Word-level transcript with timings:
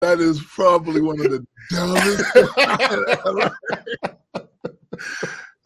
That 0.00 0.20
is 0.20 0.40
probably 0.42 1.00
one 1.00 1.18
of 1.20 1.30
the 1.30 1.46
dumbest. 1.70 2.34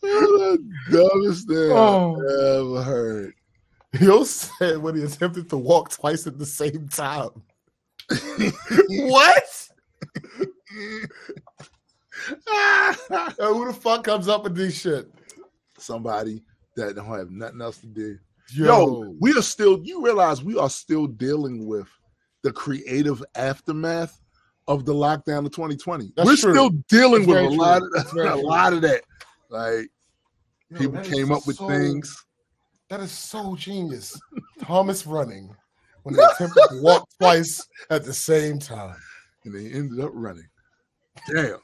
the 0.01 0.59
dumbest 0.91 1.49
thing 1.49 1.73
Oh. 1.73 2.15
I've 2.15 2.57
ever 2.57 2.83
heard. 2.83 3.35
Yo 4.01 4.21
oh. 4.21 4.25
said 4.25 4.79
when 4.79 4.97
he 4.97 5.03
attempted 5.03 5.51
to 5.51 5.57
walk 5.57 5.91
twice 5.91 6.29
at 6.29 6.39
the 6.39 6.47
same 6.47 6.89
time. 6.89 7.31
what? 8.89 9.69
Who 13.39 13.67
the 13.67 13.77
fuck 13.81 14.05
comes 14.05 14.29
up 14.29 14.45
with 14.45 14.55
this 14.55 14.81
shit? 14.81 15.11
Somebody 15.77 16.45
that 16.77 16.95
don't 16.95 17.07
have 17.07 17.31
nothing 17.31 17.61
else 17.61 17.79
to 17.79 17.87
do. 17.87 18.19
Yo, 18.53 18.65
Yo, 18.65 19.17
we 19.21 19.33
are 19.33 19.43
still. 19.43 19.81
You 19.83 20.05
realize 20.05 20.43
we 20.43 20.57
are 20.57 20.71
still 20.71 21.07
dealing 21.07 21.67
with 21.67 21.89
the 22.43 22.53
creative 22.53 23.23
aftermath 23.35 24.20
of 24.71 24.85
the 24.85 24.95
lockdown 24.95 25.45
of 25.45 25.51
2020. 25.51 26.13
That's 26.17 26.27
We're 26.27 26.37
true. 26.37 26.53
still 26.53 26.71
dealing 26.89 27.27
That's 27.27 27.29
with 27.29 27.37
a 27.39 27.49
true. 27.49 27.57
lot 27.59 27.83
of 27.83 28.13
very 28.13 28.29
a 28.31 28.37
lot 28.37 28.73
of 28.73 28.81
that. 28.83 29.03
Like 29.49 29.89
Yo, 30.71 30.79
people 30.79 30.93
that 30.93 31.05
came 31.05 31.33
up 31.33 31.45
with 31.47 31.57
so- 31.57 31.69
things. 31.69 32.25
That 32.89 33.01
is 33.01 33.11
so 33.13 33.55
genius. 33.57 34.21
Thomas 34.63 35.07
running 35.07 35.55
when 36.03 36.15
they 36.17 36.23
attempted 36.23 36.61
to 36.71 36.83
walk 36.83 37.09
twice 37.21 37.65
at 37.91 38.05
the 38.05 38.13
same 38.13 38.59
time. 38.59 38.97
and 39.45 39.55
they 39.55 39.67
ended 39.77 40.01
up 40.05 40.11
running. 40.15 40.49
Damn. 41.33 41.59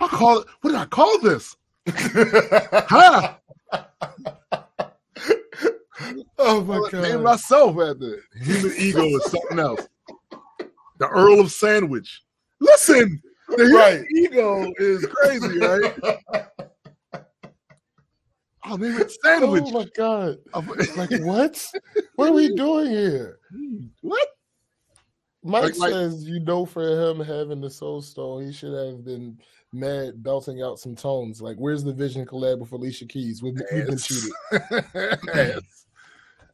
I 0.00 0.08
call 0.08 0.40
it. 0.40 0.46
What 0.60 0.70
did 0.72 0.78
I 0.80 0.84
call 0.86 1.18
this? 1.20 1.54
Huh? 1.88 3.34
oh 6.38 6.60
my 6.62 6.88
god. 6.90 7.22
myself 7.22 7.70
after 7.78 8.14
it. 8.14 8.20
Human 8.42 8.74
ego 8.76 9.04
is 9.04 9.24
something 9.30 9.58
else. 9.58 9.88
The 10.98 11.08
Earl 11.08 11.40
of 11.40 11.52
Sandwich. 11.52 12.22
Listen, 12.60 13.20
the 13.48 13.64
Right. 13.66 14.04
ego 14.14 14.72
is 14.78 15.06
crazy, 15.06 15.58
right? 15.58 15.96
Name 18.78 19.00
it 19.00 19.12
Sandwich. 19.22 19.62
Oh 19.66 19.70
my 19.70 19.86
god. 19.96 20.38
Like 20.96 21.10
what? 21.24 21.72
What 22.16 22.28
are 22.30 22.32
we 22.32 22.54
doing 22.54 22.90
here? 22.90 23.38
Hmm, 23.54 23.86
what? 24.00 24.26
Mike 25.44 25.62
Like- 25.62 25.78
like- 25.78 25.92
says, 25.92 26.28
you 26.28 26.40
know, 26.40 26.66
for 26.66 26.82
him 26.82 27.20
having 27.20 27.60
the 27.60 27.70
Soul 27.70 28.02
Stone, 28.02 28.46
he 28.46 28.52
should 28.52 28.72
have 28.74 29.04
been 29.04 29.38
mad 29.72 30.20
belting 30.22 30.62
out 30.62 30.80
some 30.80 30.96
tones. 30.96 31.40
Like, 31.40 31.56
where's 31.58 31.84
the 31.84 31.92
Vision 31.92 32.26
collab 32.26 32.58
with 32.58 32.72
Alicia 32.72 33.06
Keys? 33.06 33.40
We've, 33.42 33.54
we've 33.72 33.86
been 33.86 33.98
cheated. 33.98 34.32
Ass. 35.32 35.86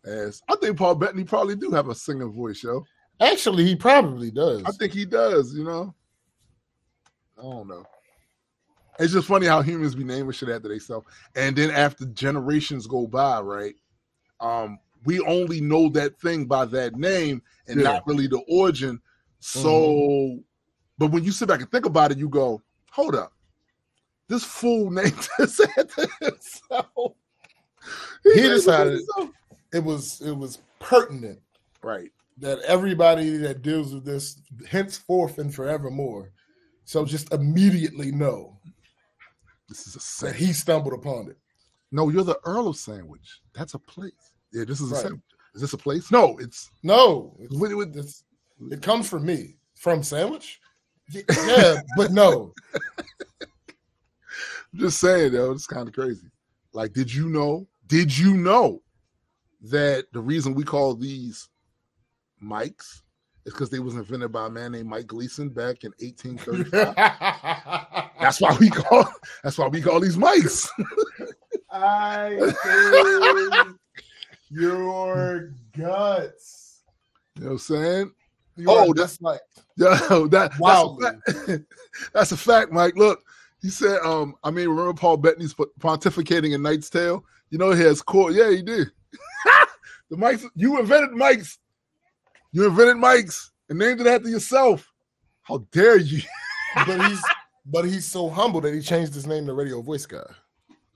Ass. 0.07 0.43
I 0.51 0.57
think 0.57 0.77
Paul 0.77 0.97
Bettany 0.97 1.25
probably 1.25 1.57
do 1.57 1.71
have 1.71 1.89
a 1.89 1.95
singer 1.95 2.29
voice, 2.29 2.63
yo. 2.63 2.85
Actually, 3.23 3.65
he 3.65 3.77
probably 3.77 4.31
does. 4.31 4.63
I 4.65 4.73
think 4.73 4.93
he 4.93 5.05
does, 5.05 5.55
you 5.55 5.65
know. 5.65 5.95
I 7.39 7.43
don't 7.43 7.69
know. 7.69 7.85
It's 8.99 9.13
just 9.13 9.27
funny 9.29 9.47
how 9.47 9.63
humans 9.63 9.95
be 9.95 10.05
naming 10.05 10.33
shit 10.33 10.49
after 10.49 10.69
themselves. 10.69 11.07
And 11.35 11.57
then 11.57 11.71
after 11.71 12.05
generations 12.07 12.87
go 12.87 13.07
by, 13.07 13.41
right? 13.41 13.75
Um, 14.41 14.79
we 15.05 15.21
only 15.21 15.61
know 15.61 15.89
that 15.91 16.19
thing 16.21 16.45
by 16.47 16.65
that 16.67 16.95
name 16.97 17.43
and 17.69 17.79
Yeah. 17.81 17.85
not 17.85 18.07
really 18.07 18.27
the 18.27 18.43
origin. 18.49 19.01
So, 19.41 20.39
but 20.99 21.11
when 21.11 21.25
you 21.25 21.33
sit 21.33 21.49
back 21.49 21.61
and 21.61 21.71
think 21.71 21.87
about 21.87 22.13
it, 22.13 22.19
you 22.19 22.29
go, 22.29 22.61
hold 22.91 23.15
up. 23.15 23.33
This 24.29 24.45
fool 24.45 24.91
named 24.91 25.29
this 25.39 25.61
after 25.61 26.07
himself. 26.21 27.15
He 28.25 28.31
it 28.31 28.49
decided- 28.49 28.93
himself. 28.99 29.31
It 29.73 29.83
was 29.83 30.21
it 30.21 30.33
was 30.37 30.59
pertinent 30.81 31.41
Right. 31.83 32.11
That 32.43 32.59
everybody 32.67 33.37
that 33.39 33.63
deals 33.63 33.95
with 33.95 34.05
this 34.05 34.43
henceforth 34.69 35.39
and 35.39 35.55
forevermore. 35.55 36.33
So 36.85 37.05
just 37.05 37.33
immediately 37.33 38.11
know 38.13 38.59
This 39.69 39.87
is 39.87 39.95
a 39.97 40.27
that 40.27 40.35
he 40.35 40.53
stumbled 40.53 40.93
upon 40.93 41.29
it. 41.31 41.39
No, 41.93 42.09
you're 42.11 42.25
the 42.25 42.39
Earl 42.45 42.67
of 42.69 42.77
Sandwich. 42.77 43.41
That's 43.55 43.75
a 43.75 43.79
place. 43.79 44.33
Yeah, 44.53 44.65
this 44.65 44.81
is 44.81 44.91
a 44.91 44.95
Right. 44.97 45.03
sandwich. 45.03 45.23
Is 45.55 45.61
this 45.63 45.73
a 45.73 45.79
place? 45.79 46.11
No, 46.11 46.37
it's 46.39 46.69
No, 46.83 47.37
it's, 47.39 47.55
What- 47.57 47.75
what- 47.75 47.95
it's, 47.95 48.25
it 48.71 48.83
comes 48.83 49.09
from 49.09 49.25
me. 49.25 49.57
From 49.77 50.03
sandwich? 50.03 50.61
Yeah, 51.47 51.81
but 51.97 52.11
no. 52.11 52.53
Just 54.75 54.99
saying, 55.01 55.33
though, 55.33 55.53
it's 55.53 55.67
kind 55.67 55.87
of 55.89 55.95
crazy. 55.95 56.29
Like, 56.73 56.93
did 56.95 57.13
you 57.13 57.29
know? 57.29 57.67
Did 57.87 58.17
you 58.17 58.35
know 58.37 58.83
that 59.63 60.07
the 60.13 60.21
reason 60.21 60.55
we 60.55 60.65
call 60.65 60.95
these 60.95 61.49
mics 62.43 63.03
is 63.45 63.53
because 63.53 63.71
they 63.71 63.79
was 63.79 63.95
invented 63.95 64.33
by 64.33 64.47
a 64.47 64.51
man 64.51 64.73
named 64.73 64.89
Mike 64.89 65.07
Gleason 65.07 65.49
back 65.49 65.85
in 65.85 65.93
1835? 65.99 66.95
that's 68.21 68.41
why 68.41 68.57
we 68.61 68.71
call. 68.71 69.07
That's 69.43 69.59
why 69.59 69.69
we 69.69 69.81
call 69.81 70.01
these 70.01 70.17
mics. 70.17 70.69
I 71.71 72.39
your 74.51 75.55
guts. 75.77 76.83
You 77.37 77.45
know 77.45 77.47
what 77.49 77.53
I'm 77.53 77.59
saying? 77.59 78.13
You 78.57 78.67
Oh, 78.69 78.93
just 78.93 79.23
like 79.23 79.41
Yo, 79.77 80.27
that 80.29 80.53
Wildly. 80.59 81.07
That's 81.27 81.29
a, 81.29 81.47
fact. 81.47 81.65
that's 82.13 82.33
a 82.33 82.37
fact, 82.37 82.73
Mike. 82.73 82.95
Look, 82.97 83.23
he 83.63 83.71
said, 83.71 83.99
um, 84.05 84.35
I 84.45 84.51
mean, 84.51 84.69
remember 84.69 84.93
Paul 84.93 85.17
Bettany's 85.17 85.55
pontificating 85.81 86.55
in 86.55 86.63
Knight's 86.63 86.91
Tale? 86.91 87.25
You 87.51 87.59
know, 87.59 87.71
he 87.73 87.83
has 87.83 88.03
court. 88.03 88.35
Yeah, 88.35 88.51
he 88.51 88.63
did. 88.63 88.91
the 90.11 90.17
mics, 90.17 90.45
you 90.55 90.79
invented 90.79 91.11
mics. 91.11 91.57
You 92.53 92.67
invented 92.67 92.97
mics 92.97 93.51
and 93.69 93.79
named 93.79 94.01
it 94.01 94.07
after 94.07 94.29
yourself. 94.29 94.91
How 95.43 95.67
dare 95.73 95.99
you? 95.99 96.21
but 96.87 97.09
he's 97.09 97.23
but 97.67 97.85
he's 97.85 98.05
so 98.07 98.29
humble 98.29 98.61
that 98.61 98.75
he 98.75 98.81
changed 98.81 99.15
his 99.15 99.27
name 99.27 99.47
to 99.47 99.55
Radio 99.55 99.81
Voice 99.83 100.07
Guy. 100.07 100.23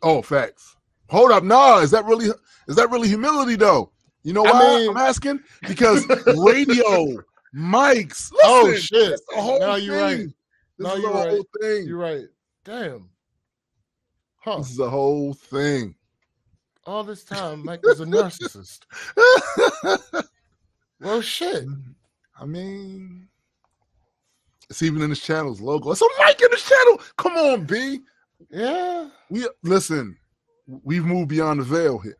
Oh, 0.02 0.20
facts. 0.22 0.76
Hold 1.08 1.30
up. 1.32 1.42
Nah, 1.44 1.78
is 1.78 1.90
that 1.92 2.04
really 2.04 2.26
is 2.68 2.76
that 2.76 2.90
really 2.90 3.08
humility 3.08 3.56
though? 3.56 3.92
You 4.22 4.32
know 4.32 4.44
I 4.44 4.50
why 4.52 4.76
mean- 4.78 4.90
I'm 4.90 4.96
asking? 4.96 5.40
Because 5.68 6.04
radio, 6.26 7.22
mics. 7.56 8.30
Oh 8.42 8.74
shit! 8.74 9.12
it's 9.12 9.22
the 9.34 9.40
whole 9.40 9.60
No, 9.60 9.76
you're 9.76 10.00
right. 10.00 10.16
This 10.18 10.32
No, 10.78 10.94
is 10.96 11.02
you're 11.02 11.12
the 11.12 11.18
right. 11.18 11.42
thing. 11.62 11.86
You're 11.86 11.98
right. 11.98 12.24
Damn. 12.64 13.08
Huh. 14.38 14.58
This 14.58 14.70
is 14.70 14.76
the 14.76 14.90
whole 14.90 15.32
thing. 15.34 15.94
All 16.84 17.02
this 17.04 17.24
time, 17.24 17.64
Mike 17.64 17.82
was 17.84 18.00
a 18.00 18.04
narcissist. 18.04 18.80
Well, 21.00 21.20
shit. 21.20 21.64
I 22.40 22.44
mean, 22.46 23.28
it's 24.70 24.82
even 24.82 25.02
in 25.02 25.10
his 25.10 25.20
channel's 25.20 25.60
logo. 25.60 25.90
It's 25.92 26.02
a 26.02 26.06
mic 26.24 26.40
in 26.40 26.50
his 26.50 26.62
channel. 26.64 27.00
Come 27.16 27.32
on, 27.36 27.64
B. 27.64 28.00
Yeah. 28.50 29.08
We 29.30 29.48
listen. 29.62 30.16
We've 30.66 31.04
moved 31.04 31.28
beyond 31.28 31.60
the 31.60 31.64
veil 31.64 31.98
here. 31.98 32.16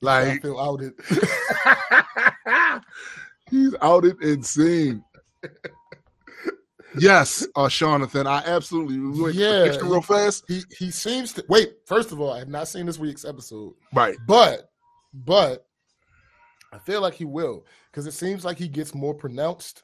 Like 0.00 0.26
I 0.28 0.38
feel 0.38 0.58
outed. 0.58 0.94
he's 3.50 3.74
outed 3.80 4.20
and 4.22 4.44
seen. 4.44 5.04
Yes, 6.98 7.46
uh, 7.56 7.68
Jonathan. 7.68 8.26
I 8.26 8.42
absolutely 8.44 9.32
Yeah, 9.32 9.64
real 9.82 10.02
fast. 10.02 10.44
He 10.48 10.62
he 10.76 10.90
seems 10.90 11.32
to 11.34 11.44
wait. 11.48 11.74
First 11.86 12.12
of 12.12 12.20
all, 12.20 12.32
I 12.32 12.40
have 12.40 12.48
not 12.48 12.68
seen 12.68 12.86
this 12.86 12.98
week's 12.98 13.24
episode, 13.24 13.74
Right. 13.94 14.16
but 14.26 14.70
but 15.14 15.66
I 16.72 16.78
feel 16.78 17.00
like 17.00 17.14
he 17.14 17.24
will 17.24 17.64
because 17.92 18.06
it 18.06 18.12
seems 18.12 18.44
like 18.44 18.58
he 18.58 18.66
gets 18.68 18.94
more 18.94 19.14
pronounced 19.14 19.82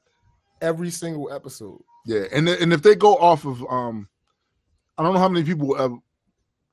every 0.62 0.90
single 0.90 1.30
episode. 1.32 1.80
Yeah, 2.06 2.24
and 2.32 2.48
and 2.48 2.72
if 2.72 2.82
they 2.82 2.94
go 2.96 3.16
off 3.16 3.44
of 3.44 3.62
um, 3.70 4.08
I 4.96 5.02
don't 5.02 5.12
know 5.14 5.20
how 5.20 5.28
many 5.28 5.44
people 5.44 5.76
have, 5.76 5.92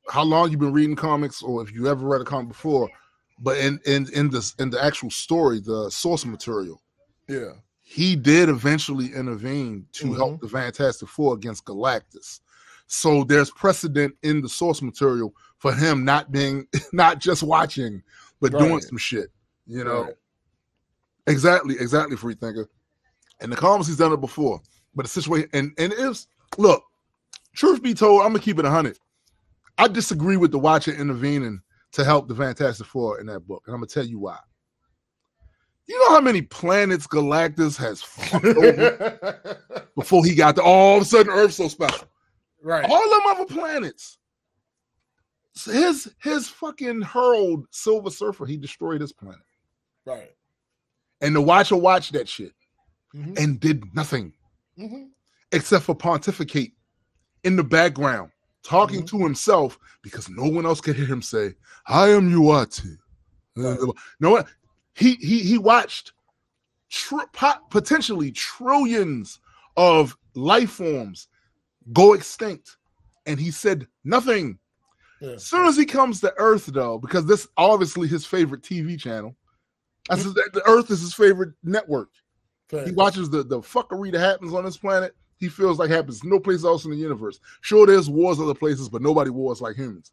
how 0.09 0.23
long 0.23 0.49
you've 0.49 0.59
been 0.61 0.73
reading 0.73 0.95
comics, 0.95 1.41
or 1.43 1.61
if 1.61 1.73
you 1.73 1.87
ever 1.87 2.07
read 2.07 2.21
a 2.21 2.25
comic 2.25 2.47
before, 2.49 2.89
but 3.39 3.57
in 3.57 3.79
in 3.85 4.07
in 4.13 4.29
this 4.29 4.55
in 4.59 4.69
the 4.69 4.81
actual 4.83 5.11
story, 5.11 5.59
the 5.59 5.89
source 5.91 6.25
material, 6.25 6.81
Yeah. 7.27 7.51
he 7.81 8.15
did 8.15 8.47
eventually 8.49 9.07
intervene 9.13 9.85
to 9.93 10.05
Mhm. 10.07 10.15
help 10.15 10.41
the 10.41 10.47
Fantastic 10.47 11.09
Four 11.09 11.33
against 11.35 11.65
Galactus. 11.65 12.39
So 12.87 13.23
there's 13.23 13.49
precedent 13.51 14.15
in 14.23 14.41
the 14.41 14.49
source 14.49 14.81
material 14.81 15.33
for 15.57 15.73
him 15.73 16.05
not 16.05 16.31
being 16.31 16.67
not 16.93 17.19
just 17.19 17.43
watching, 17.43 18.01
but 18.39 18.51
doing 18.57 18.79
some 18.81 18.97
shit. 18.97 19.31
You 19.67 19.83
know, 19.83 20.03
Right. 20.03 20.13
Exactly, 21.27 21.75
exactly, 21.79 22.15
free 22.15 22.35
thinker. 22.35 22.69
And 23.41 23.51
the 23.51 23.55
comics 23.55 23.87
he's 23.87 23.97
done 23.97 24.13
it 24.13 24.21
before, 24.21 24.61
but 24.95 25.03
the 25.03 25.09
situation 25.09 25.49
and 25.53 25.71
and 25.77 25.93
it's 25.97 26.27
look, 26.57 26.83
truth 27.53 27.81
be 27.83 27.93
told, 27.93 28.21
I'm 28.21 28.29
gonna 28.29 28.39
keep 28.39 28.59
it 28.59 28.65
hundred. 28.65 28.97
I 29.77 29.87
disagree 29.87 30.37
with 30.37 30.51
the 30.51 30.59
Watcher 30.59 30.93
intervening 30.93 31.61
to 31.93 32.05
help 32.05 32.27
the 32.27 32.35
Fantastic 32.35 32.87
Four 32.87 33.19
in 33.19 33.25
that 33.27 33.41
book, 33.41 33.63
and 33.65 33.73
I'm 33.73 33.81
gonna 33.81 33.87
tell 33.87 34.05
you 34.05 34.19
why. 34.19 34.37
You 35.87 35.99
know 35.99 36.15
how 36.15 36.21
many 36.21 36.41
planets 36.41 37.05
Galactus 37.05 37.77
has 37.77 38.01
fucked 38.01 38.45
over 38.45 39.59
before 39.95 40.25
he 40.25 40.33
got 40.33 40.55
there? 40.55 40.65
All 40.65 40.97
of 40.97 41.03
a 41.03 41.05
sudden, 41.05 41.31
Earth's 41.31 41.57
so 41.57 41.67
special. 41.67 42.07
right. 42.63 42.89
All 42.89 43.09
them 43.09 43.21
other 43.27 43.45
planets. 43.45 44.17
So 45.53 45.71
His 45.71 46.11
his 46.21 46.49
fucking 46.49 47.01
hurled 47.01 47.67
Silver 47.71 48.09
Surfer, 48.09 48.45
he 48.45 48.57
destroyed 48.57 49.01
his 49.01 49.13
planet. 49.13 49.39
Right. 50.05 50.31
And 51.25 51.35
the 51.35 51.41
Watcher 51.41 51.75
watched 51.75 52.13
that 52.13 52.29
shit 52.29 52.53
Mhm. 53.15 53.37
and 53.39 53.59
did 53.59 53.93
nothing. 53.95 54.33
Mhm. 54.77 55.09
except 55.51 55.85
for 55.85 55.95
pontificate 55.95 56.73
in 57.43 57.55
the 57.55 57.63
background, 57.63 58.29
talking 58.63 59.03
Mhm. 59.03 59.07
to 59.07 59.17
himself 59.19 59.79
because 60.01 60.27
no 60.27 60.43
one 60.43 60.65
else 60.65 60.81
could 60.81 60.95
hear 60.97 61.05
him 61.05 61.21
say, 61.21 61.55
"I 61.87 62.09
am 62.09 62.29
Uatu." 62.29 62.97
Right. 63.55 63.79
No 64.19 64.31
one. 64.31 64.45
He 64.95 65.15
he 65.15 65.39
he 65.43 65.57
watched 65.57 66.11
tr- 66.89 67.29
potentially 67.69 68.31
trillions 68.31 69.39
of 69.77 70.17
life 70.33 70.71
forms 70.71 71.27
go 71.93 72.13
extinct, 72.13 72.75
and 73.25 73.39
he 73.39 73.49
said 73.51 73.87
nothing. 74.03 74.59
Yeah. 75.21 75.31
As 75.31 75.45
soon 75.45 75.65
as 75.67 75.77
he 75.77 75.85
comes 75.85 76.19
to 76.21 76.33
Earth, 76.37 76.65
though, 76.65 76.97
because 76.99 77.25
this 77.27 77.47
obviously 77.55 78.07
his 78.09 78.25
favorite 78.25 78.61
TV 78.63 78.97
channel. 78.97 79.37
That's 80.09 80.23
his, 80.23 80.33
the 80.33 80.63
Earth 80.67 80.91
is 80.91 81.01
his 81.01 81.13
favorite 81.13 81.53
network. 81.63 82.09
He 82.69 82.91
watches 82.91 83.29
the 83.29 83.43
the 83.43 83.59
fuckery 83.59 84.11
that 84.11 84.19
happens 84.19 84.53
on 84.53 84.65
this 84.65 84.77
planet. 84.77 85.15
He 85.37 85.49
feels 85.49 85.79
like 85.79 85.89
happens 85.89 86.23
no 86.23 86.39
place 86.39 86.63
else 86.63 86.85
in 86.85 86.91
the 86.91 86.97
universe. 86.97 87.39
Sure, 87.61 87.85
there's 87.85 88.09
wars 88.09 88.39
other 88.39 88.53
places, 88.53 88.89
but 88.89 89.01
nobody 89.01 89.29
wars 89.29 89.61
like 89.61 89.75
humans. 89.75 90.11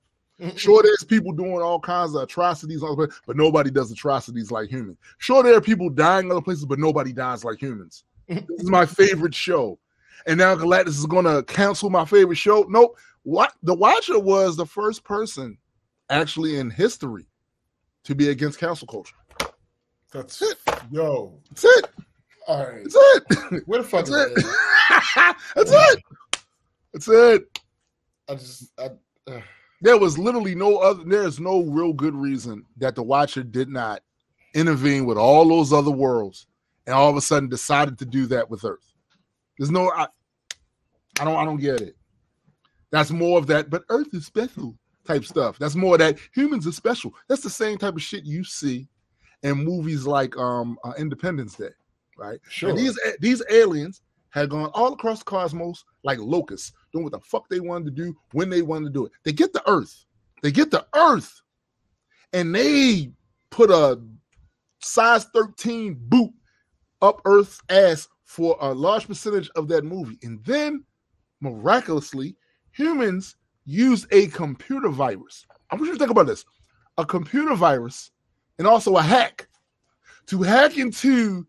Sure, 0.56 0.82
there's 0.82 1.04
people 1.04 1.32
doing 1.32 1.62
all 1.62 1.78
kinds 1.78 2.14
of 2.14 2.22
atrocities, 2.22 2.82
on 2.82 2.88
other 2.88 3.06
places, 3.06 3.20
but 3.26 3.36
nobody 3.36 3.70
does 3.70 3.92
atrocities 3.92 4.50
like 4.50 4.68
humans. 4.68 4.98
Sure, 5.18 5.42
there 5.42 5.54
are 5.56 5.60
people 5.60 5.88
dying 5.88 6.30
other 6.30 6.40
places, 6.40 6.64
but 6.64 6.80
nobody 6.80 7.12
dies 7.12 7.44
like 7.44 7.60
humans. 7.60 8.04
This 8.28 8.44
is 8.58 8.70
my 8.70 8.84
favorite 8.84 9.34
show, 9.34 9.78
and 10.26 10.38
now 10.38 10.54
Galactus 10.56 10.88
is 10.88 11.06
going 11.06 11.26
to 11.26 11.42
cancel 11.44 11.90
my 11.90 12.04
favorite 12.04 12.36
show. 12.36 12.66
Nope. 12.68 12.98
What 13.22 13.52
the 13.62 13.74
Watcher 13.74 14.18
was 14.18 14.56
the 14.56 14.66
first 14.66 15.04
person, 15.04 15.58
actually 16.10 16.58
in 16.58 16.70
history, 16.70 17.28
to 18.04 18.14
be 18.16 18.30
against 18.30 18.58
cancel 18.58 18.88
culture. 18.88 19.14
That's 20.12 20.42
it. 20.42 20.58
Yo. 20.90 21.32
That's 21.50 21.64
it. 21.64 21.86
All 22.46 22.66
right. 22.66 22.84
That's 22.84 22.96
it. 23.52 23.62
Where 23.66 23.82
the 23.82 23.88
fuck 23.88 24.04
That's 24.04 24.10
is 24.10 24.26
it. 24.26 24.34
that? 24.34 25.38
That's 25.56 25.72
it. 25.72 26.02
That's 26.92 27.08
it. 27.08 27.58
I 28.28 28.34
just 28.34 28.72
I, 28.78 28.90
uh, 29.30 29.40
There 29.80 29.98
was 29.98 30.18
literally 30.18 30.54
no 30.54 30.76
other. 30.78 31.02
There's 31.04 31.40
no 31.40 31.62
real 31.62 31.92
good 31.92 32.14
reason 32.14 32.64
that 32.76 32.94
the 32.94 33.02
Watcher 33.02 33.42
did 33.42 33.68
not 33.68 34.02
intervene 34.54 35.06
with 35.06 35.16
all 35.16 35.48
those 35.48 35.72
other 35.72 35.90
worlds, 35.90 36.46
and 36.86 36.94
all 36.94 37.08
of 37.08 37.16
a 37.16 37.20
sudden 37.20 37.48
decided 37.48 37.98
to 37.98 38.04
do 38.04 38.26
that 38.26 38.50
with 38.50 38.64
Earth. 38.64 38.92
There's 39.58 39.70
no. 39.70 39.90
I, 39.90 40.06
I 41.20 41.24
don't. 41.24 41.36
I 41.36 41.44
don't 41.44 41.60
get 41.60 41.80
it. 41.80 41.96
That's 42.90 43.10
more 43.10 43.38
of 43.38 43.46
that. 43.46 43.70
But 43.70 43.84
Earth 43.88 44.12
is 44.12 44.26
special 44.26 44.76
type 45.06 45.24
stuff. 45.24 45.58
That's 45.58 45.74
more 45.74 45.94
of 45.94 46.00
that 46.00 46.18
humans 46.34 46.66
are 46.66 46.72
special. 46.72 47.14
That's 47.28 47.42
the 47.42 47.50
same 47.50 47.78
type 47.78 47.94
of 47.94 48.02
shit 48.02 48.24
you 48.24 48.44
see 48.44 48.88
in 49.42 49.64
movies 49.64 50.06
like 50.06 50.36
um 50.36 50.78
uh, 50.84 50.92
Independence 50.98 51.56
Day, 51.56 51.70
right? 52.16 52.40
sure. 52.48 52.70
And 52.70 52.78
these 52.78 52.98
these 53.20 53.42
aliens 53.50 54.00
had 54.30 54.50
gone 54.50 54.70
all 54.72 54.94
across 54.94 55.18
the 55.18 55.24
cosmos 55.26 55.84
like 56.04 56.18
locusts, 56.18 56.72
doing 56.92 57.04
what 57.04 57.12
the 57.12 57.20
fuck 57.20 57.48
they 57.48 57.60
wanted 57.60 57.84
to 57.84 57.90
do 57.90 58.16
when 58.32 58.48
they 58.48 58.62
wanted 58.62 58.86
to 58.86 58.92
do 58.92 59.06
it. 59.06 59.12
They 59.24 59.32
get 59.32 59.52
the 59.52 59.62
Earth, 59.68 60.04
they 60.42 60.50
get 60.50 60.70
the 60.70 60.86
Earth, 60.94 61.42
and 62.32 62.54
they 62.54 63.12
put 63.50 63.70
a 63.70 64.00
size 64.80 65.24
13 65.34 65.96
boot 66.08 66.32
up 67.02 67.20
Earth's 67.24 67.60
ass 67.68 68.08
for 68.24 68.56
a 68.60 68.72
large 68.72 69.06
percentage 69.06 69.50
of 69.56 69.68
that 69.68 69.84
movie. 69.84 70.18
And 70.22 70.42
then 70.44 70.84
miraculously, 71.40 72.36
humans 72.70 73.36
used 73.66 74.06
a 74.12 74.28
computer 74.28 74.88
virus. 74.88 75.46
I 75.70 75.74
want 75.74 75.86
you 75.86 75.92
to 75.92 75.98
think 75.98 76.10
about 76.10 76.26
this 76.26 76.44
a 76.98 77.04
computer 77.04 77.54
virus 77.54 78.10
and 78.62 78.68
also 78.68 78.96
a 78.96 79.02
hack 79.02 79.48
to 80.24 80.40
hack 80.40 80.78
into 80.78 81.44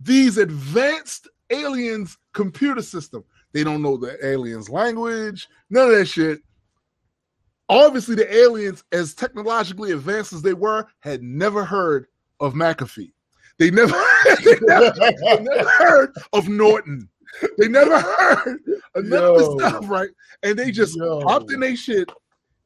these 0.00 0.38
advanced 0.38 1.28
aliens 1.50 2.18
computer 2.32 2.82
system. 2.82 3.22
They 3.52 3.62
don't 3.62 3.80
know 3.80 3.96
the 3.96 4.18
aliens 4.26 4.68
language, 4.68 5.48
none 5.70 5.88
of 5.88 5.96
that 5.96 6.06
shit. 6.06 6.40
Obviously, 7.68 8.16
the 8.16 8.34
aliens, 8.34 8.82
as 8.90 9.14
technologically 9.14 9.92
advanced 9.92 10.32
as 10.32 10.42
they 10.42 10.52
were, 10.52 10.88
had 10.98 11.22
never 11.22 11.64
heard 11.64 12.08
of 12.40 12.54
McAfee. 12.54 13.12
They 13.60 13.70
never, 13.70 13.92
they 14.44 14.56
never, 14.62 14.90
they 14.90 15.38
never 15.40 15.68
heard 15.68 16.12
of 16.32 16.48
Norton. 16.48 17.08
They 17.56 17.68
never 17.68 18.00
heard 18.00 18.58
of 18.96 19.04
none 19.04 19.22
of 19.22 19.38
this 19.38 19.52
stuff, 19.52 19.88
right? 19.88 20.10
And 20.42 20.58
they 20.58 20.72
just 20.72 20.96
Yo. 20.96 21.20
popped 21.20 21.52
in 21.52 21.60
their 21.60 21.76
shit 21.76 22.10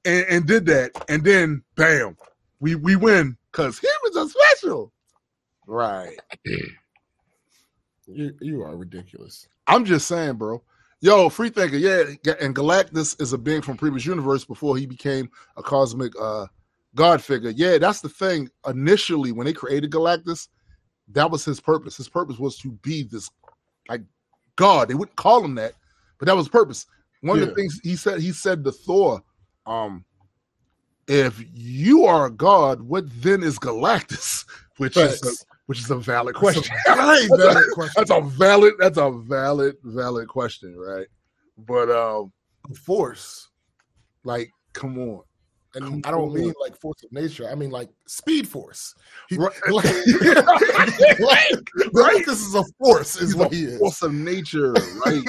and, 0.06 0.25
and 0.31 0.47
did 0.47 0.65
that. 0.65 0.93
And 1.11 1.23
then, 1.23 1.62
bam, 1.77 2.17
we 2.62 2.76
we 2.76 2.97
win 2.97 3.37
because 3.50 3.79
humans 3.79 4.17
are 4.17 4.29
special. 4.29 4.93
Right. 5.67 6.17
you 8.06 8.32
you 8.41 8.62
are 8.62 8.76
ridiculous. 8.76 9.49
I'm 9.67 9.85
just 9.85 10.06
saying, 10.06 10.35
bro. 10.35 10.62
Yo, 11.00 11.29
free 11.29 11.50
thinker, 11.50 11.76
yeah, 11.76 12.05
and 12.41 12.55
Galactus 12.55 13.20
is 13.20 13.32
a 13.32 13.38
being 13.38 13.61
from 13.61 13.76
previous 13.76 14.06
universe 14.06 14.44
before 14.44 14.76
he 14.76 14.87
became 14.87 15.29
a 15.56 15.62
cosmic 15.62 16.12
uh 16.19 16.47
god 16.94 17.20
figure. 17.20 17.50
Yeah, 17.50 17.79
that's 17.79 18.00
the 18.00 18.09
thing. 18.09 18.49
Initially, 18.67 19.32
when 19.32 19.44
they 19.44 19.53
created 19.53 19.91
Galactus, 19.91 20.47
that 21.09 21.29
was 21.29 21.44
his 21.44 21.61
purpose. 21.61 21.97
His 21.97 22.09
purpose 22.09 22.38
was 22.38 22.56
to 22.59 22.70
be 22.70 23.03
this 23.03 23.29
like 23.88 24.03
God. 24.55 24.87
They 24.87 24.94
wouldn't 24.94 25.17
call 25.17 25.44
him 25.44 25.56
that, 25.56 25.73
but 26.20 26.26
that 26.26 26.37
was 26.37 26.49
purpose. 26.49 26.87
One 27.23 27.41
of 27.41 27.49
the 27.49 27.55
things 27.55 27.81
he 27.82 27.94
said, 27.94 28.20
he 28.20 28.32
said 28.32 28.64
to 28.64 28.73
Thor, 28.73 29.23
um, 29.67 30.05
if 31.08 31.43
you 31.52 32.04
are 32.04 32.26
a 32.26 32.31
god, 32.31 32.81
what 32.82 33.04
then 33.22 33.43
is 33.43 33.58
Galactus? 33.58 34.44
Which 34.78 34.96
is 34.96 35.22
a, 35.22 35.31
which 35.66 35.78
is 35.81 35.90
a 35.90 35.96
valid 35.96 36.34
That's 36.34 36.56
a 36.56 36.60
question. 36.62 36.76
valid 36.87 37.70
question. 37.72 37.93
That's 37.96 38.10
a 38.10 38.20
valid. 38.20 38.75
That's 38.78 38.99
a 38.99 39.10
valid, 39.10 39.76
valid 39.84 40.26
question, 40.28 40.76
right? 40.76 41.06
But 41.58 41.90
um, 41.90 42.32
force. 42.84 43.49
like, 44.25 44.50
come 44.72 44.99
on, 44.99 45.22
And 45.75 45.84
Come 45.84 46.02
I 46.04 46.10
don't 46.10 46.31
on. 46.31 46.34
mean 46.34 46.52
like 46.60 46.76
force 46.81 47.02
of 47.04 47.12
nature. 47.12 47.49
I 47.49 47.54
mean 47.54 47.70
like 47.70 47.90
speed 48.08 48.49
force. 48.49 48.94
He, 49.28 49.37
Right. 49.37 49.52
like, 49.70 49.84
like, 51.20 51.70
Right. 51.93 52.25
This 52.26 52.40
is 52.40 52.54
a 52.54 52.64
force, 52.78 53.16
is 53.16 53.28
he's 53.31 53.37
what 53.37 53.52
he 53.52 53.64
is. 53.64 53.78
force 53.78 54.02
of 54.02 54.12
nature, 54.14 54.72
right? 55.04 55.22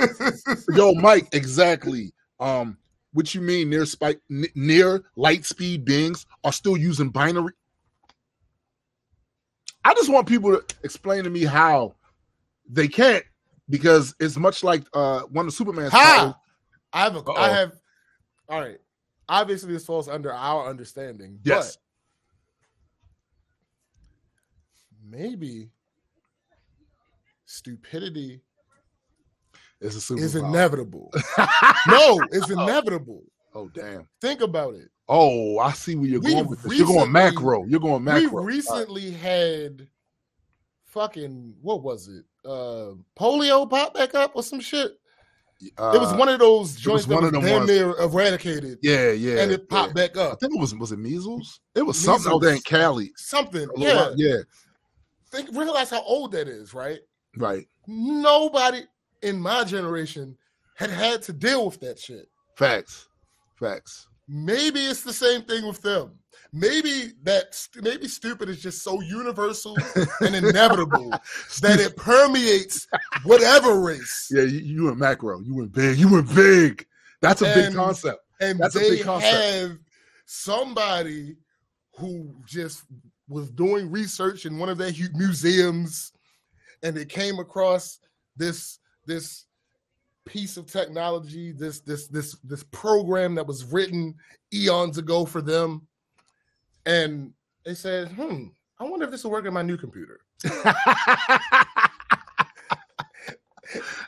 Yo, 0.74 0.94
Mike, 0.96 1.28
exactly. 1.34 2.12
Um, 2.40 2.78
what 3.14 3.34
you 3.34 3.42
mean 3.42 3.70
near 3.70 3.86
spike 3.86 4.20
near 4.30 5.04
light 5.16 5.46
speed 5.46 5.86
beings 5.86 6.26
are 6.44 6.52
still 6.52 6.78
using 6.78 7.10
binary? 7.10 7.54
I 9.86 9.94
just 9.94 10.12
want 10.12 10.28
people 10.28 10.52
to 10.52 10.76
explain 10.84 11.24
to 11.24 11.30
me 11.30 11.44
how 11.44 11.96
they 12.70 12.88
can't 12.88 13.24
because 13.70 14.16
it's 14.20 14.38
much 14.38 14.64
like 14.64 14.84
uh 14.94 15.22
one 15.24 15.48
of 15.48 15.54
Superman's 15.54 15.92
Ha! 15.92 16.38
I 16.92 17.04
have 17.04 17.16
a, 17.16 17.32
I 17.32 17.50
have 17.50 17.74
all 18.50 18.60
right. 18.60 18.80
Obviously, 19.30 19.74
this 19.74 19.86
falls 19.86 20.10
under 20.10 20.34
our 20.34 20.70
understanding. 20.70 21.40
Yes. 21.44 21.78
But 25.12 25.18
maybe 25.18 25.70
stupidity 27.46 28.42
It's 29.84 29.96
a 29.96 30.02
super 30.02 30.22
is 30.24 30.36
inevitable. 30.36 31.12
no, 31.88 32.20
it's 32.32 32.50
inevitable. 32.50 33.24
Oh 33.54 33.70
damn. 33.70 34.08
Think 34.22 34.42
about 34.42 34.76
it. 34.76 34.90
Oh, 35.10 35.60
I 35.60 35.74
see 35.74 35.96
where 35.96 36.08
you're 36.08 36.22
We 36.22 36.32
going 36.34 36.48
with 36.48 36.64
this. 36.64 36.78
You're 36.78 36.88
going 36.88 37.12
macro. 37.12 37.66
You're 37.66 37.80
going 37.82 38.04
macro. 38.04 38.42
We 38.44 38.54
recently 38.56 39.12
had 39.12 39.88
fucking 40.86 41.56
what 41.62 41.84
was 41.84 42.08
it? 42.08 42.24
Uh 42.46 42.94
polio 43.20 43.70
pop 43.70 43.94
back 43.94 44.16
up 44.16 44.32
or 44.36 44.44
some 44.44 44.60
shit. 44.62 44.94
Uh, 45.78 45.94
it 45.96 46.00
was 46.00 46.14
one 46.16 46.28
of 46.28 46.40
those 46.40 46.76
joints 46.76 47.06
that 47.06 47.14
one 47.16 47.24
was 47.24 47.28
of 47.30 47.34
them 47.34 47.44
damn 47.44 47.60
ones. 47.60 47.70
near 47.70 47.98
eradicated, 48.02 48.80
Yeah, 48.82 49.12
yeah. 49.12 49.42
and 49.42 49.52
it 49.52 49.70
popped 49.70 49.94
yeah. 49.96 50.08
back 50.08 50.18
I 50.18 50.24
up. 50.32 50.40
think 50.40 50.54
it 50.56 50.60
was 50.60 50.76
was 50.76 50.92
it 50.92 51.00
measles? 51.00 51.62
It 51.76 51.84
was 51.84 51.98
something 51.98 52.32
out 52.32 52.42
there 52.42 52.54
in 52.56 52.62
Cali. 52.62 53.12
Something, 53.16 53.70
yeah. 53.78 54.12
yeah. 54.16 54.38
Think, 55.32 55.50
realize 55.56 55.90
how 55.90 56.02
old 56.04 56.34
that 56.34 56.48
is, 56.50 56.74
right? 56.74 57.00
Right. 57.38 57.66
Nobody 57.88 58.82
in 59.24 59.40
my 59.40 59.64
generation 59.64 60.38
had 60.76 60.90
had 60.90 61.22
to 61.24 61.34
deal 61.34 61.66
with 61.66 61.80
that 61.82 62.00
shit. 62.00 62.28
Facts. 62.58 63.08
Facts. 63.60 64.08
Maybe 64.28 64.80
it's 64.82 65.04
the 65.04 65.14
same 65.14 65.42
thing 65.44 65.68
with 65.68 65.82
them. 65.82 66.12
Maybe 66.52 67.14
that 67.24 67.60
maybe 67.82 68.08
stupid 68.08 68.48
is 68.50 68.62
just 68.62 68.84
so 68.84 69.02
universal 69.02 69.76
and 70.22 70.36
inevitable 70.36 71.10
that 71.62 71.80
it 71.80 71.96
permeates 71.98 72.88
whatever 73.24 73.80
race. 73.82 74.30
Yeah, 74.32 74.44
you, 74.44 74.60
you 74.60 74.84
went 74.86 74.98
macro. 74.98 75.40
You 75.42 75.56
went 75.56 75.72
big. 75.74 75.98
You 75.98 76.10
went 76.12 76.34
big. 76.36 76.86
That's 77.22 77.42
a 77.42 77.46
big 77.46 77.66
And- 77.66 77.76
concept. 77.76 78.22
and 78.40 78.60
That's 78.60 78.76
a 78.76 78.80
they 78.80 78.90
big 78.92 79.04
concept. 79.04 79.34
have 79.36 79.78
somebody 80.26 81.36
who 81.98 82.36
just 82.46 82.84
was 83.30 83.50
doing 83.52 83.90
research 83.92 84.46
in 84.46 84.58
one 84.58 84.70
of 84.70 84.78
their 84.78 84.92
museums 85.14 86.12
and 86.84 86.96
they 86.96 87.06
came 87.06 87.40
across 87.40 88.00
this 88.36 88.80
this 89.06 89.46
piece 90.26 90.56
of 90.56 90.66
technology 90.66 91.52
this 91.52 91.82
this 91.82 92.08
this 92.08 92.38
this 92.44 92.64
program 92.64 93.36
that 93.36 93.46
was 93.46 93.66
written 93.66 94.16
eons 94.54 94.98
ago 94.98 95.26
for 95.26 95.42
them 95.42 95.86
and 96.86 97.34
they 97.66 97.74
said 97.74 98.08
hmm 98.10 98.46
i 98.80 98.84
wonder 98.86 99.06
if 99.06 99.12
this 99.12 99.24
will 99.26 99.32
work 99.32 99.46
in 99.46 99.54
my 99.54 99.62
new 99.62 99.76
computer 99.76 100.22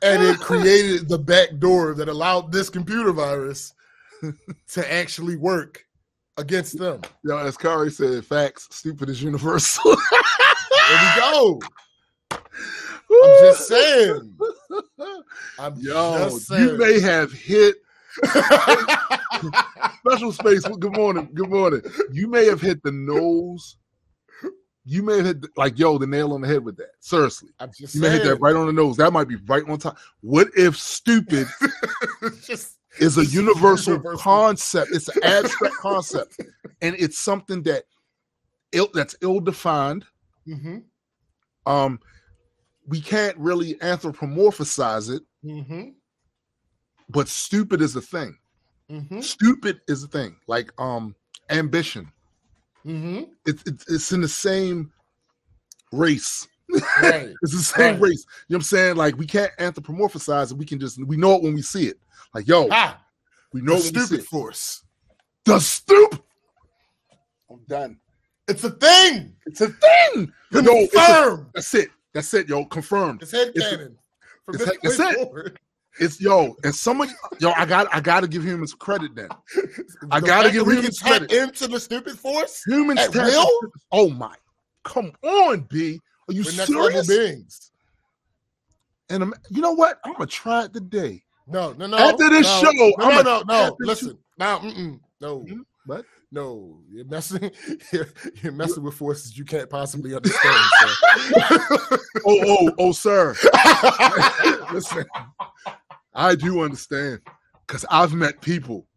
and 0.01 0.23
it 0.23 0.39
created 0.39 1.09
the 1.09 1.17
back 1.17 1.49
door 1.59 1.93
that 1.93 2.07
allowed 2.07 2.51
this 2.51 2.69
computer 2.69 3.11
virus 3.11 3.73
to 4.67 4.93
actually 4.93 5.35
work 5.35 5.85
against 6.37 6.77
them. 6.77 7.01
Yo, 7.23 7.37
as 7.37 7.57
Kari 7.57 7.91
said, 7.91 8.25
facts, 8.25 8.67
stupid 8.71 9.09
is 9.09 9.21
universal. 9.21 9.95
There 10.87 11.15
we 11.15 11.21
go. 11.21 11.59
I'm 12.31 13.39
just 13.39 13.67
saying. 13.67 14.37
I'm 15.59 15.75
Yo, 15.79 16.29
just 16.29 16.47
saying. 16.47 16.69
you 16.69 16.77
may 16.77 16.99
have 16.99 17.31
hit 17.31 17.75
special 19.99 20.31
space. 20.31 20.63
Good 20.79 20.95
morning. 20.95 21.29
Good 21.33 21.49
morning. 21.49 21.81
You 22.11 22.27
may 22.27 22.45
have 22.45 22.61
hit 22.61 22.81
the 22.83 22.91
nose. 22.91 23.77
You 24.87 25.01
may 25.03 25.17
have 25.17 25.25
hit 25.25 25.41
the- 25.41 25.49
like 25.57 25.79
yo 25.79 25.97
the 25.97 26.05
nail 26.07 26.33
on 26.33 26.41
the 26.41 26.47
head 26.47 26.63
with 26.63 26.77
that. 26.77 26.91
Seriously, 26.99 27.49
I'm 27.59 27.71
just 27.75 27.95
you 27.95 28.01
may 28.01 28.09
hit 28.09 28.23
that 28.23 28.35
right 28.39 28.55
on 28.55 28.67
the 28.67 28.73
nose. 28.73 28.97
That 28.97 29.11
might 29.11 29.27
be 29.27 29.37
right 29.47 29.67
on 29.67 29.79
top. 29.79 29.97
What 30.21 30.49
if 30.55 30.77
stupid 30.77 31.47
just 32.43 32.77
is 32.99 33.17
a 33.17 33.25
universal, 33.25 33.93
universal. 33.93 34.19
concept? 34.21 34.91
It's 34.93 35.07
an 35.09 35.23
abstract 35.23 35.75
concept, 35.75 36.39
and 36.81 36.95
it's 36.99 37.17
something 37.19 37.63
that 37.63 37.85
ill 38.73 38.89
that's 38.93 39.15
ill 39.21 39.39
defined. 39.39 40.05
Mhm, 40.47 40.83
Um, 41.65 41.99
we 42.87 43.01
can't 43.01 43.37
really 43.37 43.75
anthropomorphize 43.75 45.09
it, 45.15 45.23
mhm, 45.43 45.93
but 47.09 47.27
stupid 47.27 47.81
is 47.81 47.95
a 47.95 48.01
thing. 48.01 48.37
mhm, 48.91 49.23
Stupid 49.23 49.81
is 49.87 50.03
a 50.03 50.07
thing. 50.07 50.35
Like 50.47 50.71
um, 50.79 51.15
ambition. 51.49 52.11
mhm. 52.85 53.29
It's 53.45 53.63
it's, 53.65 53.91
it's 53.91 54.11
in 54.11 54.21
the 54.21 54.27
same 54.27 54.91
race. 55.91 56.47
Right. 57.01 57.29
It's 57.43 57.51
the 57.53 57.59
same 57.59 57.93
Right. 57.93 58.01
race. 58.01 58.25
You 58.47 58.53
know 58.53 58.57
what 58.57 58.59
I'm 58.59 58.61
saying? 58.63 58.95
Like 58.95 59.17
we 59.17 59.25
can't 59.27 59.51
anthropomorphize 59.59 60.51
it. 60.51 60.57
We 60.57 60.65
can 60.65 60.79
just 60.79 61.03
we 61.05 61.15
know 61.17 61.35
it 61.35 61.43
when 61.43 61.53
we 61.53 61.61
see 61.61 61.85
it. 61.87 61.97
Like 62.33 62.47
yo, 62.47 62.67
Ah, 62.71 63.01
we 63.53 63.61
know 63.61 63.73
the 63.79 63.87
it 63.87 63.95
stupid 63.95 64.25
force. 64.25 64.83
The 65.45 65.59
stoop. 65.59 66.23
I'm 67.51 67.61
done. 67.67 67.99
It's 68.47 68.63
a 68.63 68.71
thing. 68.71 69.35
It's 69.45 69.61
a 69.61 69.67
thing. 69.69 70.31
Yo, 70.51 70.61
it's 70.63 70.95
a- 70.95 71.45
that's 71.53 71.73
it. 71.75 71.89
That's 72.15 72.33
it, 72.33 72.47
yo. 72.49 72.65
Confirmed. 72.65 73.21
It's 73.21 73.31
head 73.31 73.49
It's- 73.49 73.69
cannon. 73.69 73.97
From 74.45 74.55
it's- 74.55 74.77
this 74.81 74.97
that's 74.97 74.97
point 74.97 75.17
it. 75.21 75.25
forward. 75.27 75.59
It's 75.97 76.19
yo, 76.19 76.55
and 76.65 76.75
somebody, 76.75 77.11
yo, 77.39 77.51
I 77.51 77.65
got, 77.65 77.87
I 77.93 78.01
got 78.01 78.19
to 78.21 78.27
give 78.27 78.43
humans 78.43 78.73
credit. 78.73 79.15
Then 79.15 79.29
I 80.11 80.19
The 80.19 80.25
gotta 80.25 80.51
give 80.51 80.65
that 80.65 80.69
we 80.69 80.73
can 80.75 80.81
humans 80.83 80.99
credit. 80.99 81.31
into 81.31 81.67
the 81.69 81.79
stupid 81.79 82.19
force. 82.19 82.63
humans 82.67 82.99
At 82.99 83.13
will? 83.13 83.59
Oh 83.93 84.09
my, 84.09 84.35
come 84.83 85.13
on, 85.23 85.61
B. 85.69 86.01
Are 86.27 86.33
you 86.33 86.43
We're 86.43 86.51
serious? 86.51 87.07
beings. 87.07 87.71
And 89.09 89.23
I'm, 89.23 89.33
you 89.49 89.61
know 89.61 89.71
what? 89.71 89.99
I'm 90.03 90.13
gonna 90.13 90.25
try 90.25 90.65
it 90.65 90.73
today. 90.73 91.23
No, 91.47 91.71
no, 91.73 91.85
no. 91.87 91.95
After 91.97 92.29
this 92.29 92.45
no, 92.45 92.61
show, 92.61 92.71
no, 92.73 92.93
I'm 92.99 93.13
no, 93.13 93.19
a- 93.19 93.23
no, 93.23 93.67
no. 93.67 93.77
Listen, 93.79 94.17
now, 94.37 94.59
mm-mm, 94.59 94.99
no, 95.21 95.41
Mhm. 95.41 95.61
What? 95.85 96.03
No, 96.35 96.81
you're 96.91 97.05
messing, 97.05 97.49
you're, 97.93 98.07
you're 98.43 98.51
messing 98.51 98.83
with 98.83 98.93
forces 98.93 99.37
you 99.37 99.45
can't 99.45 99.69
possibly 99.69 100.13
understand. 100.13 100.59
Oh, 102.27 102.41
oh, 102.47 102.71
oh, 102.79 102.91
sir. 102.91 103.35
Listen, 104.73 105.05
I 106.13 106.33
do 106.33 106.61
understand 106.63 107.19
because 107.67 107.85
I've 107.91 108.13
met 108.13 108.41
people. 108.41 108.87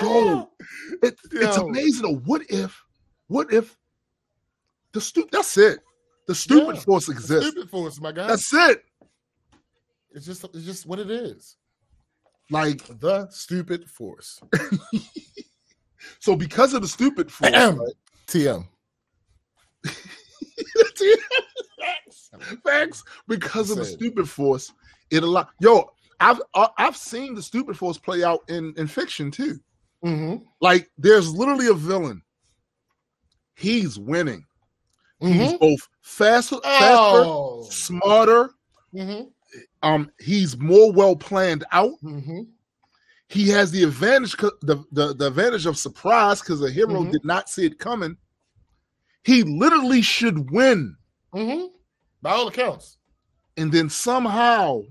Yo, 0.00 0.50
it, 1.02 1.18
it's 1.32 1.56
amazing. 1.56 2.02
Though. 2.02 2.16
What 2.18 2.42
if, 2.48 2.80
what 3.26 3.52
if 3.52 3.76
the 4.92 5.00
stupid? 5.00 5.30
That's 5.32 5.56
it. 5.58 5.80
The 6.28 6.34
stupid 6.34 6.76
Yeah. 6.76 6.82
force 6.82 7.06
The 7.06 7.12
exists. 7.12 7.50
stupid 7.50 7.70
force, 7.70 8.00
my 8.00 8.12
guy. 8.12 8.28
That's 8.28 8.52
it. 8.54 8.84
it's 10.12 10.26
just, 10.26 10.44
it's 10.44 10.64
just 10.64 10.86
what 10.86 11.00
it 11.00 11.10
is. 11.10 11.56
Like 12.50 12.84
The 13.00 13.28
stupid 13.30 13.90
force. 13.90 14.40
So, 16.24 16.34
because 16.34 16.72
of 16.72 16.80
the 16.82 16.88
stupid 16.88 17.30
force, 17.30 17.52
Ahem. 17.54 17.78
right? 17.78 17.92
TM. 18.26 18.66
facts, 21.80 22.30
facts. 22.64 23.04
Because 23.28 23.70
of 23.70 23.76
the 23.76 23.84
stupid 23.84 24.28
force, 24.28 24.72
it 25.10 25.22
a 25.22 25.26
lot. 25.26 25.50
Yo, 25.60 25.90
I've 26.20 26.40
I- 26.54 26.68
I've 26.78 26.96
seen 26.96 27.34
the 27.34 27.42
stupid 27.42 27.76
force 27.76 27.98
play 27.98 28.24
out 28.24 28.40
in 28.48 28.72
in 28.76 28.86
fiction 28.86 29.30
too. 29.30 29.58
Mm-hmm. 30.04 30.42
Like 30.60 30.90
there's 30.98 31.32
literally 31.34 31.66
a 31.68 31.74
villain. 31.74 32.22
He's 33.56 33.98
winning. 33.98 34.44
He's 35.20 35.30
Mm-hmm. 35.52 35.56
both 35.58 35.88
faster, 36.02 36.56
faster, 36.62 37.22
Oh. 37.24 37.66
smarter. 37.70 38.50
Mm-hmm. 38.94 39.24
Um, 39.82 40.10
he's 40.20 40.56
more 40.58 40.92
well 40.92 41.16
planned 41.16 41.64
out. 41.72 41.92
Mm-hmm. 43.34 43.40
He 43.40 43.48
has 43.50 43.70
the 43.70 43.82
advantage, 43.84 44.36
the 44.36 44.84
the, 44.92 45.14
the 45.14 45.26
advantage 45.28 45.66
of 45.66 45.76
surprise 45.78 46.40
because 46.40 46.60
the 46.60 46.70
hero 46.70 47.02
Mhm. 47.02 47.12
did 47.12 47.24
not 47.24 47.48
see 47.48 47.66
it 47.66 47.78
coming. 47.78 48.16
He 49.24 49.42
literally 49.42 50.02
should 50.02 50.50
win, 50.50 50.96
Mm-hmm. 51.34 51.66
By 52.22 52.30
all 52.32 52.48
accounts. 52.48 52.98
and 53.56 53.70
then 53.72 53.88
somehow 53.88 54.82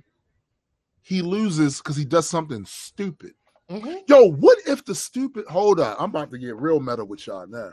he 1.01 1.21
loses 1.21 1.77
because 1.79 1.95
he 1.95 2.05
does 2.05 2.27
something 2.29 2.65
stupid. 2.65 3.33
Mm-hmm. 3.69 3.97
Yo, 4.07 4.29
what 4.31 4.57
if 4.67 4.83
the 4.85 4.95
stupid? 4.95 5.45
Hold 5.47 5.79
on, 5.79 5.95
I'm 5.99 6.09
about 6.09 6.31
to 6.31 6.37
get 6.37 6.55
real 6.57 6.79
meta 6.79 7.03
with 7.05 7.25
y'all 7.27 7.47
now. 7.47 7.71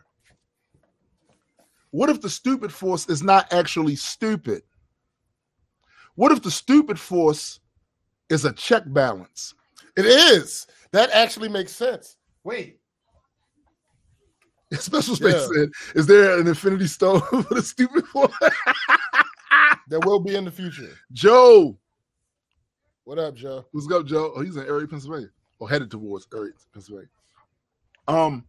What 1.90 2.10
if 2.10 2.20
the 2.20 2.30
stupid 2.30 2.72
force 2.72 3.08
is 3.08 3.22
not 3.22 3.52
actually 3.52 3.96
stupid? 3.96 4.62
What 6.14 6.30
if 6.32 6.42
the 6.42 6.50
stupid 6.50 6.98
force 6.98 7.58
is 8.28 8.44
a 8.44 8.52
check 8.52 8.84
balance? 8.86 9.54
It 9.96 10.06
is. 10.06 10.66
That 10.92 11.10
actually 11.10 11.48
makes 11.48 11.72
sense. 11.72 12.16
Wait. 12.44 12.78
Special 14.72 15.16
space 15.16 15.34
Yeah. 15.34 15.46
said, 15.54 15.68
"Is 15.96 16.06
there 16.06 16.38
an 16.38 16.46
infinity 16.46 16.86
stone 16.86 17.20
for 17.30 17.54
the 17.54 17.62
stupid 17.62 18.06
force?" 18.06 18.32
There 19.88 19.98
will 20.00 20.20
be 20.20 20.36
in 20.36 20.44
the 20.44 20.52
future. 20.52 20.96
Joe, 21.12 21.76
What 23.02 23.18
up, 23.18 23.34
Joe? 23.34 23.64
what's 23.72 23.90
up, 23.92 24.06
Joe? 24.06 24.32
Oh, 24.36 24.40
he's 24.40 24.54
in 24.56 24.64
Erie, 24.64 24.86
Pennsylvania, 24.86 25.30
or 25.58 25.68
headed 25.68 25.90
towards 25.90 26.28
Erie, 26.32 26.52
Pennsylvania. 26.72 27.08
Um, 28.06 28.44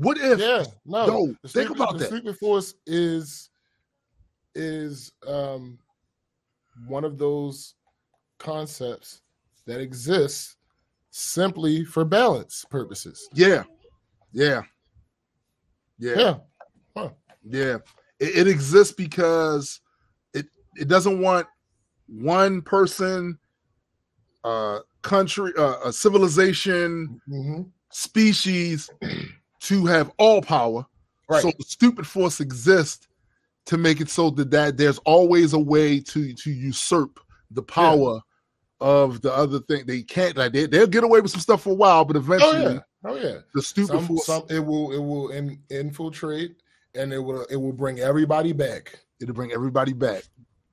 what 0.00 0.18
if? 0.18 0.38
Yeah, 0.38 0.64
no. 0.84 1.06
Yo, 1.06 1.26
think 1.26 1.38
stupid, 1.46 1.76
about 1.76 1.92
the 1.94 1.98
that. 2.00 2.08
Stupid 2.08 2.36
force 2.38 2.74
is 2.86 3.48
is 4.54 5.12
um 5.26 5.78
one 6.86 7.04
of 7.04 7.16
those 7.16 7.74
concepts 8.38 9.22
that 9.66 9.80
exists 9.80 10.56
simply 11.14 11.84
for 11.84 12.04
balance 12.04 12.64
purposes. 12.70 13.28
Yeah, 13.32 13.62
yeah, 14.32 14.62
yeah. 15.98 16.38
Yeah. 16.96 17.08
Yeah, 17.46 17.76
it, 18.18 18.38
it 18.38 18.48
exists 18.48 18.92
because 18.92 19.80
it 20.32 20.46
it 20.76 20.88
doesn't 20.88 21.20
want 21.20 21.46
one 22.06 22.62
person, 22.62 23.38
uh, 24.42 24.80
country, 25.02 25.52
uh, 25.56 25.76
a 25.84 25.92
civilization, 25.92 27.20
hmm 27.26 27.62
species 27.90 28.90
to 29.60 29.86
have 29.86 30.10
all 30.18 30.42
power. 30.42 30.84
Right. 31.28 31.42
So 31.42 31.52
the 31.56 31.64
stupid 31.64 32.08
force 32.08 32.40
exists 32.40 33.06
to 33.66 33.78
make 33.78 34.00
it 34.00 34.10
so 34.10 34.30
that, 34.30 34.50
that 34.50 34.76
there's 34.76 34.98
always 34.98 35.52
a 35.52 35.58
way 35.58 36.00
to 36.00 36.32
to 36.34 36.50
usurp 36.50 37.20
the 37.52 37.62
power 37.62 38.20
of 38.84 39.22
the 39.22 39.32
other 39.34 39.60
thing. 39.60 39.84
They 39.86 40.02
can't 40.02 40.36
like 40.36 40.52
they, 40.52 40.66
they'll 40.66 40.86
get 40.86 41.04
away 41.04 41.20
with 41.20 41.30
some 41.30 41.40
stuff 41.40 41.62
for 41.62 41.70
a 41.70 41.74
while, 41.74 42.04
but 42.04 42.16
eventually, 42.16 42.66
oh 42.66 42.70
yeah. 42.72 42.78
Oh 43.06 43.16
yeah. 43.16 43.38
the 43.54 43.62
stupid 43.62 43.88
Some, 43.96 44.06
force 44.06 44.26
some 44.26 44.42
it 44.50 44.58
will 44.60 44.92
it 44.92 44.98
will 44.98 45.30
in, 45.30 45.58
infiltrate 45.70 46.56
and 46.94 47.12
it 47.12 47.18
will 47.18 47.44
it 47.46 47.56
will 47.56 47.72
bring 47.72 48.00
everybody 48.00 48.52
back. 48.52 49.00
it'll 49.20 49.34
bring 49.34 49.52
everybody 49.52 49.92
back. 49.94 50.22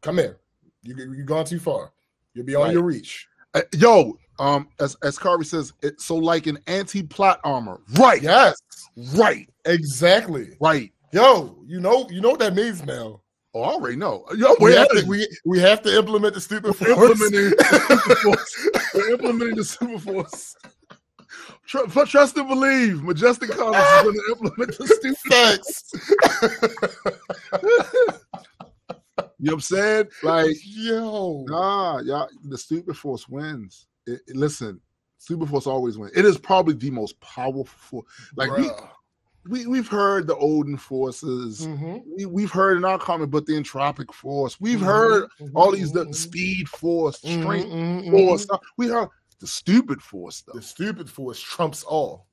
Come 0.01 0.17
here. 0.17 0.37
You 0.83 0.95
you 1.13 1.23
gone 1.23 1.45
too 1.45 1.59
far. 1.59 1.93
You'll 2.33 2.45
be 2.45 2.55
on 2.55 2.63
Right. 2.65 2.73
your 2.73 2.83
reach. 2.83 3.27
Uh, 3.53 3.61
yo, 3.73 4.17
um, 4.39 4.67
as 4.79 4.95
as 5.03 5.17
Carvey 5.17 5.45
says, 5.45 5.71
it's 5.81 6.03
so 6.05 6.15
like 6.15 6.47
an 6.47 6.59
anti-plot 6.67 7.39
armor. 7.45 7.79
Right, 7.97 8.21
Yes. 8.21 8.55
right, 9.15 9.47
Exactly. 9.65 10.57
right. 10.59 10.91
Yo, 11.13 11.57
you 11.65 11.79
know, 11.79 12.07
you 12.09 12.19
know 12.21 12.31
what 12.31 12.39
that 12.39 12.55
means 12.55 12.85
now. 12.85 13.20
Oh, 13.53 13.63
I 13.63 13.73
already 13.73 13.97
know. 13.97 14.23
Yo, 14.37 14.55
We 14.61 14.71
have, 14.73 14.87
to, 14.89 15.03
we, 15.07 15.27
we 15.45 15.59
have 15.59 15.81
to 15.81 15.93
implement 15.97 16.35
the 16.35 16.41
stupid 16.41 16.73
force. 16.75 16.89
implementing 16.89 17.49
the 17.49 18.17
force. 18.23 18.69
We're 18.93 19.09
implementing 19.11 19.55
the 19.57 19.65
super 19.65 19.99
force. 19.99 20.55
Tr- 21.67 21.85
tr- 21.89 22.05
trust 22.05 22.37
and 22.37 22.47
believe. 22.47 23.03
Majestic 23.03 23.51
Comics 23.51 23.83
is 23.83 24.03
going 24.03 24.15
to 24.15 24.23
implement 24.31 24.77
the 24.77 24.87
stupid. 24.87 25.17
Facts. 25.31 25.91
You 29.37 29.45
know 29.47 29.53
what 29.53 29.55
I'm 29.55 29.61
saying? 29.61 30.07
Like, 30.21 30.55
Yo. 30.63 31.43
nah, 31.47 31.99
y'all, 32.01 32.27
the 32.43 32.57
stupid 32.57 32.95
force 32.95 33.27
wins. 33.27 33.87
It, 34.05 34.21
it- 34.27 34.35
listen, 34.35 34.79
Super 35.17 35.45
force 35.47 35.65
always 35.67 35.97
wins. 35.99 36.11
It 36.15 36.25
is 36.25 36.37
probably 36.39 36.73
the 36.75 36.89
most 36.91 37.19
powerful. 37.21 38.05
Like, 38.35 38.55
we. 38.57 38.69
We 39.47 39.65
we've 39.65 39.87
heard 39.87 40.27
the 40.27 40.35
Odin 40.37 40.77
forces. 40.77 41.65
Mhm. 41.65 42.03
We, 42.17 42.25
we've 42.25 42.51
heard 42.51 42.77
in 42.77 42.85
our 42.85 42.99
comic 42.99 43.29
book 43.29 43.45
the 43.45 43.53
entropic 43.53 44.13
force. 44.13 44.59
We've 44.59 44.79
Mhm. 44.79 44.85
heard 44.85 45.29
Mhm. 45.39 45.51
all 45.55 45.71
these 45.71 45.91
the 45.91 46.05
Mhm. 46.05 46.15
speed 46.15 46.69
force, 46.69 47.19
Mhm. 47.21 47.41
strength 47.41 47.69
Mhm. 47.69 48.11
force. 48.11 48.47
We 48.77 48.87
heard 48.87 49.09
the 49.39 49.47
stupid 49.47 50.01
force 50.01 50.41
though. 50.41 50.53
The 50.53 50.61
stupid 50.61 51.09
force 51.09 51.39
trumps 51.39 51.83
all. 51.83 52.27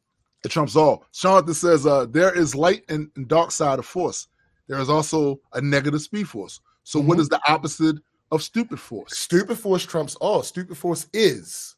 It 0.44 0.50
trumps 0.50 0.76
all. 0.76 1.04
Jonathan 1.12 1.54
says, 1.54 1.86
uh, 1.86 2.06
there 2.06 2.32
is 2.36 2.54
light 2.54 2.84
and, 2.88 3.10
and 3.16 3.26
dark 3.26 3.50
side 3.50 3.78
of 3.78 3.86
force. 3.86 4.28
There 4.68 4.78
is 4.78 4.88
also 4.90 5.40
a 5.54 5.60
negative 5.60 6.02
speed 6.02 6.28
force. 6.28 6.60
So 6.84 7.00
what 7.00 7.18
is 7.18 7.28
the 7.28 7.40
opposite 7.50 7.96
of 8.30 8.42
stupid 8.42 8.78
force? 8.78 9.16
Stupid 9.18 9.58
force 9.58 9.84
trumps 9.84 10.14
all. 10.16 10.42
Stupid 10.42 10.76
force 10.76 11.06
is. 11.12 11.74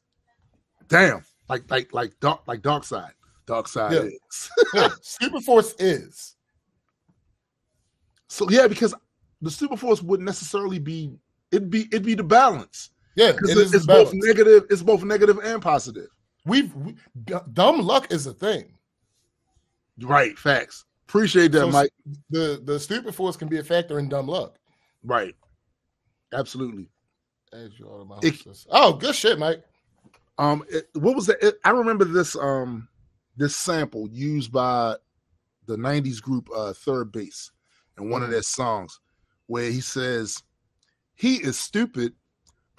Damn. 0.89 1.25
Like 1.49 1.71
like 1.71 1.93
like 1.95 2.19
dark 2.21 2.43
like 2.47 2.63
dark 2.63 2.85
side. 2.85 3.13
Dark 3.51 3.67
side 3.67 3.93
Yeah. 3.93 4.01
is. 4.03 4.51
Yeah, 4.75 4.89
stupid 5.03 5.43
force 5.43 5.75
is. 5.81 6.37
so 8.29 8.49
yeah, 8.49 8.69
because 8.69 8.95
the 9.43 9.51
stupid 9.51 9.81
force 9.81 10.03
wouldn't 10.03 10.27
necessarily 10.27 10.79
be 10.79 11.13
it'd 11.51 11.69
be 11.71 11.87
it'd 11.87 12.05
be 12.05 12.15
the 12.15 12.23
balance. 12.23 12.91
Yeah, 13.17 13.33
Because 13.33 13.51
it 13.51 13.59
it 13.59 13.61
is 13.63 13.75
it's 13.75 13.87
the 13.87 13.93
both 13.93 14.09
balance. 14.13 14.25
negative, 14.27 14.65
it's 14.71 14.83
both 14.83 15.03
negative 15.03 15.39
and 15.43 15.61
positive. 15.61 16.07
We've 16.47 16.73
we, 16.77 16.95
d- 17.25 17.35
dumb 17.53 17.81
luck 17.83 18.13
is 18.13 18.27
a 18.29 18.33
thing. 18.33 18.73
Right, 20.01 20.39
facts. 20.39 20.85
Appreciate 21.09 21.51
that, 21.53 21.61
So- 21.63 21.71
Mike. 21.71 21.91
The 22.31 22.61
the 22.65 22.79
stupid 22.79 23.15
force 23.15 23.37
can 23.37 23.49
be 23.49 23.59
a 23.59 23.65
factor 23.65 23.99
in 23.99 24.09
dumb 24.09 24.29
luck. 24.29 24.57
Right. 25.03 25.35
Absolutely. 26.33 26.89
As 27.53 27.77
you 27.81 27.87
all 27.87 28.05
my 28.05 28.19
It- 28.23 28.47
Oh, 28.71 28.93
good 28.93 29.17
shit, 29.17 29.39
Mike. 29.41 29.65
Um, 30.39 30.65
it, 30.71 30.89
what 30.95 31.17
was 31.17 31.27
that? 31.27 31.43
It, 31.45 31.59
I 31.65 31.71
remember 31.71 32.05
this 32.05 32.37
um 32.37 32.89
this 33.41 33.57
sample 33.57 34.07
used 34.13 34.53
by 34.53 34.95
the 35.67 35.77
'90s 35.77 36.21
group 36.21 36.49
uh 36.55 36.73
3rd 36.75 37.11
Bass 37.11 37.51
in 37.99 38.11
one 38.11 38.23
of 38.23 38.29
Mhm. 38.29 38.33
their 38.33 38.43
songs, 38.43 39.01
where 39.47 39.71
he 39.71 39.81
says 39.81 40.43
he 41.15 41.37
is 41.37 41.59
stupid, 41.59 42.13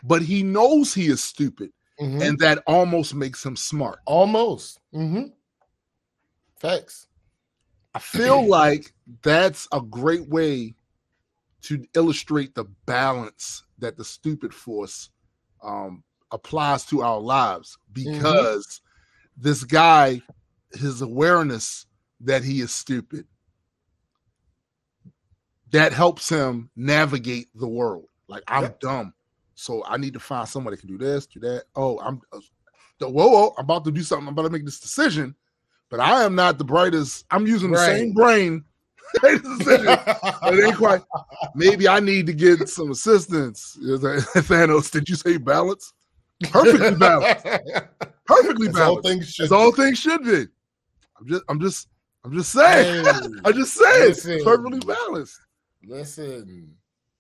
but 0.04 0.22
he 0.22 0.44
knows 0.44 0.94
he 0.94 1.08
is 1.08 1.24
stupid, 1.24 1.72
Mhm. 2.00 2.22
and 2.22 2.40
that 2.40 2.64
almost 2.68 3.16
makes 3.16 3.44
him 3.46 3.56
smart. 3.56 4.00
Almost. 4.06 4.80
hmm 4.94 5.24
Facts. 6.56 7.08
I 7.96 8.00
feel 8.00 8.48
like 8.48 8.94
that's 9.24 9.68
a 9.72 9.82
great 9.82 10.30
way 10.30 10.76
to 11.64 11.84
illustrate 11.96 12.54
the 12.56 12.66
balance 12.86 13.64
that 13.80 13.98
the 13.98 14.06
stupid 14.06 14.54
force 14.54 15.10
um, 15.64 16.04
applies 16.32 16.86
to 16.86 17.02
our 17.02 17.20
lives 17.20 17.78
because 17.94 18.82
this 19.38 19.64
guy, 19.64 20.22
his 20.74 21.02
awareness 21.02 21.86
that 22.22 22.44
he 22.44 22.62
is 22.62 22.72
stupid, 22.72 23.26
that 25.72 25.94
helps 25.94 26.30
him 26.30 26.70
navigate 26.76 27.48
the 27.56 27.68
world. 27.68 28.06
Like, 28.28 28.44
I'm 28.48 28.74
dumb. 28.80 29.14
So 29.56 29.84
I 29.86 29.98
need 29.98 30.14
to 30.14 30.20
find 30.20 30.48
someone 30.48 30.72
that 30.72 30.80
can 30.80 30.90
do 30.90 30.98
this, 30.98 31.28
do 31.28 31.40
that. 31.42 31.66
Oh, 31.76 32.00
I'm 32.00 32.22
uh, 32.34 32.40
whoa, 33.00 33.28
whoa, 33.28 33.54
I'm 33.58 33.66
about 33.66 33.86
to 33.86 33.92
do 33.92 34.04
something. 34.04 34.28
I'm 34.28 34.34
about 34.34 34.44
to 34.44 34.50
make 34.50 34.66
this 34.66 34.80
decision 34.80 35.36
but 35.92 36.00
I 36.00 36.24
am 36.24 36.34
not 36.34 36.58
the 36.58 36.64
brightest. 36.64 37.26
I'm 37.30 37.46
using 37.46 37.70
the 37.70 37.78
same 37.78 38.14
brain. 38.14 38.64
the 39.22 39.58
decision. 39.58 40.56
it 40.56 40.66
ain't 40.66 40.78
quite. 40.78 41.02
Maybe 41.54 41.88
I 41.88 42.00
need 42.00 42.26
to 42.28 42.34
get 42.34 42.70
some 42.70 42.92
assistance. 42.92 43.78
Thanos, 43.84 44.90
did 44.90 45.10
you 45.10 45.16
say 45.16 45.36
balance? 45.38 45.94
Perfectly 46.50 46.96
balanced. 46.98 47.46
Perfectly 48.26 48.70
As 48.70 48.76
all 48.78 49.02
balanced. 49.02 49.10
things 49.10 49.30
should. 49.30 49.44
As 49.44 49.52
all 49.52 49.72
things 49.74 50.00
should 50.00 50.24
be. 50.24 50.48
I'm 51.22 51.28
just. 51.28 51.44
I'm 51.50 51.60
just. 51.60 51.88
I'm 52.24 52.34
just 52.34 52.52
saying. 52.52 53.04
Hey, 53.06 53.12
I'm 53.46 53.54
just 53.54 53.74
saying. 53.74 54.10
Listen. 54.10 54.32
It's 54.34 54.44
perfectly 54.44 54.80
balanced. 54.80 55.40
listen, 55.84 56.74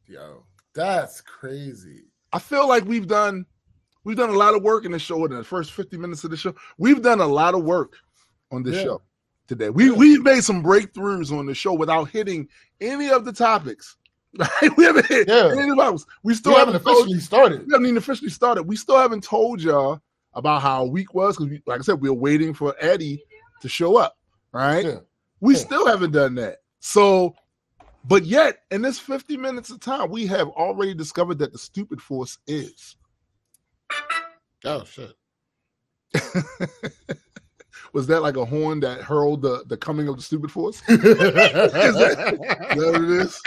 yo, 0.08 0.44
that's 0.74 1.22
crazy. 1.22 2.04
I 2.34 2.40
feel 2.40 2.68
like 2.68 2.86
we've 2.86 3.08
done. 3.08 3.46
We've 4.04 4.18
done 4.18 4.30
a 4.30 4.34
lot 4.38 4.56
of 4.56 4.64
work 4.64 4.86
in 4.86 4.92
the 4.92 5.00
show 5.00 5.24
in 5.26 5.32
the 5.32 5.44
first 5.44 5.74
50 5.74 5.96
minutes 5.98 6.24
of 6.24 6.32
the 6.32 6.38
show. 6.38 6.56
We've 6.80 7.02
done 7.04 7.22
a 7.22 7.28
lot 7.28 7.54
of 7.54 7.64
work 7.64 7.94
on 8.52 8.64
this 8.64 8.78
Yeah. 8.78 8.84
show 8.84 9.02
today. 9.48 9.70
We 9.70 9.92
we've 9.92 10.24
made 10.24 10.44
some 10.44 10.64
breakthroughs 10.64 11.32
on 11.32 11.46
the 11.46 11.54
show 11.54 11.74
without 11.74 12.06
hitting 12.10 12.48
any 12.80 13.10
of 13.12 13.26
the 13.26 13.34
topics. 13.34 13.98
Right? 14.40 14.76
We 14.78 14.86
haven't 14.86 15.08
hit 15.08 15.28
Yeah. 15.28 15.50
any 15.52 15.70
of 15.70 15.76
the 15.76 15.76
topics. 15.76 16.06
We 16.24 16.34
still 16.36 16.54
We 16.54 16.60
haven't 16.60 16.74
haven't, 16.76 16.88
told, 16.88 17.00
officially 17.06 17.20
started. 17.20 17.68
we 17.68 17.74
haven't 17.74 17.86
even 17.88 17.98
officially 17.98 18.30
started. 18.30 18.64
We 18.64 18.76
still 18.78 18.98
haven't 18.98 19.24
told 19.26 19.62
y'all 19.62 20.00
about 20.34 20.62
how 20.62 20.80
our 20.84 20.88
week 20.88 21.14
was 21.14 21.38
because, 21.38 21.60
like 21.68 21.82
I 21.82 21.84
said, 21.84 22.00
we 22.02 22.08
are 22.10 22.14
waiting 22.14 22.54
for 22.54 22.74
Eddie 22.80 23.22
to 23.62 23.70
show 23.70 23.98
up. 23.98 24.18
Right? 24.52 24.86
Yeah. 24.86 25.00
We 25.40 25.54
Yeah. 25.54 25.60
still 25.60 25.88
haven't 25.88 26.12
done 26.12 26.36
that. 26.36 26.58
So, 26.80 27.36
but 28.06 28.26
yet 28.26 28.64
in 28.72 28.82
this 28.82 29.00
50 29.00 29.38
minutes 29.38 29.70
of 29.70 29.80
time, 29.80 30.10
we 30.10 30.28
have 30.28 30.50
already 30.50 30.94
discovered 30.94 31.38
that 31.40 31.52
the 31.52 31.58
stupid 31.58 32.02
force 32.02 32.38
is. 32.48 32.96
Oh 34.66 34.84
shit. 34.84 35.14
Was 37.94 38.08
that 38.08 38.22
like 38.22 38.38
a 38.38 38.46
horn 38.46 38.80
that 38.82 39.02
heralded 39.04 39.42
the, 39.44 39.64
the 39.68 39.78
coming 39.78 40.08
of 40.08 40.16
the 40.16 40.22
stupid 40.22 40.52
force? 40.52 40.82
Is 40.90 41.00
that 41.02 42.38
what 42.76 42.96
it 43.02 43.10
is? 43.10 43.42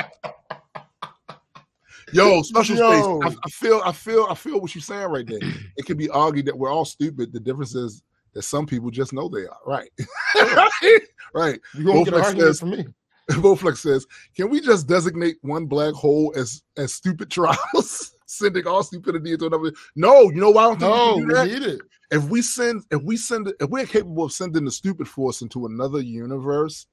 Yo, 2.12 2.42
special 2.42 2.77
Yo. 2.77 3.20
space. 3.20 3.37
I, 3.42 3.46
I 3.46 3.50
feel, 3.50 3.83
I 3.85 3.92
feel, 3.92 4.27
I 4.31 4.35
feel 4.35 4.61
what 4.61 4.74
you're 4.74 4.83
saying 4.83 5.09
right 5.09 5.27
there. 5.27 5.40
It 5.77 5.87
could 5.87 5.98
be 5.98 6.09
argued 6.11 6.46
that 6.46 6.57
we're 6.57 6.70
all 6.70 6.85
stupid. 6.85 7.33
The 7.33 7.40
difference 7.40 7.74
is 7.74 8.03
that 8.35 8.42
some 8.42 8.66
people 8.66 8.90
just 8.90 9.12
know 9.12 9.29
they 9.29 9.47
are. 9.47 9.59
Right. 9.66 9.90
right. 10.35 11.01
Right. 11.35 11.61
You 11.75 11.87
won't 11.87 12.05
get 12.07 12.14
an 12.14 12.20
argument 12.20 12.49
says- 12.49 12.61
from 12.61 12.70
me. 12.70 12.87
Bowflex 13.31 13.79
says, 13.79 14.07
"Can 14.37 14.51
we 14.51 14.61
just 14.61 14.87
designate 14.87 15.37
one 15.40 15.64
black 15.64 15.94
hole 15.94 16.35
as 16.37 16.62
as 16.77 16.92
stupid 16.92 17.31
trials, 17.31 18.14
sending 18.27 18.66
all 18.66 18.83
stupidity 18.83 19.33
into 19.33 19.47
another?" 19.47 19.73
No, 19.97 20.25
you 20.25 20.35
know 20.42 20.51
why 20.51 20.64
I 20.64 20.66
don't 20.75 20.79
think 20.81 20.90
No, 20.94 21.14
we 21.16 21.23
do 21.23 21.33
that? 21.33 21.47
need 21.47 21.62
it. 21.62 21.81
if 22.11 22.25
we 22.25 22.42
send 22.42 22.83
if 22.90 23.01
we 23.03 23.16
send 23.16 23.51
if 23.59 23.70
we're 23.70 23.87
capable 23.87 24.25
of 24.25 24.33
sending 24.33 24.66
the 24.66 24.70
stupid 24.70 25.09
force 25.09 25.40
into 25.40 25.64
another 25.64 26.01
universe 26.01 26.87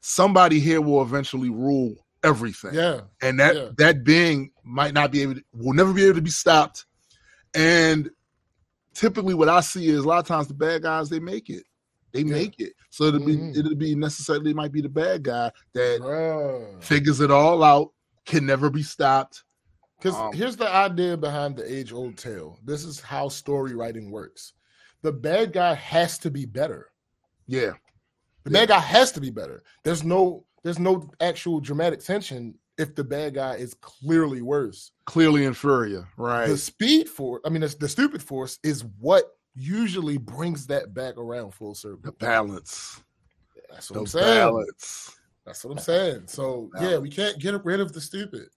somebody 0.00 0.60
here 0.60 0.80
will 0.80 1.02
eventually 1.02 1.50
rule 1.50 1.94
everything 2.24 2.74
Yeah. 2.74 3.00
and 3.20 3.38
that 3.40 3.56
yeah. 3.56 3.68
that 3.78 4.04
being 4.04 4.52
might 4.64 4.94
not 4.94 5.10
be 5.10 5.22
able 5.22 5.34
to 5.34 5.42
will 5.52 5.74
never 5.74 5.92
be 5.92 6.04
able 6.04 6.14
to 6.16 6.22
be 6.22 6.30
stopped 6.30 6.86
and 7.54 8.10
typically 8.94 9.34
what 9.34 9.48
i 9.48 9.60
see 9.60 9.88
is 9.88 10.04
a 10.04 10.08
lot 10.08 10.18
of 10.18 10.26
times 10.26 10.48
the 10.48 10.54
bad 10.54 10.82
guys 10.82 11.08
they 11.08 11.20
make 11.20 11.48
it 11.50 11.64
they 12.12 12.20
Yeah. 12.20 12.32
make 12.34 12.60
it 12.60 12.72
so 12.90 13.04
it'll 13.04 13.24
be 13.24 13.36
Mhm. 13.36 13.56
it'll 13.56 13.74
be 13.74 13.94
necessarily 13.94 14.50
it 14.50 14.56
might 14.56 14.72
be 14.72 14.82
the 14.82 14.88
bad 14.88 15.22
guy 15.22 15.50
that 15.72 16.00
Bruh. 16.00 16.82
figures 16.82 17.20
it 17.20 17.30
all 17.30 17.62
out 17.62 17.92
can 18.26 18.44
never 18.46 18.70
be 18.70 18.82
stopped 18.82 19.44
Because 19.98 20.16
Um, 20.18 20.32
here's 20.32 20.56
the 20.56 20.68
idea 20.68 21.16
behind 21.16 21.56
the 21.56 21.72
age 21.72 21.92
old 21.92 22.18
tale. 22.18 22.58
This 22.64 22.82
is 22.84 22.98
how 22.98 23.28
story 23.28 23.72
writing 23.76 24.10
works. 24.10 24.52
The 25.02 25.12
bad 25.12 25.52
guy 25.52 25.74
has 25.74 26.18
to 26.18 26.30
be 26.30 26.44
better. 26.44 26.90
yeah 27.46 27.74
The 28.44 28.50
Yeah. 28.50 28.60
bad 28.62 28.68
guy 28.70 28.78
has 28.80 29.12
to 29.12 29.20
be 29.20 29.30
better. 29.30 29.62
There's 29.84 30.02
no 30.02 30.44
there's 30.64 30.78
no 30.80 31.08
actual 31.20 31.60
dramatic 31.60 32.00
tension 32.00 32.58
if 32.82 32.94
the 32.94 33.04
bad 33.04 33.34
guy 33.34 33.54
is 33.54 33.74
clearly 33.80 34.42
worse. 34.42 34.92
clearly 35.06 35.44
inferior 35.44 36.06
right 36.16 36.48
The 36.48 36.56
speed 36.56 37.08
force, 37.08 37.40
I 37.46 37.48
mean, 37.48 37.62
the, 37.62 37.74
the 37.78 37.88
stupid 37.88 38.22
force 38.22 38.58
is 38.62 38.84
what 39.00 39.24
usually 39.54 40.18
brings 40.18 40.66
that 40.66 40.92
back 40.94 41.16
around 41.16 41.52
full 41.54 41.74
circle. 41.74 42.00
the 42.02 42.12
balance 42.12 43.00
That's 43.70 43.90
what 43.90 43.94
the 43.94 44.00
I'm 44.00 44.06
saying. 44.06 44.26
balance 44.26 45.16
That's 45.46 45.64
what 45.64 45.72
I'm 45.72 45.78
saying. 45.78 46.22
So 46.26 46.70
yeah, 46.80 46.98
we 46.98 47.08
can't 47.08 47.38
get 47.38 47.64
rid 47.64 47.80
of 47.80 47.92
the 47.92 48.00
stupid. 48.00 48.48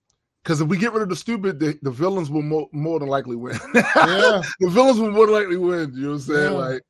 Because 0.44 0.62
if 0.62 0.68
we 0.68 0.78
get 0.78 0.94
rid 0.94 1.02
of 1.02 1.10
the 1.10 1.16
stupid, 1.16 1.60
the, 1.60 1.76
the 1.82 1.90
villains 1.90 2.30
will 2.30 2.44
more, 2.44 2.68
more 2.72 3.00
than 3.00 3.10
likely 3.10 3.36
win. 3.36 3.58
Yeah. 3.74 4.42
the 4.60 4.70
villains 4.70 5.00
will 5.00 5.10
more 5.10 5.26
than 5.26 5.34
likely 5.36 5.58
win. 5.58 5.92
You 5.96 6.02
know 6.02 6.08
what 6.10 6.14
I'm 6.16 6.20
saying? 6.20 6.52
Yeah. 6.52 6.58
Like 6.58 6.82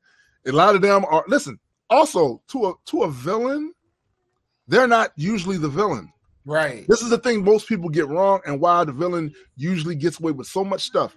a 0.46 0.52
lot 0.52 0.74
of 0.76 0.82
them 0.82 1.04
are. 1.08 1.24
Listen, 1.26 1.58
also 1.88 2.42
to 2.48 2.66
a 2.66 2.74
to 2.86 3.04
a 3.04 3.10
villain, 3.10 3.72
they're 4.68 4.86
not 4.86 5.12
usually 5.16 5.56
the 5.56 5.68
villain. 5.68 6.12
Right. 6.46 6.86
This 6.88 7.02
is 7.02 7.10
the 7.10 7.18
thing 7.18 7.44
most 7.44 7.68
people 7.68 7.88
get 7.90 8.06
wrong, 8.08 8.40
and 8.46 8.60
why 8.60 8.84
the 8.84 8.92
villain 8.92 9.34
usually 9.56 9.96
gets 9.96 10.20
away 10.20 10.30
with 10.32 10.46
so 10.46 10.64
much 10.64 10.84
stuff. 10.84 11.16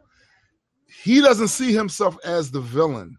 He 1.04 1.22
doesn't 1.22 1.50
see 1.50 1.72
himself 1.72 2.18
as 2.26 2.50
the 2.50 2.62
villain. 2.62 3.18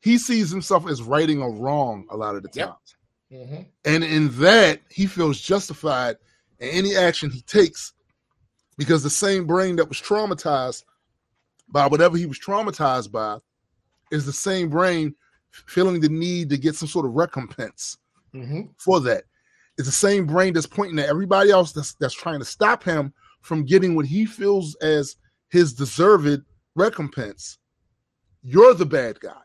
He 0.00 0.18
sees 0.18 0.50
himself 0.50 0.86
as 0.86 1.00
righting 1.02 1.40
a 1.40 1.48
wrong 1.48 2.06
a 2.10 2.16
lot 2.16 2.36
of 2.36 2.42
the 2.42 2.50
Yep. 2.52 2.68
times. 2.68 2.96
Mhm. 3.32 3.66
And 3.86 4.04
in 4.04 4.28
that, 4.40 4.82
he 4.90 5.06
feels 5.06 5.40
justified 5.40 6.18
in 6.58 6.68
any 6.68 6.94
action 6.94 7.30
he 7.30 7.40
takes 7.42 7.94
because 8.76 9.02
the 9.02 9.08
same 9.10 9.46
brain 9.46 9.76
that 9.76 9.88
was 9.88 10.02
traumatized 10.02 10.84
by 11.68 11.86
whatever 11.86 12.18
he 12.18 12.26
was 12.26 12.38
traumatized 12.38 13.10
by 13.10 13.38
is 14.10 14.26
the 14.26 14.32
same 14.34 14.68
brain 14.68 15.14
feeling 15.50 16.00
the 16.00 16.08
need 16.10 16.50
to 16.50 16.58
get 16.58 16.74
some 16.74 16.88
sort 16.88 17.06
of 17.06 17.12
recompense 17.12 17.96
Mhm. 18.34 18.68
for 18.78 19.00
that. 19.00 19.24
It's 19.82 19.88
the 19.88 20.08
same 20.08 20.26
brain 20.26 20.52
that's 20.52 20.64
pointing 20.64 21.00
at 21.00 21.08
everybody 21.08 21.50
else 21.50 21.72
that's, 21.72 21.94
that's 21.94 22.14
trying 22.14 22.38
to 22.38 22.44
stop 22.44 22.84
him 22.84 23.12
from 23.40 23.64
getting 23.64 23.96
what 23.96 24.06
he 24.06 24.24
feels 24.24 24.76
as 24.76 25.16
his 25.48 25.72
deserved 25.72 26.44
recompense. 26.76 27.58
You're 28.44 28.74
the 28.74 28.86
bad 28.86 29.18
guy 29.18 29.40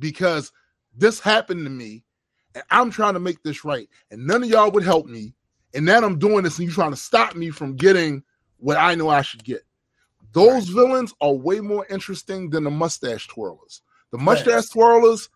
because 0.00 0.50
this 0.96 1.20
happened 1.20 1.64
to 1.64 1.70
me 1.70 2.02
and 2.56 2.64
I'm 2.72 2.90
trying 2.90 3.14
to 3.14 3.20
make 3.20 3.40
this 3.44 3.64
right, 3.64 3.88
and 4.10 4.26
none 4.26 4.42
of 4.42 4.48
y'all 4.48 4.72
would 4.72 4.82
help 4.82 5.06
me, 5.06 5.34
and 5.72 5.84
now 5.84 5.98
I'm 5.98 6.18
doing 6.18 6.42
this, 6.42 6.58
and 6.58 6.66
you're 6.66 6.74
trying 6.74 6.90
to 6.90 6.96
stop 6.96 7.36
me 7.36 7.50
from 7.50 7.76
getting 7.76 8.24
what 8.56 8.78
I 8.78 8.96
know 8.96 9.08
I 9.08 9.22
should 9.22 9.44
get. 9.44 9.62
Those 10.32 10.68
villains 10.68 11.14
are 11.20 11.32
way 11.32 11.60
more 11.60 11.86
interesting 11.90 12.50
than 12.50 12.64
the 12.64 12.72
mustache 12.72 13.28
twirlers. 13.28 13.82
The 14.10 14.18
mustache 14.18 14.64
Yes. 14.64 14.72
twirlers 14.72 15.28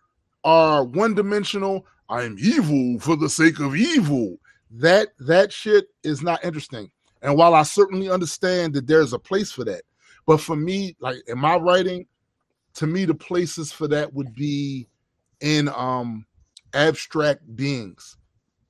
are 0.43 0.83
one 0.83 1.13
dimensional. 1.15 1.85
I 2.09 2.23
am 2.23 2.35
evil 2.37 2.99
for 2.99 3.15
the 3.15 3.29
sake 3.29 3.61
of 3.61 3.73
evil. 3.73 4.37
That 4.71 5.09
that 5.19 5.51
shit 5.53 5.87
is 6.03 6.21
not 6.21 6.43
interesting. 6.43 6.91
And 7.21 7.37
while 7.37 7.53
I 7.53 7.63
certainly 7.63 8.09
understand 8.09 8.73
that 8.73 8.87
there's 8.87 9.13
a 9.13 9.19
place 9.19 9.51
for 9.51 9.63
that, 9.65 9.83
but 10.25 10.41
for 10.41 10.55
me, 10.55 10.95
like 10.99 11.17
in 11.27 11.37
my 11.39 11.55
writing, 11.57 12.07
to 12.75 12.87
me, 12.87 13.05
the 13.05 13.13
places 13.15 13.71
for 13.71 13.87
that 13.89 14.13
would 14.13 14.33
be 14.35 14.87
in 15.41 15.69
um 15.69 16.25
abstract 16.73 17.55
beings. 17.55 18.17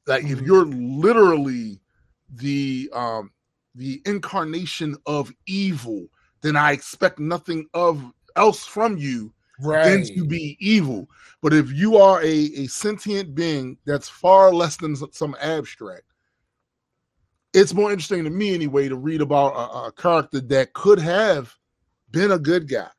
Like 0.08 0.24
if 0.26 0.40
Mhm. 0.40 0.46
you're 0.46 0.66
literally 0.66 1.82
the 2.30 2.90
um 2.94 3.32
the 3.76 4.02
incarnation 4.06 4.98
of 5.06 5.32
evil, 5.48 6.08
then 6.42 6.56
I 6.56 6.72
expect 6.74 7.20
nothing 7.20 7.68
of 7.74 8.04
else 8.36 8.66
from 8.66 8.98
you 8.98 9.34
than 9.62 9.70
Right. 9.70 10.06
to 10.16 10.26
be 10.26 10.58
evil. 10.60 11.08
But 11.42 11.54
if 11.54 11.72
you 11.72 11.98
are 11.98 12.22
a, 12.22 12.28
a 12.28 12.68
sentient 12.68 13.34
being 13.36 13.78
that's 13.86 14.10
far 14.10 14.54
less 14.54 14.78
than 14.78 14.96
some 14.96 15.36
abstract, 15.42 16.04
it's 17.54 17.74
more 17.74 17.92
interesting 17.92 18.24
to 18.24 18.30
me 18.30 18.54
anyway 18.54 18.88
to 18.88 18.96
read 18.96 19.22
about 19.22 19.54
a, 19.54 19.88
a 19.88 19.92
character 19.92 20.40
that 20.40 20.74
could 20.74 21.00
have 21.00 21.54
been 22.12 22.32
a 22.32 22.40
good 22.40 22.70
guy, 22.70 22.90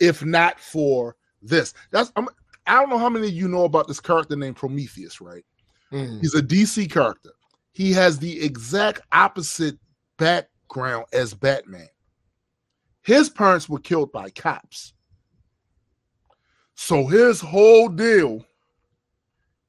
if 0.00 0.24
not 0.24 0.58
for 0.58 1.16
this. 1.42 1.74
That's 1.90 2.10
I'm, 2.16 2.28
I 2.66 2.80
don't 2.80 2.90
know 2.90 2.98
how 2.98 3.10
many 3.10 3.28
of 3.28 3.34
you 3.34 3.48
know 3.48 3.64
about 3.64 3.86
this 3.86 4.00
character 4.00 4.36
named 4.36 4.56
Prometheus, 4.56 5.20
right? 5.20 5.44
Mm. 5.92 6.20
He's 6.20 6.34
a 6.34 6.42
DC 6.42 6.90
character. 6.90 7.30
He 7.72 7.92
has 7.92 8.18
the 8.18 8.42
exact 8.42 9.02
opposite 9.12 9.78
background 10.16 11.06
as 11.12 11.34
Batman. 11.34 11.88
His 13.02 13.28
parents 13.28 13.68
were 13.68 13.80
killed 13.80 14.12
by 14.12 14.30
cops. 14.30 14.93
So 16.74 17.06
his 17.06 17.40
whole 17.40 17.88
deal 17.88 18.44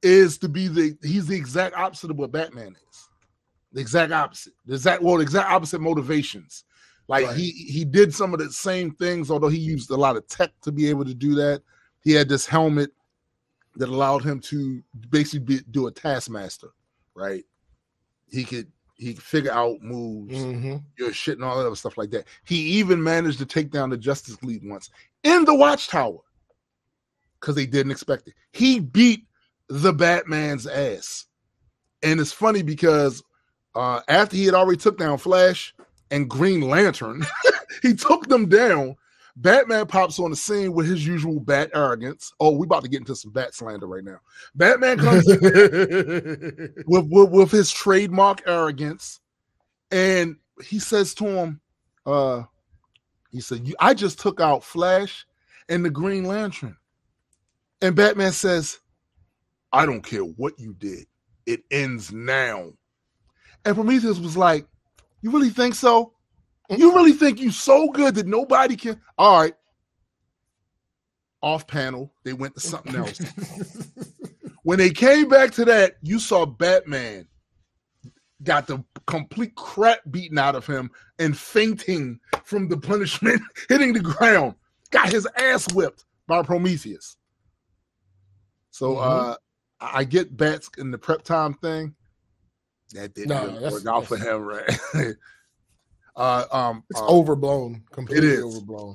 is 0.02 0.38
to 0.38 0.48
be 0.48 0.68
the 0.68 0.96
he's 1.02 1.26
the 1.26 1.36
exact 1.36 1.76
opposite 1.76 2.10
of 2.10 2.16
what 2.18 2.32
Batman 2.32 2.76
is. 2.90 3.08
The 3.72 3.80
exact 3.80 4.12
opposite. 4.12 4.52
The 4.66 4.74
exact 4.74 5.02
well, 5.02 5.16
the 5.16 5.22
exact 5.22 5.50
opposite 5.50 5.80
motivations. 5.80 6.64
Like 7.08 7.26
Right. 7.26 7.36
he 7.36 7.50
he 7.50 7.84
did 7.84 8.14
some 8.14 8.32
of 8.34 8.40
the 8.40 8.50
same 8.52 8.90
things, 8.92 9.30
although 9.30 9.48
he 9.48 9.58
used 9.58 9.90
a 9.90 9.96
lot 9.96 10.16
of 10.16 10.26
tech 10.28 10.50
to 10.62 10.72
be 10.72 10.88
able 10.88 11.04
to 11.04 11.14
do 11.14 11.34
that. 11.36 11.62
He 12.02 12.12
had 12.12 12.28
this 12.28 12.46
helmet 12.46 12.90
that 13.76 13.88
allowed 13.88 14.24
him 14.24 14.40
to 14.40 14.82
basically 15.10 15.40
be, 15.40 15.60
do 15.70 15.86
a 15.86 15.90
taskmaster, 15.92 16.68
right? 17.14 17.44
He 18.30 18.44
could 18.44 18.70
he 18.96 19.12
could 19.14 19.22
figure 19.22 19.52
out 19.52 19.82
moves, 19.82 20.34
Mhm. 20.34 20.82
your 20.98 21.12
shit, 21.12 21.36
and 21.36 21.44
all 21.44 21.58
that 21.58 21.66
other 21.66 21.76
stuff 21.76 21.98
like 21.98 22.10
that. 22.10 22.26
He 22.44 22.56
even 22.78 23.02
managed 23.02 23.38
to 23.38 23.46
take 23.46 23.70
down 23.70 23.90
the 23.90 23.96
Justice 23.98 24.42
League 24.42 24.62
once 24.68 24.88
in 25.22 25.44
the 25.44 25.54
Watchtower 25.54 26.20
because 27.40 27.54
they 27.54 27.66
didn't 27.66 27.92
expect 27.92 28.28
it. 28.28 28.34
He 28.52 28.80
beat 28.80 29.26
the 29.68 29.92
Batman's 29.92 30.66
ass, 30.66 31.26
and 32.02 32.20
it's 32.20 32.32
funny 32.32 32.62
because 32.62 33.22
uh, 33.74 34.00
after 34.08 34.36
he 34.36 34.46
had 34.46 34.54
already 34.54 34.78
took 34.78 34.98
down 34.98 35.18
Flash 35.18 35.74
and 36.10 36.30
Green 36.30 36.62
Lantern, 36.62 37.24
he 37.82 37.94
took 37.94 38.28
them 38.28 38.48
down. 38.48 38.96
Batman 39.38 39.86
pops 39.86 40.18
on 40.18 40.30
the 40.30 40.36
scene 40.36 40.72
with 40.72 40.86
his 40.86 41.06
usual 41.06 41.40
bat 41.40 41.70
arrogance. 41.74 42.32
Oh, 42.40 42.52
we 42.52 42.64
about 42.64 42.84
to 42.84 42.88
get 42.88 43.00
into 43.00 43.14
some 43.14 43.32
bat 43.32 43.54
slander 43.54 43.86
right 43.86 44.02
now. 44.02 44.18
Batman 44.54 44.98
comes 44.98 45.26
with, 45.40 46.84
with 46.86 47.30
with 47.30 47.50
his 47.50 47.70
trademark 47.70 48.42
arrogance, 48.46 49.20
and 49.90 50.36
he 50.64 50.78
says 50.78 51.12
to 51.14 51.26
him, 51.26 51.60
uh, 52.06 52.44
he 53.30 53.42
said, 53.42 53.70
I 53.78 53.92
just 53.92 54.18
took 54.18 54.40
out 54.40 54.64
Flash 54.64 55.26
and 55.68 55.84
the 55.84 55.90
Green 55.90 56.24
Lantern," 56.24 56.78
and 57.80 57.94
Batman 57.94 58.32
says, 58.32 58.78
"I 59.72 59.86
don't 59.86 60.02
care 60.02 60.22
what 60.22 60.58
you 60.58 60.74
did. 60.74 61.06
It 61.46 61.64
ends 61.70 62.12
now." 62.12 62.72
And 63.64 63.74
Prometheus 63.74 64.18
was 64.18 64.36
like, 64.36 64.66
"You 65.22 65.30
really 65.30 65.50
think 65.50 65.74
so? 65.74 66.12
You 66.68 66.94
really 66.94 67.12
think 67.12 67.40
you 67.40 67.50
so 67.50 67.90
good 67.90 68.14
that 68.16 68.26
nobody 68.26 68.76
can?" 68.76 69.00
All 69.18 69.40
right. 69.40 69.54
Off 71.42 71.66
panel, 71.66 72.12
they 72.24 72.32
went 72.32 72.54
to 72.54 72.60
something 72.60 72.96
else. 72.96 73.20
when 74.62 74.78
they 74.78 74.90
came 74.90 75.28
back 75.28 75.52
to 75.52 75.64
that, 75.66 75.96
you 76.02 76.18
saw 76.18 76.44
Batman 76.44 77.28
got 78.42 78.66
the 78.66 78.82
complete 79.06 79.54
crap 79.54 80.00
beaten 80.10 80.38
out 80.38 80.54
of 80.54 80.66
him 80.66 80.90
and 81.18 81.36
fainting 81.36 82.20
from 82.44 82.68
the 82.68 82.76
punishment, 82.76 83.40
hitting 83.68 83.92
the 83.92 84.00
ground, 84.00 84.54
got 84.90 85.10
his 85.10 85.26
ass 85.36 85.72
whipped 85.72 86.04
by 86.26 86.42
Prometheus. 86.42 87.15
So 88.76 88.98
Mhm. 88.98 89.02
uh 89.02 89.36
I 89.80 90.04
get 90.04 90.36
bats 90.36 90.68
in 90.76 90.90
the 90.90 90.98
prep 90.98 91.22
time 91.22 91.54
thing. 91.54 91.94
That 92.92 93.14
didn't 93.14 93.30
No, 93.30 93.44
really 93.46 93.72
work 93.72 93.86
out 93.86 94.06
for 94.06 94.18
him, 94.18 94.42
right? 94.42 95.14
uh 96.14 96.44
um 96.52 96.84
It's 96.90 97.00
uh, 97.00 97.08
overblown, 97.08 97.84
completely 97.90 98.28
is. 98.28 98.44
overblown. 98.44 98.94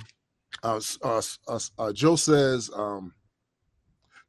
uh, 0.63 0.79
uh, 1.01 1.21
uh, 1.47 1.59
uh, 1.79 1.91
Joe 1.93 2.15
says 2.15 2.69
um, 2.75 3.13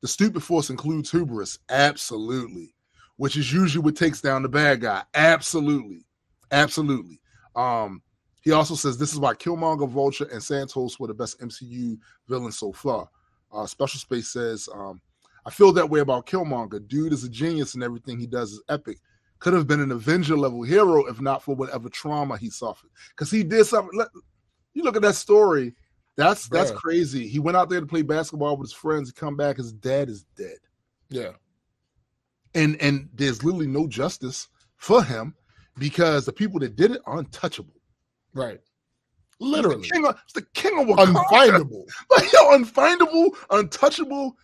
the 0.00 0.08
stupid 0.08 0.42
force 0.42 0.70
includes 0.70 1.10
hubris. 1.10 1.58
Absolutely. 1.68 2.74
Which 3.16 3.36
is 3.36 3.52
usually 3.52 3.84
what 3.84 3.94
takes 3.96 4.22
down 4.22 4.42
the 4.42 4.48
bad 4.48 4.80
guy. 4.80 5.02
Absolutely. 5.14 6.06
Absolutely. 6.50 7.20
Um, 7.54 8.02
he 8.40 8.52
also 8.52 8.74
says 8.74 8.96
this 8.96 9.12
is 9.12 9.20
why 9.20 9.34
Killmonger, 9.34 9.88
Vulture, 9.88 10.28
and 10.32 10.40
Thanos 10.40 10.98
were 10.98 11.08
the 11.08 11.14
best 11.14 11.40
MCU 11.42 11.98
villains 12.26 12.58
so 12.58 12.72
far. 12.72 13.08
Uh, 13.52 13.66
Special 13.66 14.00
Space 14.00 14.28
says, 14.32 14.66
um, 14.74 15.00
I 15.44 15.50
feel 15.50 15.72
that 15.72 15.90
way 15.90 16.00
about 16.00 16.26
Killmonger. 16.26 16.86
Dude 16.86 17.12
is 17.12 17.24
a 17.24 17.28
genius 17.28 17.74
and 17.74 17.82
everything 17.82 18.18
he 18.18 18.26
does 18.26 18.52
is 18.52 18.62
epic. 18.68 18.98
Could 19.40 19.54
have 19.54 19.66
been 19.66 19.80
an 19.80 19.90
Avenger 19.90 20.36
level 20.36 20.62
hero 20.62 21.04
if 21.06 21.20
not 21.20 21.42
for 21.42 21.54
whatever 21.56 21.88
trauma 21.88 22.36
he 22.36 22.48
suffered. 22.48 22.90
Because 23.10 23.30
he 23.30 23.42
did 23.42 23.64
something. 23.66 23.98
let- 23.98 24.08
You 24.74 24.84
look 24.84 24.94
at 24.96 25.02
that 25.02 25.16
story. 25.16 25.74
That's 26.16 26.48
that's 26.48 26.70
crazy. 26.70 27.26
He 27.26 27.38
went 27.38 27.56
out 27.56 27.70
there 27.70 27.80
to 27.80 27.86
play 27.86 28.02
basketball 28.02 28.56
with 28.56 28.66
his 28.68 28.72
friends. 28.74 29.08
He 29.08 29.14
come 29.14 29.34
back, 29.36 29.56
his 29.56 29.72
dad 29.72 30.10
is 30.10 30.24
dead, 30.36 30.58
Yeah. 31.08 31.32
and 32.54 32.76
and 32.82 33.08
there's 33.14 33.42
literally 33.42 33.66
no 33.66 33.86
justice 33.86 34.48
for 34.76 35.02
him 35.02 35.34
because 35.78 36.26
the 36.26 36.32
people 36.32 36.60
that 36.60 36.76
did 36.76 36.90
it 36.92 37.00
are 37.06 37.18
untouchable. 37.18 37.80
Right. 38.34 38.60
Literally. 39.40 39.82
the 39.82 39.88
king 39.88 40.06
of, 40.06 40.16
he's 40.26 40.34
the 40.34 40.46
king 40.54 40.78
of 40.78 40.86
Wakanda. 40.86 41.14
Unfindable 41.24 41.84
like 42.10 42.32
yo, 42.32 42.58
unfindable, 42.58 43.30
untouchable. 43.50 44.36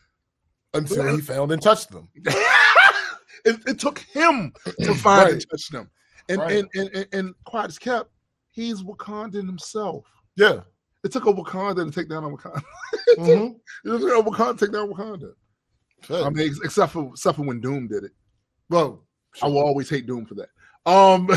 Until 0.75 1.15
he 1.15 1.21
found 1.21 1.53
and 1.53 1.63
touched 1.63 1.91
them. 1.91 2.09
it, 2.25 3.61
it 3.67 3.79
took 3.79 3.99
him 4.01 4.53
to 4.83 4.95
find 4.97 5.31
and 5.31 5.51
touch 5.51 5.69
them, 5.69 5.91
and, 6.29 6.39
Right. 6.39 6.59
and 6.59 6.69
and 6.75 6.91
and 6.95 7.07
and 7.13 7.35
quiet 7.45 7.69
as 7.69 7.79
kept. 7.79 8.11
He's 8.51 8.83
Wakandan 8.83 9.47
himself. 9.47 10.05
Yeah. 10.37 10.61
It 11.05 11.13
took 11.13 11.27
a 11.27 11.33
Wakanda 11.33 11.85
to 11.87 11.93
take 11.93 12.09
down 12.09 12.25
a 12.25 12.29
Wakanda. 12.29 12.63
Mhm. 13.19 13.55
It 13.85 13.89
took 13.89 14.03
a 14.03 14.29
Wakanda 14.29 14.59
to 14.59 14.67
take 14.67 14.73
down 14.73 14.93
Wakanda. 14.93 15.33
I 16.11 16.31
mean, 16.31 16.55
except 16.63 16.93
for 16.93 17.11
except 17.11 17.37
for 17.37 17.45
when 17.45 17.61
Doom 17.61 17.89
did 17.89 18.05
it. 18.05 18.13
Well, 18.69 19.05
I 19.43 19.47
will 19.47 19.59
always 19.59 19.89
hate 19.89 20.07
Doom 20.07 20.27
for 20.27 20.35
that. 20.35 20.49
Um, 20.87 21.29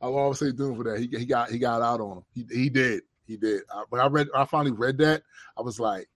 I 0.00 0.06
will 0.06 0.18
always 0.18 0.40
hate 0.40 0.56
Doom 0.56 0.76
for 0.76 0.84
that. 0.84 0.98
He, 0.98 1.08
he 1.18 1.24
got 1.26 1.50
he 1.50 1.58
got 1.58 1.82
out 1.82 2.00
on 2.00 2.18
him. 2.18 2.24
He 2.34 2.46
he 2.50 2.68
did 2.68 3.02
he 3.26 3.36
did. 3.36 3.62
Uh, 3.74 3.84
when 3.88 4.00
I 4.00 4.06
read, 4.06 4.28
I 4.34 4.44
finally 4.44 4.72
read 4.72 4.98
that. 4.98 5.22
I 5.56 5.62
was 5.62 5.78
like, 5.80 6.08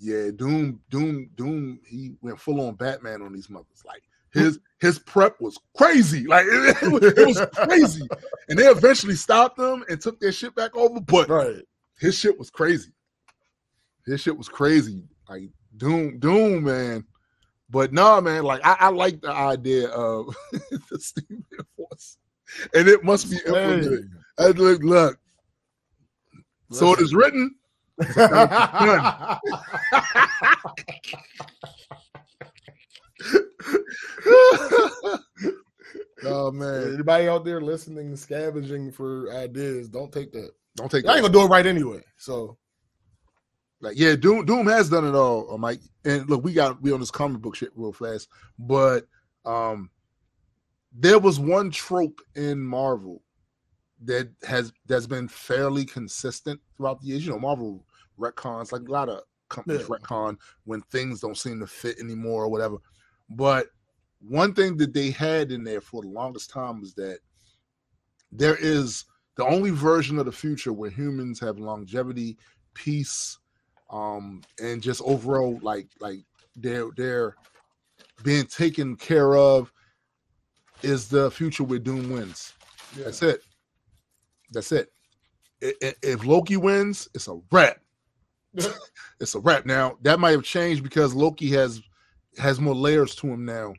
yeah, 0.00 0.30
Doom 0.34 0.80
Doom 0.90 1.30
Doom. 1.36 1.80
He 1.86 2.14
went 2.22 2.40
full 2.40 2.66
on 2.66 2.74
Batman 2.74 3.22
on 3.22 3.32
these 3.32 3.50
mothers. 3.50 3.82
Like 3.86 4.02
his 4.32 4.58
his 4.80 4.98
prep 4.98 5.40
was 5.40 5.58
crazy. 5.76 6.26
Like 6.26 6.46
it, 6.48 6.82
it 6.82 6.90
was, 6.90 7.02
it 7.02 7.26
was 7.26 7.46
crazy. 7.54 8.08
And 8.48 8.58
they 8.58 8.66
eventually 8.66 9.14
stopped 9.14 9.58
them 9.58 9.84
and 9.88 10.00
took 10.00 10.18
their 10.18 10.32
shit 10.32 10.54
back 10.54 10.74
over. 10.74 11.00
But 11.00 11.28
right. 11.28 11.62
his 11.98 12.18
shit 12.18 12.38
was 12.38 12.50
crazy. 12.50 12.92
His 14.06 14.22
shit 14.22 14.36
was 14.36 14.48
crazy. 14.48 15.04
Like 15.28 15.50
Doom, 15.76 16.18
Doom, 16.18 16.64
man. 16.64 17.04
But 17.68 17.92
nah, 17.92 18.20
man, 18.20 18.42
like 18.42 18.64
I, 18.64 18.76
I 18.80 18.88
like 18.88 19.20
the 19.20 19.30
idea 19.30 19.88
of 19.90 20.34
the 20.90 20.98
stupid 20.98 21.66
force. 21.76 22.16
And 22.74 22.88
it 22.88 23.04
must 23.04 23.30
be 23.30 23.36
implemented. 23.46 24.10
Look, 24.38 24.82
look. 24.82 25.18
So 26.72 26.94
it 26.94 27.00
is 27.00 27.14
written. 27.14 27.54
oh 36.24 36.50
man. 36.52 36.94
Anybody 36.94 37.28
out 37.28 37.44
there 37.44 37.60
listening, 37.60 38.16
scavenging 38.16 38.90
for 38.90 39.30
ideas, 39.34 39.88
don't 39.88 40.12
take 40.12 40.32
that. 40.32 40.50
Don't 40.76 40.90
take 40.90 41.06
I 41.06 41.14
ain't 41.14 41.22
gonna 41.22 41.32
do 41.32 41.42
it 41.42 41.48
right 41.48 41.66
anyway. 41.66 42.00
So 42.16 42.56
Like, 43.80 43.98
yeah, 43.98 44.16
Doom 44.16 44.44
Doom 44.44 44.66
has 44.66 44.88
done 44.90 45.06
it 45.06 45.14
all, 45.14 45.52
uh, 45.52 45.56
Mike. 45.58 45.80
And 46.04 46.28
look, 46.28 46.44
we 46.44 46.52
got 46.52 46.80
we 46.82 46.92
on 46.92 47.00
this 47.00 47.10
comic 47.10 47.40
book 47.42 47.56
shit 47.56 47.70
real 47.74 47.92
fast, 47.92 48.28
but 48.58 49.06
um, 49.44 49.90
there 50.92 51.18
was 51.18 51.40
one 51.40 51.70
trope 51.70 52.20
in 52.34 52.60
Marvel 52.60 53.22
that 54.04 54.30
has 54.46 54.72
that's 54.86 55.06
been 55.06 55.28
fairly 55.28 55.84
consistent 55.84 56.60
throughout 56.76 57.00
the 57.00 57.08
years. 57.08 57.24
You 57.24 57.32
know, 57.32 57.38
Marvel 57.38 57.84
retcons 58.20 58.72
like 58.72 58.82
a 58.88 58.92
lot 58.92 59.08
of 59.08 59.22
companies 59.48 59.82
Yeah. 59.82 59.96
retcon 59.96 60.36
when 60.64 60.80
things 60.82 61.20
don't 61.20 61.36
seem 61.36 61.58
to 61.60 61.66
fit 61.66 61.98
anymore 61.98 62.44
or 62.44 62.48
whatever. 62.48 62.76
But 63.30 63.68
one 64.20 64.54
thing 64.54 64.76
that 64.76 64.92
they 64.92 65.10
had 65.10 65.50
in 65.50 65.64
there 65.64 65.80
for 65.80 66.02
the 66.02 66.08
longest 66.08 66.50
time 66.50 66.80
was 66.80 66.94
that 66.94 67.20
there 68.32 68.56
is 68.56 69.04
the 69.36 69.44
only 69.44 69.70
version 69.70 70.18
of 70.18 70.26
the 70.26 70.32
future 70.32 70.72
where 70.72 70.90
humans 70.90 71.40
have 71.40 71.58
longevity, 71.58 72.36
peace, 72.74 73.38
um, 73.90 74.42
and 74.62 74.82
just 74.82 75.02
overall 75.04 75.58
like 75.62 75.88
like 76.00 76.20
they're 76.56 76.90
they're 76.96 77.36
being 78.22 78.44
taken 78.46 78.96
care 78.96 79.36
of 79.36 79.72
is 80.82 81.08
the 81.08 81.30
future 81.30 81.64
where 81.64 81.78
Doom 81.78 82.10
wins. 82.10 82.52
That's 82.96 83.22
it. 83.22 83.42
That's 84.52 84.72
it. 84.72 84.92
If 85.60 86.24
Loki 86.24 86.56
wins, 86.56 87.08
it's 87.14 87.28
a 87.28 87.38
wrap. 87.52 87.80
it's 89.20 89.34
a 89.34 89.40
wrap. 89.40 89.66
Now 89.66 89.96
that 90.02 90.18
might 90.20 90.30
have 90.32 90.42
changed 90.44 90.82
because 90.82 91.14
Loki 91.14 91.50
has 91.50 91.80
has 92.38 92.60
more 92.60 92.74
layers 92.74 93.14
to 93.16 93.26
him 93.28 93.44
now 93.44 93.74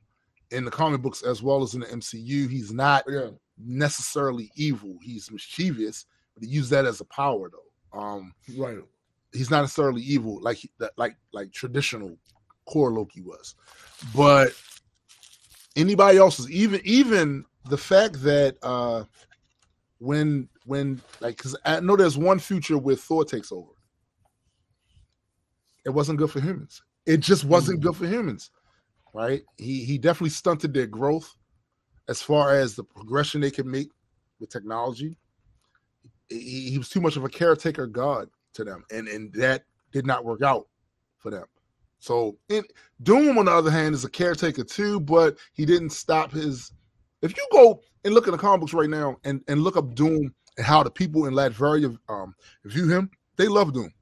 in 0.51 0.65
the 0.65 0.71
comic 0.71 1.01
books 1.01 1.23
as 1.23 1.41
well 1.41 1.63
as 1.63 1.73
in 1.73 1.81
the 1.81 1.87
MCU. 1.87 2.49
He's 2.49 2.71
not 2.71 3.03
Yeah. 3.07 3.29
necessarily 3.57 4.51
evil. 4.55 4.97
He's 5.01 5.31
mischievous, 5.31 6.05
but 6.33 6.43
he 6.43 6.49
used 6.49 6.69
that 6.71 6.85
as 6.85 7.01
a 7.01 7.05
power 7.05 7.49
though. 7.49 7.99
Um, 7.99 8.33
Right. 8.57 8.79
he's 9.33 9.49
not 9.49 9.61
necessarily 9.61 10.01
evil 10.01 10.41
like 10.41 10.59
that 10.79 10.91
like 10.97 11.15
like 11.33 11.51
traditional 11.51 12.17
core 12.65 12.91
Loki 12.91 13.21
was. 13.21 13.55
But 14.15 14.53
anybody 15.75 16.17
else's 16.17 16.49
even 16.51 16.81
even 16.83 17.45
the 17.69 17.77
fact 17.77 18.21
that 18.23 18.57
uh 18.63 19.03
when 19.99 20.49
when 20.65 21.01
like 21.19 21.37
because 21.37 21.55
I 21.65 21.79
know 21.79 21.95
there's 21.95 22.17
one 22.17 22.39
future 22.39 22.77
where 22.77 22.95
Thor 22.95 23.23
takes 23.23 23.51
over. 23.51 23.71
It 25.85 25.89
wasn't 25.89 26.19
good 26.19 26.31
for 26.31 26.39
humans. 26.39 26.81
It 27.05 27.17
just 27.17 27.43
wasn't 27.43 27.81
good 27.81 27.95
for 27.95 28.07
humans. 28.07 28.51
Right? 29.13 29.41
He 29.57 29.83
he 29.83 29.97
definitely 29.97 30.29
stunted 30.29 30.73
their 30.73 30.87
growth 30.87 31.35
as 32.07 32.21
far 32.21 32.55
as 32.55 32.75
the 32.75 32.83
progression 32.83 33.41
they 33.41 33.51
could 33.51 33.65
make 33.65 33.89
with 34.39 34.49
technology. 34.49 35.17
He, 36.29 36.69
he 36.69 36.77
was 36.77 36.89
too 36.89 37.01
much 37.01 37.17
of 37.17 37.23
a 37.23 37.29
caretaker 37.29 37.87
god 37.87 38.29
to 38.53 38.63
them, 38.63 38.83
and 38.91 39.07
and 39.07 39.33
that 39.33 39.63
did 39.91 40.05
not 40.05 40.23
work 40.23 40.41
out 40.41 40.67
for 41.17 41.31
them. 41.31 41.45
So, 41.99 42.37
and 42.49 42.65
Doom, 43.03 43.37
on 43.37 43.45
the 43.45 43.51
other 43.51 43.69
hand, 43.69 43.93
is 43.93 44.03
a 44.03 44.09
caretaker 44.09 44.63
too, 44.63 44.99
but 44.99 45.37
he 45.53 45.65
didn't 45.65 45.91
stop 45.91 46.31
his. 46.31 46.71
If 47.21 47.37
you 47.37 47.47
go 47.51 47.81
and 48.03 48.13
look 48.13 48.27
at 48.27 48.31
the 48.31 48.37
comic 48.37 48.61
books 48.61 48.73
right 48.73 48.89
now 48.89 49.17
and 49.23 49.41
and 49.47 49.61
look 49.61 49.77
up 49.77 49.93
Doom 49.93 50.33
and 50.57 50.65
how 50.65 50.83
the 50.83 50.89
people 50.89 51.27
in 51.27 51.33
Latveria 51.33 51.97
um 52.09 52.33
view 52.65 52.87
him, 52.87 53.09
they 53.37 53.47
love 53.47 53.73
Doom. 53.73 53.93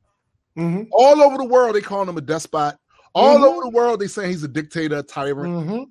Mm-hmm. 0.58 0.84
All 0.92 1.22
over 1.22 1.38
the 1.38 1.46
world, 1.46 1.76
they 1.76 1.82
call 1.82 2.08
him 2.08 2.18
a 2.18 2.22
despot. 2.22 2.76
All 3.16 3.38
Mhm. 3.40 3.44
over 3.44 3.62
the 3.62 3.70
world, 3.70 4.00
they 4.00 4.08
saying 4.08 4.30
he's 4.32 4.44
a 4.44 4.48
dictator, 4.48 5.02
tyrant. 5.02 5.68
Mm-hmm. 5.68 5.84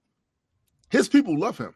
His 0.90 1.08
people 1.08 1.38
love 1.38 1.58
him, 1.58 1.74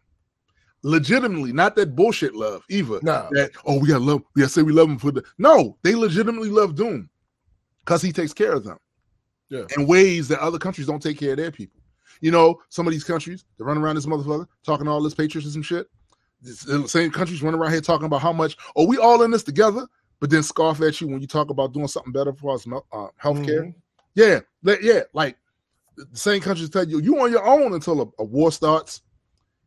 legitimately, 0.83 1.53
not 1.53 1.77
that 1.77 1.95
bullshit 1.95 2.35
love 2.35 2.63
either. 2.69 2.99
No. 3.03 3.29
That 3.33 3.51
oh, 3.65 3.79
we 3.79 3.89
gotta 3.89 4.05
love, 4.05 4.23
we 4.35 4.41
gotta 4.43 4.53
say 4.53 4.63
we 4.63 4.73
love 4.73 4.89
him 4.89 4.99
for 4.99 5.11
the 5.11 5.23
no, 5.39 5.77
they 5.83 5.95
legitimately 5.95 6.49
love 6.51 6.75
Doom 6.75 7.09
because 7.85 8.03
he 8.03 8.13
takes 8.13 8.33
care 8.33 8.53
of 8.53 8.65
them. 8.65 8.79
Yeah. 9.51 9.65
in 9.77 9.87
ways 9.87 10.29
that 10.29 10.39
other 10.41 10.59
countries 10.59 10.87
don't 10.87 11.03
take 11.03 11.19
care 11.19 11.33
of 11.33 11.37
their 11.37 11.51
people. 11.51 11.79
You 12.23 12.31
know, 12.31 12.59
some 12.71 12.87
of 12.87 12.93
these 12.93 13.05
countries 13.05 13.45
they 13.59 13.65
run 13.67 13.77
around 13.77 13.97
this 13.97 14.07
motherfucker 14.07 14.47
talking 14.65 14.89
all 14.89 15.03
this 15.03 15.13
patriotism 15.15 15.61
shit. 15.61 15.89
The 16.41 16.89
same 16.89 17.11
countries 17.11 17.43
running 17.43 17.61
around 17.61 17.73
here 17.73 17.83
talking 17.83 18.07
about 18.07 18.23
how 18.23 18.33
much 18.33 18.57
oh 18.77 18.87
we 18.87 18.97
all 18.97 19.23
in 19.25 19.31
this 19.31 19.43
together, 19.43 19.87
but 20.23 20.31
then 20.31 20.45
scoff 20.45 20.81
at 20.83 21.01
you 21.01 21.09
when 21.09 21.21
you 21.21 21.27
talk 21.27 21.51
about 21.51 21.73
doing 21.73 21.89
something 21.89 22.13
better 22.13 22.33
for 22.33 22.55
us 22.55 22.65
uh, 22.65 23.09
healthcare. 23.21 23.65
Mhm. 23.65 23.75
Yeah, 24.15 24.39
like- 24.63 24.81
yeah, 24.81 25.01
like 25.13 25.37
the 25.97 26.07
same 26.17 26.41
countries 26.41 26.71
tell 26.71 26.87
you 26.89 27.01
you 27.01 27.21
on 27.21 27.33
your 27.33 27.45
own 27.45 27.73
until 27.75 28.01
a, 28.03 28.07
a 28.21 28.25
war 28.25 28.53
starts, 28.53 29.03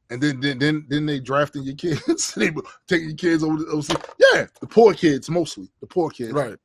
and 0.10 0.22
then 0.24 0.40
then 0.40 0.58
then 0.58 0.86
then 0.88 1.06
they 1.06 1.20
drafting 1.20 1.64
your 1.64 1.76
kids, 1.76 2.34
they 2.38 2.52
taking 2.88 3.10
your 3.10 3.18
kids 3.18 3.44
over. 3.44 3.58
To, 3.58 3.66
overseas. 3.70 3.98
yeah, 4.34 4.46
the 4.62 4.68
poor 4.68 4.94
kids 4.94 5.30
mostly, 5.30 5.70
the 5.82 5.88
poor 5.88 6.10
kids. 6.10 6.32
Right. 6.32 6.58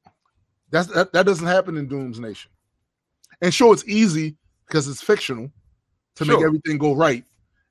That's 0.71 0.87
that, 0.95 1.13
that 1.13 1.27
doesn't 1.27 1.49
happen 1.49 1.77
in 1.77 1.89
Doom's 1.89 2.21
Nation. 2.21 2.53
And 3.43 3.53
sure, 3.53 3.73
it's 3.75 3.85
easy 3.89 4.37
because 4.69 4.87
it's 4.87 5.03
fictional 5.03 5.51
to 6.15 6.25
make 6.25 6.43
everything 6.45 6.79
go 6.79 6.95
right 6.95 7.25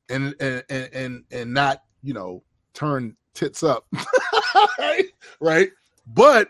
and 0.10 0.36
and 0.42 0.64
and 0.70 0.90
and, 0.94 1.24
and 1.32 1.54
not 1.54 1.84
you 2.04 2.14
know 2.14 2.44
turn 2.74 3.16
tits 3.34 3.64
up, 3.64 3.88
right? 4.80 5.06
Right, 5.40 5.70
but 6.14 6.50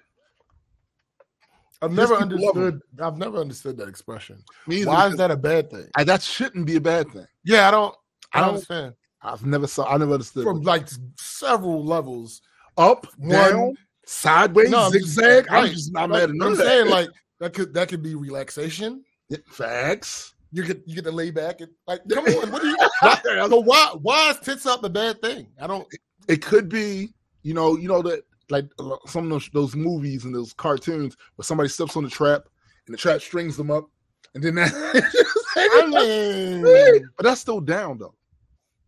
I've 1.81 1.91
never 1.91 2.17
people 2.17 2.45
love 2.45 2.55
him. 2.55 2.63
understood. 2.63 2.81
I've 3.01 3.17
never 3.17 3.37
understood 3.37 3.77
that 3.77 3.87
expression. 3.87 4.43
me 4.67 4.85
Why 4.85 5.07
is 5.07 5.15
that 5.17 5.31
a 5.31 5.37
bad 5.37 5.69
thing? 5.71 5.87
I, 5.95 6.03
that 6.03 6.21
shouldn't 6.21 6.65
be 6.65 6.75
a 6.75 6.81
bad 6.81 7.09
thing. 7.11 7.25
Yeah, 7.45 7.67
I 7.67 7.71
don't. 7.71 7.95
I 8.33 8.39
I 8.39 8.41
don't 8.41 8.49
understand. 8.55 8.93
I've 9.21 9.45
never 9.45 9.67
saw. 9.67 9.85
I 9.93 9.97
never 9.97 10.13
understood. 10.13 10.43
From 10.43 10.57
it. 10.59 10.65
like 10.65 10.87
several 11.17 11.83
levels. 11.85 12.41
up, 12.77 13.05
One- 13.17 13.29
down, 13.29 13.73
sideways, 14.05 14.69
No, 14.69 14.85
I'm 14.87 14.91
just- 14.91 15.07
zigzag. 15.07 15.47
I'm 15.49 15.67
just 15.69 15.91
not 15.93 16.09
Like, 16.09 16.21
mad 16.21 16.29
at 16.29 16.35
none 16.35 16.47
I'm 16.49 16.57
that. 16.57 16.65
saying 16.65 16.89
like 16.89 17.09
that 17.39 17.53
could 17.53 17.73
that 17.73 17.87
could 17.89 18.01
be 18.03 18.15
relaxation. 18.15 19.03
Facts. 19.47 20.33
You 20.51 20.63
get 20.65 20.81
you 20.85 20.95
get 20.95 21.03
to 21.05 21.11
lay 21.11 21.31
back 21.31 21.61
and 21.61 21.69
like 21.87 22.01
come 22.09 22.25
on. 22.25 22.51
What 22.51 22.61
do 22.61 22.67
you? 22.67 22.77
Why, 23.01 23.19
so 23.47 23.59
why 23.61 23.93
why 24.01 24.31
is 24.31 24.39
tits 24.39 24.65
up 24.65 24.83
a 24.83 24.89
bad 24.89 25.21
thing? 25.21 25.47
I 25.61 25.67
don't. 25.67 25.87
it 26.27 26.41
could 26.41 26.67
be, 26.69 27.13
you 27.43 27.53
know, 27.53 27.77
you 27.77 27.87
know 27.87 28.01
that 28.01 28.23
like 28.49 28.65
some 29.05 29.25
of 29.25 29.29
those, 29.29 29.49
those 29.53 29.75
movies 29.75 30.25
and 30.25 30.33
those 30.33 30.53
cartoons 30.53 31.15
where 31.35 31.43
somebody 31.43 31.69
steps 31.69 31.95
on 31.95 32.03
the 32.03 32.09
trap 32.09 32.43
and 32.87 32.93
the 32.93 32.97
trap 32.97 33.21
strings 33.21 33.55
them 33.57 33.71
up, 33.71 33.89
and 34.33 34.43
then 34.43 34.55
that. 34.55 34.71
I 35.55 35.87
mean, 36.93 37.09
but 37.17 37.23
that's 37.23 37.41
still 37.41 37.61
down 37.61 37.97
though. 37.97 38.15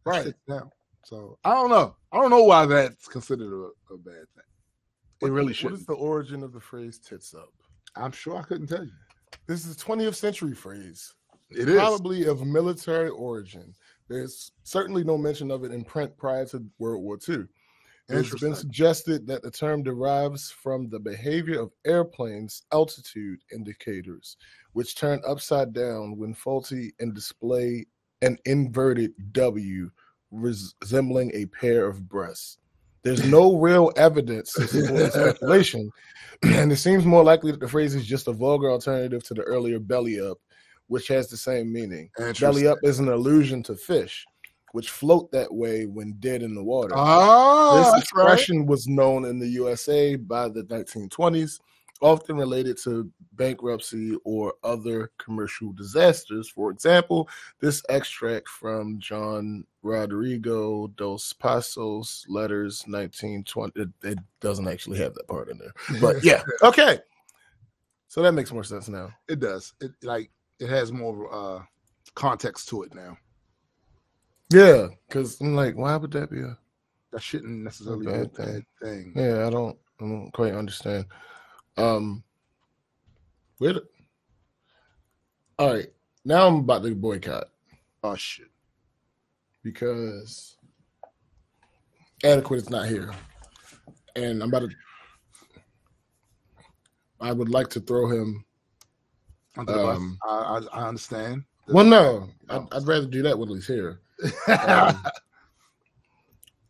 Right. 0.05 0.33
down. 0.47 0.71
So 1.03 1.37
I 1.43 1.53
don't 1.53 1.69
know. 1.69 1.95
I 2.11 2.17
don't 2.17 2.29
know 2.29 2.43
why 2.43 2.65
that's 2.65 3.07
considered 3.07 3.51
a, 3.51 3.93
a 3.93 3.97
bad 3.97 4.25
thing. 4.35 4.43
It 5.21 5.31
really 5.31 5.53
should. 5.53 5.71
What 5.71 5.79
is 5.79 5.85
the 5.85 5.93
origin 5.93 6.43
of 6.43 6.53
the 6.53 6.59
phrase 6.59 6.99
"tits 6.99 7.33
up"? 7.35 7.49
I'm 7.95 8.11
sure 8.11 8.37
I 8.37 8.41
couldn't 8.43 8.67
tell 8.67 8.83
you. 8.83 8.91
This 9.47 9.65
is 9.65 9.75
a 9.75 9.79
20th 9.79 10.15
century 10.15 10.53
phrase, 10.53 11.13
It 11.51 11.69
is. 11.69 11.75
probably 11.75 12.25
of 12.25 12.45
military 12.45 13.09
origin. 13.09 13.73
There's 14.07 14.51
certainly 14.63 15.03
no 15.03 15.17
mention 15.17 15.51
of 15.51 15.63
it 15.63 15.71
in 15.71 15.83
print 15.83 16.15
prior 16.17 16.45
to 16.47 16.63
World 16.79 17.01
War 17.03 17.17
II. 17.27 17.45
It's 18.13 18.39
been 18.39 18.55
suggested 18.55 19.25
that 19.27 19.41
the 19.41 19.51
term 19.51 19.83
derives 19.83 20.51
from 20.51 20.89
the 20.89 20.99
behavior 20.99 21.59
of 21.59 21.71
airplanes' 21.85 22.63
altitude 22.71 23.39
indicators, 23.53 24.37
which 24.73 24.95
turn 24.95 25.21
upside 25.25 25.73
down 25.73 26.17
when 26.17 26.33
faulty 26.33 26.93
and 26.99 27.13
display 27.13 27.85
an 28.21 28.37
inverted 28.45 29.13
W 29.31 29.89
resembling 30.31 31.31
a 31.33 31.45
pair 31.47 31.87
of 31.87 32.07
breasts. 32.07 32.57
There's 33.03 33.25
no 33.25 33.57
real 33.57 33.91
evidence 33.95 34.53
to 34.53 34.67
support 34.67 35.11
speculation, 35.11 35.89
and 36.43 36.71
it 36.71 36.77
seems 36.77 37.03
more 37.05 37.23
likely 37.23 37.51
that 37.51 37.59
the 37.59 37.67
phrase 37.67 37.95
is 37.95 38.05
just 38.05 38.27
a 38.27 38.31
vulgar 38.31 38.69
alternative 38.69 39.23
to 39.23 39.33
the 39.33 39.41
earlier 39.41 39.79
belly 39.79 40.19
up, 40.19 40.37
which 40.87 41.07
has 41.07 41.27
the 41.27 41.37
same 41.37 41.73
meaning. 41.73 42.11
Belly 42.39 42.67
up 42.67 42.77
is 42.83 42.99
an 42.99 43.09
allusion 43.09 43.63
to 43.63 43.75
fish, 43.75 44.25
which 44.73 44.89
float 44.89 45.31
that 45.31 45.53
way 45.53 45.85
when 45.85 46.13
dead 46.19 46.41
in 46.41 46.55
the 46.55 46.63
water. 46.63 46.93
Oh, 46.95 47.77
this 47.77 47.87
right. 47.87 48.01
expression 48.01 48.65
was 48.65 48.87
known 48.87 49.25
in 49.25 49.39
the 49.39 49.47
USA 49.47 50.15
by 50.15 50.47
the 50.47 50.63
1920s, 50.63 51.59
often 52.01 52.35
related 52.35 52.77
to 52.83 53.09
bankruptcy 53.33 54.17
or 54.23 54.53
other 54.63 55.11
commercial 55.17 55.71
disasters. 55.73 56.49
For 56.49 56.71
example, 56.71 57.29
this 57.59 57.83
extract 57.89 58.49
from 58.49 58.99
John 58.99 59.65
Rodrigo 59.83 60.87
dos 60.87 61.33
Passos 61.33 62.25
letters 62.27 62.83
1920 62.87 63.81
it, 63.81 63.89
it 64.03 64.19
doesn't 64.39 64.67
actually 64.67 64.99
have 64.99 65.13
that 65.15 65.27
part 65.27 65.49
in 65.49 65.57
there. 65.57 65.73
But 65.99 66.17
yeah, 66.23 66.43
okay. 66.61 66.99
So 68.07 68.21
that 68.21 68.33
makes 68.33 68.51
more 68.51 68.63
sense 68.63 68.89
now. 68.89 69.09
It 69.27 69.39
does. 69.39 69.73
It 69.79 69.91
like 70.03 70.29
it 70.59 70.69
has 70.69 70.91
more 70.91 71.33
uh 71.33 71.63
context 72.13 72.67
to 72.69 72.83
it 72.83 72.93
now. 72.93 73.17
Yeah, 74.51 74.87
because 75.07 75.39
I'm 75.39 75.55
like, 75.55 75.75
why 75.75 75.95
would 75.95 76.11
that 76.11 76.29
be 76.29 76.41
a 76.41 76.57
That 77.13 77.21
shouldn't 77.21 77.63
necessarily 77.63 78.05
be 78.05 78.11
a 78.11 78.25
bad 78.25 78.33
bad 78.33 78.63
thing. 78.81 79.13
Yeah, 79.15 79.47
I 79.47 79.49
don't, 79.49 79.77
I 79.99 80.03
don't 80.03 80.31
quite 80.31 80.53
understand. 80.53 81.05
Um, 81.77 82.21
wait. 83.59 83.77
All 85.57 85.73
right, 85.73 85.87
now 86.25 86.47
I'm 86.47 86.55
about 86.55 86.83
to 86.83 86.93
boycott 86.93 87.45
Oh 88.03 88.15
shit. 88.15 88.47
because 89.63 90.57
adequate 92.25 92.57
is 92.57 92.69
not 92.69 92.87
here, 92.89 93.13
and 94.17 94.43
I'm 94.43 94.49
about 94.49 94.69
to. 94.69 94.75
I 97.21 97.31
would 97.31 97.49
like 97.49 97.69
to 97.69 97.79
throw 97.79 98.09
him 98.09 98.43
Under 99.55 99.71
the 99.71 99.77
bus. 99.77 99.97
Um, 99.97 100.17
I, 100.27 100.29
I, 100.29 100.61
I 100.73 100.87
understand. 100.87 101.43
Well, 101.67 101.85
no, 101.85 102.27
I'd, 102.49 102.65
I'd 102.73 102.87
rather 102.87 103.05
do 103.05 103.21
that 103.21 103.37
when 103.37 103.49
he's 103.49 103.67
here. 103.67 104.01
Um, 104.23 104.29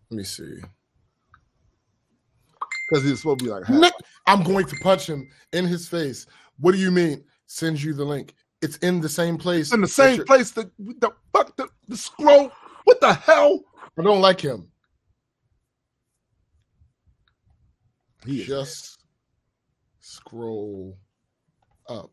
let 0.10 0.18
me 0.18 0.24
see. 0.24 0.62
Because 2.90 3.04
he's 3.06 3.20
supposed 3.20 3.40
to 3.40 3.46
be 3.46 3.52
like, 3.52 3.70
Ne- 3.70 3.90
I'm 4.28 4.44
going 4.44 4.66
to 4.66 4.76
punch 4.84 5.08
him 5.08 5.30
in 5.54 5.66
his 5.66 5.88
face. 5.88 6.26
What 6.60 6.74
do 6.74 6.78
you 6.78 6.92
mean? 6.92 7.24
Sends 7.48 7.84
you 7.84 7.94
the 7.94 8.04
link. 8.06 8.34
It's 8.62 8.78
in 8.78 9.02
the 9.02 9.10
same 9.10 9.38
place. 9.38 9.74
in 9.74 9.82
the 9.82 9.88
same 9.88 10.16
you're- 10.18 10.26
place. 10.26 10.52
The 10.52 10.70
the 10.78 11.12
fuck 11.34 11.56
the, 11.56 11.68
the 11.88 11.98
scroll. 11.98 12.52
What 12.84 13.00
the 13.02 13.14
hell? 13.14 13.62
I 13.98 14.04
don't 14.04 14.22
like 14.22 14.40
him. 14.42 14.68
He 18.26 18.44
Just 18.44 19.00
scroll 20.00 20.98
up. 21.90 22.12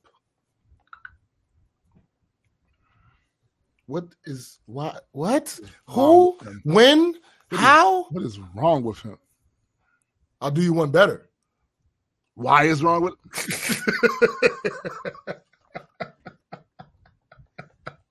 What 3.89 4.05
is 4.27 4.59
why? 4.67 4.99
What? 5.13 5.59
Who? 5.87 6.37
When? 6.65 7.07
What 7.07 7.17
is- 7.53 7.59
How? 7.59 8.03
What 8.11 8.23
is 8.23 8.39
wrong 8.55 8.85
with 8.85 8.99
him? 9.01 9.17
I'll 10.43 10.51
do 10.51 10.61
you 10.63 10.75
one 10.75 10.91
better. 10.91 11.31
Why 12.35 12.65
is 12.65 12.83
wrong 12.85 13.01
with 13.03 13.15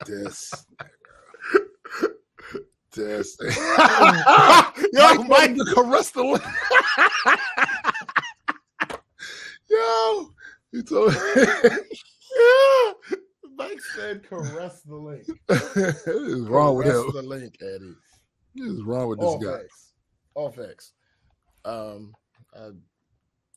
this? 0.05 0.51
This. 2.93 3.37
Yo, 4.93 5.23
Mike 5.25 5.55
to 5.55 5.65
caress 5.75 6.09
the. 6.09 6.23
Yo, 9.69 10.29
he 10.71 10.81
told 10.81 11.13
Yeah. 12.39 13.17
Mike 13.57 13.81
said 13.95 14.27
caress 14.27 14.81
the 14.83 14.95
link. 14.95 15.25
what 15.47 15.61
is 16.07 16.41
wrong 16.47 16.75
with 16.77 16.85
Caress 16.87 17.05
him? 17.05 17.11
the 17.13 17.21
link, 17.23 17.57
Eddie. 17.61 17.95
What 18.55 18.71
is 18.77 18.83
wrong 18.83 19.07
with 19.09 19.19
this 19.19 19.27
All 19.27 19.39
guy? 19.39 19.51
facts. 19.57 19.93
All 20.35 20.51
facts. 20.51 20.93
Um, 21.65 22.13
I, 22.55 22.65
let 22.65 22.73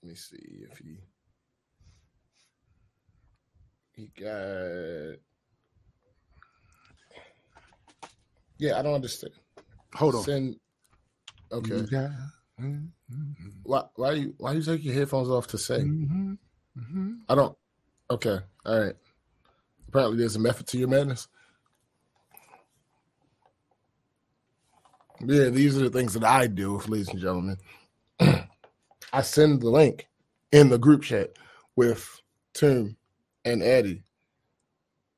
me 0.03 0.15
see 0.15 0.65
if 0.71 0.79
he 0.79 0.99
he 3.93 4.11
got. 4.19 5.19
Yeah, 8.59 8.79
I 8.79 8.83
don't 8.83 8.95
understand. 8.95 9.33
Hold 9.95 10.17
on. 10.17 10.23
Send. 10.25 10.57
Okay. 11.53 11.77
You 11.77 11.87
got- 11.87 12.11
Mhm, 12.61 12.91
Why? 13.63 13.85
Why 13.97 14.13
you? 14.13 14.35
Why 14.37 14.53
you 14.53 14.63
take 14.63 14.85
your 14.85 14.93
headphones 14.95 15.31
off 15.31 15.47
to 15.49 15.59
sing? 15.59 16.39
mhm, 16.77 16.83
mhm. 16.83 17.19
I 17.29 17.35
don't. 17.35 17.57
Okay. 18.11 18.39
All 18.67 18.81
right. 18.81 18.95
Apparently, 19.91 20.19
there's 20.19 20.37
a 20.37 20.41
method 20.41 20.69
to 20.69 20.79
your 20.79 20.87
madness. 20.87 21.27
Yeah, 25.19 25.49
these 25.49 25.77
are 25.77 25.81
the 25.81 25.91
things 25.91 26.15
that 26.15 26.23
I 26.23 26.47
do, 26.47 26.79
ladies 26.87 27.09
and 27.09 27.19
gentlemen. 27.19 27.57
I 29.13 29.23
send 29.23 29.61
the 29.61 29.69
link 29.69 30.07
in 30.53 30.69
the 30.69 30.79
group 30.79 31.03
chat 31.03 31.31
with 31.75 32.23
Tim 32.55 32.97
and 33.45 33.65
Eddie. 33.65 34.05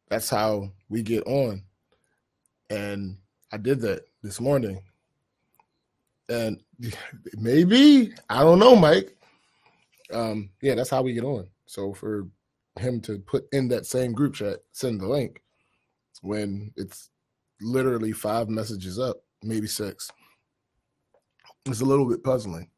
That's 0.08 0.30
how 0.30 0.72
we 0.88 1.02
get 1.02 1.26
on. 1.26 1.64
And 2.70 3.18
I 3.52 3.58
did 3.58 3.82
that 3.82 4.06
this 4.22 4.40
morning. 4.40 4.82
And 6.30 6.62
maybe, 7.37 8.14
I 8.30 8.40
don't 8.40 8.58
know, 8.58 8.74
Mike. 8.74 9.14
Um, 10.11 10.48
yeah, 10.62 10.74
that's 10.76 10.90
how 10.90 11.02
we 11.02 11.12
get 11.12 11.24
on. 11.24 11.46
So 11.66 11.92
for 11.92 12.26
him 12.78 13.00
to 13.02 13.18
put 13.18 13.46
in 13.52 13.68
that 13.68 13.87
same 13.87 14.12
group 14.12 14.35
chat, 14.35 14.58
send 14.72 15.00
the 15.00 15.06
link 15.06 15.42
when 16.22 16.72
it's 16.76 17.11
literally 17.61 18.12
five 18.12 18.48
messages 18.48 18.98
up, 18.98 19.16
maybe 19.42 19.66
six. 19.66 20.11
It's 21.66 21.80
a 21.80 21.85
little 21.85 22.08
bit 22.08 22.24
puzzling 22.24 22.68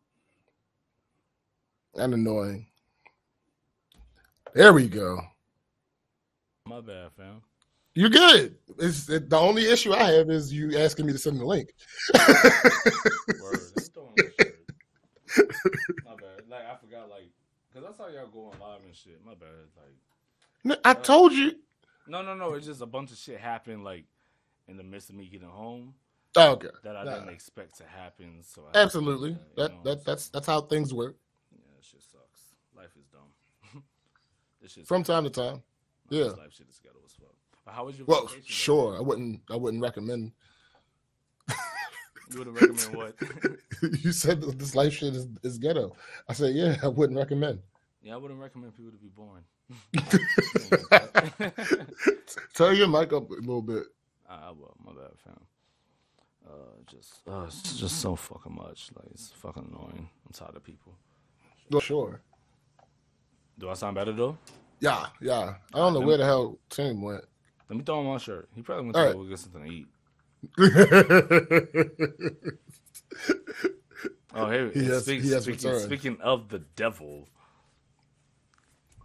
and 1.94 2.14
annoying. 2.14 2.66
There 4.54 4.72
we 4.72 4.88
go. 4.88 5.20
My 6.66 6.80
bad, 6.80 7.10
fam. 7.16 7.42
You're 7.94 8.10
good. 8.10 8.56
It's 8.78 9.08
it, 9.08 9.30
the 9.30 9.38
only 9.38 9.66
issue 9.66 9.92
I 9.92 10.12
have 10.12 10.30
is 10.30 10.52
you 10.52 10.76
asking 10.76 11.06
me 11.06 11.12
to 11.12 11.18
send 11.18 11.38
the 11.38 11.46
link. 11.46 11.72
Word. 12.14 12.24
Let's 13.76 13.88
throw 13.88 14.06
on 14.06 14.14
the 14.16 14.32
shirt. 14.40 15.52
My 16.04 16.14
bad. 16.16 16.48
Like 16.48 16.64
I 16.66 16.76
forgot, 16.76 17.08
like, 17.08 17.30
cause 17.84 17.96
that's 17.98 18.10
how 18.10 18.14
y'all 18.14 18.28
go 18.28 18.46
on 18.52 18.58
live 18.60 18.80
and 18.84 18.94
shit. 18.94 19.20
My 19.24 19.34
bad. 19.34 19.48
Like, 20.64 20.78
I 20.84 20.90
uh, 20.90 20.94
told 20.94 21.32
you. 21.32 21.52
no, 22.06 22.22
no, 22.22 22.34
no. 22.34 22.54
It's 22.54 22.66
just 22.66 22.80
a 22.80 22.86
bunch 22.86 23.12
of 23.12 23.18
shit 23.18 23.38
happened, 23.38 23.84
like, 23.84 24.04
in 24.68 24.76
the 24.76 24.82
midst 24.82 25.10
of 25.10 25.16
me 25.16 25.26
getting 25.26 25.48
home 25.48 25.94
Oh, 26.36 26.52
okay. 26.52 26.68
that 26.82 26.96
I 26.96 27.04
Nah. 27.04 27.14
didn't 27.14 27.28
expect 27.30 27.76
to 27.78 27.84
happen. 27.84 28.42
So 28.42 28.62
I 28.62 28.64
had 28.66 28.72
to 28.72 28.78
do 28.78 28.82
Absolutely. 28.98 29.30
you 29.30 29.38
That 29.56 29.84
that 29.84 30.04
that's 30.04 30.28
that's 30.30 30.46
how 30.46 30.62
things 30.62 30.92
work 30.94 31.16
yeah, 31.52 31.58
that 31.76 31.84
shit 31.84 32.02
sucks. 32.02 32.54
Life 32.76 32.90
is 32.98 33.04
dumb. 33.06 33.82
this 34.62 34.72
shit 34.72 34.86
from 34.86 35.04
time 35.04 35.24
to 35.24 35.30
time. 35.30 35.62
yeah. 36.08 36.24
Life 36.24 36.54
shit 36.54 36.66
is 36.68 36.80
ghetto 36.82 36.96
as 37.04 37.12
fuck. 37.12 37.34
But 37.64 37.74
how 37.74 37.84
was 37.84 37.96
your 37.98 38.06
Well, 38.06 38.26
though? 38.26 38.34
sure. 38.44 38.96
I 38.96 39.00
wouldn't 39.02 39.42
I 39.50 39.56
wouldn't 39.56 39.82
recommend 39.82 40.32
You 42.32 42.38
would 42.38 42.48
recommend 42.48 42.96
what? 42.96 43.14
you 44.02 44.10
said 44.10 44.40
this 44.42 44.74
life 44.74 44.94
shit 44.94 45.14
is, 45.14 45.28
is 45.42 45.58
ghetto. 45.58 45.94
I 46.28 46.32
said, 46.32 46.54
yeah, 46.54 46.76
I 46.82 46.88
wouldn't 46.88 47.18
recommend. 47.18 47.60
Yeah, 48.04 48.14
I 48.14 48.16
wouldn't 48.18 48.38
recommend 48.40 48.76
people 48.76 48.92
to 48.92 48.98
be 48.98 49.08
born. 49.08 49.42
Turn 52.54 52.76
your 52.76 52.88
mic 52.88 53.12
up 53.12 53.30
a 53.30 53.34
little 53.34 53.62
bit. 53.62 53.84
I 54.28 54.50
will. 54.50 54.74
My 54.84 54.92
bad, 54.92 55.10
fam. 55.24 55.40
Uh, 56.46 56.50
just, 56.86 57.20
uh, 57.26 57.44
it's 57.46 57.78
just 57.78 58.00
so 58.00 58.14
fucking 58.14 58.54
much. 58.54 58.90
Like, 58.94 59.06
it's 59.10 59.30
fucking 59.30 59.64
annoying. 59.70 60.10
I'm 60.26 60.32
tired 60.32 60.54
of 60.56 60.62
people. 60.62 60.92
Well, 61.70 61.80
sure. 61.80 62.20
Do 63.58 63.70
I 63.70 63.74
sound 63.74 63.94
better 63.94 64.12
though? 64.12 64.36
Yeah, 64.80 65.06
yeah. 65.20 65.54
I 65.72 65.78
don't 65.78 65.94
know 65.94 66.00
where 66.00 66.18
the 66.18 66.24
hell 66.26 66.58
Tim 66.68 67.00
went. 67.00 67.24
Let 67.70 67.78
me 67.78 67.84
throw 67.84 68.00
him 68.00 68.08
on 68.08 68.18
shirt. 68.18 68.48
He 68.54 68.60
probably 68.60 68.84
went 68.84 68.96
to 68.96 69.02
right. 69.02 69.14
go 69.14 69.24
get 69.24 69.38
something 69.38 69.64
to 69.64 69.72
eat. 69.72 69.86
Oh, 74.36 74.50
hey, 74.50 74.68
He 74.74 74.84
has- 74.86 75.04
speak- 75.04 75.22
he 75.22 75.30
has 75.30 75.44
speaking, 75.44 75.68
returned. 75.70 75.84
speaking 75.84 76.20
of 76.20 76.48
the 76.48 76.58
devil, 76.58 77.28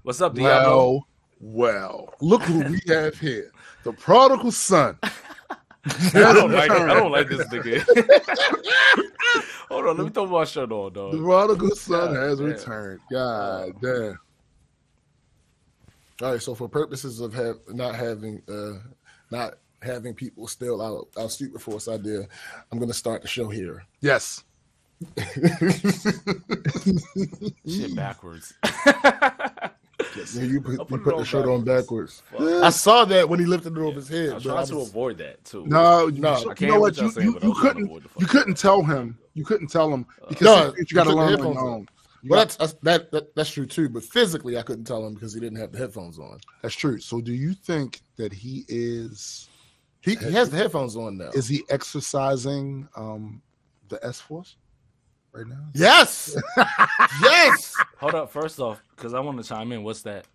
what's 0.04 0.22
up, 0.22 0.36
Diablo? 0.36 0.78
Well, 0.78 1.06
well, 1.40 2.14
look 2.20 2.44
who 2.44 2.60
we 2.60 2.82
have 2.88 3.18
here. 3.18 3.52
The 3.84 3.94
prodigal 3.94 4.52
son. 4.52 4.98
I 5.04 6.12
don't 6.14 6.52
like 6.52 6.70
it. 6.70 6.82
I 6.82 6.94
don't 6.94 7.12
like 7.12 7.30
this 7.30 7.48
nigga. 7.48 7.84
Hold 9.70 9.86
on, 9.88 9.98
let 9.98 10.04
me 10.04 10.10
throw 10.10 10.26
my 10.28 10.44
shirt 10.44 10.72
on, 10.72 10.94
dog. 10.94 11.12
The 11.12 11.18
dog. 11.18 11.26
prodigal 11.26 11.76
son 11.76 12.14
God 12.14 12.16
has 12.16 12.40
damn. 12.40 12.48
returned. 12.48 13.00
God 13.12 13.72
damn. 13.82 14.20
All 16.22 16.32
right, 16.32 16.42
so 16.42 16.54
for 16.54 16.68
purposes 16.68 17.22
of 17.22 17.34
have 17.34 17.56
not 17.70 17.96
having 17.96 18.42
uh 18.50 18.80
not 19.32 19.54
having 19.82 20.14
people 20.14 20.48
steal 20.48 20.82
our, 20.82 21.04
our 21.22 21.30
stupid 21.30 21.62
force 21.62 21.88
idea, 21.88 22.28
I'm 22.72 22.80
gonna 22.80 22.94
start 22.94 23.22
the 23.22 23.30
show 23.30 23.48
here. 23.48 23.86
Yes. 24.02 24.44
Shit 27.66 27.96
backwards. 27.96 28.54
Yeah, 30.16 30.44
you 30.44 30.62
put, 30.62 30.72
you 30.74 30.86
put 30.86 31.04
put 31.04 31.18
the 31.18 31.24
shirt 31.26 31.48
on 31.48 31.64
backwards. 31.64 32.24
Fuck. 32.32 32.42
I 32.42 32.70
saw 32.70 33.06
that 33.06 33.28
when 33.30 33.40
he 33.40 33.46
lifted 33.46 33.78
it 33.78 33.80
over 33.80 33.96
his 33.96 34.08
head. 34.10 34.30
I 34.30 34.34
but 34.34 34.44
try 34.44 34.62
I 34.62 34.66
to 34.66 34.76
was- 34.78 34.90
avoid 34.90 35.18
that 35.20 35.44
too. 35.46 35.66
No, 35.68 36.08
you, 36.08 36.20
No, 36.22 36.30
I 36.34 36.40
you 36.40 36.46
can't 36.56 36.62
know 36.62 36.80
what 36.80 36.98
what? 36.98 37.16
y'all 37.16 37.24
You, 37.24 37.32
you, 37.32 37.32
you 37.32 37.36
I'm 37.36 37.40
trying 37.42 37.54
to 37.54 37.60
couldn't 37.90 38.04
you 38.20 38.26
couldn't 38.28 38.56
tell 38.58 38.84
him. 38.84 39.18
You 39.34 39.46
couldn't 39.46 39.68
tell 39.68 39.92
him 39.94 40.06
because 40.28 40.46
No, 40.46 40.66
you, 40.78 40.86
you 40.90 40.96
got 40.96 41.04
to 41.06 41.10
you 41.12 41.16
took 41.16 41.16
the 41.16 41.16
learn 41.16 41.20
on 41.20 41.30
headphones 41.30 41.56
your 41.56 41.64
off. 41.70 41.76
own. 41.76 41.88
You 42.22 42.30
Well, 42.32 42.40
that's, 42.42 42.56
that's 42.58 42.74
that, 42.84 43.12
that 43.12 43.36
that's 43.36 43.50
true 43.52 43.66
too. 43.66 43.88
But 43.90 44.04
physically, 44.04 44.58
I 44.58 44.62
couldn't 44.62 44.84
tell 44.86 45.06
him 45.06 45.14
because 45.14 45.34
he 45.34 45.40
didn't 45.40 45.58
have 45.60 45.72
the 45.72 45.78
headphones 45.78 46.20
on. 46.20 46.40
that's 46.62 46.76
true. 46.76 47.00
So, 47.00 47.22
do 47.22 47.32
you 47.34 47.54
think 47.54 48.02
that 48.18 48.34
he 48.34 48.66
is 48.68 49.48
He, 50.02 50.16
he 50.16 50.32
has 50.34 50.50
the 50.50 50.58
headphones 50.58 50.96
on 50.98 51.18
now. 51.18 51.30
is 51.34 51.48
he 51.48 51.64
exercising 51.70 52.88
um 52.96 53.42
the 53.88 54.04
S 54.06 54.20
force 54.20 54.56
right 55.34 55.48
now? 55.48 55.68
yes, 55.74 56.36
yes. 57.22 57.76
Hold 58.00 58.16
up, 58.16 58.32
first 58.32 58.60
off, 58.60 58.82
because 58.96 59.14
I 59.14 59.20
want 59.20 59.42
to 59.42 59.48
chime 59.48 59.72
in. 59.72 59.84
What's 59.84 60.02
that? 60.04 60.26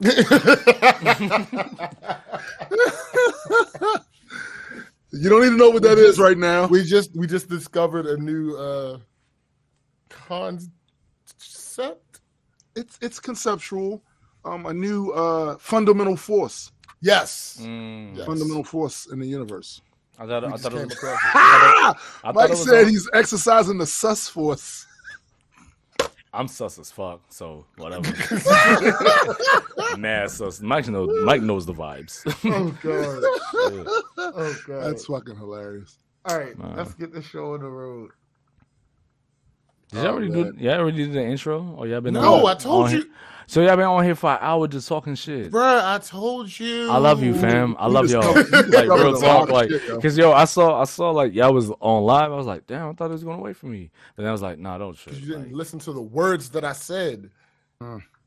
You 5.10 5.30
don't 5.30 5.44
even 5.44 5.56
know 5.56 5.70
what 5.70 5.82
that 5.84 5.96
is 5.98 6.18
right 6.18 6.36
now. 6.36 6.66
we 6.66 6.84
just 6.84 7.16
we 7.16 7.26
just 7.26 7.48
discovered 7.48 8.06
a 8.06 8.16
new 8.18 8.54
uh 8.56 8.98
concept. 10.10 10.70
It's 12.76 12.98
it's 13.00 13.18
conceptual. 13.18 14.02
Um, 14.44 14.66
a 14.66 14.72
new 14.74 15.10
uh 15.10 15.56
fundamental 15.58 16.16
force, 16.16 16.70
Yes. 17.00 17.58
Mm, 17.60 18.16
Yes. 18.18 18.26
fundamental 18.26 18.64
force 18.64 19.06
in 19.10 19.18
the 19.18 19.26
universe. 19.26 19.80
I 20.18 20.26
thought, 20.26 20.44
I 20.52 20.56
thought 20.56 20.72
it 20.74 20.84
was. 20.84 20.92
across 20.92 21.14
it. 21.22 21.28
I 21.34 21.94
thought 22.22 22.34
Mike 22.34 22.48
was 22.50 22.64
said 22.64 22.84
on- 22.84 22.90
he's 22.90 23.08
exercising 23.14 23.78
the 23.78 23.86
sus 23.86 24.28
force. 24.28 24.84
I'm 26.32 26.46
sus 26.46 26.78
as 26.78 26.90
fuck, 26.90 27.22
so 27.30 27.64
whatever. 27.78 28.02
Man, 29.92 30.00
mad 30.00 30.30
sus. 30.30 30.60
Mike 30.60 30.86
knows. 30.88 31.24
Mike 31.24 31.42
knows 31.42 31.64
the 31.64 31.72
vibes. 31.72 32.22
Oh 32.44 32.70
god. 32.82 33.22
Yeah. 33.74 33.84
Oh 34.18 34.56
god. 34.66 34.84
That's 34.84 35.06
fucking 35.06 35.36
hilarious. 35.36 35.98
All 36.26 36.38
right, 36.38 36.58
Nah. 36.58 36.74
let's 36.76 36.92
get 36.94 37.12
the 37.14 37.22
show 37.22 37.54
on 37.54 37.60
the 37.60 37.68
road. 37.68 38.10
Did 39.90 39.96
y'all 40.02 40.06
Oh, 40.06 40.10
already 40.10 40.28
man. 40.28 40.54
do? 40.56 40.62
Y'all 40.64 40.78
already 40.80 40.96
did 40.98 41.12
the 41.14 41.24
intro, 41.24 41.74
or 41.78 41.86
y'all 41.86 42.02
been? 42.02 42.12
No, 42.14 42.46
on- 42.46 42.50
I 42.50 42.54
told 42.58 42.84
on 42.86 42.90
you, 42.90 42.96
here- 42.98 43.06
So 43.50 43.62
y'all 43.62 43.76
been 43.76 43.86
on 43.86 44.04
here 44.04 44.14
for 44.14 44.30
an 44.30 44.38
hour 44.42 44.68
just 44.68 44.86
talking 44.88 45.14
shit. 45.14 45.50
bruh. 45.50 45.82
I 45.82 45.96
told 45.98 46.56
you. 46.60 46.90
I 46.90 46.98
love 46.98 47.22
you, 47.22 47.32
fam. 47.34 47.74
I 47.78 47.86
love 47.86 48.10
y'all. 48.10 48.20
covered- 48.20 48.44
we 48.44 48.50
just 48.52 48.68
like 48.74 48.88
covered 48.88 49.04
real 49.04 49.20
talk, 49.20 49.48
like 49.48 49.70
because 49.70 50.18
yo, 50.18 50.32
I 50.32 50.44
saw, 50.44 50.78
I 50.80 50.84
saw 50.84 51.10
like 51.12 51.32
y'all 51.34 51.54
was 51.54 51.70
on 51.80 52.02
live. 52.04 52.30
I 52.30 52.36
was 52.36 52.46
like, 52.46 52.66
damn, 52.66 52.90
I 52.90 52.92
thought 52.92 53.06
it 53.06 53.12
was 53.12 53.24
going 53.24 53.38
away 53.38 53.54
from 53.54 53.70
me. 53.72 53.90
But 54.16 54.22
then 54.24 54.28
I 54.28 54.32
was 54.32 54.42
like, 54.42 54.58
nah, 54.58 54.76
don't 54.76 54.94
trip. 54.98 55.14
You 55.18 55.26
didn't 55.28 55.44
Like, 55.46 55.52
listen 55.54 55.78
to 55.80 55.92
the 55.94 56.02
words 56.02 56.50
that 56.50 56.62
I 56.64 56.74
said. 56.74 57.30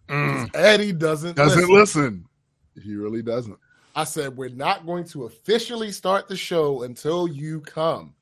Mm. 0.09 0.49
Eddie 0.55 0.91
doesn't 0.91 1.36
Doesn't 1.36 1.69
listen. 1.69 2.26
listen. 2.76 2.84
He 2.84 2.95
really 2.95 3.22
doesn't. 3.22 3.59
I 3.95 4.05
said 4.05 4.36
we're 4.36 4.49
not 4.49 4.88
going 4.88 5.03
to 5.09 5.26
officially 5.26 5.91
start 5.91 6.30
the 6.30 6.36
show 6.36 6.82
until 6.82 7.28
you 7.28 7.59
come. 7.61 8.15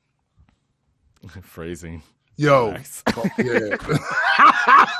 phrasing. 1.42 2.02
Yo, 2.40 2.70
Nice. 2.70 3.02
fuck 3.12 3.26
yeah. 3.36 3.76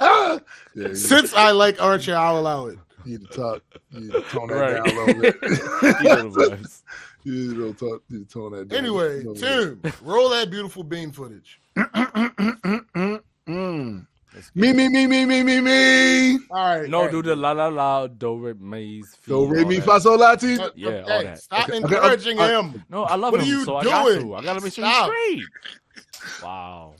yeah, 0.74 0.92
Since 0.92 1.32
I 1.32 1.52
like 1.52 1.80
Archer, 1.80 2.14
I'll 2.14 2.38
allow 2.38 2.66
it. 2.66 2.78
you 3.06 3.12
need 3.18 3.30
to 3.30 3.34
talk. 3.36 3.62
You 3.92 4.00
need 4.00 4.12
to 4.12 4.20
tone 4.28 4.48
that 4.48 4.54
Right. 4.56 4.76
down 4.84 4.88
a 4.88 4.92
little 5.06 5.22
bit. 5.22 5.36
You 6.02 6.08
know 6.08 6.28
the 6.28 6.50
vibes. 6.50 6.82
you 7.24 7.32
need 7.32 7.54
to 7.56 7.72
talk. 7.72 8.02
You 8.10 8.18
need 8.18 8.28
to 8.28 8.32
tone 8.34 8.52
that 8.52 8.68
down. 8.68 8.78
Anyway, 8.78 9.24
a 9.24 9.30
little 9.30 9.34
Tim, 9.34 9.80
roll 10.02 10.28
that 10.28 10.50
beautiful 10.50 10.84
bean 10.84 11.12
footage. 11.12 11.60
bit. 11.74 11.86
Mm. 13.48 14.06
Me, 14.54 14.72
me, 14.72 14.88
me, 14.88 15.06
me, 15.08 15.24
me, 15.24 15.42
me, 15.42 15.60
me. 15.60 16.38
All 16.52 16.78
right. 16.78 16.88
No, 16.88 16.98
all 16.98 17.02
right. 17.04 17.10
do 17.10 17.20
the 17.22 17.34
la 17.34 17.50
la 17.50 17.66
la 17.66 18.06
do 18.06 18.36
re 18.38 18.54
mi 18.54 19.02
fi. 19.02 19.28
Do 19.32 19.46
re 19.46 19.64
mi 19.64 19.80
fa 19.80 19.98
sol 19.98 20.18
la 20.20 20.36
ti. 20.36 20.56
Uh, 20.56 20.70
Yeah, 20.76 21.00
all 21.08 21.22
that. 21.24 21.38
Stop 21.40 21.68
Okay, 21.68 21.78
okay, 21.78 21.94
encouraging 21.96 22.38
okay, 22.38 22.52
him. 22.60 22.84
No, 22.88 23.02
I 23.04 23.16
love 23.16 23.32
What 23.32 23.40
are 23.40 23.44
you 23.44 23.64
so 23.64 23.76
I 23.78 23.82
got 23.84 24.04
doing? 24.04 24.20
to. 24.28 24.34
I 24.36 24.42
gotta 24.44 24.60
make 24.60 24.72
sure 24.72 24.84
Stop. 24.84 25.10
he's 25.10 25.44
straight. 25.46 26.44
Wow. 26.44 26.94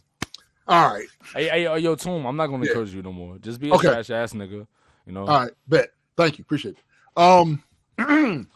All 0.71 0.95
right, 0.95 1.09
Hey, 1.35 1.49
hey, 1.49 1.79
yo, 1.81 1.97
Toom, 1.97 2.25
I'm 2.27 2.37
not 2.37 2.47
gonna 2.47 2.65
Yeah. 2.65 2.71
encourage 2.71 2.95
you 2.95 3.03
no 3.03 3.13
more. 3.13 3.39
Just 3.39 3.59
be 3.61 3.71
a 3.71 3.75
Okay. 3.75 3.89
trash 3.89 4.09
ass 4.11 4.33
nigga. 4.35 4.69
You 5.05 5.13
know. 5.13 5.23
all 5.27 5.41
right, 5.43 5.51
bet. 5.67 5.91
Thank 6.17 6.39
you, 6.39 6.43
appreciate 6.43 6.77
it. 6.77 7.21
Um, 7.21 7.61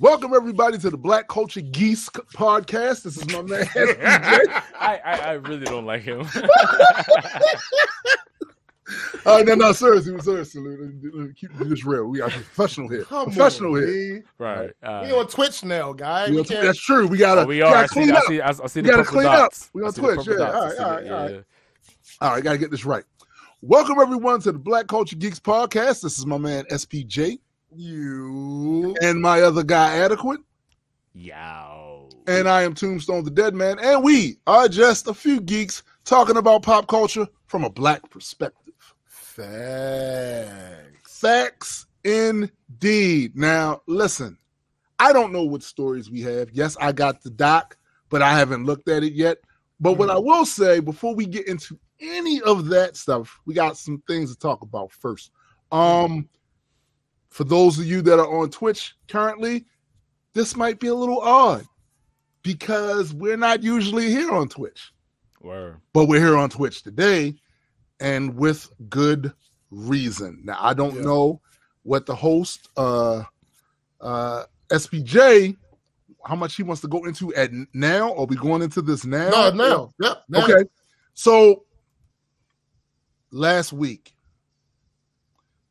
welcome 0.00 0.32
everybody 0.32 0.78
to 0.78 0.88
the 0.88 0.96
Black 0.96 1.28
Culture 1.28 1.60
Geese 1.60 2.08
podcast. 2.34 3.02
This 3.02 3.18
is 3.18 3.26
my 3.26 3.42
man. 3.42 3.68
I, 3.76 5.00
I 5.04 5.18
I 5.18 5.32
really 5.32 5.66
don't 5.66 5.84
like 5.84 6.00
him. 6.02 6.26
All 9.26 9.36
right, 9.36 9.46
no, 9.46 9.54
no, 9.54 9.72
seriously, 9.72 10.18
seriously. 10.20 10.62
Keep 11.36 11.56
this 11.58 11.84
real. 11.84 12.04
We 12.06 12.20
are 12.20 12.30
professional 12.30 12.88
here. 12.88 13.04
Come 13.04 13.26
professional 13.26 13.74
on, 13.76 13.86
here. 13.86 14.20
B. 14.20 14.26
right. 14.38 14.70
Uh, 14.82 15.02
We 15.04 15.12
on 15.12 15.26
Twitch 15.28 15.62
now, 15.64 15.92
guy. 15.92 16.26
We 16.30 16.36
We 16.36 16.38
on- 16.40 16.46
that's 16.64 16.78
true. 16.80 17.06
We 17.06 17.18
gotta. 17.18 17.42
oh, 17.42 17.46
we 17.46 17.56
we 17.56 17.62
are. 17.62 17.70
gotta 17.72 17.82
I 17.82 17.86
see, 17.86 17.92
clean 17.94 18.12
I 18.12 18.16
up. 18.18 18.24
see, 18.24 18.40
I, 18.40 18.48
I 18.48 18.66
see 18.66 18.80
We 18.82 18.88
gotta 18.88 19.02
purple 19.04 19.20
clean 19.20 19.26
up. 19.26 19.52
We 19.72 19.82
on 19.82 19.92
Twitch, 19.92 20.26
yeah, 20.26 20.34
dots. 20.36 20.54
I 20.54 20.58
all 20.58 20.64
right, 20.64 20.72
see 20.76 20.82
all 20.82 20.88
the- 20.90 20.94
right, 20.96 21.04
yeah, 21.04 21.12
all 21.16 21.22
right. 21.24 21.30
yeah. 21.34 21.40
All 22.22 22.30
right, 22.34 22.44
gotta 22.44 22.58
get 22.58 22.70
this 22.70 22.84
right. 22.84 23.04
Welcome 23.62 23.96
everyone 24.00 24.40
to 24.42 24.52
the 24.52 24.58
Black 24.58 24.86
Culture 24.86 25.16
Geeks 25.16 25.38
podcast. 25.40 26.00
This 26.02 26.18
is 26.18 26.24
my 26.26 26.38
man 26.38 26.64
SPJ 26.70 27.38
You. 27.76 28.96
and 29.02 29.20
my 29.20 29.42
other 29.42 29.62
guy 29.62 29.98
Adequate, 29.98 30.40
Yow. 31.14 32.08
and 32.26 32.48
I 32.48 32.62
am 32.62 32.74
Tombstone 32.74 33.24
the 33.24 33.30
Dead 33.30 33.54
Man, 33.54 33.78
and 33.80 34.02
we 34.02 34.38
are 34.46 34.68
just 34.68 35.08
a 35.08 35.14
few 35.14 35.40
geeks 35.40 35.82
talking 36.04 36.36
about 36.38 36.62
pop 36.62 36.86
culture 36.88 37.26
from 37.46 37.64
a 37.64 37.70
black 37.70 38.08
perspective. 38.10 38.59
Facts. 39.40 41.18
Facts 41.20 41.86
indeed. 42.04 43.36
Now, 43.36 43.82
listen, 43.86 44.36
I 44.98 45.12
don't 45.12 45.32
know 45.32 45.44
what 45.44 45.62
stories 45.62 46.10
we 46.10 46.20
have. 46.22 46.50
Yes, 46.52 46.76
I 46.80 46.92
got 46.92 47.22
the 47.22 47.30
doc, 47.30 47.76
but 48.08 48.22
I 48.22 48.36
haven't 48.36 48.66
looked 48.66 48.88
at 48.88 49.02
it 49.02 49.14
yet. 49.14 49.38
But 49.80 49.94
what 49.94 50.10
I 50.10 50.18
will 50.18 50.44
say 50.44 50.80
before 50.80 51.14
we 51.14 51.24
get 51.26 51.48
into 51.48 51.78
any 52.00 52.40
of 52.42 52.66
that 52.66 52.96
stuff, 52.96 53.40
we 53.46 53.54
got 53.54 53.76
some 53.76 54.02
things 54.06 54.30
to 54.30 54.38
talk 54.38 54.62
about 54.62 54.92
first. 54.92 55.30
Um, 55.72 56.28
for 57.30 57.44
those 57.44 57.78
of 57.78 57.86
you 57.86 58.02
that 58.02 58.18
are 58.18 58.40
on 58.40 58.50
Twitch 58.50 58.94
currently, 59.08 59.64
this 60.34 60.56
might 60.56 60.80
be 60.80 60.88
a 60.88 60.94
little 60.94 61.20
odd 61.20 61.64
because 62.42 63.14
we're 63.14 63.36
not 63.36 63.62
usually 63.62 64.10
here 64.10 64.32
on 64.32 64.48
Twitch 64.48 64.92
Word. 65.40 65.76
but 65.92 66.06
we're 66.06 66.20
here 66.20 66.36
on 66.36 66.50
Twitch 66.50 66.82
today, 66.82 67.34
and 68.00 68.34
with 68.36 68.70
good 68.88 69.32
reason. 69.70 70.40
Now 70.44 70.58
I 70.60 70.74
don't 70.74 70.96
Yeah. 70.96 71.02
know 71.02 71.40
what 71.82 72.06
the 72.06 72.14
host, 72.14 72.68
uh, 72.76 73.22
uh, 74.00 74.44
SPJ, 74.70 75.56
how 76.24 76.36
much 76.36 76.54
he 76.56 76.62
wants 76.62 76.82
to 76.82 76.88
go 76.88 77.04
into 77.04 77.34
at 77.34 77.50
now. 77.72 78.14
Are 78.14 78.26
we 78.26 78.36
going 78.36 78.62
into 78.62 78.82
this 78.82 79.04
now? 79.04 79.30
No, 79.30 79.50
now. 79.50 79.90
Yep. 80.00 80.24
Now. 80.28 80.44
Okay. 80.44 80.64
So 81.14 81.64
last 83.30 83.72
week, 83.72 84.14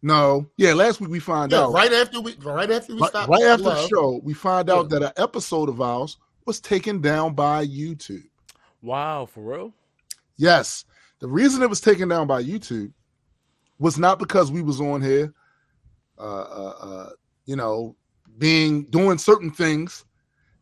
no, 0.02 0.50
yeah, 0.58 0.74
last 0.74 1.02
week 1.02 1.10
we 1.10 1.20
found 1.20 1.52
Yeah, 1.52 1.64
out 1.64 1.74
right 1.74 1.92
after 1.92 2.22
we 2.22 2.36
right 2.38 2.70
after 2.72 2.96
we 2.96 3.02
right, 3.02 3.10
stopped 3.10 3.30
right 3.30 3.44
after 3.44 3.64
the 3.66 3.88
show, 3.88 4.22
we 4.24 4.34
find 4.34 4.70
out 4.70 4.88
Yeah. 4.92 5.00
that 5.00 5.06
an 5.18 5.24
episode 5.24 5.70
of 5.70 5.82
ours 5.82 6.18
was 6.46 6.60
taken 6.60 7.02
down 7.02 7.36
by 7.36 7.66
YouTube. 7.68 8.24
Wow, 8.82 9.26
for 9.26 9.42
real? 9.42 9.74
Yes. 10.38 10.86
The 11.20 11.28
reason 11.28 11.62
it 11.62 11.70
was 11.70 11.82
taken 11.82 12.08
down 12.10 12.28
by 12.28 12.44
YouTube 12.44 12.92
was 13.78 13.98
not 13.98 14.20
because 14.20 14.52
we 14.52 14.62
was 14.62 14.80
on 14.82 15.02
here, 15.02 15.34
uh, 16.18 16.22
uh, 16.22 16.74
uh, 16.82 17.10
you 17.46 17.56
know, 17.56 17.96
being 18.38 18.86
doing 18.86 19.18
certain 19.18 19.52
things 19.52 20.06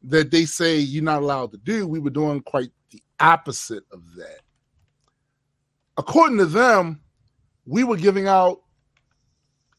that 0.03 0.31
they 0.31 0.45
say 0.45 0.77
you're 0.77 1.03
not 1.03 1.21
allowed 1.21 1.51
to 1.51 1.57
do. 1.57 1.87
We 1.87 1.99
were 1.99 2.09
doing 2.09 2.41
quite 2.41 2.69
the 2.91 3.01
opposite 3.19 3.83
of 3.91 4.01
that. 4.15 4.39
According 5.97 6.37
to 6.37 6.45
them, 6.45 7.01
we 7.65 7.83
were 7.83 7.97
giving 7.97 8.27
out 8.27 8.61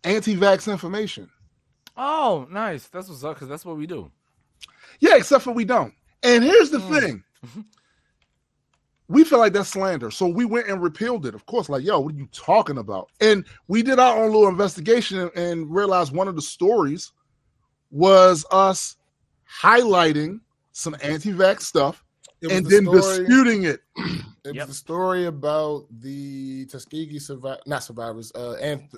anti-vax 0.05 0.71
information. 0.71 1.31
Oh, 1.97 2.47
nice. 2.51 2.87
That's 2.89 3.09
what's 3.09 3.25
up, 3.25 3.35
because 3.35 3.49
that's 3.49 3.65
what 3.65 3.77
we 3.77 3.87
do. 3.87 4.11
Yeah, 5.01 5.17
except 5.17 5.45
for 5.45 5.53
we 5.53 5.65
don't. 5.65 5.95
And 6.23 6.43
here's 6.45 6.71
the 6.71 6.79
Mm. 6.79 7.01
thing. 7.01 7.25
We 9.11 9.25
feel 9.25 9.39
like 9.39 9.55
that's 9.55 9.71
slander. 9.71 10.11
So 10.11 10.27
we 10.27 10.45
went 10.45 10.69
and 10.69 10.83
repealed 10.83 11.25
it. 11.27 11.35
Of 11.35 11.47
course, 11.47 11.69
like, 11.71 11.83
yo, 11.83 11.99
what 12.01 12.15
are 12.15 12.19
you 12.19 12.29
talking 12.31 12.77
about? 12.79 13.09
And 13.21 13.45
we 13.67 13.83
did 13.83 13.99
our 13.99 14.19
own 14.23 14.33
little 14.33 14.49
investigation 14.49 15.31
and 15.35 15.71
realized 15.75 16.13
one 16.15 16.29
of 16.29 16.37
the 16.37 16.43
stories 16.43 17.13
was 17.91 18.45
us 18.51 18.97
highlighting 19.63 20.41
some 20.73 20.95
anti-vax 21.03 21.63
stuff 21.63 22.05
and 22.43 22.67
the 22.67 22.69
then 22.71 22.85
story- 22.85 23.01
disputing 23.01 23.65
it. 23.65 23.81
It 24.45 24.55
Yep. 24.55 24.69
was 24.69 24.77
a 24.77 24.79
story 24.79 25.27
about 25.27 25.87
the 26.01 26.65
Tuskegee 26.67 27.19
survivors, 27.19 27.61
not 27.67 27.83
survivors, 27.83 28.33
uh, 28.35 28.55
and 28.61 28.89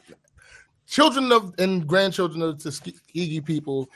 children 0.87 1.33
of 1.33 1.55
and 1.59 1.87
grandchildren 1.89 2.43
of 2.43 2.59
Tuskegee 2.63 3.41
people, 3.41 3.89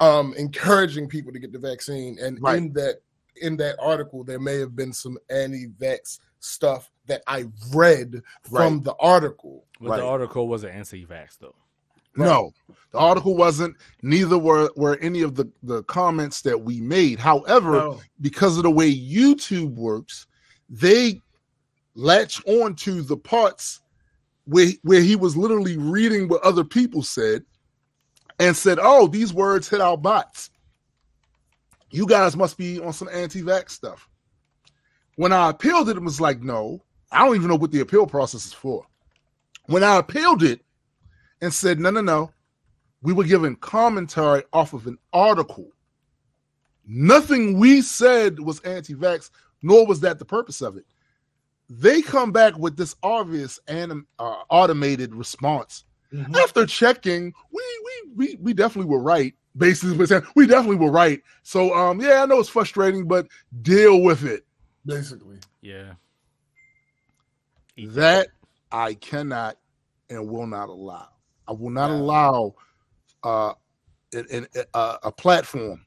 um, 0.00 0.32
encouraging 0.36 1.08
people 1.08 1.32
to 1.32 1.38
get 1.40 1.50
the 1.50 1.58
vaccine. 1.58 2.18
And 2.20 2.38
Right. 2.40 2.58
in 2.58 2.72
that 2.74 3.00
in 3.36 3.56
that 3.58 3.76
article, 3.80 4.24
there 4.24 4.40
may 4.40 4.58
have 4.58 4.74
been 4.76 4.92
some 4.92 5.18
anti-vax 5.30 6.18
stuff 6.40 6.90
that 7.06 7.22
I 7.26 7.46
read 7.72 8.22
from 8.50 8.82
the 8.82 8.94
article. 9.00 9.64
But 9.80 9.90
Right. 9.90 9.96
the 9.98 10.06
article 10.06 10.48
wasn't 10.48 10.74
anti-vax 10.74 11.38
though. 11.38 11.54
No, 12.16 12.52
the 12.92 12.98
article 12.98 13.36
wasn't. 13.36 13.76
Neither 14.02 14.38
were 14.38 14.70
were 14.76 14.96
any 14.98 15.22
of 15.22 15.34
the 15.34 15.50
the 15.64 15.82
comments 15.84 16.42
that 16.42 16.60
we 16.62 16.80
made. 16.80 17.18
However, 17.18 17.72
No. 17.72 18.00
because 18.20 18.56
of 18.56 18.62
the 18.62 18.70
way 18.70 18.94
YouTube 18.94 19.74
works, 19.74 20.26
they 20.68 21.20
latch 21.96 22.40
on 22.46 22.74
to 22.76 23.02
the 23.02 23.16
parts 23.16 23.80
where 24.44 24.68
where 24.82 25.00
he 25.02 25.16
was 25.16 25.36
literally 25.36 25.76
reading 25.76 26.28
what 26.28 26.42
other 26.42 26.62
people 26.64 27.02
said 27.02 27.44
and 28.38 28.56
said, 28.56 28.78
"Oh, 28.80 29.08
these 29.08 29.32
words 29.34 29.68
hit 29.68 29.80
our 29.80 29.96
bots. 29.98 30.50
You 31.94 32.06
guys 32.06 32.36
must 32.36 32.56
be 32.58 32.80
on 32.80 32.92
some 32.92 33.08
anti-vax 33.12 33.70
stuff." 33.70 34.08
When 35.16 35.32
I 35.32 35.50
appealed 35.50 35.88
it, 35.88 35.96
it 35.96 36.02
was 36.02 36.20
like, 36.20 36.42
"No, 36.42 36.82
I 37.12 37.24
don't 37.24 37.36
even 37.36 37.48
know 37.48 37.56
what 37.56 37.70
the 37.70 37.80
appeal 37.80 38.06
process 38.06 38.46
is 38.46 38.52
for." 38.52 38.86
When 39.66 39.84
I 39.84 39.96
appealed 39.96 40.42
it 40.42 40.60
and 41.40 41.52
said, 41.54 41.78
"No, 41.78 41.90
no, 41.90 42.00
no," 42.00 42.32
we 43.02 43.12
were 43.12 43.24
given 43.24 43.54
commentary 43.56 44.42
off 44.52 44.72
of 44.72 44.86
an 44.86 44.98
article 45.12 45.70
nothing 46.86 47.58
we 47.58 47.80
said 47.80 48.38
was 48.38 48.60
anti-vax 48.60 49.30
nor 49.62 49.86
was 49.86 50.00
that 50.00 50.18
the 50.18 50.24
purpose 50.24 50.60
of 50.60 50.76
it 50.76 50.84
they 51.70 52.02
come 52.02 52.30
back 52.30 52.56
with 52.58 52.76
this 52.76 52.94
obvious 53.02 53.58
anim- 53.68 54.06
uh, 54.18 54.42
automated 54.50 55.14
response 55.14 55.84
Mhm. 56.12 56.36
after 56.36 56.66
checking 56.66 57.32
we, 57.50 57.62
we 57.84 58.12
we 58.16 58.36
we 58.40 58.52
definitely 58.52 58.90
were 58.90 59.00
right 59.02 59.34
basically 59.56 59.96
we're 59.96 60.06
saying 60.06 60.22
we 60.34 60.46
definitely 60.46 60.76
were 60.76 60.90
right 60.90 61.22
so 61.42 61.74
um 61.74 62.00
yeah 62.00 62.22
i 62.22 62.26
know 62.26 62.40
it's 62.40 62.48
frustrating 62.48 63.06
but 63.06 63.26
deal 63.62 64.02
with 64.02 64.24
it 64.24 64.44
Basically, 64.86 65.38
Yeah. 65.62 65.94
That 67.88 68.28
i 68.70 68.94
cannot 68.94 69.56
and 70.10 70.28
will 70.28 70.46
not 70.46 70.68
allow 70.68 71.08
I 71.46 71.52
will 71.52 71.70
not 71.70 71.90
Yeah. 71.90 71.96
allow 71.96 72.54
uh, 73.22 73.52
in, 74.12 74.26
in, 74.30 74.46
uh, 74.74 74.96
a 75.02 75.12
platform 75.12 75.84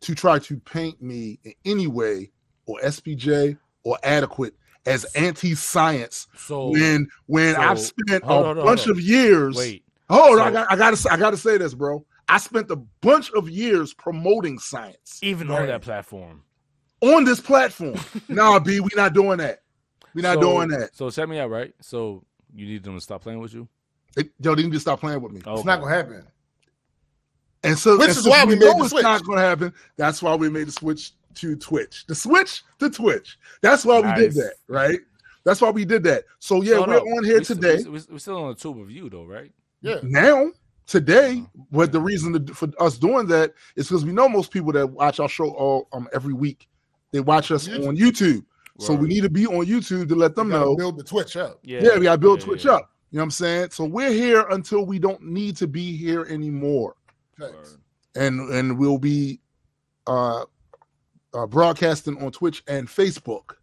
to 0.00 0.14
try 0.14 0.38
to 0.40 0.58
paint 0.60 1.00
me 1.02 1.38
in 1.44 1.52
any 1.64 1.86
way 1.86 2.30
or 2.66 2.78
SPJ 2.80 3.56
or 3.84 3.98
adequate 4.02 4.54
as 4.84 5.04
anti-science 5.16 6.28
So 6.36 6.70
when 6.70 7.08
when 7.26 7.56
I've 7.56 7.80
spent 7.80 8.22
hold 8.24 8.46
a 8.46 8.48
on, 8.50 8.56
bunch 8.56 8.84
on. 8.86 8.90
of 8.90 9.00
years. 9.00 9.56
wait, 9.56 9.84
hold 10.08 10.38
on, 10.40 10.46
I 10.48 10.50
got 10.52 10.72
I 10.72 10.76
gotta 10.76 11.08
I 11.12 11.16
gotta 11.16 11.36
say 11.36 11.56
this, 11.58 11.74
bro. 11.74 12.04
I 12.28 12.38
spent 12.38 12.70
a 12.70 12.76
bunch 12.76 13.30
of 13.32 13.48
years 13.48 13.94
promoting 13.94 14.58
science 14.58 15.18
even 15.22 15.48
Right. 15.48 15.62
on 15.62 15.66
that 15.68 15.82
platform, 15.82 16.42
on 17.00 17.24
this 17.24 17.40
platform. 17.40 17.96
nah, 18.28 18.58
B, 18.58 18.80
we 18.80 18.88
not 18.96 19.12
doing 19.14 19.38
that. 19.38 19.62
We 20.14 20.22
not 20.22 20.34
So- 20.36 20.40
doing 20.40 20.68
that. 20.68 20.96
So 20.96 21.10
check 21.10 21.28
me 21.28 21.38
out, 21.38 21.50
right? 21.50 21.72
So 21.80 22.24
you 22.54 22.66
need 22.66 22.82
them 22.82 22.94
to 22.94 23.00
stop 23.00 23.22
playing 23.22 23.38
with 23.40 23.54
you. 23.54 23.68
They, 24.14 24.30
yo, 24.40 24.54
they 24.54 24.62
need 24.62 24.72
to 24.72 24.80
stop 24.80 25.00
playing 25.00 25.20
with 25.20 25.32
me. 25.32 25.42
Oh, 25.46 25.54
It's 25.56 25.64
not 25.64 25.80
gonna 25.80 25.94
happen. 25.94 26.26
And 27.62 27.78
so, 27.78 27.96
Which 27.98 28.08
and 28.08 28.16
is 28.16 28.24
so 28.24 28.30
why 28.30 28.44
we 28.44 28.54
made 28.54 28.60
know 28.60 28.74
the 28.78 28.80
it's 28.84 28.90
switch. 28.90 29.02
not 29.02 29.24
going 29.24 29.38
to 29.38 29.44
happen. 29.44 29.72
That's 29.96 30.22
why 30.22 30.34
we 30.36 30.48
made 30.48 30.68
the 30.68 30.72
switch 30.72 31.12
to 31.36 31.56
Twitch. 31.56 32.04
The 32.06 32.14
switch 32.14 32.62
to 32.78 32.88
Twitch. 32.88 33.38
That's 33.60 33.84
why 33.84 34.00
we 34.00 34.22
did 34.22 34.34
that, 34.34 34.54
right? 34.68 35.00
That's 35.44 35.60
why 35.60 35.70
we 35.70 35.84
did 35.84 36.04
that. 36.04 36.24
So 36.38 36.62
yeah, 36.62 36.74
No, 36.74 36.80
we're 36.82 36.86
no, 36.86 36.98
on 37.00 37.24
here 37.24 37.38
we 37.38 37.44
st- 37.44 37.60
today. 37.60 37.76
we 37.90 37.98
st- 37.98 38.12
We're 38.12 38.18
still 38.18 38.36
on 38.44 38.48
the 38.50 38.54
tube 38.54 38.78
of 38.78 38.90
you, 38.90 39.10
though, 39.10 39.24
right? 39.24 39.50
Yeah. 39.80 39.98
now 40.04 40.50
today 40.86 41.42
but 41.72 41.90
the 41.92 42.00
reason 42.00 42.46
to, 42.46 42.54
for 42.54 42.68
us 42.78 42.96
doing 42.96 43.26
that 43.26 43.52
is 43.74 43.88
because 43.88 44.04
we 44.04 44.12
know 44.12 44.28
most 44.28 44.50
people 44.52 44.72
that 44.72 44.86
watch 44.86 45.18
our 45.18 45.28
show 45.28 45.50
all 45.50 45.88
um 45.92 46.08
every 46.14 46.32
week 46.32 46.68
they 47.12 47.20
watch 47.20 47.50
us 47.50 47.66
YouTube. 47.66 47.88
on 47.88 47.96
youtube 47.96 48.44
so 48.78 48.92
we 48.94 49.08
need 49.08 49.22
to 49.22 49.30
be 49.30 49.46
on 49.46 49.66
youtube 49.66 50.08
to 50.08 50.14
let 50.14 50.36
them 50.36 50.48
know 50.48 50.76
build 50.76 50.98
the 50.98 51.02
Twitch 51.02 51.36
up. 51.36 51.58
Yeah, 51.62 51.80
yeah, 51.82 51.98
we 51.98 52.04
gotta 52.04 52.18
build 52.18 52.40
yeah, 52.40 52.46
twitch 52.46 52.64
yeah. 52.64 52.72
up 52.72 52.90
you 53.10 53.16
know 53.16 53.22
what 53.22 53.24
i'm 53.24 53.30
saying 53.32 53.70
so 53.70 53.84
we're 53.84 54.12
here 54.12 54.46
until 54.50 54.86
we 54.86 54.98
don't 54.98 55.22
need 55.22 55.56
to 55.56 55.66
be 55.66 55.96
here 55.96 56.24
anymore 56.26 56.94
Thanks. 57.38 57.54
Word. 57.54 57.80
and 58.24 58.50
and 58.52 58.78
we'll 58.78 58.98
be 58.98 59.40
uh, 60.06 60.44
uh 61.34 61.46
broadcasting 61.46 62.22
on 62.22 62.30
twitch 62.30 62.62
and 62.68 62.86
facebook 62.86 63.54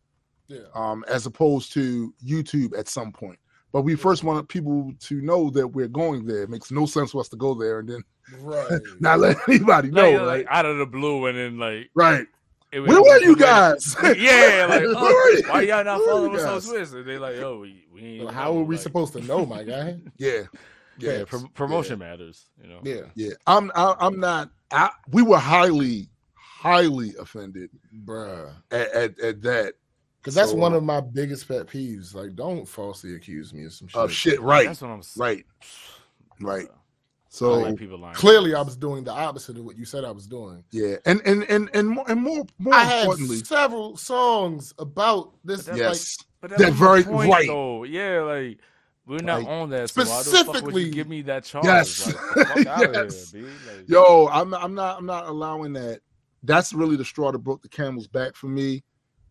Yeah. 0.50 0.60
um 0.76 1.06
as 1.08 1.26
opposed 1.26 1.72
to 1.74 2.14
youtube 2.26 2.78
at 2.78 2.90
some 2.90 3.12
point 3.14 3.40
but 3.74 3.82
we 3.82 3.96
first 3.96 4.24
want 4.24 4.48
people 4.48 4.94
to 5.02 5.22
know 5.22 5.50
that 5.50 5.68
we're 5.68 5.90
going 5.90 6.26
there. 6.26 6.44
It 6.44 6.50
makes 6.50 6.72
no 6.72 6.86
sense 6.86 7.12
for 7.12 7.20
us 7.20 7.28
to 7.30 7.36
go 7.36 7.54
there 7.54 7.80
and 7.80 7.90
then 7.90 8.04
Right. 8.40 8.80
not 9.02 9.20
let 9.20 9.36
anybody 9.50 9.90
know, 9.92 10.12
Like, 10.12 10.18
right? 10.20 10.26
like, 10.28 10.46
out 10.50 10.66
of 10.66 10.78
the 10.78 10.86
blue, 10.86 11.26
and 11.26 11.38
then 11.38 11.58
like, 11.60 11.90
right. 11.94 12.26
it 12.72 12.80
Where 12.80 13.02
were 13.02 13.20
you 13.20 13.36
guys? 13.52 13.96
Yeah, 14.04 14.68
like, 14.70 14.82
Where 14.84 14.94
oh, 14.96 15.36
you? 15.38 15.44
why 15.50 15.62
y'all 15.64 15.84
not 15.84 16.00
Where 16.00 16.08
following 16.08 16.36
us 16.38 16.44
on 16.44 16.54
guys? 16.54 16.66
Swiss? 16.66 16.94
And 16.94 17.06
they 17.06 17.18
like, 17.18 17.36
yo, 17.36 17.60
we, 17.60 17.86
we 17.94 18.02
ain't. 18.02 18.20
So 18.20 18.24
even 18.24 18.34
how 18.34 18.54
know, 18.54 18.60
are 18.60 18.64
we 18.64 18.76
like- 18.76 18.84
supposed 18.84 19.12
to 19.14 19.22
know, 19.22 19.46
my 19.46 19.64
guy? 19.64 19.98
Yeah. 20.18 20.44
Yeah, 21.00 21.18
Yeah. 21.18 21.24
prom- 21.26 21.50
promotion 21.56 22.00
matters, 22.00 22.46
you 22.62 22.70
know. 22.70 22.80
Yeah. 22.84 23.02
Yeah. 23.16 23.32
I'm 23.48 23.72
I, 23.76 23.96
I'm 24.00 24.20
not 24.20 24.52
I, 24.72 24.92
we 25.12 25.24
were 25.24 25.40
highly, 25.40 26.08
highly 26.36 27.16
offended 27.20 27.72
Bruh. 28.06 28.54
at, 28.72 28.92
at, 28.92 29.20
at 29.20 29.42
that 29.42 29.74
Because 30.24 30.36
that's 30.36 30.52
So, 30.52 30.56
one 30.58 30.74
uh, 30.74 30.78
of 30.78 30.84
my 30.84 31.02
biggest 31.02 31.50
pet 31.50 31.68
peeves. 31.68 32.16
Like, 32.16 32.34
don't 32.36 32.66
falsely 32.66 33.16
accuse 33.16 33.54
me 33.54 33.66
of 33.66 33.74
some 33.74 33.90
shit. 33.90 34.00
of 34.02 34.12
shit. 34.12 34.42
Right. 34.42 34.68
That's 34.68 34.82
what 34.82 34.90
I'm 34.92 35.04
saying. 35.04 35.22
Right. 35.22 35.46
Right. 36.40 36.68
So 37.28 37.54
like 37.60 37.76
people 37.78 37.98
lying. 37.98 38.14
Clearly, 38.16 38.54
I 38.54 38.62
was 38.62 38.76
doing 38.78 39.04
the 39.04 39.12
opposite 39.12 39.58
of 39.58 39.66
what 39.66 39.76
you 39.76 39.86
said 39.86 40.06
I 40.06 40.12
was 40.12 40.28
doing. 40.28 40.64
yeah. 40.72 40.98
And 41.06 41.20
and 41.26 41.44
and 41.50 41.70
and 41.74 41.90
more 41.90 42.06
and 42.08 42.22
more, 42.22 42.46
more 42.60 42.74
I 42.76 42.84
had 42.84 43.02
importantly, 43.02 43.38
several 43.38 43.98
songs 43.98 44.72
about 44.78 45.34
this. 45.44 45.64
But 45.64 45.72
Like, 45.74 45.80
yes. 45.80 46.18
But 46.42 46.52
that 46.52 46.60
That 46.60 46.70
was 46.70 46.80
very- 46.80 47.04
point, 47.04 47.32
right. 47.32 47.48
Though. 47.48 47.84
Yeah, 47.86 48.22
like 48.22 48.60
we're 49.08 49.18
not 49.24 49.40
Like, 49.40 49.48
on 49.48 49.70
that. 49.72 49.90
So 49.90 50.04
why 50.04 50.06
the 50.06 50.14
fuck 50.14 50.24
would 50.24 50.46
specifically- 50.48 50.84
you 50.84 50.92
give 50.92 51.10
me 51.10 51.22
that 51.24 51.44
charge? 51.44 51.66
Yes. 51.66 52.06
Like, 52.06 52.16
the 52.16 52.46
fuck 52.46 52.68
out 52.68 52.94
Yes. 52.94 53.34
of 53.34 53.40
here, 53.40 53.50
Like, 53.78 53.90
Yo, 53.90 54.28
I'm 54.32 54.54
I'm 54.54 54.76
not 54.76 55.00
I'm 55.00 55.06
not 55.08 55.26
allowing 55.28 55.74
that. 55.74 56.02
That's 56.44 56.72
really 56.72 56.98
the 56.98 57.06
straw 57.06 57.32
that 57.32 57.40
broke 57.40 57.64
the 57.64 57.70
camel's 57.70 58.08
back 58.08 58.36
for 58.36 58.48
me 58.48 58.84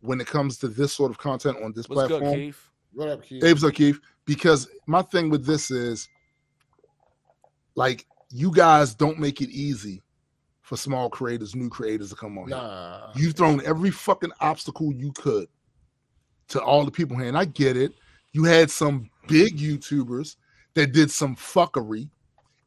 when 0.03 0.21
it 0.21 0.27
comes 0.27 0.59
to 0.59 0.69
this 0.69 0.93
sort 0.93 1.11
of 1.11 1.19
content 1.19 1.57
on 1.65 1.73
this 1.73 1.89
what's 1.89 2.09
platform. 2.09 2.35
good, 2.35 2.35
Keith? 2.35 2.69
what 2.93 3.09
up, 3.09 3.23
kid? 3.23 3.43
Abe's 3.43 3.71
Keith, 3.71 4.01
because 4.27 4.69
my 4.87 5.03
thing 5.03 5.31
with 5.31 5.47
this 5.47 5.71
is 5.71 6.09
like 7.75 8.07
you 8.31 8.53
guys 8.53 8.95
don't 8.95 9.19
make 9.19 9.41
it 9.41 9.51
easy 9.51 10.03
for 10.61 10.77
small 10.77 11.09
creators, 11.09 11.55
new 11.55 11.69
creators 11.69 12.11
to 12.11 12.17
come 12.17 12.39
on 12.39 12.49
here. 12.49 13.01
You've 13.15 13.35
thrown 13.35 13.65
every 13.65 13.91
fucking 13.91 14.33
obstacle 14.41 14.93
you 14.93 15.13
could 15.13 15.49
to 16.49 16.63
all 16.63 16.85
the 16.85 16.91
people 16.91 17.17
here. 17.17 17.29
And 17.29 17.37
I 17.37 17.45
get 17.45 17.77
it. 17.77 17.93
You 18.33 18.45
had 18.45 18.71
some 18.71 19.11
big 19.29 19.59
YouTubers 19.59 20.37
that 20.75 20.93
did 20.93 21.11
some 21.11 21.37
fuckery, 21.37 22.09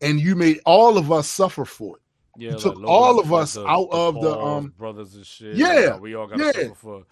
and 0.01 0.19
you 0.19 0.35
made 0.35 0.59
all 0.65 0.97
of 0.97 1.11
us 1.11 1.27
suffer 1.27 1.65
for 1.65 1.97
it. 1.97 2.01
Yeah, 2.37 2.51
You 2.51 2.57
took 2.57 2.75
Logan, 2.75 2.85
all 2.89 3.19
of 3.19 3.31
like 3.31 3.43
us 3.43 3.57
out 3.57 3.87
of 3.91 4.21
the, 4.21 4.37
um, 4.37 4.73
brothers 4.77 5.15
and 5.15 5.25
shit. 5.25 5.55
Yeah, 5.55 5.91
like, 5.93 6.01
we 6.01 6.15
all 6.15 6.27
got 6.27 6.37
to 6.37 6.45
yeah. 6.45 6.51
suffer 6.51 6.75
for. 6.75 7.03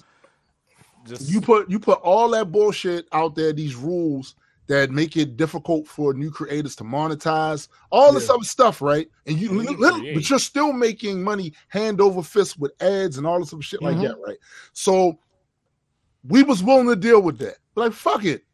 Just 1.05 1.29
You 1.29 1.41
put 1.41 1.69
you 1.69 1.79
put 1.79 1.99
all 2.01 2.29
that 2.29 2.51
bullshit 2.51 3.07
out 3.11 3.35
there, 3.35 3.51
these 3.53 3.75
rules 3.75 4.35
that 4.67 4.91
make 4.91 5.17
it 5.17 5.35
difficult 5.35 5.85
for 5.85 6.13
new 6.13 6.31
creators 6.31 6.73
to 6.77 6.85
monetize, 6.85 7.67
all 7.91 8.13
this 8.13 8.29
other 8.29 8.45
stuff, 8.45 8.81
right? 8.81 9.09
And 9.27 9.37
you, 9.37 9.49
you 9.49 9.77
little- 9.77 9.99
but 10.15 10.29
you're 10.29 10.39
still 10.39 10.71
making 10.71 11.21
money 11.21 11.51
hand 11.67 11.99
over 11.99 12.23
fist 12.23 12.57
with 12.57 12.71
ads 12.81 13.17
and 13.17 13.27
all 13.27 13.39
this 13.39 13.51
other 13.53 13.61
shit 13.61 13.81
like 13.81 13.97
Mhm. 13.97 14.03
that, 14.03 14.17
right? 14.25 14.37
So 14.71 15.19
we 16.23 16.43
was 16.43 16.63
willing 16.63 16.87
to 16.87 16.95
deal 16.95 17.21
with 17.21 17.37
that. 17.39 17.57
Like 17.75 17.91
fuck 17.91 18.23
it. 18.23 18.45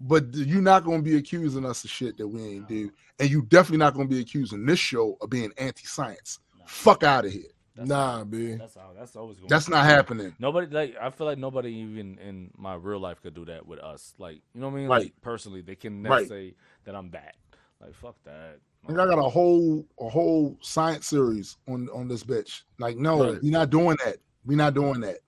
But 0.00 0.32
you're 0.34 0.62
not 0.62 0.84
gonna 0.84 1.02
be 1.02 1.16
accusing 1.16 1.66
us 1.66 1.84
of 1.84 1.90
shit 1.90 2.16
that 2.16 2.26
we 2.26 2.42
ain't 2.42 2.68
do, 2.68 2.90
and 3.18 3.28
you 3.28 3.42
definitely 3.42 3.78
not 3.78 3.94
gonna 3.94 4.08
be 4.08 4.20
accusing 4.20 4.64
this 4.64 4.78
show 4.78 5.18
of 5.20 5.28
being 5.28 5.52
anti-science. 5.58 6.38
Fuck 6.66 7.02
out 7.02 7.26
of 7.26 7.32
here. 7.32 7.50
That's, 7.78 7.88
Nah, 7.88 8.24
B. 8.24 8.54
That's 8.54 8.74
how. 8.74 8.90
That's 8.98 9.14
always. 9.16 9.36
Gonna 9.38 9.48
That's 9.48 9.68
not 9.68 9.84
happening. 9.84 10.34
Nobody 10.38 10.66
like 10.74 10.96
I 11.00 11.10
feel 11.10 11.26
like 11.26 11.38
nobody 11.38 11.70
even 11.70 12.18
in 12.18 12.50
my 12.56 12.74
real 12.74 12.98
life 12.98 13.22
could 13.22 13.34
do 13.34 13.44
that 13.46 13.66
with 13.66 13.78
us. 13.78 14.14
Like 14.18 14.40
you 14.52 14.60
know 14.60 14.68
what 14.68 14.74
I 14.74 14.76
mean? 14.80 14.88
Right. 14.88 15.02
Like 15.04 15.12
personally, 15.22 15.60
they 15.62 15.76
can 15.76 16.02
never 16.02 16.16
Right. 16.16 16.28
say 16.28 16.54
that 16.84 16.94
I'm 16.94 17.08
bad. 17.08 17.32
Like 17.80 17.94
fuck 17.94 18.16
that. 18.24 18.58
Like 18.88 18.98
I 18.98 19.06
got 19.06 19.18
a 19.18 19.28
whole 19.28 19.86
a 20.00 20.08
whole 20.08 20.58
science 20.60 21.06
series 21.06 21.56
on 21.68 21.88
on 21.94 22.08
this 22.08 22.24
bitch. 22.24 22.62
Like, 22.78 22.96
no, 22.96 23.32
Right. 23.32 23.42
we're 23.42 23.52
not 23.52 23.70
doing 23.70 23.96
that. 24.04 24.16
We're 24.44 24.56
not 24.58 24.74
doing 24.74 25.00
that. 25.00 25.18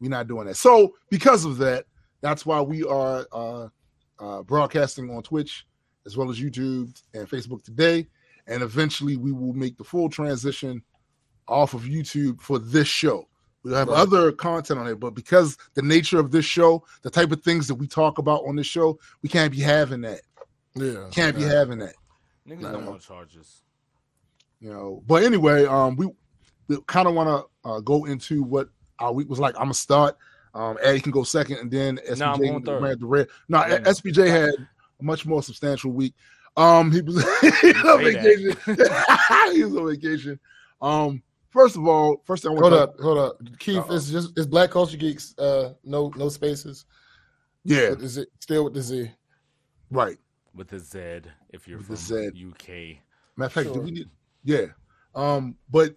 We're 0.00 0.10
not 0.10 0.26
doing 0.26 0.46
that. 0.46 0.56
So 0.56 0.94
because 1.10 1.44
of 1.44 1.58
that, 1.58 1.84
that's 2.20 2.44
why 2.44 2.60
we 2.60 2.82
are 2.84 3.26
uh, 3.32 3.68
uh, 4.18 4.42
broadcasting 4.42 5.10
on 5.14 5.22
Twitch 5.22 5.66
as 6.06 6.16
well 6.16 6.30
as 6.30 6.40
YouTube 6.40 7.00
and 7.14 7.28
Facebook 7.28 7.62
today. 7.62 8.08
And 8.48 8.62
eventually, 8.62 9.16
we 9.16 9.30
will 9.30 9.52
make 9.52 9.76
the 9.76 9.84
full 9.84 10.08
transition 10.08 10.82
off 11.48 11.74
of 11.74 11.82
YouTube 11.82 12.40
for 12.40 12.58
this 12.58 12.88
show. 12.88 13.28
We'll 13.62 13.74
have 13.76 13.88
Right. 13.88 13.98
other 13.98 14.32
content 14.32 14.80
on 14.80 14.86
it, 14.88 14.98
but 14.98 15.14
because 15.14 15.56
the 15.74 15.82
nature 15.82 16.18
of 16.18 16.30
this 16.32 16.44
show, 16.44 16.84
the 17.02 17.10
type 17.10 17.30
of 17.30 17.42
things 17.42 17.68
that 17.68 17.76
we 17.76 17.86
talk 17.86 18.18
about 18.18 18.44
on 18.46 18.56
this 18.56 18.66
show, 18.66 18.98
we 19.22 19.28
can't 19.28 19.52
be 19.52 19.60
having 19.60 20.00
that. 20.02 20.20
Yeah. 20.74 21.08
Can't 21.12 21.36
be 21.36 21.42
having 21.42 21.78
that. 21.78 21.94
Niggas 22.48 22.60
Nah. 22.60 22.72
don't 22.72 22.86
want 22.86 23.02
charges. 23.02 23.62
you 24.60 24.70
know. 24.70 25.02
But 25.06 25.22
anyway, 25.24 25.64
um, 25.66 25.96
we, 25.96 26.08
we 26.68 26.78
kind 26.86 27.06
of 27.08 27.14
want 27.14 27.28
to 27.28 27.68
uh, 27.68 27.80
go 27.80 28.04
into 28.04 28.42
what 28.42 28.68
our 29.00 29.12
week 29.12 29.28
was 29.28 29.38
like. 29.40 29.54
I'm 29.56 29.62
gonna 29.64 29.74
start. 29.74 30.16
Um, 30.54 30.76
Eddie 30.82 31.00
can 31.00 31.10
go 31.12 31.22
second, 31.24 31.58
and 31.58 31.70
then 31.70 31.98
SPJ 32.08 32.18
Nah, 32.18 32.32
I'm 32.34 32.38
going 32.40 32.64
third. 32.64 32.82
ran 32.82 32.98
the 32.98 33.06
red. 33.06 33.28
No, 33.48 33.58
Yeah. 33.66 33.78
SPJ 33.80 34.28
had 34.28 34.50
a 34.54 35.02
much 35.02 35.24
more 35.26 35.42
substantial 35.42 35.90
week. 35.92 36.14
Um, 36.56 36.92
he 36.92 37.00
was, 37.00 37.16
he 37.60 37.72
was 37.72 37.84
on 37.84 38.04
vacation. 38.04 38.56
he 39.54 39.64
was 39.64 39.76
on 39.76 39.88
vacation. 39.88 40.40
Um, 40.80 41.22
first 41.52 41.76
of 41.76 41.86
all, 41.86 42.22
first 42.24 42.42
thing 42.42 42.50
I 42.50 42.54
want 42.54 42.74
Hold 42.74 42.74
to 42.74 42.82
up, 42.94 43.00
hold 43.00 43.18
up. 43.18 43.58
Keith, 43.58 43.78
Uh-oh. 43.78 43.94
it's 43.94 44.10
just 44.10 44.32
it's 44.36 44.46
Black 44.46 44.70
Culture 44.70 44.96
Geeks. 44.96 45.36
Uh, 45.38 45.74
no, 45.84 46.10
no 46.16 46.28
spaces. 46.28 46.86
yeah, 47.64 47.90
But 47.90 48.00
Is 48.02 48.16
it 48.16 48.28
still 48.40 48.64
with 48.64 48.74
the 48.74 48.82
Z? 48.82 49.10
right. 49.90 50.18
With 50.54 50.68
the 50.68 50.78
Z, 50.80 50.98
if 51.50 51.66
you're 51.66 51.78
With 51.78 51.86
from 51.86 51.94
the 51.96 52.30
Z. 52.34 52.46
UK. 52.50 52.98
Matter 53.36 53.46
of 53.46 53.52
fact, 53.52 53.72
do 53.72 53.80
we 53.80 53.90
need? 53.90 54.10
Yeah. 54.44 54.66
Um, 55.14 55.56
but 55.70 55.94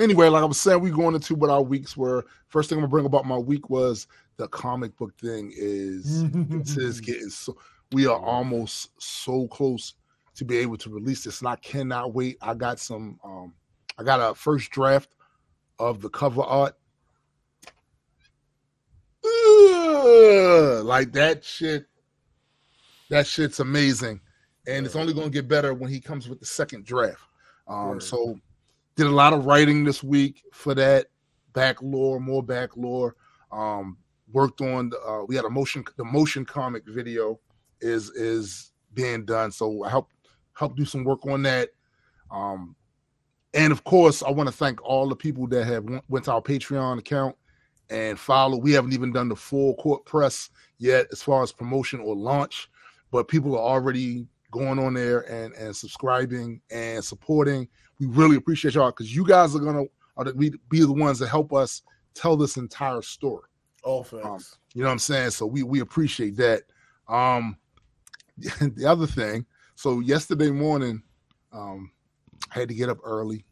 anyway, 0.00 0.26
like 0.28 0.42
I 0.42 0.46
was 0.46 0.58
saying, 0.58 0.80
we 0.80 0.90
going 0.90 1.14
into 1.14 1.36
what 1.36 1.50
our 1.50 1.62
weeks 1.62 1.96
were. 1.96 2.26
First 2.48 2.68
thing 2.68 2.78
I'm 2.78 2.82
gonna 2.82 2.90
bring 2.90 3.06
about 3.06 3.26
my 3.26 3.36
week 3.38 3.70
was 3.70 4.08
the 4.38 4.48
comic 4.48 4.96
book 4.96 5.16
thing. 5.20 5.52
Is 5.56 6.28
this 6.32 6.76
is 6.76 7.00
getting 7.10 7.28
so 7.28 7.56
we 7.92 8.06
are 8.08 8.18
almost 8.18 8.90
so 9.00 9.46
close 9.48 9.94
to 10.34 10.44
be 10.44 10.56
able 10.58 10.76
to 10.78 10.90
release 10.90 11.22
this, 11.22 11.38
and 11.40 11.48
I 11.48 11.56
cannot 11.56 12.12
wait. 12.12 12.38
I 12.42 12.54
got 12.54 12.80
some. 12.80 13.20
Um, 13.24 13.54
I 13.98 14.02
got 14.02 14.30
a 14.30 14.34
first 14.34 14.70
draft 14.70 15.14
of 15.78 16.00
the 16.00 16.08
cover 16.08 16.42
art. 16.42 16.76
Ugh, 19.24 20.84
like 20.84 21.12
that 21.12 21.44
shit. 21.44 21.86
That 23.08 23.26
shit's 23.26 23.60
amazing, 23.60 24.20
and 24.66 24.84
it's 24.84 24.96
only 24.96 25.14
going 25.14 25.28
to 25.28 25.32
get 25.32 25.48
better 25.48 25.74
when 25.74 25.90
he 25.90 26.00
comes 26.00 26.28
with 26.28 26.40
the 26.40 26.46
second 26.46 26.84
draft. 26.84 27.22
Um, 27.68 28.00
so 28.00 28.38
did 28.96 29.06
a 29.06 29.10
lot 29.10 29.32
of 29.32 29.46
writing 29.46 29.84
this 29.84 30.02
week 30.02 30.42
for 30.52 30.74
that 30.74 31.06
back 31.52 31.80
lore, 31.82 32.18
more 32.18 32.42
back 32.42 32.76
lore. 32.76 33.14
Um, 33.52 33.98
worked 34.32 34.60
on 34.60 34.90
the, 34.90 35.00
uh, 35.00 35.24
we 35.24 35.36
had 35.36 35.44
a 35.44 35.50
motion 35.50 35.84
the 35.96 36.04
motion 36.04 36.44
comic 36.44 36.82
video 36.86 37.38
is 37.80 38.10
is 38.10 38.72
being 38.92 39.24
done. 39.24 39.52
So 39.52 39.84
I 39.84 39.90
help 39.90 40.08
help 40.54 40.76
do 40.76 40.84
some 40.84 41.04
work 41.04 41.24
on 41.26 41.42
that. 41.42 41.70
Um, 42.30 42.74
and 43.54 43.72
of 43.72 43.84
course, 43.84 44.22
I 44.22 44.30
want 44.30 44.48
to 44.48 44.54
thank 44.54 44.82
all 44.84 45.08
the 45.08 45.16
people 45.16 45.46
that 45.48 45.64
have 45.64 45.84
went, 46.08 46.24
to 46.26 46.32
our 46.32 46.42
Patreon 46.42 46.98
account 46.98 47.36
and 47.90 48.18
follow. 48.18 48.58
We 48.58 48.72
haven't 48.72 48.92
even 48.92 49.12
done 49.12 49.28
the 49.28 49.36
full 49.36 49.74
court 49.76 50.04
press 50.04 50.50
yet 50.78 51.06
as 51.12 51.22
far 51.22 51.42
as 51.42 51.52
promotion 51.52 52.00
or 52.00 52.14
launch, 52.14 52.68
but 53.10 53.28
people 53.28 53.54
are 53.56 53.62
already 53.62 54.26
going 54.50 54.78
on 54.78 54.94
there 54.94 55.20
and 55.30 55.54
and 55.54 55.74
subscribing 55.74 56.60
and 56.70 57.04
supporting. 57.04 57.68
We 57.98 58.06
really 58.06 58.36
appreciate 58.36 58.74
y'all 58.74 58.90
because 58.90 59.14
you 59.14 59.24
guys 59.24 59.54
are 59.54 59.60
gonna 59.60 59.84
are 60.16 60.24
the, 60.24 60.34
be, 60.34 60.52
be 60.68 60.80
the 60.80 60.92
ones 60.92 61.18
that 61.18 61.28
help 61.28 61.52
us 61.52 61.82
tell 62.14 62.36
this 62.36 62.56
entire 62.56 63.02
story. 63.02 63.48
All 63.84 64.02
facts. 64.02 64.58
You 64.74 64.82
know 64.82 64.88
what 64.88 64.92
I'm 64.92 64.98
saying? 64.98 65.30
So 65.30 65.46
we 65.46 65.62
we 65.62 65.80
appreciate 65.80 66.36
that. 66.36 66.62
Um 67.08 67.56
the 68.36 68.84
other 68.86 69.06
thing, 69.06 69.46
so 69.76 70.00
yesterday 70.00 70.50
morning, 70.50 71.02
um, 71.52 71.90
I 72.54 72.58
had 72.60 72.68
to 72.68 72.74
get 72.74 72.88
up 72.88 72.98
early 73.04 73.44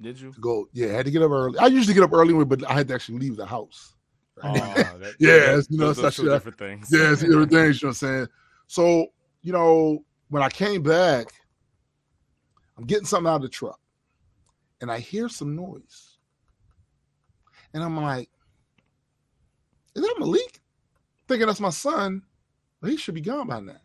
Did 0.00 0.20
you? 0.20 0.32
go. 0.40 0.68
Yeah, 0.72 0.88
I 0.88 0.92
had 0.92 1.06
to 1.06 1.10
get 1.10 1.22
up 1.22 1.30
early. 1.30 1.58
I 1.58 1.66
usually 1.66 1.94
get 1.94 2.02
up 2.04 2.12
early, 2.12 2.44
but 2.44 2.68
I 2.68 2.74
had 2.74 2.88
to 2.88 2.94
actually 2.94 3.18
leave 3.18 3.36
the 3.36 3.46
house. 3.46 3.94
Oh, 4.42 4.52
that, 4.52 5.14
Yeah, 5.18 5.60
you 5.68 5.78
know, 5.78 5.86
those 5.86 5.98
are 5.98 6.02
such 6.10 6.16
two 6.16 6.28
a- 6.28 6.34
different 6.34 6.58
things. 6.58 6.88
Yeah, 6.92 7.12
it's 7.12 7.20
different 7.22 7.50
things. 7.52 7.82
You 7.82 7.86
know 7.86 7.90
what 7.90 8.02
I'm 8.02 8.08
saying? 8.08 8.26
So, 8.66 9.06
you 9.42 9.52
know, 9.52 10.04
when 10.28 10.42
I 10.42 10.48
came 10.48 10.82
back, 10.82 11.26
I'm 12.76 12.84
getting 12.84 13.06
something 13.06 13.30
out 13.30 13.36
of 13.36 13.42
the 13.42 13.48
truck 13.48 13.78
and 14.80 14.90
I 14.90 14.98
hear 14.98 15.28
some 15.28 15.54
noise. 15.54 16.18
And 17.72 17.82
I'm 17.82 17.96
like, 17.96 18.30
is 19.94 20.02
that 20.02 20.16
Malik? 20.18 20.60
Thinking 21.28 21.46
that's 21.46 21.60
my 21.60 21.70
son. 21.70 22.22
Well, 22.80 22.90
he 22.90 22.96
should 22.96 23.14
be 23.14 23.20
gone 23.20 23.46
by 23.48 23.60
now. 23.60 23.76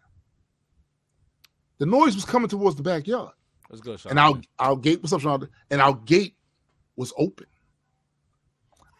The 1.78 1.86
noise 1.86 2.16
was 2.16 2.26
coming 2.26 2.50
towards 2.50 2.76
the 2.76 2.84
backyard. 2.84 3.34
Let's 3.70 3.82
go, 3.82 3.96
Sean. 3.98 4.12
And 4.12 4.20
our, 4.20 4.42
our 4.58 4.76
gate, 4.76 5.02
what's 5.02 5.14
up, 5.14 5.22
Sean? 5.22 5.48
And 5.70 5.82
our 5.82 5.94
gate 5.94 6.36
was 6.96 7.14
open. 7.18 7.46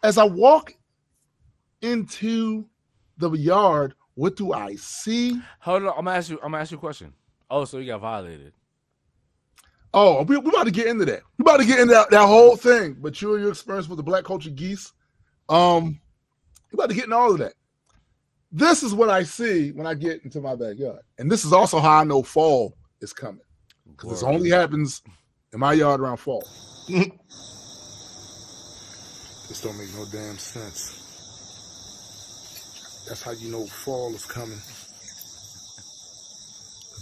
As 0.02 0.16
I 0.16 0.24
walk 0.24 0.74
into 1.82 2.66
the 3.18 3.30
yard, 3.32 3.94
what 4.14 4.36
do 4.36 4.52
I 4.52 4.76
see? 4.76 5.40
Hold 5.60 5.84
on, 5.84 5.88
I'm 5.90 6.04
gonna 6.04 6.16
ask 6.16 6.30
you. 6.30 6.36
I'm 6.36 6.52
gonna 6.52 6.62
ask 6.62 6.70
you 6.70 6.78
a 6.78 6.80
question. 6.80 7.12
Oh, 7.50 7.64
so 7.64 7.78
you 7.78 7.86
got 7.86 8.00
violated? 8.00 8.52
Oh, 9.92 10.22
we, 10.22 10.36
we 10.36 10.50
about 10.50 10.64
to 10.64 10.70
get 10.70 10.86
into 10.86 11.04
that. 11.06 11.22
We 11.36 11.42
about 11.42 11.58
to 11.58 11.66
get 11.66 11.80
into 11.80 11.94
that, 11.94 12.10
that 12.10 12.26
whole 12.26 12.56
thing. 12.56 12.96
But 13.00 13.20
you 13.20 13.34
and 13.34 13.42
your 13.42 13.50
experience 13.50 13.88
with 13.88 13.96
the 13.96 14.04
black 14.04 14.24
culture 14.24 14.50
geese, 14.50 14.92
um, 15.48 16.00
we 16.70 16.76
about 16.76 16.90
to 16.90 16.94
get 16.94 17.04
into 17.04 17.16
all 17.16 17.32
of 17.32 17.38
that. 17.38 17.54
This 18.52 18.82
is 18.82 18.94
what 18.94 19.10
I 19.10 19.24
see 19.24 19.72
when 19.72 19.86
I 19.86 19.94
get 19.94 20.24
into 20.24 20.40
my 20.40 20.54
backyard, 20.54 21.00
and 21.18 21.30
this 21.30 21.44
is 21.44 21.52
also 21.52 21.80
how 21.80 22.00
I 22.00 22.04
know 22.04 22.22
fall 22.22 22.76
is 23.00 23.12
coming 23.12 23.40
because 23.90 24.10
this 24.10 24.22
only 24.22 24.50
happens 24.50 25.02
in 25.52 25.60
my 25.60 25.72
yard 25.72 26.00
around 26.00 26.16
fall. 26.18 26.44
this 26.88 27.12
don't 29.62 29.78
make 29.78 29.92
no 29.94 30.04
damn 30.12 30.38
sense. 30.38 31.00
That's 33.08 33.22
how 33.22 33.32
you 33.32 33.50
know 33.50 33.66
fall 33.66 34.14
is 34.14 34.24
coming. 34.24 34.60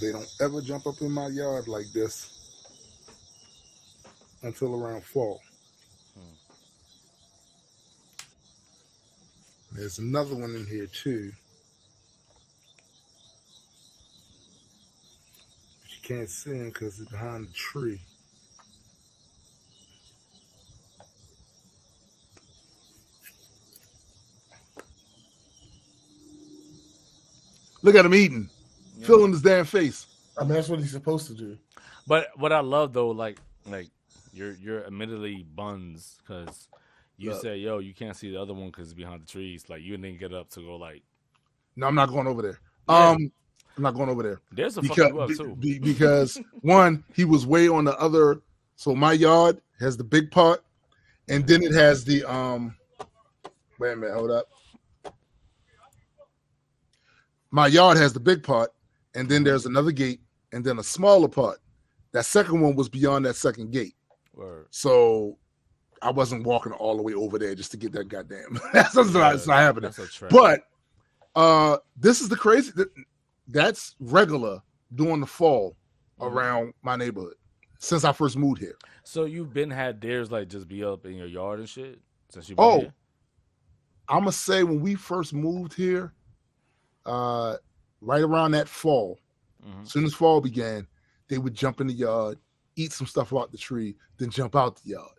They 0.01 0.12
don't 0.12 0.30
ever 0.41 0.61
jump 0.62 0.86
up 0.86 1.01
in 1.01 1.11
my 1.11 1.26
yard 1.28 1.66
like 1.68 1.86
this 1.93 2.39
until 4.43 4.80
around 4.80 5.05
fall. 5.05 5.41
Hmm. 6.14 6.34
There's 9.72 9.99
another 9.99 10.34
one 10.34 10.55
in 10.55 10.66
here 10.66 10.86
too. 10.86 11.32
But 15.82 15.91
you 15.91 15.97
can't 16.09 16.30
see 16.30 16.50
him 16.52 16.68
because 16.70 16.96
he's 16.96 17.06
behind 17.09 17.48
the 17.48 17.52
tree. 17.52 18.00
Look 27.82 27.94
at 27.94 28.04
him 28.04 28.14
eating, 28.14 28.50
Yeah. 28.96 29.06
filling 29.06 29.32
his 29.32 29.42
damn 29.42 29.64
face. 29.64 30.06
I 30.36 30.44
mean, 30.44 30.54
that's 30.54 30.68
what 30.68 30.78
he's 30.80 30.90
supposed 30.90 31.26
to 31.28 31.34
do. 31.34 31.59
But 32.06 32.28
what 32.36 32.52
I 32.52 32.61
love 32.61 32.92
though, 32.92 33.11
like 33.11 33.38
like 33.66 33.88
you're 34.32 34.52
you're 34.54 34.86
admittedly 34.86 35.42
buns 35.54 36.16
because 36.22 36.68
you 37.16 37.30
Look. 37.30 37.42
say, 37.42 37.59
yo, 37.59 37.78
you 37.78 37.92
can't 37.94 38.16
see 38.16 38.30
the 38.30 38.40
other 38.40 38.54
one 38.54 38.66
because 38.68 38.86
it's 38.86 38.94
behind 38.94 39.22
the 39.22 39.26
trees. 39.26 39.68
Like 39.68 39.82
you 39.82 39.96
didn't 39.96 40.18
get 40.18 40.32
up 40.32 40.48
to 40.50 40.61
go 40.61 40.76
like 40.76 41.02
No, 41.76 41.86
I'm 41.86 41.94
not 41.94 42.09
going 42.09 42.26
over 42.26 42.42
there. 42.42 42.61
Yeah. 42.88 43.11
Um, 43.11 43.32
I'm 43.78 43.84
not 43.84 43.94
going 43.94 44.08
over 44.08 44.24
there. 44.24 44.40
there's 44.50 44.76
a 44.76 44.82
because 44.82 44.96
fucking 44.96 45.14
you 45.14 45.20
up 45.20 45.30
too. 45.30 45.56
be- 45.56 45.78
because 45.78 46.36
one, 46.62 47.04
he 47.14 47.24
was 47.24 47.46
way 47.46 47.68
on 47.68 47.84
the 47.84 47.96
other. 47.96 48.40
So 48.74 48.92
my 48.94 49.12
yard 49.12 49.60
has 49.78 49.96
the 49.96 50.02
big 50.02 50.32
part, 50.32 50.64
and 51.28 51.46
then 51.46 51.62
it 51.62 51.72
has 51.72 52.04
the 52.04 52.24
um. 52.24 52.74
Wait 53.78 53.92
a 53.92 53.96
minute, 53.96 54.14
hold 54.14 54.32
up. 54.32 54.48
My 57.52 57.68
yard 57.68 57.96
has 57.98 58.12
the 58.12 58.18
big 58.18 58.42
part, 58.42 58.70
and 59.14 59.28
then 59.28 59.44
there's 59.44 59.64
another 59.64 59.92
gate, 59.92 60.20
and 60.52 60.64
then 60.64 60.80
a 60.80 60.82
smaller 60.82 61.28
part. 61.28 61.58
That 62.10 62.26
second 62.26 62.60
one 62.60 62.74
was 62.74 62.88
beyond 62.88 63.26
that 63.26 63.36
second 63.36 63.70
gate, 63.70 63.94
Word. 64.34 64.66
so 64.70 65.38
I 66.02 66.10
wasn't 66.10 66.44
walking 66.44 66.72
all 66.72 66.96
the 66.96 67.02
way 67.02 67.14
over 67.14 67.38
there 67.38 67.54
just 67.54 67.70
to 67.70 67.76
get 67.76 67.92
that 67.92 68.08
goddamn. 68.08 68.58
that's, 68.72 68.94
that's 68.94 69.12
not, 69.12 69.36
it's 69.36 69.46
not 69.46 69.58
happening. 69.60 69.92
That's. 69.96 70.18
But 70.30 70.62
uh 71.36 71.76
this 71.96 72.20
is 72.20 72.28
the 72.28 72.36
crazy 72.36 72.72
that's 73.49 73.94
regular 74.01 74.61
during 74.94 75.20
the 75.20 75.26
fall 75.26 75.76
Mhm. 76.20 76.26
around 76.32 76.74
my 76.82 76.96
neighborhood 76.96 77.34
since 77.78 78.05
I 78.05 78.12
first 78.12 78.36
moved 78.36 78.61
here. 78.61 78.76
so 79.05 79.24
you've 79.24 79.53
been 79.55 79.70
had 79.70 80.01
dares 80.01 80.30
like 80.30 80.49
just 80.49 80.68
be 80.68 80.84
up 80.84 81.07
in 81.07 81.14
your 81.14 81.26
yard 81.26 81.61
and 81.61 81.68
shit 81.68 82.01
since 82.28 82.49
you 82.49 82.55
Oh. 82.59 82.80
here? 82.80 82.94
I'm 84.09 84.20
gonna 84.20 84.32
say 84.32 84.64
when 84.64 84.80
we 84.80 84.94
first 84.94 85.32
moved 85.32 85.74
here, 85.74 86.12
uh 87.07 87.57
right 88.01 88.22
around 88.22 88.51
that 88.53 88.68
fall, 88.68 89.18
Mhm. 89.64 89.82
as 89.82 89.90
soon 89.92 90.05
as 90.05 90.14
fall 90.14 90.40
began, 90.40 90.86
they 91.28 91.38
would 91.38 91.55
jump 91.55 91.80
in 91.80 91.86
the 91.86 91.92
yard, 91.94 92.38
eat 92.76 92.92
some 92.92 93.07
stuff 93.07 93.32
out 93.32 93.51
the 93.53 93.59
tree, 93.59 93.96
then 94.18 94.30
jump 94.30 94.55
out 94.57 94.76
the 94.82 94.90
yard. 94.90 95.17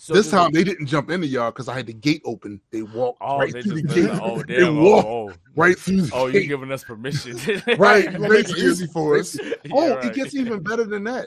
So 0.00 0.14
this 0.14 0.30
time 0.30 0.52
they 0.52 0.62
didn't 0.62 0.86
jump 0.86 1.10
in 1.10 1.20
the 1.20 1.26
yard 1.26 1.54
because 1.54 1.68
I 1.68 1.74
had 1.74 1.86
the 1.86 1.92
gate 1.92 2.22
open. 2.24 2.60
They 2.70 2.82
walked 2.82 3.18
oh, 3.20 3.40
right 3.40 3.52
they 3.52 3.62
through 3.62 3.82
the 3.82 3.94
gate. 3.94 4.04
like, 4.08 4.22
oh 4.22 4.42
they 4.46 4.62
oh, 4.62 4.72
walked 4.72 5.08
oh, 5.08 5.30
oh, 5.30 5.34
right 5.56 5.76
through 5.76 6.02
the 6.02 6.10
oh, 6.14 6.26
you're 6.28 6.44
giving 6.44 6.70
us 6.70 6.84
permission? 6.84 7.36
Right, 7.78 8.12
You 8.12 8.18
make 8.20 8.48
it 8.48 8.58
easy 8.58 8.86
for 8.86 9.18
us. 9.18 9.36
Yeah, 9.42 9.54
Oh, 9.72 9.96
right. 9.96 10.04
it 10.04 10.14
gets 10.14 10.36
even 10.36 10.62
better 10.62 10.84
than 10.84 11.02
that. 11.04 11.26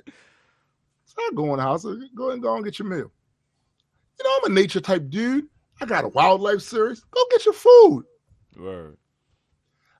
So 1.04 1.16
I 1.20 1.30
go 1.36 1.52
in 1.52 1.58
the 1.58 1.64
house. 1.64 1.84
Go 2.16 2.32
and 2.32 2.42
go 2.42 2.56
and 2.56 2.64
get 2.64 2.80
your 2.80 2.88
meal. 2.88 3.12
You 4.18 4.24
know, 4.24 4.38
I'm 4.38 4.52
a 4.52 4.56
nature 4.56 4.80
type 4.80 5.10
dude. 5.10 5.48
I 5.82 5.86
got 5.86 6.06
a 6.06 6.08
wildlife 6.08 6.62
series. 6.62 7.02
Go 7.12 7.22
get 7.30 7.46
your 7.46 7.54
food. 7.54 8.06
Word. 8.58 8.96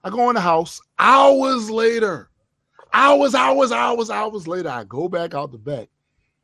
I 0.06 0.10
go 0.10 0.30
in 0.30 0.36
the 0.36 0.42
house. 0.42 0.80
Hours 0.98 1.70
later, 1.70 2.30
hours, 2.94 3.36
hours, 3.36 3.74
hours, 3.74 4.10
hours 4.10 4.48
later, 4.48 4.70
I 4.70 4.86
go 4.86 5.10
back 5.10 5.34
out 5.34 5.52
the 5.52 5.58
back, 5.58 5.90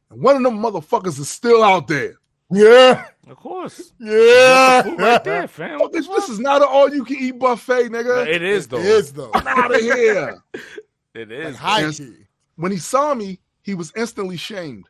and 0.10 0.22
one 0.22 0.36
of 0.38 0.43
them 0.43 0.60
motherfuckers 0.60 1.20
is 1.20 1.30
still 1.30 1.64
out 1.64 1.88
there. 1.88 2.16
Yeah, 2.49 3.05
Of 3.28 3.36
course. 3.38 3.91
yeah. 3.99 4.88
Right 4.95 5.22
there, 5.24 5.47
fam. 5.49 5.82
Oh, 5.82 5.89
this, 5.89 6.08
this 6.08 6.30
is 6.30 6.39
not 6.39 6.62
an 6.62 6.68
all-you-can-eat 6.72 7.38
buffet, 7.39 7.89
nigga. 7.89 8.26
It 8.26 8.41
is 8.41 8.68
though. 8.70 8.78
It 8.78 8.86
is 8.86 9.12
though. 9.12 9.32
I'm 9.34 9.45
out 9.47 9.76
of 9.76 9.82
here. 9.82 10.41
it 11.14 11.30
is. 11.32 11.43
Like 11.43 11.53
is. 11.53 11.58
high 11.58 11.91
key. 11.91 12.14
when 12.55 12.72
he 12.72 12.78
saw 12.78 13.14
me, 13.14 13.39
he 13.64 13.74
was 13.74 13.91
instantly 13.97 14.38
shamed 14.38 14.88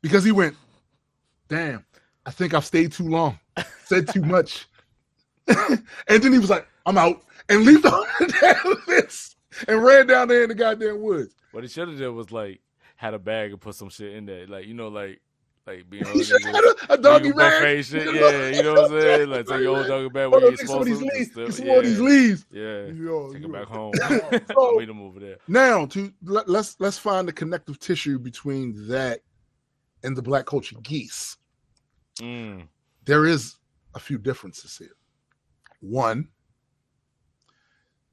because 0.00 0.22
he 0.22 0.30
went, 0.30 0.54
"Damn, 1.48 1.84
I 2.24 2.30
think 2.30 2.54
I've 2.54 2.64
stayed 2.64 2.92
too 2.92 3.08
long, 3.08 3.36
said 3.84 4.06
too 4.06 4.22
much," 4.22 4.68
and 5.48 5.82
then 6.06 6.32
he 6.32 6.38
was 6.38 6.50
like, 6.50 6.68
"I'm 6.86 6.96
out," 6.98 7.20
and 7.48 7.64
leaped 7.64 7.84
on 7.86 8.04
the 8.20 8.26
damn 8.40 8.76
fence 8.82 9.34
and 9.66 9.82
ran 9.82 10.06
down 10.06 10.28
there 10.28 10.44
in 10.44 10.50
the 10.50 10.54
goddamn 10.54 11.00
woods. 11.02 11.34
What 11.50 11.64
he 11.64 11.68
should 11.68 11.88
have 11.88 11.98
did 11.98 12.10
was 12.10 12.30
like 12.30 12.60
had 12.98 13.14
a 13.14 13.18
bag 13.18 13.52
and 13.52 13.60
put 13.60 13.76
some 13.76 13.88
shit 13.88 14.12
in 14.14 14.26
there, 14.26 14.44
like 14.48 14.66
you 14.66 14.74
know, 14.74 14.88
like 14.88 15.20
like 15.68 15.88
being 15.88 16.04
He 16.06 16.24
should 16.24 16.42
have 16.42 16.54
a, 16.88 16.94
a 16.94 16.98
doggy 16.98 17.30
bag. 17.30 17.84
shit. 17.84 18.12
Yeah, 18.12 18.48
you 18.48 18.62
know 18.64 18.74
what 18.74 18.90
I'm 18.90 19.00
saying? 19.00 19.28
Like 19.30 19.46
take 19.46 19.60
your 19.60 19.76
old 19.78 19.86
doggy 19.86 20.08
bag 20.08 20.30
where 20.32 20.44
on, 20.44 20.50
you 20.50 20.56
take 20.56 20.66
some 20.66 20.82
of 20.82 20.88
supposed 20.88 21.00
these 21.02 21.32
to. 21.32 21.40
leaves. 21.40 21.46
Get 21.46 21.54
some 21.54 21.66
more 21.68 21.78
of 21.78 21.84
these 21.84 21.98
yeah, 21.98 22.04
leaves. 22.04 22.46
Yeah, 22.50 22.86
Yo, 22.86 23.32
take 23.32 23.44
it 23.44 23.52
back 23.52 23.66
home. 23.66 23.92
So- 23.94 24.74
Meet 24.78 24.88
him 24.88 25.00
over 25.00 25.20
there. 25.20 25.36
Now, 25.46 25.86
to 25.86 26.12
let, 26.24 26.48
let's 26.48 26.74
let's 26.80 26.98
find 26.98 27.28
the 27.28 27.32
connective 27.32 27.78
tissue 27.78 28.18
between 28.18 28.88
that 28.88 29.20
and 30.02 30.16
the 30.16 30.22
black 30.22 30.46
culture 30.46 30.76
geese. 30.82 31.36
Mm. 32.20 32.66
there 33.04 33.26
is 33.26 33.54
a 33.94 34.00
few 34.00 34.18
differences 34.18 34.76
here. 34.76 34.96
One, 35.80 36.30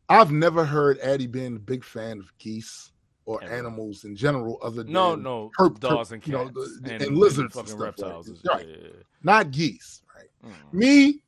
I've 0.07 0.31
never 0.31 0.63
heard 0.63 0.99
Addie 0.99 1.25
being 1.25 1.55
a 1.55 1.59
big 1.59 1.83
fan 1.83 2.19
of 2.19 2.31
geese 2.37 2.91
or 3.25 3.43
animals 3.43 4.03
in 4.03 4.15
general, 4.15 4.59
other 4.61 4.83
than 4.83 4.93
No, 4.93 5.15
no, 5.15 5.51
herp- 5.59 5.79
dogs 5.79 6.09
herp- 6.09 6.13
and 6.13 6.27
you 6.27 6.33
know, 6.33 6.47
the- 6.49 6.79
and, 6.93 7.01
and 7.01 7.17
lizards 7.17 7.55
and 7.55 7.67
fucking 7.67 7.67
stuff 7.69 7.79
like 7.79 7.85
reptiles. 7.87 8.41
that. 8.43 8.49
Right. 8.51 8.67
yeah, 8.67 8.87
not 9.23 9.51
geese. 9.51 10.03
Right? 10.15 10.51
Mm. 10.51 10.73
Me, 10.73 11.23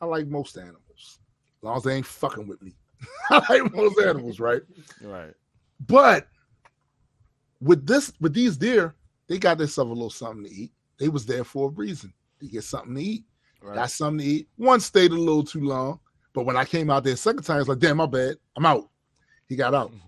I 0.00 0.06
like 0.06 0.26
most 0.26 0.56
animals, 0.56 0.80
as 0.96 1.62
long 1.62 1.76
as 1.76 1.82
they 1.84 1.94
ain't 1.94 2.06
fucking 2.06 2.46
with 2.48 2.60
me. 2.60 2.74
I 3.30 3.44
like 3.60 3.72
most 3.74 3.98
animals, 4.00 4.40
right? 4.40 4.62
Right. 5.00 5.32
But 5.86 6.26
with 7.60 7.86
this, 7.86 8.12
with 8.20 8.34
these 8.34 8.56
deer, 8.56 8.94
they 9.28 9.38
got 9.38 9.58
themselves 9.58 9.90
a 9.90 9.94
little 9.94 10.10
something 10.10 10.44
to 10.44 10.50
eat. 10.52 10.72
They 10.98 11.08
was 11.08 11.24
there 11.26 11.44
for 11.44 11.68
a 11.68 11.72
reason. 11.72 12.12
They 12.40 12.48
get 12.48 12.64
something 12.64 12.94
to 12.96 13.00
eat. 13.02 13.24
Right. 13.60 13.76
Got 13.76 13.90
something 13.90 14.18
to 14.18 14.24
eat. 14.32 14.48
One 14.56 14.80
stayed 14.80 15.12
a 15.12 15.14
little 15.14 15.44
too 15.44 15.60
long, 15.64 16.00
but 16.32 16.44
when 16.46 16.56
I 16.56 16.64
came 16.64 16.90
out 16.90 17.04
there 17.04 17.14
second 17.16 17.44
time, 17.44 17.60
it's 17.60 17.68
like, 17.68 17.78
damn, 17.78 17.96
my 17.98 18.06
bad, 18.06 18.36
I'm 18.56 18.66
out. 18.66 18.88
He 19.48 19.54
got 19.56 19.74
out. 19.74 19.92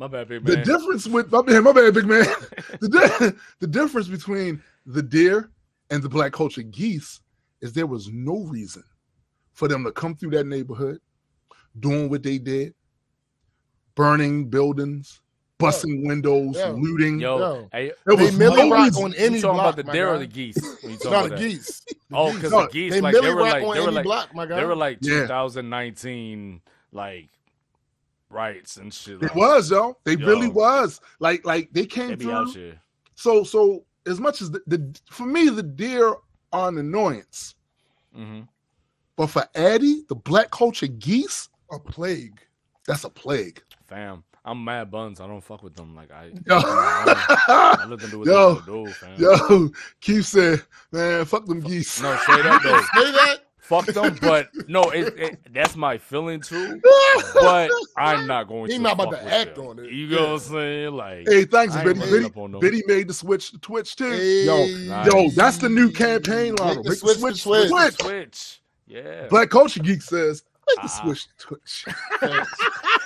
My 0.00 0.08
bad, 0.08 0.28
big 0.28 0.42
The 0.46 0.56
difference 0.56 1.06
with 1.06 1.30
my 1.30 1.42
bad, 1.42 1.62
my 1.62 1.72
bad, 1.72 1.92
big 1.92 2.06
man. 2.06 2.24
the, 2.80 2.88
di- 2.88 3.38
the 3.58 3.66
difference 3.66 4.08
between 4.08 4.62
the 4.86 5.02
deer 5.02 5.50
and 5.90 6.02
the 6.02 6.08
black 6.08 6.32
culture 6.32 6.62
geese 6.62 7.20
is 7.60 7.74
there 7.74 7.86
was 7.86 8.08
no 8.08 8.44
reason 8.44 8.82
for 9.52 9.68
them 9.68 9.84
to 9.84 9.92
come 9.92 10.16
through 10.16 10.30
that 10.30 10.46
neighborhood 10.46 11.00
doing 11.78 12.08
what 12.08 12.22
they 12.22 12.38
did, 12.38 12.72
burning 13.94 14.48
buildings, 14.48 15.20
busting 15.58 16.06
windows, 16.06 16.56
Yeah. 16.56 16.70
looting. 16.70 17.20
Yo, 17.20 17.36
Yo. 17.38 17.68
hey, 17.70 17.92
There 18.06 18.16
They 18.16 18.24
was 18.24 18.38
millie 18.38 18.56
no 18.56 18.70
rock 18.70 18.84
reason. 18.86 19.04
on 19.04 19.10
you 19.12 19.16
any 19.18 19.40
talking 19.42 19.56
block, 19.56 19.74
about 19.74 19.84
the 19.86 19.92
deer 19.92 20.08
or 20.08 20.18
the 20.18 20.26
geese? 20.26 20.56
When 20.82 20.92
you 20.92 20.96
talking 20.98 21.10
not 21.12 21.26
about 21.26 21.38
a 21.38 21.42
that? 21.42 21.50
geese. 21.50 21.82
The 22.08 22.16
Oh, 22.16 22.32
because 22.32 22.50
No, 22.52 22.62
the 22.62 22.68
geese, 22.68 22.92
They 22.94 23.00
like 23.02 23.14
they 23.14 23.20
were 23.20 23.34
rock 23.36 23.52
like 23.52 23.62
on 23.64 23.74
they 23.74 23.80
were 23.80 23.86
any 23.88 23.94
like 23.96 24.04
block, 24.04 24.34
my 24.34 24.46
guy. 24.46 24.56
they 24.56 24.64
were 24.64 24.74
like 24.76 24.96
Yeah. 25.02 25.20
2019 25.26 26.62
like 26.92 27.28
rights 28.30 28.76
and 28.76 28.92
shit. 28.92 29.22
It 29.22 29.34
was, 29.34 29.68
though. 29.68 29.98
They 30.04 30.14
Yo. 30.14 30.26
really 30.26 30.48
was. 30.48 31.00
Like, 31.18 31.44
like 31.44 31.68
they 31.72 31.82
They 31.82 31.86
came 31.86 32.16
be 32.16 32.24
through. 32.24 32.74
So, 33.14 33.44
so 33.44 33.84
as 34.06 34.20
much 34.20 34.40
as 34.40 34.50
the, 34.50 34.62
the 34.66 34.98
for 35.10 35.26
me, 35.26 35.48
the 35.50 35.62
deer 35.62 36.14
are 36.52 36.68
an 36.68 36.78
annoyance, 36.78 37.54
hmm 38.14 38.40
but 39.16 39.26
for 39.26 39.46
Addie, 39.54 40.04
the 40.08 40.14
black 40.14 40.50
culture 40.50 40.86
geese, 40.86 41.50
a 41.70 41.78
plague. 41.78 42.40
that's 42.86 43.04
a 43.04 43.10
plague. 43.10 43.62
Fam, 43.86 44.24
I'm 44.46 44.64
mad 44.64 44.90
buns. 44.90 45.20
I 45.20 45.26
don't 45.26 45.42
fuck 45.42 45.62
with 45.62 45.74
them. 45.74 45.94
Like 45.94 46.10
I, 46.10 46.28
Yo. 46.46 46.56
I, 46.56 47.76
I 47.82 47.84
let 47.86 48.00
them 48.00 48.10
do 48.10 48.20
what 48.20 48.28
Yo. 48.28 48.54
they 48.54 48.66
do, 48.66 48.86
fam. 48.86 49.20
Yo, 49.20 49.68
Keith 50.00 50.24
said, 50.24 50.62
man, 50.90 51.26
fuck 51.26 51.44
them 51.44 51.60
geese. 51.60 52.00
No, 52.00 52.16
straight 52.16 52.46
up 52.46 52.62
though. 52.62 52.80
Say 52.80 53.12
that. 53.12 53.36
fuck 53.70 53.86
them, 53.86 54.18
but 54.20 54.48
no, 54.68 54.90
it, 54.90 55.14
it, 55.18 55.52
that's 55.54 55.76
my 55.76 55.96
feeling 55.96 56.40
too. 56.40 56.80
But 57.34 57.70
I'm 57.96 58.26
not 58.26 58.48
going 58.48 58.70
He 58.70 58.76
to. 58.76 58.82
not 58.82 58.92
about 58.94 59.12
to 59.12 59.32
act 59.32 59.54
them. 59.54 59.66
on 59.68 59.78
it. 59.78 59.90
You 59.90 60.08
know 60.08 60.22
what 60.22 60.30
I'm 60.32 60.38
saying? 60.40 60.92
Like, 60.92 61.28
hey, 61.28 61.44
thanks, 61.46 61.74
Biddy. 61.76 62.00
Biddy, 62.00 62.24
up 62.26 62.36
on 62.36 62.52
them. 62.52 62.60
Biddy 62.60 62.82
made 62.86 63.08
the 63.08 63.14
switch 63.14 63.52
to 63.52 63.58
Twitch 63.58 63.96
too. 63.96 64.10
Hey. 64.10 64.44
Yo, 64.44 64.66
Nice. 64.88 65.06
yo, 65.06 65.30
that's 65.30 65.56
the 65.56 65.68
new 65.68 65.90
campaign 65.90 66.50
Make 66.52 66.60
line. 66.60 66.82
the 66.82 66.90
Make 66.90 67.00
the 67.00 67.14
switch 67.14 67.14
to 67.14 67.40
switch, 67.40 67.42
Twitch. 67.70 67.70
Twitch. 67.70 68.00
switch. 68.00 68.62
Yeah. 68.86 69.26
Black 69.28 69.48
Culture 69.50 69.80
Geek 69.80 70.02
says, 70.02 70.42
make 70.68 70.76
the 70.76 70.82
Ah. 70.92 71.02
switch 71.02 71.26
to 71.28 71.32
Twitch. 71.38 71.84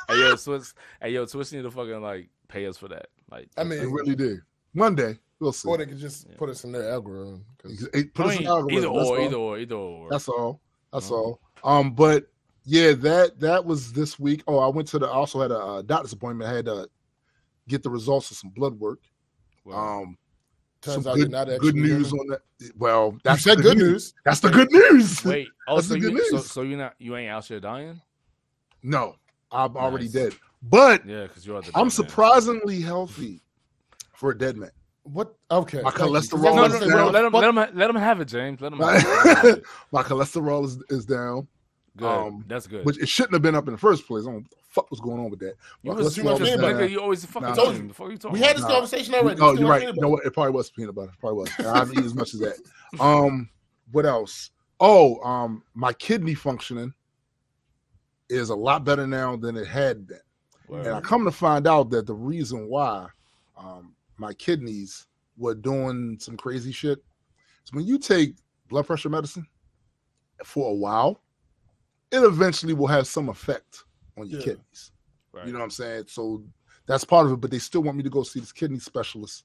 hey 0.09 0.19
yo, 0.19 0.37
Twitch. 0.37 0.65
Hey 1.01 1.11
yo, 1.11 1.27
Twitch 1.27 1.53
need 1.53 1.63
to 1.63 1.71
fucking 1.71 2.01
like 2.01 2.29
pay 2.49 2.67
us 2.67 2.77
for 2.79 2.89
that. 2.89 3.07
Like, 3.31 3.49
I 3.57 3.65
They 3.65 3.71
mean, 3.81 3.91
really 3.91 4.15
did. 4.17 4.39
One 4.75 4.95
day, 4.95 5.19
we'll 5.41 5.53
see. 5.53 5.69
or 5.69 5.79
they 5.79 5.87
could 5.87 5.99
just 5.99 6.27
Yeah. 6.29 6.37
put 6.37 6.49
us 6.51 6.65
in 6.65 6.73
their 6.73 6.91
algorithm. 6.91 7.45
'cause 7.59 7.89
Hey, 7.93 8.05
Put 8.05 8.27
I 8.27 8.29
us 8.35 8.41
in 8.41 8.47
algorithm. 8.47 8.79
either 8.79 8.87
or, 8.89 9.21
either 9.21 9.37
or, 9.37 9.59
either 9.59 9.75
or. 9.75 10.09
That's 10.11 10.29
all. 10.29 10.61
That's 10.93 11.09
Mhm. 11.09 11.13
all. 11.13 11.41
Um, 11.63 11.95
but 11.95 12.31
yeah, 12.65 12.93
that 12.93 13.41
that 13.41 13.65
was 13.65 13.93
this 13.93 14.19
week. 14.19 14.43
Oh, 14.47 14.59
I 14.59 14.69
went 14.69 14.89
to 14.89 14.99
the. 14.99 15.07
I 15.07 15.13
also 15.13 15.41
had 15.41 15.51
a 15.51 15.59
uh, 15.59 15.83
doctor's 15.83 16.13
appointment. 16.13 16.51
I 16.51 16.55
had 16.55 16.65
to 16.67 16.89
get 17.69 17.83
the 17.83 17.91
results 17.91 18.31
of 18.31 18.37
some 18.37 18.51
blood 18.51 18.79
work. 18.79 19.01
Well, 19.65 19.79
Um, 19.79 20.19
Turns 20.83 21.05
some 21.05 21.11
out 21.13 21.15
good, 21.17 21.31
you're 21.31 21.47
not 21.47 21.61
good 21.61 21.75
news 21.77 22.13
on 22.13 22.27
that. 22.29 22.43
Well, 22.77 23.13
You 23.13 23.21
that's 23.25 23.43
said 23.43 23.57
the 23.57 23.63
good 23.63 23.79
news. 23.79 24.13
That's 24.27 24.41
the 24.41 24.51
good 24.51 24.71
news. 24.71 25.25
wait. 25.25 25.49
Oh, 25.67 25.77
That's 25.77 25.89
so 25.89 25.95
the 25.95 26.01
good 26.01 26.13
you 26.13 26.25
so, 26.29 26.37
news. 26.37 26.51
so 26.51 26.61
you 26.61 26.77
not 26.77 26.95
you 26.99 27.17
ain't 27.17 27.31
out 27.31 27.47
here 27.47 27.59
dying? 27.59 28.03
No, 28.83 29.17
I'm 29.51 29.75
already 29.79 30.09
dead. 30.09 30.35
But 30.63 31.07
Yeah, 31.07 31.23
because 31.23 31.47
you're 31.47 31.61
the. 31.63 31.69
I'm 31.69 31.73
dead 31.73 31.81
man. 31.85 31.91
surprisingly 31.91 32.81
healthy 32.83 33.43
for 34.15 34.31
a 34.33 34.37
dead 34.39 34.59
man. 34.59 34.71
What? 35.05 35.35
Okay. 35.51 35.83
My 35.83 35.91
thank 35.91 36.11
you. 36.11 36.15
'Cause 36.15 36.29
cholesterol 36.29 36.59
I 36.59 36.63
was 36.63 36.73
No, 36.73 36.77
is 36.79 36.81
no, 36.81 36.87
no, 36.89 36.95
down. 36.97 37.13
let 37.13 37.21
the 37.21 37.27
him, 37.27 37.55
let 37.55 37.69
him, 37.71 37.77
let 37.79 37.91
him 37.91 37.97
have 37.97 38.21
it, 38.21 38.25
James. 38.27 38.61
Let 38.61 38.73
him 38.73 38.79
My, 38.79 38.95
have 38.95 39.05
it. 39.05 39.09
Let 39.09 39.27
him 39.27 39.37
have 39.37 39.45
it. 39.59 39.65
my 39.93 40.03
cholesterol 40.03 40.65
is, 40.65 40.83
is 40.89 41.05
down, 41.05 41.47
Good. 41.97 42.07
Um, 42.07 42.45
That's 42.49 42.67
good. 42.67 42.85
which 42.85 42.99
it 43.01 43.09
shouldn't 43.09 43.35
have 43.35 43.43
been 43.43 43.55
up 43.55 43.69
in 43.69 43.73
the 43.73 43.79
first 43.79 44.07
place. 44.07 44.23
I 44.23 44.27
don't 44.27 44.35
know 44.35 44.41
what 44.41 44.51
the 44.51 44.57
fuck 44.71 44.91
was 44.91 44.99
going 45.01 45.21
on 45.21 45.31
with 45.31 45.39
that. 45.41 45.55
you 45.83 45.93
My 45.93 45.97
was 45.99 46.15
too 46.15 46.25
much 46.25 46.39
peanut 46.39 46.61
butter. 46.61 46.75
nigga, 46.75 46.91
you 46.91 47.01
always 47.01 47.25
fucking 47.25 47.51
Nah. 47.51 47.55
told 47.55 47.75
him. 47.77 47.87
Before 47.89 48.11
you 48.11 48.17
told 48.17 48.35
We 48.35 48.41
had 48.41 48.57
this 48.57 48.63
Nah. 48.63 48.69
conversation 48.71 49.15
already. 49.15 49.41
Oh, 49.41 49.49
you're 49.53 49.57
too 49.59 49.63
much 49.65 49.83
right. 49.85 49.95
You 49.95 50.01
know 50.01 50.09
what? 50.09 50.25
It 50.27 50.33
probably 50.33 50.53
was 50.53 50.71
peanut 50.71 50.95
butter. 50.95 51.13
It 51.13 51.21
probably 51.21 51.39
was. 51.39 51.51
I 51.61 51.79
haven't 51.79 51.93
eaten 51.95 52.07
as 52.07 52.15
much 52.15 52.35
as 52.35 52.41
that. 52.41 52.57
Um, 52.99 53.49
what 53.93 54.07
else? 54.07 54.51
Oh, 54.81 55.23
um, 55.23 55.63
my 55.75 55.93
kidney 55.93 56.35
functioning 56.35 56.93
is 58.29 58.49
a 58.51 58.55
lot 58.57 58.85
better 58.85 59.07
now 59.07 59.37
than 59.37 59.57
it 59.57 59.67
had 59.67 60.07
been. 60.07 60.19
Word. 60.67 60.87
And 60.87 60.97
I 60.97 61.01
come 61.01 61.25
to 61.27 61.31
find 61.31 61.67
out 61.69 61.91
that 61.91 62.07
the 62.07 62.15
reason 62.15 62.69
why 62.69 63.07
um, 63.57 63.95
my 64.17 64.33
kidneys 64.35 65.07
were 65.37 65.55
doing 65.55 66.17
some 66.21 66.37
crazy 66.37 66.73
shit 66.73 66.99
is 67.65 67.73
when 67.73 67.85
you 67.87 67.99
take 67.99 68.37
blood 68.69 68.87
pressure 68.87 69.09
medicine 69.09 69.47
for 70.45 70.71
a 70.71 70.75
while, 70.75 71.21
it 72.11 72.23
eventually 72.23 72.75
will 72.75 72.87
have 72.87 73.07
some 73.07 73.29
effect 73.29 73.85
on 74.17 74.27
your 74.29 74.39
Yeah. 74.41 74.45
kidneys. 74.45 74.93
Right. 75.33 75.47
You 75.47 75.53
know 75.53 75.59
what 75.59 75.65
I'm 75.65 75.71
saying? 75.71 76.05
So 76.09 76.45
that's 76.87 77.05
part 77.05 77.27
of 77.27 77.33
it. 77.33 77.41
But 77.41 77.51
they 77.51 77.59
still 77.59 77.83
want 77.83 77.97
me 77.97 78.03
to 78.05 78.11
go 78.11 78.23
see 78.23 78.41
this 78.41 78.53
kidney 78.53 78.79
specialist 78.79 79.45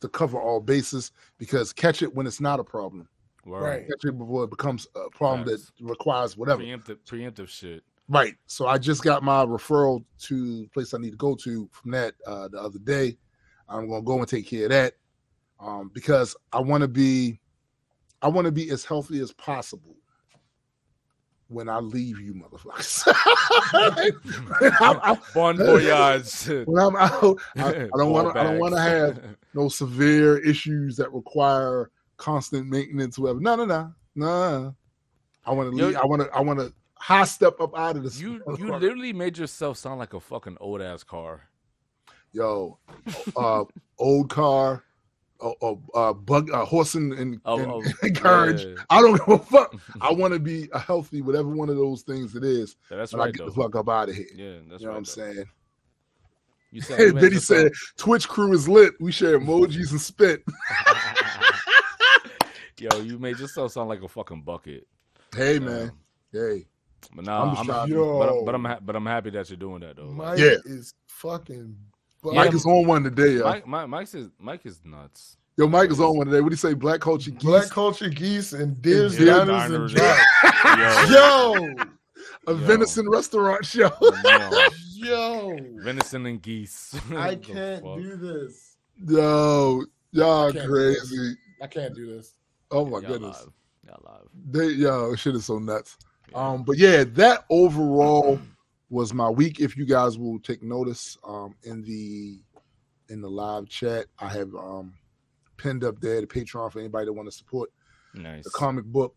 to 0.00 0.08
cover 0.08 0.40
all 0.40 0.60
bases 0.60 1.10
because 1.38 1.72
catch 1.72 2.02
it 2.02 2.14
when 2.14 2.26
it's 2.26 2.40
not 2.40 2.60
a 2.60 2.64
problem. 2.64 3.08
Word. 3.44 3.62
Right. 3.62 3.88
Catch 3.88 4.04
it 4.04 4.18
before 4.18 4.44
it 4.44 4.50
becomes 4.50 4.86
a 4.94 5.10
problem 5.10 5.48
Facts. 5.48 5.72
that 5.78 5.84
requires 5.84 6.36
whatever. 6.36 6.62
Preemptive, 6.62 6.98
preemptive 7.04 7.48
shit. 7.48 7.82
Right. 8.08 8.36
So 8.46 8.66
I 8.66 8.78
just 8.78 9.02
got 9.02 9.22
my 9.22 9.44
referral 9.44 10.04
to 10.20 10.62
the 10.62 10.68
place 10.68 10.94
I 10.94 10.98
need 10.98 11.10
to 11.10 11.16
go 11.16 11.34
to 11.36 11.68
from 11.72 11.90
that 11.92 12.14
uh, 12.26 12.48
the 12.48 12.60
other 12.60 12.78
day. 12.78 13.16
I'm 13.68 13.88
gonna 13.88 14.02
go 14.02 14.18
and 14.18 14.28
take 14.28 14.46
care 14.48 14.64
of 14.64 14.70
that 14.70 14.94
um, 15.60 15.90
because 15.92 16.36
I 16.52 16.60
want 16.60 16.82
to 16.82 16.88
be, 16.88 17.40
I 18.22 18.28
want 18.28 18.46
to 18.46 18.52
be 18.52 18.70
as 18.70 18.84
healthy 18.84 19.20
as 19.20 19.32
possible 19.32 19.96
when 21.48 21.68
I 21.68 21.78
leave 21.78 22.20
you, 22.20 22.34
motherfuckers. 22.34 23.04
I'm- 24.80 25.18
Bon 25.34 25.56
voyage. 25.56 26.46
when 26.66 26.82
I'm 26.82 26.96
out, 26.96 27.38
I, 27.56 27.68
I 27.68 27.72
don't 27.96 28.10
want 28.12 28.34
to. 28.34 28.40
I 28.40 28.44
don't 28.44 28.58
want 28.58 28.74
to 28.74 28.80
have 28.80 29.20
no 29.54 29.68
severe 29.68 30.38
issues 30.38 30.96
that 30.96 31.12
require 31.12 31.90
constant 32.16 32.68
maintenance. 32.68 33.18
Whatever. 33.18 33.40
No, 33.40 33.56
no, 33.56 33.64
no, 33.64 33.92
no. 34.14 34.74
I 35.46 35.52
want 35.52 35.72
to 35.72 35.76
Yo- 35.78 35.86
leave. 35.88 35.96
I 35.96 36.04
want 36.06 36.22
to. 36.22 36.28
I 36.34 36.40
want 36.40 36.60
to 36.60 36.72
high 36.96 37.24
step 37.24 37.60
up 37.60 37.78
out 37.78 37.96
of 37.96 38.02
this. 38.02 38.20
You 38.20 38.42
you 38.58 38.74
literally 38.76 39.12
made 39.12 39.38
yourself 39.38 39.78
sound 39.78 39.98
like 39.98 40.14
a 40.14 40.20
fucking 40.20 40.58
old 40.60 40.82
ass 40.82 41.02
car. 41.02 41.48
Yo, 42.32 42.78
uh, 43.36 43.64
old 43.98 44.30
car, 44.30 44.84
uh, 45.40 45.50
uh, 45.62 45.74
uh 45.94 46.12
bug, 46.12 46.50
uh, 46.50 46.64
horse 46.64 46.94
and, 46.94 47.12
and, 47.12 47.40
Of- 47.44 47.60
and, 47.60 47.70
of- 47.72 47.84
and 48.02 48.16
carriage. 48.16 48.64
yeah. 48.64 48.74
I 48.90 49.00
don't 49.00 49.16
give 49.18 49.28
a 49.28 49.38
fuck. 49.38 49.74
I 50.00 50.12
want 50.12 50.34
to 50.34 50.40
be 50.40 50.68
a 50.72 50.78
healthy, 50.78 51.22
whatever 51.22 51.48
one 51.48 51.68
of 51.68 51.76
those 51.76 52.02
things 52.02 52.34
it 52.34 52.44
is. 52.44 52.76
Yeah, 52.90 52.96
that's 52.98 53.12
when 53.12 53.22
I 53.22 53.26
get 53.30 53.38
though. 53.38 53.46
the 53.46 53.52
fuck 53.52 53.76
up 53.76 53.88
out 53.88 54.08
of 54.08 54.14
here. 54.14 54.26
Yeah, 54.34 54.58
that's 54.68 54.80
you 54.82 54.88
know 54.88 54.94
right. 54.94 55.06
what 55.06 55.18
I'm 55.18 55.24
though. 55.26 55.32
saying? 55.34 55.44
You 56.70 56.80
said 56.82 56.98
Hey, 56.98 57.10
Biddy 57.12 57.36
yourself- 57.36 57.60
said, 57.60 57.72
Twitch 57.96 58.28
crew 58.28 58.52
is 58.52 58.68
lit. 58.68 58.92
We 59.00 59.10
share 59.12 59.38
emojis 59.40 59.90
and 59.92 60.00
spit. 60.00 60.42
Yo, 62.78 63.00
you 63.00 63.18
made 63.18 63.38
yourself 63.38 63.72
sound 63.72 63.88
like 63.88 64.02
a 64.02 64.08
fucking 64.08 64.42
bucket. 64.42 64.86
Hey, 65.34 65.58
man. 65.58 65.90
Hey. 66.32 66.66
But 67.14 67.24
now 67.24 67.42
I'm 67.42 67.48
I'm, 67.50 67.54
just 67.56 67.66
trying 67.68 67.88
to- 67.88 68.18
but, 68.18 68.28
I'm, 68.28 68.44
but 68.44 68.54
I'm 68.54 68.64
ha- 68.64 68.78
but 68.82 68.96
I'm 68.96 69.06
happy 69.06 69.30
that 69.30 69.48
you're 69.50 69.56
doing 69.56 69.80
that 69.80 69.96
though. 69.96 70.06
Like, 70.06 70.16
Mike 70.16 70.38
Yeah. 70.38 70.54
is 70.64 70.94
fucking. 71.06 71.76
Mike 72.24 72.52
is 72.54 72.66
on 72.66 72.86
one 72.86 73.04
today, 73.04 73.34
yo. 73.34 73.44
Mike, 73.44 73.66
Mike, 73.66 73.88
Mike 73.88 74.14
is 74.14 74.28
Mike 74.38 74.66
is 74.66 74.80
nuts. 74.84 75.36
Yo, 75.56 75.66
Mike 75.66 75.90
is 75.90 76.00
on 76.00 76.16
one 76.16 76.26
today. 76.26 76.40
What 76.40 76.50
do 76.50 76.52
you 76.52 76.56
say? 76.56 76.74
Black 76.74 77.00
culture 77.00 77.30
geese? 77.30 77.42
Black 77.42 77.68
culture 77.70 78.08
geese 78.08 78.52
and 78.52 78.80
deers, 78.80 79.16
deer 79.16 79.26
diners, 79.44 79.70
and 79.72 79.94
diners. 79.94 81.10
Yo, 81.10 81.54
Yo, 81.74 81.74
a 82.46 82.52
Yo. 82.52 82.54
venison 82.58 83.08
restaurant 83.08 83.64
show. 83.64 83.90
yo, 84.24 84.60
yo, 84.94 85.56
venison 85.82 86.26
and 86.26 86.40
geese. 86.42 86.94
I 87.16 87.34
can't 87.36 87.82
fuck? 87.82 87.96
do 87.98 88.16
this. 88.16 88.76
Yo, 89.06 89.84
y'all 90.12 90.48
I 90.56 90.66
crazy. 90.66 91.34
I 91.62 91.66
can't 91.66 91.94
do 91.94 92.06
this. 92.06 92.34
Oh 92.70 92.84
my 92.84 92.98
Y'all 92.98 93.08
goodness. 93.12 93.40
live. 93.40 93.52
Y'all 93.86 94.02
live. 94.04 94.28
They 94.50 94.66
yo, 94.74 95.14
shit 95.16 95.34
is 95.34 95.44
so 95.46 95.58
nuts. 95.58 95.96
Yeah. 96.30 96.38
Um, 96.50 96.62
but 96.62 96.78
yeah, 96.78 97.04
that 97.04 97.44
overall 97.50 98.38
was 98.90 99.12
my 99.12 99.28
week. 99.28 99.60
If 99.60 99.76
you 99.76 99.84
guys 99.86 100.18
will 100.18 100.38
take 100.40 100.62
notice, 100.62 101.16
um, 101.26 101.54
in 101.64 101.82
the 101.82 102.40
in 103.10 103.20
the 103.20 103.28
live 103.28 103.68
chat, 103.68 104.06
I 104.18 104.28
have 104.28 104.54
um 104.54 104.94
pinned 105.56 105.84
up 105.84 106.00
there 106.00 106.20
the 106.20 106.26
Patreon 106.26 106.70
for 106.72 106.78
anybody 106.78 107.06
that 107.06 107.12
want 107.12 107.28
to 107.28 107.32
support 107.36 107.70
nice. 108.14 108.44
the 108.44 108.50
comic 108.50 108.84
book. 108.84 109.14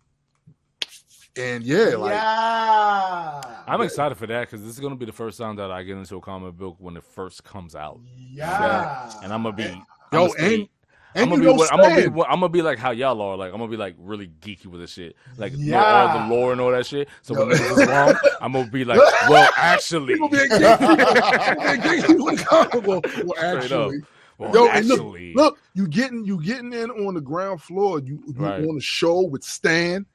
And 1.38 1.64
yeah, 1.64 1.96
like 1.96 2.12
yeah, 2.12 3.42
I'm 3.66 3.82
excited 3.82 4.18
for 4.18 4.28
that 4.28 4.42
because 4.50 4.62
this 4.66 4.74
is 4.74 4.80
gonna 4.82 4.98
be 4.98 5.06
the 5.06 5.14
first 5.14 5.38
time 5.38 5.56
that 5.58 5.72
I 5.72 5.84
get 5.84 5.98
into 5.98 6.18
a 6.18 6.22
comic 6.22 6.56
book 6.58 6.76
when 6.80 6.98
it 6.98 7.04
first 7.06 7.44
comes 7.46 7.74
out. 7.74 8.02
yeah, 8.18 9.10
And 9.24 9.32
I'm 9.34 9.44
gonna 9.44 9.56
be 9.56 9.64
Yo, 9.64 10.26
I'ma 10.26 10.34
and- 10.40 10.54
And 10.54 10.68
I'm 11.16 11.30
gonna 11.30 11.42
be 11.42 11.48
what, 11.48 11.74
I'm 11.74 11.80
gonna 11.82 11.96
be 12.02 12.08
what, 12.08 12.28
I'm 12.30 12.36
gonna 12.40 12.50
be 12.50 12.62
like 12.62 12.78
how 12.80 12.92
y'all 12.92 13.22
are. 13.22 13.36
Like 13.38 13.52
I'm 13.54 13.60
gonna 13.60 13.72
be 13.72 13.78
like 13.78 13.96
really 14.00 14.28
geeky 14.42 14.68
with 14.68 14.82
this 14.82 14.92
shit. 14.92 15.16
Like 15.38 15.54
Yeah. 15.56 15.84
all 15.84 16.20
the 16.20 16.34
lore 16.34 16.52
and 16.52 16.62
all 16.62 16.72
that 16.72 16.86
shit. 16.86 17.10
So 17.22 17.34
when 17.38 17.50
this 17.50 17.60
is 17.62 17.88
wrong, 17.88 18.14
I'm 18.40 18.54
gonna 18.54 18.70
be 18.70 18.86
like, 18.86 18.98
well, 19.30 19.50
actually, 19.58 20.14
People 20.14 20.30
being 20.30 20.50
geeky. 20.50 21.82
being 21.82 21.82
geeky. 21.82 22.86
Well, 22.86 23.02
actually. 23.40 24.02
well, 24.38 24.54
Yo, 24.54 24.68
and 24.70 24.88
look, 24.88 25.18
Look, 25.36 25.60
you 25.74 25.88
getting 25.88 26.24
you 26.26 26.42
getting 26.44 26.74
in 26.74 26.90
on 26.92 27.14
the 27.14 27.22
ground 27.22 27.62
floor. 27.62 28.00
You, 28.00 28.22
you 28.28 28.34
Right. 28.36 28.64
on 28.68 28.76
the 28.76 28.82
show 28.82 29.22
with 29.22 29.44
Stan. 29.44 30.06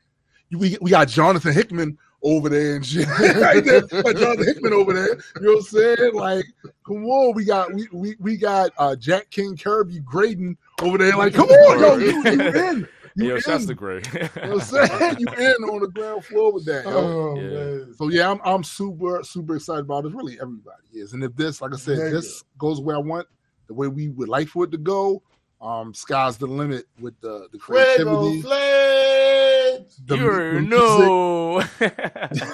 You, 0.48 0.58
we 0.58 0.78
we 0.80 0.90
got 0.90 1.08
Jonathan 1.08 1.52
Hickman 1.52 1.98
over 2.22 2.48
there 2.48 2.76
and 2.76 2.86
shit. 2.86 3.06
right 3.36 3.64
there. 3.64 3.82
Jonathan 3.82 4.44
Hickman 4.44 4.72
over 4.72 4.92
there. 4.92 5.16
You 5.40 5.42
know 5.42 5.52
what 5.52 5.56
I'm 5.58 5.62
saying? 5.62 6.14
Like, 6.14 6.44
come 6.86 7.04
on, 7.06 7.34
we 7.34 7.44
got 7.44 7.72
we 7.72 7.88
we, 7.92 8.16
we 8.18 8.36
got 8.36 8.70
uh, 8.78 8.96
Jack 8.96 9.30
King 9.30 9.56
Kirby 9.56 10.00
Graydon 10.00 10.56
over 10.82 10.98
there. 10.98 11.16
Like, 11.16 11.34
come 11.34 11.48
on, 11.48 11.80
yo, 11.80 11.96
you, 11.96 12.06
you 12.12 12.40
in. 12.70 12.88
You 13.18 13.28
yo, 13.28 13.34
in. 13.36 13.40
shouts 13.40 13.66
to 13.66 13.74
Gray. 13.74 14.02
You 14.12 14.20
know 14.46 14.52
I'm 14.54 14.60
saying? 14.60 15.16
You 15.18 15.26
in 15.28 15.64
on 15.64 15.80
the 15.80 15.88
ground 15.88 16.24
floor 16.24 16.52
with 16.52 16.66
that. 16.66 16.84
Oh, 16.86 17.34
Yeah. 17.36 17.48
man. 17.48 17.94
So 17.96 18.08
yeah, 18.08 18.30
I'm 18.30 18.40
I'm 18.44 18.62
super 18.62 19.20
super 19.22 19.56
excited 19.56 19.80
about 19.80 20.04
it. 20.04 20.14
Really, 20.14 20.38
everybody 20.40 20.82
is. 20.92 21.12
And 21.14 21.24
if 21.24 21.34
this, 21.34 21.60
like 21.62 21.72
I 21.72 21.76
said, 21.76 21.98
Nigga. 21.98 22.10
this 22.10 22.44
goes 22.58 22.80
where 22.80 22.96
I 22.96 23.00
want, 23.00 23.26
the 23.68 23.74
way 23.74 23.88
we 23.88 24.08
would 24.10 24.28
like 24.28 24.48
for 24.48 24.64
it 24.64 24.70
to 24.72 24.78
go, 24.78 25.22
um, 25.62 25.94
sky's 25.94 26.36
the 26.36 26.46
limit 26.46 26.84
with 27.00 27.18
the 27.20 27.48
the 27.52 27.58
Fuego 27.58 27.84
creativity. 27.96 28.42
flames. 28.42 30.00
The, 30.06 30.16
you 30.16 30.30
the 30.30 30.60
know. 30.60 31.60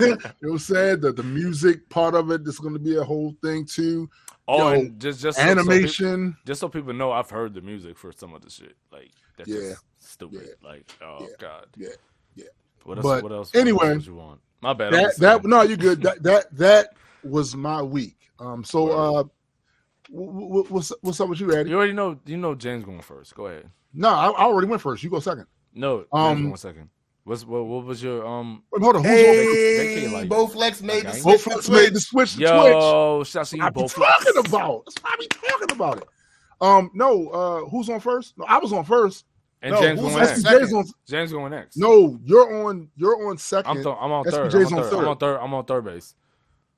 you 0.00 0.06
know 0.06 0.16
what 0.16 0.50
I'm 0.52 0.58
saying? 0.58 1.00
The 1.00 1.12
the 1.12 1.22
music 1.24 1.88
part 1.88 2.14
of 2.14 2.30
it 2.30 2.46
is 2.46 2.58
going 2.60 2.74
to 2.74 2.80
be 2.80 2.96
a 2.96 3.02
whole 3.04 3.34
thing 3.42 3.64
too. 3.66 4.08
Oh, 4.48 4.58
Yo, 4.72 4.80
and 4.80 5.00
just 5.00 5.20
just 5.22 5.38
so- 5.38 5.42
so 5.44 5.48
peop- 5.54 5.58
Animation. 5.70 6.36
just 6.46 6.60
so 6.60 6.68
people 6.68 6.92
know, 6.92 7.12
I've 7.12 7.30
heard 7.30 7.54
the 7.54 7.60
music 7.60 7.96
for 7.96 8.12
some 8.12 8.34
of 8.34 8.42
the 8.42 8.50
shit. 8.50 8.76
Like 8.90 9.10
that's 9.36 9.48
Yeah. 9.48 9.60
just 9.70 9.84
stupid. 9.98 10.56
Like 10.62 10.90
oh 11.02 11.18
Yeah. 11.20 11.26
god. 11.38 11.66
Yeah. 11.76 11.88
Yeah. 12.34 12.44
What 12.84 12.98
else? 12.98 13.04
But 13.06 13.22
what 13.22 13.32
else? 13.32 13.54
anyway, 13.54 13.86
what 13.88 13.96
else 13.96 14.06
you 14.06 14.14
want? 14.14 14.40
My 14.60 14.72
bad. 14.72 14.92
That 14.92 15.16
that 15.18 15.44
no, 15.44 15.62
you're 15.62 15.76
good. 15.76 16.02
That 16.02 16.22
that 16.22 16.56
that 16.56 16.94
was 17.24 17.54
my 17.56 17.82
week. 17.82 18.16
Um, 18.38 18.64
so 18.64 18.88
uh, 18.90 19.22
wh- 20.10 20.66
wh- 20.66 20.70
what's 20.72 20.92
what's 21.02 21.20
up 21.20 21.28
with 21.28 21.40
you, 21.40 21.52
Eddie? 21.54 21.70
You 21.70 21.76
already 21.76 21.92
know. 21.92 22.18
You 22.26 22.36
know 22.36 22.54
James 22.54 22.84
going 22.84 23.00
first. 23.02 23.34
Go 23.34 23.46
ahead. 23.46 23.70
No, 23.94 24.08
I, 24.08 24.28
I 24.30 24.42
already 24.44 24.66
went 24.68 24.82
first. 24.82 25.02
You 25.02 25.10
go 25.10 25.20
second. 25.20 25.46
No, 25.74 25.98
James, 25.98 26.08
Um, 26.12 26.48
one 26.50 26.56
second. 26.58 26.88
What's 27.24 27.44
what? 27.46 27.64
What 27.64 27.84
was 27.84 28.02
your 28.02 28.26
um? 28.26 28.64
Wait, 28.72 28.82
hold 28.82 28.96
on. 28.96 29.04
Who's 29.04 29.12
Hey, 29.12 30.00
can't 30.00 30.12
like- 30.12 30.28
Bo 30.28 30.46
Flex 30.48 30.82
made 30.82 31.04
the 31.06 31.12
switch. 31.12 31.40
folks 31.42 31.68
made 31.68 31.94
the 31.94 32.00
switch 32.00 32.32
to 32.32 32.38
Twitch. 32.38 32.48
Yo, 32.48 33.22
shout 33.24 33.40
out 33.42 33.46
to 33.46 33.56
you 33.56 33.62
I 33.64 33.70
be 33.70 33.80
both. 33.80 33.94
talking 33.94 34.32
about. 34.44 34.82
That's 34.86 34.96
why 35.02 35.14
be 35.18 35.28
talking 35.28 35.70
about 35.70 35.98
it. 35.98 36.08
Um, 36.60 36.90
no, 36.94 37.28
uh, 37.28 37.60
who's 37.68 37.88
on 37.88 38.00
first? 38.00 38.34
No, 38.36 38.44
I 38.46 38.58
was 38.58 38.72
on 38.72 38.84
first. 38.84 39.24
And 39.62 39.72
No, 39.74 39.80
James 39.80 40.00
going 40.00 40.16
next? 40.16 40.42
SPJ's 40.44 40.72
on. 40.74 40.84
James 41.08 41.32
going 41.32 41.50
next. 41.52 41.76
No, 41.76 42.18
you're 42.24 42.64
on. 42.66 42.88
You're 42.96 43.28
on 43.28 43.36
2nd 43.36 43.62
I'm, 43.66 43.76
th- 43.76 43.86
I'm 43.86 44.10
on 44.10 44.24
third. 44.24 44.52
I'm 44.52 44.66
on 44.66 44.72
on 44.74 44.82
third. 44.82 44.90
third. 44.90 44.98
I'm 44.98 45.08
on 45.08 45.16
third. 45.18 45.38
I'm 45.40 45.54
on 45.54 45.64
third 45.64 45.84
base. 45.84 46.14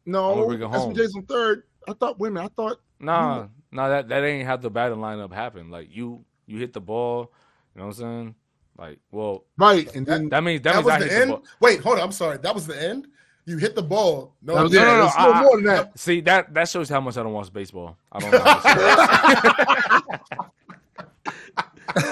No. 0.05 0.47
SPJ's 0.47 1.17
on 1.17 1.23
third. 1.25 1.63
I 1.89 1.95
thought. 1.95 2.19
Wait 2.19 2.29
a 2.29 2.33
minute. 2.33 2.53
I 2.53 2.63
thought. 2.63 2.77
Nah, 3.01 3.47
nah. 3.73 3.89
That 3.89 4.09
that 4.09 4.25
ain't 4.25 4.47
how 4.47 4.59
the 4.59 4.69
batting 4.71 4.99
lineup 4.99 5.33
happened. 5.33 5.71
Like 5.71 5.89
you, 5.91 6.25
you 6.47 6.59
hit 6.59 6.75
the 6.75 6.81
ball. 6.83 7.33
You 7.75 7.81
know 7.81 7.87
what 7.89 7.97
I'm 7.97 8.01
saying? 8.01 8.35
Like, 8.77 8.99
well, 9.13 9.45
Right, 9.57 9.95
and 9.95 10.05
then 10.07 10.29
that 10.31 10.43
means 10.43 10.63
that, 10.63 10.73
That 10.73 10.77
means 10.77 10.85
was 10.87 10.95
I 10.95 10.99
the 10.99 11.05
hit 11.07 11.13
end. 11.23 11.31
the 11.31 11.35
ball. 11.37 11.45
Wait, 11.61 11.81
hold 11.81 11.99
on. 11.99 12.05
I'm 12.05 12.13
sorry. 12.13 12.39
That 12.39 12.55
was 12.55 12.67
the 12.67 12.81
end. 12.83 13.07
You 13.47 13.59
hit 13.59 13.75
the 13.77 13.83
ball. 13.83 14.35
No, 14.43 14.55
that 14.55 14.63
was 14.65 14.73
no, 14.73 14.81
it. 14.81 14.85
no, 14.85 14.97
no, 14.97 15.05
no 15.05 15.11
I- 15.17 15.43
more 15.43 15.57
than 15.57 15.65
that. 15.67 15.99
See 15.99 16.21
that 16.23 16.53
that 16.55 16.69
shows 16.69 16.89
how 16.89 17.01
much 17.01 17.17
I 17.19 17.23
don't 17.23 17.33
watch 17.33 17.53
baseball. 17.53 17.97
I 18.11 18.19
don't 18.21 18.31
know. 18.33 18.41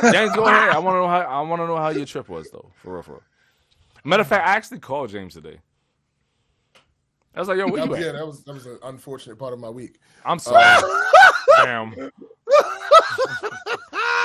James, 0.12 0.32
go 0.34 0.44
ahead. 0.46 0.68
I 0.70 0.78
want 0.78 0.94
to 0.94 0.98
know 1.00 1.08
how 1.08 1.20
I 1.20 1.40
want 1.40 1.60
to 1.62 1.66
know 1.66 1.76
how 1.76 1.88
your 1.88 2.04
trip 2.06 2.28
was 2.28 2.50
though. 2.50 2.70
For 2.82 2.92
real, 2.94 3.02
for 3.02 3.12
real. 3.12 3.22
Matter 4.04 4.20
of 4.20 4.26
fact, 4.28 4.46
I 4.46 4.52
actually 4.52 4.78
called 4.80 5.10
James 5.10 5.34
today. 5.34 5.58
I 7.34 7.38
was 7.40 7.48
like, 7.48 7.56
"Yo, 7.58 7.66
where 7.66 7.76
That 7.80 7.84
you 7.86 7.90
was, 7.90 7.98
at?" 8.00 8.04
yeah, 8.06 8.12
that 8.12 8.26
was 8.26 8.44
that 8.44 8.52
was 8.52 8.66
an 8.66 8.78
unfortunate 8.84 9.38
part 9.38 9.52
of 9.54 9.58
my 9.58 9.70
week. 9.70 9.98
I'm 10.24 10.38
sorry. 10.38 10.62
Uh, 10.62 11.64
Damn. 11.64 11.94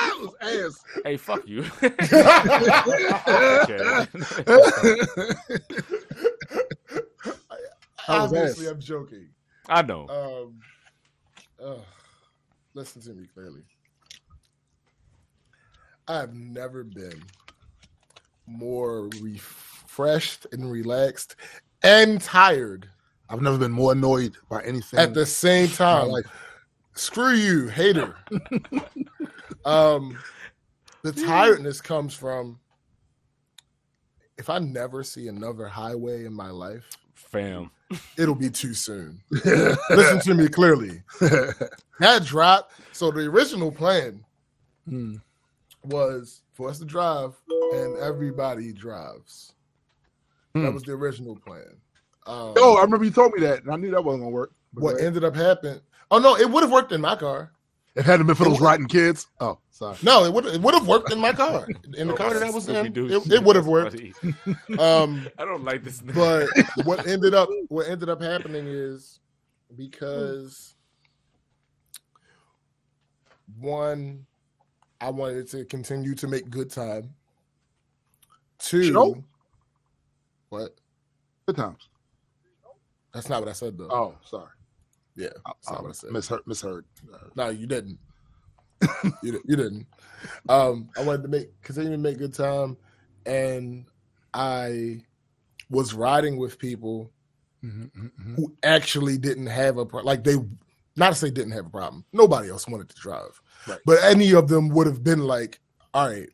It 0.08 0.22
was 0.22 0.34
ass. 0.42 0.82
Hey, 1.04 1.18
fuck 1.18 1.46
you. 1.48 1.66
Obviously, 8.08 8.68
ass. 8.68 8.72
I'm 8.72 8.80
joking. 8.80 9.28
I 9.68 9.82
know. 9.82 10.08
Um, 10.08 10.62
uh, 11.64 11.82
listen 12.74 13.02
to 13.04 13.14
me 13.14 13.28
clearly. 13.34 13.62
I've 16.08 16.34
never 16.34 16.84
been 16.84 17.22
more 18.46 19.10
refreshed 19.22 20.48
and 20.54 20.72
relaxed 20.72 21.36
and 21.84 22.22
tired 22.22 22.90
I've 23.30 23.42
never 23.42 23.58
been 23.58 23.72
more 23.72 23.92
annoyed 23.92 24.38
by 24.50 24.64
anything 24.64 25.00
at 25.00 25.14
the 25.14 25.26
same 25.26 25.70
time. 25.70 26.08
life. 26.08 26.26
Screw 26.98 27.34
you, 27.34 27.68
hater. 27.68 28.16
um, 29.66 30.18
the 31.04 31.14
tiredness 31.14 31.80
comes 31.80 32.14
from 32.14 32.60
if 34.38 34.50
I 34.50 34.60
never 34.60 35.04
see 35.04 35.28
another 35.28 35.68
highway 35.68 36.26
in 36.26 36.34
my 36.34 36.50
life, 36.50 36.98
Fam. 37.16 37.72
it'll 38.18 38.36
be 38.36 38.50
too 38.50 38.74
soon. 38.74 39.22
Listen 39.32 40.20
to 40.22 40.34
me 40.34 40.48
clearly. 40.48 41.04
That 42.00 42.26
drop. 42.26 42.70
So 42.92 43.10
the 43.10 43.22
original 43.22 43.72
plan 43.72 44.24
Hmm. 44.88 45.16
was 45.84 46.42
for 46.54 46.70
us 46.70 46.78
to 46.78 46.86
drive, 46.86 47.34
and 47.74 47.98
everybody 47.98 48.72
drives. 48.72 49.54
Hmm. 50.54 50.62
That 50.64 50.74
was 50.74 50.84
the 50.84 50.92
original 50.92 51.36
plan. 51.36 51.76
Um, 52.28 52.54
Yo, 52.56 52.76
I 52.76 52.84
remember 52.84 53.04
you 53.06 53.10
told 53.12 53.34
me 53.34 53.40
that, 53.48 53.64
and 53.64 53.72
I 53.72 53.78
knew 53.78 53.90
that 53.92 54.04
wasn't 54.04 54.22
gonna 54.24 54.30
work. 54.32 54.52
What 54.76 55.02
ended 55.02 55.24
up 55.24 55.36
happening? 55.36 55.80
Oh 56.12 56.20
no, 56.20 56.38
it 56.38 56.50
would 56.50 56.64
have 56.64 56.72
worked 56.72 56.92
in 56.92 57.02
my 57.02 57.16
car. 57.16 57.52
It 57.96 58.06
hadn't 58.06 58.28
been 58.28 58.36
for 58.36 58.44
those 58.44 58.62
rotten 58.62 58.86
kids. 58.86 59.26
Oh, 59.40 59.58
sorry. 59.72 59.98
No, 60.04 60.24
it 60.24 60.32
would 60.32 60.46
it 60.46 60.62
would 60.62 60.76
have 60.76 60.88
worked 60.88 61.12
in 61.12 61.20
my 61.20 61.34
car. 61.34 61.68
In 61.98 62.08
the 62.08 62.14
car 62.14 62.32
that 62.34 62.44
I 62.44 62.52
was 62.52 62.70
in, 62.70 62.86
it, 62.86 62.98
it 63.32 63.44
would 63.44 63.56
have 63.56 63.68
worked. 63.68 64.00
Um, 64.80 65.28
I 65.40 65.46
don't 65.46 65.64
like 65.64 65.84
this. 65.84 66.02
but 66.02 66.48
what 66.84 67.08
ended 67.08 67.34
up 67.34 67.50
what 67.70 67.88
ended 67.88 68.10
up 68.10 68.22
happening 68.22 68.68
is 68.68 69.20
because 69.76 70.76
one, 73.60 74.26
I 75.02 75.10
wanted 75.10 75.48
to 75.50 75.66
continue 75.66 76.14
to 76.16 76.28
make 76.28 76.50
good 76.50 76.70
time. 76.70 77.14
Two, 78.60 78.92
Show? 78.92 79.24
what? 80.50 80.76
Good 81.48 81.56
times. 81.56 81.90
That's 83.14 83.30
not 83.30 83.40
what 83.42 83.50
I 83.50 83.54
said 83.54 83.78
though. 83.78 83.90
Oh, 83.90 84.16
sorry. 84.24 84.50
Yeah, 85.18 85.30
that's 85.46 85.70
not 85.70 85.80
I 85.80 85.82
what 85.82 85.90
I 85.90 85.94
said. 85.94 86.12
misheard. 86.12 86.42
Misheard. 86.48 86.86
No, 87.36 87.50
you 87.50 87.68
didn't. 87.68 88.00
you, 89.24 89.42
you 89.46 89.56
didn't. 89.56 89.88
Um, 90.48 90.90
I 90.98 91.04
wanted 91.04 91.24
to 91.24 91.28
make 91.30 91.62
continue 91.64 91.92
to 91.92 91.98
make 91.98 92.18
good 92.20 92.34
time, 92.34 92.78
and 93.26 93.86
I 94.34 95.02
was 95.70 95.94
riding 95.94 96.38
with 96.38 96.58
people 96.60 97.12
Mhm, 97.64 97.92
mhm, 97.92 98.12
mhm. 98.22 98.36
who 98.36 98.56
actually 98.64 99.18
didn't 99.18 99.48
have 99.48 99.78
a 99.78 99.86
pro- 99.86 100.04
like 100.04 100.24
they 100.24 100.36
not 100.96 101.10
to 101.10 101.16
say 101.16 101.30
didn't 101.32 101.52
have 101.54 101.66
a 101.66 101.70
problem. 101.70 102.06
Nobody 102.14 102.50
else 102.50 102.68
wanted 102.68 102.90
to 102.90 102.96
drive, 102.96 103.42
Right. 103.68 103.80
but 103.86 103.98
any 104.04 104.34
of 104.34 104.48
them 104.48 104.70
would 104.70 104.86
have 104.88 105.04
been 105.04 105.20
like, 105.22 105.60
"All 105.94 106.08
right, 106.08 106.30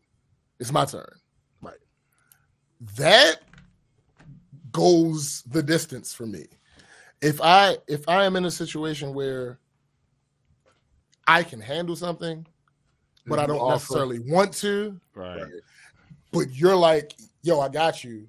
it's 0.59 0.71
my 0.71 0.83
turn." 0.85 1.07
Right. 1.61 1.79
That 2.97 3.37
goes 4.71 5.43
the 5.43 5.63
distance 5.63 6.13
for 6.13 6.25
me. 6.25 6.45
If 7.23 7.39
I 7.41 7.77
if 7.87 8.07
I 8.09 8.25
am 8.25 8.35
in 8.35 8.43
a 8.45 8.51
situation 8.51 9.13
where 9.13 9.59
I 11.25 11.41
can 11.43 11.61
handle 11.61 11.95
something, 11.95 12.45
but 13.25 13.39
I 13.39 13.45
don't 13.45 13.59
offer- 13.59 13.75
necessarily 13.75 14.19
want 14.19 14.53
to, 14.55 14.99
right. 15.15 15.43
but 16.33 16.53
you're 16.53 16.75
like, 16.75 17.13
"Yo, 17.41 17.61
I 17.61 17.69
got 17.69 18.03
you." 18.03 18.27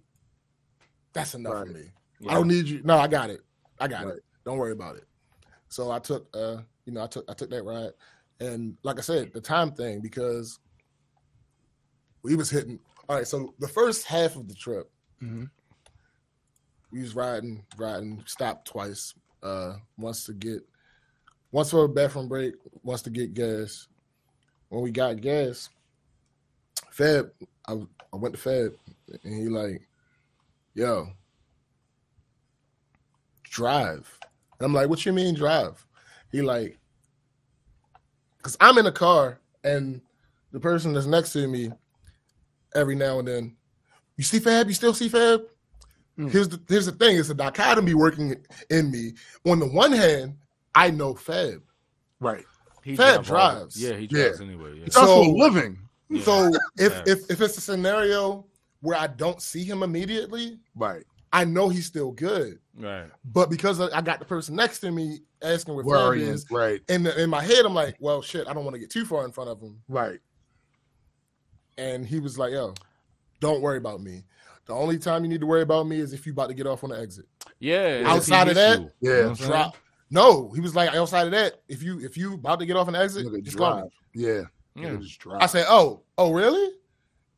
That's 1.12 1.34
enough 1.34 1.54
Right. 1.54 1.66
for 1.66 1.72
me. 1.72 1.90
Yeah. 2.20 2.30
I 2.30 2.34
don't 2.34 2.48
need 2.48 2.66
you. 2.66 2.82
No, 2.84 2.96
I 2.98 3.08
got 3.08 3.30
it. 3.30 3.40
I 3.80 3.88
got 3.88 4.04
Right. 4.06 4.16
it. 4.16 4.24
Don't 4.44 4.58
worry 4.58 4.72
about 4.72 4.96
it. 4.96 5.08
So 5.68 5.90
I 5.90 5.98
took 5.98 6.28
uh, 6.34 6.58
you 6.84 6.92
know, 6.92 7.02
I 7.02 7.08
took 7.08 7.28
I 7.28 7.34
took 7.34 7.50
that 7.50 7.64
ride. 7.64 7.92
And 8.40 8.76
like 8.84 8.98
I 8.98 9.02
said, 9.02 9.32
the 9.32 9.40
time 9.40 9.72
thing, 9.72 10.00
because 10.00 10.58
we 12.22 12.36
was 12.36 12.48
hitting 12.50 12.78
all 13.08 13.16
right, 13.16 13.26
so 13.26 13.54
the 13.58 13.68
first 13.68 14.04
half 14.06 14.34
of 14.36 14.48
the 14.48 14.54
trip, 14.54 14.90
Mhm. 15.20 15.50
We 16.94 17.02
was 17.02 17.16
riding, 17.16 17.64
riding, 17.76 18.22
stopped 18.24 18.68
twice. 18.68 19.14
Uh 19.42 19.74
once 19.98 20.24
to 20.24 20.32
get 20.32 20.62
once 21.50 21.70
for 21.70 21.84
a 21.84 21.88
bathroom 21.88 22.28
break, 22.28 22.54
once 22.82 23.02
to 23.02 23.10
get 23.10 23.34
gas. 23.34 23.88
When 24.68 24.82
we 24.82 24.90
got 24.90 25.20
gas, 25.20 25.68
Fab, 26.90 27.30
I, 27.66 27.72
I 27.72 28.16
went 28.16 28.34
to 28.34 28.40
Fab, 28.40 28.74
and 29.22 29.34
he 29.34 29.48
like, 29.48 29.86
yo, 30.74 31.08
drive. 33.42 34.18
And 34.58 34.66
I'm 34.66 34.72
like, 34.72 34.88
what 34.88 35.04
you 35.04 35.12
mean 35.12 35.34
drive? 35.34 35.84
He 36.30 36.42
like, 36.42 36.78
cause 38.42 38.56
I'm 38.60 38.78
in 38.78 38.86
a 38.86 38.92
car 38.92 39.38
and 39.64 40.00
the 40.52 40.60
person 40.60 40.92
that's 40.92 41.06
next 41.06 41.32
to 41.32 41.46
me 41.48 41.72
every 42.74 42.94
now 42.94 43.18
and 43.18 43.28
then. 43.28 43.56
You 44.16 44.24
see 44.24 44.38
Fab? 44.38 44.68
You 44.68 44.74
still 44.74 44.94
see 44.94 45.08
Fab? 45.08 45.42
Hmm. 46.16 46.28
Here's 46.28 46.48
the 46.48 46.60
here's 46.68 46.86
the 46.86 46.92
thing. 46.92 47.16
It's 47.18 47.30
a 47.30 47.34
dichotomy 47.34 47.94
working 47.94 48.36
in 48.70 48.90
me. 48.90 49.14
On 49.46 49.58
the 49.58 49.66
one 49.66 49.92
hand, 49.92 50.36
I 50.74 50.90
know 50.90 51.14
Fab. 51.14 51.62
Right. 52.20 52.44
He 52.84 52.94
Fab 52.96 53.24
drive 53.24 53.56
drives. 53.56 53.82
Yeah, 53.82 53.94
he 53.96 54.02
Yeah. 54.04 54.08
drives 54.28 54.40
anyway. 54.40 54.78
Yeah. 54.78 54.84
It's 54.86 54.96
also 54.96 55.22
a 55.22 55.24
So- 55.24 55.30
living. 55.32 55.78
Yeah. 56.10 56.22
So 56.22 56.52
if, 56.78 56.92
Yeah. 56.92 57.02
if 57.06 57.30
if 57.30 57.40
it's 57.40 57.58
a 57.58 57.60
scenario 57.60 58.46
where 58.80 58.96
I 58.98 59.06
don't 59.08 59.40
see 59.42 59.64
him 59.64 59.82
immediately, 59.82 60.60
Right. 60.76 61.04
I 61.32 61.44
know 61.44 61.68
he's 61.68 61.86
still 61.86 62.12
good. 62.12 62.60
right. 62.78 63.10
But 63.24 63.50
because 63.50 63.80
I 63.80 64.00
got 64.02 64.18
the 64.20 64.24
person 64.24 64.54
next 64.54 64.80
to 64.80 64.92
me 64.92 65.20
asking 65.42 65.74
where 65.74 65.82
Fab 65.84 65.90
Worrying. 65.92 66.28
is, 66.28 66.46
Right. 66.50 66.80
in 66.88 67.02
the, 67.02 67.20
in 67.20 67.28
my 67.30 67.42
head, 67.42 67.64
I'm 67.64 67.74
like, 67.74 67.96
well, 67.98 68.20
shit, 68.22 68.46
I 68.46 68.52
don't 68.52 68.64
want 68.64 68.74
to 68.74 68.78
get 68.80 68.90
too 68.90 69.04
far 69.04 69.24
in 69.24 69.32
front 69.32 69.50
of 69.50 69.60
him. 69.60 69.80
Right. 69.88 70.20
And 71.76 72.06
he 72.06 72.20
was 72.20 72.38
like, 72.38 72.52
yo, 72.52 72.74
don't 73.40 73.60
worry 73.62 73.78
about 73.78 74.00
me. 74.00 74.22
The 74.66 74.72
only 74.74 74.98
time 74.98 75.24
you 75.24 75.28
need 75.30 75.40
to 75.40 75.46
worry 75.46 75.62
about 75.62 75.86
me 75.86 76.00
is 76.00 76.12
if 76.12 76.24
you 76.26 76.32
about 76.32 76.48
to 76.48 76.54
get 76.54 76.66
off 76.66 76.84
on 76.84 76.90
the 76.90 76.98
exit. 76.98 77.26
Yeah. 77.60 78.02
Outside 78.06 78.48
of 78.48 78.54
that, 78.54 78.80
you, 78.80 78.90
Yeah. 79.00 79.10
you 79.10 79.16
know 79.16 79.22
what 79.22 79.28
I'm 79.30 79.36
saying? 79.36 79.50
Drop. 79.50 79.76
No, 80.10 80.50
he 80.54 80.60
was 80.60 80.74
like, 80.74 80.94
outside 80.94 81.24
of 81.26 81.32
that, 81.32 81.60
if 81.68 81.82
you 81.82 81.98
if 82.00 82.16
you 82.16 82.34
about 82.34 82.60
to 82.60 82.66
get 82.66 82.76
off 82.76 82.88
an 82.88 82.94
exit, 82.94 83.26
Nigga 83.26 83.42
just 83.42 83.56
call 83.56 83.74
me. 83.76 83.80
drive. 83.80 83.90
Yeah. 84.14 84.42
Yeah. 84.90 84.96
Just 84.96 85.18
drive. 85.18 85.42
I 85.42 85.46
said, 85.46 85.66
oh, 85.68 86.02
oh, 86.18 86.32
really? 86.32 86.72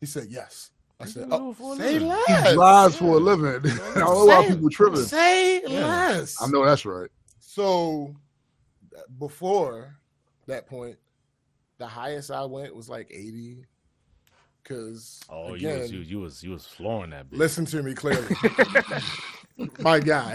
He 0.00 0.06
said, 0.06 0.26
yes. 0.30 0.70
I 1.00 1.04
said, 1.06 1.28
oh, 1.30 1.52
for 1.52 1.74
a 1.74 1.76
say 1.76 1.98
living. 1.98 2.00
he 2.02 2.32
less. 2.32 2.54
drives 2.54 2.96
for 2.96 3.16
a 3.16 3.20
living. 3.20 3.46
I 3.46 3.94
don't 3.94 3.96
know 3.98 4.24
why 4.26 4.42
Say- 4.46 4.54
people 4.54 4.70
tripping. 4.70 5.02
Say 5.02 5.62
Yeah. 5.66 5.86
less. 5.86 6.40
I 6.40 6.46
know 6.48 6.64
that's 6.64 6.84
right. 6.86 7.10
So 7.40 8.14
before 9.18 9.96
that 10.46 10.66
point, 10.66 10.96
the 11.78 11.86
highest 11.86 12.30
I 12.30 12.44
went 12.44 12.74
was 12.74 12.88
like 12.88 13.08
80. 13.10 13.64
Cause 14.68 15.20
Oh, 15.30 15.54
you 15.54 15.68
was 15.68 15.92
you, 15.92 16.00
you 16.00 16.18
was 16.20 16.42
you 16.42 16.50
was 16.50 16.66
flooring 16.66 17.10
that 17.10 17.30
bitch. 17.30 17.38
listen 17.38 17.64
to 17.66 17.82
me 17.84 17.94
clearly. 17.94 18.34
My 19.78 20.00
guy. 20.00 20.32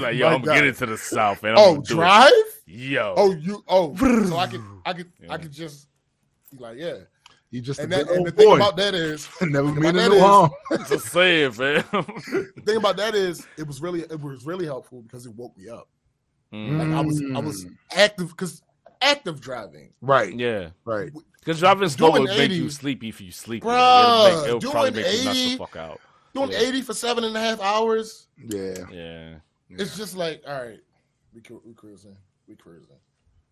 Like, 0.00 0.16
yo, 0.16 0.28
My 0.28 0.34
I'm 0.34 0.42
guy. 0.42 0.54
getting 0.56 0.74
to 0.74 0.86
the 0.86 0.98
south, 0.98 1.42
and 1.44 1.52
I'm 1.52 1.58
Oh, 1.58 1.64
gonna 1.74 1.80
it. 1.80 1.86
drive? 1.86 2.32
Yo. 2.66 3.14
Oh, 3.16 3.32
you 3.34 3.62
oh 3.68 3.94
so 3.96 4.36
I 4.36 4.46
could 4.48 4.62
I 4.84 4.92
could 4.92 5.12
I 5.22 5.24
Yeah. 5.32 5.36
could 5.38 5.52
just 5.52 5.88
be 6.52 6.58
like, 6.58 6.76
yeah. 6.78 6.96
You 7.52 7.60
just 7.62 7.78
And 7.78 7.92
a 7.92 7.96
that 7.98 8.08
and 8.10 8.26
the 8.26 8.30
old 8.30 8.36
thing 8.36 8.52
about 8.56 8.76
that 8.78 8.94
is 8.94 9.28
Never 9.40 9.68
thing 9.68 9.74
meaning 9.80 9.90
about 9.90 10.02
that 10.02 10.08
no 10.10 10.16
is- 10.16 10.20
harm. 10.22 10.50
Just 10.88 11.06
say 11.06 11.42
it, 11.44 11.54
fam. 11.54 11.84
the 11.92 12.62
thing 12.66 12.76
about 12.76 12.96
that 12.96 13.14
is 13.14 13.46
it 13.56 13.66
was 13.66 13.80
really 13.80 14.00
it 14.00 14.20
was 14.20 14.44
really 14.44 14.66
helpful 14.66 15.02
because 15.02 15.24
it 15.24 15.34
woke 15.36 15.56
me 15.56 15.68
up. 15.68 15.88
Mm. 16.52 16.78
Like 16.78 16.88
I 16.88 17.00
was 17.00 17.22
I 17.34 17.38
was 17.38 17.64
Mm. 17.64 17.76
active 17.92 18.28
because 18.30 18.60
active 19.06 19.40
driving. 19.40 19.92
Right. 20.00 20.34
Yeah. 20.34 20.70
Right. 20.84 21.10
Because 21.38 21.60
driving 21.60 21.88
slow 21.88 22.10
Doing 22.10 22.22
would 22.22 22.36
make 22.36 22.50
you 22.50 22.68
sleepy 22.70 23.08
if 23.08 23.20
you 23.20 23.30
sleep. 23.30 23.62
Bruh, 23.62 24.28
it'll, 24.28 24.40
make, 24.40 24.48
it'll 24.58 24.70
probably 24.72 24.90
doing 24.90 25.04
make 25.04 25.18
you 25.18 25.24
knock 25.24 25.34
the 25.34 25.40
80 25.40 25.56
fuck 25.56 25.76
out. 25.76 26.00
Doing 26.34 26.50
Yeah. 26.50 26.58
80 26.60 26.82
for 26.82 26.94
seven 26.94 27.24
and 27.24 27.36
a 27.36 27.40
half 27.40 27.60
hours. 27.60 28.26
Yeah. 28.48 28.74
Yeah. 28.90 29.34
It's 29.70 29.96
just 29.96 30.16
like, 30.16 30.42
all 30.46 30.54
right, 30.64 30.80
we 31.34 31.40
we 31.64 31.72
cruising, 31.74 32.16
we 32.48 32.54
cruising, 32.56 32.96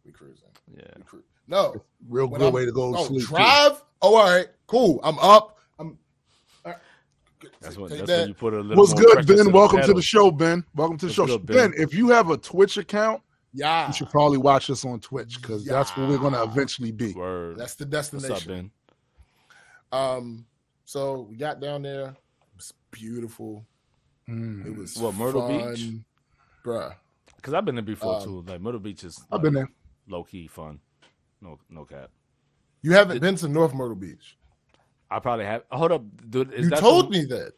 we 0.05 0.13
cruising, 0.13 0.49
Yeah. 0.77 0.83
we 0.97 1.03
cru- 1.03 1.25
No, 1.49 1.83
Real 2.09 2.29
good 2.29 2.43
I'm- 2.43 2.53
way 2.53 2.65
to 2.65 2.73
go 2.73 2.95
oh, 2.97 3.05
sleep. 3.05 3.21
too. 3.23 3.27
drive. 3.27 3.83
Oh, 4.03 4.17
all 4.17 4.31
right, 4.31 4.47
cool. 4.67 5.01
I'm 5.03 5.19
up. 5.19 5.59
I'm. 5.79 5.99
all 6.65 6.73
right. 6.73 6.77
That's 7.61 7.77
when, 7.77 7.91
Take 7.91 7.99
that's 8.01 8.11
that. 8.11 8.19
when 8.21 8.29
you 8.29 8.35
put 8.35 8.55
a 8.55 8.61
little 8.61 8.77
What's 8.77 8.93
more 8.95 9.03
good, 9.17 9.27
Ben? 9.27 9.53
Welcome 9.53 9.83
to 9.83 9.93
the 9.93 10.03
show, 10.03 10.31
Ben. 10.31 10.65
Welcome 10.75 10.99
to 10.99 11.07
the 11.07 11.11
What's 11.11 11.17
show. 11.17 11.27
good, 11.39 11.47
ben? 11.47 11.71
Ben? 11.73 11.81
if 11.81 11.93
you 11.95 12.09
have 12.11 12.31
a 12.31 12.37
Twitch 12.37 12.77
account, 12.77 13.21
Yeah, 13.57 13.87
you 13.87 13.93
should 13.93 14.11
probably 14.11 14.39
watch 14.39 14.69
us 14.69 14.85
on 14.85 14.99
Twitch 15.01 15.41
because 15.41 15.65
that's 15.65 15.97
where 15.97 16.09
we're 16.09 16.19
going 16.19 16.33
to 16.33 16.43
eventually 16.43 16.91
be. 16.91 17.13
Word. 17.13 17.57
that's 17.57 17.77
the 17.77 17.85
What's 17.87 18.11
destination. 18.11 18.33
up, 18.35 18.47
Ben? 18.47 18.71
Um, 19.93 20.47
so 20.85 21.27
we 21.31 21.37
got 21.37 21.61
down 21.61 21.83
there. 21.83 22.09
It 22.09 22.17
was 22.57 22.73
beautiful. 22.91 23.65
Mm. 24.29 24.67
It 24.67 24.77
was 24.77 24.97
What, 24.97 25.15
Myrtle 25.15 25.47
fun, 25.49 25.75
Beach? 25.75 25.91
bruh. 26.65 26.95
Because 27.37 27.55
I've 27.55 27.65
been 27.65 27.77
there 27.77 27.83
before 27.85 28.17
Um, 28.17 28.25
too. 28.25 28.45
Like 28.47 28.61
Myrtle 28.61 28.81
Beach 28.81 29.05
is 29.05 29.21
I've 29.31 29.43
been 29.43 29.55
there. 29.55 29.69
low 30.09 30.25
key 30.25 30.49
fun. 30.49 30.81
No, 31.41 31.59
no 31.71 31.85
cap. 31.85 32.11
You 32.83 32.93
haven't 32.93 33.21
been 33.21 33.37
to 33.37 33.49
North 33.49 33.73
Myrtle 33.75 33.95
Beach. 33.97 34.37
I 35.11 35.19
probably 35.21 35.45
have. 35.45 35.63
Hold 35.71 35.93
up, 35.93 36.03
dude. 36.29 36.53
Is 36.55 36.65
you 36.65 36.71
that 36.71 36.81
told 36.81 37.07
the- 37.13 37.19
me 37.19 37.25
that. 37.27 37.53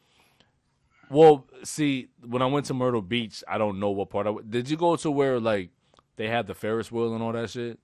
Well, 1.09 1.47
see, 1.63 2.09
when 2.27 2.43
I 2.43 2.47
went 2.47 2.67
to 2.67 2.75
Myrtle 2.75 3.01
Beach, 3.01 3.45
I 3.47 3.59
don't 3.59 3.79
know 3.79 3.91
what 3.91 4.11
part. 4.11 4.27
I 4.27 4.35
did 4.49 4.69
you 4.69 4.77
go 4.77 4.97
to 4.97 5.11
where 5.11 5.39
like 5.39 5.71
they 6.17 6.29
had 6.29 6.47
the 6.47 6.55
Ferris 6.55 6.91
wheel 6.91 7.15
and 7.15 7.23
all 7.23 7.33
that 7.33 7.51
shit? 7.51 7.79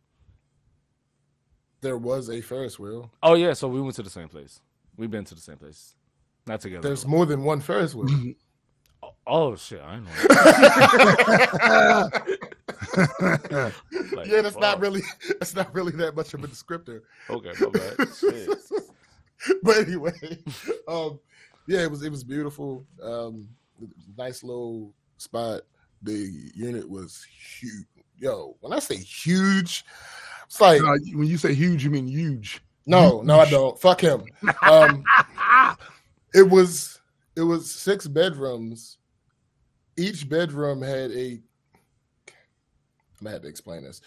There 1.81 1.99
was 1.99 2.31
a 2.31 2.41
Ferris 2.41 2.79
wheel. 2.79 3.11
Oh 3.23 3.35
yeah, 3.35 3.53
so 3.55 3.69
we 3.69 3.81
went 3.81 3.97
to 3.97 4.03
the 4.03 4.11
same 4.11 4.29
place. 4.29 4.61
We've 4.97 5.11
been 5.11 5.25
to 5.25 5.35
the 5.35 5.41
same 5.41 5.57
place, 5.57 5.95
not 6.47 6.61
together. 6.61 6.83
There's 6.83 7.07
more 7.07 7.27
than 7.27 7.43
one 7.43 7.61
Ferris 7.61 7.95
wheel. 7.95 8.35
oh, 9.03 9.13
oh, 9.27 9.57
shit, 9.57 9.83
I 9.83 9.99
know. 9.99 10.11
Like, 14.13 14.27
yeah, 14.27 14.43
that's 14.43 14.57
not 14.59 14.81
really 14.81 15.03
that's 15.41 15.55
not 15.55 15.73
really 15.75 15.93
that 15.93 16.15
much 16.15 16.35
of 16.35 16.45
a 16.45 16.49
descriptor. 16.49 17.01
Okay, 17.31 17.53
my 17.61 17.69
bad. 17.71 17.97
But 19.65 19.79
anyway, 19.79 20.13
um, 20.87 21.19
yeah, 21.67 21.83
it 21.83 21.91
was 21.91 22.03
it 22.03 22.11
was 22.11 22.23
beautiful. 22.23 22.87
Um, 23.03 23.49
nice 24.17 24.45
little 24.45 24.95
spot. 25.17 25.63
The 26.03 26.51
unit 26.55 26.89
was 26.89 27.27
huge. 27.59 27.87
Yo, 28.23 28.57
when 28.61 28.73
I 28.73 28.79
say 28.79 28.97
huge, 28.97 29.85
it's 30.47 30.61
like 30.61 30.81
when 30.81 31.27
you 31.27 31.37
say 31.37 31.55
huge, 31.55 31.83
you 31.83 31.91
mean 31.91 32.07
huge. 32.07 32.63
no, 32.87 33.21
no, 33.21 33.41
I 33.41 33.51
don't. 33.51 33.77
Fuck 33.81 34.01
him. 34.01 34.23
Um, 34.63 35.03
it 36.35 36.49
was 36.49 37.01
it 37.35 37.43
was 37.43 37.69
six 37.69 38.07
bedrooms. 38.07 38.99
Each 39.97 40.29
bedroom 40.29 40.83
had 40.83 41.11
a. 41.11 41.41
I'm 42.29 43.25
gonna 43.25 43.33
have 43.33 43.43
to 43.43 43.49
explain 43.49 43.83
this. 43.83 44.01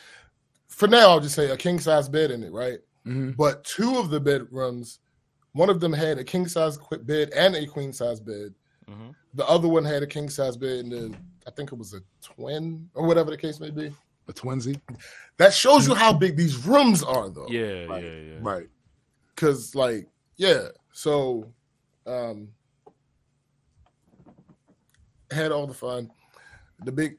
For 0.69 0.87
now, 0.87 1.09
I'll 1.09 1.19
just 1.19 1.35
say 1.35 1.51
a 1.51 1.57
king 1.57 1.81
size 1.81 2.07
bed 2.07 2.31
in 2.31 2.41
it, 2.41 2.53
right? 2.53 2.79
Mhm. 3.05 3.35
But 3.35 3.65
two 3.65 3.97
of 3.97 4.09
the 4.11 4.21
bedrooms, 4.21 4.99
one 5.51 5.69
of 5.69 5.81
them 5.81 5.91
had 5.91 6.19
a 6.19 6.23
king 6.23 6.47
size 6.47 6.77
bed 7.01 7.31
and 7.35 7.53
a 7.57 7.65
queen 7.67 7.91
size 7.91 8.21
bed. 8.21 8.53
hmm 8.87 9.09
The 9.33 9.45
other 9.45 9.67
one 9.67 9.83
had 9.83 10.03
a 10.03 10.07
king 10.07 10.29
size 10.29 10.55
bed, 10.55 10.85
and 10.85 10.91
then 10.93 11.17
I 11.45 11.51
think 11.51 11.73
it 11.73 11.77
was 11.77 11.93
a 11.93 12.01
twin 12.21 12.89
or 12.93 13.05
whatever 13.05 13.29
the 13.29 13.37
case 13.37 13.59
may 13.59 13.71
be. 13.71 13.93
A 14.27 14.33
twinsy. 14.33 14.79
That 15.37 15.53
shows 15.53 15.87
you 15.87 15.93
how 15.93 16.13
big 16.13 16.35
these 16.35 16.65
rooms 16.65 17.03
are, 17.03 17.29
though. 17.29 17.47
Yeah, 17.49 17.85
Like, 17.87 18.03
yeah, 18.03 18.09
yeah. 18.11 18.37
Right. 18.41 18.67
Cause 19.35 19.75
like, 19.75 20.07
yeah. 20.37 20.69
So 20.93 21.51
um 22.07 22.49
had 25.31 25.51
all 25.51 25.67
the 25.67 25.73
fun. 25.73 26.09
The 26.83 26.91
big 26.91 27.17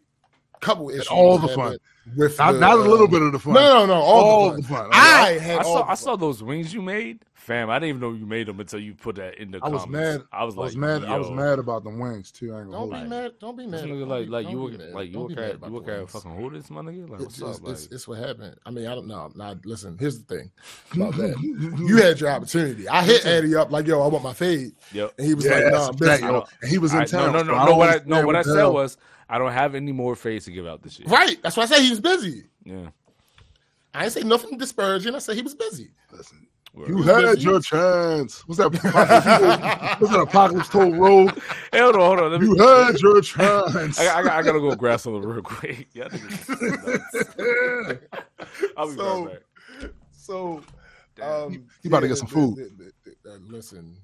couple 0.60 0.90
issues. 0.90 1.06
all 1.08 1.38
the 1.38 1.48
fun. 1.48 1.76
with- 2.16 2.38
Not, 2.38 2.52
the, 2.52 2.58
not 2.58 2.72
a 2.78 2.82
little 2.82 3.04
um, 3.06 3.10
bit 3.10 3.22
of 3.22 3.32
the 3.32 3.38
fun. 3.38 3.54
No, 3.54 3.80
no, 3.80 3.86
no, 3.86 3.94
all, 3.94 4.24
all 4.24 4.50
the 4.52 4.56
the 4.56 4.62
fun. 4.68 4.82
fun. 4.84 4.90
I 4.92 5.28
I, 5.34 5.38
had 5.38 5.58
I 5.58 5.62
saw 5.62 5.88
I 5.90 5.94
saw 5.94 6.16
those 6.16 6.42
wings 6.42 6.72
you 6.72 6.80
made, 6.82 7.24
fam. 7.46 7.70
I 7.70 7.78
didn't 7.78 7.88
even 7.96 8.00
know 8.00 8.12
you 8.12 8.26
made 8.26 8.46
them 8.48 8.58
until 8.60 8.80
you 8.80 8.94
put 8.94 9.16
that 9.16 9.38
in 9.40 9.50
the 9.50 9.60
I 9.62 9.68
was 9.68 9.82
comments. 9.84 10.18
mad. 10.18 10.28
I 10.32 10.44
was 10.44 10.54
I 10.56 10.58
like, 10.60 10.66
was 10.66 10.76
mad. 10.76 11.04
I 11.04 11.16
was 11.16 11.30
mad 11.30 11.58
about 11.58 11.84
the 11.84 11.90
wings 11.90 12.30
too. 12.32 12.54
I 12.54 12.60
ain't 12.60 12.70
gonna 12.70 12.78
Don't 12.78 12.90
be 12.90 12.98
you. 12.98 13.08
mad. 13.22 13.32
Don't 13.40 13.56
be 13.56 13.66
mad. 13.66 13.84
nigga 13.84 14.00
Don't 14.00 14.08
like 14.08 14.24
be- 14.26 14.30
like 14.30 14.48
you 14.50 14.60
were, 14.60 14.70
mad. 14.70 14.92
like 14.92 15.06
you 15.08 15.12
Don't 15.12 15.22
work 15.22 15.28
be 15.30 15.36
mad 15.36 15.44
at 15.50 15.66
you 15.66 15.72
work 15.72 15.86
the 15.86 15.92
at 15.92 15.98
wings. 16.00 16.10
fucking 16.12 16.36
Hooters, 16.36 16.70
my 16.70 16.80
nigga. 16.82 17.08
Like 17.08 17.20
It's, 17.20 17.22
what's 17.22 17.38
it's, 17.38 17.58
up? 17.58 17.62
Like, 17.64 17.72
it's, 17.72 17.86
it's 17.86 18.08
what 18.08 18.18
happened. 18.18 18.56
I 18.66 18.70
mean, 18.70 18.86
I 18.86 18.94
don't 18.94 19.06
know. 19.06 19.30
Nah, 19.34 19.54
listen, 19.64 19.96
here's 19.98 20.22
the 20.22 20.34
thing 20.36 20.50
about 20.94 21.14
that. 21.16 21.38
you 21.86 21.96
had 21.96 22.20
your 22.20 22.30
opportunity. 22.30 22.88
I 22.88 23.02
hit 23.04 23.24
Eddie 23.24 23.54
up 23.54 23.70
like, 23.70 23.86
yo, 23.86 24.02
I 24.02 24.08
want 24.08 24.24
my 24.24 24.32
fade. 24.32 24.72
yep. 24.92 25.12
And 25.18 25.26
he 25.26 25.34
was 25.34 25.44
Yeah, 25.44 25.52
like, 25.52 25.64
that's 25.64 25.74
nah, 25.74 25.84
a 25.84 25.88
I'm 25.88 25.96
fact, 25.98 26.20
busy. 26.22 26.32
yo. 26.32 26.44
And 26.62 26.70
he 26.70 26.78
was 26.78 26.92
in 26.94 27.00
I- 27.00 27.04
town. 27.04 27.32
no, 27.32 27.42
no, 27.42 27.54
no, 27.54 27.64
no. 27.66 27.76
What 27.76 27.88
I 27.90 28.00
no, 28.06 28.26
what 28.26 28.36
I 28.36 28.42
said 28.42 28.64
was 28.66 28.98
I 29.28 29.38
don't 29.38 29.52
have 29.52 29.74
any 29.74 29.92
more 29.92 30.14
face 30.16 30.44
to 30.44 30.52
give 30.52 30.66
out 30.66 30.82
this 30.82 30.94
shit. 30.94 31.06
Right. 31.08 31.40
That's 31.42 31.56
why 31.56 31.64
I 31.64 31.66
said 31.66 31.80
he 31.80 31.90
was 31.90 32.00
busy. 32.00 32.44
Yeah. 32.64 32.88
I 33.94 34.04
ain't 34.04 34.12
say 34.12 34.22
nothing 34.22 34.58
disparaging. 34.58 35.14
I 35.14 35.18
said 35.20 35.36
he 35.36 35.42
was 35.42 35.54
busy. 35.54 35.90
Listen, 36.12 36.38
Word. 36.38 36.46
You 36.76 37.02
had 37.02 37.22
busy. 37.22 37.40
your 37.42 37.60
chance. 37.60 38.40
What's 38.46 38.58
that? 38.58 38.66
Apocalypse, 38.74 40.00
what's 40.00 40.12
that? 40.12 40.20
Apocalypse 40.20 40.68
Told 40.68 40.96
Road. 40.96 41.30
Hey, 41.72 41.80
hold 41.80 41.94
on, 41.96 42.00
hold 42.00 42.20
on. 42.20 42.32
Let 42.32 42.40
me, 42.42 42.48
You 42.48 42.56
had 42.56 43.00
your 43.00 43.20
chance. 43.22 43.98
I, 43.98 44.06
I, 44.06 44.20
I 44.38 44.42
gotta 44.42 44.60
go 44.60 44.74
grab 44.74 45.00
something 45.00 45.22
real 45.22 45.42
quick. 45.42 45.88
Yeah, 45.94 46.08
I'll 48.76 48.88
be 48.90 48.96
So, 48.96 49.24
right 49.26 49.38
back. 49.80 49.90
So, 50.12 50.62
Damn. 51.16 51.32
um, 51.46 51.52
You 51.82 51.88
about 51.88 52.00
to 52.00 52.08
get 52.08 52.18
some 52.18 52.28
the- 52.28 52.34
food. 52.34 52.56
the- 52.56 52.92
the- 53.04 53.14
the- 53.24 53.30
uh, 53.32 53.38
listen, 53.48 53.96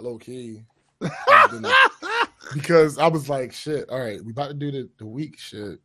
low 0.00 0.18
key, 0.18 0.62
because 2.54 2.98
I 2.98 3.06
was 3.08 3.28
like, 3.28 3.52
shit. 3.52 3.88
All 3.90 4.00
right, 4.00 4.22
we 4.24 4.32
about 4.32 4.48
to 4.48 4.54
do 4.54 4.70
the, 4.70 4.88
the 4.98 5.06
week 5.06 5.38
shit. 5.38 5.78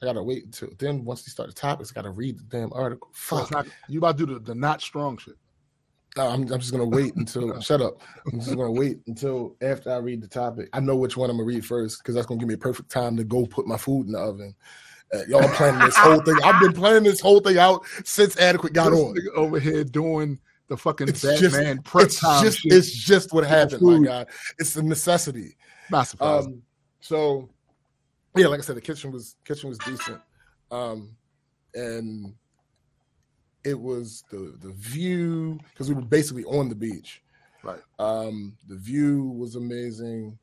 I 0.00 0.06
gotta 0.06 0.22
wait 0.22 0.44
until 0.44 0.68
then. 0.78 1.04
Once 1.04 1.24
we 1.26 1.30
start 1.30 1.48
the 1.48 1.54
topics, 1.54 1.90
I 1.92 1.94
gotta 1.94 2.10
read 2.10 2.38
the 2.38 2.44
damn 2.44 2.72
article. 2.72 3.08
So 3.14 3.38
it's 3.38 3.48
Fuck. 3.50 3.66
not- 3.66 3.74
you 3.88 3.98
about 3.98 4.18
to 4.18 4.26
do 4.26 4.34
the, 4.34 4.40
the 4.40 4.54
not 4.54 4.80
strong 4.82 5.16
shit. 5.16 5.34
I'm, 6.16 6.42
I'm 6.42 6.60
just 6.60 6.72
gonna 6.72 6.84
wait 6.86 7.14
until. 7.16 7.58
shut 7.62 7.80
up. 7.80 8.02
I'm 8.30 8.38
just 8.40 8.54
gonna 8.56 8.70
wait 8.72 8.98
until 9.06 9.56
after 9.62 9.90
I 9.92 9.96
read 9.96 10.20
the 10.22 10.28
topic. 10.28 10.68
I 10.72 10.80
know 10.80 10.96
which 10.96 11.16
one 11.16 11.30
I'm 11.30 11.36
gonna 11.36 11.46
read 11.46 11.64
first 11.64 11.98
because 12.02 12.14
that's 12.14 12.26
gonna 12.26 12.38
give 12.38 12.48
me 12.48 12.54
a 12.54 12.58
perfect 12.58 12.90
time 12.90 13.16
to 13.16 13.24
go 13.24 13.46
put 13.46 13.66
my 13.66 13.76
food 13.78 14.06
in 14.06 14.12
the 14.12 14.18
oven. 14.18 14.54
Uh, 15.14 15.20
y'all 15.28 15.48
planning 15.50 15.80
this 15.80 15.96
whole 15.96 16.20
thing. 16.22 16.36
I've 16.44 16.60
been 16.60 16.72
planning 16.72 17.02
this 17.04 17.20
whole 17.20 17.40
thing 17.40 17.58
out 17.58 17.84
since 18.04 18.36
Adequate 18.38 18.72
got 18.72 18.90
This 18.90 19.00
on. 19.00 19.14
over 19.36 19.58
here 19.58 19.84
doing 19.84 20.38
the 20.68 20.76
fucking 20.76 21.08
It's 21.08 21.20
just- 21.22 21.54
Batman 21.54 21.82
prep 21.82 22.06
it's 22.06 22.20
time 22.20 22.42
just 22.44 22.60
shit. 22.60 22.72
it's 22.72 22.90
just 22.92 23.32
what 23.32 23.44
happened, 23.44 23.82
my. 23.82 23.98
God. 23.98 24.28
It's 24.58 24.74
a 24.76 24.82
necessity. 24.82 25.56
Not 25.90 26.08
surprising. 26.08 26.52
Um, 26.54 26.62
so 27.00 27.50
yeah, 28.36 28.46
like 28.46 28.60
I 28.60 28.62
said, 28.62 28.76
the 28.76 28.80
kitchen 28.80 29.12
was 29.12 29.36
kitchen 29.44 29.68
was 29.68 29.76
decent, 29.78 30.20
um, 30.70 31.14
and 31.74 32.34
it 33.64 33.78
was 33.78 34.24
the 34.30 34.56
the 34.60 34.72
view 34.72 35.58
because 35.70 35.88
we 35.88 35.94
were 35.94 36.02
basically 36.02 36.44
on 36.44 36.68
the 36.68 36.74
beach. 36.74 37.22
Right. 37.62 37.80
Um, 37.98 38.56
the 38.68 38.76
view 38.76 39.28
was 39.36 39.56
amazing. 39.56 40.38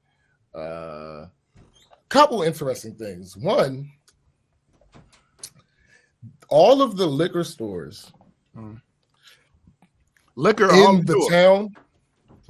Uh, 0.55 1.25
couple 2.07 2.41
interesting 2.41 2.95
things. 2.95 3.37
One, 3.37 3.91
all 6.49 6.81
of 6.81 6.97
the 6.97 7.05
liquor 7.05 7.43
stores 7.43 8.11
Liquor 10.35 10.73
in 10.73 11.05
the 11.05 11.13
the 11.13 11.27
town. 11.29 11.75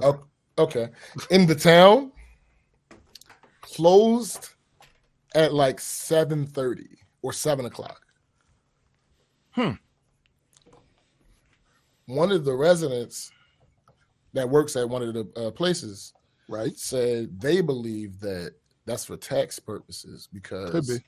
Oh, 0.00 0.24
okay, 0.58 0.90
in 1.30 1.46
the 1.46 1.54
town, 1.54 2.12
closed 3.62 4.50
at 5.34 5.52
like 5.52 5.80
seven 5.80 6.46
thirty 6.46 6.98
or 7.22 7.32
seven 7.32 7.66
o'clock. 7.66 8.00
Hmm. 9.50 9.72
One 12.10 12.32
of 12.32 12.44
the 12.44 12.54
residents 12.54 13.30
that 14.32 14.48
works 14.48 14.74
at 14.76 14.88
one 14.88 15.02
of 15.02 15.14
the 15.14 15.28
uh, 15.36 15.50
places 15.52 16.12
right? 16.48 16.76
said 16.76 17.40
they 17.40 17.60
believe 17.60 18.18
that 18.20 18.54
that's 18.86 19.04
for 19.04 19.16
tax 19.16 19.58
purposes 19.58 20.28
Could 20.32 20.42
because 20.42 20.88
be. 20.88 21.04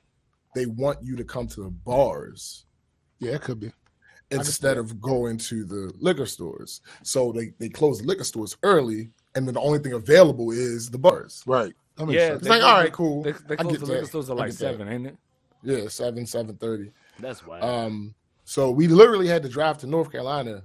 they 0.55 0.65
want 0.65 0.99
you 1.01 1.15
to 1.17 1.23
come 1.23 1.47
to 1.47 1.63
the 1.63 1.69
bars 1.69 2.65
Yeah, 3.19 3.33
it 3.33 3.41
could 3.41 3.59
be. 3.59 3.67
can 3.67 3.75
see 4.29 4.35
instead 4.37 4.77
of 4.77 5.01
going 5.01 5.37
to 5.39 5.65
the 5.65 5.91
liquor 5.99 6.25
stores. 6.25 6.81
So 7.03 7.31
they, 7.33 7.51
they 7.59 7.67
close 7.69 7.99
the 7.99 8.07
liquor 8.07 8.23
stores 8.23 8.55
early, 8.63 9.09
and 9.35 9.45
then 9.47 9.55
the 9.55 9.61
only 9.61 9.79
thing 9.79 9.93
available 9.93 10.51
is 10.51 10.89
the 10.89 10.97
bars. 10.97 11.43
Right. 11.45 11.73
That 11.97 12.05
makes 12.05 12.21
Yeah, 12.21 12.27
sense. 12.29 12.39
It's 12.41 12.49
like, 12.49 12.61
They- 12.61 12.65
all 12.65 12.77
right, 12.79 12.93
cool. 12.93 13.23
They, 13.23 13.31
they 13.33 13.53
I 13.55 13.63
close 13.63 13.73
get 13.73 13.79
the 13.81 13.85
liquor 13.87 14.01
that. 14.01 14.07
stores 14.07 14.29
at 14.29 14.35
like 14.37 14.47
get 14.51 14.59
that. 14.59 14.71
seven, 14.71 14.87
ain't 14.87 15.07
it? 15.07 15.17
Yeah, 15.63 15.87
seven, 15.89 16.25
seven 16.25 16.55
thirty. 16.57 16.91
That's 17.19 17.45
why. 17.45 17.59
Um, 17.59 18.15
so 18.45 18.69
we 18.71 18.87
literally 18.87 19.27
had 19.27 19.43
to 19.43 19.49
drive 19.49 19.77
to 19.79 19.87
North 19.87 20.11
Carolina 20.11 20.63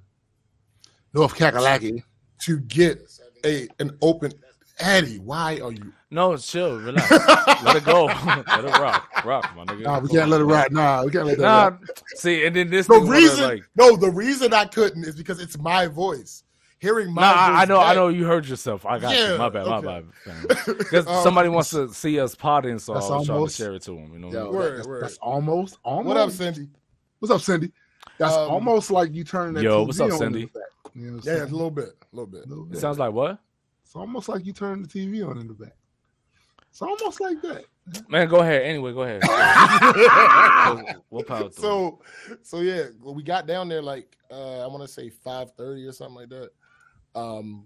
North 1.15 1.35
Kakalaki. 1.35 2.03
to 2.41 2.61
get 2.61 3.01
a 3.45 3.69
an 3.79 3.97
open. 4.03 4.33
Addy, 4.81 5.19
why 5.19 5.59
are 5.61 5.73
you? 5.73 5.93
no, 6.11 6.37
chill, 6.37 6.79
relax, 6.79 7.11
let 7.65 7.77
it 7.77 7.85
go, 7.85 8.07
let 8.55 8.65
it 8.65 8.79
rock, 8.79 9.25
rock, 9.25 9.45
my 9.57 9.65
nigga. 9.65 9.83
Nah, 9.83 9.99
we 9.99 10.09
can't 10.09 10.31
let 10.31 10.41
it 10.41 10.45
rock. 10.45 10.71
Nah, 10.71 11.05
we 11.05 11.11
can't 11.11 11.27
let 11.27 11.39
that 11.39 11.45
Nah, 11.45 11.71
ride. 11.71 11.79
see, 12.15 12.47
and 12.47 12.55
then 12.55 12.71
this 12.71 12.87
The 12.87 13.01
reason, 13.01 13.43
like, 13.43 13.65
no, 13.77 13.97
the 13.97 14.11
reason 14.11 14.55
I 14.55 14.67
couldn't 14.67 15.05
is 15.05 15.17
because 15.17 15.41
it's 15.41 15.59
my 15.59 15.87
voice. 15.87 16.45
Hearing 16.81 17.13
my 17.13 17.23
nah, 17.23 17.33
voice 17.33 17.59
I, 17.59 17.63
I 17.63 17.65
know, 17.65 17.81
I 17.81 17.95
know, 17.95 18.09
you 18.09 18.25
heard 18.25 18.47
yourself. 18.47 18.87
I 18.87 19.01
got 19.01 19.13
Yeah, 19.17 19.33
you. 19.33 19.39
My 19.39 19.49
bad, 19.49 19.67
my 19.67 19.81
bad. 19.81 20.05
Because 20.79 21.07
Um, 21.09 21.23
somebody 21.25 21.49
wants 21.49 21.71
to 21.71 21.93
see 21.93 22.21
us 22.21 22.37
potting, 22.37 22.79
so 22.79 22.93
I 22.93 22.97
That's 22.97 23.11
was 23.11 23.27
trying 23.27 23.45
to 23.45 23.51
share 23.53 23.75
it 23.75 23.83
to 23.83 23.91
them. 23.93 24.13
You 24.13 24.19
know, 24.21 24.31
Yo, 24.31 24.53
Word, 24.53 24.79
that's, 24.79 24.87
word. 24.87 25.03
that's 25.03 25.19
almost, 25.19 25.79
almost. 25.83 26.07
What 26.07 26.17
up, 26.17 26.31
Cindy? 26.31 26.69
What's 27.19 27.35
up, 27.35 27.41
Cindy? 27.41 27.73
That's 28.19 28.35
Um, 28.35 28.51
almost 28.51 28.91
like 28.91 29.13
you 29.15 29.25
turning 29.25 29.55
that 29.55 29.63
Yo, 29.63 29.85
TV 29.85 29.87
what's 29.87 30.01
up, 30.01 30.07
on 30.07 30.13
in 30.13 30.19
Cindy? 30.19 30.45
the 30.47 30.59
back. 30.59 30.93
You 30.95 31.11
know 31.13 31.21
Yeah, 31.25 31.45
a 31.45 31.47
little 31.47 31.71
bit, 31.71 31.91
a 32.13 32.17
little 32.17 32.27
bit. 32.27 32.49
Little 32.49 32.65
it 32.65 32.71
bit. 32.73 32.81
sounds 32.81 32.99
like 32.99 33.13
what? 33.13 33.39
It's 33.85 33.95
almost 33.95 34.29
like 34.29 34.45
you 34.45 34.53
turning 34.53 34.83
the 34.83 34.89
TV 34.89 35.27
on 35.29 35.39
in 35.39 35.47
the 35.47 35.55
back. 35.55 35.75
It's 36.71 36.83
almost 36.83 37.21
like 37.21 37.41
that. 37.43 37.65
Man, 38.09 38.29
go 38.29 38.41
ahead. 38.41 38.63
Anyway, 38.63 38.93
go 38.93 39.03
ahead. 39.03 39.23
we'll 41.11 41.23
power 41.25 41.49
through. 41.49 41.63
so 41.63 42.01
so 42.43 42.61
yeah 42.61 42.85
we 43.03 43.23
got 43.23 43.47
down 43.47 43.69
there 43.69 43.81
like 43.83 44.17
uh 44.31 44.63
i 44.63 44.67
want 44.67 44.83
to 44.83 44.89
say 44.89 45.11
5.30 45.25 45.89
or 45.89 45.93
something 45.93 46.17
like 46.17 46.29
that 46.29 46.51
um 47.15 47.65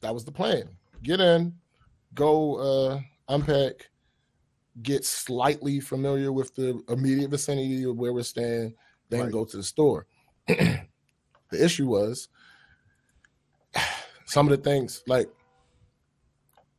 that 0.00 0.12
was 0.12 0.24
the 0.24 0.32
plan 0.32 0.68
get 1.04 1.20
in 1.20 1.54
go 2.14 2.56
uh 2.56 3.00
unpack 3.28 3.88
get 4.82 5.04
slightly 5.04 5.78
familiar 5.80 6.32
with 6.32 6.54
the 6.56 6.82
immediate 6.88 7.30
vicinity 7.30 7.84
of 7.84 7.96
where 7.96 8.12
we're 8.12 8.22
staying 8.24 8.74
then 9.10 9.20
Right. 9.22 9.32
go 9.32 9.44
to 9.44 9.56
the 9.56 9.62
store 9.62 10.06
the 10.46 10.84
issue 11.52 11.86
was 11.86 12.28
some 14.26 14.46
of 14.46 14.50
the 14.56 14.62
things 14.70 15.02
like 15.06 15.28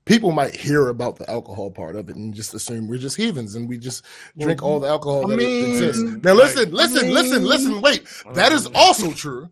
people 0.06 0.32
might 0.32 0.56
hear 0.56 0.88
about 0.90 1.18
the 1.18 1.30
alcohol 1.30 1.70
part 1.70 1.96
of 1.96 2.10
it 2.10 2.16
and 2.16 2.34
just 2.34 2.54
assume 2.54 2.88
we're 2.88 2.98
just 2.98 3.18
heathens 3.18 3.56
and 3.56 3.68
we 3.68 3.78
just 3.78 4.06
drink 4.40 4.64
all 4.64 4.80
the 4.80 4.88
alcohol 4.88 5.26
I 5.26 5.32
that 5.32 5.38
mean, 5.38 5.66
exists. 5.72 6.02
Now 6.24 6.34
listen, 6.34 6.72
like, 6.72 6.92
listen, 6.92 7.08
I 7.08 7.12
listen, 7.12 7.38
mean- 7.40 7.48
listen, 7.50 7.82
wait. 7.82 8.08
That 8.34 8.52
is 8.54 8.68
also 8.74 9.12
true. 9.12 9.50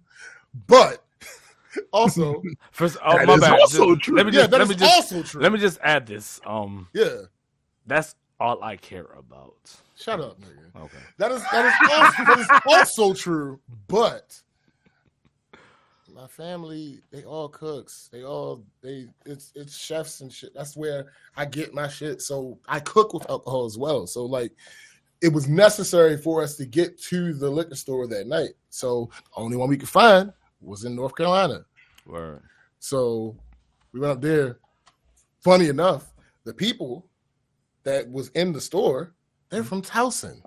But 0.68 1.04
also, 1.92 2.42
First, 2.72 2.98
oh, 3.06 3.18
That 3.18 3.28
my 3.28 3.34
is 3.34 3.42
bad. 3.42 3.60
also 3.60 3.96
Just- 3.96 4.06
true. 4.06 4.16
Let 4.16 4.26
me 4.28 4.32
yeah, 4.32 4.40
just, 4.42 4.52
that 4.52 4.58
let 4.60 4.64
is 4.64 4.70
me 4.70 4.76
just, 4.76 4.96
also 4.96 5.24
true. 5.24 5.42
let 5.42 5.52
me 5.52 5.60
just 5.60 5.78
add 5.84 6.08
this. 6.08 6.40
Um, 6.46 6.88
yeah. 6.94 7.24
that's 7.86 8.16
all 8.40 8.64
I 8.64 8.78
care 8.78 9.08
about. 9.20 9.58
Shut 9.96 10.20
up, 10.20 10.40
nigga. 10.42 10.84
Okay. 10.84 10.98
That 11.18 11.32
is 11.32 11.42
that 11.52 11.66
is 11.66 11.92
also, 11.92 12.26
that 12.26 12.40
is 12.40 12.62
also 12.68 13.14
true, 13.14 13.60
but 13.88 14.42
my 16.16 16.28
family, 16.28 17.02
they 17.12 17.24
all 17.24 17.50
cooks. 17.50 18.10
They 18.12 18.24
all 18.24 18.64
they 18.82 19.08
it's 19.26 19.52
it's 19.54 19.78
chefs 19.78 20.22
and 20.22 20.32
shit. 20.32 20.54
That's 20.54 20.78
where 20.78 21.12
I 21.36 21.46
get 21.46 21.74
my 21.74 21.88
shit. 21.88 22.22
So 22.22 22.58
I 22.68 22.80
cook 22.80 23.14
with 23.14 23.30
alcohol 23.30 23.66
as 23.66 23.78
well. 23.78 24.08
So 24.08 24.26
like 24.26 24.54
it 25.22 25.30
was 25.30 25.48
necessary 25.48 26.18
for 26.18 26.42
us 26.42 26.56
to 26.58 26.66
get 26.66 27.02
to 27.04 27.34
the 27.34 27.50
liquor 27.50 27.76
store 27.76 28.08
that 28.08 28.28
night. 28.28 28.52
So 28.70 29.10
the 29.36 29.42
only 29.42 29.58
one 29.58 29.70
we 29.70 29.78
could 29.78 29.90
find 29.90 30.32
was 30.62 30.86
in 30.86 30.96
North 30.96 31.16
Carolina. 31.16 31.66
Word. 32.06 32.42
So 32.80 33.36
we 33.92 34.00
went 34.00 34.12
up 34.12 34.22
there. 34.22 34.60
Funny 35.42 35.68
enough, 35.68 36.14
the 36.44 36.54
people 36.54 37.08
that 37.84 38.10
was 38.10 38.30
in 38.30 38.52
the 38.52 38.62
store, 38.62 39.14
they're 39.50 39.64
from 39.64 39.82
Towson. 39.82 40.42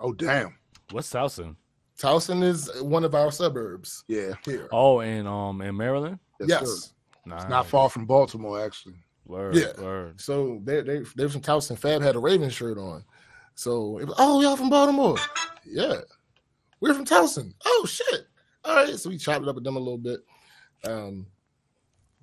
Oh 0.00 0.12
damn. 0.12 0.56
What's 0.90 1.10
Towson? 1.10 1.56
Towson 1.98 2.42
is 2.42 2.70
one 2.82 3.04
of 3.04 3.14
our 3.14 3.30
suburbs 3.30 4.04
Yeah. 4.08 4.32
here. 4.44 4.68
Oh, 4.72 5.00
and 5.00 5.28
um 5.28 5.60
in 5.62 5.76
Maryland. 5.76 6.18
Yes. 6.40 6.48
yes. 6.48 6.68
sir. 6.68 6.92
Nah, 7.26 7.36
It's 7.36 7.48
not 7.48 7.66
far 7.66 7.88
from 7.88 8.06
Baltimore, 8.06 8.64
actually. 8.64 8.96
Word. 9.26 9.54
Yeah. 9.54 9.80
Word. 9.80 10.20
So 10.20 10.60
they 10.64 10.80
they 10.82 11.02
they're 11.14 11.28
from 11.28 11.42
Towson. 11.42 11.78
Fab 11.78 12.02
had 12.02 12.16
a 12.16 12.18
Raven 12.18 12.50
shirt 12.50 12.78
on. 12.78 13.04
So 13.54 13.98
it 13.98 14.06
was, 14.06 14.16
oh, 14.18 14.40
y'all 14.40 14.56
from 14.56 14.70
Baltimore? 14.70 15.16
Yeah, 15.64 15.98
we're 16.80 16.94
from 16.94 17.04
Towson. 17.04 17.52
Oh 17.64 17.86
shit! 17.88 18.26
All 18.64 18.74
right, 18.74 18.98
so 18.98 19.10
we 19.10 19.18
chopped 19.18 19.42
it 19.42 19.48
up 19.48 19.54
with 19.54 19.62
them 19.64 19.76
a 19.76 19.78
little 19.78 19.98
bit. 19.98 20.20
Um, 20.84 21.26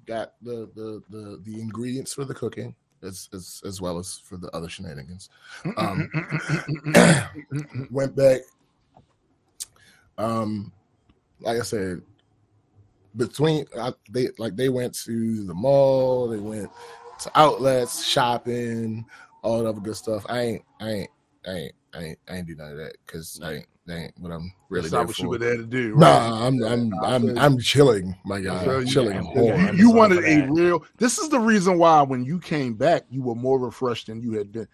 got 0.05 0.33
the 0.41 0.69
the 0.75 1.01
the 1.09 1.39
the 1.45 1.61
ingredients 1.61 2.13
for 2.13 2.25
the 2.25 2.33
cooking 2.33 2.75
as 3.03 3.29
as 3.33 3.61
as 3.65 3.81
well 3.81 3.97
as 3.97 4.17
for 4.17 4.37
the 4.37 4.49
other 4.51 4.69
shenanigans. 4.69 5.29
Um, 5.77 6.09
went 7.91 8.15
back. 8.15 8.41
Um, 10.17 10.71
like 11.39 11.57
I 11.57 11.63
said, 11.63 12.01
between 13.15 13.65
I, 13.77 13.93
they 14.09 14.29
like 14.37 14.55
they 14.55 14.69
went 14.69 14.93
to 15.05 15.45
the 15.45 15.53
mall, 15.53 16.27
they 16.27 16.37
went 16.37 16.69
to 17.19 17.31
outlets, 17.35 18.05
shopping, 18.05 19.05
all 19.41 19.59
that 19.59 19.69
other 19.69 19.81
good 19.81 19.95
stuff. 19.95 20.25
I 20.29 20.39
ain't, 20.41 20.63
I 20.79 20.89
ain't, 20.89 21.09
I 21.45 21.51
ain't, 21.51 21.73
I 21.93 22.03
ain't, 22.03 22.19
I 22.29 22.35
ain't 22.37 22.47
do 22.47 22.55
none 22.55 22.71
of 22.71 22.77
that 22.77 22.95
because 23.05 23.39
I 23.43 23.53
ain't, 23.53 23.67
that 23.89 23.97
ain't 23.97 24.13
what 24.19 24.31
I'm 24.31 24.51
really 24.69 24.83
That's 24.83 24.91
there 24.93 24.99
not 25.01 25.07
what 25.07 25.15
for. 25.17 25.23
you 25.23 25.29
were 25.29 25.37
there 25.37 25.57
to 25.57 25.63
do. 25.65 25.93
Right? 25.95 26.09
Nah, 26.11 26.47
I'm, 26.47 26.63
I'm, 26.63 26.93
I 27.03 27.07
I'm. 27.15 27.37
I'm 27.37 27.59
chilling, 27.59 28.15
my 28.25 28.39
guy. 28.39 28.63
feel 28.63 28.81
you. 28.81 28.85
chilling 28.91 29.17
Yeah, 29.17 29.23
hard. 29.23 29.57
yeah. 29.57 29.71
You 29.73 29.89
wanted 29.91 30.23
a 30.25 30.51
real. 30.51 30.85
This 30.97 31.17
is 31.17 31.29
the 31.29 31.39
reason 31.39 31.77
why 31.77 32.01
when 32.03 32.23
you 32.23 32.39
came 32.39 32.75
back, 32.75 33.03
you 33.09 33.21
were 33.21 33.35
more 33.35 33.59
refreshed 33.59 34.07
than 34.07 34.21
you 34.21 34.33
had 34.33 34.51
been. 34.51 34.67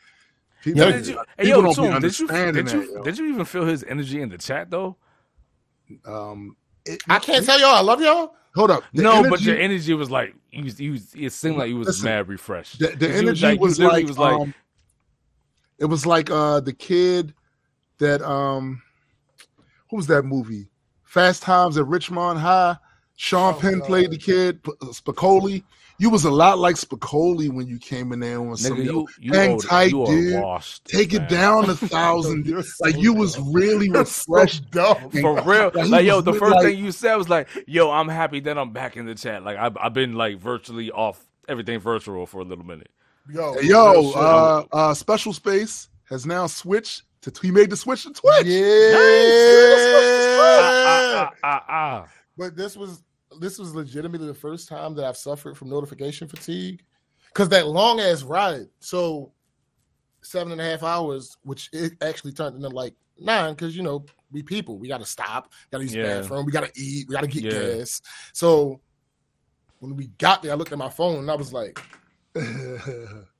People, 0.63 0.81
Yeah, 0.81 0.91
Did 0.91 1.07
you, 1.07 1.19
hey, 1.37 1.49
yo, 1.49 1.61
don't 1.61 1.75
be 1.75 1.75
Toom, 1.75 1.91
did 1.91 2.19
you 2.19 2.25
understanding 2.25 2.65
did 2.65 2.73
you 2.73 2.79
that, 2.81 2.93
yo. 2.95 3.03
did 3.03 3.17
you 3.17 3.25
even 3.27 3.45
feel 3.45 3.65
his 3.65 3.83
energy 3.83 4.21
in 4.21 4.29
the 4.29 4.37
chat 4.37 4.69
though? 4.71 4.97
Um, 6.05 6.55
it- 6.85 7.01
I 7.07 7.19
can't 7.19 7.45
tell 7.45 7.59
y'all 7.59 7.75
I 7.75 7.81
love 7.81 8.01
y'all. 8.01 8.33
Hold 8.55 8.71
up. 8.71 8.83
The 8.93 9.03
no, 9.03 9.21
but 9.21 9.41
your 9.41 9.57
energy 9.57 9.93
was 9.93 10.09
like 10.09 10.33
you 10.51 10.63
was, 10.63 10.79
you 10.79 10.91
was, 10.93 11.13
it 11.13 11.33
seemed 11.33 11.57
like 11.57 11.69
you 11.69 11.77
was 11.77 11.87
Listen, 11.87 12.05
mad 12.05 12.27
refreshed. 12.29 12.79
the, 12.79 12.87
the 12.87 13.07
'Cause 13.07 13.21
you 13.21 13.27
energy 13.27 13.47
you 13.47 13.59
was, 13.59 13.79
literally 13.79 14.03
like, 14.05 14.39
um, 14.41 14.53
it 15.77 15.85
was 15.85 16.05
like 16.05 16.31
uh 16.31 16.61
the 16.61 16.73
kid 16.73 17.33
that 17.99 18.21
um 18.21 18.81
who 19.89 19.97
was 19.97 20.07
that 20.07 20.23
movie 20.23 20.67
fast 21.03 21.43
times 21.43 21.77
at 21.77 21.85
ridgemont 21.85 22.37
high 22.39 22.75
sean 23.15 23.53
Oh, 23.55 23.59
penn 23.59 23.79
God. 23.79 23.87
played 23.87 24.11
the 24.11 24.17
kid 24.17 24.59
uh, 24.67 24.71
spicoli 24.87 25.63
you 25.97 26.09
was 26.09 26.25
a 26.25 26.29
lot 26.31 26.59
like 26.59 26.75
spicoli 26.75 27.49
when 27.49 27.67
you 27.67 27.79
came 27.79 28.11
in 28.11 28.19
there 28.19 28.41
on 28.41 28.57
some 28.57 28.75
Nigga, 28.77 28.83
you 28.85 29.07
you, 29.17 29.31
hang 29.31 29.51
old, 29.51 29.63
tight, 29.65 29.91
you 29.91 30.05
dude. 30.05 30.41
washed. 30.43 30.83
take 30.83 31.13
it 31.13 31.29
down 31.29 31.69
a 31.69 31.75
thousand 31.97 32.45
so 32.45 32.61
like 32.81 32.97
you 32.97 33.13
was 33.13 33.39
really 33.39 33.85
You're 33.85 34.03
so 34.05 34.33
refreshed 34.33 34.69
dumb. 34.71 35.09
For 35.11 35.41
real, 35.43 35.71
Like, 35.73 35.87
like 35.89 36.05
yo, 36.05 36.19
the 36.19 36.33
first 36.33 36.55
like- 36.55 36.65
thing 36.65 36.83
you 36.83 36.91
said 36.91 37.15
was 37.15 37.29
like, 37.29 37.47
"Yo, 37.65 37.91
I'm 37.91 38.09
happy 38.09 38.41
that 38.41 38.57
I'm 38.57 38.73
back 38.73 38.97
in 38.97 39.05
the 39.05 39.15
chat." 39.15 39.43
Like 39.45 39.55
I've, 39.57 39.77
I've 39.77 39.93
been 39.93 40.15
like 40.15 40.37
virtually 40.37 40.91
off 40.91 41.25
everything 41.47 41.79
virtual 41.79 42.25
for 42.25 42.39
a 42.41 42.43
little 42.43 42.65
minute. 42.65 42.89
Yo, 43.31 43.57
yo 43.61 44.11
uh 44.11 44.65
uh 44.73 44.93
special 44.93 45.31
space 45.31 45.87
has 46.09 46.25
now 46.25 46.45
switched 46.47 47.03
he 47.41 47.51
made 47.51 47.69
the 47.69 47.77
switch 47.77 48.03
to 48.03 48.13
twitch 48.13 48.45
yeah. 48.45 48.95
Ah, 50.57 50.71
ah, 50.85 51.01
ah, 51.13 51.31
ah, 51.43 51.63
ah. 51.69 52.07
But 52.37 52.55
this 52.55 52.75
was 52.77 53.03
this 53.39 53.59
was 53.59 53.73
legitimately 53.75 54.27
the 54.27 54.33
first 54.33 54.67
time 54.69 54.95
that 54.95 55.05
I've 55.05 55.17
suffered 55.17 55.57
from 55.57 55.69
notification 55.69 56.27
fatigue. 56.27 56.83
Cause 57.33 57.49
that 57.49 57.67
long 57.67 57.99
ass 57.99 58.23
ride, 58.23 58.67
so 58.79 59.33
seven 60.23 60.53
and 60.53 60.61
a 60.61 60.63
half 60.63 60.83
hours, 60.83 61.37
which 61.43 61.69
it 61.73 61.93
actually 62.01 62.31
turned 62.31 62.55
into 62.55 62.69
like 62.69 62.95
nine, 63.19 63.53
because 63.53 63.75
you 63.75 63.83
know, 63.83 64.05
we 64.31 64.41
people, 64.41 64.77
we 64.77 64.87
gotta 64.87 65.05
stop, 65.05 65.51
gotta 65.71 65.83
use 65.83 65.93
Yeah. 65.95 66.01
the 66.03 66.21
bathroom, 66.21 66.45
we 66.45 66.51
gotta 66.51 66.71
eat, 66.75 67.07
we 67.09 67.13
gotta 67.13 67.27
get 67.27 67.43
Yeah. 67.43 67.77
gas. 67.77 68.01
So 68.33 68.79
when 69.79 69.95
we 69.95 70.07
got 70.17 70.41
there, 70.41 70.51
I 70.53 70.55
looked 70.55 70.71
at 70.71 70.77
my 70.77 70.89
phone 70.89 71.19
and 71.19 71.29
I 71.31 71.35
was 71.35 71.51
like, 71.51 71.77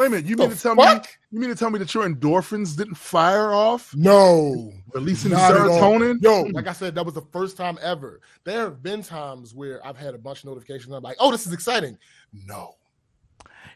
Wait 0.00 0.06
a 0.06 0.10
minute, 0.10 0.24
you 0.24 0.34
The 0.34 0.44
mean 0.44 0.56
to 0.56 0.62
tell 0.62 0.74
me 0.74 0.84
you 1.30 1.40
mean 1.40 1.50
to 1.50 1.54
tell 1.54 1.68
me 1.68 1.78
that 1.78 1.92
your 1.92 2.08
endorphins 2.08 2.74
didn't 2.74 2.94
fire 2.94 3.52
off, 3.52 3.94
no. 3.94 4.72
releasing 4.94 5.32
Not 5.32 5.52
at 5.52 5.60
all. 5.60 5.68
serotonin? 5.78 6.22
Yo, 6.22 6.46
hmm. 6.46 6.52
like 6.52 6.66
I 6.66 6.72
said, 6.72 6.94
that 6.94 7.04
was 7.04 7.12
the 7.12 7.20
first 7.20 7.58
time 7.58 7.78
ever. 7.82 8.22
There 8.44 8.60
have 8.60 8.82
been 8.82 9.02
times 9.02 9.54
where 9.54 9.86
I've 9.86 9.98
had 9.98 10.14
a 10.14 10.18
bunch 10.18 10.38
of 10.38 10.46
notifications. 10.46 10.94
I'm 10.94 11.02
like, 11.02 11.18
oh, 11.20 11.30
this 11.30 11.46
is 11.46 11.52
exciting. 11.52 11.98
No. 12.32 12.76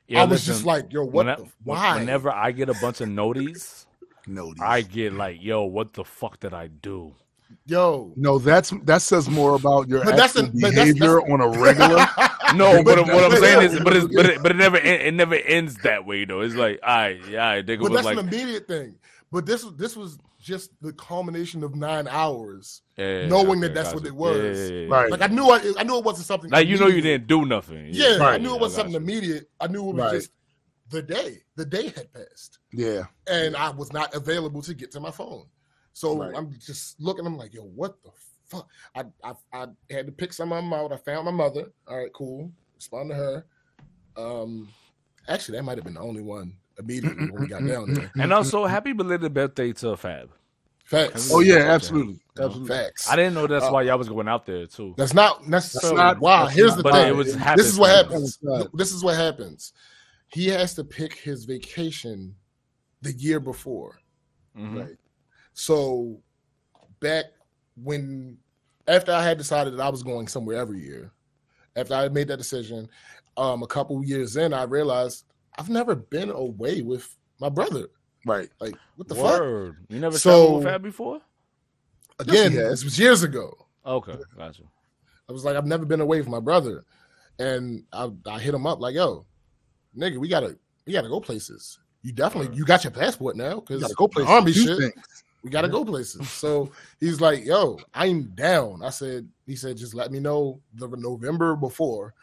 Yeah, 0.08 0.22
I 0.22 0.24
was 0.24 0.30
listen, 0.46 0.54
just 0.54 0.64
like, 0.64 0.90
yo, 0.90 1.02
what 1.04 1.12
when 1.12 1.28
I- 1.28 1.34
the 1.36 1.46
why? 1.62 1.98
Whenever 1.98 2.30
I 2.30 2.52
get 2.52 2.70
a 2.70 2.74
bunch 2.80 3.02
of 3.02 3.10
noties, 3.10 3.84
no, 4.26 4.54
dude. 4.54 4.62
I 4.62 4.80
get 4.80 5.12
like, 5.12 5.42
yo, 5.42 5.64
what 5.64 5.92
the 5.92 6.04
fuck 6.04 6.40
did 6.40 6.54
I 6.54 6.68
do? 6.68 7.14
yo. 7.66 8.12
no, 8.16 8.38
that's 8.38 8.70
that 8.84 9.02
says 9.02 9.28
more 9.28 9.54
about 9.56 9.88
your 9.88 10.02
But 10.04 10.16
that's 10.16 10.36
actual 10.36 10.48
a- 10.48 10.60
but 10.62 10.74
that's- 10.74 10.92
behavior 10.94 11.20
on 11.30 11.42
a 11.42 11.48
regular. 11.48 12.06
No, 12.56 12.82
but, 12.82 12.96
But- 12.96 13.06
what 13.14 13.24
I'm 13.32 13.38
saying 13.40 13.62
is, 13.72 13.80
but 13.80 13.96
it's, 13.96 14.06
but 14.14 14.26
it, 14.26 14.42
but 14.42 14.52
it 14.52 14.56
never 14.56 14.76
en- 14.78 15.00
it 15.00 15.14
never 15.14 15.34
ends 15.34 15.76
that 15.82 16.06
way 16.06 16.24
though. 16.24 16.40
It's 16.40 16.54
like, 16.54 16.80
all 16.82 16.94
right, 16.94 17.20
yeah, 17.28 17.42
all 17.48 17.54
right, 17.56 17.66
nigga 17.66 17.80
but 17.80 17.90
was 17.90 17.92
that's 17.92 18.04
like, 18.06 18.18
an 18.18 18.28
immediate 18.28 18.66
thing. 18.68 18.96
But 19.32 19.46
this 19.46 19.64
was 19.64 19.74
this 19.76 19.96
was 19.96 20.18
just 20.40 20.70
the 20.82 20.92
culmination 20.92 21.64
of 21.64 21.74
nine 21.74 22.06
hours. 22.06 22.82
yeah, 22.96 23.20
yeah, 23.22 23.26
knowing 23.28 23.60
that 23.60 23.74
that's 23.74 23.88
gotcha. 23.92 23.96
what 24.00 24.06
it 24.06 24.14
was. 24.14 24.36
Yeah, 24.36 24.42
yeah, 24.42 24.80
yeah, 24.80 24.86
yeah. 24.88 24.94
Right. 24.94 25.10
Like 25.10 25.22
I 25.22 25.26
knew 25.28 25.48
I, 25.50 25.72
I 25.78 25.82
knew 25.84 25.98
it 25.98 26.04
wasn't 26.04 26.26
something 26.26 26.50
Like 26.50 26.68
you 26.68 26.78
know, 26.78 26.86
you 26.86 27.00
didn't 27.00 27.26
do 27.26 27.44
nothing. 27.46 27.88
Yeah, 27.90 28.16
I 28.16 28.18
Right. 28.18 28.40
knew 28.42 28.54
it 28.54 28.60
was 28.60 28.74
I 28.74 28.82
something 28.82 28.92
got 28.92 29.10
you. 29.10 29.18
immediate. 29.18 29.50
I 29.60 29.66
knew 29.68 29.88
it 29.88 29.94
was 29.94 30.04
Right. 30.04 30.12
just 30.12 30.30
the 30.90 31.02
day. 31.02 31.38
The 31.56 31.64
day 31.64 31.84
had 31.96 32.12
passed. 32.12 32.58
yeah, 32.72 33.04
and 33.26 33.56
I 33.56 33.70
was 33.70 33.92
not 33.92 34.14
available 34.14 34.60
to 34.62 34.74
get 34.74 34.90
to 34.92 35.00
my 35.00 35.10
phone. 35.10 35.46
So 35.94 36.18
Right. 36.18 36.34
I'm 36.36 36.52
just 36.58 37.00
looking. 37.00 37.24
I'm 37.26 37.36
like, 37.38 37.54
yo, 37.54 37.62
what 37.62 38.02
the 38.02 38.10
fuck? 38.46 38.68
I, 38.94 39.04
I 39.22 39.32
I 39.52 39.66
had 39.90 40.06
to 40.06 40.12
pick 40.12 40.32
some 40.32 40.52
of 40.52 40.62
them 40.62 40.72
out. 40.72 40.92
I 40.92 40.96
found 40.96 41.24
my 41.26 41.30
mother. 41.30 41.70
All 41.88 41.98
right, 41.98 42.12
cool. 42.12 42.50
Respond 42.76 43.10
to 43.10 43.16
her. 43.16 43.46
Um, 44.16 44.68
actually, 45.28 45.58
that 45.58 45.64
might 45.64 45.78
have 45.78 45.84
been 45.84 45.94
the 45.94 46.00
only 46.00 46.22
one 46.22 46.54
immediately 46.78 47.30
when 47.30 47.42
we 47.42 47.48
got 47.48 47.66
down 47.66 47.94
there. 47.94 48.10
And 48.16 48.32
also, 48.32 48.64
happy 48.66 48.92
belated 48.92 49.32
birthday 49.34 49.72
to 49.74 49.96
Fab. 49.96 50.30
Facts. 50.84 51.30
Oh 51.32 51.40
yeah, 51.40 51.56
absolutely, 51.72 52.20
absolutely. 52.38 52.68
facts. 52.68 53.08
I 53.08 53.16
didn't 53.16 53.32
know 53.34 53.46
that's 53.46 53.64
Uh, 53.64 53.70
why 53.70 53.82
y'all 53.82 53.96
was 53.96 54.08
going 54.08 54.28
out 54.28 54.44
there 54.44 54.66
too. 54.66 54.94
That's 54.98 55.14
not 55.14 55.48
necessarily 55.48 55.96
not- 55.96 56.20
why. 56.20 56.42
that's 56.44 56.54
Here's 56.54 56.70
not- 56.72 56.76
the 56.76 56.82
But 56.82 56.92
thing. 56.92 57.08
it 57.08 57.16
was 57.16 57.34
this 57.56 57.66
is 57.66 57.78
what 57.78 57.90
happens. 57.90 58.38
This 58.74 58.92
is 58.92 59.02
what 59.02 59.16
happens. 59.16 59.72
He 60.28 60.48
has 60.48 60.74
to 60.74 60.84
pick 60.84 61.14
his 61.14 61.46
vacation 61.46 62.34
the 63.00 63.12
year 63.12 63.40
before. 63.40 63.98
Mhm. 64.58 64.80
Right. 64.80 64.96
So 65.54 66.20
back 67.00 67.26
when 67.82 68.38
after 68.86 69.12
I 69.12 69.22
had 69.22 69.38
decided 69.38 69.74
that 69.74 69.80
I 69.82 69.88
was 69.88 70.02
going 70.02 70.28
somewhere 70.28 70.58
every 70.58 70.80
year, 70.80 71.10
after 71.76 71.94
I 71.94 72.02
had 72.02 72.14
made 72.14 72.28
that 72.28 72.36
decision, 72.36 72.88
um, 73.36 73.62
a 73.62 73.66
couple 73.66 74.02
years 74.04 74.36
in, 74.36 74.52
I 74.54 74.64
realized 74.64 75.24
I've 75.58 75.68
never 75.70 75.94
been 75.94 76.30
away 76.30 76.82
with 76.82 77.16
my 77.40 77.48
brother. 77.48 77.86
Right. 78.26 78.48
Like, 78.60 78.74
what 78.96 79.08
the 79.08 79.14
fuck? 79.14 79.40
You 79.88 80.00
never 80.00 80.18
So- 80.18 80.30
traveled 80.30 80.54
with 80.56 80.64
Fab 80.64 80.82
before? 80.82 81.20
Again, 82.20 82.52
Yes, 82.52 82.70
this 82.70 82.84
was 82.84 82.98
years 82.98 83.22
ago. 83.22 83.52
Okay, 83.84 84.16
gotcha. 84.36 84.62
I 85.28 85.32
was 85.32 85.44
like, 85.44 85.56
I've 85.56 85.66
never 85.66 85.84
been 85.84 86.00
away 86.00 86.22
from 86.22 86.30
my 86.32 86.40
brother, 86.40 86.84
and 87.38 87.84
I, 87.92 88.08
I 88.26 88.38
hit 88.38 88.54
him 88.54 88.66
up 88.66 88.78
like, 88.80 88.94
yo, 88.94 89.26
nigga, 89.96 90.18
we 90.18 90.28
gotta 90.28 90.56
we 90.86 90.92
gotta 90.92 91.08
go 91.08 91.20
places. 91.20 91.78
You 92.02 92.12
definitely 92.12 92.56
you 92.56 92.64
got 92.64 92.84
your 92.84 92.92
passport 92.92 93.36
now 93.36 93.56
You 93.56 93.60
because 93.62 93.82
gotta 93.82 93.94
go 93.94 94.06
places. 94.08 94.30
army 94.30 94.52
shit. 94.52 94.78
things. 94.78 95.23
We 95.44 95.50
gotta 95.50 95.68
go 95.68 95.84
places. 95.84 96.28
So 96.30 96.72
he's 96.98 97.20
like, 97.20 97.44
"Yo, 97.44 97.78
I'm 97.92 98.34
down." 98.34 98.82
I 98.82 98.90
said, 98.90 99.28
"He 99.46 99.54
said, 99.54 99.76
just 99.76 99.94
let 99.94 100.10
me 100.10 100.18
know 100.18 100.60
the 100.74 100.88
November 100.88 101.54
before, 101.54 102.14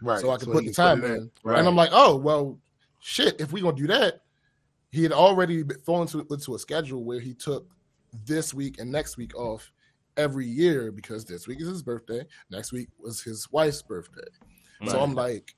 Right. 0.00 0.20
so 0.20 0.30
I 0.30 0.38
can 0.38 0.46
he 0.46 0.52
put 0.52 0.64
the 0.64 0.72
time 0.72 1.04
in." 1.04 1.30
Right. 1.42 1.58
And 1.58 1.68
I'm 1.68 1.76
like, 1.76 1.90
"Oh, 1.92 2.16
well, 2.16 2.58
shit. 3.00 3.40
If 3.40 3.52
we 3.52 3.60
gonna 3.60 3.76
do 3.76 3.88
that, 3.88 4.22
he 4.90 5.02
had 5.02 5.12
already 5.12 5.64
thrown 5.84 6.02
into, 6.02 6.26
into 6.30 6.54
a 6.54 6.58
schedule 6.58 7.04
where 7.04 7.20
he 7.20 7.34
took 7.34 7.66
this 8.24 8.54
week 8.54 8.78
and 8.80 8.90
next 8.90 9.16
week 9.16 9.36
off 9.36 9.70
every 10.16 10.46
year 10.46 10.90
because 10.92 11.24
this 11.24 11.46
week 11.46 11.60
is 11.60 11.68
his 11.68 11.82
birthday, 11.82 12.24
next 12.50 12.72
week 12.72 12.88
was 12.98 13.22
his 13.22 13.50
wife's 13.52 13.82
birthday. 13.82 14.26
So 14.86 15.00
I'm 15.00 15.14
like, 15.14 15.54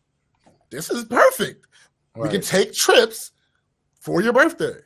this 0.70 0.90
is 0.90 1.04
perfect. 1.04 1.66
We 2.16 2.28
can 2.28 2.40
take 2.40 2.72
trips 2.72 3.32
for 4.00 4.20
your 4.20 4.32
birthday. 4.32 4.78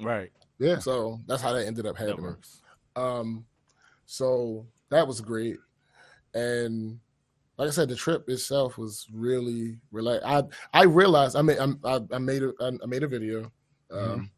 Right. 0.00 0.30
Yeah. 0.58 0.78
So 0.78 1.20
that's 1.26 1.42
how 1.42 1.52
that 1.52 1.66
ended 1.66 1.86
up 1.86 1.96
happening. 1.98 2.36
Um, 2.96 3.44
so 4.06 4.66
that 4.90 5.06
was 5.06 5.20
great, 5.20 5.58
and 6.34 6.98
like 7.58 7.68
I 7.68 7.70
said, 7.70 7.88
the 7.88 7.96
trip 7.96 8.28
itself 8.28 8.78
was 8.78 9.06
really 9.12 9.78
relax. 9.90 10.24
I 10.24 10.42
I 10.72 10.84
realized 10.84 11.36
I 11.36 11.42
made 11.42 11.58
I'm- 11.58 11.80
I, 11.84 12.00
I 12.12 12.18
made 12.18 12.42
a 12.42 12.52
I 12.60 12.86
made 12.86 13.02
a 13.02 13.08
video. 13.08 13.50
Um, 13.90 14.30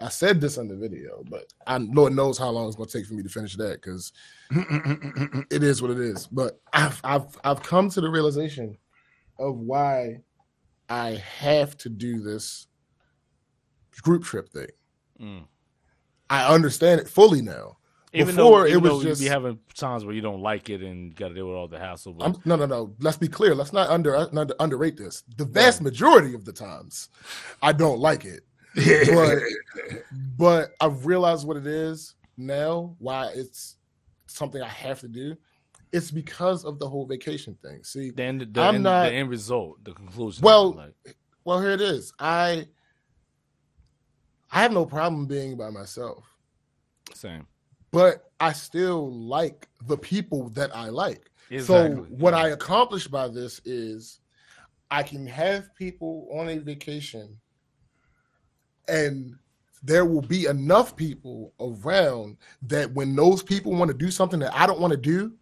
I 0.00 0.08
said 0.10 0.40
this 0.40 0.58
on 0.58 0.68
the 0.68 0.76
video, 0.76 1.22
but 1.30 1.52
I 1.66 1.78
Lord 1.78 2.12
knows 2.12 2.36
how 2.38 2.50
long 2.50 2.66
it's 2.66 2.76
going 2.76 2.88
to 2.88 2.98
take 2.98 3.06
for 3.06 3.14
me 3.14 3.22
to 3.22 3.28
finish 3.28 3.56
that 3.56 3.80
because 3.80 4.12
it 5.50 5.62
is 5.62 5.80
what 5.80 5.90
it 5.90 5.98
is. 6.00 6.26
But 6.26 6.60
I've 6.72 7.00
I've 7.04 7.38
I've 7.44 7.62
come 7.62 7.88
to 7.90 8.00
the 8.00 8.10
realization 8.10 8.76
of 9.38 9.58
why 9.58 10.20
I 10.88 11.22
have 11.38 11.76
to 11.78 11.88
do 11.88 12.20
this 12.20 12.66
group 14.02 14.24
trip 14.24 14.48
thing. 14.50 14.68
Mm. 15.20 15.44
I 16.28 16.52
understand 16.52 17.00
it 17.00 17.08
fully 17.08 17.42
now. 17.42 17.76
Even 18.12 18.34
Before, 18.36 18.60
though, 18.60 18.74
it 18.74 18.80
was 18.80 19.04
you 19.04 19.10
just- 19.10 19.20
be 19.20 19.26
having 19.28 19.58
times 19.74 20.04
where 20.04 20.14
you 20.14 20.22
don't 20.22 20.40
like 20.40 20.70
it 20.70 20.80
and 20.80 21.14
got 21.14 21.28
to 21.28 21.34
deal 21.34 21.48
with 21.48 21.56
all 21.56 21.68
the 21.68 21.78
hassle. 21.78 22.14
But 22.14 22.24
I'm, 22.24 22.36
no, 22.46 22.56
no, 22.56 22.64
no. 22.64 22.94
Let's 23.00 23.18
be 23.18 23.28
clear. 23.28 23.54
Let's 23.54 23.72
not 23.74 23.90
under 23.90 24.28
not 24.32 24.52
underrate 24.58 24.96
this. 24.96 25.22
The 25.36 25.44
vast 25.44 25.82
majority 25.82 26.32
of 26.34 26.44
the 26.44 26.52
times, 26.52 27.10
I 27.60 27.72
don't 27.72 27.98
like 27.98 28.24
it, 28.24 28.40
but 29.14 29.38
but 30.38 30.70
I've 30.80 31.04
realized 31.04 31.46
what 31.46 31.56
it 31.58 31.66
is 31.66 32.14
now. 32.38 32.94
Why 32.98 33.32
it's 33.34 33.76
something 34.26 34.62
I 34.62 34.68
have 34.68 35.00
to 35.00 35.08
do. 35.08 35.36
It's 35.92 36.10
because 36.10 36.64
of 36.64 36.78
the 36.78 36.88
whole 36.88 37.06
vacation 37.06 37.56
thing. 37.62 37.82
See, 37.84 38.10
the 38.10 38.22
end, 38.22 38.48
the, 38.52 38.60
I'm 38.62 38.76
end, 38.76 38.84
not- 38.84 39.08
the 39.10 39.14
end 39.14 39.28
result, 39.28 39.84
the 39.84 39.92
conclusion. 39.92 40.42
Well, 40.42 40.72
like, 40.72 41.16
well, 41.44 41.60
here 41.60 41.70
it 41.72 41.80
is. 41.80 42.12
I 42.18 42.66
I 44.56 44.62
have 44.62 44.72
no 44.72 44.86
problem 44.86 45.26
being 45.26 45.54
by 45.54 45.68
myself, 45.68 46.24
same. 47.12 47.46
but 47.90 48.30
I 48.40 48.54
still 48.54 49.12
like 49.12 49.68
the 49.86 49.98
people 49.98 50.48
that 50.50 50.74
I 50.74 50.88
like. 50.88 51.30
Exactly. 51.50 51.96
So 51.96 52.06
what 52.08 52.32
I 52.32 52.48
accomplished 52.48 53.10
by 53.10 53.28
this 53.28 53.60
is 53.66 54.20
I 54.90 55.02
can 55.02 55.26
have 55.26 55.74
people 55.74 56.26
on 56.32 56.48
a 56.48 56.56
vacation 56.56 57.36
and 58.88 59.34
there 59.82 60.06
will 60.06 60.22
be 60.22 60.46
enough 60.46 60.96
people 60.96 61.52
around 61.60 62.38
that 62.62 62.90
when 62.94 63.14
those 63.14 63.42
people 63.42 63.72
want 63.74 63.90
to 63.90 63.96
do 63.96 64.10
something 64.10 64.40
that 64.40 64.54
I 64.54 64.66
don't 64.66 64.80
want 64.80 64.92
to 64.92 64.96
do, 64.96 65.34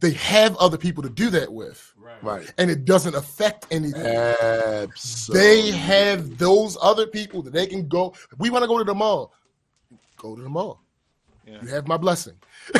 they 0.00 0.12
have 0.12 0.56
other 0.56 0.78
people 0.78 1.02
to 1.02 1.10
do 1.10 1.30
that 1.30 1.52
with. 1.52 1.92
right. 2.22 2.52
And 2.58 2.70
it 2.70 2.84
doesn't 2.84 3.14
affect 3.14 3.66
anything. 3.70 4.04
Absolutely. 4.06 5.40
They 5.40 5.70
have 5.72 6.38
those 6.38 6.76
other 6.80 7.06
people 7.06 7.42
that 7.42 7.52
they 7.52 7.66
can 7.66 7.88
go. 7.88 8.14
If 8.32 8.38
we 8.38 8.50
want 8.50 8.62
to 8.62 8.68
go 8.68 8.78
to 8.78 8.84
the 8.84 8.94
mall, 8.94 9.32
go 10.16 10.36
to 10.36 10.42
the 10.42 10.48
mall. 10.48 10.82
Yeah. 11.46 11.58
You 11.62 11.68
have 11.68 11.88
my 11.88 11.96
blessing. 11.96 12.34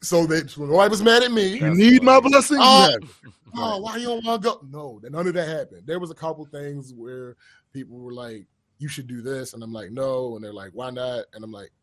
so 0.00 0.26
that 0.26 0.50
so 0.50 0.64
nobody 0.64 0.90
was 0.90 1.02
mad 1.02 1.22
at 1.22 1.32
me. 1.32 1.58
You 1.58 1.74
need 1.74 2.02
my 2.02 2.20
blessing. 2.20 2.58
Oh, 2.60 2.88
Yeah. 2.90 3.30
oh, 3.56 3.78
why 3.78 3.96
you 3.96 4.06
don't 4.06 4.24
want 4.24 4.42
to 4.42 4.48
go? 4.48 4.60
No, 4.70 5.00
none 5.10 5.26
of 5.26 5.34
that 5.34 5.48
happened. 5.48 5.82
There 5.86 5.98
was 5.98 6.10
a 6.10 6.14
couple 6.14 6.44
things 6.46 6.92
where 6.94 7.36
people 7.72 7.98
were 7.98 8.12
like, 8.12 8.46
"You 8.78 8.88
should 8.88 9.06
do 9.08 9.20
this," 9.22 9.54
and 9.54 9.62
I'm 9.62 9.72
like, 9.72 9.90
"No," 9.90 10.36
and 10.36 10.44
they're 10.44 10.52
like, 10.52 10.70
"Why 10.72 10.90
not?" 10.90 11.24
And 11.34 11.42
I'm 11.42 11.50
like, 11.52 11.70
"I 11.70 11.77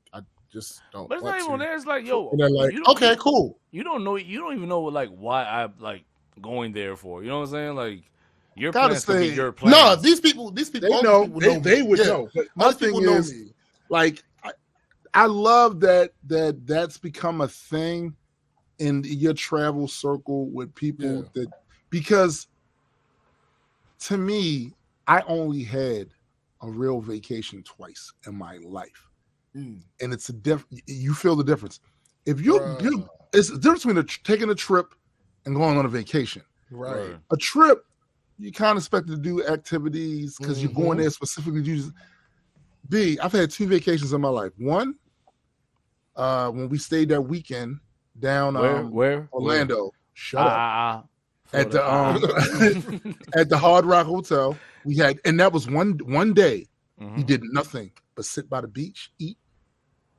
just 0.55 0.81
don't." 0.91 1.07
But 1.09 1.15
it's 1.15 1.23
want 1.23 1.37
not 1.37 1.45
even 1.45 1.59
to. 1.59 1.65
there. 1.65 1.75
It's 1.75 1.85
like, 1.85 2.05
yo, 2.05 2.31
And 2.31 2.39
they're 2.39 2.49
like, 2.49 2.73
you 2.73 2.79
don't, 2.79 2.95
"Okay, 2.97 3.15
cool." 3.19 3.59
You 3.71 3.83
don't 3.83 4.03
know. 4.03 4.15
You 4.15 4.39
don't 4.39 4.55
even 4.55 4.69
know 4.69 4.79
what 4.79 4.93
like 4.93 5.09
why 5.09 5.43
I'm 5.43 5.73
like 5.79 6.05
going 6.41 6.71
there 6.73 6.95
for. 6.95 7.23
You 7.23 7.29
know 7.29 7.39
what 7.39 7.49
I'm 7.49 7.51
saying? 7.51 7.75
Like 7.75 8.03
your 8.55 8.71
Gotta 8.71 8.89
plans 8.89 9.05
could 9.05 9.19
be 9.19 9.27
your 9.27 9.51
plans. 9.51 9.75
No, 9.77 9.95
these 9.95 10.19
people, 10.19 10.51
these 10.51 10.69
people, 10.69 10.89
They 10.89 11.01
know. 11.01 11.21
these 11.21 11.29
people 11.29 11.39
They, 11.41 11.59
me. 11.59 11.75
they 11.75 11.81
would 11.83 11.99
Yeah, 11.99 12.07
know. 12.07 12.29
But 12.33 12.45
my 12.55 12.71
thing 12.71 13.01
know 13.01 13.17
is, 13.17 13.31
me. 13.31 13.53
like, 13.89 14.23
I, 14.43 14.51
I 15.13 15.25
love 15.25 15.79
that 15.81 16.11
that 16.27 16.65
that's 16.65 16.97
become 16.97 17.41
a 17.41 17.47
thing 17.47 18.15
in 18.79 19.03
your 19.05 19.33
travel 19.33 19.87
circle 19.87 20.49
with 20.49 20.73
people 20.75 21.23
Yeah. 21.23 21.29
that 21.33 21.51
because 21.89 22.47
to 23.99 24.17
me, 24.17 24.73
I 25.07 25.21
only 25.27 25.63
had 25.63 26.09
a 26.61 26.69
real 26.69 27.01
vacation 27.01 27.63
twice 27.63 28.11
in 28.27 28.35
my 28.35 28.57
life. 28.57 29.09
Mm. 29.55 29.81
and 30.01 30.11
it's 30.13 30.27
a 30.29 30.33
diff. 30.33 30.65
You 30.85 31.13
feel 31.13 31.35
the 31.35 31.43
difference. 31.43 31.79
If 32.25 32.41
you, 32.41 32.55
you 32.81 33.07
it's 33.33 33.49
the 33.49 33.57
difference 33.57 33.83
between 33.83 33.97
a, 33.99 34.03
tr- 34.03 34.19
taking 34.23 34.49
a 34.49 34.55
trip 34.55 34.93
and 35.45 35.55
going 35.55 35.77
on 35.77 35.85
a 35.85 35.89
vacation. 35.89 36.41
Right. 36.71 37.15
A 37.31 37.37
trip, 37.37 37.85
you 38.37 38.51
kind 38.51 38.71
of 38.71 38.77
expect 38.77 39.07
to 39.07 39.15
do 39.17 39.45
activities 39.45 40.35
because 40.37 40.61
you're 40.61 40.71
going 40.73 40.97
Mhm. 40.97 41.01
there 41.03 41.09
specifically. 41.09 41.61
to 41.63 41.69
use 41.69 41.91
B, 42.89 43.17
I've 43.19 43.31
had 43.31 43.49
two 43.49 43.67
vacations 43.67 44.11
in 44.13 44.19
my 44.21 44.27
life. 44.29 44.51
One, 44.57 44.95
uh, 46.15 46.49
when 46.51 46.67
we 46.69 46.77
stayed 46.77 47.09
that 47.09 47.21
weekend 47.21 47.79
down 48.19 48.55
Where? 48.55 48.77
um, 48.77 48.91
Where? 48.91 49.29
Orlando. 49.31 49.91
Shut 50.13 50.41
Ah, 50.41 50.45
up. 50.45 50.49
ah, 50.53 51.03
ah. 51.53 51.57
At 51.57 51.71
the, 51.71 51.93
um, 51.93 53.15
At 53.35 53.49
the 53.49 53.57
Hard 53.57 53.85
Rock 53.85 54.05
Hotel, 54.07 54.57
we 54.83 54.97
had, 54.97 55.19
and 55.25 55.39
that 55.39 55.53
was 55.53 55.69
one 55.69 55.97
one 56.05 56.33
day. 56.33 56.67
Mhm. 57.01 57.17
We 57.17 57.23
did 57.23 57.41
nothing 57.51 57.91
but 58.15 58.25
sit 58.25 58.49
by 58.49 58.61
the 58.61 58.67
beach, 58.67 59.11
eat. 59.19 59.37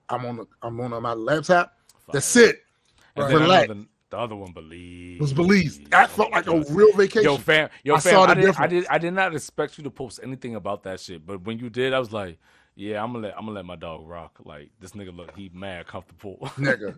I'm 0.09 0.25
on 0.27 0.37
the, 0.37 0.47
I'm 0.63 0.81
on 0.81 0.93
uh, 0.93 1.01
my 1.01 1.15
laptop. 1.15 1.77
That's 2.13 2.37
it. 2.37 2.63
And 3.17 3.29
then 3.31 3.41
Relax. 3.41 3.65
another- 3.67 3.87
the 4.11 4.19
other 4.19 4.37
one, 4.37 4.53
believe. 4.53 5.21
Was 5.21 5.33
Belize. 5.33 5.81
That 5.91 6.11
felt 6.11 6.31
like 6.31 6.47
a 6.47 6.61
real 6.71 6.93
vacation. 6.93 7.25
Yo, 7.25 7.37
fam, 7.39 7.69
yo, 7.83 7.97
I 7.97 8.01
fam. 8.01 8.21
I, 8.21 8.35
the 8.35 8.41
did, 8.41 8.57
I 8.57 8.67
did. 8.67 8.87
I 8.87 8.99
did 8.99 9.11
not 9.13 9.35
expect 9.35 9.79
you 9.79 9.85
to 9.85 9.91
post 9.91 10.21
anything 10.23 10.55
about 10.55 10.85
that 10.85 11.01
shit, 11.01 11.27
but 11.27 11.43
when 11.43 11.59
you 11.59 11.69
did, 11.69 11.93
I 11.93 11.99
was 11.99 12.13
like, 12.13 12.39
"Yeah, 12.77 13.03
I'm 13.03 13.13
gonna 13.13 13.27
let 13.27 13.37
I'm 13.37 13.47
gonna 13.47 13.57
let 13.57 13.65
my 13.65 13.75
dog 13.75 14.07
rock." 14.07 14.39
Like 14.45 14.71
this 14.79 14.93
nigga 14.93 15.15
look, 15.15 15.35
he 15.37 15.51
mad 15.53 15.89
comfortable. 15.89 16.39
nigga. 16.57 16.97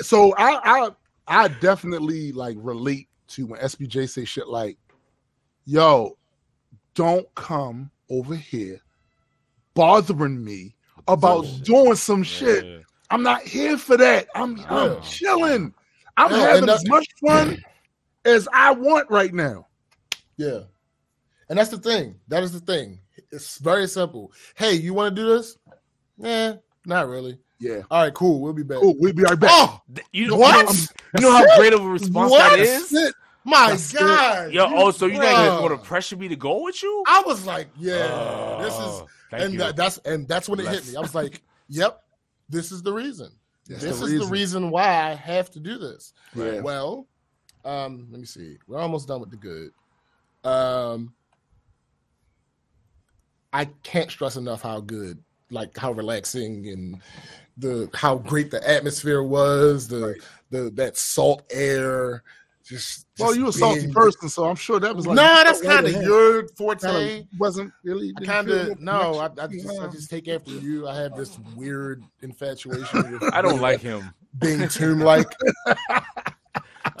So 0.00 0.34
I 0.38 0.86
I 0.86 0.90
I 1.26 1.48
definitely 1.48 2.32
like 2.32 2.56
relate 2.58 3.08
to 3.28 3.46
when 3.46 3.60
SBJ 3.60 4.08
say 4.08 4.24
shit 4.24 4.48
like, 4.48 4.78
"Yo, 5.66 6.16
don't 6.94 7.32
come 7.34 7.90
over 8.08 8.34
here 8.34 8.80
bothering 9.74 10.42
me 10.42 10.74
about 11.08 11.42
Bullshit. 11.42 11.64
doing 11.64 11.94
some 11.94 12.22
shit. 12.22 12.64
Yeah. 12.64 12.78
I'm 13.10 13.22
not 13.22 13.42
here 13.42 13.76
for 13.76 13.96
that. 13.96 14.28
I'm 14.34 14.56
Yeah. 14.56 14.66
I'm 14.70 15.02
chilling. 15.02 15.74
I'm 16.16 16.30
Yeah, 16.30 16.38
having 16.38 16.62
and 16.62 16.70
as 16.70 16.86
much 16.88 17.06
fun 17.24 17.58
as 18.24 18.48
I 18.52 18.72
want 18.72 19.10
right 19.10 19.32
now." 19.32 19.66
Yeah. 20.36 20.60
And 21.48 21.58
that's 21.58 21.70
the 21.70 21.78
thing. 21.78 22.14
That 22.28 22.42
is 22.42 22.52
the 22.52 22.60
thing. 22.60 23.00
It's 23.32 23.58
very 23.58 23.88
simple. 23.88 24.32
Hey, 24.54 24.74
you 24.74 24.94
want 24.94 25.14
to 25.16 25.22
do 25.22 25.28
this? 25.28 25.56
Nah, 26.16 26.54
not 26.86 27.08
really. 27.08 27.38
Yeah. 27.58 27.82
All 27.90 28.02
right, 28.04 28.14
cool. 28.14 28.40
We'll 28.40 28.52
be 28.52 28.62
back. 28.62 28.78
Cool. 28.78 28.94
We'll 28.98 29.12
be 29.12 29.22
right 29.22 29.38
back. 29.38 29.50
Oh, 29.52 29.80
You 30.12 30.28
know 30.28 30.36
What? 30.36 30.56
You 30.58 30.62
know, 30.64 30.70
um, 30.70 30.76
you 31.18 31.20
know 31.22 31.32
how 31.32 31.56
great 31.56 31.72
of 31.72 31.84
a 31.84 31.88
response 31.88 32.30
What? 32.30 32.50
that 32.50 32.58
is. 32.60 32.90
That's 32.90 33.08
it. 33.08 33.14
my 33.44 33.70
That's 33.70 33.94
it. 33.94 33.98
God. 33.98 34.52
Yo, 34.52 34.66
oh, 34.70 34.90
so 34.92 35.06
you 35.06 35.14
not 35.14 35.24
even 35.24 35.34
Bruh. 35.34 35.58
going 35.58 35.78
to 35.78 35.84
pressure 35.84 36.16
me 36.16 36.28
to 36.28 36.36
go 36.36 36.62
with 36.62 36.82
you? 36.82 37.04
I 37.06 37.22
was 37.26 37.44
like, 37.44 37.68
yeah, 37.76 38.58
this 38.62 38.72
is 38.74 38.80
Oh, 38.80 39.08
thank 39.30 39.44
and 39.44 39.52
you. 39.52 39.58
that, 39.60 39.76
that's 39.76 39.98
and 39.98 40.26
that's 40.28 40.48
when 40.48 40.60
it 40.60 40.68
hit 40.68 40.86
me. 40.86 40.96
I 40.96 41.00
was 41.00 41.14
like, 41.14 41.42
yep, 41.68 42.02
this 42.48 42.72
is 42.72 42.82
the 42.82 42.92
reason. 42.92 43.30
That's 43.68 43.82
this 43.82 43.98
the 43.98 44.04
is 44.06 44.12
reason. 44.12 44.26
the 44.26 44.32
reason 44.32 44.70
why 44.70 45.10
I 45.10 45.14
have 45.14 45.50
to 45.52 45.60
do 45.60 45.78
this. 45.78 46.12
Yeah. 46.34 46.60
Well, 46.60 47.06
um, 47.64 48.08
let 48.10 48.20
me 48.20 48.26
see. 48.26 48.58
We're 48.66 48.78
almost 48.78 49.08
done 49.08 49.20
with 49.20 49.30
the 49.30 49.36
good. 49.36 49.70
Um, 50.42 51.14
I 53.52 53.66
can't 53.82 54.10
stress 54.10 54.36
enough 54.36 54.62
how 54.62 54.80
good, 54.80 55.22
like 55.50 55.76
how 55.76 55.92
relaxing 55.92 56.68
and 56.68 57.00
the 57.56 57.90
how 57.94 58.16
great 58.16 58.50
the 58.50 58.68
atmosphere 58.68 59.22
was. 59.22 59.88
The 59.88 60.20
the 60.50 60.70
that 60.74 60.96
salt 60.96 61.44
air. 61.50 62.22
Just, 62.70 63.06
Well, 63.18 63.30
just 63.30 63.38
you 63.40 63.48
a 63.48 63.52
salty 63.52 63.80
being- 63.80 63.92
person, 63.92 64.28
so 64.28 64.44
I'm 64.44 64.54
sure 64.54 64.78
that 64.78 64.94
was 64.94 65.04
like 65.04 65.16
no, 65.16 65.22
that's 65.24 65.60
right 65.60 65.68
kind 65.74 65.86
of 65.88 65.92
ahead. 65.92 66.04
your 66.04 66.46
forte. 66.50 66.80
Kinda 66.88 67.26
wasn't 67.36 67.72
really. 67.82 68.12
Kind 68.24 68.48
of 68.48 68.78
no. 68.80 69.18
I, 69.18 69.24
I 69.24 69.28
connection. 69.28 69.60
just 69.62 69.80
I 69.80 69.86
just 69.88 70.08
take 70.10 70.28
after 70.28 70.52
you. 70.52 70.86
I 70.86 70.94
have 70.96 71.16
this 71.16 71.36
weird 71.56 72.04
infatuation. 72.22 73.10
With 73.18 73.34
I 73.34 73.42
don't 73.42 73.60
like 73.60 73.80
him. 73.80 74.14
being 74.38 74.68
tomb 74.68 75.00
like. 75.12 75.26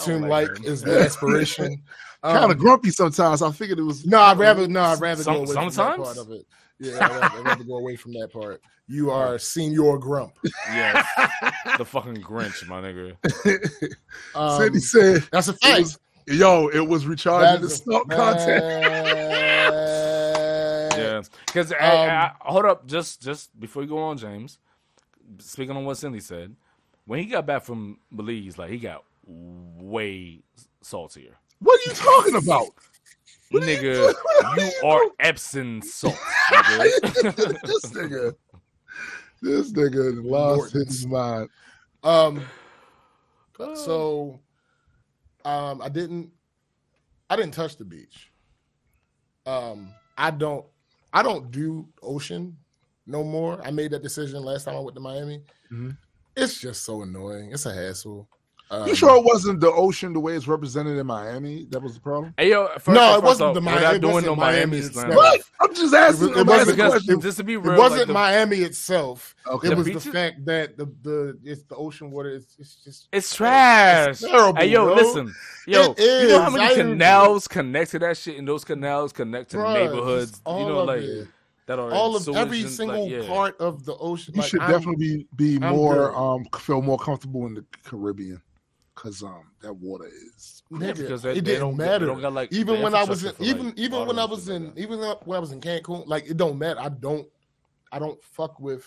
Tomb 0.00 0.22
like 0.22 0.48
like 0.48 0.64
is 0.64 0.82
the 0.82 1.00
aspiration. 1.00 1.82
kind 2.24 2.44
of 2.44 2.50
Um, 2.50 2.56
grumpy 2.58 2.90
sometimes. 2.90 3.40
I 3.42 3.52
figured 3.52 3.78
it 3.78 3.82
was. 3.82 4.04
No, 4.04 4.18
I'd 4.20 4.38
rather 4.38 4.66
no, 4.66 4.80
I'd 4.82 5.00
rather 5.00 5.22
Some- 5.22 5.34
go 5.34 5.40
away 5.44 5.54
from 5.54 5.64
that 5.66 5.72
sometimes? 5.72 6.02
part 6.04 6.18
of 6.18 6.30
it. 6.32 6.46
Yeah, 6.80 7.30
I'd 7.34 7.44
rather, 7.44 7.64
go 7.64 7.76
away 7.76 7.94
from 7.96 8.12
that 8.14 8.32
part. 8.32 8.62
You 8.88 9.10
are 9.10 9.38
senior 9.38 9.98
grump. 9.98 10.32
Yes, 10.72 11.06
the 11.78 11.84
fucking 11.84 12.22
Grinch, 12.22 12.66
my 12.66 12.80
nigga. 12.80 13.16
Um, 14.34 14.60
Cindy 14.60 14.78
said, 14.80 15.28
that's 15.30 15.48
a 15.48 15.52
it 15.52 15.60
fact. 15.60 15.80
was, 15.80 15.98
"Yo, 16.26 16.68
it 16.68 16.80
was 16.86 17.06
recharging 17.06 17.60
the 17.62 17.68
That's 17.68 17.80
a 17.80 17.84
salt 17.84 18.08
content." 18.10 18.64
Yeah, 21.00 21.22
because 21.46 21.72
Um, 21.72 22.30
hold 22.40 22.64
up, 22.66 22.86
just 22.86 23.22
just 23.22 23.58
before 23.58 23.82
you 23.82 23.88
go 23.88 23.98
on, 23.98 24.16
James. 24.18 24.58
Speaking 25.38 25.76
on 25.76 25.84
what 25.84 25.96
Cindy 25.96 26.20
said, 26.20 26.54
when 27.06 27.20
he 27.20 27.26
got 27.26 27.46
back 27.46 27.62
from 27.64 27.98
Belize, 28.14 28.58
like 28.58 28.70
he 28.70 28.78
got 28.78 29.04
way 29.26 30.42
saltier. 30.82 31.36
What 31.60 31.78
are 31.78 31.90
you 31.90 31.94
talking 31.94 32.34
about? 32.36 32.68
Nigga? 33.52 34.14
You 34.56 34.62
you 34.64 34.72
are? 34.88 35.02
Epsom 35.20 35.82
salt. 35.82 36.14
Nigga. 36.50 37.60
this 37.62 37.84
nigga, 37.86 38.34
this 39.42 39.72
nigga 39.72 40.24
lost 40.24 40.58
Morton's. 40.74 40.86
his 40.98 41.06
mind. 41.06 41.48
Um. 42.02 42.42
So, 43.74 44.40
um, 45.44 45.82
I 45.82 45.90
didn't, 45.90 46.30
I 47.28 47.36
didn't 47.36 47.52
touch 47.52 47.76
the 47.76 47.84
beach. 47.84 48.30
Um, 49.44 49.92
I 50.16 50.30
don't, 50.30 50.64
I 51.12 51.22
don't 51.22 51.50
do 51.50 51.86
ocean 52.02 52.56
no 53.06 53.22
more. 53.22 53.60
I 53.62 53.70
made 53.70 53.90
that 53.90 54.02
decision 54.02 54.42
last 54.42 54.64
time 54.64 54.76
I 54.76 54.80
went 54.80 54.94
to 54.94 55.00
Miami. 55.02 55.42
Mhm. 55.70 55.94
It's 56.36 56.58
just 56.58 56.84
so 56.84 57.02
annoying. 57.02 57.50
It's 57.52 57.66
a 57.66 57.74
hassle. 57.74 58.28
Um, 58.72 58.86
You 58.86 58.94
sure 58.94 59.16
it 59.16 59.24
wasn't 59.24 59.58
the 59.58 59.70
ocean 59.72 60.12
the 60.12 60.20
way 60.20 60.34
it's 60.36 60.46
represented 60.46 60.96
in 60.96 61.04
Miami? 61.04 61.66
That 61.70 61.82
was 61.82 61.94
the 61.94 62.00
problem. 62.00 62.32
Hey 62.38 62.50
yo, 62.50 62.68
first 62.74 62.86
No, 62.88 63.00
off, 63.00 63.18
it 63.18 63.24
wasn't 63.24 63.48
off, 63.48 63.54
the 63.54 63.60
Miami- 63.60 63.96
it 63.96 64.00
doing 64.00 64.12
wasn't 64.14 64.26
no 64.32 64.36
Miami 64.36 64.58
Miami 64.58 64.76
itself. 64.86 65.14
What? 65.16 65.40
I'm 65.60 65.74
just 65.74 65.92
asking. 65.94 66.28
It 66.28 66.36
I'm 66.36 66.46
wasn't 66.46 66.76
Because 66.76 66.92
questions. 66.92 67.22
just 67.24 67.36
to 67.38 67.44
be 67.44 67.54
It 67.54 67.62
wasn't 67.64 67.90
like 67.98 68.06
the- 68.06 68.12
Miami 68.12 68.56
itself. 68.58 69.34
Okay. 69.44 69.66
It 69.66 69.70
The 69.70 69.76
was 69.76 69.86
the 70.04 70.12
fact 70.12 70.44
that 70.44 70.76
the 70.78 70.84
the 71.02 71.38
it's 71.42 71.64
the 71.64 71.74
ocean 71.74 72.12
water. 72.12 72.30
It's, 72.30 72.54
it's 72.60 72.76
just 72.76 73.08
It's 73.12 73.34
trash. 73.34 74.10
It's 74.10 74.20
terrible, 74.20 74.60
hey 74.60 74.68
yo, 74.68 74.84
bro. 74.84 74.94
listen, 74.94 75.34
yo, 75.66 75.92
It 75.98 76.22
you 76.22 76.28
know 76.28 76.40
how 76.40 76.46
is. 76.48 76.52
many 76.52 76.64
I 76.64 76.68
didn't- 76.68 76.92
canals 76.92 77.48
connect 77.48 77.90
to 77.90 77.98
that 77.98 78.16
shit, 78.18 78.38
and 78.38 78.46
those 78.46 78.62
canals 78.62 79.12
connect 79.12 79.50
to 79.50 79.56
Bruh, 79.56 79.74
neighborhoods. 79.74 80.40
You 80.46 80.52
know, 80.52 80.84
like 80.84 81.02
it. 81.02 81.26
that 81.66 81.80
are 81.80 81.90
all 81.90 82.16
in 82.16 82.22
of 82.28 82.36
every 82.36 82.60
sewage 82.60 82.72
single 82.72 83.02
like, 83.02 83.10
yeah. 83.22 83.26
part 83.28 83.60
of 83.60 83.84
the 83.84 83.96
ocean. 83.96 84.34
You 84.36 84.42
like, 84.42 84.48
should 84.50 84.60
I'm- 84.60 84.70
definitely 84.70 85.26
be, 85.36 85.56
be 85.58 85.64
I'm 85.66 85.74
more 85.74 86.10
good. 86.10 86.14
um 86.16 86.44
feel 86.60 86.82
more 86.82 86.98
comfortable 86.98 87.46
in 87.46 87.54
the 87.54 87.64
Caribbean 87.84 88.40
because 89.00 89.22
um 89.22 89.44
that 89.62 89.72
water 89.72 90.06
is 90.06 90.62
Yeah, 90.70 90.92
because 90.92 91.22
they- 91.22 91.30
it 91.30 91.34
they 91.36 91.40
didn't 91.40 91.60
don't- 91.60 91.76
matter. 91.76 92.06
don't 92.06 92.20
got, 92.20 92.32
like, 92.32 92.52
even 92.52 92.82
when 92.82 92.94
I 92.94 93.04
was 93.04 93.24
in, 93.24 93.32
even 93.40 93.66
like, 93.68 93.78
even 93.78 94.06
when 94.06 94.18
I 94.18 94.24
was 94.24 94.48
in, 94.48 94.66
like 94.66 94.74
that. 94.74 94.80
even 94.82 94.98
when 94.98 95.36
I 95.36 95.40
was 95.40 95.52
in 95.52 95.60
Cancun, 95.60 96.06
like 96.06 96.28
it 96.28 96.36
don't 96.36 96.58
matter. 96.58 96.80
I 96.80 96.88
don't, 96.90 97.26
I 97.92 97.98
don't 97.98 98.22
fuck 98.22 98.60
with 98.60 98.84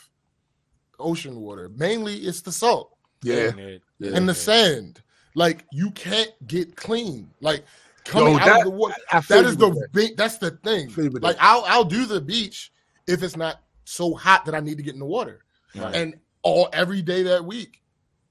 ocean 0.99 1.39
water. 1.41 1.69
Mainly, 1.75 2.15
it's 2.17 2.41
the 2.41 2.51
salt 2.51 2.95
yeah. 3.23 3.51
Yeah. 3.57 3.77
Yeah. 3.99 4.11
and 4.15 4.27
the 4.29 4.35
sand. 4.35 5.01
Like 5.35 5.65
you 5.71 5.89
can't 5.91 6.31
get 6.47 6.75
clean. 6.75 7.29
Like 7.41 7.63
coming 8.05 8.33
Yo, 8.33 8.39
out 8.39 8.45
that- 8.45 8.57
of 8.59 8.63
the 8.65 8.69
water. 8.69 8.95
I 9.11 9.21
feel 9.21 9.41
That 9.41 9.49
is 9.49 9.57
the 9.57 9.69
with 9.69 9.79
that. 9.79 9.91
big. 9.93 10.17
That's 10.17 10.37
the 10.37 10.51
thing. 10.51 10.89
Feel 10.89 11.05
you 11.05 11.11
with 11.11 11.23
Like 11.23 11.37
that. 11.37 11.43
I'll 11.43 11.63
I'll 11.65 11.85
do 11.85 12.05
the 12.05 12.21
beach 12.21 12.71
if 13.07 13.23
it's 13.23 13.35
not 13.35 13.61
so 13.85 14.13
hot 14.13 14.45
that 14.45 14.53
I 14.55 14.59
need 14.59 14.77
to 14.77 14.83
get 14.83 14.93
in 14.93 14.99
the 14.99 15.05
water. 15.05 15.43
Right. 15.75 15.95
And 15.95 16.19
all 16.43 16.69
every 16.71 17.01
day 17.01 17.23
that 17.23 17.43
week, 17.43 17.81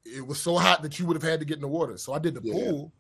it 0.05 0.27
was 0.27 0.41
so 0.41 0.57
hot 0.57 0.83
that 0.83 0.99
you 0.99 1.07
would 1.07 1.17
have 1.17 1.23
had 1.23 1.41
to 1.41 1.47
get 1.47 1.57
in 1.57 1.63
the 1.63 1.69
water. 1.69 1.97
So 1.97 2.13
I 2.13 2.19
did 2.19 2.35
the 2.35 2.41
Yeah. 2.43 2.53
pool. 2.53 2.93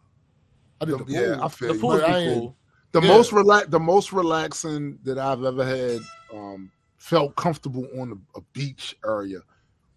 I 0.81 0.85
did 0.85 0.99
the 0.99 1.05
pool. 1.05 1.15
Yeah, 1.15 1.45
I 1.45 1.49
feel 1.49 1.69
The 1.69 1.75
you. 1.75 1.81
pool's 1.81 2.01
But 2.01 2.07
be 2.07 2.13
I 2.13 2.25
cool. 2.25 2.57
the 2.93 3.01
Yeah. 3.01 3.09
most 3.09 3.33
relax 3.33 3.67
the 3.69 3.81
most 3.81 4.13
relaxing 4.13 4.99
that 5.05 5.19
I've 5.19 5.45
ever 5.45 5.65
had 5.65 6.01
um 6.33 6.71
felt 6.99 7.35
comfortable 7.37 7.87
on 7.99 8.13
a, 8.13 8.39
a 8.39 8.43
beach 8.53 8.97
area 9.05 9.41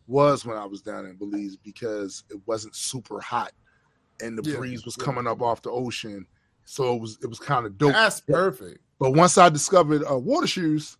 was 0.07 0.45
when 0.45 0.57
I 0.57 0.65
was 0.65 0.81
down 0.81 1.05
in 1.05 1.15
Belize 1.15 1.57
because 1.57 2.23
it 2.29 2.39
wasn't 2.45 2.75
super 2.75 3.19
hot 3.19 3.51
and 4.21 4.37
the 4.37 4.43
Yeah, 4.43 4.57
breeze 4.57 4.85
was 4.85 4.95
coming 4.95 5.27
up 5.27 5.41
off 5.41 5.61
the 5.61 5.71
ocean. 5.71 6.25
So 6.65 6.95
it 6.95 7.01
was 7.01 7.17
it 7.21 7.27
was 7.27 7.39
kind 7.39 7.65
of 7.65 7.77
dope. 7.77 7.93
That's 7.93 8.21
perfect. 8.21 8.79
But 8.99 9.11
once 9.11 9.37
I 9.37 9.49
discovered 9.49 10.03
uh, 10.09 10.17
water 10.17 10.47
shoes, 10.47 10.97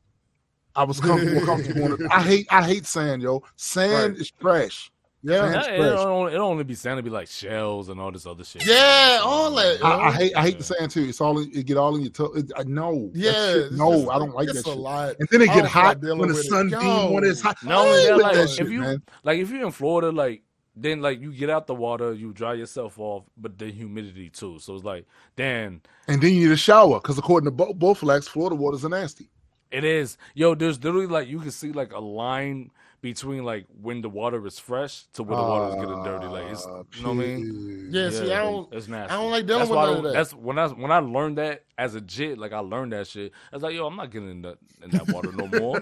I 0.76 0.84
was 0.84 1.00
comfortable. 1.00 1.46
comfortable 1.46 1.84
on 1.86 1.94
it. 1.94 2.00
I 2.12 2.22
hate 2.22 2.48
I 2.52 2.64
hate 2.64 2.86
sand, 2.86 3.22
yo. 3.22 3.44
Sand 3.56 4.12
Right. 4.14 4.22
is 4.22 4.32
trash. 4.32 4.92
Yeah. 5.26 5.52
Sand- 5.52 5.54
Yeah, 5.54 5.74
it 5.74 5.78
fresh. 5.78 5.90
don't, 6.00 6.28
it 6.28 6.32
don't 6.32 6.42
only 6.52 6.64
be 6.64 6.76
sand, 6.76 6.98
to 6.98 7.04
be 7.04 7.10
like 7.10 7.28
shells 7.28 7.90
and 7.90 8.00
all 8.00 8.12
this 8.12 8.26
other 8.26 8.44
shit. 8.44 8.66
Yeah, 8.66 9.20
all 9.24 9.52
that. 9.56 9.84
I, 9.84 10.08
I 10.08 10.12
hate 10.12 10.36
I 10.36 10.42
hate 10.44 10.58
the 10.60 10.64
sand 10.64 10.92
too. 10.92 11.04
It's 11.04 11.20
all 11.22 11.40
in, 11.40 11.50
it 11.54 11.66
get 11.66 11.78
all 11.78 11.96
in 11.96 12.02
your 12.02 12.12
toe. 12.12 12.32
It, 12.36 12.52
I 12.56 12.64
know. 12.64 13.10
Yeah. 13.14 13.32
shit- 13.32 13.72
no, 13.74 13.92
just- 13.94 14.10
I 14.12 14.20
don't 14.20 14.34
like 14.36 14.50
it's 14.50 14.64
that 14.64 14.70
a 14.70 14.74
shit. 14.74 14.80
lot. 14.80 15.16
And 15.20 15.28
then 15.32 15.42
it 15.42 15.50
I 15.50 15.56
get 15.56 15.66
oh, 15.66 15.68
hot 15.68 16.04
like 16.04 16.18
when 16.20 16.28
the 16.30 16.36
with 16.36 16.46
it. 16.46 16.50
sun 16.50 16.70
beam 16.70 17.14
when 17.14 17.24
it's 17.24 17.42
hot. 17.42 17.58
No, 17.64 17.84
yeah, 17.96 18.16
like 18.16 18.36
that 18.36 18.44
if 18.46 18.50
shit, 18.52 18.70
you 18.70 18.80
man. 18.82 19.02
like 19.24 19.40
if 19.40 19.50
you're 19.50 19.66
in 19.66 19.72
Florida, 19.72 20.12
like 20.12 20.44
then 20.78 21.02
like 21.02 21.22
you 21.22 21.32
get 21.32 21.50
out 21.50 21.68
the 21.68 21.74
water, 21.76 22.14
you 22.14 22.34
dry 22.34 22.54
yourself 22.54 23.00
off, 23.00 23.24
but 23.38 23.58
the 23.58 23.72
humidity 23.72 24.30
too. 24.30 24.60
So 24.60 24.76
it's 24.76 24.84
like, 24.84 25.06
damn, 25.38 25.82
And 26.10 26.22
then 26.22 26.34
you 26.34 26.42
need 26.48 26.52
a 26.52 26.58
shower 26.58 27.00
because 27.00 27.18
according 27.18 27.46
to 27.46 27.52
Bo- 27.52 27.74
Bowflex, 27.74 28.26
Florida 28.28 28.56
waters 28.58 28.84
are 28.84 28.90
nasty. 28.90 29.30
it 29.72 29.86
is. 29.86 30.18
Yo, 30.34 30.54
there's 30.54 30.84
literally 30.84 31.08
like 31.08 31.28
you 31.30 31.40
can 31.40 31.52
see 31.52 31.72
like 31.72 31.94
a 31.94 32.00
line 32.00 32.72
between 33.06 33.44
like 33.44 33.68
when 33.84 34.02
the 34.02 34.10
water 34.10 34.46
is 34.48 34.58
fresh 34.58 35.04
to 35.14 35.22
when 35.22 35.38
the 35.38 35.44
water 35.44 35.70
is 35.70 35.76
getting 35.76 36.04
dirty. 36.04 36.26
Like 36.26 36.52
it's 36.52 36.66
Ah, 36.66 36.82
you 36.96 37.04
know 37.04 37.10
what 37.10 37.24
I 37.24 37.28
mean. 37.28 37.90
Yeah, 37.92 38.10
see, 38.10 38.34
I 38.34 38.40
don't. 38.40 38.74
It's 38.74 38.88
nasty. 38.88 39.14
I 39.14 39.18
don't 39.18 39.30
like 39.30 39.46
dealing 39.46 39.60
that's 39.60 39.70
with 39.70 39.78
why 39.78 39.86
none 39.86 39.98
of 39.98 40.04
that. 40.06 40.14
That's 40.14 40.34
when 40.34 40.58
I 40.58 40.68
when 40.70 40.92
I 40.92 40.98
learned 40.98 41.38
that 41.38 41.66
as 41.78 41.94
a 41.94 42.02
jit, 42.02 42.40
like 42.40 42.52
I 42.52 42.60
learned 42.60 42.94
that 42.94 43.06
shit. 43.06 43.32
I 43.52 43.56
was 43.56 43.62
like, 43.62 43.76
yo, 43.76 43.86
I'm 43.86 43.96
not 43.96 44.10
getting 44.10 44.32
in 44.32 44.42
that 44.42 44.58
in 44.84 44.90
that 44.90 45.08
water 45.10 45.32
no 45.32 45.48
more. 45.60 45.82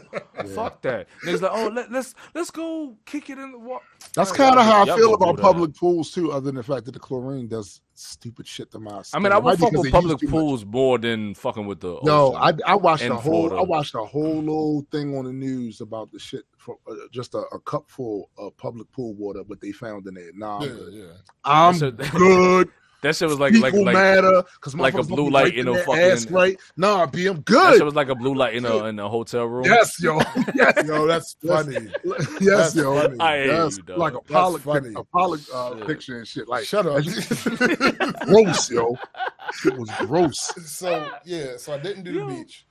Fuck 0.54 0.82
that. 0.82 1.08
Niggas 1.26 1.42
like, 1.42 1.52
oh, 1.54 1.70
let, 1.70 1.90
let's 1.94 2.14
let's 2.36 2.52
go 2.52 2.98
kick 3.06 3.30
it 3.30 3.40
in 3.40 3.54
the 3.54 3.60
water. 3.60 3.86
That's 4.16 4.34
kind 4.34 4.60
of 4.60 4.66
how 4.66 4.82
I 4.82 4.86
feel 4.98 5.14
about 5.14 5.38
public 5.38 5.74
pools 5.76 6.12
too. 6.12 6.34
Other 6.34 6.48
than 6.48 6.56
the 6.56 6.64
fact 6.64 6.84
that 6.86 6.92
the 6.92 7.00
chlorine 7.00 7.48
does 7.48 7.80
stupid 7.96 8.48
shit 8.48 8.72
to 8.72 8.80
my. 8.80 9.02
I 9.14 9.20
mean, 9.20 9.32
I 9.32 9.38
It 9.38 9.44
might 9.44 9.52
would 9.52 9.58
be 9.60 9.64
fuck 9.66 9.72
'cause 9.74 9.84
with 9.84 9.92
public 9.92 10.20
too 10.20 10.28
much. 10.28 10.32
pools 10.32 10.66
more 10.66 10.98
than 10.98 11.34
fucking 11.36 11.66
with 11.66 11.80
the. 11.82 12.00
Yo, 12.04 12.34
ocean. 12.36 12.62
I 12.66 12.72
I 12.72 12.76
watched 12.76 13.04
in 13.04 13.12
a 13.12 13.16
whole 13.20 13.58
I 13.58 13.62
watched 13.62 13.96
a 13.96 14.00
whole 14.04 14.38
little 14.40 14.86
thing 14.92 15.18
on 15.18 15.26
the 15.26 15.34
news 15.34 15.82
about 15.82 16.12
the 16.12 16.20
shit 16.20 16.44
for 16.58 16.78
uh, 16.90 16.94
just 17.12 17.34
a, 17.36 17.40
a 17.54 17.60
cup 17.60 17.90
full 17.90 18.30
of 18.38 18.56
public 18.58 18.92
pool 18.92 19.14
water, 19.14 19.44
what 19.44 19.62
they 19.62 19.72
found 19.72 20.08
in 20.08 20.14
there. 20.16 20.32
Nah, 20.36 20.60
I'm 20.60 20.68
good. 20.70 20.94
yeah. 20.94 21.04
I'm 21.44 21.78
That 21.80 22.12
good. 22.16 22.70
That 23.04 23.16
shit 23.16 23.30
was 23.30 23.40
like 23.40 23.54
like 23.54 23.74
like 23.74 23.94
matter 23.94 24.44
because 24.56 24.74
like 24.76 24.96
a 24.96 25.04
blue 25.04 25.30
light 25.30 25.56
in 25.56 25.68
a 25.68 25.76
fucking- 25.84 26.34
right. 26.34 26.60
Nah, 26.76 27.06
B, 27.06 27.28
I'm 27.28 27.36
that 27.36 27.46
good. 27.46 27.76
shit 27.78 27.86
was 27.86 27.94
like 27.94 28.10
a 28.10 28.16
blue 28.16 28.34
light 28.34 28.56
in 28.56 28.66
a 28.66 28.86
in 28.86 28.98
a 28.98 29.08
hotel 29.08 29.46
room. 29.46 29.66
Yes, 29.66 30.02
yo. 30.02 30.20
Yes, 30.56 30.86
Yo, 30.88 31.06
that's 31.08 31.36
funny. 31.46 31.78
yes, 32.04 32.74
That's 32.74 32.76
yo. 32.76 33.00
funny. 33.00 33.20
I 33.20 33.38
hate 33.38 33.48
Yes, 33.48 33.78
you, 33.78 33.84
dog. 33.84 33.98
like 34.00 34.14
a 34.14 34.20
That's 34.28 34.58
funny. 34.64 34.90
pic- 34.90 34.98
a 35.00 35.04
Pollock 35.04 35.42
uh, 35.54 35.78
Shit. 35.78 35.88
picture 35.88 36.18
and 36.18 36.28
shit. 36.28 36.48
Like 36.48 36.66
Shut 36.66 36.86
up. 36.88 37.04
gross, 38.26 38.72
yo. 38.72 38.98
It 39.66 39.78
was 39.78 39.90
gross. 40.00 40.52
so 40.66 41.10
yeah, 41.26 41.58
so 41.58 41.74
I 41.74 41.78
didn't 41.80 42.04
do 42.04 42.12
Yo. 42.14 42.28
the 42.30 42.36
beach. 42.36 42.66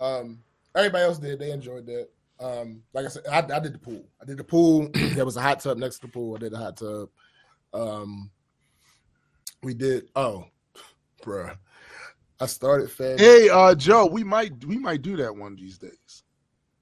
Um, 0.00 0.40
everybody 0.74 1.04
else 1.04 1.18
did. 1.18 1.38
They 1.38 1.50
enjoyed 1.52 1.86
that. 1.86 2.08
Um, 2.38 2.82
like 2.92 3.06
I 3.06 3.08
said, 3.08 3.22
I, 3.30 3.38
I 3.38 3.60
did 3.60 3.72
the 3.72 3.78
pool. 3.78 4.04
I 4.20 4.24
did 4.26 4.36
the 4.36 4.44
pool. 4.44 4.90
there 4.94 5.24
was 5.24 5.36
a 5.36 5.40
hot 5.40 5.60
tub 5.60 5.78
next 5.78 5.96
to 6.00 6.06
the 6.06 6.12
pool. 6.12 6.36
I 6.36 6.38
did 6.38 6.52
the 6.52 6.58
hot 6.58 6.76
tub. 6.76 7.08
Um, 7.72 8.30
we 9.62 9.74
did. 9.74 10.08
Oh, 10.14 10.44
bruh. 11.22 11.56
I 12.40 12.46
started 12.46 12.90
fed. 12.90 13.18
Hey, 13.18 13.48
uh, 13.48 13.74
Joe, 13.74 14.06
we 14.06 14.22
might 14.22 14.64
we 14.64 14.78
might 14.78 15.02
do 15.02 15.16
that 15.16 15.34
one 15.34 15.52
of 15.52 15.58
these 15.58 15.78
days. 15.78 16.24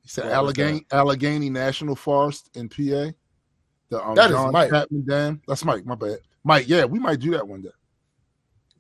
He 0.03 0.09
said 0.09 0.25
What 0.25 0.31
was 0.31 0.59
Allegheny 0.59 0.87
Allegheny 0.91 1.51
National 1.51 1.97
Forest 1.97 2.51
in 2.55 2.69
PA. 2.69 3.13
The 3.89 4.05
um, 4.05 4.15
That 4.15 4.31
is 4.31 4.37
John 4.37 4.53
Mike. 4.53 4.71
Chapman 4.71 5.05
Dam. 5.07 5.43
That's 5.47 5.65
Mike. 5.65 5.87
My 5.87 5.95
bad. 5.95 6.19
Mike. 6.43 6.69
Yeah, 6.69 6.85
we 6.85 6.99
might 6.99 7.21
do 7.21 7.31
that 7.33 7.47
one 7.47 7.63
day. 7.63 7.71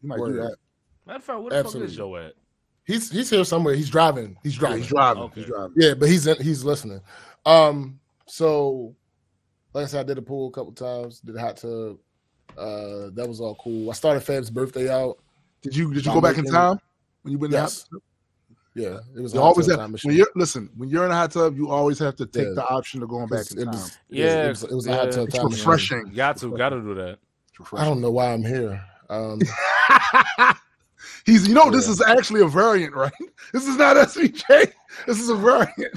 We 0.02 0.08
might 0.08 0.18
do 0.18 0.32
that. 0.34 0.56
Matter 1.06 1.18
of 1.18 1.24
fact, 1.24 1.40
where 1.40 1.50
the 1.50 1.56
fuck 1.56 1.64
Absolutely. 1.66 1.90
is 1.90 1.96
Joe 1.96 2.16
at? 2.16 2.32
He's 2.86 3.10
he's 3.10 3.30
here 3.30 3.44
somewhere. 3.44 3.74
He's 3.74 3.88
driving. 3.88 4.36
He's 4.42 4.56
driving. 4.56 4.78
he's 4.78 4.88
driving. 4.88 5.22
Okay. 5.24 5.40
He's 5.40 5.48
driving. 5.48 5.74
Yeah, 5.76 5.94
but 5.94 6.08
he's 6.08 6.26
in, 6.26 6.42
he's 6.42 6.64
listening. 6.64 7.00
Um, 7.46 8.00
so 8.26 8.94
like 9.72 9.84
I 9.84 9.86
said, 9.86 10.00
I 10.00 10.02
did 10.04 10.18
a 10.18 10.22
pool 10.22 10.48
a 10.48 10.52
couple 10.52 10.72
times, 10.72 11.20
did 11.20 11.36
a 11.36 11.40
hot 11.40 11.56
tub. 11.56 11.98
Uh, 12.58 13.10
that 13.14 13.26
was 13.28 13.40
all 13.40 13.54
cool. 13.56 13.90
I 13.90 13.94
started 13.94 14.20
Fab's 14.20 14.50
birthday 14.50 14.88
out. 14.92 15.18
Did 15.62 15.74
you 15.76 15.92
did 15.92 16.04
you 16.06 16.12
go 16.12 16.20
back 16.20 16.38
in 16.38 16.44
time 16.44 16.78
when 17.22 17.32
you 17.32 17.38
went 17.38 17.52
in 17.52 17.56
the 17.56 17.60
hot 17.60 17.70
Yes. 17.70 17.84
tub? 17.90 18.00
Yeah, 18.76 18.98
it 19.16 19.20
was 19.20 19.32
You 19.34 19.40
always 19.40 19.66
tub 19.66 19.72
have 19.72 19.78
time 19.78 19.84
when 19.86 19.92
machine. 19.92 20.12
you're 20.12 20.26
listen 20.34 20.68
when 20.76 20.88
you're 20.88 21.04
in 21.04 21.10
a 21.12 21.14
hot 21.14 21.30
tub, 21.30 21.56
you 21.56 21.70
always 21.70 21.98
have 22.00 22.16
to 22.16 22.26
take 22.26 22.46
Yeah. 22.48 22.54
the 22.54 22.66
option 22.68 23.02
of 23.02 23.08
going 23.08 23.28
back 23.28 23.48
in 23.50 23.58
time. 23.58 23.66
was, 23.68 23.98
Yeah, 24.08 24.46
it 24.46 24.48
was, 24.48 24.62
it 24.64 24.74
was 24.74 24.86
a 24.86 24.90
yeah. 24.90 24.96
hot 24.96 25.12
tub 25.12 25.28
It's 25.28 25.36
time 25.36 25.44
machine. 25.46 25.58
refreshing. 25.60 26.12
Got 26.14 26.36
to, 26.38 26.56
got 26.56 26.70
to 26.70 26.80
do 26.80 26.94
that. 26.94 27.18
I 27.74 27.84
don't 27.84 28.00
know 28.00 28.10
why 28.10 28.32
I'm 28.32 28.42
here. 28.44 28.84
Um, 29.08 29.40
He's 31.26 31.46
you 31.48 31.54
know 31.54 31.70
this 31.70 31.88
is 31.88 32.02
actually 32.02 32.40
a 32.40 32.46
variant, 32.48 32.94
right? 32.94 33.12
This 33.52 33.66
is 33.68 33.76
not 33.76 33.96
SVJ. 33.96 34.72
This 35.06 35.20
is 35.20 35.28
a 35.28 35.36
variant. 35.36 35.94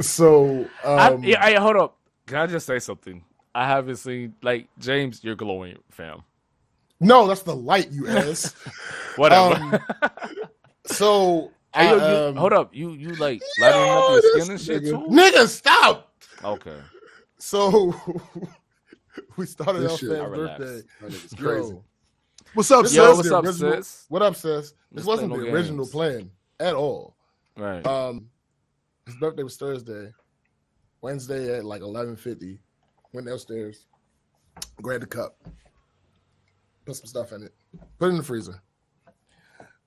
so 0.00 0.68
I, 0.84 1.08
um, 1.10 1.24
yeah, 1.24 1.42
hey, 1.44 1.54
hold 1.56 1.76
up. 1.76 1.96
Can 2.26 2.36
I 2.38 2.46
just 2.46 2.66
say 2.66 2.78
something? 2.78 3.24
I 3.56 3.66
haven't 3.66 3.96
seen 3.96 4.34
like 4.42 4.68
James. 4.78 5.24
You're 5.24 5.34
glowing, 5.34 5.78
fam. 5.90 6.22
no, 7.00 7.26
that's 7.26 7.42
the 7.42 7.56
light 7.56 7.90
you 7.90 8.06
ass. 8.08 8.54
Whatever. 9.16 9.54
Um, 9.54 9.78
so 10.86 11.50
hey, 11.74 11.88
yo, 11.88 11.98
I, 11.98 12.10
you, 12.10 12.16
um, 12.28 12.36
hold 12.36 12.52
up. 12.52 12.74
You 12.74 12.90
you 12.92 13.10
like 13.16 13.40
lightening 13.60 13.88
up 13.90 14.10
your 14.10 14.22
skin 14.42 14.50
and 14.52 14.60
shit 14.60 14.82
nigga. 14.82 14.90
too? 14.90 15.06
nigga, 15.10 15.48
stop. 15.48 16.12
Okay. 16.44 16.76
So 17.38 17.94
we 19.36 19.46
started 19.46 19.80
This 19.80 19.92
off 19.92 20.00
shit- 20.00 20.10
Fab's 20.10 20.36
birthday. 20.36 20.82
That 21.00 21.10
nigga's 21.12 21.32
Yo, 21.40 21.46
crazy. 21.46 21.76
What's 22.54 22.70
up, 22.70 22.82
Yo, 22.84 22.88
sis? 22.88 23.16
what's 23.16 23.30
up, 23.30 23.44
original- 23.44 23.72
sis? 23.82 24.04
What 24.08 24.22
up, 24.22 24.36
sis? 24.36 24.42
This 24.70 24.74
Let's 24.92 25.06
wasn't 25.06 25.32
the 25.32 25.38
no 25.38 25.44
original 25.52 25.84
games. 25.84 25.92
plan 25.92 26.30
at 26.60 26.74
all. 26.74 27.16
Right. 27.56 27.86
Um, 27.86 28.28
his 29.06 29.14
birthday 29.16 29.42
was 29.42 29.56
Thursday. 29.56 30.12
Wednesday 31.00 31.56
at 31.58 31.64
like 31.64 31.82
eleven 31.82 32.16
fifty. 32.16 32.58
Went 33.16 33.26
downstairs, 33.28 33.86
grabbed 34.82 35.04
a 35.04 35.06
cup, 35.06 35.38
put 36.84 36.96
some 36.96 37.06
stuff 37.06 37.32
in 37.32 37.44
it, 37.44 37.54
put 37.98 38.08
it 38.08 38.10
in 38.10 38.18
the 38.18 38.22
freezer. 38.22 38.60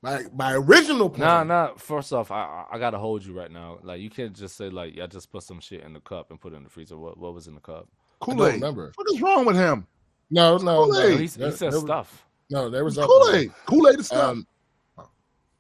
My 0.01 0.23
my 0.33 0.53
original 0.53 1.11
plan. 1.11 1.45
nah. 1.47 1.67
nah. 1.67 1.75
First 1.75 2.11
off, 2.11 2.31
I 2.31 2.41
I- 2.41 2.65
I 2.71 2.79
gotta 2.79 2.97
hold 2.97 3.23
you 3.23 3.33
right 3.37 3.51
now. 3.51 3.77
Like 3.83 4.01
you 4.01 4.09
can't 4.09 4.33
just 4.35 4.57
say 4.57 4.71
like 4.71 4.97
I 4.99 5.05
just 5.05 5.31
put 5.31 5.43
some 5.43 5.59
shit 5.59 5.81
in 5.83 5.93
the 5.93 5.99
cup 5.99 6.31
and 6.31 6.41
put 6.41 6.53
it 6.53 6.55
in 6.55 6.63
the 6.63 6.71
freezer. 6.71 6.97
What 6.97 7.19
what 7.19 7.35
was 7.35 7.45
in 7.45 7.53
the 7.53 7.61
cup? 7.61 7.87
I 8.19 8.25
don't 8.25 8.37
Kool 8.37 8.47
Aid. 8.47 8.53
remember. 8.55 8.93
What 8.95 9.07
is 9.13 9.21
wrong 9.21 9.45
with 9.45 9.55
him? 9.57 9.85
No, 10.31 10.57
no, 10.57 10.85
no. 10.85 10.91
Kool-Aid. 10.91 11.19
he, 11.19 11.25
he 11.27 11.27
There- 11.27 11.51
said 11.51 11.71
there 11.71 11.79
was- 11.79 11.81
stuff. 11.87 12.25
No, 12.49 12.67
there 12.71 12.83
was 12.83 12.97
Kool 12.97 13.29
Aid. 13.35 13.51
Kool 13.67 13.87
Aid 13.89 13.99
is 13.99 14.07
stuff. 14.07 14.29
Um, 14.31 14.47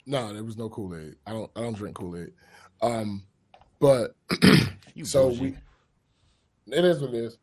no, 0.07 0.33
there 0.33 0.43
was 0.43 0.57
no 0.57 0.69
Kool 0.69 0.95
Aid. 0.95 1.17
I 1.27 1.33
don't. 1.33 1.51
I 1.55 1.61
don't 1.61 1.77
drink 1.77 1.95
Kool 1.97 2.17
Aid. 2.17 2.31
Um, 2.81 3.23
but 3.79 4.15
so 5.03 5.29
bougie. 5.29 5.41
we. 5.41 5.57
It 6.75 6.85
is 6.85 7.01
what 7.01 7.09
it 7.13 7.15
is. 7.17 7.37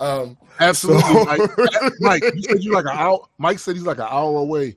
Um, 0.00 0.36
Absolutely, 0.60 1.02
so- 1.02 1.24
Mike. 1.24 1.50
Mike, 2.00 2.22
you 2.34 2.42
said 2.42 2.62
you 2.64 2.72
like 2.72 2.84
an 2.84 2.92
hour. 2.96 3.26
Mike 3.38 3.58
said 3.58 3.74
he's 3.76 3.84
like 3.84 3.98
an 3.98 4.06
hour 4.10 4.38
away. 4.38 4.76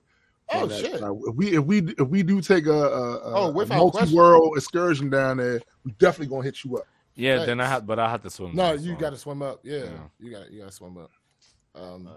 oh 0.53 0.65
that. 0.67 0.79
shit! 0.79 0.99
Like, 1.01 1.11
if 1.27 1.35
we 1.35 1.47
if 1.55 1.63
we 1.63 1.77
if 1.97 2.07
we 2.07 2.23
do 2.23 2.41
take 2.41 2.65
a, 2.65 2.71
a, 2.71 3.15
a, 3.17 3.33
Oh, 3.53 3.59
a 3.61 3.65
multi 3.67 4.13
world 4.15 4.53
excursion 4.57 5.09
down 5.09 5.37
there, 5.37 5.61
we 5.85 5.91
definitely 5.93 6.27
gonna 6.27 6.43
hit 6.43 6.63
you 6.63 6.77
up. 6.77 6.85
yeah. 7.15 7.35
Thanks. 7.37 7.47
Then 7.47 7.59
I 7.61 7.67
have, 7.67 7.85
but 7.87 7.99
I 7.99 8.09
have 8.09 8.21
to 8.23 8.29
swim. 8.29 8.55
No, 8.55 8.73
you 8.73 8.95
got 8.95 9.11
to 9.11 9.17
swim 9.17 9.41
up. 9.41 9.59
Yeah, 9.63 9.77
Yeah. 9.85 9.89
you 10.19 10.31
got 10.31 10.51
you 10.51 10.59
got 10.59 10.67
to 10.67 10.73
swim 10.73 10.97
up. 10.97 11.11
Um, 11.73 12.09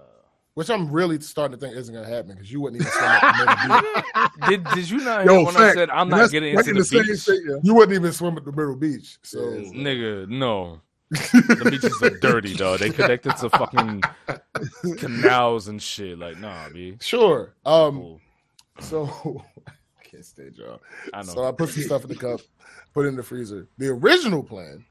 which 0.55 0.71
I'm 0.71 0.91
really 0.91 1.21
starting 1.21 1.59
to 1.59 1.65
think 1.65 1.77
isn't 1.77 1.93
gonna 1.95 2.07
happen 2.09 2.33
because 2.33 2.51
you 2.51 2.61
wouldn't 2.61 2.81
even 2.83 2.93
swim 2.93 3.05
up. 3.11 3.23
the 3.37 3.69
middle 3.69 3.95
beach. 3.95 4.49
Did 4.49 4.65
Did 4.75 4.91
you 4.91 4.99
not 5.05 5.25
Yo, 5.27 5.33
hear 5.37 5.47
when 5.47 5.57
I 5.57 5.73
said 5.75 5.91
I'm 5.91 6.09
not 6.09 6.31
getting 6.31 6.57
into 6.57 6.71
in 6.71 6.77
the, 6.77 7.05
beach? 7.07 7.19
state, 7.21 7.41
yeah. 7.49 7.57
You 7.63 7.75
wouldn't 7.75 7.97
even 7.97 8.13
swim 8.13 8.37
at 8.37 8.45
the 8.45 8.53
middle 8.53 8.77
beach. 8.77 9.19
So 9.23 9.39
Nigga, 9.39 10.29
no. 10.29 10.81
The 11.11 11.67
beaches 11.71 12.03
are 12.03 12.11
dirty, 12.19 12.55
though. 12.55 12.77
They 12.77 12.91
connected 12.91 13.37
to 13.37 13.51
fucking 13.51 14.03
canals 14.97 15.69
and 15.69 15.81
shit. 15.83 16.19
Like, 16.19 16.39
nah, 16.39 16.69
b. 16.71 16.97
sure. 17.01 17.55
Um, 17.65 17.95
Cool. 17.97 18.21
so 18.81 19.45
I 19.69 20.03
can't 20.03 20.25
stand 20.25 20.57
y'all. 20.57 20.81
I 21.13 21.19
know. 21.19 21.33
So 21.33 21.45
I 21.45 21.53
put 21.53 21.71
some 21.71 21.83
stuff 21.85 22.03
in 22.05 22.09
the 22.09 22.17
cup, 22.17 22.41
put 22.93 23.07
it 23.07 23.09
in 23.09 23.17
the 23.17 23.23
freezer. 23.23 23.69
The 23.79 23.89
original 23.89 24.43
plan, 24.43 24.85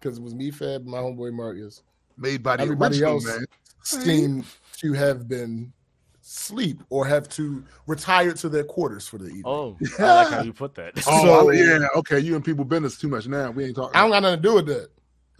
because 0.00 0.18
it 0.18 0.22
was 0.22 0.34
me, 0.34 0.50
Fab, 0.50 0.84
my 0.84 0.98
homeboy 0.98 1.32
Marcus, 1.32 1.82
Made 2.18 2.42
by 2.42 2.56
the 2.56 2.64
Everybody 2.64 2.96
original 2.96 3.12
else- 3.14 3.24
man. 3.26 3.46
seemed 3.82 4.44
to 4.78 4.92
have 4.92 5.26
been 5.28 5.72
sleep 6.20 6.82
or 6.90 7.06
have 7.06 7.28
to 7.30 7.64
retire 7.86 8.32
to 8.32 8.48
their 8.48 8.64
quarters 8.64 9.08
for 9.08 9.16
the 9.18 9.26
evening. 9.26 9.42
oh, 9.46 9.76
I 9.98 10.14
like 10.14 10.28
how 10.28 10.42
you 10.42 10.52
put 10.52 10.74
that. 10.74 10.92
Oh 11.06 11.24
So- 11.24 11.50
yeah, 11.50 11.86
okay. 11.96 12.18
You 12.18 12.36
and 12.36 12.44
people 12.44 12.64
business 12.66 12.98
too 12.98 13.08
much 13.08 13.26
now. 13.26 13.50
We 13.50 13.64
ain't 13.64 13.76
talking. 13.76 13.96
I 13.96 14.02
don't 14.02 14.10
got 14.10 14.22
nothing 14.22 14.42
to 14.42 14.48
do 14.48 14.54
with 14.56 14.66
that. 14.66 14.88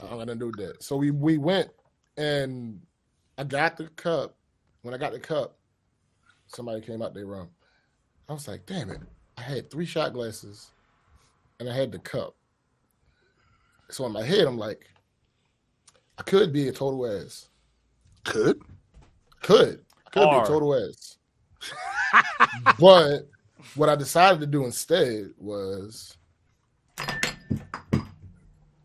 I 0.02 0.08
don't 0.08 0.18
got 0.18 0.26
nothing 0.26 0.40
to 0.40 0.52
do 0.52 0.66
that. 0.66 0.82
So 0.82 0.96
we 0.96 1.10
we 1.10 1.38
went 1.38 1.70
and 2.16 2.80
I 3.38 3.44
got 3.44 3.76
the 3.76 3.88
cup. 3.88 4.36
When 4.82 4.94
I 4.94 4.98
got 4.98 5.12
the 5.12 5.20
cup, 5.20 5.56
somebody 6.46 6.80
came 6.80 7.02
out 7.02 7.14
their 7.14 7.26
room. 7.26 7.48
I 8.28 8.32
was 8.32 8.48
like, 8.48 8.66
damn 8.66 8.90
it. 8.90 9.00
I 9.38 9.42
had 9.42 9.70
three 9.70 9.86
shot 9.86 10.12
glasses 10.12 10.72
and 11.60 11.68
I 11.68 11.74
had 11.74 11.92
the 11.92 11.98
cup. 11.98 12.34
So 13.90 14.06
in 14.06 14.12
my 14.12 14.24
head, 14.24 14.46
I'm 14.46 14.58
like, 14.58 14.86
I 16.18 16.22
could 16.22 16.52
be 16.52 16.68
a 16.68 16.72
total 16.72 17.06
ass. 17.06 17.48
Could 18.24 18.60
Could. 19.42 19.84
Could 20.12 20.30
be 20.30 20.36
a 20.36 20.46
total 20.46 20.74
ass. 20.74 21.18
but 22.78 23.28
what 23.76 23.88
I 23.88 23.96
decided 23.96 24.40
to 24.40 24.46
do 24.46 24.64
instead 24.64 25.30
was 25.38 26.16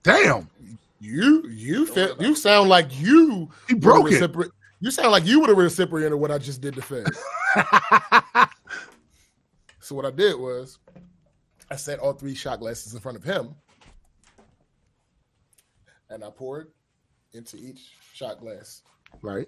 damn. 0.03 0.49
You 1.07 1.47
you 1.47 1.85
feel, 1.85 2.21
you 2.21 2.35
sound 2.35 2.67
like 2.67 2.99
you 2.99 3.49
He 3.69 3.75
broke 3.75 4.09
the 4.09 4.15
it. 4.17 4.21
recipro- 4.33 4.51
You 4.81 4.91
sound 4.91 5.11
like 5.11 5.25
you 5.25 5.39
were 5.39 5.47
the 5.47 5.55
recipient 5.55 6.13
of 6.13 6.19
what 6.19 6.31
I 6.31 6.37
just 6.37 6.59
did 6.59 6.75
to 6.75 6.81
Fed. 6.81 7.07
so 9.79 9.95
what 9.95 10.05
I 10.05 10.11
did 10.11 10.37
was 10.37 10.79
I 11.71 11.77
set 11.77 11.99
all 11.99 12.11
three 12.11 12.35
shot 12.35 12.59
glasses 12.59 12.93
in 12.93 12.99
front 12.99 13.17
of 13.17 13.23
him, 13.23 13.55
and 16.09 16.25
I 16.25 16.29
poured 16.29 16.71
into 17.31 17.55
each 17.55 17.93
shot 18.13 18.41
glass, 18.41 18.81
Right. 19.21 19.47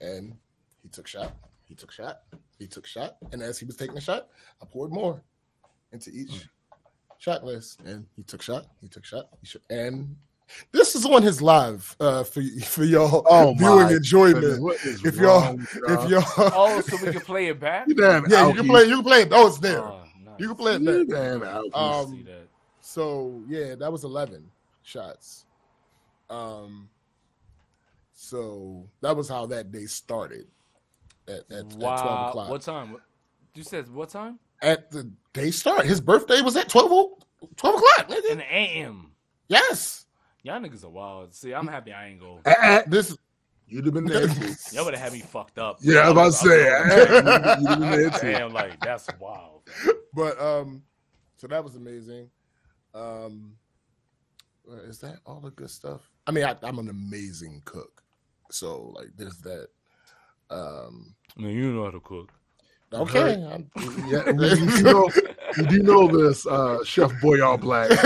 and 0.00 0.36
he 0.84 0.88
took 0.88 1.08
shot. 1.08 1.34
He 1.64 1.74
took 1.74 1.90
shot. 1.90 2.20
He 2.60 2.68
took 2.68 2.86
shot, 2.86 3.16
and 3.32 3.42
as 3.42 3.58
he 3.58 3.66
was 3.66 3.74
taking 3.76 3.96
a 3.96 4.00
shot, 4.00 4.28
I 4.62 4.66
poured 4.66 4.92
more 4.92 5.20
into 5.92 6.10
each 6.10 6.30
mm. 6.30 6.48
shot 7.18 7.42
glass, 7.42 7.76
and 7.84 8.06
he 8.14 8.22
took 8.22 8.40
shot. 8.42 8.66
He 8.80 8.86
took 8.88 9.04
shot. 9.04 9.30
He 9.40 9.46
sh- 9.48 9.56
and 9.68 10.14
This 10.72 10.94
is 10.94 11.04
on 11.06 11.22
his 11.22 11.40
live 11.42 11.96
uh, 12.00 12.22
for 12.24 12.42
for 12.66 12.84
y'all 12.84 13.22
Oh 13.28 13.54
viewing 13.54 13.76
my 13.86 13.92
enjoyment. 13.92 14.62
what 14.62 14.76
is 14.84 15.04
If 15.04 15.16
y'all- 15.16 15.40
wrong? 15.56 15.66
If 15.88 16.10
y'all, 16.10 16.24
Oh, 16.38 16.80
so 16.80 16.96
we 17.04 17.12
can 17.12 17.20
play 17.22 17.46
it 17.48 17.58
back. 17.60 17.86
you 17.88 17.94
damn 17.94 18.28
yeah, 18.30 18.48
you 18.48 18.54
can 18.54 18.66
play. 18.66 18.84
You 18.84 18.96
can 18.96 19.04
play 19.04 19.22
it. 19.22 19.28
Oh, 19.32 19.46
it's 19.48 19.58
there. 19.58 19.80
Oh, 19.82 20.00
nice. 20.24 20.34
You 20.38 20.46
can 20.48 20.56
play 20.56 20.74
it 20.74 20.82
You 20.82 21.04
damn 21.06 21.40
alkies. 21.40 21.76
Um, 21.76 22.10
See 22.16 22.22
that. 22.24 22.48
So 22.80 23.42
yeah, 23.48 23.74
that 23.76 23.90
was 23.90 24.04
eleven 24.04 24.50
shots. 24.82 25.46
Um, 26.30 26.88
so 28.12 28.88
that 29.00 29.16
was 29.16 29.28
how 29.28 29.46
that 29.46 29.72
day 29.72 29.86
started. 29.86 30.46
At, 31.26 31.34
at, 31.50 31.52
at 31.52 31.70
twelve 31.70 32.28
o'clock. 32.28 32.48
What 32.50 32.62
time? 32.62 32.96
You 33.54 33.62
said 33.62 33.88
what 33.92 34.10
time? 34.10 34.38
At 34.62 34.90
the 34.90 35.10
day 35.32 35.50
start, 35.50 35.84
his 35.86 36.00
birthday 36.00 36.40
was 36.42 36.56
at 36.56 36.68
12, 36.70 36.90
o- 36.92 37.18
12 37.56 37.74
o'clock. 37.76 38.08
nigga. 38.08 38.30
In 38.30 38.38
the 38.38 38.54
AM. 38.54 39.10
Yes, 39.48 40.03
Y'all 40.44 40.60
niggas 40.60 40.84
are 40.84 40.88
wild. 40.90 41.34
See, 41.34 41.52
I'm 41.52 41.66
happy 41.66 41.92
I 41.92 42.06
ain't 42.08 42.20
go. 42.20 42.38
Eh, 42.46 42.54
eh, 42.62 42.82
this 42.86 43.16
You'd 43.66 43.86
have 43.86 43.94
been 43.94 44.04
there. 44.04 44.28
too. 44.28 44.52
Y'all 44.72 44.84
would 44.84 44.94
have 44.94 45.02
had 45.02 45.12
me 45.14 45.20
fucked 45.20 45.58
up. 45.58 45.78
Yeah, 45.80 46.00
I 46.00 46.10
was 46.10 46.12
about 46.12 46.24
to 46.26 46.48
say. 46.48 46.70
I'm- 46.70 46.90
eh, 46.90 47.56
you'd 47.60 47.68
have- 47.68 47.80
been 47.80 47.90
there 47.90 48.10
too. 48.10 48.32
Damn, 48.32 48.52
like 48.52 48.78
that's 48.80 49.08
wild. 49.18 49.62
but 50.14 50.40
um 50.40 50.82
so 51.36 51.46
that 51.48 51.64
was 51.64 51.74
amazing 51.74 52.30
um 52.94 53.54
uh, 54.70 54.76
is 54.88 54.98
that 55.00 55.16
all 55.26 55.40
the 55.40 55.50
good 55.50 55.68
stuff 55.70 56.08
i 56.26 56.30
mean 56.30 56.44
I, 56.44 56.54
i'm 56.62 56.78
an 56.78 56.88
amazing 56.88 57.60
cook 57.64 58.02
so 58.50 58.92
like 58.96 59.08
there's 59.16 59.38
that 59.38 59.66
um 60.50 61.14
I 61.36 61.40
mean, 61.42 61.56
you 61.56 61.72
know 61.72 61.84
how 61.84 61.90
to 61.90 62.00
cook. 62.00 62.30
Okay 63.02 63.42
I'm- 63.44 63.70
Yeah, 64.08 64.30
you, 64.30 64.76
you 64.76 64.82
know, 64.82 65.10
you 65.56 65.66
do 65.66 65.78
know 65.82 66.06
this, 66.08 66.46
uh, 66.46 66.82
Chef 66.84 67.12
Boyard 67.20 67.60
Black. 67.60 67.90
You? 67.90 67.96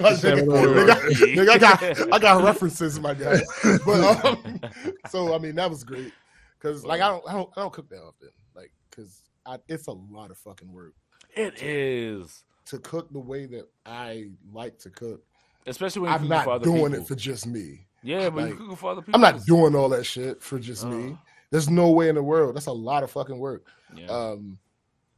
Nigga, 0.00 0.44
Boyardee. 0.46 1.34
nigga, 1.34 1.36
nigga, 1.36 1.48
I 1.50 1.58
got 1.58 2.12
I 2.14 2.18
got 2.18 2.44
references, 2.44 3.00
my 3.00 3.14
guy. 3.14 3.40
But 3.84 4.24
um, 4.24 4.60
so 5.08 5.34
I 5.34 5.38
mean 5.38 5.54
that 5.56 5.70
was 5.70 5.84
great 5.84 6.12
because 6.58 6.84
like 6.84 7.00
I 7.00 7.08
don't 7.08 7.24
I 7.28 7.32
don't 7.32 7.50
I 7.56 7.60
don't 7.60 7.72
cook 7.72 7.88
that 7.90 8.02
often 8.02 8.28
like 8.54 8.70
because 8.90 9.22
it's 9.68 9.86
a 9.86 9.92
lot 9.92 10.30
of 10.30 10.38
fucking 10.38 10.72
work 10.72 10.94
It 11.34 11.62
is, 11.62 12.44
to 12.66 12.78
cook 12.78 13.12
the 13.12 13.18
way 13.18 13.46
that 13.46 13.68
I 13.86 14.30
like 14.52 14.78
to 14.80 14.90
cook. 14.90 15.22
especially 15.66 16.02
when 16.02 16.12
I'm 16.12 16.20
cook 16.20 16.28
for 16.28 16.34
not 16.34 16.48
other 16.48 16.64
doing 16.64 16.84
people. 16.92 17.04
it 17.04 17.08
for 17.08 17.14
just 17.16 17.46
me. 17.46 17.86
yeah, 18.02 18.28
when 18.28 18.44
like, 18.44 18.52
you 18.54 18.58
cooking 18.60 18.76
for 18.76 18.90
other 18.92 19.02
people. 19.02 19.14
I'm 19.14 19.20
not 19.34 19.44
doing 19.46 19.74
all 19.74 19.88
that 19.90 20.04
shit 20.04 20.42
for 20.42 20.58
just 20.58 20.84
me. 20.86 21.16
There's 21.50 21.68
no 21.68 21.90
way 21.90 22.08
in 22.08 22.14
the 22.14 22.22
world. 22.22 22.54
That's 22.56 22.66
a 22.66 22.72
lot 22.72 23.02
of 23.02 23.10
fucking 23.10 23.38
work. 23.38 23.66
Yeah. 23.94 24.06
Um, 24.06 24.58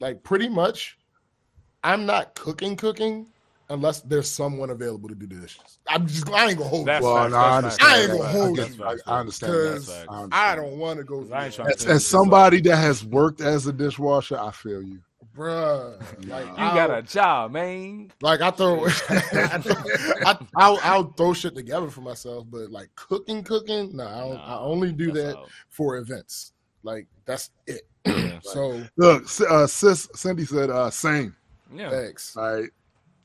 like 0.01 0.23
pretty 0.23 0.49
much, 0.49 0.99
I'm 1.85 2.07
not 2.07 2.35
cooking 2.35 2.77
cooking 2.77 3.29
unless 3.69 4.01
there's 4.01 4.29
someone 4.29 4.71
available 4.71 5.09
to 5.09 5.15
do 5.15 5.27
the 5.27 5.37
dishes. 5.37 5.79
I'm 5.89 6.07
just 6.07 6.29
I 6.31 6.49
ain't 6.49 6.59
gonna 6.59 6.71
hold 6.71 6.87
That's 6.87 7.03
you 7.03 7.11
Well, 7.11 7.29
no, 7.29 7.37
I 7.37 7.57
understand. 7.59 7.93
I 7.93 8.01
ain't 8.01 8.11
gonna 8.13 8.25
hold 8.29 8.57
get- 8.57 8.77
you. 8.77 8.85
I, 8.85 8.97
I 9.07 9.21
understand 9.21 9.53
that. 9.53 9.59
because 9.73 9.89
facts. 9.89 10.09
I, 10.33 10.53
I 10.53 10.57
don't 10.57 10.79
want 10.79 10.99
to 10.99 11.05
go. 11.05 11.21
I 11.21 11.25
through 11.25 11.25
ain't 11.25 11.33
that. 11.33 11.55
trying 11.55 11.69
to 11.69 11.75
As, 11.75 11.87
as 11.87 12.07
somebody 12.07 12.61
that 12.63 12.77
has 12.77 13.05
worked 13.05 13.41
as 13.41 13.67
a 13.67 13.73
dishwasher, 13.73 14.39
I 14.39 14.51
feel 14.51 14.83
you. 14.83 15.01
Bruh. 15.37 15.99
Like 16.29 16.47
you 16.47 16.53
I'll, 16.57 16.75
got 16.75 16.97
a 16.97 17.03
job, 17.03 17.53
man. 17.53 18.13
like 18.21 18.41
I 18.43 18.51
throw, 18.51 18.85
I, 18.87 20.39
I'll, 20.57 20.79
I'll 20.83 21.13
throw 21.13 21.33
shit 21.33 21.55
together 21.55 21.89
for 21.89 22.01
myself, 22.01 22.47
but 22.51 22.71
like 22.71 22.89
cooking, 22.95 23.43
cooking, 23.43 23.97
no, 23.97 24.07
I, 24.07 24.21
don't, 24.21 24.39
I 24.39 24.59
only 24.59 24.93
do 24.93 25.13
that 25.13 25.37
out. 25.37 25.49
for 25.69 25.97
events. 25.99 26.53
Like 26.83 27.07
that's 27.25 27.51
it. 27.67 27.83
Yeah. 28.07 28.29
So 28.43 28.83
Look, 28.97 29.25
uh, 29.49 29.69
sis 29.69 30.09
Cindy 30.17 30.45
said, 30.45 30.69
uh, 30.69 30.91
same. 30.91 31.37
Yeah. 31.73 31.91
thanks. 31.91 32.37
All 32.37 32.55
right. 32.55 32.71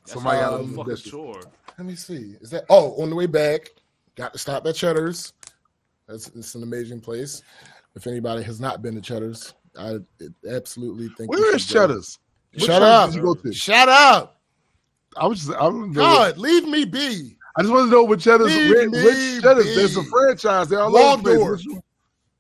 That's 0.02 0.14
Somebody 0.14 0.38
a 0.38 0.42
got 0.42 0.58
to 0.58 0.64
do 0.64 0.70
the 0.70 0.78
fucking 0.78 1.12
chore. 1.12 1.42
Let 1.78 1.88
me 1.88 1.96
see. 1.96 2.36
Is 2.40 2.52
that 2.52 2.66
oh 2.70 3.02
on 3.02 3.10
the 3.10 3.16
way 3.16 3.26
back? 3.26 3.72
Got 4.16 4.34
to 4.34 4.40
stop 4.40 4.66
at 4.68 4.76
Cheddar's. 4.76 5.34
That's 6.08 6.28
it's 6.30 6.56
an 6.56 6.64
amazing 6.64 7.02
place. 7.02 7.42
If 7.96 8.08
anybody 8.08 8.44
has 8.44 8.62
not 8.62 8.82
been 8.82 8.96
to 8.96 9.02
Cheddar's, 9.02 9.56
I 9.80 9.98
absolutely 10.50 11.10
think. 11.10 11.32
you 11.34 11.40
Where 11.42 11.56
is. 11.56 11.66
Cheddar's? 11.66 12.20
Shut 12.58 12.82
up! 12.82 13.14
You 13.14 13.22
go 13.22 13.36
to? 13.36 13.54
Shut 13.54 13.88
up! 13.90 14.40
I 15.16 15.28
was 15.28 15.46
just, 15.46 15.52
I 15.58 15.62
don't 15.64 15.92
know. 15.92 16.02
God, 16.02 16.38
leave 16.38 16.68
me 16.68 16.86
be. 16.86 17.36
I 17.56 17.62
just 17.62 17.74
want 17.74 17.88
to 17.88 17.92
know 17.92 18.04
what 18.04 18.20
Cheddar's, 18.20 18.48
Leave 18.56 18.92
which, 18.92 19.04
which 19.04 19.42
Cheddar's. 19.42 19.76
There's 19.76 19.98
a 19.98 20.04
franchise. 20.04 20.70
They're 20.70 20.80
all 20.80 20.92
the. 21.18 21.38
Waldorf. 21.38 21.62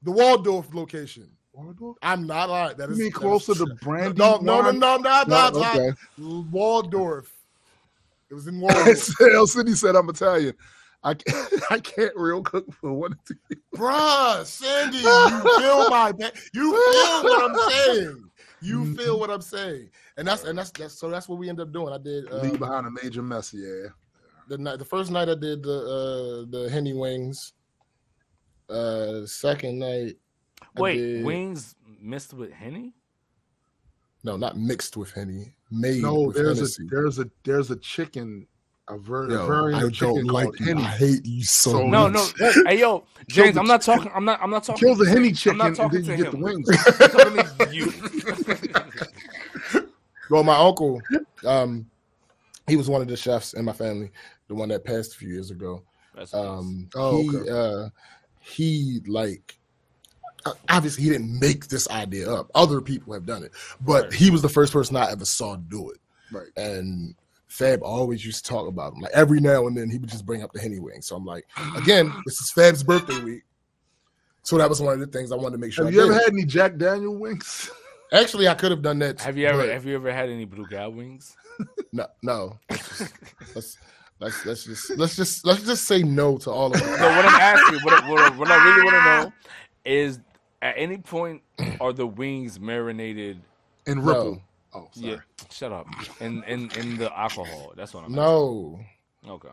The 0.03 0.11
Waldorf 0.11 0.73
location. 0.73 1.29
Waldorf? 1.53 1.97
I'm 2.03 2.27
not 2.27 2.49
lying. 2.49 2.77
That 2.77 2.89
You 2.89 2.93
is 2.93 2.99
mean 2.99 3.11
closer 3.11 3.55
to 3.55 3.65
Brandy? 3.81 4.19
No, 4.19 4.37
no, 4.37 4.61
no, 4.61 4.71
no, 4.71 4.97
no, 4.97 5.23
no, 5.23 5.23
No, 5.27 5.49
no. 5.49 5.69
okay. 5.71 5.91
Waldorf. 6.51 7.31
It 8.29 8.35
was 8.35 8.47
in 8.47 8.59
Waldorf. 8.61 9.21
El 9.33 9.47
City 9.47 9.73
said 9.73 9.95
I'm 9.95 10.07
Italian. 10.09 10.53
I 11.03 11.13
can't, 11.13 11.53
I 11.71 11.79
can't 11.79 12.13
real 12.15 12.41
cook 12.41 12.65
for 12.73 12.91
one 12.93 13.13
or 13.13 13.17
two. 13.27 13.35
Bruh, 13.75 14.43
Sandy, 14.45 14.97
you 14.97 15.03
feel 15.59 15.89
my 15.89 16.11
pa- 16.11 16.31
you 16.53 16.71
feel 16.71 17.23
what 17.23 17.51
I'm 17.51 17.71
saying. 17.71 18.23
You 18.59 18.79
Mm-hmm. 18.79 18.95
feel 18.95 19.19
what 19.19 19.29
I'm 19.29 19.41
saying, 19.41 19.91
and 20.17 20.27
that's 20.27 20.43
and 20.43 20.57
that's 20.57 20.71
that's 20.71 20.95
so 20.99 21.09
that's 21.11 21.29
what 21.29 21.37
we 21.37 21.47
end 21.47 21.59
up 21.59 21.71
doing. 21.71 21.93
I 21.93 21.99
did 21.99 22.27
uh, 22.31 22.37
Leave 22.41 22.57
behind 22.57 22.87
a 22.87 22.91
major 23.03 23.21
mess. 23.21 23.53
Yeah. 23.53 23.89
the 24.47 24.57
night 24.57 24.79
the 24.79 24.85
first 24.85 25.11
night 25.11 25.29
I 25.29 25.35
did 25.35 25.61
the 25.61 25.77
uh 25.77 26.49
the 26.49 26.67
henny 26.71 26.93
wings. 26.95 27.53
Uh, 28.67 29.25
second 29.27 29.77
night, 29.79 30.15
I 30.75 30.81
Wait, 30.81 30.97
did- 30.97 31.23
wings 31.25 31.75
mixed 32.01 32.33
with 32.33 32.51
henny? 32.51 32.93
no, 34.23 34.35
not 34.35 34.57
mixed 34.57 34.97
with 34.97 35.11
henny, 35.11 35.53
made 35.71 36.01
No, 36.01 36.21
with 36.21 36.35
there's 36.35 36.57
Hennessy. 36.57 36.83
a 36.83 36.89
there's 36.89 37.19
a 37.19 37.29
there's 37.45 37.69
a 37.71 37.75
chicken, 37.77 38.47
a, 38.89 38.97
ver- 38.97 39.29
Yo, 39.29 39.43
a 39.43 39.47
variant 39.47 39.83
I 39.83 39.87
of 39.87 39.97
don't 39.97 40.25
like 40.25 40.45
called 40.45 40.59
you. 40.59 40.65
Henny. 40.67 40.83
I 40.83 40.87
hate 40.87 41.25
you 41.25 41.43
so, 41.43 41.71
So- 41.71 41.87
No, 41.87 42.09
much. 42.09 42.33
no. 42.39 42.51
Hey, 42.65 42.79
yo, 42.79 43.03
James, 43.27 43.57
I'm 43.57 43.67
not 43.67 43.81
talking. 43.81 44.09
I'm 44.15 44.23
not. 44.25 44.39
I'm 44.41 44.49
not 44.49 44.63
talking. 44.63 44.87
Kill 44.87 44.95
the 44.95 45.09
henny 45.09 45.29
I'm 45.29 45.35
chicken 45.35 45.57
not 45.57 45.67
and 45.67 45.75
talking 45.75 46.01
then 46.03 46.05
to 46.05 46.11
you 46.17 46.23
get 46.23 46.33
him. 46.33 46.39
the 46.39 46.45
wings. 46.45 46.69
I'm 47.01 47.09
talking 47.09 47.67
to 47.67 47.75
you. 47.75 47.91
Well, 50.29 50.43
my 50.43 50.57
uncle, 50.57 51.01
um, 51.45 51.89
he 52.67 52.75
was 52.75 52.89
one 52.89 53.01
of 53.01 53.07
the 53.07 53.15
chefs 53.15 53.53
in 53.53 53.63
my 53.63 53.71
family, 53.71 54.11
the 54.49 54.55
one 54.55 54.67
that 54.69 54.83
passed 54.83 55.13
a 55.13 55.17
few 55.17 55.29
years 55.29 55.51
ago. 55.51 55.83
That's 56.15 56.33
nice. 56.33 56.43
Um, 56.43 56.89
Oh, 56.95 57.21
he, 57.21 57.37
okay. 57.37 57.49
uh, 57.49 57.89
he 58.41 58.99
like 59.07 59.57
uh, 60.45 60.51
obviously 60.67 61.05
he 61.05 61.09
didn't 61.11 61.39
make 61.39 61.67
this 61.67 61.89
idea 61.89 62.29
up. 62.29 62.51
Other 62.55 62.81
people 62.81 63.13
have 63.13 63.25
done 63.25 63.43
it, 63.43 63.53
but 63.79 64.03
Right. 64.03 64.13
he 64.13 64.29
was 64.29 64.41
the 64.41 64.49
first 64.49 64.73
person 64.73 64.97
I 64.97 65.09
ever 65.11 65.23
saw 65.23 65.55
do 65.55 65.91
it. 65.91 65.99
Right. 66.29 66.47
And 66.57 67.15
Fab 67.57 67.81
always 67.81 68.23
used 68.23 68.45
to 68.45 68.51
talk 68.51 68.67
about 68.67 68.93
him. 68.93 68.99
Like 68.99 69.11
every 69.13 69.39
now 69.39 69.65
and 69.65 69.75
then, 69.75 69.89
he 69.89 69.97
would 69.97 70.09
just 70.09 70.25
bring 70.25 70.43
up 70.43 70.53
the 70.53 70.59
henny 70.59 70.79
wing. 70.79 71.01
So 71.01 71.15
I'm 71.15 71.25
like, 71.25 71.47
again, 71.75 72.13
this 72.25 72.39
is 72.39 72.51
Fab's 72.51 72.83
birthday 72.83 73.19
week. 73.23 73.43
So 74.43 74.57
that 74.59 74.69
was 74.69 74.79
one 74.79 74.93
of 74.93 74.99
the 74.99 75.07
things 75.07 75.31
I 75.31 75.35
wanted 75.35 75.53
to 75.53 75.57
make 75.57 75.73
sure. 75.73 75.85
Have 75.85 75.93
I 75.93 75.97
you 75.97 76.03
ever 76.03 76.13
had 76.13 76.31
any 76.31 76.45
Jack 76.45 76.77
Daniel 76.77 77.17
wings? 77.17 77.69
Actually, 78.13 78.47
I 78.47 78.53
could 78.53 78.71
have 78.71 78.81
done 78.81 78.99
that. 78.99 79.19
have 79.21 79.37
you 79.37 79.47
ever 79.47 79.63
but 79.63 79.69
have 79.69 79.85
you 79.85 79.95
ever 79.95 80.13
had 80.13 80.29
any 80.29 80.45
blue 80.45 80.65
cow 80.67 80.89
wings? 80.89 81.35
No, 81.91 82.05
no. 82.21 82.59
let's, 83.55 83.77
let's 84.19 84.45
let's 84.45 84.63
just 84.63 84.91
let's 84.97 85.15
just 85.15 85.45
let's 85.45 85.63
just 85.63 85.85
say 85.85 86.03
no 86.03 86.37
to 86.37 86.51
all 86.51 86.71
of 86.71 86.73
them. 86.79 86.87
No, 86.87 87.07
what 87.07 87.25
I'm 87.25 87.41
asking, 87.41 87.79
what, 87.81 88.03
I- 88.03 88.09
what, 88.09 88.37
what 88.37 88.51
I 88.51 88.63
really 88.63 88.83
want 88.83 88.95
to 88.95 89.03
know 89.03 89.33
is, 89.83 90.19
at 90.61 90.75
any 90.77 90.97
point 90.99 91.41
are 91.81 91.91
the 91.91 92.07
wings 92.07 92.59
marinated? 92.59 93.41
And 93.87 94.05
No. 94.05 94.41
Ripple. 94.77 94.91
Oh, 94.95 95.01
sorry. 95.01 95.13
Yeah, 95.13 95.19
shut 95.51 95.71
up. 95.71 95.87
In 96.21 96.43
in 96.43 96.71
in 96.71 96.97
the 96.97 97.15
alcohol. 97.17 97.73
That's 97.75 97.93
what 97.93 98.05
I'm. 98.05 98.11
No. 98.13 98.79
asking. 99.23 99.31
Okay. 99.31 99.49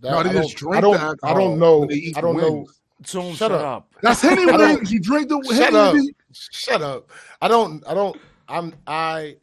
That- 0.00 0.10
No, 0.10 0.22
they 0.22 0.30
I 0.30 0.32
just 0.32 0.56
don't- 0.56 0.56
drink 0.58 0.76
I 0.76 0.80
don't, 0.80 1.20
the 1.20 1.26
I 1.26 1.34
don't 1.34 1.58
know. 1.58 1.86
they 1.86 1.94
eat 1.94 2.18
I 2.18 2.20
don't 2.20 2.36
the 2.36 2.42
know. 2.42 2.52
wings. 2.52 2.78
Tom, 3.04 3.28
Shut 3.30 3.38
shut, 3.38 3.52
up. 3.52 3.60
up. 3.64 3.94
That's 4.02 4.20
henny 4.22 4.42
I 4.42 4.56
don't- 4.56 4.76
wings. 4.76 4.92
You 4.92 5.00
drink 5.00 5.28
the 5.28 5.42
Shut 5.44 5.72
henny. 5.72 5.76
up. 5.76 5.94
and 5.94 6.14
Shut 6.32 6.82
up. 6.82 7.10
I 7.40 7.48
don't. 7.48 7.86
I 7.86 7.94
don't. 7.94 8.16
I'm. 8.48 8.74
I. 8.86 9.36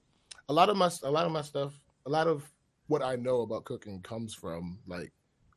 A 0.49 0.53
lot 0.53 0.69
of 0.69 0.77
my. 0.77 0.89
A 1.03 1.11
lot 1.11 1.25
of 1.25 1.31
my 1.31 1.41
stuff. 1.41 1.73
A 2.05 2.09
lot 2.09 2.27
of 2.27 2.49
what 2.87 3.03
I 3.03 3.15
know 3.15 3.41
about 3.41 3.65
cooking 3.65 4.01
comes 4.01 4.33
from 4.33 4.79
like 4.87 5.11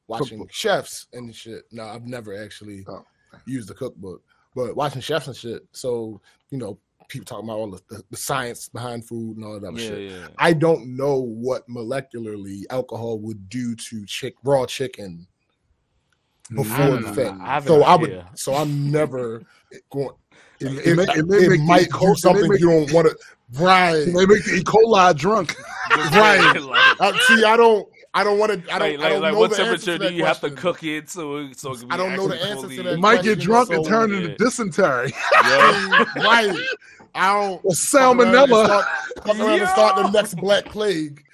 watching 0.09 0.39
Cookbook. 0.39 0.53
chefs 0.53 1.07
and 1.15 1.35
shit. 1.35 1.65
No, 1.73 1.85
I've 1.85 2.07
never 2.07 2.41
actually 2.43 2.85
Oh. 2.89 3.05
used 3.47 3.69
the 3.69 3.75
cookbook, 3.75 4.23
but 4.55 4.77
watching 4.77 5.01
chefs 5.01 5.29
and 5.29 5.37
shit. 5.37 5.63
So 5.73 6.21
you 6.51 6.59
know, 6.59 6.79
people 7.13 7.25
talking 7.27 7.45
about 7.49 7.59
all 7.59 7.71
the, 7.71 7.81
the, 7.89 8.03
the 8.11 8.17
science 8.17 8.69
behind 8.69 9.07
food 9.07 9.37
and 9.37 9.45
all 9.45 9.59
that 9.61 9.67
other 9.67 9.81
Yeah, 9.81 9.89
shit. 9.89 10.11
yeah. 10.13 10.29
I 10.39 10.53
don't 10.53 10.97
know 10.97 11.17
what 11.21 11.69
molecularly 11.69 12.63
alcohol 12.71 13.19
would 13.21 13.49
do 13.49 13.75
to 13.77 14.07
chick 14.07 14.35
raw 14.45 14.67
chicken 14.67 15.27
before 16.55 16.87
the 16.97 17.01
don't 17.03 17.15
fact. 17.15 17.41
I 17.41 17.55
have 17.55 17.67
so 17.67 17.83
I 17.83 17.95
would. 17.97 18.25
So 18.35 18.55
I'm 18.55 18.91
never 18.91 19.43
going. 19.91 20.11
It, 20.61 20.67
It 20.73 20.87
it, 20.87 20.97
may- 20.97 21.03
it, 21.05 21.19
it 21.19 21.51
may 21.51 21.57
might 21.67 21.81
the 21.83 21.87
do 21.89 21.97
E. 21.97 21.99
coli- 21.99 22.03
it 22.03 22.09
may 22.09 22.15
something 22.17 22.49
make- 22.51 22.61
you 22.61 22.71
don't 22.71 22.93
want 22.93 23.09
to. 23.09 23.17
Right. 23.63 24.05
They 24.07 24.27
make 24.27 24.45
the 24.45 24.57
E. 24.61 24.65
coli 24.65 25.17
drunk. 25.17 25.55
Right. 26.13 26.57
like, 26.63 27.01
Uh, 27.01 27.13
see, 27.27 27.45
I 27.45 27.55
don't. 27.57 27.87
I 28.15 28.25
don't 28.25 28.39
want 28.39 28.53
to. 28.53 28.73
I 28.75 28.79
don't. 28.79 28.91
like, 28.93 28.99
I 29.01 29.03
like, 29.03 29.13
don't 29.13 29.23
like 29.23 29.33
know 29.35 29.39
what 29.41 29.51
the 29.51 29.57
temperature 29.57 29.99
do 29.99 30.05
that 30.05 30.15
you 30.15 30.25
have 30.25 30.41
to 30.41 30.51
cook 30.51 30.83
it 30.85 31.11
so 31.11 31.51
so 31.53 31.73
it 31.73 31.79
can 31.81 31.89
be 31.89 31.95
I 31.95 31.97
don't 31.99 32.15
know 32.17 32.29
the 32.29 32.43
answer 32.43 32.69
to 32.69 32.83
that 32.83 32.93
You 32.93 32.99
might 32.99 33.23
get 33.23 33.37
question, 33.39 33.41
drunk 33.45 33.71
and 33.71 33.85
turn 33.87 34.15
into 34.15 34.35
dysentery. 34.37 35.13
Yeah. 35.45 36.05
right. 36.17 36.57
I 37.15 37.33
don't. 37.35 37.61
Or 37.65 37.75
fuck 37.75 38.01
around 38.03 38.21
and 38.21 38.31
salmonella. 38.35 38.65
Start, 38.67 38.85
fuck 39.25 39.39
around 39.39 39.61
and 39.61 39.69
start 39.69 39.97
the 39.97 40.11
next 40.11 40.35
black 40.37 40.65
plague. 40.67 41.25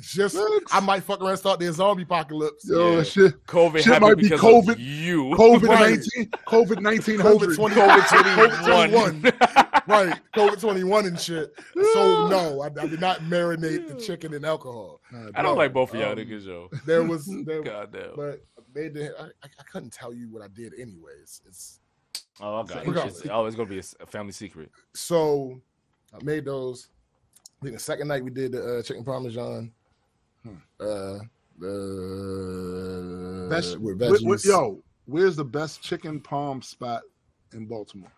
just 0.00 0.36
I 0.72 0.80
might 0.80 1.02
fuck 1.02 1.20
around 1.20 1.30
and 1.30 1.38
start 1.38 1.60
the 1.60 1.72
zombie 1.72 2.02
apocalypse. 2.04 2.68
Yo, 2.68 2.96
Yeah. 2.98 3.02
shit. 3.02 3.46
COVID 3.46 3.82
shit 3.84 4.00
might 4.00 4.16
be 4.16 4.28
COVID. 4.30 4.70
Of 4.72 4.80
you 4.80 5.24
COVID 5.30 5.62
nineteen. 5.68 6.30
COVID 6.46 6.80
nineteen 6.80 7.18
COVID 7.18 7.54
twenty. 7.56 7.74
COVID 7.74 8.64
twenty 8.64 8.94
one. 8.94 9.22
right, 9.86 10.20
COVID 10.34 10.60
twenty 10.60 10.84
one 10.84 11.06
and 11.06 11.18
shit. 11.18 11.52
So 11.74 12.28
no, 12.28 12.62
I, 12.62 12.66
I 12.66 12.86
did 12.86 13.00
not 13.00 13.20
marinate 13.20 13.88
the 13.88 13.94
chicken 13.94 14.34
in 14.34 14.44
alcohol. 14.44 15.00
I 15.34 15.42
don't 15.42 15.56
like 15.56 15.72
both 15.72 15.94
of 15.94 16.00
y'all 16.00 16.12
Um, 16.12 16.18
niggas, 16.18 16.46
yo. 16.46 16.68
There 16.86 17.02
was, 17.04 17.26
there, 17.44 17.62
God 17.64 17.92
damn. 17.92 18.14
but 18.16 18.44
they 18.74 18.88
did. 18.88 19.12
I, 19.18 19.24
I 19.24 19.28
I 19.58 19.62
couldn't 19.70 19.92
tell 19.92 20.12
you 20.12 20.28
what 20.30 20.42
I 20.42 20.48
did 20.48 20.74
anyways. 20.74 21.40
It's 21.46 21.80
Oh, 22.40 22.56
I 22.60 22.62
got 22.64 22.76
it. 22.82 22.86
Regardless. 22.88 23.18
It's- 23.20 23.32
Oh, 23.34 23.46
it's 23.46 23.56
gonna 23.56 23.68
be 23.68 23.78
a 23.78 24.06
family 24.06 24.32
secret. 24.32 24.70
so 24.94 25.60
I 26.14 26.22
made 26.22 26.44
those. 26.44 26.88
I 27.60 27.64
think 27.64 27.76
the 27.76 27.82
second 27.82 28.08
night 28.08 28.22
we 28.22 28.30
did 28.30 28.52
the 28.52 28.78
uh, 28.78 28.82
chicken 28.82 29.04
parmesan. 29.04 29.72
Hmm. 30.42 30.54
Uh, 30.78 31.18
the 31.58 33.46
Best, 33.50 33.78
with 33.78 33.98
wh- 34.00 34.04
wh- 34.04 34.22
veggies. 34.34 34.44
yo, 34.46 34.82
where's 35.06 35.36
the 35.36 35.44
best 35.44 35.82
chicken 35.82 36.20
palm 36.20 36.60
spot 36.62 37.02
in 37.52 37.66
Baltimore? 37.66 38.12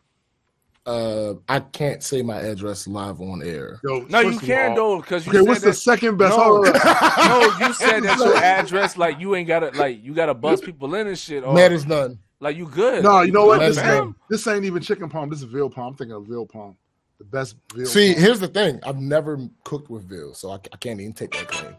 Uh, 0.87 1.35
I 1.49 1.61
can't 1.61 2.03
say 2.03 2.23
my 2.23 2.37
address 2.41 2.87
live 2.89 3.21
on 3.21 3.43
air. 3.43 3.79
Yo, 3.85 4.07
No, 4.09 4.21
you 4.21 4.31
first 4.33 4.43
of 4.43 4.47
can 4.49 4.71
all- 4.71 4.77
though, 4.77 4.97
because 5.03 5.27
you 5.27 5.31
Okay, 5.33 5.39
said 5.41 5.49
what's 5.49 5.61
the 5.61 5.75
second 5.75 6.17
best? 6.17 6.37
No. 6.37 6.63
No, 6.63 7.59
you 7.61 7.73
said 7.75 8.01
that's 8.03 8.21
your 8.25 8.37
address. 8.43 8.97
Like 8.97 9.21
you 9.21 9.35
ain't 9.35 9.47
gotta 9.49 9.71
like 9.79 10.03
you 10.03 10.15
gotta 10.15 10.33
buzz 10.35 10.61
people 10.63 10.95
in 10.95 11.07
and 11.07 11.19
shit. 11.19 11.45
Or, 11.45 11.53
Matters 11.55 11.87
none. 11.87 12.19
Like 12.41 12.57
you 12.57 12.67
good. 12.67 13.03
No, 13.03 13.23
you 13.23 13.33
know 13.33 13.47
what? 13.47 13.61
This 13.61 13.79
ain't, 13.79 14.15
this 14.29 14.47
ain't 14.47 14.65
even 14.65 14.81
chicken 14.83 15.09
palm. 15.09 15.29
This 15.29 15.41
is 15.41 15.45
veal 15.45 15.69
palm. 15.71 15.89
I'm 15.89 15.95
thinking 15.95 16.15
of 16.15 16.27
veal 16.27 16.47
palm. 16.47 16.77
The 17.19 17.25
best 17.25 17.57
veal. 17.75 17.87
See, 17.87 18.13
palm. 18.15 18.23
here's 18.23 18.39
the 18.41 18.47
thing. 18.49 18.79
I've 18.85 18.99
never 18.99 19.39
cooked 19.65 19.91
with 19.91 20.05
veal, 20.09 20.35
so 20.35 20.51
I, 20.51 20.55
I 20.73 20.77
can't 20.79 21.01
even 21.01 21.13
take 21.15 21.33
that 21.33 21.49
claim. 21.49 21.75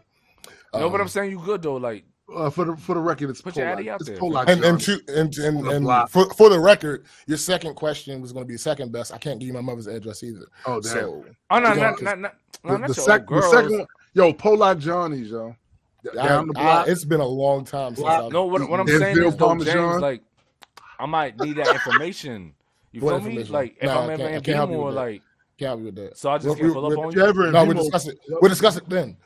no, 0.74 0.88
but 0.90 0.96
Um, 0.96 1.00
I'm 1.00 1.08
saying 1.08 1.30
you 1.30 1.40
good 1.42 1.62
though. 1.62 1.76
Like 1.76 2.04
uh, 2.34 2.50
for 2.50 2.66
the 2.66 2.76
for 2.76 2.94
the 2.94 3.00
record, 3.00 3.30
it's 3.30 3.40
Put 3.40 3.56
your 3.56 3.64
Polock. 3.66 3.72
addy 3.72 3.90
out 3.90 4.00
It's 4.02 4.10
there. 4.10 4.18
Polock 4.18 4.48
and 4.48 4.62
and, 4.62 4.78
to, 4.82 5.00
and, 5.08 5.34
and, 5.38 5.56
On 5.66 5.82
the 5.84 5.90
and 6.02 6.10
for, 6.10 6.28
for 6.34 6.50
the 6.50 6.60
record, 6.60 7.06
your 7.26 7.38
second 7.38 7.74
question 7.74 8.20
was 8.20 8.32
going 8.32 8.44
to 8.44 8.48
be 8.48 8.58
second 8.58 8.92
best. 8.92 9.14
I 9.14 9.18
can't 9.18 9.40
give 9.40 9.46
you 9.46 9.54
my 9.54 9.62
mother's 9.62 9.86
address 9.86 10.22
either. 10.22 10.44
oh 10.66 10.80
damn. 10.80 10.92
So 10.92 11.24
oh 11.50 11.58
no, 11.58 11.68
Yeah, 11.72 11.74
not 11.74 11.94
'cause 11.94 12.02
not 12.02 12.18
not, 12.20 12.34
the, 12.62 12.68
no, 12.68 12.76
not 12.76 12.88
the, 12.88 12.94
your 12.94 13.04
sec- 13.06 13.26
the 13.28 13.42
second 13.50 13.78
one, 13.78 13.86
yo, 14.12 14.32
Polock 14.34 14.78
Johnny's, 14.78 15.30
yo. 15.30 15.56
I, 16.12 16.14
Down 16.26 16.48
the 16.48 16.58
I- 16.58 16.62
block. 16.62 16.88
it's 16.88 17.04
been 17.04 17.20
a 17.20 17.26
long 17.26 17.64
time 17.64 17.94
since 17.94 18.00
Block. 18.00 18.24
I've 18.24 18.32
No, 18.32 18.44
what, 18.44 18.68
what 18.70 18.78
I'm 18.80 18.86
saying 18.86 19.16
is 19.18 19.36
though, 19.36 19.46
Parmesan. 19.46 19.74
James, 19.74 20.00
like 20.02 20.22
I 21.00 21.06
might 21.06 21.38
need 21.40 21.56
that 21.56 21.68
information. 21.68 22.54
You 22.92 23.00
What 23.00 23.10
feel 23.12 23.20
me? 23.20 23.26
information? 23.30 23.52
Like 23.52 23.76
if 23.80 23.84
Nah, 23.84 24.00
I'm 24.02 24.10
ever 24.10 24.22
in 24.28 24.42
can't 24.42 24.56
help 24.56 24.70
Baltimore, 24.70 24.92
like 24.92 25.22
can't 25.58 25.68
help 25.68 25.80
you 25.80 25.86
with 25.86 25.96
that. 25.96 26.18
so 26.18 26.30
I 26.30 26.38
just 26.38 26.48
We're- 26.48 26.60
can't 26.60 26.72
pull 26.74 26.84
up 26.86 26.90
we're- 26.90 27.02
on 27.02 27.08
If 27.10 27.14
you. 27.16 27.22
you 27.22 27.28
ever 27.28 27.46
in 27.46 27.52
No, 27.52 27.64
we'll 27.64 27.74
Vimo- 27.74 27.80
discuss 27.82 28.06
it. 28.08 28.18
We'll 28.28 28.48
discuss 28.48 28.76
it 28.76 28.88
then. 28.88 29.16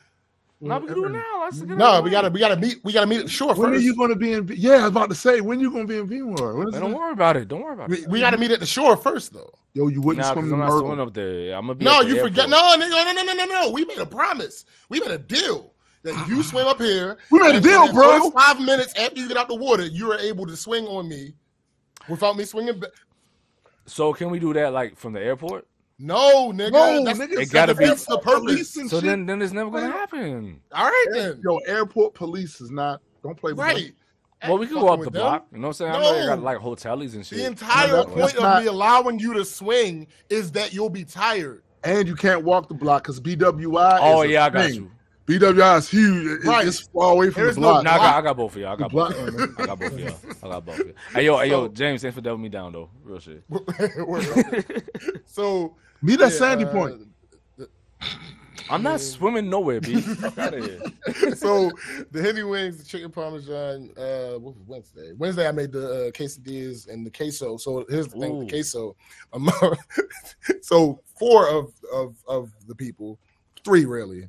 No, 0.60 0.78
we 0.78 0.86
can 0.86 0.94
do 0.94 1.04
it 1.06 1.10
now. 1.12 1.40
Let's 1.42 1.60
get 1.60 1.70
it 1.72 1.76
No, 1.76 1.84
out 1.86 2.04
we 2.04 2.10
gotta 2.10 2.30
we 2.30 2.40
gotta 2.40 2.56
meet 2.56 2.78
we 2.84 2.92
gotta 2.92 3.06
meet 3.06 3.18
at 3.18 3.24
the 3.26 3.30
shore 3.30 3.54
When 3.54 3.72
are 3.74 3.76
you 3.76 3.94
going 3.96 4.08
to 4.10 4.16
be 4.16 4.32
in? 4.32 4.48
Yeah, 4.56 4.72
I 4.72 4.80
was 4.82 4.86
about 4.88 5.08
to 5.10 5.14
say 5.14 5.40
when 5.42 5.60
you 5.60 5.70
going 5.70 5.86
to 5.86 5.92
be 5.92 5.98
in 5.98 6.08
B'more? 6.24 6.56
When 6.56 6.68
is 6.68 6.72
Man, 6.72 6.82
it? 6.82 6.86
don't 6.86 6.94
worry 6.98 7.12
about 7.12 7.36
it. 7.36 7.48
Don't 7.48 7.60
worry 7.62 7.74
about 7.74 7.90
We, 7.90 7.98
it. 7.98 8.08
we 8.08 8.20
gotta 8.20 8.38
meet 8.38 8.50
at 8.50 8.60
the 8.60 8.66
shore 8.66 8.96
first 8.96 9.32
though. 9.34 9.50
Yo, 9.74 9.88
you 9.88 10.00
wouldn't 10.00 10.24
Nah, 10.24 10.32
swim 10.32 10.46
because 10.46 10.52
in 10.52 10.62
I'm 10.90 10.96
not 10.96 11.08
up 11.08 11.12
there. 11.14 11.54
I'm 11.54 11.62
gonna 11.66 11.74
be. 11.74 11.84
No, 11.84 12.00
at 12.00 12.04
the 12.04 12.08
you 12.14 12.20
forget. 12.22 12.48
airport. 12.48 12.50
No, 12.50 12.86
no, 12.88 13.12
no, 13.12 13.22
no, 13.22 13.32
no, 13.34 13.44
no. 13.44 13.70
We 13.72 13.84
made 13.84 13.98
a 13.98 14.06
promise. 14.06 14.64
We 14.88 15.00
made 15.00 15.10
a 15.10 15.18
deal 15.18 15.72
that 16.02 16.28
you 16.28 16.42
swim 16.42 16.66
up 16.66 16.78
here. 16.80 17.18
We 17.30 17.40
made 17.40 17.56
a 17.56 17.60
deal, 17.60 17.92
bro. 17.92 18.30
Five 18.30 18.60
minutes 18.60 18.94
after 18.98 19.20
you 19.20 19.28
get 19.28 19.36
out 19.36 19.48
the 19.48 19.54
water, 19.56 19.84
you 19.84 20.10
are 20.12 20.18
able 20.18 20.46
to 20.46 20.56
swing 20.56 20.86
on 20.86 21.08
me 21.08 21.34
without 22.08 22.36
me 22.36 22.44
swinging. 22.44 22.78
Back. 22.80 22.90
So 23.86 24.12
can 24.12 24.30
we 24.30 24.38
do 24.38 24.52
that 24.54 24.72
like 24.72 24.96
from 24.96 25.12
the 25.12 25.20
airport? 25.20 25.66
No, 25.98 26.50
nigga. 26.52 26.72
No, 26.72 27.04
that's, 27.04 27.18
nigga, 27.18 27.38
It 27.40 27.50
gotta 27.50 27.74
be- 27.74 27.84
the. 27.86 28.20
Police 28.22 28.76
and 28.76 28.90
So 28.90 28.96
shit. 28.96 29.04
then, 29.06 29.26
then 29.26 29.40
it's 29.42 29.52
never 29.52 29.70
gonna 29.70 29.92
happen. 29.92 30.60
All 30.72 30.86
right 30.86 31.06
then. 31.12 31.40
Yo, 31.44 31.58
airport 31.66 32.14
police 32.14 32.60
is 32.60 32.70
not. 32.70 33.00
Don't 33.22 33.36
play 33.36 33.52
with 33.52 33.58
them. 33.66 33.76
Right. 33.76 33.92
Well, 34.46 34.58
we 34.58 34.66
can 34.66 34.74
go 34.80 34.88
up 34.88 34.98
with 34.98 35.06
the 35.06 35.12
them. 35.12 35.22
block. 35.22 35.46
You 35.52 35.58
know 35.58 35.68
what 35.68 35.80
I'm 35.80 35.92
saying? 35.92 35.92
No. 35.92 35.98
I 35.98 36.02
know 36.02 36.20
they 36.20 36.26
got 36.26 36.42
like 36.42 36.58
hotels 36.58 37.14
and 37.14 37.24
shit. 37.24 37.38
The 37.38 37.46
entire 37.46 37.88
No, 37.88 38.04
point 38.04 38.16
that's 38.18 38.34
of 38.34 38.62
me 38.62 38.66
allowing 38.68 39.18
you 39.18 39.32
to 39.34 39.44
swing 39.44 40.06
is 40.28 40.50
that 40.52 40.74
you'll 40.74 40.90
be 40.90 41.04
tired. 41.04 41.62
And 41.84 42.08
you 42.08 42.14
can't 42.16 42.42
walk 42.44 42.68
the 42.68 42.74
block 42.74 43.04
because 43.04 43.20
BWI. 43.20 43.98
oh 44.00 44.22
is 44.22 44.28
a 44.30 44.32
yeah, 44.32 44.44
I 44.46 44.50
got 44.50 44.64
thing. 44.66 44.74
you. 44.74 44.90
BWI 45.26 45.78
is 45.78 45.88
huge. 45.88 46.26
It- 46.26 46.46
Right. 46.46 46.66
It's 46.66 46.80
far 46.80 47.12
away 47.12 47.30
from 47.30 47.42
There's 47.44 47.54
the 47.54 47.60
no 47.62 47.68
block. 47.68 47.84
Nah, 47.84 47.92
I 47.92 47.96
got. 47.98 48.14
I 48.16 48.20
got 48.22 48.36
both 48.36 48.54
of 48.54 48.60
y'all. 48.60 48.72
I 48.72 48.76
got 48.76 48.92
both. 48.92 49.14
Of 49.14 49.34
y'all. 49.34 49.48
I 49.58 49.66
got 49.66 49.78
both 49.78 49.92
of 49.92 50.00
y'all. 50.00 50.16
I 50.42 50.48
got 50.48 50.66
both 50.66 50.80
of 50.80 50.86
y'all. 50.86 50.96
Hey 51.12 51.24
yo, 51.24 51.38
hey 51.38 51.48
yo, 51.48 51.68
James, 51.68 52.02
thanks 52.02 52.14
for 52.14 52.20
doubling 52.20 52.42
me 52.42 52.48
down 52.50 52.72
though. 52.72 52.90
Real 53.02 53.20
shit. 53.20 53.42
so 55.26 55.76
Meet 56.02 56.20
at 56.20 56.32
yeah, 56.32 56.38
Sandy 56.38 56.64
uh, 56.64 56.72
Point. 56.72 57.08
I'm 58.70 58.82
not 58.82 59.00
swimming 59.00 59.50
nowhere, 59.50 59.80
b. 59.80 59.96
Out 60.38 60.54
of 60.54 60.64
here. 60.64 61.34
so 61.34 61.70
the 62.10 62.22
Henny 62.22 62.42
wings, 62.42 62.78
the 62.78 62.84
chicken 62.84 63.10
parmesan. 63.10 63.90
Uh, 63.96 64.38
what 64.38 64.54
was 64.54 64.66
Wednesday? 64.66 65.12
Wednesday 65.16 65.48
I 65.48 65.52
made 65.52 65.72
the 65.72 65.86
uh, 65.86 66.10
quesadillas 66.10 66.88
and 66.88 67.04
the 67.04 67.10
queso. 67.10 67.56
So 67.56 67.84
here's 67.88 68.08
the 68.08 68.18
thing: 68.18 68.36
Ooh. 68.36 68.44
the 68.44 68.50
queso. 68.50 68.96
Um, 69.32 69.50
so 70.62 71.00
four 71.18 71.48
of 71.48 71.72
of 71.92 72.16
of 72.26 72.52
the 72.66 72.74
people, 72.74 73.18
three 73.64 73.84
really. 73.84 74.28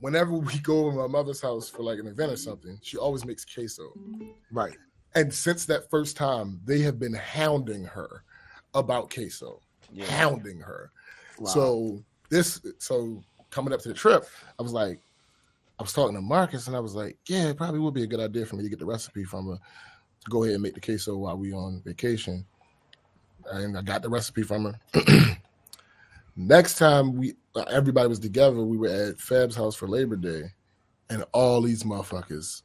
Whenever 0.00 0.32
we 0.32 0.58
go 0.60 0.90
to 0.90 0.96
my 0.96 1.06
mother's 1.06 1.40
house 1.40 1.68
for 1.68 1.82
like 1.82 1.98
an 1.98 2.06
event 2.06 2.32
or 2.32 2.36
something, 2.36 2.78
she 2.82 2.96
always 2.96 3.24
makes 3.24 3.44
queso. 3.44 3.92
Right. 4.50 4.76
And 5.14 5.32
since 5.32 5.66
that 5.66 5.90
first 5.90 6.16
time, 6.16 6.60
they 6.64 6.80
have 6.80 6.98
been 6.98 7.14
hounding 7.14 7.84
her 7.84 8.24
about 8.74 9.12
queso, 9.12 9.60
Yeah. 9.92 10.06
hounding 10.06 10.60
her. 10.60 10.90
Wow. 11.38 11.50
So 11.50 12.04
this, 12.30 12.60
so 12.78 13.22
coming 13.50 13.72
up 13.74 13.80
to 13.80 13.88
the 13.88 13.94
trip, 13.94 14.24
I 14.58 14.62
was 14.62 14.72
like, 14.72 15.00
I 15.78 15.82
was 15.82 15.92
talking 15.92 16.14
to 16.14 16.20
Marcus, 16.20 16.66
and 16.66 16.76
I 16.76 16.80
was 16.80 16.94
like, 16.94 17.16
yeah, 17.26 17.48
it 17.48 17.56
probably 17.56 17.80
would 17.80 17.94
be 17.94 18.02
a 18.02 18.06
good 18.06 18.20
idea 18.20 18.44
for 18.46 18.56
me 18.56 18.62
to 18.62 18.68
get 18.68 18.78
the 18.78 18.84
recipe 18.86 19.24
from 19.24 19.48
her 19.48 19.54
to 19.56 20.30
go 20.30 20.42
ahead 20.44 20.54
and 20.54 20.62
make 20.62 20.74
the 20.74 20.80
queso 20.80 21.16
while 21.16 21.38
we 21.38 21.52
on 21.54 21.80
vacation. 21.84 22.44
And 23.50 23.76
I 23.76 23.82
got 23.82 24.02
the 24.02 24.10
recipe 24.10 24.42
from 24.42 24.64
her. 24.64 24.78
Next 26.36 26.78
time 26.78 27.16
we 27.16 27.34
everybody 27.68 28.08
was 28.08 28.18
together, 28.18 28.62
we 28.64 28.76
were 28.76 28.88
at 28.88 29.18
Fab's 29.18 29.56
house 29.56 29.74
for 29.74 29.88
Labor 29.88 30.16
Day, 30.16 30.42
and 31.10 31.24
all 31.32 31.60
these 31.60 31.82
motherfuckers, 31.82 32.62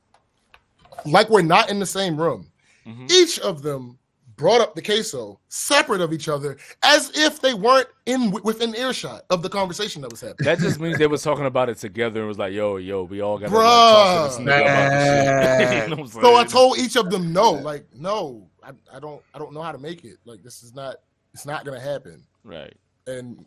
like 1.05 1.29
we're 1.29 1.41
not 1.41 1.69
in 1.69 1.79
the 1.79 1.85
same 1.85 2.15
room, 2.19 2.51
Mhm. 2.85 3.11
each 3.11 3.39
of 3.39 3.61
them 3.63 3.97
brought 4.37 4.59
up 4.59 4.75
the 4.75 4.81
queso 4.81 5.39
separate 5.47 6.01
of 6.01 6.11
each 6.11 6.27
other 6.27 6.57
as 6.83 7.09
if 7.15 7.39
they 7.39 7.53
weren't 7.53 7.87
in 8.05 8.31
within 8.43 8.75
earshot 8.75 9.23
of 9.29 9.41
the 9.41 9.47
conversation 9.49 10.01
that 10.01 10.11
was 10.11 10.19
happening. 10.19 10.43
That 10.45 10.59
just 10.59 10.77
means 10.79 10.97
they 10.97 11.07
was 11.07 11.23
talking 11.23 11.45
about 11.45 11.69
it 11.69 11.77
together 11.77 12.19
and 12.19 12.27
was 12.27 12.37
like, 12.37 12.51
yo, 12.53 12.75
yo, 12.75 13.03
we 13.03 13.21
all 13.21 13.37
got 13.37 13.47
to 13.47 13.51
talk 13.55 14.31
to 14.33 14.37
this 14.37 14.45
nigga 14.45 14.61
about 14.61 14.89
this 14.91 15.69
shit. 15.69 15.89
You 15.89 15.95
know 15.95 16.01
what 16.03 16.15
I'm 16.15 16.21
So 16.21 16.35
I 16.35 16.43
told 16.43 16.77
each 16.77 16.97
of 16.97 17.09
them 17.09 17.31
no, 17.31 17.51
like 17.53 17.85
no, 17.95 18.49
I, 18.61 18.71
I 18.93 18.99
don't 18.99 19.21
I 19.33 19.39
don't 19.39 19.53
know 19.53 19.61
how 19.61 19.71
to 19.71 19.77
make 19.79 20.03
it. 20.03 20.17
Like 20.25 20.43
this 20.43 20.63
is 20.63 20.75
not 20.75 20.97
it's 21.33 21.45
not 21.45 21.63
gonna 21.65 21.79
happen. 21.79 22.21
Right. 22.43 22.75
And 23.07 23.45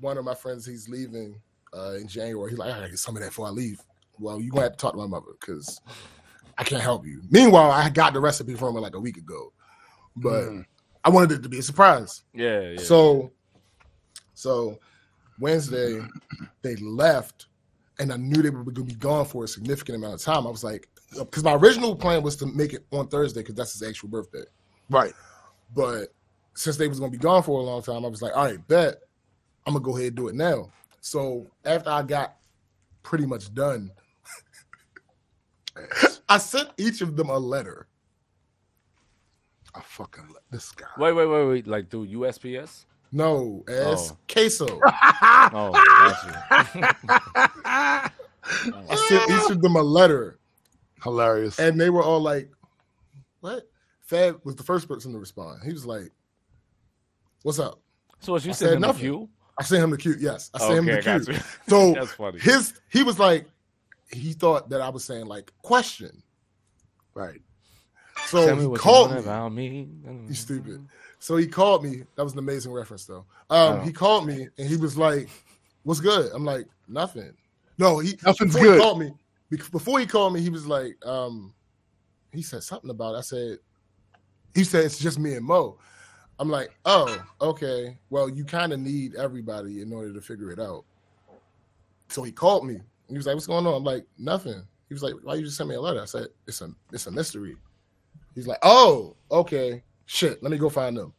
one 0.00 0.18
of 0.18 0.24
my 0.24 0.34
friends, 0.34 0.64
he's 0.64 0.88
leaving 0.88 1.40
uh, 1.76 1.94
in 1.94 2.08
January. 2.08 2.50
He's 2.50 2.58
like, 2.58 2.72
I 2.72 2.78
gotta 2.78 2.90
get 2.90 2.98
some 2.98 3.16
of 3.16 3.22
that 3.22 3.28
before 3.28 3.46
I 3.46 3.50
leave. 3.50 3.80
Well, 4.18 4.40
you 4.40 4.50
gonna 4.50 4.64
have 4.64 4.72
to 4.72 4.78
talk 4.78 4.92
to 4.92 4.98
my 4.98 5.06
mother 5.06 5.32
because 5.40 5.80
I 6.58 6.64
can't 6.64 6.82
help 6.82 7.06
you. 7.06 7.22
Meanwhile, 7.30 7.70
I 7.70 7.88
got 7.90 8.12
the 8.12 8.20
recipe 8.20 8.54
from 8.54 8.74
her 8.74 8.80
like 8.80 8.94
a 8.94 9.00
week 9.00 9.16
ago, 9.16 9.52
but 10.16 10.44
Mm. 10.44 10.64
I 11.04 11.08
wanted 11.08 11.32
it 11.32 11.42
to 11.42 11.48
be 11.48 11.58
a 11.58 11.62
surprise. 11.62 12.24
Yeah, 12.34 12.60
yeah. 12.60 12.78
So, 12.78 13.32
so 14.34 14.78
Wednesday 15.38 16.00
they 16.62 16.76
left, 16.76 17.46
and 17.98 18.12
I 18.12 18.16
knew 18.16 18.42
they 18.42 18.50
were 18.50 18.64
going 18.64 18.74
to 18.74 18.84
be 18.84 18.94
gone 18.94 19.24
for 19.24 19.44
a 19.44 19.48
significant 19.48 19.96
amount 19.96 20.14
of 20.14 20.20
time. 20.20 20.46
I 20.46 20.50
was 20.50 20.62
like, 20.62 20.88
because 21.18 21.42
my 21.42 21.54
original 21.54 21.96
plan 21.96 22.22
was 22.22 22.36
to 22.36 22.46
make 22.46 22.74
it 22.74 22.84
on 22.92 23.08
Thursday 23.08 23.40
because 23.40 23.54
that's 23.54 23.72
his 23.72 23.82
actual 23.82 24.10
birthday. 24.10 24.44
Right. 24.90 25.14
But 25.74 26.08
since 26.60 26.76
they 26.76 26.88
was 26.88 26.98
going 27.00 27.10
to 27.10 27.16
be 27.16 27.22
gone 27.22 27.42
for 27.42 27.58
a 27.58 27.62
long 27.62 27.80
time, 27.82 28.04
I 28.04 28.08
was 28.08 28.20
like, 28.20 28.36
all 28.36 28.44
right, 28.44 28.68
bet 28.68 28.96
I'm 29.66 29.72
gonna 29.72 29.82
go 29.82 29.96
ahead 29.96 30.08
and 30.08 30.16
do 30.16 30.28
it 30.28 30.34
now. 30.34 30.70
So 31.00 31.46
after 31.64 31.88
I 31.88 32.02
got 32.02 32.36
pretty 33.02 33.24
much 33.24 33.54
done, 33.54 33.90
I 36.28 36.36
sent 36.36 36.68
each 36.76 37.00
of 37.00 37.16
them 37.16 37.30
a 37.30 37.38
letter. 37.38 37.86
I 39.74 39.80
fucking 39.80 40.24
let 40.34 40.42
this 40.50 40.70
guy. 40.72 40.86
wait, 40.98 41.12
wait, 41.12 41.26
wait, 41.26 41.46
wait. 41.46 41.66
Like 41.66 41.88
through 41.90 42.08
USPS? 42.08 42.84
No, 43.10 43.64
as 43.66 44.12
Oh. 44.12 44.18
queso. 44.30 44.66
Oh, 45.52 45.72
got 45.72 46.24
you. 46.26 46.32
I 48.88 48.94
sent 49.08 49.30
each 49.30 49.50
of 49.50 49.62
them 49.62 49.76
a 49.76 49.82
letter. 49.82 50.38
Hilarious. 51.02 51.58
And 51.58 51.80
they 51.80 51.88
were 51.90 52.02
all 52.02 52.20
like, 52.20 52.50
What? 53.40 53.64
Fab 54.02 54.40
was 54.44 54.56
the 54.56 54.62
first 54.64 54.88
person 54.88 55.12
to 55.12 55.18
respond. 55.18 55.60
He 55.64 55.72
was 55.72 55.86
like, 55.86 56.10
What's 57.42 57.58
up? 57.58 57.80
So 58.20 58.32
what 58.32 58.44
you 58.44 58.50
I 58.50 58.54
said 58.54 58.72
him 58.74 58.84
a 58.84 58.86
nothing. 58.88 59.00
few? 59.00 59.28
I 59.58 59.62
sent 59.62 59.82
him 59.84 59.90
the 59.90 59.96
cute. 59.98 60.20
Yes. 60.20 60.50
I 60.54 60.58
sent 60.58 60.78
him 60.78 60.86
the 60.86 61.02
got 61.02 61.24
cute. 61.26 61.42
So 61.68 61.92
That's 61.92 62.12
funny. 62.12 62.38
his 62.38 62.74
he 62.90 63.02
was 63.02 63.18
like, 63.18 63.46
he 64.12 64.32
thought 64.32 64.68
that 64.70 64.80
I 64.80 64.88
was 64.88 65.04
saying 65.04 65.26
like 65.26 65.52
question. 65.62 66.22
right. 67.14 67.40
So 68.26 68.46
Tell 68.46 68.56
me 68.56 68.62
he 68.62 68.66
what 68.68 68.80
called 68.80 69.10
you 69.10 69.16
me. 69.16 69.22
want 69.22 69.26
about 69.26 69.52
me. 69.52 69.88
You 70.28 70.34
stupid. 70.34 70.86
So 71.18 71.36
he 71.36 71.46
called 71.46 71.82
me. 71.84 72.02
That 72.16 72.24
was 72.24 72.34
an 72.34 72.38
amazing 72.38 72.72
reference 72.72 73.04
though. 73.06 73.24
Um, 73.48 73.80
Oh. 73.80 73.80
he 73.80 73.92
called 73.92 74.26
me 74.26 74.48
and 74.58 74.68
he 74.68 74.76
was 74.76 74.96
like, 74.98 75.28
What's 75.82 76.00
good? 76.00 76.30
I'm 76.34 76.44
like, 76.44 76.66
nothing. 76.88 77.32
No, 77.78 77.98
he 78.00 78.14
Nothing's 78.24 78.52
before 78.54 78.62
good. 78.62 78.74
He 78.74 78.80
called 78.80 78.98
me 79.00 79.12
before 79.72 79.98
he 79.98 80.06
called 80.06 80.34
me. 80.34 80.40
He 80.42 80.50
was 80.50 80.66
like, 80.66 80.94
um, 81.06 81.54
he 82.32 82.42
said 82.42 82.62
something 82.62 82.90
about. 82.90 83.14
It. 83.14 83.18
I 83.18 83.20
said, 83.22 83.58
he 84.54 84.62
said 84.64 84.84
it's 84.84 84.98
just 84.98 85.18
me 85.18 85.34
and 85.34 85.44
Mo. 85.46 85.78
I'm 86.40 86.48
like, 86.48 86.70
oh, 86.86 87.22
okay. 87.42 87.98
Well, 88.08 88.30
you 88.30 88.44
kind 88.46 88.72
of 88.72 88.80
need 88.80 89.14
everybody 89.14 89.82
in 89.82 89.92
order 89.92 90.14
to 90.14 90.22
figure 90.22 90.50
it 90.50 90.58
out. 90.58 90.86
So 92.08 92.22
he 92.22 92.32
called 92.32 92.66
me. 92.66 92.80
He 93.10 93.16
was 93.16 93.26
like, 93.26 93.34
"What's 93.34 93.46
going 93.46 93.66
on?" 93.66 93.74
I'm 93.74 93.84
like, 93.84 94.06
"Nothing." 94.18 94.62
He 94.88 94.94
was 94.94 95.02
like, 95.02 95.14
"Why 95.22 95.34
you 95.34 95.44
just 95.44 95.58
send 95.58 95.68
me 95.68 95.74
a 95.74 95.80
letter?" 95.80 96.00
I 96.00 96.06
said, 96.06 96.28
"It's 96.46 96.62
a 96.62 96.70
it's 96.92 97.06
a 97.06 97.10
mystery." 97.10 97.56
He's 98.34 98.46
like, 98.46 98.58
"Oh, 98.62 99.16
okay. 99.30 99.82
Shit, 100.06 100.42
let 100.42 100.50
me 100.50 100.56
go 100.56 100.70
find 100.70 100.96
them." 100.96 101.12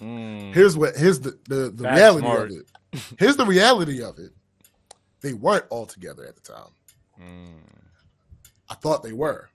Mm. 0.00 0.52
Here's 0.52 0.76
what 0.76 0.96
here's 0.96 1.20
the 1.20 1.38
the, 1.48 1.70
the 1.70 1.84
That's 1.84 1.96
reality 1.96 2.26
smart. 2.26 2.50
of 2.50 2.56
it. 2.58 2.66
Here's 3.18 3.36
the 3.36 3.46
reality 3.46 4.02
of 4.02 4.18
it. 4.18 4.32
They 5.22 5.32
weren't 5.32 5.64
all 5.70 5.86
together 5.86 6.26
at 6.26 6.34
the 6.36 6.42
time. 6.42 6.70
Mm. 7.18 7.62
I 8.68 8.74
thought 8.74 9.02
they 9.02 9.14
were. 9.14 9.48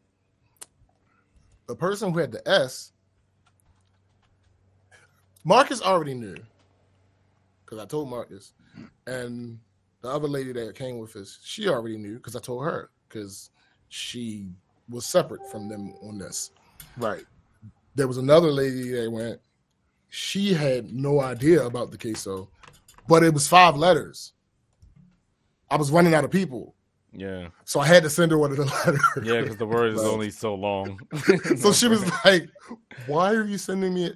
The 1.68 1.76
person 1.76 2.12
who 2.12 2.20
had 2.20 2.32
the 2.32 2.46
S, 2.50 2.94
Marcus 5.44 5.82
already 5.82 6.14
knew 6.14 6.36
because 7.66 7.80
I 7.80 7.86
told 7.86 8.10
Marcus, 8.10 8.54
and 9.08 9.60
the 10.02 10.10
other 10.10 10.28
lady 10.28 10.52
that 10.54 10.76
came 10.76 10.98
with 11.00 11.16
us, 11.16 11.40
she 11.44 11.68
already 11.70 11.98
knew 11.98 12.16
because 12.16 12.36
I 12.36 12.40
told 12.40 12.64
her 12.64 12.90
because 13.08 13.50
she 13.90 14.48
was 14.90 15.06
separate 15.06 15.42
from 15.52 15.68
them 15.70 15.94
on 16.04 16.18
this. 16.18 16.52
Right. 16.98 17.26
There 17.96 18.08
was 18.08 18.18
another 18.18 18.50
lady 18.52 18.90
that 18.92 19.12
went. 19.12 19.40
She 20.10 20.54
had 20.54 20.92
no 20.92 21.20
idea 21.22 21.64
about 21.66 21.92
the 21.92 21.98
queso, 21.98 22.50
but 23.08 23.24
it 23.24 23.34
was 23.34 23.48
five 23.48 23.76
letters. 23.78 24.34
I 25.70 25.76
was 25.76 25.92
running 25.92 26.16
out 26.16 26.24
of 26.24 26.32
people, 26.32 26.74
Yeah, 27.14 27.50
so 27.64 27.80
I 27.80 27.86
had 27.86 28.02
to 28.02 28.10
send 28.10 28.32
her 28.32 28.38
one 28.40 28.50
of 28.50 28.58
the 28.58 28.66
letters. 28.86 29.02
yeah, 29.24 29.42
because 29.42 29.58
the 29.58 29.68
word 29.68 29.94
is 29.94 30.02
only 30.04 30.32
so 30.32 30.56
long. 30.56 31.00
so 31.58 31.72
she 31.72 31.88
was 31.88 32.04
like, 32.26 32.50
"Why 33.06 33.36
are 33.36 33.44
you 33.44 33.60
sending 33.60 33.94
me? 33.94 34.14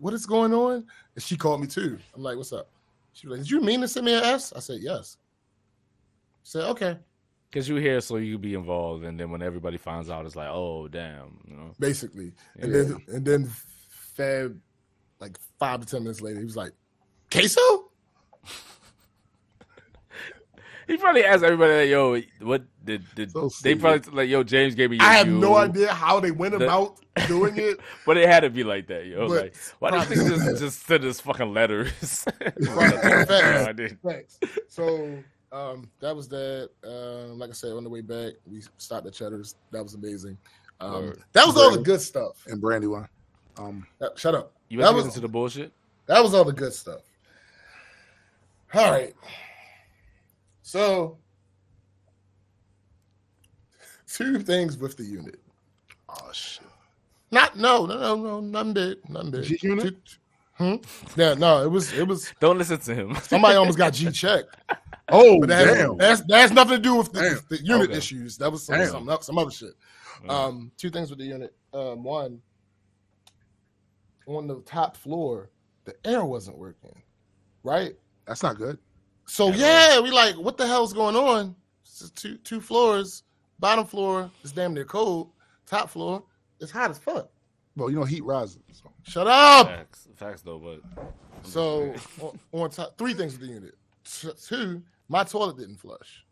What 0.00 0.14
is 0.14 0.26
going 0.26 0.52
on?" 0.52 0.86
And 1.14 1.22
she 1.22 1.36
called 1.36 1.60
me 1.60 1.66
too. 1.68 1.98
I'm 2.14 2.22
like, 2.22 2.36
"What's 2.36 2.52
up?" 2.52 2.68
She 3.12 3.26
was 3.28 3.38
like, 3.38 3.44
"Did 3.46 3.50
you 3.52 3.60
mean 3.60 3.80
to 3.82 3.88
send 3.88 4.06
me 4.06 4.14
an 4.14 4.24
S? 4.24 4.52
I 4.52 4.60
said, 4.60 4.78
"Yes." 4.80 5.16
She 6.42 6.50
said, 6.52 6.64
"Okay." 6.70 6.98
Because 7.50 7.68
you 7.68 7.76
here 7.76 8.00
so 8.00 8.16
you 8.16 8.38
be 8.38 8.54
involved, 8.54 9.04
and 9.04 9.18
then 9.18 9.30
when 9.30 9.42
everybody 9.42 9.76
finds 9.76 10.08
out, 10.08 10.24
it's 10.24 10.36
like, 10.36 10.48
oh 10.50 10.86
damn, 10.88 11.40
you 11.46 11.56
know. 11.56 11.72
Basically, 11.80 12.32
and 12.58 12.72
Yeah. 12.72 12.82
then 12.82 13.02
and 13.08 13.24
then 13.24 13.50
Fab, 13.88 14.60
like 15.20 15.36
five 15.58 15.80
to 15.80 15.86
ten 15.86 16.02
minutes 16.02 16.20
later, 16.20 16.38
he 16.38 16.44
was 16.44 16.56
like, 16.56 16.72
"Queso." 17.30 17.89
He 20.86 20.96
probably 20.96 21.24
asked 21.24 21.42
everybody, 21.44 21.72
like, 21.80 21.88
"Yo, 21.90 22.20
what 22.46 22.64
did 22.84 23.04
did 23.14 23.30
So 23.32 23.48
they 23.62 23.74
probably 23.74 24.10
like, 24.12 24.28
yo, 24.28 24.42
James 24.42 24.74
gave 24.74 24.90
me 24.90 24.96
your 24.96 25.04
I 25.06 25.14
have 25.14 25.26
view," 25.28 25.38
no 25.38 25.56
idea 25.56 25.92
how 25.92 26.20
they 26.20 26.30
went 26.30 26.58
The- 26.58 26.64
about 26.64 26.98
doing 27.28 27.56
it. 27.56 27.78
but 28.06 28.16
it 28.16 28.28
had 28.28 28.40
to 28.40 28.50
be 28.50 28.64
like 28.64 28.86
that, 28.88 29.06
yo. 29.06 29.28
But 29.28 29.42
like, 29.42 29.56
why 29.78 29.90
did 30.06 30.08
they 30.08 30.14
just 30.28 30.58
just 30.60 30.86
send 30.86 31.04
us 31.04 31.20
fucking 31.20 31.52
letters? 31.52 32.24
Right, 32.40 32.94
facts. 33.00 33.30
No, 33.30 33.64
I 33.68 33.72
didn't. 33.72 33.98
Thanks. 34.02 34.38
So 34.68 35.18
um, 35.52 35.90
that 36.00 36.14
was 36.14 36.28
that. 36.28 36.70
Um, 36.84 37.38
like 37.38 37.50
I 37.50 37.52
said, 37.54 37.72
on 37.72 37.84
the 37.84 37.90
way 37.90 38.00
back, 38.00 38.34
we 38.50 38.62
stopped 38.78 39.06
at 39.06 39.12
Cheddar's. 39.12 39.54
That 39.72 39.82
was 39.82 39.94
amazing. 39.94 40.36
Um, 40.80 40.92
Word. 41.06 41.22
that 41.32 41.46
was 41.46 41.56
all 41.56 41.70
the 41.70 41.82
good 41.82 42.00
stuff. 42.00 42.44
And 42.46 42.60
Brandywine. 42.60 43.08
Um, 43.58 43.86
Uh, 44.00 44.08
shut 44.16 44.34
up. 44.34 44.52
You 44.68 44.78
That 44.78 44.88
to 44.90 44.94
was- 44.94 45.04
get 45.04 45.08
into 45.08 45.20
the 45.20 45.28
bullshit? 45.28 45.72
That 46.06 46.22
was 46.22 46.32
all 46.34 46.44
the 46.44 46.52
good 46.52 46.72
stuff. 46.72 47.02
All 48.74 48.90
right. 48.90 49.14
So, 50.70 51.18
two 54.06 54.38
things 54.38 54.78
with 54.78 54.96
the 54.96 55.02
unit. 55.02 55.40
oh 56.08 56.30
shit. 56.32 56.64
Not 57.32 57.56
no 57.58 57.86
no 57.86 57.98
no 57.98 58.14
no 58.16 58.40
nothing 58.40 58.74
big 58.74 58.98
nothing 59.10 59.32
big. 59.32 59.42
G 59.46 59.58
unit? 59.62 59.96
Hmm? 60.54 60.76
Yeah, 61.16 61.34
no, 61.34 61.64
it 61.64 61.68
was 61.68 61.92
it 61.92 62.06
was 62.06 62.32
Don't 62.38 62.56
listen 62.56 62.78
to 62.78 62.94
him. 62.94 63.16
somebody 63.16 63.56
almost 63.56 63.78
got 63.78 63.92
G 63.94 64.12
checked. 64.12 64.54
Oh 65.08 65.40
But 65.40 65.48
that 65.48 65.66
has, 65.66 65.76
damn. 65.76 65.96
that's 65.96 66.20
that 66.28 66.52
nothing 66.52 66.76
to 66.76 66.82
do 66.82 66.94
with 66.94 67.12
the, 67.12 67.42
the 67.48 67.56
unit 67.64 67.88
Okay. 67.90 67.98
issues. 67.98 68.38
That 68.38 68.52
was 68.52 68.64
some, 68.64 68.78
Damn. 68.78 68.90
some, 68.90 69.18
some 69.22 69.38
other 69.38 69.50
shit. 69.50 69.72
Mm. 70.24 70.30
Um, 70.30 70.72
two 70.76 70.90
things 70.90 71.10
with 71.10 71.18
the 71.18 71.24
unit. 71.24 71.52
Um, 71.74 72.04
one, 72.04 72.40
on 74.28 74.46
the 74.46 74.60
top 74.60 74.96
floor, 74.96 75.50
the 75.84 75.94
air 76.04 76.24
wasn't 76.24 76.58
working. 76.58 77.02
Right. 77.64 77.96
That's 78.24 78.44
not 78.44 78.56
good. 78.56 78.78
So 79.30 79.52
yeah, 79.52 80.00
we 80.00 80.10
like, 80.10 80.34
what 80.34 80.56
the 80.56 80.66
hell's 80.66 80.92
going 80.92 81.14
on? 81.14 81.54
Two 82.16 82.36
two 82.38 82.60
floors. 82.60 83.22
Bottom 83.60 83.84
floor 83.86 84.28
is 84.42 84.50
damn 84.50 84.74
near 84.74 84.84
cold. 84.84 85.30
Top 85.66 85.88
floor 85.88 86.24
is 86.58 86.70
hot 86.72 86.90
as 86.90 86.98
fuck. 86.98 87.30
Well, 87.76 87.90
you 87.90 87.96
know, 87.96 88.04
heat 88.04 88.24
rises. 88.24 88.58
So. 88.72 88.90
Shut 89.04 89.28
up. 89.28 89.68
Facts, 89.68 90.08
facts 90.16 90.42
though, 90.42 90.58
but 90.58 90.80
So 91.42 91.94
on, 92.20 92.38
on 92.52 92.70
top, 92.70 92.98
three 92.98 93.14
things 93.14 93.38
with 93.38 93.42
the 93.48 93.54
unit. 93.54 93.74
T- 94.04 94.30
Two, 94.48 94.82
my 95.08 95.22
toilet 95.22 95.56
didn't 95.58 95.76
flush. 95.76 96.24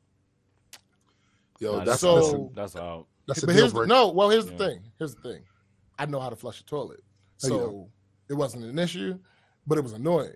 Yo, 1.60 1.78
Nah, 1.78 1.84
that's 1.84 2.00
so- 2.00 2.16
that's 2.16 2.32
a, 2.32 2.48
that's 2.54 2.76
out. 2.76 3.06
that's 3.28 3.40
but 3.40 3.46
deal 3.52 3.56
here's 3.60 3.72
the, 3.72 3.86
no. 3.86 4.08
Well, 4.08 4.28
here's 4.28 4.46
Yeah. 4.46 4.56
the 4.56 4.58
thing. 4.66 4.80
Here's 4.98 5.14
the 5.14 5.22
thing. 5.22 5.42
I 6.00 6.06
know 6.06 6.18
how 6.18 6.30
to 6.30 6.36
flush 6.36 6.60
a 6.60 6.64
toilet, 6.64 7.00
No, 7.44 7.48
you 7.48 7.54
so 7.58 7.88
it 8.28 8.34
wasn't 8.34 8.64
an 8.64 8.78
issue, 8.78 9.18
but 9.68 9.78
it 9.78 9.82
was 9.82 9.92
annoying. 9.92 10.34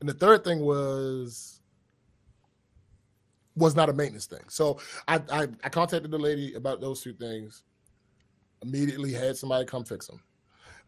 And 0.00 0.08
the 0.08 0.14
third 0.14 0.44
thing 0.44 0.60
was 0.60 1.57
was 3.58 3.76
not 3.76 3.88
a 3.88 3.92
maintenance 3.92 4.26
thing. 4.26 4.44
So 4.48 4.78
I 5.06 5.20
I, 5.30 5.48
I 5.64 5.68
contacted 5.68 6.10
the 6.10 6.18
lady 6.18 6.54
about 6.54 6.80
those 6.80 7.00
two 7.02 7.12
things. 7.12 7.62
Immediately 8.62 9.12
had 9.12 9.36
somebody 9.36 9.64
come 9.64 9.84
fix 9.84 10.06
them. 10.06 10.20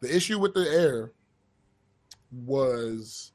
The 0.01 0.15
issue 0.15 0.39
with 0.39 0.55
the 0.55 0.69
air 0.69 1.13
was 2.33 3.33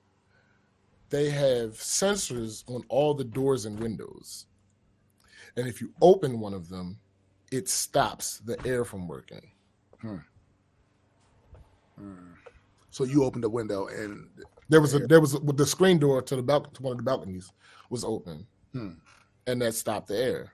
they 1.10 1.30
have 1.30 1.72
sensors 1.74 2.64
on 2.68 2.84
all 2.90 3.14
the 3.14 3.24
doors 3.24 3.66
and 3.66 3.80
windows. 3.80 4.48
And 5.56 5.68
if 5.68 5.80
you 5.80 5.94
open 6.02 6.40
one 6.40 6.54
of 6.54 6.68
them, 6.68 7.00
it 7.52 7.70
stops 7.70 8.40
the 8.40 8.58
air 8.66 8.84
from 8.84 9.08
working. 9.08 9.52
So 12.90 13.04
you 13.04 13.24
opened 13.24 13.44
the 13.44 13.50
window 13.50 13.88
and 13.88 14.28
There 14.70 14.82
was 14.82 14.94
a 14.96 15.00
there 15.00 15.22
was 15.22 15.34
a, 15.36 15.40
with 15.40 15.58
the 15.58 15.66
screen 15.66 16.00
door 16.00 16.22
to 16.22 16.36
the 16.36 16.42
balcony 16.42 16.74
to 16.76 16.82
one 16.82 16.92
of 16.94 16.98
the 16.98 17.04
balconies 17.04 17.52
was 17.90 18.04
open, 18.04 18.48
Hmm. 18.74 18.92
And 19.48 19.62
that 19.62 19.74
stopped 19.74 20.08
the 20.08 20.18
air. 20.18 20.52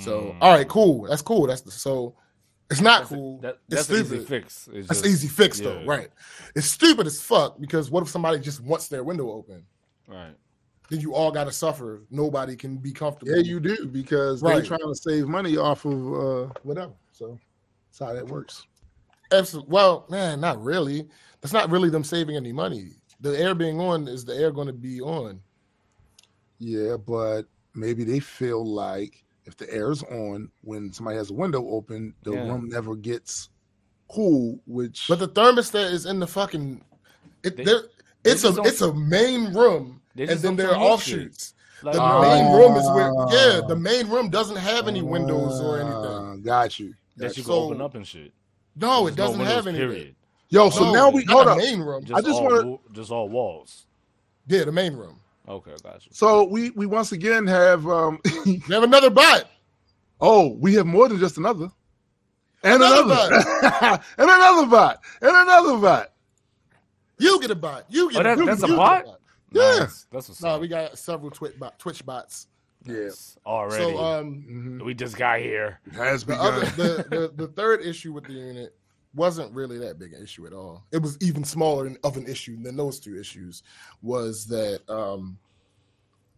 So 0.00 0.20
Mm. 0.22 0.36
all 0.40 0.52
right, 0.52 0.68
cool. 0.68 1.02
That's 1.08 1.22
cool. 1.22 1.46
That's 1.46 1.60
the, 1.60 1.70
so 1.70 2.14
it's 2.70 2.80
not 2.80 3.00
That's, 3.02 3.12
a- 3.12 3.14
cool. 3.14 3.38
that, 3.40 3.58
it's 3.68 3.86
that's 3.86 3.88
an 3.90 3.94
easy 3.96 4.04
stupid. 4.06 4.26
fix. 4.28 4.68
It's 4.72 4.88
That's 4.88 5.02
just- 5.02 5.06
easy 5.14 5.28
fix 5.28 5.60
though, 5.60 5.80
yeah. 5.80 5.86
right? 5.86 6.08
It's 6.56 6.66
stupid 6.66 7.06
as 7.06 7.20
fuck 7.20 7.60
because 7.60 7.90
what 7.90 8.02
if 8.02 8.08
somebody 8.08 8.40
just 8.40 8.60
wants 8.62 8.88
their 8.88 9.04
window 9.04 9.30
open? 9.30 9.64
Right. 10.08 10.34
Then 10.90 11.00
you 11.00 11.14
all 11.14 11.30
got 11.30 11.44
to 11.44 11.52
suffer. 11.52 12.02
Nobody 12.10 12.56
can 12.56 12.76
be 12.76 12.92
comfortable. 12.92 13.32
yeah, 13.36 13.42
you 13.42 13.60
do 13.60 13.86
because 13.86 14.42
Right. 14.42 14.56
they're 14.56 14.64
trying 14.76 14.80
to 14.92 14.94
save 14.94 15.28
money 15.28 15.56
off 15.56 15.84
of 15.84 15.92
uh, 15.92 16.52
whatever. 16.62 16.92
So 17.12 17.38
that's 17.86 17.98
how 18.00 18.12
that 18.14 18.26
works. 18.26 18.66
Absolutely. 19.32 19.70
Well, 19.72 20.06
man, 20.10 20.40
not 20.40 20.62
really. 20.62 21.08
That's 21.40 21.52
not 21.54 21.70
really 21.70 21.88
them 21.90 22.04
saving 22.04 22.36
any 22.36 22.52
money. 22.52 22.92
The 23.20 23.38
air 23.38 23.54
being 23.54 23.80
on 23.80 24.08
is 24.08 24.24
the 24.24 24.34
air 24.36 24.50
going 24.50 24.66
to 24.66 24.72
be 24.72 25.00
on. 25.00 25.40
Yeah, 26.58 26.96
but 26.96 27.44
maybe 27.74 28.04
they 28.04 28.20
feel 28.20 28.64
like 28.64 29.24
if 29.44 29.56
the 29.56 29.70
air 29.72 29.90
is 29.90 30.02
on 30.04 30.50
when 30.62 30.92
somebody 30.92 31.16
has 31.18 31.30
a 31.30 31.34
window 31.34 31.68
open, 31.68 32.14
the 32.22 32.32
Yeah. 32.32 32.48
room 32.48 32.68
never 32.68 32.94
gets 32.96 33.50
cool. 34.10 34.58
Which 34.66 35.06
But 35.08 35.18
the 35.18 35.28
thermostat 35.28 35.90
is 35.92 36.06
in 36.06 36.18
the 36.18 36.26
fucking. 36.26 36.82
It, 37.42 37.56
They- 37.56 37.64
they 37.64 37.78
it's 38.24 38.44
a 38.44 38.54
it's 38.62 38.80
a 38.80 38.92
main 38.94 39.52
room, 39.52 40.00
and 40.16 40.28
then 40.30 40.56
there 40.56 40.68
are 40.70 40.74
promote 40.74 41.00
shit. 41.00 41.18
offshoots. 41.18 41.54
Like, 41.82 41.94
The 41.96 42.00
Ah. 42.00 42.22
main 42.22 42.52
room 42.58 42.76
is 42.76 42.86
where 42.90 43.12
yeah, 43.30 43.60
the 43.66 43.76
main 43.76 44.08
room 44.08 44.30
doesn't 44.30 44.56
have 44.56 44.88
any 44.88 45.02
windows 45.02 45.60
or 45.60 45.78
anything. 45.80 45.94
Uh, 45.94 46.36
got 46.42 46.78
you. 46.78 46.94
that 47.16 47.28
Got 47.28 47.36
you 47.36 47.40
you. 47.42 47.44
can 47.44 47.52
So- 47.52 47.62
open 47.64 47.80
up 47.82 47.94
and 47.94 48.06
shit. 48.06 48.32
No, 48.74 49.02
it 49.06 49.10
There's 49.10 49.16
doesn't 49.16 49.38
windows, 49.38 49.54
have 49.54 49.66
any. 49.68 49.78
Period. 49.78 50.14
Yo, 50.48 50.70
so 50.70 50.84
No, 50.84 50.92
now 50.92 51.10
we 51.10 51.24
not 51.24 51.32
hold 51.32 51.46
the 51.46 51.50
up. 51.52 51.58
main 51.58 51.80
room. 51.80 52.04
Just, 52.04 52.24
just 52.26 52.42
wanna- 52.42 52.78
just 52.92 53.10
all 53.12 53.28
walls. 53.28 53.86
Yeah, 54.48 54.64
the 54.64 54.72
main 54.72 54.94
room. 54.96 55.20
Okay, 55.48 55.72
got 55.82 56.04
you. 56.06 56.10
So 56.12 56.44
we 56.44 56.70
we 56.70 56.86
once 56.86 57.12
again 57.12 57.46
have 57.46 57.86
um 57.86 58.18
You 58.46 58.60
have 58.70 58.82
another 58.82 59.10
bot. 59.10 59.44
oh 60.20 60.48
we 60.60 60.74
have 60.74 60.86
more 60.86 61.08
than 61.08 61.18
just 61.18 61.36
another. 61.38 61.68
And 62.62 62.82
Another 62.82 63.02
another, 63.02 64.02
and 64.18 64.30
another 64.30 64.66
bot, 64.66 65.00
and 65.20 65.30
another 65.36 65.76
bot. 65.76 66.12
You 67.18 67.38
get 67.40 67.50
a 67.50 67.54
bot. 67.54 67.84
You 67.90 68.10
get 68.10 68.16
Oh, 68.16 68.20
a, 68.20 68.22
that- 68.24 68.38
you, 68.38 68.46
that's 68.46 68.62
a 68.62 68.66
you 68.68 68.72
get 68.72 68.78
bot? 68.78 69.04
Yeah. 69.52 69.78
Nice. 69.80 70.06
That's 70.10 70.28
what's 70.30 70.42
No, 70.42 70.48
up. 70.50 70.60
we 70.62 70.68
got 70.68 70.96
several 70.98 71.30
Twitch 71.30 71.58
bot, 71.58 71.78
Twitch 71.78 72.04
bots. 72.06 72.46
Yeah, 72.86 73.10
already. 73.46 73.84
So 73.84 73.98
um, 73.98 74.44
Mhm. 74.80 74.84
we 74.84 74.94
just 74.94 75.16
got 75.16 75.38
here. 75.40 75.78
It 75.86 75.92
has 75.94 76.24
the 76.24 76.32
begun. 76.32 76.46
other 76.54 76.64
the, 76.70 77.06
the 77.08 77.32
the 77.46 77.48
third 77.48 77.82
issue 77.82 78.12
with 78.12 78.24
the 78.24 78.32
unit 78.32 78.74
wasn't 79.14 79.52
really 79.52 79.78
that 79.78 79.98
big 79.98 80.12
an 80.12 80.22
issue 80.22 80.46
at 80.46 80.52
all. 80.52 80.84
It 80.92 81.02
was 81.02 81.16
even 81.20 81.44
smaller 81.44 81.90
of 82.02 82.16
an 82.16 82.26
issue 82.26 82.60
than 82.62 82.76
those 82.76 82.98
two 83.00 83.18
issues. 83.18 83.62
Was 84.02 84.46
that 84.46 84.80
um 84.88 85.38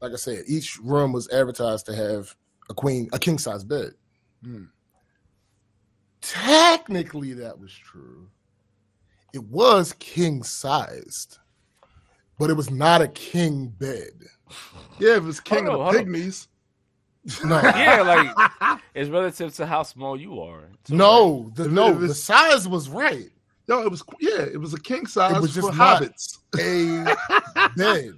like 0.00 0.12
I 0.12 0.16
said, 0.16 0.44
each 0.46 0.78
room 0.78 1.12
was 1.12 1.28
advertised 1.30 1.86
to 1.86 1.94
have 1.94 2.34
a 2.68 2.74
queen, 2.74 3.08
a 3.12 3.18
king 3.18 3.38
size 3.38 3.64
bed. 3.64 3.92
Hmm. 4.44 4.64
Technically, 6.20 7.32
that 7.34 7.58
was 7.58 7.72
true. 7.72 8.28
It 9.32 9.44
was 9.44 9.94
king 9.98 10.42
sized, 10.42 11.38
but 12.38 12.50
it 12.50 12.54
was 12.54 12.70
not 12.70 13.02
a 13.02 13.08
king 13.08 13.68
bed. 13.68 14.12
Yeah, 14.98 15.16
it 15.16 15.22
was 15.24 15.40
king 15.40 15.66
Hold 15.66 15.74
of 15.80 15.80
on, 15.80 15.92
the 15.92 15.98
hold 15.98 16.08
on. 16.08 16.14
pygmies. 16.14 16.46
No, 17.44 17.60
Yeah, 17.60 18.02
like 18.02 18.80
it's 18.94 19.10
relative 19.10 19.54
to 19.56 19.66
how 19.66 19.82
small 19.82 20.18
you 20.20 20.40
are. 20.40 20.60
too, 20.84 20.92
right? 20.92 20.98
no, 20.98 21.50
the 21.56 21.68
no, 21.68 21.92
if 21.92 22.00
the 22.00 22.14
size 22.14 22.68
was 22.68 22.88
right. 22.88 23.28
No, 23.68 23.82
it 23.82 23.90
was 23.90 24.02
yeah, 24.20 24.42
it 24.42 24.60
was 24.60 24.74
a 24.74 24.80
king 24.80 25.06
size 25.06 25.34
it 25.36 25.40
was 25.42 25.52
just 25.54 25.68
for 25.68 25.74
not- 25.74 26.02
hobbits. 26.02 26.38
A 26.60 27.70
bed. 27.76 28.12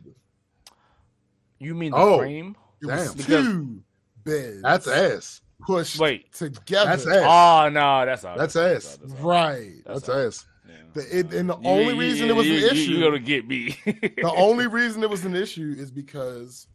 You 1.59 1.75
mean 1.75 1.91
the 1.93 1.97
Oh. 1.97 2.19
frame? 2.19 2.57
It 2.83 2.87
was 2.87 3.15
Damn. 3.15 3.27
two 3.27 3.83
beds. 4.25 4.63
That's 4.63 4.87
ass. 4.87 5.41
pushed 5.67 5.99
Wait. 5.99 6.33
together. 6.33 6.91
That's 6.91 7.07
ass. 7.07 7.25
Oh 7.27 7.69
no, 7.71 8.05
that's 8.07 8.25
all. 8.25 8.37
That's 8.37 8.57
all. 8.57 8.65
ass. 8.67 8.99
all. 9.21 9.27
right. 9.29 9.73
That's 9.87 10.03
That's 10.03 10.39
ass. 10.39 10.47
Yeah. 10.69 10.75
The, 10.93 11.19
it, 11.19 11.33
and 11.35 11.51
the 11.51 11.57
You- 11.57 11.67
only 11.69 11.95
you- 11.95 12.01
reason 12.01 12.27
you- 12.27 12.33
it 12.33 12.37
was 12.37 12.47
you- 12.47 12.59
an 12.59 12.73
issue. 12.77 12.91
You're 12.93 13.11
gonna 13.11 13.19
get 13.23 13.49
me. 13.49 13.77
the 13.87 14.33
only 14.37 14.67
reason 14.67 15.03
it 15.03 15.11
was 15.11 15.25
an 15.25 15.35
issue 15.35 15.75
is 15.77 15.91
because 15.91 16.67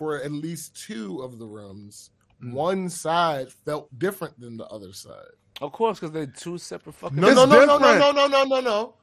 for 0.00 0.16
at 0.16 0.32
least 0.32 0.74
two 0.86 1.20
of 1.22 1.38
the 1.38 1.46
rooms, 1.46 2.08
Mm. 2.42 2.54
one 2.54 2.88
side 2.88 3.52
felt 3.52 3.86
different 3.98 4.40
than 4.40 4.56
the 4.56 4.64
other 4.68 4.94
side. 4.94 5.34
of 5.60 5.72
course, 5.72 6.00
because 6.00 6.10
they're 6.10 6.24
two 6.26 6.56
separate 6.56 6.94
fucking. 6.94 7.20
No, 7.20 7.34
no, 7.34 7.44
no, 7.44 7.66
no, 7.66 7.76
no, 7.76 7.98
no, 7.98 8.12
no, 8.12 8.26
no, 8.28 8.44
no, 8.44 8.60
no. 8.60 8.94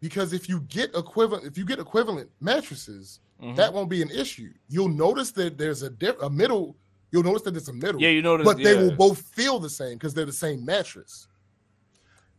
Because 0.00 0.32
if 0.32 0.48
you 0.48 0.62
get 0.62 0.92
equivalent, 0.96 1.44
if 1.44 1.56
you 1.56 1.64
get 1.64 1.78
equivalent 1.78 2.28
mattresses, 2.40 3.20
Mhm. 3.40 3.54
that 3.54 3.72
won't 3.72 3.88
be 3.88 4.02
an 4.02 4.10
issue. 4.10 4.52
You'll 4.68 4.88
notice 4.88 5.30
that 5.32 5.56
there's 5.58 5.82
a 5.82 5.90
diff- 5.90 6.20
a 6.20 6.28
middle. 6.28 6.76
You'll 7.12 7.22
notice 7.22 7.42
that 7.42 7.54
it's 7.56 7.68
a 7.68 7.72
middle. 7.72 8.00
Yeah, 8.02 8.08
you 8.08 8.20
notice. 8.20 8.44
but 8.44 8.56
they 8.56 8.74
yeah. 8.74 8.80
will 8.82 8.96
both 8.96 9.20
feel 9.20 9.60
the 9.60 9.70
same 9.70 9.94
because 9.96 10.12
they're 10.12 10.24
the 10.26 10.32
same 10.32 10.64
mattress. 10.64 11.28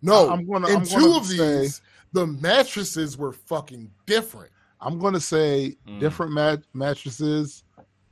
No, 0.01 0.29
I'm 0.29 0.45
gonna- 0.45 0.67
in 0.67 0.75
I'm 0.77 0.85
two 0.85 0.99
gonna 0.99 1.17
of 1.19 1.25
say- 1.27 1.61
these, 1.61 1.81
the 2.11 2.27
mattresses 2.27 3.17
were 3.17 3.31
fucking 3.31 3.91
different. 4.05 4.51
I'm 4.81 4.99
gonna 4.99 5.19
say 5.19 5.75
Mm. 5.87 5.99
different 5.99 6.31
mat- 6.33 6.63
mattresses 6.73 7.63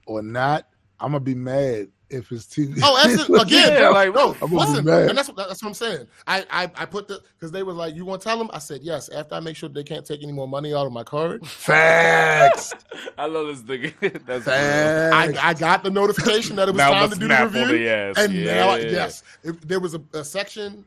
or 0.05 0.21
not. 0.21 0.67
I'm 0.99 1.11
gonna 1.11 1.19
be 1.21 1.33
mad 1.35 1.87
if 2.09 2.31
it's 2.31 2.45
two. 2.47 2.73
Oh, 2.83 2.95
that's 3.07 3.29
it. 3.29 3.41
again. 3.41 3.73
Yeah, 3.73 3.79
no, 3.79 3.91
like, 3.91 4.13
no, 4.13 4.31
I'm 4.33 4.39
gonna 4.39 4.47
be 4.49 4.55
listen, 4.57 4.85
mad. 4.85 5.09
and 5.09 5.17
that's 5.17 5.27
what 5.29 5.37
that's 5.37 5.61
what 5.63 5.69
I'm 5.69 5.73
saying. 5.73 6.07
I 6.27 6.45
I, 6.51 6.63
I 6.75 6.85
put 6.85 7.07
the 7.07 7.21
because 7.37 7.51
they 7.51 7.63
were 7.63 7.71
like, 7.73 7.95
"You 7.95 8.03
want 8.05 8.21
to 8.21 8.27
tell 8.27 8.37
them?" 8.37 8.49
I 8.53 8.59
said, 8.59 8.81
"Yes." 8.83 9.09
After 9.09 9.35
I 9.35 9.39
make 9.39 9.55
sure 9.55 9.69
they 9.69 9.83
can't 9.83 10.05
take 10.05 10.21
any 10.23 10.31
more 10.31 10.47
money 10.47 10.73
out 10.73 10.85
of 10.85 10.91
my 10.91 11.03
card, 11.03 11.45
Facts. 11.47 12.73
I 13.17 13.25
love 13.27 13.47
this 13.47 13.61
nigga. 13.63 14.25
That's 14.25 14.45
Facts. 14.45 15.37
I, 15.39 15.49
I 15.49 15.53
got 15.53 15.83
the 15.83 15.89
notification 15.91 16.55
that 16.57 16.67
it 16.67 16.71
was 16.71 16.77
now 16.77 16.91
time 16.91 17.09
to 17.11 17.15
do 17.15 17.27
the 17.27 17.35
snap 17.35 17.47
on 17.55 17.69
review, 17.69 17.77
the 17.87 18.13
and 18.17 18.33
yeah. 18.33 18.55
now 18.55 18.75
yes, 18.75 19.23
if 19.43 19.59
there 19.61 19.79
was 19.79 19.93
a, 19.95 20.01
a 20.13 20.23
section 20.23 20.85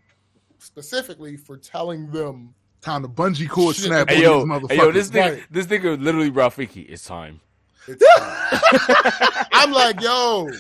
specifically 0.59 1.37
for 1.37 1.57
telling 1.57 2.11
them. 2.11 2.55
Time 2.83 3.03
to 3.03 3.09
bungee 3.09 3.49
cord 3.49 3.77
Shit. 3.77 3.87
snap. 3.87 4.11
Hey 4.11 4.17
on 4.17 4.23
yo, 4.23 4.39
these 4.39 4.47
motherfuckers. 4.49 4.71
hey 4.71 4.77
yo, 4.77 4.93
this 4.93 5.11
nigga, 5.11 5.21
Right. 5.37 5.43
this 5.51 5.67
nigga 5.67 6.03
literally 6.03 6.31
Rafiki. 6.31 6.87
It's 6.89 7.05
time. 7.05 7.41
It's 7.89 8.03
I'm 9.53 9.73
like, 9.73 10.01
yo, 10.01 10.51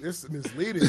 this 0.00 0.22
is 0.24 0.30
misleading 0.30 0.88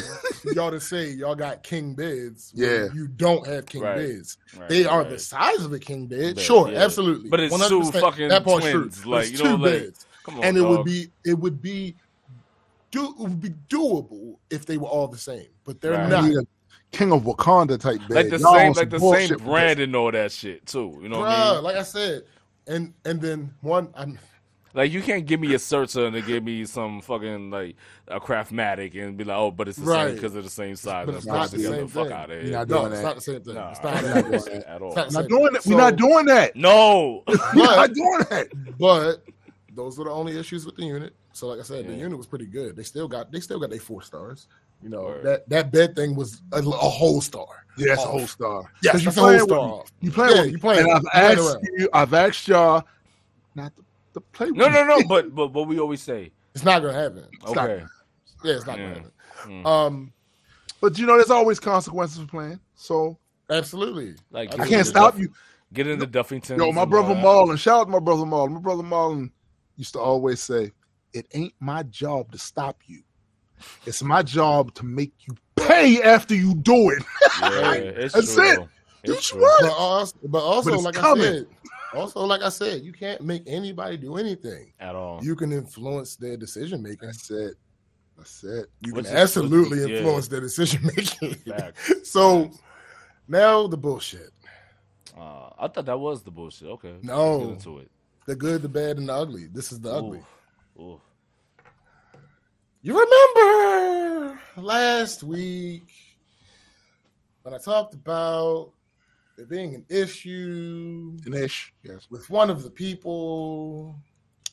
y'all 0.54 0.70
to 0.70 0.80
say 0.80 1.10
y'all 1.10 1.34
got 1.34 1.62
king 1.64 1.94
beds. 1.94 2.52
Yeah. 2.54 2.86
you 2.94 3.08
don't 3.08 3.44
have 3.48 3.66
king 3.66 3.82
Right. 3.82 3.96
beds. 3.96 4.38
Right, 4.56 4.68
They 4.68 4.84
are 4.84 5.00
right. 5.02 5.10
the 5.10 5.18
size 5.18 5.64
of 5.64 5.72
a 5.72 5.78
king 5.80 6.06
bed. 6.06 6.36
Bed, 6.36 6.44
sure, 6.44 6.70
yeah. 6.70 6.84
absolutely. 6.84 7.28
But 7.30 7.40
it's 7.40 7.54
two 7.68 7.80
100%. 7.80 8.00
fucking 8.00 8.28
that 8.28 8.44
part's 8.44 8.70
twins, 8.70 9.00
True. 9.02 9.10
like, 9.12 9.22
It's 9.28 9.32
you 9.38 9.44
know, 9.44 9.56
two 9.56 9.62
like, 9.62 9.72
beds, 9.72 10.06
Come 10.24 10.38
on, 10.38 10.44
and 10.44 10.56
it 10.56 10.62
would 10.62 10.84
be 10.84 11.10
it 11.24 11.34
would 11.34 11.60
be 11.60 11.96
do 12.92 13.06
it 13.06 13.16
would 13.18 13.40
be 13.40 13.50
doable 13.68 14.36
if 14.50 14.66
they 14.66 14.76
were 14.76 14.86
all 14.88 15.08
the 15.08 15.18
same, 15.18 15.46
but 15.64 15.80
they're 15.80 15.92
Right. 15.92 16.12
I 16.12 16.28
not. 16.28 16.44
Need 16.92 16.96
a 16.96 16.98
King 16.98 17.12
of 17.12 17.22
Wakanda 17.22 17.78
type 17.80 18.00
bed. 18.08 18.10
like 18.10 18.30
the 18.30 18.38
Y'all 18.38 18.54
same, 18.54 18.72
like 18.72 18.90
the 18.90 18.98
same 18.98 19.38
brand 19.38 19.80
and 19.80 19.94
all 19.96 20.10
that 20.12 20.32
shit 20.32 20.66
too. 20.66 20.98
You 21.02 21.08
know 21.08 21.20
what 21.20 21.28
I 21.28 21.54
mean? 21.54 21.64
like 21.64 21.76
I 21.76 21.82
said, 21.82 22.24
and 22.66 22.92
and 23.04 23.20
then 23.20 23.54
one, 23.60 23.88
I'm 23.94 24.18
Like 24.74 24.92
you 24.92 25.02
can't 25.02 25.26
give 25.26 25.40
me 25.40 25.52
a 25.54 25.58
Serta 25.58 26.06
and 26.06 26.14
then 26.14 26.24
give 26.26 26.44
me 26.44 26.64
some 26.64 27.00
fucking 27.00 27.50
like 27.50 27.76
a 28.08 28.20
Craftmatic 28.20 29.00
and 29.02 29.16
be 29.16 29.24
like, 29.24 29.36
oh, 29.36 29.50
but 29.50 29.68
it's 29.68 29.78
the 29.78 29.86
same 29.86 29.94
Right. 29.94 30.14
because 30.14 30.32
they're 30.32 30.42
the 30.42 30.50
same 30.50 30.76
size. 30.76 31.06
But 31.06 31.14
Let's 31.14 31.24
it's 31.24 31.32
not 31.32 31.46
it 31.46 31.50
the 31.52 31.56
together. 31.58 31.76
same 31.78 31.88
Fuck 31.88 32.04
thing. 32.08 32.12
out 32.16 32.30
of 32.30 32.36
You're 32.36 32.42
here. 32.42 32.52
not 32.52 32.68
no, 32.68 32.78
doing 32.80 32.92
it's 32.92 33.00
that. 33.00 33.06
not 33.06 33.14
the 33.16 33.20
same 33.22 33.40
thing. 33.42 33.54
Nah, 33.54 33.70
it's 33.70 33.82
not 33.82 33.94
not 33.94 34.12
doing 34.22 34.30
that 34.30 34.66
at 34.68 34.82
all. 34.82 34.98
It's 34.98 35.12
Not 35.14 35.22
not 35.22 35.28
doing 35.28 35.54
it. 35.54 35.62
So- 35.62 35.70
We're 35.70 35.76
not 35.76 35.96
doing 35.96 36.26
that. 36.26 36.56
No. 36.56 37.22
We're 37.26 37.36
But- 37.54 37.54
not 37.76 37.92
doing 37.94 38.18
that. 38.30 38.48
But 38.78 39.24
those 39.74 39.96
were 39.98 40.04
the 40.04 40.10
only 40.10 40.38
issues 40.38 40.66
with 40.66 40.76
the 40.76 40.84
unit. 40.84 41.14
So, 41.32 41.46
like 41.46 41.60
I 41.60 41.62
said, 41.62 41.86
the 41.86 41.94
unit 41.94 42.18
was 42.18 42.26
pretty 42.26 42.46
good. 42.46 42.74
They 42.76 42.82
still 42.82 43.06
got 43.06 43.30
they 43.30 43.38
still 43.40 43.60
got 43.60 43.70
their 43.70 43.78
four 43.78 44.02
stars. 44.02 44.48
You 44.82 44.88
know 44.88 45.02
Word. 45.02 45.24
that 45.24 45.48
that 45.48 45.70
bed 45.72 45.94
thing 45.94 46.14
was 46.14 46.42
a, 46.52 46.58
a 46.58 46.62
whole 46.62 47.20
star. 47.20 47.46
Yeah, 47.76 47.94
that's 47.94 48.04
a 48.04 48.08
whole 48.08 48.26
star. 48.26 48.70
Yes, 48.82 48.92
'Cause 48.94 49.04
that's 49.04 49.16
a 49.16 49.20
playing 49.20 49.38
whole 49.40 49.46
with 49.46 49.50
star. 49.56 49.66
me. 49.66 49.72
off. 49.72 49.92
You 50.00 50.10
play. 50.10 50.28
Yeah, 50.34 50.40
with 50.42 50.50
you 50.52 50.58
play. 50.58 50.82
playing. 50.82 50.90
And 50.90 50.96
I've 50.96 51.02
you 51.02 51.10
asked 51.40 51.54
around. 51.54 51.68
you. 51.78 51.88
I've 51.92 52.14
asked 52.14 52.48
y'all 52.48 52.84
not 53.54 53.76
to, 53.76 53.84
to 54.14 54.20
play. 54.20 54.50
No, 54.50 54.68
me. 54.68 54.74
no, 54.74 54.84
no. 54.84 55.02
But 55.08 55.34
but 55.34 55.52
what 55.52 55.68
we 55.68 55.78
always 55.78 56.02
say. 56.02 56.32
It's 56.54 56.64
not 56.64 56.82
gonna 56.82 56.94
happen. 56.94 57.24
It's 57.32 57.52
not- 57.52 57.70
Okay. 57.70 57.84
Yeah, 58.42 58.54
it's 58.54 58.66
not 58.66 58.78
Yeah. 58.78 58.84
gonna 58.88 58.94
happen. 58.96 59.12
Mm. 59.46 59.66
Um, 59.66 60.12
But 60.80 60.98
you 60.98 61.06
know, 61.06 61.16
there's 61.16 61.30
always 61.30 61.60
consequences 61.60 62.18
for 62.18 62.26
playing. 62.26 62.58
So 62.74 63.18
absolutely. 63.50 64.14
Like 64.30 64.58
I 64.58 64.66
can't 64.66 64.86
stop 64.86 65.12
Duff- 65.12 65.20
you. 65.20 65.32
Get 65.72 65.86
into 65.86 66.06
Duffington. 66.06 66.56
Yo, 66.58 66.72
my 66.72 66.84
brother 66.84 67.14
Marlon. 67.14 67.56
Shout 67.58 67.80
out 67.82 67.84
to 67.84 67.90
my 67.90 68.00
brother 68.00 68.24
Marlon. 68.24 68.50
My 68.52 68.60
brother 68.60 68.82
Marlon 68.82 69.30
used 69.76 69.92
to 69.92 70.00
always 70.00 70.40
say, 70.42 70.72
"It 71.12 71.26
ain't 71.32 71.54
my 71.60 71.84
job 71.84 72.32
to 72.32 72.38
stop 72.38 72.78
you. 72.86 73.02
It's 73.86 74.02
my 74.02 74.22
job 74.22 74.74
to 74.74 74.84
make 74.84 75.12
you 75.26 75.34
pay 75.56 76.02
after 76.02 76.34
you 76.34 76.54
do 76.54 76.90
it." 76.90 77.02
Yeah, 77.40 77.72
it's 77.74 78.14
That's 78.14 78.34
true. 78.34 78.50
it. 78.50 78.56
though. 78.56 78.68
You 79.04 79.12
It's 79.14 79.28
true. 79.28 79.40
But 79.60 79.70
also, 79.72 80.16
but 80.24 80.42
also 80.42 80.70
But 80.70 80.74
it's 80.76 80.84
like 80.84 80.94
coming. 80.94 81.24
I 81.24 81.30
said, 81.32 81.46
also 81.94 82.24
like 82.24 82.42
I 82.42 82.50
said, 82.50 82.82
you 82.82 82.92
can't 82.92 83.20
make 83.22 83.42
anybody 83.46 83.96
do 83.96 84.16
anything. 84.16 84.72
At 84.78 84.94
all. 84.94 85.20
You 85.24 85.34
can 85.36 85.52
influence 85.52 86.16
their 86.16 86.36
decision 86.36 86.82
making. 86.82 87.08
I 87.08 87.12
said, 87.12 87.52
I 88.18 88.24
said, 88.24 88.66
You 88.80 88.94
Which 88.94 89.06
can 89.06 89.14
is- 89.16 89.20
absolutely 89.22 89.78
which 89.80 89.86
is- 89.86 89.88
yeah. 89.90 89.96
influence 89.98 90.28
their 90.28 90.40
decision 90.40 90.82
making. 90.94 91.36
So 92.04 92.44
Facts. 92.44 92.58
now 93.28 93.66
the 93.66 93.76
bullshit. 93.78 94.30
Uh, 95.18 95.48
I 95.58 95.68
thought 95.68 95.86
that 95.86 95.98
was 95.98 96.22
the 96.22 96.30
bullshit. 96.30 96.68
Okay. 96.68 96.94
No. 97.02 97.38
Let's 97.38 97.44
get 97.44 97.52
into 97.68 97.78
it. 97.80 97.90
The 98.26 98.36
good, 98.36 98.62
the 98.62 98.68
bad, 98.68 98.98
and 98.98 99.08
the 99.08 99.14
ugly. 99.14 99.46
This 99.46 99.72
is 99.72 99.80
the 99.80 99.90
ugly. 99.92 100.22
Ooh. 100.78 101.00
Ooh. 102.82 102.88
You 102.88 103.06
remember 103.34 104.40
last 104.56 105.22
week 105.22 105.92
when 107.42 107.54
I 107.54 107.58
talked 107.58 107.94
about 107.94 108.72
there 109.36 109.46
being 109.46 109.74
an 109.74 109.84
issue 109.88 111.16
Dinesh, 111.18 111.70
yes. 111.82 112.08
with 112.10 112.28
one 112.30 112.50
of 112.50 112.62
the 112.62 112.70
people 112.70 113.98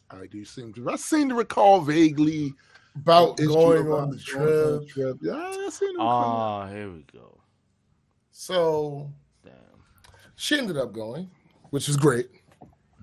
I 0.09 0.25
do 0.27 0.43
seem 0.45 0.73
to. 0.73 0.89
I 0.89 0.95
seem 0.95 1.29
to 1.29 1.35
recall 1.35 1.81
vaguely 1.81 2.53
about 2.95 3.39
issue 3.39 3.47
going 3.49 3.87
about 3.87 3.99
on 3.99 4.09
the 4.11 4.23
going 4.33 4.47
on 4.47 4.79
the 4.79 4.85
trip. 4.85 4.89
trip. 4.89 5.17
Yeah, 5.21 5.35
I 5.35 5.69
seem 5.69 5.89
to 5.89 5.93
recall. 5.93 6.07
Ah, 6.07 6.67
here 6.69 6.91
we 6.91 7.05
go. 7.13 7.37
So 8.31 9.11
Damn. 9.43 9.53
she 10.35 10.57
ended 10.57 10.77
up 10.77 10.91
going, 10.91 11.29
which 11.69 11.87
is 11.89 11.97
great. 11.97 12.29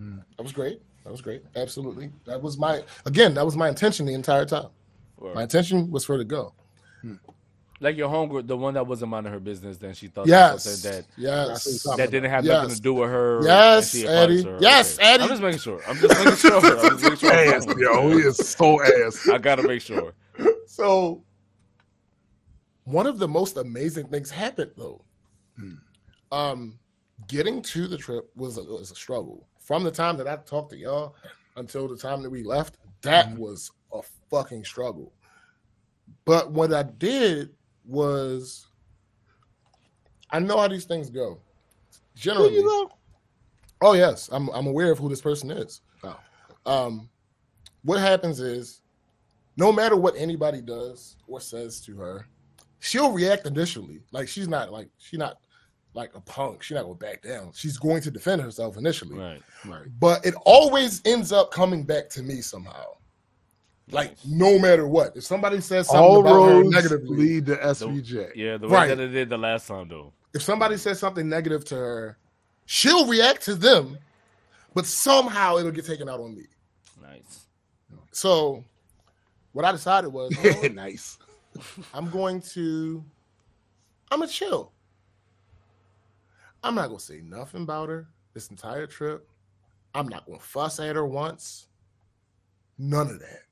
Mm. 0.00 0.22
That 0.36 0.42
was 0.42 0.52
great. 0.52 0.82
That 1.04 1.10
was 1.10 1.20
great. 1.20 1.44
Absolutely. 1.56 2.10
That 2.26 2.42
was 2.42 2.58
my 2.58 2.82
again. 3.06 3.34
That 3.34 3.44
was 3.44 3.56
my 3.56 3.68
intention 3.68 4.06
the 4.06 4.14
entire 4.14 4.44
time. 4.44 4.68
Word. 5.18 5.34
My 5.34 5.42
intention 5.44 5.90
was 5.90 6.04
for 6.04 6.14
her 6.14 6.18
to 6.18 6.24
go. 6.24 6.52
Like 7.80 7.96
your 7.96 8.08
homegirl, 8.08 8.46
the 8.46 8.56
one 8.56 8.74
that 8.74 8.86
wasn't 8.86 9.10
minding 9.10 9.32
her 9.32 9.40
business, 9.40 9.76
then 9.76 9.92
she 9.94 10.06
thought 10.06 10.26
Yes. 10.26 10.64
that 10.82 11.04
Yes. 11.18 11.82
that 11.96 12.10
didn't 12.10 12.30
have 12.30 12.44
Yes. 12.44 12.62
nothing 12.62 12.76
to 12.76 12.80
do 12.80 12.94
with 12.94 13.10
her. 13.10 13.40
Yes, 13.44 13.94
and 13.94 14.04
Eddie. 14.08 14.42
her. 14.44 14.58
Yes, 14.60 14.96
Eddie. 15.00 15.22
I'm 15.24 15.28
just 15.28 15.42
making 15.42 15.58
sure. 15.58 15.80
I'm 15.86 15.96
just 15.96 16.18
making 16.18 16.36
sure. 16.36 16.56
I'm 16.56 16.78
just 16.98 17.02
making 17.02 17.18
sure. 17.18 17.32
ass, 17.54 17.66
yo. 17.76 18.10
He 18.16 18.20
is 18.22 18.36
so 18.38 18.80
ass. 18.80 19.28
I 19.28 19.38
gotta 19.38 19.64
make 19.64 19.82
sure. 19.82 20.14
So 20.66 21.24
one 22.84 23.06
of 23.06 23.18
the 23.18 23.28
most 23.28 23.56
amazing 23.56 24.06
things 24.06 24.30
happened 24.30 24.70
though. 24.76 25.02
Hmm. 25.58 25.74
Um, 26.32 26.78
getting 27.28 27.60
to 27.62 27.86
the 27.86 27.96
trip 27.98 28.30
was 28.36 28.56
a, 28.56 28.62
was 28.62 28.90
a 28.90 28.94
struggle. 28.94 29.46
From 29.58 29.82
the 29.84 29.90
time 29.90 30.16
that 30.18 30.28
I 30.28 30.36
talked 30.36 30.70
to 30.70 30.76
y'all 30.78 31.16
until 31.56 31.88
the 31.88 31.96
time 31.96 32.22
that 32.22 32.30
we 32.30 32.42
left, 32.42 32.76
that 33.02 33.30
Mhm. 33.30 33.38
was 33.38 33.70
a 33.83 33.83
fucking 34.34 34.64
struggle. 34.64 35.12
But 36.24 36.50
what 36.50 36.72
I 36.72 36.82
did 36.82 37.50
was, 37.84 38.66
I 40.30 40.38
know 40.40 40.58
how 40.58 40.68
these 40.68 40.84
things 40.84 41.10
go. 41.10 41.38
Generally, 42.16 42.54
You 42.54 42.64
know? 42.64 42.90
Oh 43.80 43.92
yes, 43.92 44.28
I'm 44.32 44.48
I'm 44.50 44.66
aware 44.66 44.90
of 44.90 44.98
who 44.98 45.08
this 45.08 45.20
person 45.20 45.50
is. 45.50 45.82
Oh. 46.02 46.18
Um, 46.64 47.08
what 47.82 48.00
happens 48.00 48.40
is, 48.40 48.80
no 49.56 49.70
matter 49.70 49.96
what 49.96 50.14
anybody 50.16 50.60
does 50.60 51.16
or 51.26 51.40
says 51.40 51.80
to 51.82 51.96
her, 51.96 52.26
she'll 52.78 53.12
react 53.12 53.46
initially. 53.46 54.00
Like 54.12 54.28
she's 54.28 54.48
not 54.48 54.72
like 54.72 54.88
she's 54.98 55.18
not 55.18 55.38
like 55.92 56.14
a 56.14 56.20
punk. 56.20 56.62
She's 56.62 56.76
not 56.76 56.84
gonna 56.84 56.94
back 56.94 57.22
down. 57.22 57.50
She's 57.54 57.76
going 57.76 58.00
to 58.02 58.10
defend 58.10 58.42
herself 58.42 58.76
initially. 58.76 59.18
Right. 59.18 59.42
Right. 59.66 59.86
But 60.00 60.24
it 60.24 60.34
always 60.44 61.02
ends 61.04 61.30
up 61.30 61.50
coming 61.50 61.84
back 61.84 62.08
to 62.10 62.22
me 62.22 62.40
somehow. 62.40 62.84
Like 63.90 64.10
Nice. 64.10 64.26
no 64.26 64.58
matter 64.58 64.86
what, 64.88 65.16
if 65.16 65.24
somebody 65.24 65.60
says 65.60 65.86
something 65.88 66.02
All 66.02 66.20
about 66.20 66.32
her 66.32 66.38
roads 66.62 66.70
negatively, 66.70 67.16
lead 67.16 67.46
to 67.46 67.56
SVJ. 67.56 68.32
Yeah, 68.34 68.56
the 68.56 68.66
way 68.66 68.72
Right. 68.74 68.88
that 68.88 68.98
it 69.00 69.08
did 69.08 69.28
the 69.28 69.36
last 69.38 69.68
time 69.68 69.88
though. 69.88 70.12
if 70.32 70.42
somebody 70.42 70.76
says 70.78 70.98
something 70.98 71.28
negative 71.28 71.64
to 71.66 71.74
her, 71.76 72.18
she'll 72.64 73.06
react 73.06 73.42
to 73.44 73.54
them, 73.54 73.98
but 74.72 74.86
somehow 74.86 75.58
it'll 75.58 75.70
get 75.70 75.84
taken 75.84 76.08
out 76.08 76.18
on 76.20 76.34
me. 76.34 76.44
Nice. 77.02 77.46
So 78.10 78.64
what 79.52 79.64
I 79.66 79.72
decided 79.72 80.08
was, 80.08 80.32
you 80.42 80.50
know 80.50 80.56
what? 80.60 80.74
nice. 80.74 81.18
I'm 81.92 82.08
going 82.08 82.40
to, 82.52 83.04
I'm 84.10 84.20
gonna 84.20 84.30
chill. 84.32 84.72
I'm 86.62 86.74
not 86.74 86.86
gonna 86.88 86.98
say 87.00 87.20
nothing 87.22 87.62
about 87.64 87.90
her 87.90 88.08
this 88.32 88.48
entire 88.48 88.86
trip. 88.86 89.28
I'm 89.94 90.08
not 90.08 90.24
gonna 90.26 90.38
fuss 90.38 90.80
at 90.80 90.96
her 90.96 91.06
once. 91.06 91.66
None 92.78 93.08
of 93.10 93.20
that. 93.20 93.42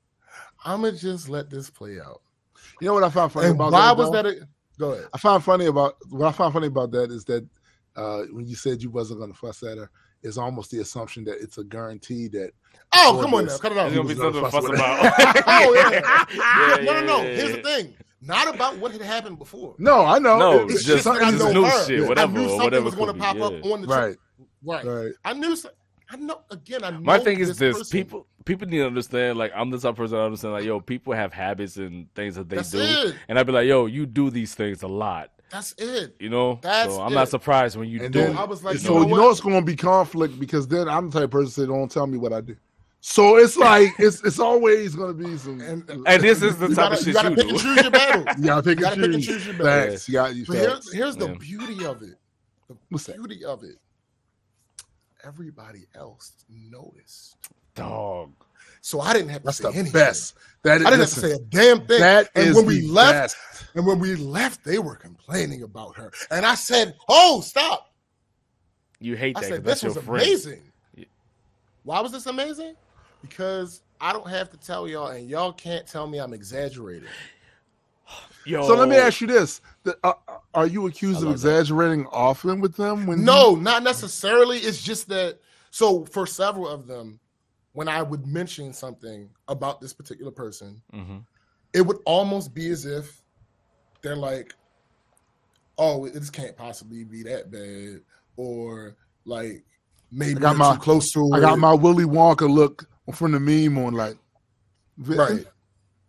I'm 0.63 0.81
gonna 0.81 0.97
just 0.97 1.29
let 1.29 1.49
this 1.49 1.69
play 1.69 1.99
out. 1.99 2.21
You 2.81 2.87
know 2.87 2.93
what 2.93 3.03
I 3.03 3.09
found 3.09 3.31
funny 3.31 3.47
And 3.47 3.55
about 3.55 3.71
why 3.71 3.87
that? 3.87 3.97
was 3.97 4.11
though? 4.11 4.23
that? 4.23 4.25
A, 4.25 4.47
go 4.79 4.91
ahead. 4.93 5.07
I 5.13 5.17
found 5.17 5.43
funny 5.43 5.65
about 5.67 5.95
what 6.09 6.27
I 6.27 6.31
found 6.31 6.53
funny 6.53 6.67
about 6.67 6.91
that 6.91 7.11
is 7.11 7.23
that 7.25 7.47
uh, 7.95 8.21
when 8.31 8.47
you 8.47 8.55
said 8.55 8.81
you 8.81 8.89
wasn't 8.89 9.19
going 9.19 9.31
to 9.31 9.37
fuss 9.37 9.61
at 9.63 9.77
her, 9.77 9.89
it's 10.23 10.37
almost 10.37 10.71
the 10.71 10.79
assumption 10.79 11.23
that 11.25 11.41
it's 11.41 11.57
a 11.57 11.63
guarantee 11.63 12.27
that 12.29 12.51
Oh, 12.95 13.17
Or 13.17 13.23
come 13.23 13.33
on 13.33 13.45
this. 13.45 13.53
now, 13.53 13.59
cut 13.59 13.71
it 13.71 13.77
out. 13.77 13.91
There's 13.91 13.95
gonna 13.95 14.07
be 14.07 14.15
was 14.15 14.33
gonna 14.33 14.51
something 14.51 14.71
to 14.71 14.77
fuss 14.77 15.11
fuss 15.11 15.19
about. 15.19 15.43
oh 15.47 15.73
yeah. 15.75 16.25
Yeah, 16.77 16.83
no, 16.85 16.93
no, 17.01 17.05
no. 17.05 17.17
yeah, 17.23 17.29
yeah, 17.29 17.35
Here's 17.35 17.55
the 17.55 17.61
thing. 17.61 17.93
Not 18.21 18.55
about 18.55 18.77
what 18.77 18.91
had 18.93 19.01
happened 19.01 19.37
before. 19.37 19.75
no, 19.79 20.05
I 20.05 20.17
know. 20.19 20.37
No, 20.39 20.63
It's 20.63 20.85
just- 20.85 20.85
just 20.85 21.03
that 21.05 21.15
I 21.21 21.31
something 21.31 21.53
know 21.53 21.61
new 21.61 21.65
her. 21.65 21.85
shit, 21.85 22.03
I 22.03 22.07
whatever, 22.07 22.31
knew 22.31 22.47
something 22.47 22.63
whatever 22.63 22.85
was 22.85 22.95
going 22.95 23.13
to 23.13 23.19
pop 23.19 23.35
be, 23.35 23.41
up 23.41 23.53
yeah. 23.63 23.71
on 23.73 23.81
the 23.81 23.87
right, 23.87 24.01
trip. 24.05 24.19
Right. 24.63 24.85
right. 24.85 25.11
I 25.25 25.33
knew. 25.33 25.55
some- 25.55 25.71
I 26.09 26.15
know. 26.17 26.41
Again, 26.51 26.83
I 26.83 26.91
know. 26.91 26.99
My 26.99 27.17
thing 27.19 27.39
is 27.39 27.49
this, 27.49 27.57
this: 27.57 27.77
person. 27.79 27.91
people 27.99 28.27
people 28.45 28.67
need 28.67 28.77
to 28.77 28.85
understand. 28.87 29.37
Like 29.37 29.51
I'm 29.55 29.69
the 29.69 29.77
type 29.77 29.91
of 29.91 29.95
person 29.97 30.17
I 30.17 30.25
understand. 30.25 30.53
Like 30.53 30.63
yo, 30.65 30.79
people 30.79 31.13
have 31.13 31.33
habits 31.33 31.77
and 31.77 32.13
things 32.13 32.35
that 32.35 32.49
they 32.49 32.57
That's 32.57 32.71
do, 32.71 32.79
it. 32.81 33.15
and 33.27 33.37
I'd 33.39 33.45
be 33.45 33.51
like, 33.53 33.67
yo, 33.67 33.85
you 33.87 34.05
do 34.05 34.29
these 34.29 34.53
things 34.55 34.83
a 34.83 34.87
lot. 34.87 35.31
That's 35.51 35.73
it. 35.77 36.15
You 36.19 36.29
know, 36.29 36.59
That's 36.63 36.93
so 36.95 37.01
I'm 37.01 37.13
not 37.13 37.29
surprised 37.29 37.77
when 37.77 37.87
you 37.87 38.03
And 38.03 38.11
do. 38.11 38.19
then 38.21 38.31
it. 38.31 38.37
I 38.39 38.43
was 38.43 38.63
like, 38.63 38.77
so 38.77 38.93
you 38.97 39.03
you 39.03 39.07
know 39.09 39.15
know, 39.17 39.29
it's 39.29 39.39
going 39.39 39.55
to 39.59 39.61
be 39.65 39.75
conflict 39.75 40.39
because 40.39 40.67
then 40.67 40.89
I'm 40.89 41.09
the 41.11 41.19
type 41.19 41.25
of 41.25 41.31
person 41.31 41.63
that 41.63 41.67
"Don't 41.73 41.91
tell 41.91 42.07
me 42.07 42.17
what 42.17 42.33
I 42.33 42.41
do." 42.41 42.55
So 43.01 43.35
it's 43.35 43.55
like 43.55 43.89
it's 43.99 44.23
it's 44.23 44.39
always 44.39 44.95
going 44.95 45.15
to 45.15 45.23
be 45.27 45.37
some. 45.37 45.61
And- 45.61 45.87
uh, 45.91 45.97
and 46.07 46.23
this 46.23 46.41
is 46.41 46.57
the 46.57 46.69
type 46.69 46.75
gotta, 46.77 46.95
of 46.99 47.05
you 47.07 47.13
shit 47.13 47.13
gotta 47.13 47.29
you 47.29 47.35
pick 47.35 47.45
do. 47.45 47.49
and 47.51 47.59
choose 47.59 47.81
your 47.83 47.91
battles. 47.91 48.27
you 48.39 48.45
gotta 48.45 48.63
pick 48.63 48.79
You 48.79 48.85
and 48.87 48.95
gotta 48.95 48.95
pick 49.01 49.13
and 49.13 49.23
choose. 49.23 49.25
choose 49.27 49.45
your 49.47 49.55
battles. 49.65 49.91
Facts. 49.93 50.07
You 50.09 50.13
got 50.13 50.35
you. 50.35 50.45
But 50.47 50.55
facts. 50.57 50.91
here's 50.91 50.93
here's 50.93 51.15
the 51.17 51.27
Yeah. 51.27 51.35
beauty 51.37 51.85
of 51.85 52.01
it. 52.01 52.15
The 52.69 52.77
What's 52.89 53.05
that? 53.05 53.17
beauty 53.17 53.45
of 53.45 53.63
it. 53.63 53.75
Everybody 55.23 55.85
else 55.95 56.33
noticed, 56.49 57.37
Dog. 57.75 58.31
so 58.81 59.01
I 59.01 59.13
didn't 59.13 59.29
have 59.29 59.41
to 59.41 59.45
That's 59.45 59.57
say 59.57 59.63
the 59.71 59.75
anything. 59.77 59.93
best. 59.93 60.35
That 60.63 60.81
is 60.81 60.87
I 60.87 60.89
didn't 60.91 60.99
have 61.01 61.09
to 61.09 61.19
say 61.19 61.31
a 61.31 61.39
damn 61.39 61.85
thing. 61.85 61.99
That 61.99 62.29
and 62.35 62.47
is 62.47 62.55
when 62.55 62.65
we 62.65 62.81
the 62.81 62.87
left, 62.87 63.35
best. 63.51 63.65
and 63.75 63.85
when 63.85 63.99
we 63.99 64.15
left, 64.15 64.63
they 64.63 64.79
were 64.79 64.95
complaining 64.95 65.63
about 65.63 65.97
her. 65.97 66.11
And 66.31 66.45
I 66.45 66.55
said, 66.55 66.95
"Oh, 67.09 67.41
stop!" 67.41 67.89
You 68.99 69.15
hate 69.17 69.35
that. 69.35 69.43
I 69.45 69.49
said, 69.49 69.63
"This 69.65 69.83
was 69.83 69.93
friend. 69.97 70.09
amazing." 70.23 70.61
Yeah. 70.95 71.05
Why 71.83 71.99
was 71.99 72.11
this 72.13 72.27
amazing? 72.27 72.75
Because 73.21 73.81
I 73.99 74.13
don't 74.13 74.29
have 74.29 74.49
to 74.51 74.57
tell 74.57 74.87
y'all, 74.87 75.07
and 75.07 75.29
y'all 75.29 75.51
can't 75.51 75.85
tell 75.87 76.07
me 76.07 76.19
I'm 76.19 76.33
exaggerating. 76.33 77.09
Yo. 78.45 78.65
So 78.67 78.75
let 78.75 78.87
me 78.87 78.95
ask 78.95 79.19
you 79.21 79.27
this: 79.27 79.59
The- 79.83 79.97
uh, 80.03 80.13
Are 80.53 80.67
you 80.67 80.87
accused 80.87 81.17
of 81.17 81.23
love 81.29 81.41
that. 81.41 81.49
exaggerating 81.59 82.05
often 82.07 82.61
with 82.61 82.75
them? 82.75 83.05
When 83.05 83.23
No, 83.25 83.55
not 83.55 83.83
necessarily. 83.83 84.59
It's 84.59 84.81
just 84.81 85.09
that. 85.09 85.39
So 85.71 86.05
for 86.05 86.25
several 86.27 86.67
of 86.69 86.85
them, 86.87 87.19
when 87.73 87.87
I 87.87 88.01
would 88.01 88.25
mention 88.27 88.71
something 88.73 89.29
about 89.47 89.81
this 89.81 89.93
particular 89.93 90.31
person, 90.31 90.81
Mhm. 90.93 91.23
it 91.73 91.81
would 91.81 91.97
almost 92.05 92.53
be 92.53 92.69
as 92.69 92.85
if 92.85 93.21
they're 94.01 94.15
like, 94.15 94.53
"Oh, 95.77 96.07
this 96.07 96.29
can't 96.29 96.55
possibly 96.55 97.03
be 97.03 97.23
that 97.23 97.51
bad," 97.51 98.01
or 98.37 98.95
like 99.25 99.65
maybe 100.11 100.37
I 100.37 100.39
got 100.39 100.57
my- 100.57 100.73
too 100.75 100.81
close 100.81 101.11
to 101.13 101.29
I 101.33 101.37
it. 101.37 101.41
got 101.41 101.59
my 101.59 101.73
Willy 101.73 102.05
Wonka 102.05 102.49
look 102.49 102.87
from 103.13 103.31
the 103.31 103.39
meme 103.39 103.77
on, 103.83 103.93
like, 103.93 104.17
right. 104.97 105.45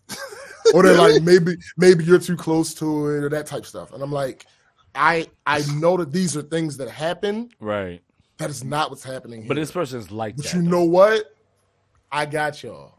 or 0.74 0.82
they're 0.82 0.97
like 0.99 1.23
maybe 1.23 1.57
maybe 1.77 2.05
you're 2.05 2.19
too 2.19 2.36
close 2.36 2.74
to 2.74 3.09
it 3.09 3.24
or 3.24 3.28
that 3.31 3.47
type 3.47 3.61
of 3.62 3.66
stuff, 3.69 3.93
and 3.93 4.03
I'm 4.03 4.12
like, 4.12 4.47
I 4.95 5.28
I 5.47 5.62
know 5.77 5.97
that 5.97 6.12
these 6.12 6.36
are 6.36 6.43
things 6.43 6.77
that 6.77 6.91
happen. 6.91 7.49
Right. 7.61 8.03
That 8.39 8.51
is 8.51 8.65
not 8.65 8.91
what's 8.91 9.05
happening 9.05 9.41
here. 9.43 9.49
But 9.49 9.55
this 9.55 9.70
person's 9.70 10.11
like 10.11 10.36
But 10.36 10.47
that. 10.47 10.55
you 10.55 10.62
know 10.62 10.82
what? 10.85 11.34
I 12.15 12.27
got 12.27 12.62
y'all. 12.62 12.95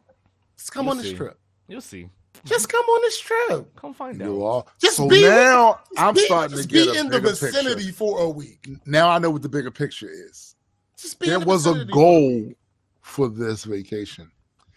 Just 0.58 0.74
come 0.74 0.86
You'll 0.88 0.92
on 0.92 0.98
this 0.98 1.14
trip. 1.14 1.40
You'll 1.70 1.80
see. 1.80 2.10
Just 2.44 2.68
come 2.68 2.84
on 2.84 3.02
this 3.04 3.18
trip. 3.20 3.74
Come 3.78 3.94
find 3.94 4.20
You 4.20 4.46
out. 4.46 4.52
are. 4.52 4.66
Just 4.82 4.98
so 4.98 5.08
be 5.08 5.22
now 5.22 5.80
just 5.90 6.02
I'm 6.02 6.14
be, 6.14 6.20
starting 6.26 6.50
to 6.52 6.58
just 6.58 6.70
get 6.70 6.92
be 6.92 6.98
a 6.98 7.02
in 7.02 7.08
the 7.10 7.22
vicinity 7.22 7.76
picture. 7.86 7.94
for 7.94 8.20
a 8.20 8.30
week. 8.30 8.68
Now 8.86 9.08
I 9.10 9.20
know 9.20 9.30
what 9.30 9.42
the 9.42 9.48
bigger 9.50 9.72
picture 9.72 10.10
is. 10.12 10.56
Just 10.98 11.18
be 11.18 11.28
There 11.28 11.36
in 11.36 11.42
the 11.42 11.48
was 11.48 11.66
a 11.66 11.70
vicinity 11.74 11.94
for 11.94 11.98
week. 11.98 12.48
goal 12.48 12.54
for 13.02 13.30
this 13.30 13.64
vacation. 13.64 14.30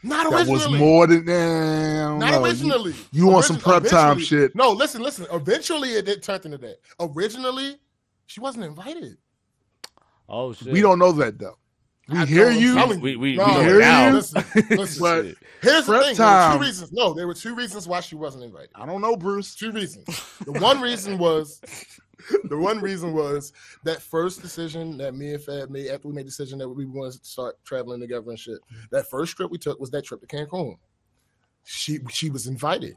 Not 0.04 0.30
That 0.30 0.38
originally. 0.48 0.70
was 0.72 0.78
more 0.80 1.06
than 1.08 1.24
nah, 1.24 2.16
Not 2.18 2.30
no, 2.30 2.38
you- 2.38 2.44
originally. 2.46 2.94
You, 3.10 3.26
want 3.26 3.44
some 3.44 3.58
prep 3.58 3.82
time 3.84 4.20
shit? 4.20 4.54
No, 4.54 4.70
listen, 4.70 5.02
listen. 5.02 5.26
Eventually, 5.32 5.90
it 5.94 6.04
did 6.06 6.22
turn 6.22 6.40
into 6.44 6.58
that. 6.58 6.76
Originally, 7.00 7.76
she 8.26 8.38
wasn't 8.40 8.64
invited. 8.66 9.18
Oh 10.28 10.52
shit. 10.52 10.72
We 10.72 10.80
don't 10.80 11.00
know 11.00 11.10
that 11.12 11.40
though. 11.40 11.58
We 12.08 12.18
I 12.18 12.24
hear 12.24 12.50
you. 12.50 12.74
We 13.00 13.16
we, 13.16 13.36
No, 13.36 13.46
we 13.46 13.64
hear 13.64 13.80
now. 13.80 14.08
you. 14.08 14.14
Listen, 14.14 14.44
listen. 14.70 15.00
But 15.02 15.24
Here's 15.60 15.86
the 15.86 15.98
thing. 16.00 16.00
There 16.00 16.08
were 16.08 16.14
time. 16.14 16.58
two 16.58 16.64
reasons. 16.64 16.92
No, 16.92 17.12
there 17.12 17.26
were 17.26 17.34
two 17.34 17.54
reasons 17.54 17.86
why 17.86 18.00
she 18.00 18.14
wasn't 18.16 18.44
invited. 18.44 18.70
I 18.74 18.86
don't 18.86 19.00
know, 19.02 19.14
Bruce. 19.16 19.54
Two 19.54 19.72
reasons. 19.72 20.06
The 20.46 20.52
one 20.52 20.80
reason 20.80 21.18
was 21.18 21.60
the 22.44 22.56
one 22.56 22.80
reason 22.80 23.12
was 23.12 23.52
that 23.84 24.00
first 24.00 24.40
decision 24.40 24.96
that 24.98 25.14
me 25.14 25.34
and 25.34 25.42
Fab 25.42 25.68
made 25.70 25.88
after 25.88 26.08
we 26.08 26.14
made 26.14 26.22
the 26.22 26.30
decision 26.30 26.58
that 26.60 26.68
we 26.68 26.86
wanted 26.86 27.18
to 27.22 27.24
start 27.28 27.62
traveling 27.64 28.00
together 28.00 28.30
and 28.30 28.38
shit. 28.38 28.58
That 28.90 29.08
first 29.10 29.36
trip 29.36 29.50
we 29.50 29.58
took 29.58 29.78
was 29.78 29.90
that 29.90 30.04
trip 30.06 30.20
to 30.22 30.26
Cancun. 30.26 30.78
She 31.64 31.98
she 32.10 32.30
was 32.30 32.46
invited. 32.46 32.94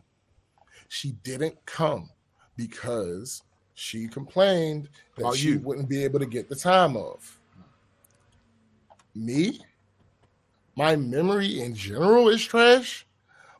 She 0.87 1.11
didn't 1.23 1.57
come 1.65 2.09
because 2.55 3.43
she 3.73 4.07
complained 4.07 4.87
that 5.15 5.23
About 5.23 5.35
she 5.35 5.49
you. 5.49 5.59
wouldn't 5.59 5.89
be 5.89 6.03
able 6.03 6.19
to 6.19 6.25
get 6.25 6.47
the 6.47 6.55
time 6.55 6.95
off. 6.95 7.39
Me, 9.15 9.59
my 10.75 10.95
memory 10.95 11.61
in 11.61 11.75
general 11.75 12.29
is 12.29 12.43
trash, 12.43 13.05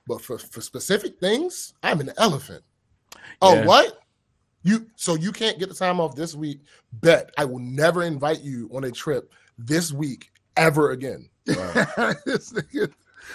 but 0.07 0.21
for, 0.21 0.37
for 0.37 0.61
specific 0.61 1.19
things, 1.19 1.73
I'm 1.83 1.99
an 1.99 2.11
elephant. 2.17 2.63
Oh, 3.41 3.55
what? 3.67 3.97
You 4.63 4.87
so 4.95 5.15
you 5.15 5.31
can't 5.31 5.57
get 5.57 5.69
the 5.69 5.75
time 5.75 5.99
off 5.99 6.15
this 6.15 6.35
week? 6.35 6.59
Bet 6.93 7.31
I 7.37 7.45
will 7.45 7.59
never 7.59 8.03
invite 8.03 8.41
you 8.41 8.69
on 8.73 8.83
a 8.83 8.91
trip 8.91 9.31
this 9.57 9.91
week 9.91 10.31
ever 10.55 10.91
again. 10.91 11.29
This 11.47 12.53
nigga- 12.53 12.93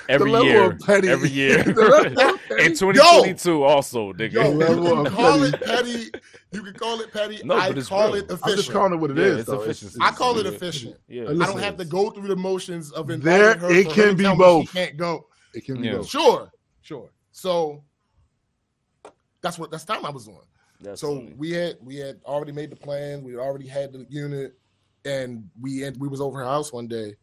Every 0.09 0.31
level 0.31 0.49
year. 0.49 0.71
of 0.73 0.79
petty- 0.81 1.09
Every 1.09 1.29
year. 1.41 1.63
The 1.63 1.73
level 1.75 2.07
of 2.35 2.41
petty- 2.49 2.65
In 2.65 2.73
2022 2.75 3.63
also, 3.65 4.13
nigga. 4.13 4.33
Yo, 4.33 4.51
level 4.51 5.07
of 5.07 5.13
call 5.13 5.39
petty. 5.41 5.57
it 5.57 5.63
petty. 5.63 6.11
You 6.53 6.63
can 6.63 6.75
call 6.75 7.01
it 7.01 7.13
petty. 7.13 7.41
No, 7.45 7.55
I 7.57 7.69
but 7.69 7.79
it's 7.79 7.89
call 7.89 8.07
real. 8.13 8.17
it 8.17 8.31
I'm 8.31 8.37
just 8.39 8.45
efficient. 8.49 8.73
calling 8.73 8.93
it 8.95 8.97
what 8.97 9.11
it 9.11 9.17
Yeah, 9.19 9.25
is. 9.25 9.39
it's 9.41 9.49
though. 9.49 9.63
efficiency. 9.63 9.99
I 10.01 10.11
call 10.13 10.39
it 10.39 10.47
Yeah. 10.47 10.53
efficient. 10.53 10.97
Yeah. 11.09 11.23
Listen, 11.25 11.43
I 11.43 11.47
don't 11.47 11.59
have 11.61 11.77
to 11.79 11.85
go 11.85 12.11
through 12.11 12.29
the 12.29 12.37
motions 12.37 12.93
of 12.93 13.11
inviting 13.11 13.41
There- 13.41 13.59
her. 13.59 13.71
it 13.73 13.85
for 13.85 13.95
her 13.95 14.03
can 14.09 14.17
be 14.17 14.25
both. 14.37 14.69
She 14.71 14.73
can't 14.79 14.97
go. 14.97 15.27
It 15.55 15.65
can 15.65 15.81
be 15.81 15.89
Yeah. 15.89 15.97
both. 15.97 16.09
Sure, 16.09 16.51
sure. 16.83 17.11
So 17.33 17.83
that's 19.43 19.59
what 19.59 19.71
that's 19.71 19.85
time 19.85 20.05
I 20.05 20.11
was 20.11 20.29
on. 20.29 20.41
That's 20.81 21.01
So 21.01 21.17
funny. 21.17 21.35
we 21.37 21.51
had 21.53 21.77
we 21.83 21.97
had 21.97 22.21
already 22.25 22.53
made 22.53 22.71
the 22.71 22.77
plans. 22.77 23.23
We 23.23 23.37
already 23.37 23.67
had 23.67 23.93
the 23.93 24.07
unit, 24.09 24.55
and 25.05 25.49
we 25.61 25.85
and 25.85 25.97
we 25.99 26.09
was 26.09 26.21
over 26.21 26.39
her 26.39 26.45
house 26.45 26.73
one 26.73 26.87
day, 26.89 27.15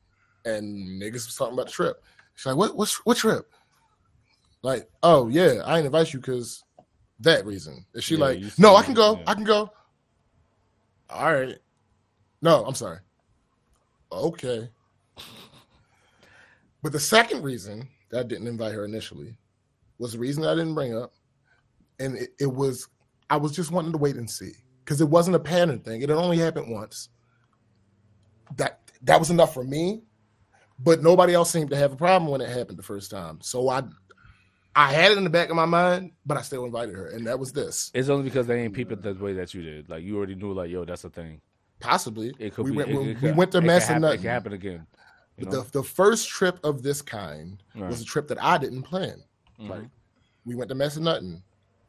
and 0.45 1.01
niggas 1.01 1.25
was 1.25 1.35
talking 1.35 1.53
about 1.53 1.67
the 1.67 1.71
trip. 1.71 2.03
She's 2.35 2.45
like, 2.47 2.55
"What? 2.55 2.75
What's 2.75 2.95
what 3.05 3.17
trip?" 3.17 3.49
Like, 4.61 4.89
oh 5.03 5.27
yeah, 5.27 5.61
I 5.65 5.75
didn't 5.75 5.87
invite 5.87 6.13
you 6.13 6.19
because 6.19 6.63
that 7.19 7.45
reason. 7.45 7.85
Is 7.93 8.03
she 8.03 8.15
Yeah, 8.15 8.21
like, 8.21 8.39
no, 8.57 8.75
I 8.75 8.83
can 8.83 8.93
go. 8.93 9.17
yeah. 9.17 9.23
I 9.27 9.33
can 9.33 9.43
go. 9.43 9.71
All 11.09 11.33
right. 11.33 11.57
No, 12.41 12.65
I'm 12.65 12.75
sorry. 12.75 12.99
Okay. 14.11 14.69
But 16.81 16.91
the 16.91 16.99
second 16.99 17.43
reason 17.43 17.87
that 18.09 18.19
I 18.19 18.23
didn't 18.23 18.47
invite 18.47 18.73
her 18.73 18.83
initially 18.85 19.37
was 19.99 20.13
the 20.13 20.19
reason 20.19 20.43
I 20.43 20.55
didn't 20.55 20.73
bring 20.75 20.95
up, 20.95 21.13
and 21.99 22.15
it, 22.17 22.29
it 22.39 22.51
was 22.53 22.87
I 23.29 23.37
was 23.37 23.53
just 23.53 23.71
wanting 23.71 23.91
to 23.93 23.97
wait 23.97 24.15
and 24.17 24.29
see 24.29 24.51
because 24.83 24.99
it 24.99 25.07
wasn't 25.09 25.35
a 25.35 25.39
pattern 25.39 25.79
thing. 25.79 26.01
It 26.01 26.09
had 26.09 26.17
only 26.17 26.37
happened 26.37 26.71
once. 26.71 27.09
That 28.57 28.79
that 29.03 29.19
was 29.19 29.29
enough 29.29 29.53
for 29.53 29.63
me, 29.63 30.03
but 30.79 31.01
nobody 31.01 31.33
else 31.33 31.49
seemed 31.51 31.69
to 31.71 31.77
have 31.77 31.93
a 31.93 31.95
problem 31.95 32.29
when 32.31 32.41
it 32.41 32.49
happened 32.49 32.77
the 32.77 32.83
first 32.83 33.11
time. 33.11 33.39
So 33.41 33.69
I 33.69 33.83
I 34.75 34.91
had 34.91 35.11
it 35.11 35.17
in 35.19 35.23
the 35.23 35.29
back 35.29 35.49
of 35.49 35.55
my 35.55 35.65
mind, 35.65 36.11
but 36.25 36.35
I 36.37 36.41
still 36.41 36.65
invited 36.65 36.95
her, 36.95 37.09
and 37.09 37.27
that 37.27 37.37
was 37.37 37.53
this. 37.53 37.91
It's 37.93 38.09
only 38.09 38.23
because 38.23 38.47
they 38.47 38.61
ain't 38.63 38.73
peeped 38.73 38.91
it 38.91 39.01
the 39.03 39.13
way 39.13 39.33
that 39.33 39.53
you 39.53 39.61
did. 39.61 39.87
Like 39.89 40.03
you 40.03 40.17
already 40.17 40.33
knew, 40.35 40.51
like, 40.51 40.71
yo, 40.71 40.83
that's 40.83 41.03
a 41.03 41.09
thing. 41.09 41.41
Possibly, 41.79 42.33
It 42.39 42.53
could 42.55 42.65
we 42.65 42.71
be. 42.71 42.77
went 42.77 42.89
it, 42.89 42.95
we, 42.97 43.09
it 43.11 43.21
we 43.21 43.31
went 43.33 43.51
to 43.51 43.57
it 43.59 43.63
mess 43.65 43.89
and 43.89 43.97
It 43.97 43.99
nothing. 44.07 44.21
can 44.21 44.29
happen 44.29 44.53
again. 44.53 44.87
You 45.37 45.45
But 45.45 45.53
know? 45.53 45.61
the, 45.61 45.71
the 45.81 45.83
first 45.83 46.27
trip 46.29 46.59
of 46.63 46.81
this 46.81 47.01
kind 47.01 47.61
Right. 47.75 47.89
was 47.89 48.01
a 48.01 48.05
trip 48.05 48.27
that 48.29 48.41
I 48.43 48.57
didn't 48.57 48.83
plan. 48.83 49.23
Mhm. 49.59 49.69
Like 49.69 49.83
we 50.45 50.55
went 50.55 50.69
to 50.69 50.75
Massanutten, 50.75 51.43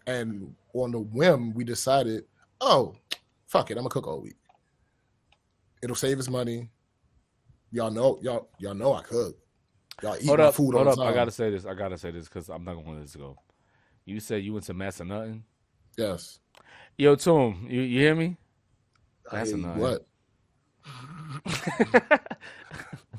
and 0.07 0.55
on 0.75 0.91
the 0.91 0.99
whim, 1.01 1.55
we 1.55 1.65
decided, 1.65 2.25
oh, 2.61 2.97
fuck 3.47 3.71
it, 3.71 3.75
I'm 3.75 3.85
gonna 3.85 3.89
cook 3.91 4.07
all 4.07 4.21
week. 4.21 4.37
It'll 5.83 5.97
save 5.97 6.19
us 6.19 6.29
money. 6.29 6.69
Y'all 7.75 7.91
know, 7.91 8.21
y'all, 8.23 8.49
y'all 8.59 8.73
know 8.73 8.95
I 8.95 9.03
cook. 9.03 9.37
Y'all 10.01 10.15
eat 10.21 10.27
hold 10.27 10.39
my 10.39 10.45
up, 10.45 10.55
food 10.55 10.75
hold 10.75 10.87
all 10.87 10.93
up. 10.93 10.99
the 10.99 11.05
I 11.07 11.13
gotta 11.13 11.33
say 11.33 11.51
this. 11.51 11.67
I 11.67 11.75
gotta 11.75 11.99
say 11.99 12.13
this 12.13 12.29
because 12.29 12.49
I'm 12.49 12.63
not 12.65 12.75
gonna 12.77 12.93
let 12.93 13.03
this 13.03 13.17
go. 13.17 13.37
You 14.05 14.21
said 14.21 14.45
you 14.45 14.53
went 14.53 14.65
to 14.67 14.75
Massanutten. 14.75 15.41
Yes. 15.99 16.39
Yo, 16.97 17.17
Tom, 17.17 17.67
you, 17.69 17.81
you 17.81 17.99
hear 17.99 18.15
me? 18.15 18.37
Massanutten. 19.33 19.75
What? 19.75 20.07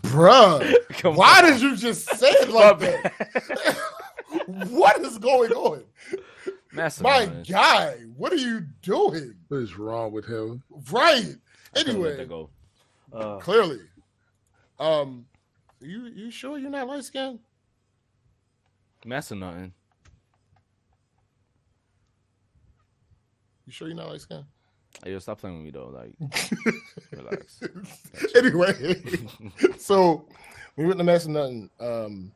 Bruh, 0.03 0.73
Come 0.99 1.15
why 1.17 1.39
on. 1.43 1.51
did 1.51 1.61
you 1.61 1.75
just 1.75 2.07
say 2.17 2.29
it 2.29 2.49
like 2.49 2.79
that? 2.79 3.77
what 4.69 5.01
is 5.01 5.17
going 5.17 5.51
on? 5.51 5.83
My 6.73 6.83
Massanutten. 6.83 7.49
guy, 7.49 7.95
what 8.15 8.31
are 8.31 8.37
you 8.37 8.61
doing? 8.81 9.35
What 9.49 9.57
is 9.57 9.77
wrong 9.77 10.13
with 10.13 10.25
him? 10.25 10.63
Right. 10.91 11.35
I 11.75 11.79
couldn't 11.83 12.01
let 12.01 12.19
Anyway, 12.19 12.25
go. 12.25 12.49
Uh, 13.11 13.37
clearly. 13.39 13.79
Um, 14.79 15.25
you 15.79 16.05
you 16.07 16.31
sure 16.31 16.57
you're 16.57 16.69
not 16.69 16.87
light 16.87 17.03
skinned? 17.03 17.39
Messing 19.05 19.39
nothing. 19.39 19.73
You 23.65 23.71
sure 23.71 23.87
you're 23.87 23.95
not 23.97 24.09
light 24.09 24.21
skinned? 24.21 24.45
Hey, 25.03 25.11
yo, 25.11 25.19
stop 25.19 25.39
playing 25.39 25.57
with 25.57 25.65
me 25.65 25.71
though. 25.71 25.89
Like, 25.89 26.13
relax. 27.11 27.61
anyway, 28.35 29.01
so 29.77 30.27
we 30.75 30.85
went 30.85 30.97
to 30.97 31.03
mess 31.03 31.27
nothing. 31.27 31.69
Um, 31.79 32.31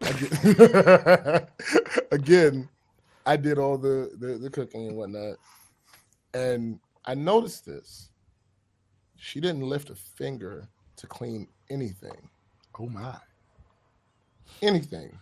again, 0.00 1.46
again, 2.12 2.68
I 3.26 3.36
did 3.36 3.58
all 3.58 3.78
the, 3.78 4.10
the 4.18 4.38
the 4.38 4.50
cooking 4.50 4.88
and 4.88 4.96
whatnot, 4.96 5.36
and 6.32 6.78
I 7.04 7.14
noticed 7.14 7.66
this. 7.66 8.10
She 9.16 9.40
didn't 9.40 9.62
lift 9.62 9.90
a 9.90 9.94
finger 9.94 10.68
to 10.96 11.06
clean 11.06 11.48
anything, 11.70 12.28
Oh 12.78 12.88
my. 12.88 13.16
anything 14.62 15.16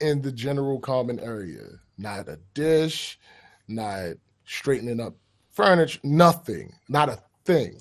in 0.00 0.22
the 0.22 0.32
general 0.32 0.78
common 0.78 1.18
area. 1.20 1.62
Not 1.98 2.28
a 2.28 2.38
dish, 2.54 3.18
not 3.68 4.14
straightening 4.44 5.00
up 5.00 5.14
furniture, 5.52 6.00
nothing, 6.04 6.72
not 6.88 7.08
a 7.08 7.18
thing. 7.44 7.78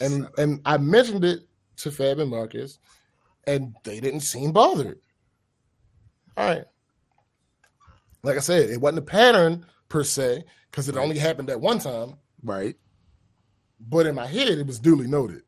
And 0.00 0.12
setup. 0.22 0.38
and 0.38 0.60
I 0.64 0.78
mentioned 0.78 1.24
it 1.24 1.40
to 1.76 1.90
Fab 1.90 2.18
and 2.18 2.30
Marcus, 2.30 2.78
and 3.46 3.74
they 3.84 4.00
didn't 4.00 4.20
seem 4.20 4.52
bothered. 4.52 4.98
All 6.36 6.46
right. 6.48 6.64
Like 8.22 8.36
I 8.36 8.40
said, 8.40 8.70
it 8.70 8.80
wasn't 8.80 9.00
a 9.00 9.02
pattern 9.02 9.66
per 9.88 10.04
se, 10.04 10.44
because 10.70 10.88
it 10.88 10.96
only 10.96 11.18
happened 11.18 11.50
at 11.50 11.60
one 11.60 11.78
time, 11.78 12.14
right. 12.42 12.76
but 13.88 14.06
in 14.06 14.14
my 14.14 14.26
head, 14.26 14.48
it 14.48 14.66
was 14.66 14.78
duly 14.78 15.06
noted. 15.06 15.42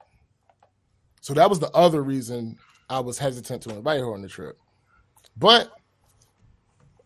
So 1.23 1.33
that 1.35 1.49
was 1.49 1.59
the 1.61 1.71
other 1.71 2.03
reason 2.03 2.59
I 2.91 3.01
was 3.01 3.17
hesitant 3.17 3.63
to 3.63 3.71
invite 3.71 4.01
her 4.01 4.13
on 4.13 4.21
the 4.23 4.29
trip. 4.29 4.59
But 5.39 5.73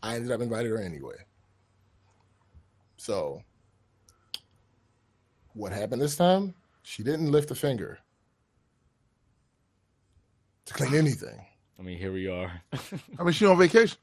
I 0.03 0.17
ended 0.17 0.33
up 0.33 0.41
inviting 0.41 0.73
her 0.73 0.79
anyway. 0.83 1.15
So 2.97 3.43
what 5.53 5.71
happened 5.73 6.01
this 6.03 6.17
time? 6.17 6.55
She 6.83 7.03
didn't 7.05 7.31
lift 7.31 7.51
a 7.51 7.55
finger 7.55 7.99
to 10.65 10.75
clean 10.75 10.95
anything. 11.05 11.39
I 11.79 11.83
mean, 11.83 11.99
here 11.99 12.13
we 12.13 12.27
are. 12.27 12.51
I 13.19 13.23
mean, 13.23 13.33
she 13.33 13.45
on 13.47 13.59
vacation. 13.59 13.99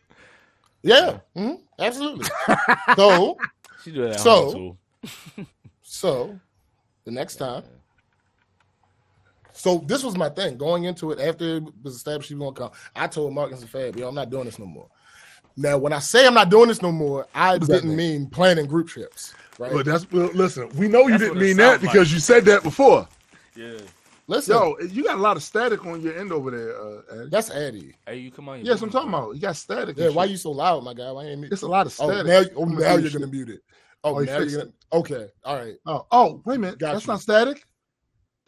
Yeah, 0.84 1.20
mhm, 1.36 1.60
absolutely. 1.80 2.30
so, 2.96 3.38
she 3.84 3.92
do 3.92 4.02
that 4.04 4.12
at 4.14 4.20
So- 4.20 4.52
home 4.52 4.78
too. 5.36 5.46
so 5.82 6.40
the 7.06 7.12
next 7.12 7.38
time. 7.38 7.64
So 9.54 9.84
this 9.86 10.04
was 10.04 10.18
my 10.18 10.30
thing 10.30 10.58
going 10.58 10.84
into 10.86 11.12
it 11.12 11.20
after 11.20 11.58
it 11.58 11.64
was 11.84 11.96
established 11.96 12.28
she 12.30 12.36
was 12.36 12.54
gonna 12.54 12.70
come. 12.70 12.80
I 12.96 13.08
told 13.08 13.34
Marcus 13.34 13.62
and 13.62 13.70
Fab, 13.70 13.96
yo, 13.96 14.08
I'm 14.10 14.16
not 14.16 14.30
doing 14.30 14.46
this 14.46 14.60
no 14.60 14.66
more. 14.66 14.90
Now, 15.56 15.78
when 15.78 15.94
I 15.94 16.00
say 16.00 16.26
I'm 16.26 16.34
not 16.34 16.50
doing 16.50 16.68
this 16.68 16.82
no 16.82 16.92
more, 16.92 17.28
I 17.36 17.58
does 17.60 17.68
didn't 17.68 17.90
mean? 17.96 18.22
mean 18.22 18.30
planning 18.30 18.66
group 18.66 18.88
trips. 18.88 19.34
Right? 19.60 19.72
But 19.72 19.86
that's 19.86 20.12
well, 20.12 20.32
listen. 20.34 20.70
We 20.76 20.88
know 20.88 21.02
you 21.04 21.12
That's 21.12 21.24
didn't 21.24 21.40
mean 21.40 21.58
that 21.58 21.72
like. 21.74 21.82
because 21.82 22.12
you 22.12 22.20
said 22.20 22.44
that 22.46 22.64
before. 22.64 23.08
Yeah. 23.56 23.78
Listen, 24.26 24.56
Yo, 24.56 24.78
you 24.90 25.04
got 25.04 25.18
a 25.18 25.22
lot 25.22 25.36
of 25.38 25.44
static 25.44 25.86
on 25.86 26.02
your 26.02 26.18
end 26.18 26.32
over 26.32 26.50
there, 26.50 26.80
uh, 26.82 27.02
Eddie. 27.12 27.30
that's 27.30 27.52
Eddie. 27.52 27.94
Hey, 28.08 28.18
you 28.18 28.32
come 28.32 28.48
on. 28.48 28.60
you 28.60 28.66
Yes, 28.66 28.82
I'm 28.82 28.90
talking 28.90 29.10
about. 29.10 29.36
You 29.36 29.42
got 29.42 29.58
static. 29.58 29.98
Yeah, 29.98 30.10
why 30.10 30.24
shit. 30.24 30.32
you 30.32 30.38
so 30.38 30.52
loud, 30.52 30.84
my 30.84 30.94
guy? 30.94 31.12
Why 31.12 31.26
ain't 31.26 31.42
me? 31.42 31.50
It's 31.52 31.62
a 31.62 31.68
lot 31.68 31.86
of 31.86 31.96
Oh, 32.00 32.10
static. 32.10 32.26
now, 32.54 32.58
oh, 32.62 32.66
now 32.66 32.96
you're 32.96 33.12
gonna 33.12 33.28
mute 33.28 33.50
it. 33.50 33.60
Oh, 34.04 34.16
Oh, 34.16 34.20
now 34.24 34.40
you're 34.40 34.60
gonna. 34.60 34.72
Okay, 34.94 35.28
all 35.44 35.58
right. 35.58 35.76
Oh, 35.86 36.08
oh, 36.12 36.42
wait 36.46 36.56
a 36.56 36.60
minute. 36.60 36.80
Got 36.80 36.94
That's 36.94 37.06
you. 37.06 37.12
not 37.14 37.22
static. 37.22 37.64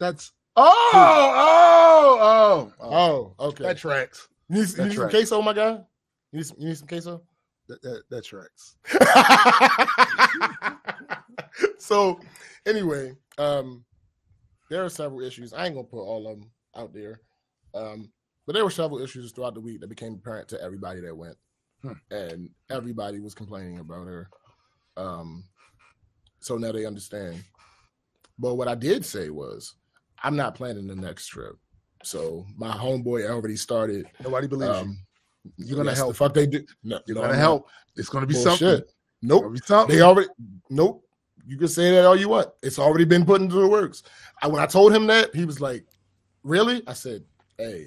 That's 0.00 0.32
oh, 0.56 0.90
oh, 0.94 2.18
oh, 2.20 2.72
oh. 2.80 3.34
Oh, 3.38 3.46
okay. 3.48 3.64
That 3.64 3.78
tracks. 3.78 4.28
you 4.48 4.60
need, 4.60 4.76
you 4.76 4.84
need 4.84 4.94
some 4.94 5.10
queso, 5.10 5.42
my 5.42 5.52
guy. 5.52 5.72
You 6.32 6.38
need 6.38 6.46
some, 6.46 6.56
you 6.60 6.68
need 6.68 6.78
some 6.78 6.88
queso. 6.88 7.22
That, 7.68 7.82
that, 7.82 8.02
that 8.10 8.24
tracks. 8.24 8.76
so 11.78 12.20
anyway, 12.64 13.12
um, 13.38 13.84
there 14.70 14.84
are 14.84 14.88
several 14.88 15.20
issues. 15.20 15.52
I 15.52 15.66
ain't 15.66 15.74
gonna 15.74 15.86
put 15.86 16.02
all 16.04 16.28
of 16.28 16.38
them 16.38 16.50
out 16.76 16.92
there, 16.92 17.20
um, 17.74 18.10
but 18.46 18.52
there 18.54 18.64
were 18.64 18.70
several 18.70 19.00
issues 19.00 19.32
throughout 19.32 19.54
the 19.54 19.60
week 19.60 19.80
that 19.80 19.88
became 19.88 20.14
apparent 20.14 20.48
to 20.50 20.62
everybody 20.62 21.00
that 21.00 21.16
went, 21.16 21.36
Hmm. 21.82 21.92
and 22.10 22.50
everybody 22.70 23.18
was 23.20 23.34
complaining 23.34 23.80
about 23.80 24.06
her. 24.06 24.28
Um, 24.96 25.44
so 26.40 26.56
now 26.56 26.70
they 26.72 26.86
understand. 26.86 27.42
But 28.38 28.54
what 28.54 28.68
I 28.68 28.74
did 28.76 29.04
say 29.04 29.30
was, 29.30 29.74
I'm 30.26 30.34
not 30.34 30.56
planning 30.56 30.88
the 30.88 30.96
next 30.96 31.28
trip. 31.28 31.54
So 32.02 32.44
my 32.56 32.72
homeboy 32.72 33.30
already 33.30 33.54
started. 33.56 34.06
Nobody 34.22 34.48
believes 34.48 34.74
you. 34.74 34.80
Um, 34.80 34.98
You're 35.56 35.76
gonna 35.76 35.94
help. 35.94 36.08
The 36.08 36.14
fuck 36.14 36.34
they 36.34 36.46
do. 36.46 36.64
No, 36.82 36.98
You're 37.06 37.14
no, 37.14 37.22
gonna 37.22 37.36
help. 37.36 37.68
It's 37.94 38.08
gonna 38.08 38.26
be 38.26 38.34
Bullshit. 38.34 38.58
something. 38.58 38.82
Nope. 39.22 39.52
be 39.52 39.60
something. 39.64 39.94
They 39.96 40.02
already 40.02 40.28
nope. 40.68 41.04
You 41.46 41.56
can 41.56 41.68
say 41.68 41.92
that 41.92 42.04
all 42.04 42.16
you 42.16 42.28
want. 42.28 42.48
It's 42.64 42.80
already 42.80 43.04
been 43.04 43.24
put 43.24 43.40
into 43.40 43.54
the 43.54 43.68
works. 43.68 44.02
I, 44.42 44.48
when 44.48 44.60
I 44.60 44.66
told 44.66 44.92
him 44.92 45.06
that, 45.06 45.32
he 45.32 45.44
was 45.44 45.60
like, 45.60 45.84
"Really?" 46.42 46.82
I 46.88 46.92
said, 46.92 47.22
"Hey," 47.56 47.86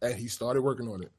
and 0.00 0.14
he 0.14 0.26
started 0.26 0.62
working 0.62 0.88
on 0.88 1.02
it. 1.02 1.12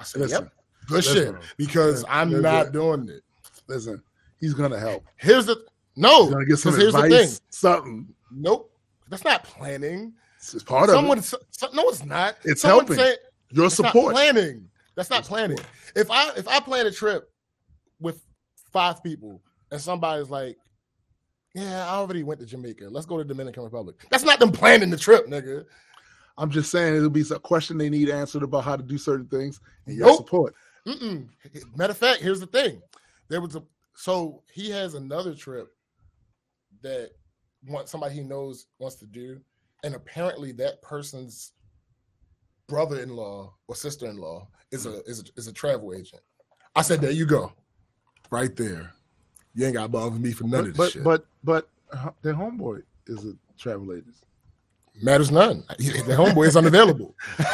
I 0.00 0.02
said, 0.04 0.22
Listen, 0.22 0.42
"Yep, 0.42 0.52
good 0.88 0.94
listen, 0.96 1.14
shit." 1.14 1.34
Because 1.56 2.02
listen, 2.02 2.08
I'm 2.10 2.42
not 2.42 2.72
doing 2.72 3.08
it. 3.08 3.22
listen. 3.68 4.02
He's 4.40 4.52
gonna 4.54 4.80
help. 4.80 5.04
Here's 5.16 5.46
the 5.46 5.64
no. 5.94 6.24
He's 6.24 6.32
gonna 6.34 6.44
get 6.46 6.56
some 6.58 6.72
'cause 6.72 6.80
here's 6.80 6.92
the 6.92 7.02
advice. 7.02 7.38
thing. 7.38 7.40
Something. 7.50 8.08
Nope, 8.32 8.72
that's 9.08 9.24
not 9.24 9.44
planning. 9.44 10.14
It's 10.38 10.62
part 10.62 10.88
of 10.90 10.94
Someone, 10.96 11.18
it. 11.18 11.24
so- 11.24 11.38
no, 11.72 11.88
it's 11.88 12.04
not. 12.04 12.36
It's 12.44 12.62
Someone 12.62 12.86
helping. 12.86 13.04
say- 13.04 13.16
Your 13.50 13.70
support. 13.70 14.14
planning. 14.14 14.68
That's 14.94 15.10
not 15.10 15.20
Your 15.22 15.28
planning. 15.28 15.56
support. 15.58 15.72
If 15.96 16.10
I 16.10 16.30
if 16.36 16.48
I 16.48 16.60
plan 16.60 16.86
a 16.86 16.90
trip 16.90 17.30
with 18.00 18.22
five 18.72 19.02
people 19.02 19.42
and 19.70 19.80
somebody's 19.80 20.28
like, 20.30 20.56
"Yeah, 21.54 21.86
I 21.86 21.94
already 21.96 22.22
went 22.22 22.40
to 22.40 22.46
Jamaica. 22.46 22.88
Let's 22.90 23.06
go 23.06 23.16
to 23.18 23.24
Dominican 23.24 23.62
Republic." 23.64 23.96
That's 24.10 24.24
not 24.24 24.38
them 24.38 24.52
planning 24.52 24.90
the 24.90 24.96
trip, 24.96 25.26
nigga. 25.26 25.64
I'm 26.38 26.50
just 26.50 26.70
saying 26.70 26.94
it'll 26.94 27.08
be 27.08 27.24
a 27.30 27.38
question 27.38 27.78
they 27.78 27.88
need 27.88 28.10
answered 28.10 28.42
about 28.42 28.64
how 28.64 28.76
to 28.76 28.82
do 28.82 28.98
certain 28.98 29.26
things 29.26 29.58
and 29.86 29.96
your 29.96 30.06
Nope. 30.08 30.16
support. 30.18 30.54
Mm-mm. 30.86 31.28
Matter 31.74 31.92
of 31.92 31.96
fact, 31.98 32.20
here's 32.20 32.40
the 32.40 32.46
thing: 32.46 32.82
there 33.28 33.40
was 33.40 33.56
a 33.56 33.62
so 33.94 34.42
he 34.52 34.70
has 34.70 34.94
another 34.94 35.34
trip 35.34 35.68
that 36.82 37.12
want 37.66 37.88
somebody 37.88 38.14
he 38.14 38.22
knows 38.22 38.66
wants 38.78 38.96
to 38.96 39.06
do, 39.06 39.40
and 39.84 39.94
apparently 39.94 40.52
that 40.52 40.82
person's 40.82 41.52
brother-in-law 42.68 43.52
or 43.68 43.76
sister-in-law 43.76 44.46
is 44.72 44.86
a 44.86 45.02
is 45.04 45.20
a, 45.20 45.24
is 45.36 45.46
a 45.48 45.52
travel 45.52 45.94
agent. 45.94 46.22
I 46.74 46.82
said, 46.82 47.00
"There 47.00 47.10
you 47.10 47.26
go, 47.26 47.52
right 48.30 48.54
there. 48.56 48.92
You 49.54 49.66
ain't 49.66 49.74
got 49.74 49.84
to 49.84 49.88
bother 49.88 50.16
me 50.16 50.32
for 50.32 50.44
none 50.44 50.50
But 50.50 50.60
of 50.60 50.66
this 50.66 50.76
but, 50.76 50.92
shit. 50.92 51.04
but 51.04 51.26
but 51.42 51.68
their 52.22 52.34
homeboy 52.34 52.82
is 53.06 53.24
a 53.24 53.34
travel 53.58 53.92
agent. 53.92 54.14
Matters 55.02 55.30
none. 55.30 55.64
The 55.78 56.14
homeboy 56.16 56.48
is 56.48 56.56
unavailable. 56.56 57.14
the 57.38 57.44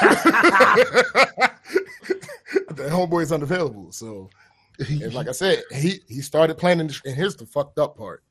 homeboy 2.90 3.22
is 3.22 3.32
unavailable. 3.32 3.92
So, 3.92 4.30
and 4.78 5.12
like 5.12 5.28
I 5.28 5.32
said, 5.32 5.62
he 5.72 6.00
he 6.08 6.20
started 6.20 6.56
planning. 6.56 6.86
This, 6.86 7.00
and 7.04 7.14
here's 7.14 7.36
the 7.36 7.46
fucked 7.46 7.78
up 7.78 7.96
part. 7.96 8.22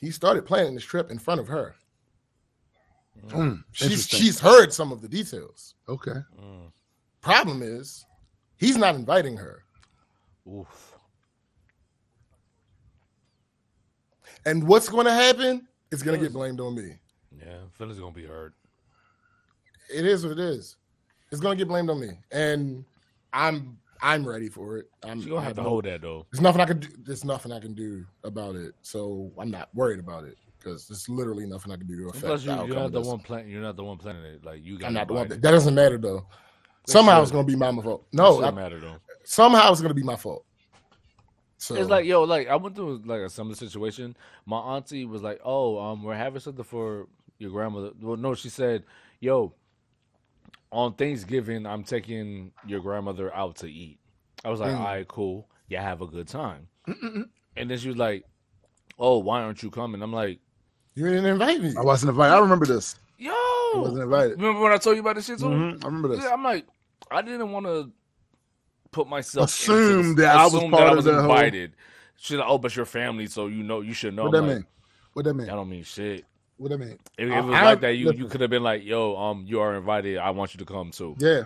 He 0.00 0.10
started 0.10 0.46
planning 0.46 0.74
this 0.74 0.84
trip 0.84 1.10
in 1.10 1.18
front 1.18 1.40
of 1.40 1.48
her. 1.48 1.74
Mm, 3.28 3.64
She's 3.72 4.06
she's 4.06 4.38
heard 4.38 4.72
some 4.72 4.92
of 4.92 5.00
the 5.02 5.08
details. 5.08 5.74
okay. 5.88 6.20
Mm. 6.40 6.70
Problem 7.20 7.62
is, 7.62 8.06
he's 8.56 8.76
not 8.76 8.94
inviting 8.94 9.36
her. 9.36 9.64
Oof. 10.48 10.94
And 14.46 14.66
what's 14.66 14.88
going 14.88 15.06
to 15.06 15.12
happen 15.12 15.66
It's 15.90 16.02
going 16.02 16.18
to 16.18 16.24
get 16.24 16.32
blamed 16.32 16.60
on 16.60 16.74
me. 16.76 16.94
Yeah, 17.38 17.58
feelings 17.72 17.98
gonna 18.00 18.12
be 18.12 18.24
hurt. 18.24 18.54
it 19.94 20.04
is 20.06 20.24
what 20.24 20.32
it 20.32 20.38
is. 20.40 20.76
It's 21.30 21.40
gonna 21.40 21.54
get 21.56 21.68
blamed 21.68 21.88
on 21.88 22.00
me, 22.00 22.18
and 22.32 22.84
I'm 23.32 23.78
I'm 24.00 24.26
ready 24.26 24.48
for 24.48 24.78
it. 24.78 24.86
I'm 25.02 25.20
She 25.20 25.28
gonna 25.28 25.42
have 25.42 25.56
to 25.56 25.62
hold 25.62 25.84
that 25.84 26.02
though. 26.02 26.26
There's 26.30 26.40
nothing 26.40 26.60
I 26.60 26.66
can 26.66 26.80
do. 26.80 26.88
There's 26.98 27.24
nothing 27.24 27.52
I 27.52 27.60
can 27.60 27.74
do 27.74 28.04
about 28.24 28.54
it. 28.54 28.74
So 28.82 29.32
I'm 29.38 29.50
not 29.50 29.68
worried 29.74 29.98
about 29.98 30.24
it 30.24 30.36
because 30.58 30.86
there's 30.88 31.08
literally 31.08 31.46
nothing 31.46 31.72
I 31.72 31.76
can 31.76 31.86
do 31.86 31.96
to 32.02 32.08
affect 32.08 32.24
Plus, 32.24 32.44
you, 32.44 32.50
you're 32.50 32.76
not 32.76 32.92
the 32.92 33.00
one 33.00 33.18
planning. 33.20 33.50
You're 33.50 33.62
not 33.62 33.76
the 33.76 33.84
one 33.84 33.96
planning 33.96 34.22
it. 34.24 34.44
Like 34.44 34.64
you 34.64 34.78
got. 34.78 34.88
I'm 34.88 34.94
not 34.94 35.08
the 35.08 35.14
one. 35.14 35.28
That 35.28 35.40
doesn't 35.40 35.74
matter 35.74 35.98
though. 35.98 36.26
Somehow 36.86 37.16
should. 37.16 37.22
it's 37.22 37.32
gonna 37.32 37.44
be 37.44 37.56
my 37.56 37.72
fault. 37.82 38.06
No, 38.12 38.36
shouldn't 38.36 38.56
matter 38.56 38.80
though. 38.80 38.96
somehow 39.24 39.70
it's 39.72 39.80
gonna 39.80 39.94
be 39.94 40.02
my 40.02 40.16
fault. 40.16 40.44
So 41.58 41.74
It's 41.74 41.90
like 41.90 42.06
yo, 42.06 42.22
like 42.22 42.48
I 42.48 42.56
went 42.56 42.76
through 42.76 43.02
like 43.04 43.20
a 43.20 43.28
similar 43.28 43.56
situation. 43.56 44.16
My 44.46 44.58
auntie 44.58 45.04
was 45.04 45.22
like, 45.22 45.40
"Oh, 45.44 45.78
um, 45.78 46.04
we're 46.04 46.14
having 46.14 46.40
something 46.40 46.64
for 46.64 47.08
your 47.38 47.50
grandmother." 47.50 47.90
Well, 48.00 48.16
no, 48.16 48.34
she 48.34 48.48
said, 48.48 48.84
"Yo, 49.20 49.52
on 50.70 50.94
Thanksgiving, 50.94 51.66
I'm 51.66 51.84
taking 51.84 52.52
your 52.66 52.80
grandmother 52.80 53.34
out 53.34 53.56
to 53.56 53.70
eat." 53.70 53.98
I 54.44 54.50
was 54.50 54.60
like, 54.60 54.72
Mm. 54.72 54.78
"All 54.78 54.84
right, 54.84 55.08
cool. 55.08 55.48
Yeah, 55.68 55.82
have 55.82 56.00
a 56.02 56.06
good 56.06 56.28
time." 56.28 56.68
And 57.56 57.70
then 57.70 57.78
she 57.78 57.88
was 57.88 57.96
like, 57.96 58.24
"Oh, 58.98 59.18
why 59.18 59.42
aren't 59.42 59.62
you 59.62 59.70
coming?" 59.70 60.00
I'm 60.02 60.12
like, 60.12 60.40
you 60.94 61.04
didn't 61.08 61.26
invite 61.26 61.60
me. 61.60 61.74
I 61.76 61.82
wasn't 61.82 62.10
invited. 62.10 62.34
I 62.34 62.38
remember 62.40 62.66
this. 62.66 62.96
"Yo, 63.18 63.30
I 63.32 63.72
wasn't 63.76 64.02
invited. 64.02 64.32
remember 64.40 64.60
when 64.60 64.72
I 64.72 64.76
told 64.78 64.96
you 64.96 65.02
about 65.02 65.16
this 65.16 65.26
shit 65.26 65.38
too?" 65.38 65.44
Mhm, 65.46 65.82
I 65.84 65.86
remember 65.86 66.08
this. 66.08 66.22
Yeah, 66.24 66.32
I'm 66.32 66.42
like, 66.44 66.66
I 67.10 67.22
didn't 67.22 67.50
want 67.52 67.66
to 67.66 67.90
put 68.90 69.08
myself 69.08 69.46
Assume 69.50 69.98
into 70.00 70.08
this- 70.14 70.24
that 70.24 70.36
I 70.36 70.44
was 70.44 70.54
assume 70.54 70.70
part 70.70 70.80
that 70.82 70.86
I 70.88 70.90
of 70.90 70.96
was 70.96 71.04
the 71.04 71.12
whole- 71.14 71.22
invited. 71.22 71.72
She's 72.16 72.36
like, 72.38 72.48
"Oh, 72.48 72.58
but 72.58 72.74
your 72.74 72.86
family, 72.86 73.26
so 73.26 73.46
you 73.46 73.62
know, 73.62 73.80
you 73.80 73.92
should 73.92 74.14
know." 74.14 74.24
What 74.24 74.32
that 74.32 74.38
I'm 74.38 74.46
like, 74.46 74.56
mean? 74.56 74.66
What 75.12 75.24
that 75.26 75.34
mean? 75.34 75.46
That 75.46 75.54
don't 75.54 75.68
mean 75.68 75.84
shit. 75.84 76.24
What 76.58 76.72
I 76.72 76.76
mean? 76.76 76.98
If, 77.16 77.28
if 77.28 77.32
it 77.32 77.44
was 77.44 77.54
I- 77.54 77.62
like 77.64 77.80
that, 77.80 77.94
you, 77.94 78.12
you 78.12 78.26
could 78.26 78.40
have 78.40 78.50
been 78.50 78.62
like, 78.62 78.84
"Yo, 78.84 79.16
um, 79.16 79.44
you 79.46 79.60
are 79.60 79.74
invited. 79.76 80.18
I 80.18 80.30
want 80.30 80.54
you 80.54 80.58
to 80.58 80.64
come 80.64 80.90
too." 80.90 81.16
Yeah. 81.18 81.44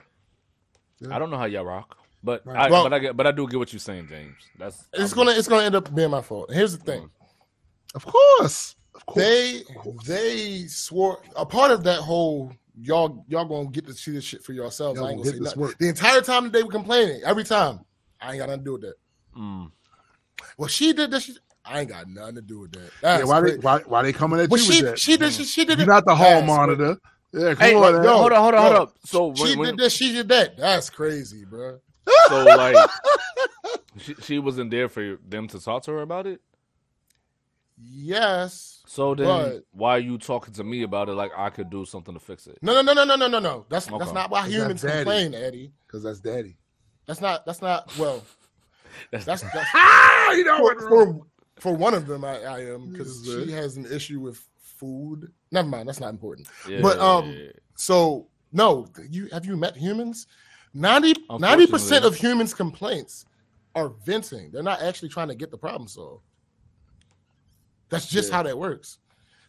I 1.11 1.19
don't 1.19 1.31
know 1.31 1.37
how 1.39 1.45
y'all 1.47 1.65
rock, 1.65 1.97
but 2.23 2.47
Right. 2.47 2.57
I, 2.69 2.71
Well- 2.71 2.85
but 2.85 2.93
I 2.95 2.99
get, 2.99 3.17
but 3.17 3.27
I 3.27 3.33
do 3.33 3.47
get 3.49 3.59
what 3.59 3.73
you're 3.73 3.81
saying, 3.81 4.09
James. 4.09 4.37
That's 4.59 4.85
It's 4.93 5.13
I'm- 5.13 5.17
gonna 5.27 5.37
it's 5.39 5.49
gonna 5.49 5.65
end 5.65 5.75
up 5.75 5.95
being 5.95 6.11
my 6.11 6.23
fault. 6.23 6.53
Here's 6.53 6.77
the 6.77 6.83
thing. 6.85 7.11
Of 7.95 8.05
course. 8.07 8.77
Of 8.95 9.05
course. 9.07 9.25
They 9.27 9.63
they 10.07 10.67
swore 10.69 11.21
a 11.37 11.45
part 11.45 11.71
of 11.73 11.83
that 11.85 12.01
whole 12.01 12.53
y'all 12.81 13.25
y'all 13.29 13.45
gonna 13.45 13.69
get 13.71 13.87
to 13.87 13.93
see 13.95 14.13
this 14.13 14.25
shit 14.25 14.43
for 14.43 14.53
yourselves. 14.53 14.97
Y'all 14.99 15.09
I 15.09 15.11
ain't 15.11 15.19
gonna 15.19 15.33
gonna 15.33 15.39
say 15.39 15.45
nothing. 15.51 15.61
work. 15.63 15.79
The 15.79 15.89
entire 15.89 16.21
time 16.23 16.45
that 16.45 16.53
they 16.53 16.63
were 16.63 16.71
complaining, 16.71 17.21
every 17.25 17.45
time, 17.45 17.81
I 18.21 18.31
ain't 18.31 18.39
got 18.39 18.49
nothing 18.49 18.61
to 18.61 18.65
do 18.65 18.73
with 18.73 18.83
that. 18.83 18.95
Mm. 19.37 19.73
Well, 20.57 20.69
she 20.69 20.93
did 20.93 21.11
this. 21.11 21.25
She, 21.25 21.37
I 21.65 21.81
ain't 21.81 21.89
got 21.89 22.09
nothing 22.09 22.35
to 22.37 22.43
do 22.43 22.61
with 22.61 22.73
that. 22.73 22.91
That's 23.01 23.21
yeah, 23.21 23.25
why 23.25 23.41
they 23.41 23.57
why, 23.57 23.79
why 23.87 24.03
they 24.03 24.13
coming 24.13 24.41
at 24.41 24.51
Well, 24.51 24.61
you 24.61 24.73
she 24.73 24.83
with 24.83 24.91
that? 24.93 24.99
she 24.99 25.17
did 25.17 25.33
she, 25.33 25.45
she 25.45 25.65
did 25.65 25.79
You're 25.79 25.85
it. 25.85 25.89
not 25.89 26.05
the 26.05 26.15
hall 26.15 26.29
That's 26.31 26.47
monitor. 26.47 26.97
Yeah, 27.33 27.55
come 27.55 27.57
Hey, 27.67 27.75
on. 27.75 27.81
like, 27.95 28.05
yo, 28.05 28.17
hold 28.19 28.33
on, 28.33 28.43
hold 28.43 28.55
on, 28.55 28.61
hold 28.63 28.73
yo, 28.75 28.83
up. 28.83 28.95
So 29.05 29.35
She 29.35 29.43
when, 29.43 29.59
when 29.59 29.77
did 29.77 29.85
this. 29.85 29.93
She 29.95 30.13
did 30.13 30.29
that. 30.29 30.57
That's 30.57 30.91
crazy, 30.91 31.45
bro. 31.45 31.79
so 32.29 32.45
like, 32.45 32.77
she, 33.99 34.15
she 34.23 34.39
wasn't 34.39 34.71
there 34.71 34.89
for 34.89 35.19
them 35.27 35.47
to 35.49 35.61
talk 35.61 35.85
to 35.85 35.93
her 35.93 36.03
about 36.03 36.27
it. 36.27 36.41
Yes. 37.79 38.83
So 38.87 39.15
then, 39.15 39.27
But- 39.27 39.65
why 39.73 39.97
are 39.97 40.01
you 40.01 40.19
talking 40.19 40.53
to 40.55 40.65
me 40.65 40.83
about 40.83 41.09
it 41.09 41.13
like 41.15 41.33
I 41.37 41.51
could 41.51 41.71
do 41.71 41.85
something 41.85 42.13
to 42.15 42.21
fix 42.21 42.47
it? 42.47 42.59
No, 42.63 42.75
no, 42.75 42.83
no, 42.83 42.93
no, 42.93 43.05
no, 43.05 43.17
no, 43.17 43.27
no, 43.29 43.39
no. 43.39 43.67
That's 43.69 43.89
Okay. 43.89 43.99
that's 43.99 44.13
not 44.13 44.31
why 44.31 44.47
humans 44.49 44.83
daddy? 44.83 44.97
complain, 44.97 45.35
Eddie. 45.35 45.73
Because 45.87 46.03
that's 46.03 46.21
daddy. 46.21 46.57
That's 47.07 47.21
not. 47.21 47.47
That's 47.47 47.63
not. 47.63 47.97
Well, 47.99 48.23
That's, 49.11 49.25
that's 49.25 49.43
that's 49.43 49.69
Ah, 49.75 50.33
you 50.33 50.45
know 50.45 50.59
for, 50.59 50.63
what? 50.63 50.79
for, 50.81 51.21
for 51.63 51.73
one 51.75 51.95
of 51.95 52.07
them. 52.07 52.25
I, 52.25 52.43
I 52.43 52.61
am 52.75 52.91
because 52.91 53.23
Yes, 53.25 53.35
sir. 53.37 53.45
she 53.47 53.53
has 53.53 53.77
an 53.77 53.87
issue 53.87 54.19
with 54.21 54.43
food. 54.59 55.31
Never 55.53 55.69
mind. 55.69 55.89
That's 55.89 56.01
not 56.01 56.11
important. 56.11 56.49
yeah, 56.69 56.81
but, 56.83 56.99
um, 56.99 57.31
yeah, 57.31 57.37
yeah. 57.45 57.51
So 57.77 58.27
no, 58.53 58.89
you 59.09 59.29
have 59.33 59.47
you 59.47 59.57
met 59.57 59.77
humans? 59.77 60.27
90 60.75 61.15
percent 61.69 62.05
of 62.05 62.15
humans' 62.17 62.53
complaints 62.55 63.27
are 63.75 63.91
venting. 64.05 64.51
They're 64.51 64.63
not 64.63 64.83
actually 64.83 65.09
trying 65.11 65.29
to 65.29 65.35
get 65.35 65.51
the 65.51 65.59
problem 65.59 65.87
solved. 65.89 66.25
That's 67.91 68.07
just 68.09 68.31
Yeah. 68.31 68.37
how 68.37 68.43
that 68.45 68.59
works. 68.59 68.99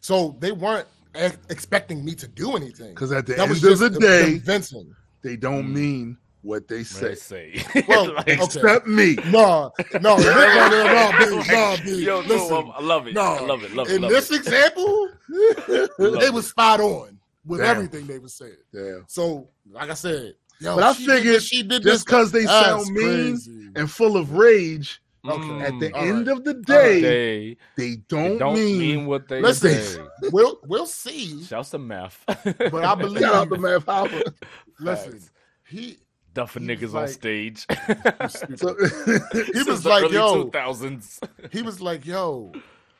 So 0.00 0.36
they 0.38 0.52
weren't 0.52 0.86
ex- 1.14 1.38
expecting 1.48 2.04
me 2.04 2.14
to 2.16 2.28
do 2.28 2.56
anything. 2.56 2.90
Because 2.90 3.10
at 3.12 3.26
the 3.26 3.34
That 3.34 3.42
end 3.42 3.50
was 3.50 3.64
of 3.64 3.70
just 3.70 3.80
the 3.82 3.88
them 3.90 4.00
day, 4.00 4.38
venting. 4.38 4.94
they 5.22 5.36
don't 5.36 5.66
Mm. 5.68 5.72
mean 5.74 6.18
what 6.44 6.68
they 6.68 6.84
say. 6.84 7.08
they 7.08 7.14
say. 7.14 7.64
Well, 7.88 8.14
Like. 8.14 8.28
Except 8.28 8.86
me. 8.86 9.16
No, 9.26 9.72
no, 10.00 10.00
no, 10.00 10.16
no, 10.16 10.68
no, 10.68 11.10
no, 11.10 11.42
B, 11.42 11.48
no, 11.50 11.76
B. 11.84 12.04
Yo, 12.04 12.22
no, 12.22 12.72
I 12.76 12.82
love 12.82 13.06
it. 13.08 13.14
no, 13.14 13.20
I 13.22 13.40
love 13.40 13.64
it. 13.64 13.74
Love 13.74 13.88
it. 13.88 13.96
in 13.96 14.02
love 14.02 14.10
this 14.10 14.30
it. 14.30 14.36
example, 14.36 15.08
they 15.28 16.26
it. 16.26 16.32
was 16.32 16.48
spot 16.48 16.80
on 16.80 17.18
with 17.46 17.60
Damn. 17.60 17.70
everything 17.76 18.06
they 18.06 18.18
were 18.18 18.28
saying. 18.28 18.56
Yeah. 18.72 18.98
So, 19.08 19.48
like 19.70 19.90
I 19.90 19.94
said, 19.94 20.34
yo, 20.60 20.74
But 20.76 20.84
I 20.84 20.92
she 20.92 21.06
figured 21.06 21.34
this, 21.36 21.44
she 21.46 21.62
did 21.62 21.82
this. 21.82 21.92
Just 21.94 22.06
because 22.06 22.30
they 22.32 22.44
That's 22.44 22.66
sound 22.84 22.94
mean 22.94 23.04
crazy. 23.32 23.68
and 23.76 23.90
full 23.90 24.16
of 24.16 24.32
rage, 24.32 25.00
Okay. 25.26 25.60
at 25.62 25.78
the 25.80 25.88
Mm, 25.90 25.94
all 25.94 26.02
end 26.04 26.26
right. 26.26 26.36
of 26.36 26.44
the 26.44 26.52
day, 26.54 27.00
they, 27.00 27.56
they 27.76 27.90
they 27.90 27.96
don't, 28.08 28.36
don't 28.38 28.54
mean. 28.54 28.78
mean, 28.78 29.06
what 29.06 29.26
they 29.26 29.40
Listen. 29.40 29.70
say. 29.82 30.00
we'll 30.30 30.58
we'll 30.64 30.84
see. 30.86 31.42
Shouts 31.44 31.70
to 31.70 31.78
math. 31.78 32.22
But 32.26 32.74
I 32.84 32.94
believe- 32.94 33.22
Shout 33.22 33.34
out 33.34 33.48
to 33.48 33.56
Matt 33.58 34.24
Listen, 34.78 35.20
he 35.66 35.96
Duffing 36.34 36.68
He 36.68 36.84
was 36.84 36.92
niggas 36.92 37.00
on 37.00 37.08
stage. 37.08 37.66
So, 38.58 38.74
he 39.32 39.52
Since 39.52 39.66
was 39.68 39.82
the 39.82 39.88
like, 39.88 40.04
early 40.04 40.14
yo, 40.14 40.44
2000s. 40.46 41.28
he 41.52 41.62
was 41.62 41.80
like, 41.80 42.04
yo, 42.04 42.52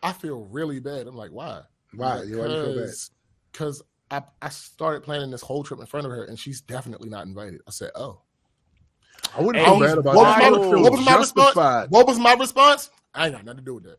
I 0.03 0.13
feel 0.13 0.45
really 0.51 0.81
bad. 0.81 1.07
I'm 1.07 1.17
like, 1.17 1.31
why? 1.31 1.63
why? 1.95 2.23
You 2.23 2.39
already 2.41 2.55
feel 2.55 2.85
bad. 2.87 2.95
Because 3.53 3.83
I, 4.11 4.23
I 4.43 4.49
started 4.51 5.03
planning 5.03 5.31
this 5.31 5.43
whole 5.43 5.63
trip 5.65 5.81
in 5.81 5.87
front 5.87 6.07
of 6.07 6.13
her, 6.13 6.25
and 6.25 6.39
she's 6.39 6.61
definitely 6.61 7.09
not 7.09 7.27
invited. 7.27 7.61
I 7.67 7.71
said, 7.71 7.91
oh. 7.95 8.21
I 9.37 9.41
wouldn't 9.41 9.65
Hey, 9.65 9.71
feel 9.71 9.81
bad 9.81 9.99
about 9.99 10.15
what 10.17 10.25
that. 10.39 10.51
was 10.53 10.59
I 10.59 10.71
my- 10.73 10.81
what 10.83 10.93
was 10.93 11.05
my 11.07 11.17
response? 11.17 11.91
What 11.91 12.07
was 12.07 12.19
my 12.19 12.35
response? 12.35 12.91
I 13.15 13.27
ain't 13.27 13.35
got 13.35 13.45
nothing 13.45 13.59
to 13.59 13.65
do 13.65 13.75
with 13.75 13.85
that. 13.85 13.97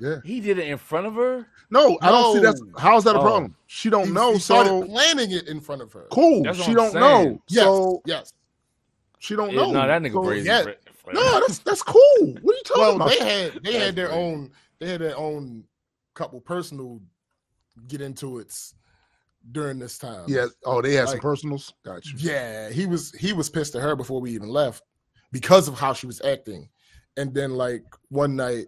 Yeah. 0.00 0.16
He 0.24 0.40
did 0.40 0.58
it 0.58 0.66
in 0.68 0.78
front 0.78 1.06
of 1.06 1.14
her. 1.14 1.46
No, 1.70 1.96
I 2.02 2.10
don't 2.10 2.34
see 2.34 2.42
that. 2.42 2.56
how 2.78 2.96
is 2.96 3.04
that 3.04 3.14
a 3.14 3.18
Oh. 3.18 3.22
problem? 3.22 3.54
She 3.66 3.88
don't 3.88 4.06
He- 4.08 4.12
know, 4.12 4.32
he 4.32 4.38
started 4.40 4.68
so 4.70 4.84
planning 4.84 5.30
it 5.30 5.46
in 5.48 5.60
front 5.60 5.80
of 5.82 5.92
her. 5.92 6.06
cool. 6.10 6.42
That's 6.42 6.58
what 6.58 6.64
She 6.64 6.70
I'm 6.72 6.76
don't 6.76 6.92
saying. 6.92 7.28
know, 7.28 7.42
Yes, 7.48 7.64
so 7.64 8.02
yes. 8.06 8.32
She 9.22 9.36
don't 9.36 9.50
Yeah, 9.52 9.60
know. 9.60 9.70
no, 9.72 9.86
that 9.86 10.02
nigga 10.02 10.12
So- 10.14 10.22
crazy. 10.24 10.46
yeah. 10.48 10.62
Fred- 10.62 10.78
Fred. 10.96 11.14
No, 11.14 11.40
that's 11.40 11.58
that's 11.58 11.82
cool. 11.82 12.02
What 12.42 12.54
are 12.54 12.56
you 12.56 12.62
talking 12.64 12.82
Well, 12.82 12.96
about? 12.96 13.08
they 13.10 13.18
had 13.18 13.52
they 13.62 13.72
That's 13.72 13.84
had 13.84 13.96
their 13.96 14.08
crazy. 14.08 14.20
own 14.20 14.52
they 14.80 14.88
had 14.88 15.00
their 15.00 15.16
own 15.16 15.64
couple 16.14 16.40
personal 16.40 17.00
get 17.86 18.00
into 18.00 18.38
it 18.38 18.52
during 19.52 19.78
this 19.78 19.96
time. 19.98 20.24
yeah. 20.28 20.46
Oh, 20.64 20.82
they 20.82 20.94
had 20.94 21.08
some 21.08 21.20
personals. 21.20 21.72
Got 21.84 22.04
you. 22.06 22.14
Yeah, 22.18 22.70
he 22.70 22.86
was 22.86 23.12
he 23.12 23.32
was 23.32 23.48
pissed 23.48 23.74
at 23.76 23.82
her 23.82 23.94
before 23.96 24.20
we 24.20 24.32
even 24.32 24.48
left 24.48 24.82
because 25.30 25.68
of 25.68 25.78
how 25.78 25.92
she 25.92 26.06
was 26.06 26.20
acting. 26.22 26.68
And 27.16 27.32
then 27.32 27.52
like 27.54 27.84
one 28.08 28.34
night 28.36 28.66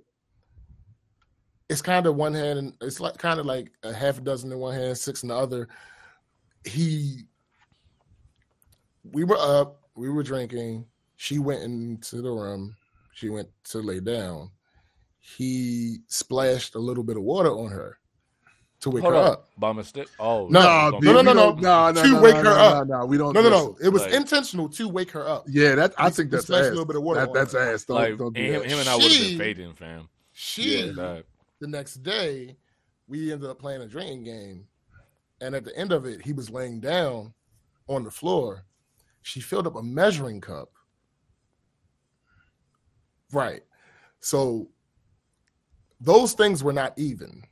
it's 1.70 1.80
kind 1.82 2.06
of 2.06 2.14
one 2.14 2.34
hand 2.34 2.58
and 2.58 2.74
it's 2.82 3.00
like 3.00 3.16
kind 3.18 3.40
of 3.40 3.46
like 3.46 3.72
a 3.82 3.92
half 3.92 4.18
a 4.18 4.20
dozen 4.20 4.52
in 4.52 4.58
one 4.58 4.74
hand, 4.74 4.96
six 4.98 5.22
in 5.24 5.30
the 5.30 5.34
other. 5.36 5.66
He 6.64 7.22
we 9.12 9.24
were 9.24 9.38
up, 9.38 9.80
we 9.96 10.08
were 10.10 10.22
drinking. 10.22 10.86
She 11.16 11.38
went 11.38 11.62
into 11.62 12.20
the 12.22 12.30
room. 12.30 12.76
She 13.14 13.28
went 13.28 13.48
to 13.70 13.78
lay 13.78 14.00
down. 14.00 14.50
He 15.20 15.98
splashed 16.08 16.74
a 16.74 16.78
little 16.78 17.04
bit 17.04 17.16
of 17.16 17.22
water 17.22 17.50
on 17.50 17.70
her 17.70 17.98
to 18.80 18.90
wake 18.90 19.02
Hold 19.02 19.14
her 19.14 19.20
up. 19.20 19.32
up. 19.32 19.48
By 19.56 19.72
mistake? 19.72 20.08
Oh, 20.18 20.48
No, 20.48 20.60
that 20.60 20.92
was 20.94 21.00
B, 21.00 21.08
on 21.08 21.14
no, 21.14 21.22
no, 21.22 21.32
no, 21.32 21.52
no. 21.54 21.54
no, 21.54 21.90
no, 21.92 22.02
To 22.02 22.08
no, 22.10 22.20
wake 22.20 22.34
no, 22.34 22.38
her 22.38 22.44
no, 22.44 22.50
up. 22.56 22.88
No, 22.88 22.98
no, 23.00 23.06
we 23.06 23.16
don't. 23.16 23.32
No, 23.32 23.40
no, 23.42 23.48
no. 23.48 23.76
It 23.80 23.88
was 23.88 24.02
Like- 24.02 24.12
intentional 24.12 24.68
to 24.70 24.88
wake 24.88 25.10
her 25.12 25.26
up. 25.26 25.44
Yeah, 25.48 25.74
that 25.76 25.94
I 25.96 26.10
think 26.10 26.30
that's 26.30 26.44
splashed 26.44 26.66
a 26.66 26.70
little 26.70 26.84
bit 26.84 26.96
of 26.96 27.02
water 27.02 27.20
That, 27.20 27.32
that's 27.32 27.52
her. 27.54 27.72
ass. 27.72 27.84
Don't, 27.84 27.96
Like 27.96 28.18
don't 28.18 28.34
do 28.34 28.42
him, 28.42 28.62
that. 28.62 28.70
him 28.70 28.78
and 28.80 28.88
I 28.88 28.96
would 28.96 29.04
have 29.10 29.12
been 29.28 29.38
fading, 29.38 29.72
fam. 29.74 30.08
She 30.32 30.90
That- 30.90 31.24
the 31.60 31.68
next 31.68 32.02
day, 32.02 32.56
we 33.06 33.32
ended 33.32 33.48
up 33.48 33.58
playing 33.58 33.80
a 33.80 33.86
drinking 33.86 34.24
game, 34.24 34.66
and 35.40 35.54
at 35.54 35.64
the 35.64 35.74
end 35.78 35.92
of 35.92 36.04
it, 36.04 36.20
he 36.22 36.32
was 36.34 36.50
laying 36.50 36.80
down 36.80 37.32
on 37.88 38.04
the 38.04 38.10
floor. 38.10 38.64
She 39.24 39.40
filled 39.40 39.66
up 39.66 39.74
a 39.74 39.82
measuring 39.82 40.40
cup. 40.42 40.68
Right. 43.32 43.62
So 44.20 44.68
those 45.98 46.34
things 46.34 46.62
were 46.62 46.74
not 46.74 46.92
even. 46.98 47.42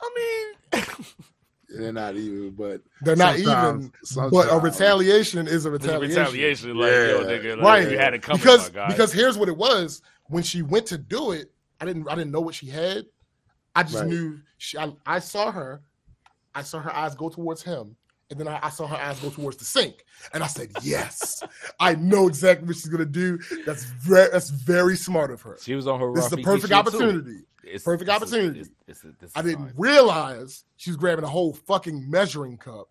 I 0.00 0.54
mean, 0.72 0.82
They're 1.68 1.92
not 1.92 2.14
even, 2.16 2.50
but 2.50 2.80
They're 3.02 3.16
not 3.16 3.38
even. 3.38 3.90
sometimes. 4.04 4.30
But 4.32 4.52
a 4.52 4.58
retaliation 4.60 5.48
is 5.48 5.66
a 5.66 5.72
it's 5.72 5.84
retaliation. 5.84 6.16
retaliation. 6.16 6.76
Like, 6.76 6.90
yo, 6.92 7.24
nigga, 7.24 7.56
like, 7.56 7.64
right 7.64 7.90
you 7.90 7.98
had 7.98 8.14
it 8.14 8.22
coming, 8.22 8.38
because 8.40 8.70
my 8.72 8.86
because 8.88 9.12
here's 9.12 9.36
what 9.36 9.48
it 9.48 9.56
was 9.56 10.00
when 10.28 10.44
she 10.44 10.62
went 10.62 10.86
to 10.86 10.98
do 10.98 11.32
it 11.32 11.50
i 11.80 11.84
didn't 11.84 12.08
i 12.08 12.14
didn't 12.14 12.30
know 12.30 12.40
what 12.40 12.54
she 12.54 12.66
had 12.68 13.04
i 13.74 13.82
just 13.82 13.96
Right. 13.96 14.06
knew 14.08 14.38
she 14.58 14.78
I, 14.78 14.92
I 15.04 15.18
saw 15.18 15.50
her 15.50 15.82
i 16.54 16.62
saw 16.62 16.78
her 16.80 16.94
eyes 16.94 17.14
go 17.16 17.28
towards 17.28 17.62
him 17.62 17.96
and 18.32 18.40
then 18.40 18.48
I, 18.48 18.58
I 18.62 18.70
saw 18.70 18.86
her 18.88 18.96
eyes 18.96 19.20
go 19.20 19.30
towards 19.30 19.58
the 19.58 19.64
sink, 19.64 20.04
and 20.34 20.42
I 20.42 20.46
said, 20.48 20.70
"Yes, 20.82 21.42
I 21.78 21.94
know 21.94 22.26
exactly 22.26 22.66
what 22.66 22.76
she's 22.76 22.88
gonna 22.88 23.04
do. 23.04 23.38
That's 23.64 23.84
very 23.84 24.28
that's 24.30 24.50
very 24.50 24.96
smart 24.96 25.30
of 25.30 25.40
her. 25.42 25.58
She 25.62 25.74
was 25.74 25.86
on 25.86 26.00
her. 26.00 26.12
This 26.14 26.24
is 26.24 26.30
the 26.30 26.36
Rafiki 26.38 26.44
perfect 26.44 26.72
opportunity. 26.72 27.40
It's- 27.62 27.84
Perfect 27.84 28.10
it's 28.10 28.10
a- 28.10 28.14
opportunity. 28.16 28.60
it's- 28.60 28.74
it's 28.88 29.04
a- 29.04 29.14
it's 29.22 29.36
a 29.36 29.38
I 29.38 29.42
didn't 29.42 29.66
sign. 29.66 29.74
realize 29.76 30.64
she 30.76 30.90
was 30.90 30.96
grabbing 30.96 31.24
a 31.24 31.28
whole 31.28 31.52
fucking 31.52 32.10
measuring 32.10 32.56
cup 32.58 32.88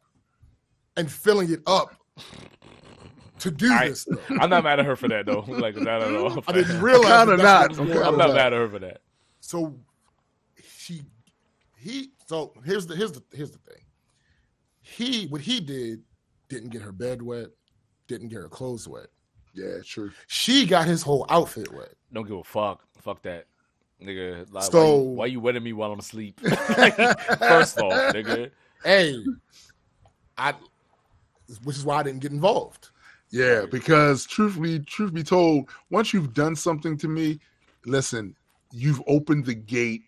and 0.95 1.11
filling 1.11 1.51
it 1.51 1.61
up 1.67 1.93
to 3.39 3.51
do 3.51 3.71
I- 3.73 3.89
this. 3.89 4.05
Though. 4.05 4.17
I'm 4.39 4.49
not 4.49 4.63
mad 4.63 4.79
at 4.79 4.85
her 4.85 4.95
for 4.95 5.09
that 5.09 5.25
though. 5.25 5.43
Like 5.47 5.75
not 5.75 6.01
at 6.03 6.15
all. 6.15 6.41
I 6.47 6.51
didn't 6.53 6.79
realize. 6.89 7.27
Kinda 7.27 7.37
that 7.37 7.43
that's 7.43 7.43
not. 7.43 7.69
what 7.69 7.69
was 7.69 7.79
I'm 7.79 7.87
going 7.87 8.07
I'm 8.07 8.17
not 8.17 8.27
not. 8.29 8.35
mad 8.35 8.53
at 8.53 8.59
her 8.59 8.69
for 8.69 8.79
that. 8.79 9.01
So 9.41 9.75
she 10.77 11.01
he 11.77 12.11
so 12.27 12.53
here's 12.63 12.87
the 12.87 12.95
here's 12.95 13.11
the 13.11 13.23
here's 13.33 13.51
the 13.51 13.57
thing. 13.59 13.81
He 14.91 15.27
what 15.27 15.41
he 15.41 15.59
did 15.59 16.03
didn't 16.49 16.69
get 16.69 16.81
her 16.81 16.91
bed 16.91 17.21
wet, 17.21 17.47
didn't 18.07 18.29
get 18.29 18.39
her 18.39 18.49
clothes 18.49 18.87
wet. 18.87 19.07
Yeah, 19.53 19.77
true. 19.85 20.11
She 20.27 20.65
got 20.65 20.85
his 20.87 21.01
whole 21.01 21.25
outfit 21.29 21.73
wet. 21.73 21.93
Don't 22.13 22.27
give 22.27 22.37
a 22.37 22.43
fuck. 22.43 22.83
Fuck 23.01 23.21
that. 23.23 23.45
Nigga, 24.01 24.51
like, 24.51 24.63
So- 24.63 24.95
why, 24.95 25.03
you, 25.03 25.11
why 25.11 25.25
you 25.27 25.39
wetting 25.39 25.63
me 25.63 25.73
while 25.73 25.91
I'm 25.91 25.99
asleep? 25.99 26.39
First 26.39 27.79
off, 27.79 28.13
nigga. 28.13 28.49
Hey, 28.83 29.23
I 30.37 30.53
which 31.63 31.75
is 31.77 31.85
why 31.85 31.97
I 31.99 32.03
didn't 32.03 32.21
get 32.21 32.31
involved. 32.31 32.89
Yeah, 33.29 33.65
because 33.69 34.25
truthfully, 34.25 34.79
truth 34.79 35.13
be 35.13 35.23
told, 35.23 35.69
once 35.89 36.13
you've 36.13 36.33
done 36.33 36.55
something 36.55 36.97
to 36.97 37.07
me, 37.07 37.39
listen, 37.85 38.35
you've 38.71 39.01
opened 39.07 39.45
the 39.45 39.53
gate, 39.53 40.01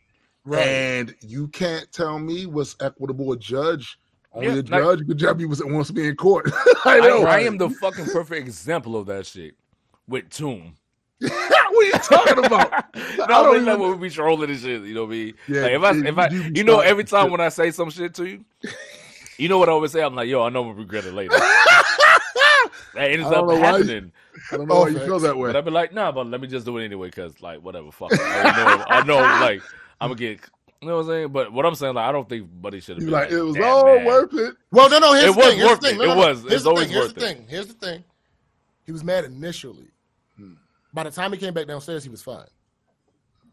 and 0.51 1.15
you 1.21 1.47
can't 1.49 1.89
tell 1.91 2.19
me 2.19 2.45
what's 2.45 2.75
equitable. 2.81 3.31
A 3.31 3.37
judge, 3.37 3.97
only 4.33 4.47
Yeah, 4.47 4.53
a 4.53 4.55
like- 4.55 4.67
judge. 4.67 5.07
Good 5.07 5.17
job, 5.17 5.39
he 5.39 5.45
was 5.45 5.63
wants 5.63 5.87
to 5.87 5.93
be 5.93 6.07
in 6.07 6.15
court. 6.15 6.51
I 6.85 6.97
I, 6.97 6.99
know. 6.99 7.25
I 7.25 7.39
am 7.39 7.57
the 7.57 7.69
fucking 7.69 8.05
perfect 8.05 8.47
example 8.47 8.95
of 8.95 9.05
that 9.07 9.25
shit 9.25 9.55
with 10.07 10.29
Tomb. 10.29 10.75
what 11.19 11.31
are 11.31 11.83
you 11.83 11.91
talking 11.93 12.45
about? 12.45 12.71
no, 12.95 13.23
I 13.23 13.27
don't 13.27 13.55
I 13.55 13.61
even- 13.61 13.65
like, 13.79 13.99
we 13.99 14.07
be 14.09 14.13
trolling 14.13 14.49
and 14.49 14.59
shit, 14.59 14.81
you 14.83 14.93
know 14.93 15.03
what 15.05 15.13
I 15.13 15.17
mean? 15.17 15.33
Yeah, 15.47 15.61
like, 15.61 15.71
if 15.71 15.83
I, 15.83 15.91
you- 15.91 16.05
if 16.05 16.17
I, 16.17 16.27
you 16.29 16.51
you 16.55 16.63
know, 16.63 16.79
every 16.79 17.03
time 17.05 17.25
shit. 17.25 17.31
when 17.31 17.41
I 17.41 17.49
say 17.49 17.71
some 17.71 17.89
shit 17.89 18.13
to 18.15 18.25
you, 18.25 18.43
you 19.37 19.47
know 19.49 19.57
what 19.57 19.69
I 19.69 19.71
always 19.71 19.91
say? 19.91 20.01
I'm 20.01 20.15
like, 20.15 20.27
yo, 20.27 20.43
I 20.43 20.49
know 20.49 20.61
I'm 20.61 20.67
gonna 20.69 20.79
regret 20.79 21.05
it 21.05 21.13
later. 21.13 21.37
that 22.95 23.11
ends 23.11 23.25
up 23.27 23.45
know 23.45 23.53
you- 23.53 23.61
happening. 23.61 24.11
I 24.51 24.57
don't 24.57 24.67
know 24.67 24.81
why 24.81 24.87
you 24.89 24.99
feel 24.99 25.19
that 25.19 25.37
way. 25.37 25.49
But 25.49 25.55
I'd 25.57 25.65
be 25.65 25.71
like, 25.71 25.93
nah, 25.93 26.11
but 26.11 26.27
let 26.27 26.41
me 26.41 26.47
just 26.47 26.65
do 26.65 26.77
it 26.77 26.85
anyway, 26.85 27.09
cause 27.11 27.39
like 27.41 27.59
whatever, 27.61 27.91
fuck. 27.91 28.09
I 28.13 28.51
know, 28.57 28.85
I 28.89 29.03
know, 29.05 29.15
like 29.45 29.61
I'm 30.01 30.09
gonna 30.09 30.15
get, 30.19 30.39
you 30.83 30.89
know 30.89 30.95
what 30.97 31.01
I'm 31.03 31.07
saying? 31.07 31.27
But 31.29 31.51
what 31.53 31.65
I'm 31.65 31.75
saying, 31.75 31.95
like, 31.95 32.05
I 32.07 32.11
don't 32.11 32.27
think 32.29 32.47
Buddy 32.61 32.79
should 32.79 32.97
have 32.97 33.03
He's 33.03 33.05
been 33.05 33.13
like, 33.13 33.31
it 33.31 33.41
was 33.41 33.55
that 33.55 33.63
all 33.63 33.85
mad. 33.85 34.05
worth 34.05 34.33
it. 34.33 34.55
Well, 34.71 34.89
no, 34.89 34.99
no. 34.99 35.13
Here's 35.13 35.25
It 35.25 35.31
the 35.33 35.37
was 35.37 35.47
thing. 35.47 35.57
Here's 35.57 35.69
worth 35.69 35.79
the 35.81 35.87
thing. 35.87 35.95
it. 35.95 35.97
No, 35.97 36.03
It 36.03 36.07
no, 36.07 36.13
no. 36.21 36.27
was. 36.27 36.41
Here's 36.41 36.53
It's 36.53 36.63
the 36.63 36.69
always 36.69 36.85
thing. 36.87 36.93
Here's 36.93 37.05
worth 37.07 37.15
the 37.15 37.21
it. 37.21 37.35
thing. 37.37 37.45
Here's 37.49 37.67
the 37.67 37.73
thing. 37.73 38.03
He 38.85 38.91
was 38.91 39.03
mad 39.03 39.25
initially. 39.25 39.87
Hmm. 40.37 40.53
By 40.93 41.03
the 41.03 41.11
time 41.11 41.31
he 41.31 41.37
came 41.37 41.53
back 41.53 41.67
downstairs, 41.67 42.03
he 42.03 42.09
was 42.09 42.21
fine. 42.21 42.45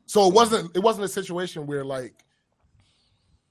So 0.07 0.27
it 0.27 0.35
wasn't. 0.35 0.75
It 0.77 0.81
wasn't 0.81 1.05
a 1.05 1.09
situation 1.09 1.67
where 1.67 1.85
like 1.85 2.15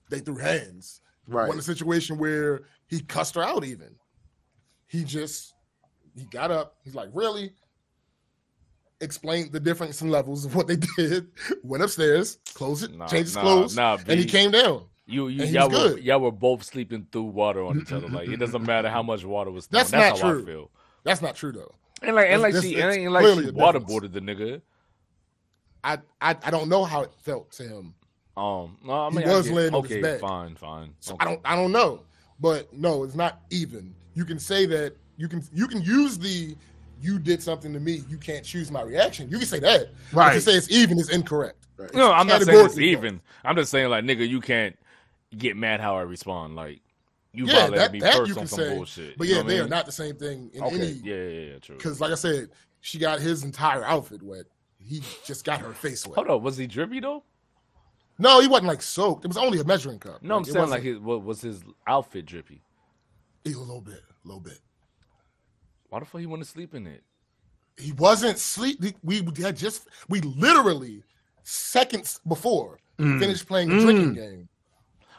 they 0.10 0.20
threw 0.20 0.36
hands. 0.38 1.02
Right. 1.28 1.34
It 1.34 1.36
Right. 1.44 1.48
wasn't 1.48 1.64
a 1.64 1.78
situation 1.78 2.18
where 2.18 2.64
he 2.88 3.00
cussed 3.02 3.36
her 3.36 3.42
out. 3.44 3.64
Even 3.64 3.96
he 4.88 5.04
just 5.04 5.54
he 6.18 6.26
got 6.26 6.52
up. 6.52 6.76
He's 6.84 6.96
like, 6.96 7.10
really. 7.14 7.54
Explained 9.02 9.52
the 9.54 9.60
difference 9.60 10.02
in 10.02 10.10
levels 10.10 10.44
of 10.46 10.56
what 10.56 10.68
they 10.68 10.76
did. 10.98 11.28
Went 11.64 11.84
upstairs, 11.84 12.38
closed 12.54 12.84
it, 12.84 12.96
Nah, 12.98 13.08
changed 13.08 13.28
his 13.28 13.36
nah, 13.36 13.42
clothes, 13.42 13.76
nah, 13.76 13.98
and 14.08 14.20
he 14.20 14.26
came 14.26 14.52
down. 14.52 14.84
You, 15.06 15.28
you, 15.30 15.44
And 15.44 15.52
y'all 15.52 15.70
was 15.70 15.80
were, 15.92 15.96
good. 15.96 16.04
y'all 16.04 16.20
were 16.20 16.32
both 16.32 16.64
sleeping 16.64 17.08
through 17.12 17.24
water 17.24 17.64
on 17.64 17.80
each 17.80 17.92
other. 17.92 18.08
Like 18.10 18.28
it 18.30 18.38
doesn't 18.38 18.64
matter 18.66 18.90
how 18.90 19.02
much 19.02 19.24
water 19.24 19.50
was. 19.52 19.66
Thrown. 19.68 19.80
That's 19.80 19.92
That's, 19.92 20.20
not 20.20 20.28
how 20.28 20.34
true. 20.34 20.42
I 20.44 20.46
feel. 20.46 20.72
That's 21.04 21.22
not 21.22 21.36
true 21.36 21.52
though. 21.52 21.74
And 22.02 22.16
like, 22.16 22.28
and 22.30 22.42
like 22.42 22.50
It's- 22.54 22.64
she, 22.64 22.76
it's- 22.76 22.96
and 22.98 23.12
like 23.14 23.26
she 23.26 23.32
a 23.32 23.36
difference. 23.36 23.58
waterboarded 23.58 24.14
the 24.14 24.20
nigga. 24.22 24.62
I, 25.84 25.98
I 26.22 26.36
I 26.44 26.52
don't 26.52 26.68
know 26.70 26.84
how 26.84 27.02
it 27.04 27.12
felt 27.14 27.52
to 27.54 27.64
him. 27.64 27.94
Um, 28.38 28.78
no, 28.86 28.94
I 28.94 29.10
mean, 29.10 29.28
I 29.28 29.36
was 29.38 29.48
get- 29.48 29.56
laying 29.56 29.74
on 29.74 29.84
his 29.84 29.92
okay, 29.94 30.02
back. 30.02 30.20
fine, 30.20 30.56
fine. 30.56 30.94
So 31.00 31.14
okay. 31.14 31.26
I 31.26 31.30
don't 31.30 31.42
I 31.46 31.56
don't 31.56 31.72
know, 31.72 32.02
but 32.40 32.72
no, 32.74 33.04
it's 33.04 33.16
not 33.16 33.42
even. 33.50 33.96
You 34.14 34.26
can 34.26 34.40
say 34.40 34.66
that 34.68 34.94
you 35.18 35.28
can 35.28 35.42
you 35.54 35.68
can 35.68 35.82
use 35.82 36.18
the 36.20 36.56
you 37.02 37.20
did 37.20 37.42
something 37.42 37.72
to 37.74 37.80
me. 37.80 38.04
You 38.10 38.18
can't 38.18 38.44
choose 38.46 38.72
my 38.72 38.82
reaction. 38.82 39.30
You 39.30 39.38
can 39.38 39.48
say 39.48 39.60
that. 39.60 39.90
But 40.14 40.18
Right. 40.18 40.34
to 40.34 40.42
say 40.42 40.54
it's 40.54 40.70
even 40.70 40.98
is 41.00 41.10
incorrect. 41.10 41.58
No, 41.94 42.12
I'm 42.12 42.28
not 42.28 42.42
saying 42.42 42.42
it's 42.42 42.46
categorically 42.46 42.90
even. 42.92 43.22
I'm 43.46 43.56
just 43.56 43.72
saying 43.72 43.90
like, 43.90 44.04
nigga, 44.04 44.28
you 44.28 44.42
can't 44.42 44.78
get 45.38 45.56
mad 45.56 45.80
how 45.80 45.96
I 45.98 46.02
respond. 46.02 46.56
Like, 46.56 46.82
you 47.32 47.46
Yeah, 47.46 47.54
violated 47.68 47.80
that, 47.80 47.92
me 47.94 48.00
that 48.02 48.16
first 48.16 48.28
you 48.30 48.34
on 48.36 48.40
can 48.40 48.48
some 48.48 48.60
say. 48.60 48.76
bullshit. 48.76 49.18
But 49.18 49.28
you 49.28 49.34
yeah, 49.36 49.40
know 49.40 49.44
what 49.46 49.52
I 49.52 49.56
they 49.56 49.60
are 49.62 49.68
not 49.68 49.86
the 49.86 49.92
same 49.92 50.16
thing 50.18 50.50
in 50.54 50.64
Okay, 50.64 50.76
any. 50.76 50.88
yeah, 50.88 51.16
yeah, 51.16 51.52
yeah, 51.54 51.60
true. 51.60 51.78
Because 51.78 52.02
like 52.02 52.12
I 52.12 52.16
said, 52.16 52.50
she 52.82 52.98
got 52.98 53.20
his 53.20 53.44
entire 53.44 53.84
outfit 53.86 54.22
wet. 54.24 54.46
He 54.78 55.02
just 55.26 55.46
got 55.46 55.62
her 55.62 55.74
face 55.74 56.06
wet. 56.08 56.16
Hold 56.16 56.30
on, 56.30 56.44
was 56.44 56.58
he 56.58 56.66
drippy 56.68 57.00
though? 57.00 57.24
No, 58.18 58.42
he 58.42 58.48
wasn't 58.48 58.68
like 58.68 58.82
soaked. 58.82 59.24
It 59.24 59.30
was 59.30 59.38
only 59.38 59.60
a 59.60 59.64
measuring 59.64 60.00
cup. 60.00 60.22
No, 60.22 60.36
I'm 60.36 60.42
it 60.42 60.48
saying 60.48 60.56
like 60.70 60.70
wasn't- 60.80 60.84
his 60.86 61.00
what 61.00 61.24
was 61.24 61.42
his 61.42 61.64
outfit 61.88 62.26
drippy? 62.26 62.62
a 63.46 63.50
little 63.50 63.82
bit, 63.82 64.04
a 64.24 64.28
little 64.28 64.42
bit. 64.42 64.60
Why 65.90 66.00
the 66.00 66.06
fuck 66.06 66.22
he 66.22 66.28
want 66.28 66.44
to 66.44 66.48
sleep 66.50 66.74
in 66.76 66.88
it? 66.88 67.04
he 67.78 67.94
wasn't 67.94 68.38
sleep. 68.38 68.82
We 69.04 69.22
we 69.22 69.42
had 69.42 69.56
just 69.56 69.88
we 70.10 70.20
literally 70.22 71.04
seconds 71.44 72.20
before 72.28 72.80
Mm. 73.00 73.18
finished 73.18 73.48
playing 73.48 73.70
the 73.70 73.80
drinking 73.80 74.14
game. 74.14 74.50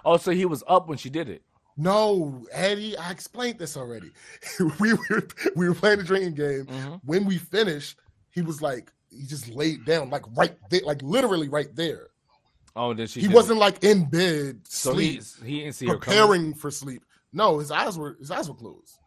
Oh, 0.05 0.19
so 0.19 0.33
he 0.33 0.45
was 0.45 0.63
up 0.69 0.87
when 0.87 0.99
she 0.99 1.09
did 1.09 1.31
it. 1.31 1.43
No, 1.79 2.45
Eddie, 2.53 2.95
I 2.99 3.11
explained 3.11 3.59
this 3.59 3.75
already. 3.79 4.11
we 4.79 4.93
were 4.93 5.27
we 5.57 5.67
were 5.67 5.75
playing 5.75 5.99
the 5.99 6.05
drinking 6.05 6.35
game. 6.35 6.67
Mhm. 6.67 7.01
When 7.05 7.25
we 7.25 7.39
finished, 7.39 7.97
he 8.31 8.43
was 8.43 8.61
like 8.61 8.93
he 9.11 9.25
just 9.25 9.49
laid 9.49 9.87
down 9.87 10.11
like 10.11 10.25
right 10.37 10.55
there, 10.69 10.83
like 10.85 11.01
literally 11.03 11.49
right 11.49 11.75
there. 11.75 12.09
Oh, 12.77 12.93
then 12.93 13.07
she. 13.07 13.21
He 13.23 13.27
did 13.29 13.35
wasn't 13.35 13.57
It. 13.57 13.61
like 13.61 13.83
in 13.83 14.05
bed, 14.11 14.61
So 14.69 14.93
sleep, 14.93 15.23
he 15.43 15.47
he 15.53 15.61
didn't 15.61 15.75
see 15.77 15.87
her 15.87 15.97
coming. 15.97 16.01
preparing 16.19 16.55
for 16.55 16.71
sleep. 16.71 17.03
No, 17.33 17.59
his 17.59 17.71
eyes 17.71 17.97
were 17.97 18.17
his 18.21 18.31
eyes 18.31 18.47
were 18.51 18.55
closed. 18.55 18.99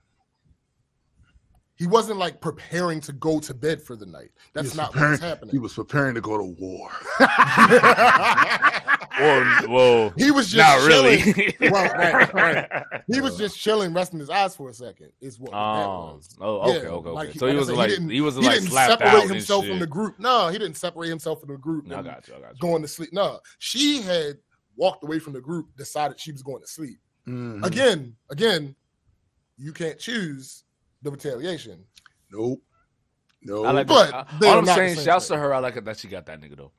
He 1.76 1.88
wasn't 1.88 2.20
like 2.20 2.40
preparing 2.40 3.02
to 3.02 3.14
go 3.14 3.40
to 3.40 3.54
bed 3.54 3.82
for 3.82 3.96
the 3.96 4.06
night. 4.06 4.30
That's 4.54 4.76
not 4.76 4.92
preparing- 4.92 5.20
what's 5.40 5.52
He 5.52 5.58
was 5.60 5.74
preparing 5.74 6.14
to 6.16 6.22
go 6.22 6.38
to 6.38 6.44
war. 6.44 6.90
Or 9.22 9.44
whoa, 9.68 10.10
he 10.18 10.32
was 10.32 10.50
just 10.52 10.58
not 10.58 10.90
chilling. 10.90 11.22
really. 11.38 11.56
Well, 11.72 11.94
right, 11.94 12.34
right. 12.34 12.84
He 13.08 13.22
was 13.22 13.38
just 13.38 13.60
chilling, 13.60 13.94
resting 13.94 14.18
his 14.20 14.30
eyes 14.32 14.56
for 14.56 14.70
a 14.70 14.74
second. 14.74 15.12
Is 15.22 15.40
what 15.40 15.52
that 15.52 15.58
Oh, 15.58 16.16
was. 16.16 16.36
oh, 16.42 16.56
okay, 16.62 16.72
Yeah, 16.72 16.78
okay, 16.80 16.88
okay. 16.90 17.10
like, 17.12 17.34
so 17.34 17.46
he 17.46 17.52
like 17.54 17.60
was 17.60 17.68
said, 17.68 17.78
like 17.78 17.90
didn't- 17.92 18.10
he 18.10 18.22
was 18.22 18.36
he 18.36 18.42
like 18.42 18.56
didn't 18.56 18.70
slapped 18.72 18.90
separate 19.04 19.10
out 19.24 19.28
himself 19.30 19.68
from 19.68 19.78
the 19.78 19.86
group. 19.86 20.18
No, 20.20 20.48
he 20.48 20.58
didn't 20.58 20.78
separate 20.78 21.10
himself 21.10 21.40
from 21.42 21.50
the 21.50 21.58
group. 21.58 21.86
No, 21.86 22.00
I 22.00 22.02
got 22.02 22.28
you. 22.28 22.34
I 22.36 22.40
got 22.40 22.54
you. 22.54 22.60
Going 22.60 22.82
to 22.82 22.88
sleep. 22.88 23.14
No, 23.14 23.40
she 23.60 24.02
had 24.02 24.40
walked 24.76 25.04
away 25.04 25.20
from 25.20 25.34
the 25.34 25.42
group, 25.42 25.68
decided 25.78 26.20
she 26.20 26.32
was 26.32 26.42
going 26.42 26.62
to 26.64 26.68
sleep. 26.68 26.98
Mhm. 27.28 27.64
Again, 27.64 28.16
again, 28.32 28.76
you 29.58 29.74
can't 29.74 30.00
choose 30.00 30.64
the 31.04 31.12
retaliation. 31.12 31.84
Nope. 32.32 32.62
No. 33.44 33.66
I 33.66 33.72
like 33.72 33.88
But 33.88 34.12
that. 34.12 34.28
they're 34.40 34.52
all 34.52 34.60
I'm 34.60 34.66
saying, 34.66 34.96
shouts 34.98 35.28
thing. 35.28 35.36
to 35.38 35.42
her. 35.42 35.54
I 35.54 35.60
like 35.60 35.76
it 35.76 35.84
that 35.86 35.98
she 35.98 36.08
got 36.08 36.26
that 36.28 36.40
nigga 36.42 36.56
though. 36.58 36.72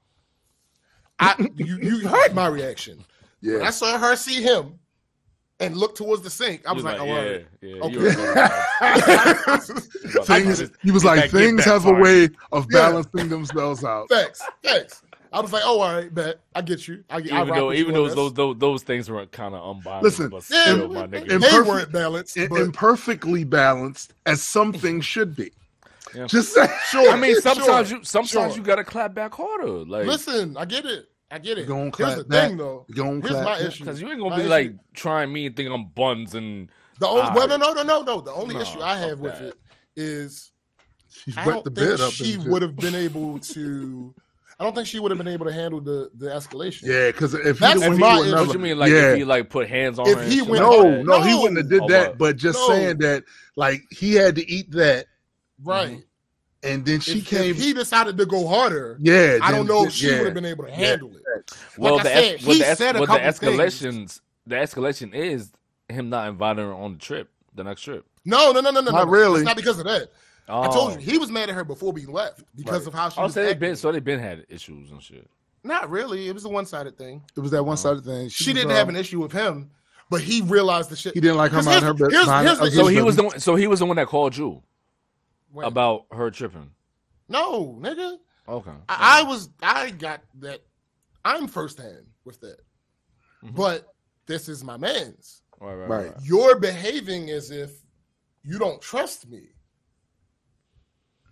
I 1.20 1.34
you 1.56 1.78
you 1.80 2.09
heard 2.09 2.34
my 2.34 2.46
reaction. 2.48 3.05
When 3.42 3.62
I 3.62 3.70
saw 3.70 3.96
her 3.98 4.16
see 4.16 4.42
him 4.42 4.78
and 5.60 5.76
look 5.76 5.94
towards 5.94 6.22
the 6.22 6.30
sink, 6.30 6.62
I 6.66 6.72
was 6.72 6.82
You 6.82 6.88
like, 6.90 7.01
oh, 7.01 7.05
yeah, 7.05 7.38
yeah. 7.60 7.84
Okay. 7.84 7.92
You 7.92 8.10
Things, 10.24 10.70
he 10.82 10.90
was 10.90 11.05
like, 11.05 11.30
things 11.30 11.64
that 11.64 11.70
have 11.70 11.86
a 11.86 11.92
way 11.92 12.24
of 12.51 12.66
Yeah. 12.70 12.80
balancing 12.90 13.28
themselves 13.28 13.84
out. 13.84 14.09
Thanks, 14.09 14.42
thanks. 14.64 15.02
I 15.35 15.40
was 15.40 15.52
like, 15.52 15.62
oh, 15.65 15.81
all 15.81 15.94
right, 15.94 16.12
bet. 16.15 16.40
I 16.55 16.62
get 16.62 16.86
you. 16.86 17.02
I, 17.11 17.16
I 17.16 17.19
even 17.20 17.36
rock 17.36 17.48
though 17.56 17.66
with 17.69 17.77
you 17.78 17.82
even 17.85 17.94
though 17.94 18.09
those, 18.09 18.32
those 18.35 18.56
those 18.59 18.82
things 18.82 19.11
weren't 19.11 19.32
kind 19.32 19.55
of 19.55 19.77
unbalanced, 19.77 20.05
Listen, 20.20 20.28
but 20.31 20.44
Yeah, 20.51 20.62
still, 20.62 20.89
my 20.93 21.06
nigga. 21.06 21.32
and 21.35 21.43
they 21.43 21.61
weren't 21.61 21.90
balanced. 21.93 22.39
I- 22.39 22.47
but 22.47 22.61
imperfectly 22.61 23.44
balanced 23.44 24.15
as 24.27 24.43
some 24.43 24.73
things 24.73 25.05
should 25.05 25.35
be. 25.36 25.51
Yeah. 26.15 26.27
Just 26.27 26.52
say, 26.55 26.66
sure. 26.90 27.11
I 27.11 27.16
mean, 27.16 27.40
sometimes 27.40 27.89
sure, 27.89 27.98
you 27.98 28.05
sometimes 28.05 28.31
sure. 28.52 28.56
you 28.56 28.62
gotta 28.62 28.85
clap 28.85 29.15
back 29.15 29.35
harder, 29.35 29.66
like 29.85 30.06
listen. 30.06 30.56
I 30.56 30.65
get 30.65 30.85
it. 30.86 31.06
I 31.31 31.39
get 31.39 31.59
it. 31.59 31.66
Gonna 31.66 31.90
Here's 31.98 32.16
the 32.16 32.24
back. 32.24 32.48
thing, 32.51 32.56
though. 32.59 32.86
Gonna 32.94 33.15
Here's 33.20 33.31
clap 33.31 33.44
my 33.44 33.59
back. 33.59 33.66
issue. 33.69 33.85
because 33.85 34.01
you 34.01 34.09
ain't 34.11 34.19
gonna 34.20 34.31
My 34.31 34.36
be 34.36 34.43
issue- 34.43 34.51
like 34.51 34.73
trying 34.94 35.32
me 35.32 35.47
and 35.47 35.56
think 35.56 35.69
I'm 35.70 35.86
buns 35.86 36.35
and 36.36 36.69
the 37.01 37.09
only. 37.09 37.23
Well, 37.35 37.48
no, 37.48 37.56
no, 37.56 37.73
no, 37.73 37.82
no, 37.82 38.02
no. 38.02 38.20
The 38.20 38.32
only 38.32 38.55
no, 38.55 38.61
issue 38.61 38.81
I 38.81 38.97
have 38.98 39.19
with 39.19 39.36
that. 39.40 39.48
it 39.48 39.55
is 39.97 40.52
she's 41.09 41.36
I 41.36 41.44
wet 41.47 41.55
don't 41.55 41.65
the 41.65 41.70
think 41.73 41.98
bed 41.98 42.01
up. 42.06 42.12
she 42.12 42.36
would 42.39 42.62
have 42.62 42.77
been 42.77 42.94
able 43.06 43.40
to. 43.40 44.15
I 44.59 44.64
don't 44.64 44.74
think 44.74 44.86
she 44.86 45.01
would 45.01 45.10
have 45.10 45.18
been 45.18 45.28
able 45.28 45.47
to 45.47 45.52
handle 45.52 45.81
the 45.81 46.10
the 46.14 46.26
escalation. 46.26 46.82
Yeah, 46.85 47.09
because 47.10 47.35
if 47.35 47.59
That's 47.59 47.81
he, 47.82 47.86
if 47.89 47.98
my 47.98 48.18
would 48.18 48.26
issue. 48.28 48.36
what 48.36 48.52
you 48.52 48.59
mean, 48.60 48.78
like 48.78 48.90
yeah. 48.93 49.10
if 49.12 49.18
he 49.18 49.24
like 49.24 49.51
put 49.51 49.68
hands 49.68 49.98
on 49.98 50.06
If 50.09 50.18
her? 50.18 50.24
he 50.24 50.43
went- 50.43 50.62
like 50.64 50.70
no, 50.72 51.02
no, 51.02 51.20
he 51.22 51.35
wouldn't 51.35 51.59
have 51.59 51.68
did 51.68 51.82
Oh, 51.82 51.89
that. 51.89 52.18
But 52.18 52.36
just 52.36 52.59
No. 52.59 52.68
saying 52.68 52.98
that, 52.98 53.24
like 53.56 53.82
he 53.90 54.14
had 54.14 54.36
to 54.36 54.48
eat 54.48 54.70
that, 54.72 55.06
right. 55.62 56.02
and 56.62 56.85
then 56.86 57.01
she 57.01 57.18
if, 57.18 57.26
came. 57.26 57.51
if 57.51 57.56
he 57.59 57.72
decided 57.72 58.16
to 58.18 58.26
go 58.26 58.47
harder, 58.47 58.97
yeah, 59.01 59.39
I 59.43 59.51
don't 59.51 59.66
know 59.66 59.86
if 59.86 59.93
she 59.93 60.06
yeah. 60.09 60.18
would 60.18 60.26
have 60.26 60.35
been 60.35 60.44
able 60.44 60.64
to 60.66 60.70
handle 60.72 61.10
it. 61.16 61.51
Well, 61.76 61.94
Like 61.97 62.05
the 62.05 62.10
I 62.10 62.12
es- 62.12 62.24
said, 62.40 62.47
what 62.47 62.55
he 62.56 62.62
the, 62.62 62.68
es- 62.68 62.78
said 62.78 62.97
a 62.97 63.01
what 63.01 63.09
the 63.10 63.18
couple 63.18 63.68
things. 63.68 64.20
the 64.47 64.55
escalation 64.55 65.14
is 65.14 65.51
him 65.89 66.09
not 66.10 66.28
inviting 66.28 66.64
her 66.64 66.72
on 66.72 66.93
the 66.94 66.98
trip, 66.98 67.31
the 67.55 67.64
next 67.64 67.82
trip. 67.82 68.06
No, 68.24 68.52
no, 68.52 68.60
no, 68.60 68.70
no, 68.70 68.81
no. 68.81 68.90
Not 68.93 69.06
no. 69.06 69.10
really. 69.12 69.40
It's 69.40 69.47
not 69.47 69.56
because 69.56 69.78
of 69.78 69.85
that. 69.85 70.09
Oh. 70.48 70.62
I 70.62 70.68
told 70.68 70.92
you 70.94 70.98
he 70.98 71.18
was 71.18 71.30
mad 71.30 71.48
at 71.48 71.54
her 71.54 71.64
before 71.64 71.92
we 71.92 72.04
left 72.06 72.42
because 72.54 72.80
Right. 72.80 72.88
of 72.88 72.94
how 72.94 73.08
she 73.08 73.18
Oh, 73.20 73.24
was 73.24 73.34
so 73.34 73.42
they 73.42 73.48
acting. 73.50 73.60
been 73.60 73.76
so 73.76 73.90
they 73.92 74.00
been 74.00 74.20
had 74.20 74.44
issues 74.48 74.90
and 74.90 75.02
shit. 75.02 75.28
Not 75.62 75.88
really. 75.88 76.28
It 76.28 76.34
was 76.34 76.44
a 76.44 76.48
one 76.50 76.66
sided 76.66 76.98
thing. 76.98 77.22
It 77.36 77.40
was 77.40 77.50
that 77.52 77.64
one 77.64 77.76
sided 77.78 78.04
thing. 78.04 78.28
She 78.28 78.50
was, 78.50 78.56
didn't 78.56 78.72
uh, 78.72 78.74
have 78.74 78.88
an 78.90 78.96
issue 78.96 79.20
with 79.20 79.32
him, 79.32 79.70
but 80.10 80.20
he 80.20 80.42
realized 80.42 80.90
the 80.90 80.96
shit. 80.96 81.14
He 81.14 81.20
didn't 81.20 81.38
like 81.38 81.50
her 81.52 81.58
'Cause 81.58 81.66
mind 81.66 81.84
her 81.84 81.94
bit- 81.94 82.10
here's- 82.10 82.26
mind 82.26 82.46
here's 82.46 82.58
the 82.58 82.64
of 82.66 82.70
his 82.72 82.78
So 82.78 82.86
he 82.88 83.00
was 83.00 83.16
the 83.16 83.22
one, 83.22 83.40
so 83.40 83.54
he 83.54 83.66
was 83.66 83.78
the 83.78 83.86
one 83.86 83.96
that 83.96 84.06
called 84.08 84.36
you 84.36 84.62
Wait, 85.52 85.66
about 85.66 86.04
her 86.12 86.30
tripping. 86.30 86.70
no, 87.28 87.78
nigga. 87.80 88.18
Okay. 88.46 88.70
I, 88.90 89.20
I 89.20 89.22
was. 89.22 89.48
I 89.62 89.90
got 89.90 90.20
that. 90.40 90.60
I'm 91.24 91.46
firsthand 91.48 92.04
with 92.26 92.38
that, 92.40 92.58
Mhm. 93.42 93.54
but 93.54 93.94
this 94.26 94.50
is 94.50 94.62
my 94.62 94.76
man's. 94.76 95.40
right, 95.60 95.74
right, 95.74 95.88
Right. 95.88 96.06
right. 96.08 96.16
You're 96.22 96.58
behaving 96.60 97.30
as 97.30 97.50
if 97.50 97.70
you 98.42 98.58
don't 98.58 98.82
trust 98.82 99.26
me. 99.30 99.44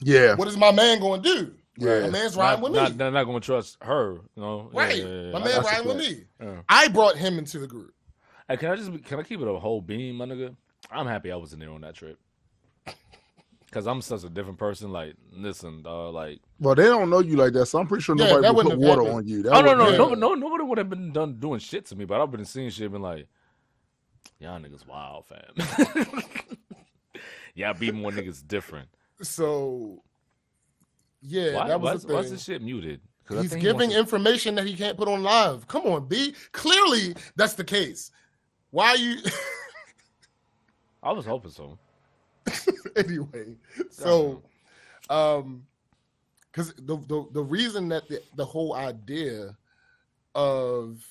Yeah. 0.02 0.34
What 0.34 0.48
is 0.48 0.56
my 0.56 0.72
man 0.72 1.00
going 1.00 1.22
to 1.22 1.28
do? 1.36 1.52
Yeah. 1.78 2.00
My 2.02 2.10
man's 2.10 2.36
Not, 2.36 2.42
riding 2.42 2.62
with 2.64 2.72
not, 2.72 2.90
me. 2.90 2.96
they're 2.98 3.10
not 3.10 3.24
going 3.24 3.40
to 3.40 3.44
trust 3.44 3.78
her. 3.82 4.12
You 4.36 4.42
know. 4.42 4.70
Right. 4.72 4.96
yeah, 4.98 5.04
yeah, 5.04 5.32
my 5.32 5.38
man 5.38 5.62
got 5.62 5.64
riding 5.64 5.88
with 5.88 5.96
that. 5.98 6.10
me. 6.10 6.24
Yeah. 6.40 6.56
I 6.68 6.88
brought 6.88 7.16
him 7.16 7.38
into 7.38 7.58
the 7.58 7.66
group. 7.66 7.94
Hey, 8.48 8.56
can 8.58 8.70
I 8.70 8.76
just 8.76 8.90
can 9.04 9.18
I 9.20 9.22
keep 9.22 9.40
it 9.40 9.48
a 9.48 9.58
whole 9.58 9.80
beam, 9.80 10.16
my 10.16 10.26
nigga? 10.26 10.54
I'm 10.90 11.06
happy 11.06 11.32
I 11.32 11.36
wasn't 11.36 11.60
there 11.60 11.70
on 11.70 11.80
that 11.82 11.94
trip. 11.94 12.18
Cause 13.70 13.86
I'm 13.86 14.02
such 14.02 14.22
a 14.24 14.28
different 14.28 14.58
person. 14.58 14.92
Like, 14.92 15.14
listen, 15.32 15.82
dog. 15.82 16.12
Like, 16.14 16.40
Well, 16.60 16.74
they 16.74 16.84
don't 16.84 17.08
know 17.08 17.20
you 17.20 17.36
like 17.36 17.54
that, 17.54 17.64
so 17.66 17.78
I'm 17.78 17.86
pretty 17.86 18.02
sure 18.02 18.14
nobody 18.14 18.42
that 18.42 18.54
would 18.54 18.66
put 18.66 18.78
water 18.78 19.00
happened. 19.02 19.16
on 19.16 19.26
you. 19.26 19.42
That 19.44 19.52
oh 19.54 19.60
no, 19.62 19.74
no, 19.74 19.84
wouldn't 19.84 20.20
no, 20.20 20.34
no, 20.34 20.34
nobody 20.34 20.64
would 20.64 20.76
have 20.78 20.90
been 20.90 21.10
done 21.12 21.38
doing 21.38 21.58
shit 21.58 21.86
to 21.86 21.96
me. 21.96 22.04
But 22.04 22.20
I've 22.20 22.30
been 22.30 22.44
seeing 22.44 22.68
shit, 22.68 22.92
been 22.92 23.00
like, 23.00 23.28
y'all 24.40 24.60
niggas 24.60 24.86
wild, 24.86 25.24
fam. 25.26 26.04
y'all 27.54 27.72
be 27.72 27.90
more 27.92 28.10
niggas 28.10 28.46
different. 28.46 28.88
So, 29.22 30.02
yeah, 31.20 31.54
Why, 31.54 31.68
that 31.68 31.80
was 31.80 32.00
is- 32.00 32.06
the 32.06 32.12
why 32.14 32.20
thing. 32.20 32.24
is 32.26 32.30
this 32.32 32.44
shit 32.44 32.62
muted? 32.62 33.00
'Cause 33.24 33.38
I 33.38 33.42
He's 33.42 33.50
think 33.52 33.62
he 33.62 33.68
giving 33.68 33.90
to- 33.90 33.98
information 33.98 34.56
that 34.56 34.66
he 34.66 34.74
can't 34.76 34.96
put 34.98 35.06
on 35.08 35.22
live. 35.22 35.68
Come 35.68 35.86
on, 35.86 36.08
B. 36.08 36.34
Clearly, 36.50 37.14
that's 37.36 37.54
the 37.54 37.62
case. 37.64 38.10
Why 38.70 38.94
you? 38.94 39.18
I 41.02 41.12
was 41.12 41.24
hoping 41.24 41.50
so. 41.52 41.78
anyway, 42.96 43.54
so, 43.90 44.42
um, 45.08 45.64
because 46.50 46.74
the, 46.74 46.96
the 47.06 47.24
the 47.32 47.42
reason 47.42 47.88
that 47.90 48.08
the, 48.08 48.20
the 48.36 48.44
whole 48.44 48.74
idea 48.74 49.56
of 50.34 51.04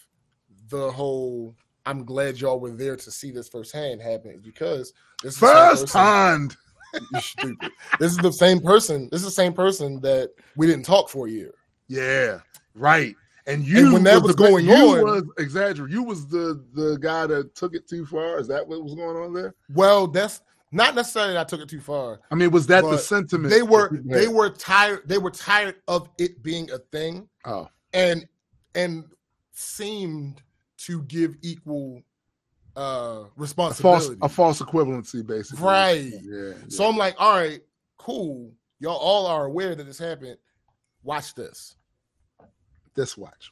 the 0.70 0.92
whole 0.92 1.56
I'm 1.86 2.04
glad 2.06 2.40
y'all 2.40 2.60
were 2.60 2.72
there 2.72 2.96
to 2.98 3.12
see 3.12 3.32
this 3.32 3.48
firsthand 3.48 4.02
happen 4.02 4.32
is 4.32 4.42
because 4.42 4.94
this 5.24 5.34
is 5.36 5.40
the 5.40 5.46
First 5.48 5.82
person- 5.84 6.02
hand. 6.02 6.58
You 6.94 7.22
stupid. 7.22 7.72
This 8.00 8.12
is 8.12 8.18
the 8.18 8.32
same 8.34 8.60
person. 8.60 9.08
This 9.12 9.22
is 9.22 9.26
the 9.26 9.32
same 9.32 9.54
person 9.54 10.00
that 10.02 10.32
we 10.56 10.68
didn't 10.68 10.86
talk 10.86 11.10
for 11.10 11.28
a 11.28 11.30
year. 11.32 11.54
Yeah. 11.88 12.40
Right. 12.76 13.16
And 13.48 13.66
you 13.68 13.94
when 13.94 14.04
that 14.04 14.22
was 14.22 14.36
the- 14.36 14.44
going 14.48 14.66
you 14.66 14.74
on- 14.74 15.04
was 15.04 15.24
exaggerating. 15.38 15.94
You 15.96 16.04
was 16.04 16.28
the 16.28 16.64
the 16.74 16.98
guy 17.00 17.26
that 17.28 17.56
took 17.56 17.74
it 17.76 17.88
too 17.88 18.06
far. 18.06 18.40
Is 18.40 18.48
that 18.48 18.66
what 18.68 18.84
was 18.84 18.94
going 18.96 19.18
on 19.18 19.34
there? 19.34 19.56
Well, 19.74 20.08
that's 20.08 20.42
not 20.72 20.96
necessarily 20.96 21.34
that 21.34 21.42
I 21.42 21.44
took 21.44 21.60
it 21.62 21.68
too 21.70 21.82
far. 21.82 22.20
I 22.30 22.36
mean, 22.36 22.52
was 22.52 22.68
that 22.68 22.84
the 22.84 22.98
sentiment? 22.98 23.50
They 23.50 23.62
were 23.64 23.90
they 24.06 24.28
were 24.28 24.50
tired. 24.50 25.02
They 25.06 25.18
were 25.18 25.32
tired 25.32 25.76
of 25.88 26.08
it 26.18 26.42
being 26.44 26.70
a 26.72 26.78
thing, 26.78 27.28
Oh, 27.46 27.68
and 27.94 28.26
and 28.76 29.06
seemed 29.54 30.42
to 30.78 31.02
give 31.04 31.36
equal 31.42 32.02
uh 32.76 32.80
a 32.80 33.24
false 33.28 33.28
responsibility. 33.38 34.20
a 34.22 34.30
false 34.30 34.62
equivalency, 34.62 35.26
basically. 35.26 35.64
Right. 35.66 36.14
Yeah. 36.24 36.54
So 36.70 36.88
I'm 36.88 36.98
like, 36.98 37.16
all 37.20 37.36
right, 37.38 37.62
cool. 37.98 38.54
Y'all 38.80 38.98
all 38.98 39.26
are 39.28 39.46
aware 39.46 39.76
that 39.76 39.84
this 39.84 40.00
happened. 40.00 40.38
Watch 41.04 41.36
this. 41.36 41.76
this 42.96 43.18
watch. 43.18 43.52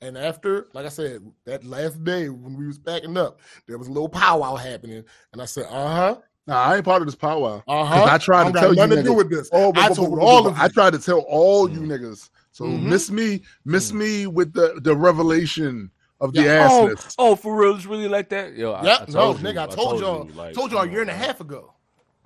And 0.00 0.18
after, 0.18 0.66
like 0.74 0.84
I 0.86 0.90
said, 0.90 1.22
that 1.46 1.64
last 1.64 2.02
day 2.04 2.28
when 2.28 2.56
we 2.56 2.66
was 2.66 2.78
backing 2.78 3.16
up, 3.16 3.40
there 3.66 3.78
was 3.78 3.88
a 3.88 3.92
little 3.92 4.08
powwow 4.08 4.56
happening, 4.56 5.02
and 5.32 5.40
I 5.40 5.46
said, 5.46 5.66
uh 5.70 5.88
huh, 5.88 6.16
Nah, 6.46 6.60
I 6.62 6.76
ain't 6.76 6.84
part 6.84 7.00
of 7.00 7.06
this 7.08 7.14
powwow. 7.14 7.62
Uh-huh. 7.66 8.04
I 8.04 8.18
tried 8.18 8.52
to 8.52 8.52
tell 8.52 8.74
you 8.74 8.76
nothing 8.76 8.96
to 8.96 9.02
do 9.02 9.12
niggas. 9.12 9.16
with 9.16 9.30
this. 9.30 9.48
Oh, 9.50 9.72
I 9.76 9.88
told 9.88 10.18
all 10.18 10.46
of 10.46 10.54
I 10.58 10.68
tried 10.68 10.92
to 10.92 10.98
tell 10.98 11.20
all 11.20 11.70
you 11.70 11.80
Mm. 11.80 11.86
niggas. 11.86 12.28
So 12.52 12.64
Mhm. 12.64 12.82
miss 12.82 13.10
me, 13.10 13.40
miss 13.64 13.92
Mm. 13.92 13.94
me 13.94 14.26
with 14.26 14.52
the 14.52 14.78
the 14.82 14.94
revelation 14.94 15.90
of 16.20 16.32
the 16.32 16.42
Yeah. 16.42 16.68
Oh, 16.70 16.88
assness. 16.88 17.14
oh, 17.18 17.36
for 17.36 17.56
real, 17.56 17.74
it's 17.76 17.86
really 17.86 18.08
like 18.08 18.28
that. 18.30 18.54
Yo, 18.54 18.72
Yep, 18.82 19.00
I 19.00 19.04
no, 19.12 19.12
told 19.12 19.40
you, 19.40 19.48
nigga, 19.48 19.58
I 19.58 19.66
told 19.66 20.00
y'all, 20.00 20.26
you, 20.26 20.32
like, 20.32 20.54
told 20.54 20.72
y'all 20.72 20.82
a 20.82 20.88
year 20.88 21.00
and 21.02 21.10
a 21.10 21.14
uh, 21.14 21.16
half 21.16 21.40
ago. 21.40 21.74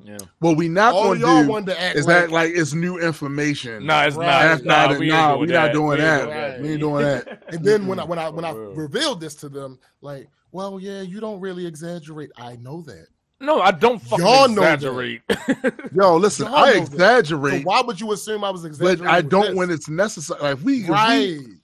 Yeah. 0.05 0.19
What 0.39 0.57
we 0.57 0.69
not 0.69 0.95
All 0.95 1.09
gonna 1.09 1.21
y'all 1.21 1.43
do 1.43 1.49
wanted 1.51 1.73
to 1.73 1.81
act 1.81 1.97
is 1.97 2.07
like, 2.07 2.17
act 2.17 2.31
like 2.31 2.53
it's 2.55 2.73
new 2.73 2.99
information. 2.99 3.85
Nah, 3.85 4.05
it's 4.05 4.17
Right. 4.17 4.27
not. 4.27 4.43
That's 4.43 4.63
nah, 4.63 4.87
not 4.87 4.93
it. 4.93 4.99
we 5.01 5.09
Nah, 5.09 5.37
we 5.37 5.47
not 5.47 5.73
doing 5.73 5.99
that. 5.99 6.61
We 6.61 6.71
ain't 6.71 6.81
doing 6.81 7.05
that. 7.05 7.43
and 7.49 7.65
then 7.65 7.87
when 7.87 7.99
I 7.99 8.05
when 8.05 8.19
I 8.19 8.29
when 8.29 8.45
I 8.45 8.53
revealed 8.53 9.21
this 9.21 9.35
to 9.37 9.49
them, 9.49 9.79
like, 10.01 10.29
well, 10.53 10.79
yeah, 10.79 11.01
you 11.03 11.21
don't 11.21 11.41
really 11.41 11.67
exaggerate. 11.67 12.31
I 12.37 12.57
know 12.57 12.83
that. 12.83 13.07
No, 13.41 13.61
I 13.61 13.71
don't 13.71 14.01
fucking 14.01 14.25
Y'all 14.25 14.49
know 14.49 14.63
exaggerate. 14.63 15.23
Yo, 15.95 16.17
listen, 16.17 16.47
Y'all 16.47 16.57
I 16.57 16.73
that. 16.73 16.87
So 16.89 16.93
exaggerate, 16.93 17.65
why 17.65 17.81
would 17.81 18.01
you 18.01 18.13
assume 18.13 18.43
I 18.45 18.51
was 18.51 18.63
but 18.63 18.69
exaggerating? 18.69 19.07
I 19.07 19.21
don't 19.21 19.47
this? 19.47 19.55
when 19.57 19.71
it's 19.71 19.89
necessary. 19.89 20.41
Like 20.41 20.59
we, 20.63 20.85
right. 20.87 21.39
we, 21.39 21.58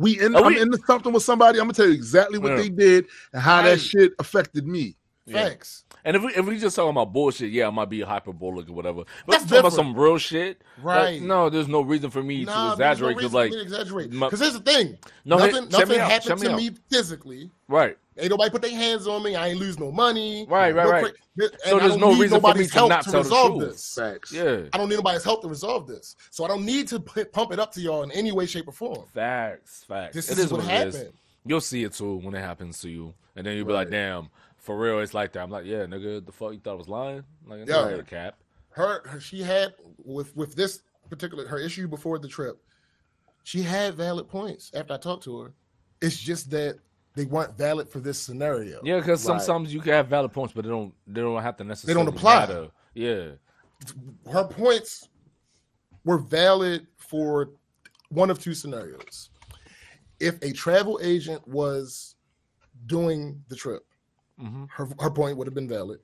we 0.00 0.18
in, 0.20 0.34
Oh, 0.34 0.40
I'm 0.44 0.46
we- 0.54 0.60
into 0.60 0.78
something 0.86 1.12
with 1.12 1.22
somebody. 1.22 1.58
I'm 1.58 1.64
gonna 1.64 1.74
tell 1.74 1.86
you 1.86 1.92
exactly 1.92 2.38
what 2.38 2.52
Yeah. 2.52 2.56
they 2.56 2.68
did 2.70 3.06
and 3.32 3.42
how 3.42 3.62
that 3.62 3.80
shit 3.80 4.12
affected 4.18 4.66
me. 4.66 4.96
Yeah. 5.26 5.48
Facts. 5.48 5.84
And 6.04 6.16
if 6.16 6.22
we 6.22 6.34
if 6.34 6.46
we 6.46 6.58
just 6.58 6.74
talking 6.74 6.90
about 6.90 7.12
bullshit, 7.12 7.50
yeah, 7.50 7.66
I 7.66 7.70
might 7.70 7.90
be 7.90 8.00
hyperbolic 8.00 8.68
or 8.70 8.72
whatever. 8.72 9.04
But 9.26 9.32
That's 9.32 9.44
talking 9.44 9.58
about 9.58 9.74
some 9.74 9.94
real 9.94 10.16
shit, 10.16 10.62
like, 10.82 10.84
Right. 10.96 11.22
no, 11.22 11.50
there's 11.50 11.68
no 11.68 11.82
reason 11.82 12.08
for 12.10 12.22
me 12.22 12.44
Nah, 12.46 12.52
to 12.52 12.66
no 12.68 12.72
exaggerate 12.72 13.16
because 13.18 13.34
reason 13.34 13.52
like 13.58 13.66
exaggerate. 13.66 14.10
Because 14.10 14.40
here's 14.40 14.54
the 14.54 14.60
thing. 14.60 14.98
no, 15.26 15.36
nothing 15.36 15.68
nothing 15.68 15.88
me 15.90 15.98
out, 15.98 16.08
check 16.08 16.22
happened 16.22 16.40
me 16.40 16.48
to 16.48 16.56
me 16.56 16.78
physically. 16.90 17.50
right, 17.68 17.98
Ain't 18.20 18.30
nobody 18.30 18.50
put 18.50 18.62
their 18.62 18.70
hands 18.70 19.06
on 19.06 19.22
me. 19.22 19.34
I 19.36 19.48
ain't 19.48 19.58
lose 19.58 19.78
no 19.78 19.90
money. 19.90 20.46
Right, 20.48 20.74
right, 20.74 20.84
no 20.84 20.90
right. 20.90 21.02
cra- 21.04 21.12
and 21.46 21.50
So 21.64 21.78
there's 21.78 21.96
no 21.96 22.10
reason 22.10 22.28
for 22.40 22.48
me 22.48 22.48
nobody's 22.48 22.68
to 22.68 22.74
help 22.74 22.88
not 22.90 23.04
to 23.04 23.10
tell 23.10 23.22
the 23.22 23.58
truth. 23.58 23.70
this. 23.72 23.94
Facts. 23.94 24.32
yeah, 24.32 24.60
I 24.72 24.78
don't 24.78 24.88
need 24.88 24.96
nobody's 24.96 25.24
help 25.24 25.42
to 25.42 25.48
resolve 25.48 25.86
this. 25.86 26.16
So 26.30 26.44
I 26.44 26.48
don't 26.48 26.64
need 26.66 26.86
to 26.88 27.00
p- 27.00 27.24
pump 27.24 27.52
it 27.52 27.58
up 27.58 27.72
to 27.72 27.80
y'all 27.80 28.02
in 28.02 28.10
any 28.12 28.30
way, 28.32 28.46
shape, 28.46 28.68
or 28.68 28.72
form. 28.72 29.04
facts, 29.14 29.84
facts. 29.88 30.14
This 30.14 30.30
It 30.30 30.38
is, 30.38 30.52
what 30.52 30.64
it 30.64 30.86
is. 30.88 30.94
happened. 30.96 31.12
You'll 31.46 31.60
see 31.62 31.84
it 31.84 31.92
too 31.94 32.16
when 32.16 32.34
it 32.34 32.40
happens 32.42 32.80
to 32.82 32.90
you, 32.90 33.14
and 33.36 33.46
then 33.46 33.56
you'll 33.56 33.66
be 33.66 33.72
like, 33.72 33.90
damn, 33.90 34.28
for 34.58 34.78
real, 34.78 34.98
it's 35.00 35.14
like 35.14 35.32
that. 35.32 35.40
I'm 35.42 35.50
like, 35.50 35.64
yeah, 35.64 35.86
nigga, 35.86 36.24
the 36.24 36.32
fuck 36.32 36.52
you 36.52 36.58
thought 36.60 36.72
I 36.72 36.74
was 36.74 36.88
lying? 36.88 37.24
Like, 37.46 37.60
it's 37.60 37.70
Yeah. 37.70 37.82
not 37.82 37.94
a 38.00 38.02
cap. 38.02 38.34
Her, 38.72 39.02
her, 39.08 39.18
she 39.20 39.42
had 39.42 39.72
with 40.04 40.36
with 40.36 40.54
this 40.54 40.82
particular 41.08 41.46
her 41.48 41.58
issue 41.58 41.88
before 41.88 42.18
the 42.18 42.28
trip. 42.28 42.62
She 43.42 43.62
had 43.62 43.94
valid 43.94 44.28
points 44.28 44.70
after 44.74 44.92
I 44.92 44.98
talked 44.98 45.24
to 45.24 45.40
her. 45.40 45.52
It's 46.02 46.18
just 46.20 46.50
that 46.50 46.78
they 47.20 47.26
weren't 47.26 47.56
valid 47.56 47.88
for 47.88 48.00
this 48.00 48.18
scenario. 48.18 48.80
Yeah, 48.82 48.96
because 48.98 49.26
Right. 49.28 49.40
sometimes 49.42 49.74
you 49.74 49.80
can 49.80 49.92
have 49.92 50.08
valid 50.08 50.32
points, 50.32 50.54
but 50.54 50.64
they 50.64 50.70
don't 50.70 50.94
they 51.06 51.20
don't 51.20 51.42
have 51.42 51.56
to 51.58 51.64
necessarily 51.64 51.94
They 52.02 52.06
don't 52.06 52.16
apply. 52.16 52.40
matter. 52.40 52.68
Yeah, 52.94 53.28
her 54.32 54.44
points 54.44 55.08
were 56.04 56.18
valid 56.18 56.86
for 56.96 57.50
one 58.08 58.30
of 58.30 58.38
two 58.38 58.54
scenarios. 58.54 59.30
If 60.18 60.40
a 60.42 60.52
travel 60.52 60.98
agent 61.02 61.46
was 61.46 62.14
doing 62.86 63.42
the 63.48 63.56
trip, 63.56 63.82
hmm 64.38 64.64
her, 64.70 64.88
her 64.98 65.10
point 65.10 65.36
would 65.36 65.46
have 65.46 65.54
been 65.54 65.68
valid. 65.68 66.00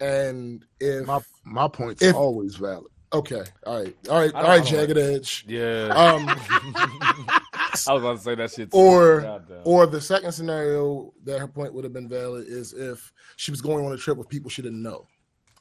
And 0.00 0.64
if 0.80 1.06
My 1.06 1.20
my 1.44 1.68
point's 1.68 2.02
If- 2.02 2.14
always 2.16 2.56
valid. 2.56 2.90
okay, 3.12 3.44
All 3.64 3.78
right. 3.82 3.96
All 4.10 4.18
right. 4.18 4.18
All 4.18 4.18
right, 4.18 4.34
all 4.34 4.42
don't- 4.42 4.44
right, 4.44 4.44
I 4.44 4.56
don't 4.58 4.66
jagged 4.66 4.98
edge. 4.98 5.44
yeah. 5.48 5.88
Um, 5.94 6.26
I 7.88 7.92
was 7.92 8.02
about 8.02 8.16
to 8.18 8.22
say 8.22 8.34
that 8.36 8.50
shit. 8.52 8.70
Too. 8.70 8.76
or 8.78 9.20
or 9.64 9.86
the 9.86 10.00
second 10.00 10.32
scenario 10.32 11.12
that 11.24 11.38
her 11.40 11.48
point 11.48 11.72
would 11.74 11.84
have 11.84 11.92
been 11.92 12.08
valid 12.08 12.46
is 12.48 12.72
if 12.72 13.12
she 13.36 13.50
was 13.50 13.60
going 13.60 13.84
on 13.84 13.92
a 13.92 13.96
trip 13.96 14.16
with 14.16 14.28
people 14.28 14.50
she 14.50 14.62
didn't 14.62 14.82
know. 14.82 15.06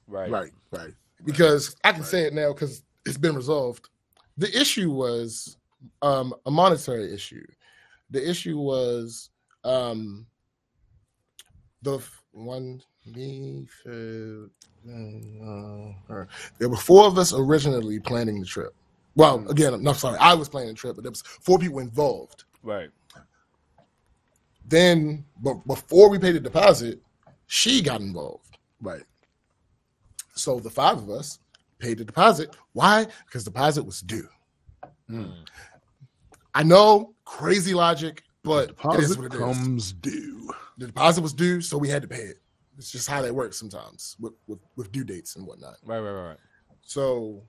right, 0.08 0.30
Right, 0.32 0.52
right. 0.72 0.94
because 1.26 1.76
I 1.84 1.92
can 1.92 2.04
say 2.04 2.24
it 2.24 2.34
now 2.34 2.54
because 2.54 2.84
it's 3.06 3.18
been 3.18 3.36
resolved. 3.36 3.90
The 4.38 4.50
issue 4.60 4.92
was 4.92 5.58
um, 6.02 6.34
a 6.46 6.52
monetary 6.52 7.14
issue. 7.14 7.46
The 8.12 8.28
issue 8.30 8.58
was 8.58 9.30
um, 9.64 10.26
the 11.82 11.96
f- 11.98 12.24
one 12.32 12.82
me 13.06 13.68
food. 13.84 14.50
uh, 14.90 16.26
There 16.60 16.70
were 16.70 16.76
four 16.78 17.06
of 17.06 17.18
us 17.18 17.34
originally 17.34 18.00
planning 18.00 18.40
the 18.40 18.46
trip. 18.46 18.74
Well, 19.16 19.48
again, 19.50 19.82
no, 19.82 19.94
sorry, 19.94 20.18
I 20.20 20.34
was 20.34 20.50
planning 20.50 20.70
the 20.70 20.76
trip, 20.76 20.96
but 20.96 21.04
there 21.04 21.12
was 21.12 21.22
four 21.22 21.58
people 21.60 21.80
involved. 21.80 22.44
right. 22.64 22.90
Then, 24.68 25.24
but 25.42 25.66
before 25.68 26.10
we 26.10 26.18
paid 26.18 26.34
the 26.34 26.40
deposit, 26.40 27.00
she 27.46 27.82
got 27.82 28.02
involved. 28.02 28.58
Right. 28.82 29.04
So 30.34 30.60
the 30.60 30.72
five 30.72 30.98
of 30.98 31.10
us 31.10 31.40
paid 31.78 32.00
the 32.00 32.06
deposit. 32.06 32.56
Why? 32.74 33.06
Because 33.26 33.44
the 33.44 33.52
deposit 33.52 33.84
was 33.84 34.02
due. 34.02 34.28
Mm. 35.10 35.34
I 36.56 36.64
know, 36.64 37.14
crazy 37.26 37.74
logic, 37.76 38.24
but 38.44 38.70
it 38.70 38.72
is 38.72 38.76
Deposit 38.76 39.18
what 39.20 39.26
it 39.26 39.34
is. 39.34 39.40
comes 39.40 39.92
due. 39.94 40.50
the 40.80 40.88
deposit 40.88 41.22
was 41.22 41.34
due, 41.34 41.62
so 41.62 41.78
we 41.78 41.88
had 41.90 42.02
to 42.02 42.08
pay 42.08 42.22
it. 42.24 42.38
It's 42.78 42.92
just 42.92 43.08
how 43.08 43.22
that 43.22 43.34
works 43.36 43.58
sometimes 43.60 44.16
with, 44.20 44.34
with, 44.48 44.60
with 44.76 44.92
due 44.92 45.04
dates 45.04 45.36
and 45.36 45.46
whatnot. 45.46 45.76
Right, 45.86 46.00
right, 46.00 46.12
right, 46.12 46.28
right. 46.30 46.38
So 46.82 47.44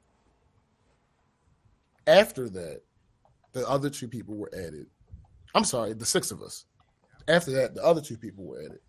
after 2.06 2.48
that, 2.50 2.82
the 3.52 3.68
other 3.68 3.90
two 3.90 4.08
people 4.08 4.34
were 4.36 4.50
added. 4.54 4.86
I'm 5.54 5.64
sorry, 5.64 5.92
the 5.94 6.04
six 6.06 6.30
of 6.30 6.42
us. 6.42 6.66
After 7.28 7.50
that, 7.52 7.74
the 7.74 7.82
other 7.84 8.00
two 8.00 8.16
people 8.16 8.44
were 8.44 8.60
added. 8.60 8.80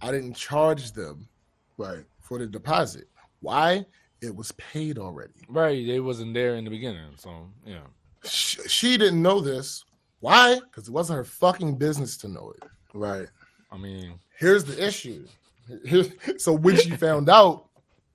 I 0.00 0.10
didn't 0.12 0.34
charge 0.34 0.92
them 0.92 1.28
Right. 1.76 2.04
for 2.20 2.38
the 2.38 2.46
deposit. 2.46 3.08
Why? 3.40 3.84
It 4.20 4.34
was 4.34 4.52
paid 4.52 4.98
already. 4.98 5.32
Right, 5.48 5.86
they 5.86 6.00
wasn't 6.00 6.34
there 6.34 6.56
in 6.56 6.64
the 6.64 6.70
beginning, 6.70 7.12
so 7.16 7.48
yeah. 7.64 7.80
She, 8.24 8.60
she 8.68 8.96
didn't 8.98 9.22
know 9.22 9.40
this. 9.40 9.84
Why? 10.20 10.60
Because 10.60 10.88
it 10.88 10.92
wasn't 10.92 11.16
her 11.16 11.24
fucking 11.24 11.76
business 11.76 12.18
to 12.18 12.28
know 12.28 12.52
it. 12.56 12.68
Right. 12.92 13.28
I 13.72 13.78
mean, 13.78 14.18
Here's 14.38 14.64
the 14.64 14.84
issue. 14.86 15.26
So 16.38 16.52
when 16.52 16.76
she 16.76 16.90
found 16.90 17.28
out 17.30 17.68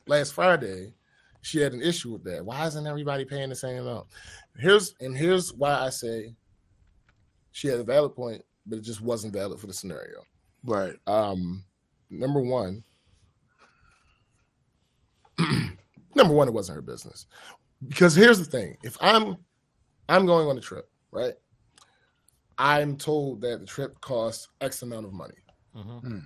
last 0.07 0.34
Friday, 0.34 0.94
she 1.45 1.59
had 1.59 1.73
an 1.73 1.81
issue 1.84 2.11
with 2.11 2.23
that. 2.23 2.43
Why 2.43 2.65
isn't 2.65 2.88
everybody 2.88 3.23
paying 3.23 3.49
the 3.49 3.55
same 3.55 3.77
amount? 3.77 4.07
Here's 4.57 4.95
and 4.99 5.15
here's 5.15 5.53
why 5.53 5.80
I 5.80 5.89
say 5.91 6.34
she 7.51 7.67
had 7.67 7.80
a 7.80 7.84
valid 7.84 8.15
point, 8.15 8.43
but 8.65 8.80
it 8.80 8.81
just 8.81 8.99
wasn't 8.99 9.34
valid 9.34 9.59
for 9.59 9.67
the 9.67 9.73
scenario. 9.73 10.23
Right. 10.63 10.95
Um, 11.05 11.63
number 12.09 12.39
one, 12.41 12.84
number 16.15 16.34
one, 16.34 16.47
it 16.47 16.53
wasn't 16.53 16.77
her 16.77 16.81
business. 16.81 17.27
Because 17.88 18.15
here's 18.15 18.39
the 18.39 18.45
thing: 18.45 18.76
if 18.84 18.97
I'm 18.99 19.38
I'm 20.09 20.26
going 20.26 20.47
on 20.47 20.57
a 20.57 20.61
trip, 20.61 20.89
right? 21.11 21.34
I'm 22.57 22.97
told 22.97 23.41
that 23.41 23.59
the 23.59 23.67
trip 23.67 24.01
costs 24.01 24.47
X 24.61 24.81
amount 24.81 25.05
of 25.05 25.13
money. 25.13 25.35
mhm. 25.77 26.26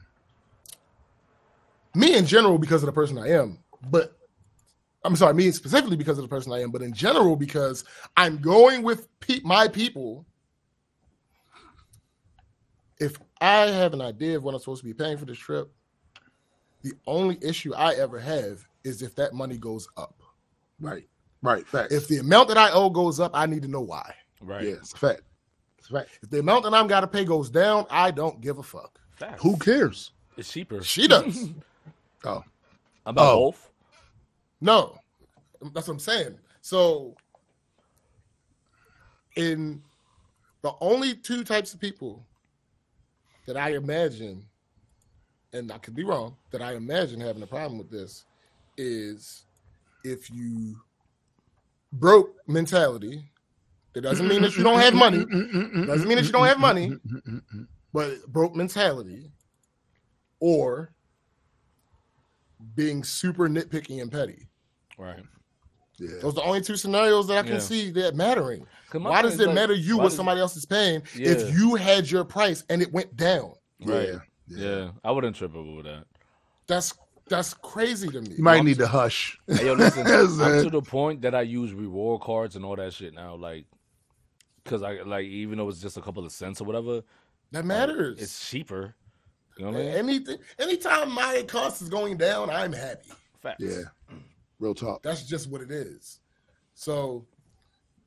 Me 1.93 2.15
in 2.15 2.25
general, 2.25 2.57
because 2.57 2.83
of 2.83 2.85
the 2.87 2.93
person 2.93 3.17
I 3.17 3.31
am, 3.31 3.57
but 3.89 4.18
I'm 5.03 5.15
sorry, 5.15 5.33
me 5.33 5.49
specifically 5.51 5.95
because 5.95 6.17
of 6.17 6.23
the 6.23 6.27
person 6.27 6.51
I 6.51 6.61
am, 6.61 6.71
but 6.71 6.81
in 6.81 6.93
general 6.93 7.35
because 7.35 7.85
I'm 8.17 8.37
going 8.39 8.83
with 8.83 9.07
pe- 9.21 9.39
my 9.43 9.67
people. 9.67 10.25
If 12.99 13.17
I 13.39 13.67
have 13.67 13.93
an 13.93 14.01
idea 14.01 14.35
of 14.35 14.43
what 14.43 14.53
I'm 14.53 14.59
supposed 14.59 14.81
to 14.81 14.85
be 14.87 14.93
paying 14.93 15.17
for 15.17 15.25
this 15.25 15.37
trip, 15.37 15.71
the 16.81 16.91
only 17.07 17.37
issue 17.41 17.73
I 17.73 17.93
ever 17.95 18.19
have 18.19 18.65
is 18.83 19.01
if 19.01 19.15
that 19.15 19.33
money 19.33 19.57
goes 19.57 19.87
up. 19.95 20.21
Right. 20.81 21.07
Right. 21.41 21.65
Facts. 21.65 21.93
If 21.93 22.07
the 22.09 22.17
amount 22.17 22.49
that 22.49 22.57
I 22.57 22.71
owe 22.71 22.89
goes 22.89 23.19
up, 23.19 23.31
I 23.33 23.45
need 23.45 23.61
to 23.61 23.67
know 23.69 23.81
why. 23.81 24.13
right. 24.41 24.65
Yes. 24.65 24.91
fact. 24.93 25.21
Fact. 25.81 26.19
If 26.21 26.29
the 26.29 26.39
amount 26.39 26.63
that 26.65 26.73
I'm 26.73 26.87
got 26.87 27.01
to 27.01 27.07
pay 27.07 27.23
goes 27.25 27.49
down, 27.49 27.85
I 27.89 28.11
don't 28.11 28.41
give 28.41 28.57
a 28.59 28.63
fuck. 28.63 28.99
Facts. 29.15 29.41
Who 29.41 29.57
cares? 29.57 30.11
It's 30.37 30.51
cheaper. 30.51 30.83
She 30.83 31.07
does. 31.07 31.49
Oh. 32.25 32.43
About 33.05 33.23
Oh. 33.33 33.35
both? 33.51 33.68
No, 34.61 34.97
that's 35.73 35.87
what 35.87 35.93
I'm 35.93 35.99
saying. 35.99 36.37
So, 36.61 37.15
in 39.35 39.81
the 40.61 40.73
only 40.81 41.15
two 41.15 41.43
types 41.43 41.73
of 41.73 41.79
people 41.79 42.25
that 43.45 43.57
I 43.57 43.75
imagine, 43.75 44.45
and 45.53 45.71
I 45.71 45.77
could 45.77 45.95
be 45.95 46.03
wrong, 46.03 46.35
that 46.51 46.61
I 46.61 46.73
imagine 46.73 47.19
having 47.19 47.41
a 47.41 47.47
problem 47.47 47.77
with 47.77 47.89
this 47.89 48.25
is 48.77 49.45
if 50.03 50.29
you 50.29 50.75
broke 51.93 52.35
mentality. 52.47 53.23
It 53.95 54.01
doesn't 54.01 54.27
mean 54.27 54.41
that 54.43 54.55
you 54.55 54.63
don't 54.63 54.79
have 54.79 54.93
money. 54.93 55.25
It 55.29 55.87
Doesn't 55.87 56.07
mean 56.07 56.17
that 56.17 56.25
you 56.25 56.31
don't 56.31 56.45
have 56.45 56.59
money, 56.59 56.93
but 57.91 58.25
broke 58.27 58.55
mentality, 58.55 59.31
or 60.39 60.91
being 62.75 63.03
super 63.03 63.47
nitpicky 63.47 64.01
and 64.01 64.11
petty. 64.11 64.47
Right. 64.97 65.23
Yeah. 65.97 66.17
Those 66.21 66.33
are 66.33 66.35
the 66.35 66.43
only 66.43 66.61
two 66.61 66.77
scenarios 66.77 67.27
that 67.27 67.37
I 67.37 67.43
can 67.43 67.53
Yeah. 67.53 67.59
see 67.59 67.91
that 67.91 68.15
mattering. 68.15 68.65
Why 68.93 69.21
does 69.21 69.39
it 69.39 69.47
like, 69.47 69.55
matter 69.55 69.73
you 69.73 69.97
why 69.97 70.05
what 70.05 70.13
somebody 70.13 70.39
else 70.39 70.55
is 70.55 70.65
paying 70.65 71.01
Yeah. 71.15 71.29
if 71.31 71.53
you 71.57 71.75
had 71.75 72.09
your 72.09 72.23
price 72.23 72.63
and 72.69 72.81
it 72.81 72.91
went 72.93 73.15
down? 73.15 73.53
Right. 73.83 74.09
Yeah. 74.09 74.19
Yeah. 74.47 74.91
I 75.03 75.11
wouldn't 75.11 75.35
trip 75.35 75.55
over 75.55 75.83
that. 75.83 76.05
That's 76.67 76.93
that's 77.27 77.53
crazy 77.53 78.07
to 78.09 78.21
me. 78.21 78.35
You 78.37 78.43
might 78.43 78.63
need 78.63 78.79
to 78.79 78.87
hush. 78.87 79.37
Hey, 79.47 79.67
yo, 79.67 79.73
listen, 79.73 80.07
I'm 80.07 80.63
to 80.63 80.69
the 80.71 80.81
point 80.81 81.21
that 81.21 81.35
I 81.35 81.41
use 81.41 81.73
reward 81.73 82.21
cards 82.21 82.55
and 82.55 82.65
all 82.65 82.75
that 82.75 82.91
shit 82.91 83.13
now, 83.13 83.35
like, 83.35 83.65
because 84.63 84.81
I 84.81 85.01
like 85.03 85.25
even 85.25 85.57
though 85.59 85.69
it's 85.69 85.79
just 85.79 85.97
a 85.97 86.01
couple 86.01 86.25
of 86.25 86.31
cents 86.31 86.59
or 86.59 86.63
whatever, 86.63 87.01
That 87.51 87.59
like, 87.59 87.65
matters. 87.65 88.19
it's 88.19 88.49
cheaper. 88.49 88.95
You 89.59 89.65
know 89.65 89.71
what 89.71 89.81
I 89.81 89.83
mean? 89.83 89.93
Anything 89.95 90.37
anytime 90.57 91.11
my 91.11 91.43
cost 91.45 91.81
is 91.81 91.89
going 91.89 92.15
down, 92.15 92.49
I'm 92.49 92.71
happy. 92.71 93.09
Facts. 93.41 93.61
Yeah. 93.61 94.15
Real 94.57 94.73
talk. 94.73 95.03
That's 95.03 95.25
just 95.25 95.49
what 95.49 95.61
it 95.61 95.69
is. 95.69 96.21
So 96.75 97.25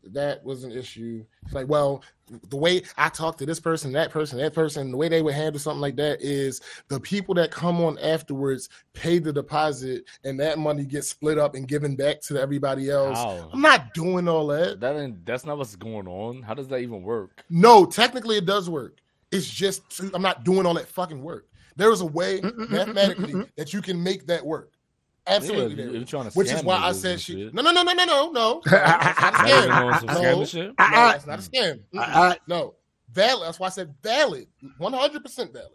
that 0.03 0.43
was 0.43 0.65
an 0.65 0.73
issue. 0.73 1.25
It's 1.45 1.53
like, 1.53 1.69
well, 1.69 2.03
the 2.49 2.57
way 2.57 2.83
I 2.97 3.11
talk 3.11 3.37
to 3.37 3.47
this 3.47 3.61
person, 3.61 3.93
that 3.93 4.11
person, 4.11 4.39
that 4.39 4.55
person, 4.55 4.91
the 4.91 4.97
way 4.97 5.11
they 5.11 5.21
would 5.21 5.35
handle 5.35 5.61
something 5.61 5.83
like 5.83 5.97
that 5.97 6.23
is 6.23 6.63
the 6.89 6.99
people 6.99 7.35
that 7.35 7.51
come 7.51 7.83
on 7.83 7.99
afterwards 7.99 8.71
pay 8.95 9.19
the 9.19 9.33
deposit 9.33 10.05
and 10.25 10.41
that 10.41 10.59
money 10.59 10.87
gets 10.87 11.09
split 11.09 11.37
up 11.37 11.55
and 11.55 11.69
given 11.69 11.97
back 11.97 12.23
to 12.23 12.41
everybody 12.41 12.89
else. 12.89 13.19
How? 13.19 13.51
I'm 13.53 13.61
not 13.61 13.93
doing 13.93 14.27
all 14.27 14.47
that. 14.47 14.81
That 14.81 14.97
ain't, 14.97 15.27
that's 15.27 15.45
not 15.45 15.59
what's 15.59 15.77
going 15.77 16.09
on. 16.09 16.41
How 16.41 16.55
does 16.55 16.69
that 16.69 16.79
even 16.79 17.03
work? 17.03 17.45
No, 17.51 17.85
technically 17.85 18.39
it 18.39 18.47
does 18.47 18.71
work. 18.71 19.01
It's 19.33 19.49
just 19.51 19.83
I'm 20.15 20.23
not 20.23 20.45
doing 20.45 20.67
all 20.67 20.75
that 20.75 20.89
fucking 20.89 21.23
work. 21.23 21.47
There 21.77 21.91
is 21.91 22.03
a 22.03 22.07
way 22.07 22.41
mm, 22.41 22.51
mm, 22.51 22.67
mm, 22.67 22.71
mathematically 22.71 23.47
that 23.57 23.73
you 23.73 23.81
can 23.83 24.03
make 24.03 24.27
that 24.27 24.45
work. 24.45 24.73
Absolutely, 25.27 25.71
Yeah, 25.71 25.77
there 25.77 25.87
if 25.87 25.93
you're 25.95 26.05
trying 26.05 26.31
to 26.31 26.37
which 26.37 26.51
is 26.51 26.63
why 26.65 26.77
I 26.79 26.93
said 26.93 27.21
she. 27.21 27.35
shit. 27.45 27.55
No, 27.55 27.63
no, 27.63 27.71
no, 27.73 27.83
no, 27.83 27.93
no, 27.93 28.05
no, 28.05 28.31
no. 28.33 28.63
That's 28.67 29.21
not 29.21 29.35
a 29.35 29.43
Now 29.43 29.57
you're 29.57 29.71
scam. 29.71 29.81
doing 29.81 30.47
some 30.47 30.75
No. 30.79 30.87
No, 30.91 31.09
that's 31.09 31.27
not 31.27 31.39
a 31.39 31.43
scam. 31.43 31.81
Mm-mm. 31.95 31.99
Uh, 31.99 32.01
uh, 32.21 32.35
no, 32.49 32.75
valid. 33.13 33.47
That's 33.47 33.61
why 33.61 33.69
I 33.69 33.71
said 33.71 33.95
valid. 34.03 34.47
One 34.79 34.93
hundred 34.93 35.23
percent 35.23 35.53
valid. 35.53 35.71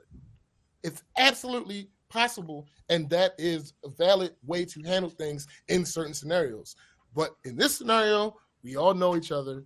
It's 0.84 1.02
absolutely 1.18 1.90
possible, 2.10 2.68
and 2.90 3.10
that 3.10 3.34
is 3.38 3.74
a 3.86 3.90
valid 3.90 4.36
way 4.46 4.66
to 4.66 4.82
handle 4.84 5.10
things 5.10 5.48
in 5.70 5.86
certain 5.86 6.14
scenarios. 6.14 6.76
But 7.16 7.32
in 7.46 7.56
this 7.56 7.76
scenario, 7.78 8.36
we 8.64 8.76
all 8.76 8.94
know 8.94 9.16
each 9.16 9.32
other. 9.32 9.64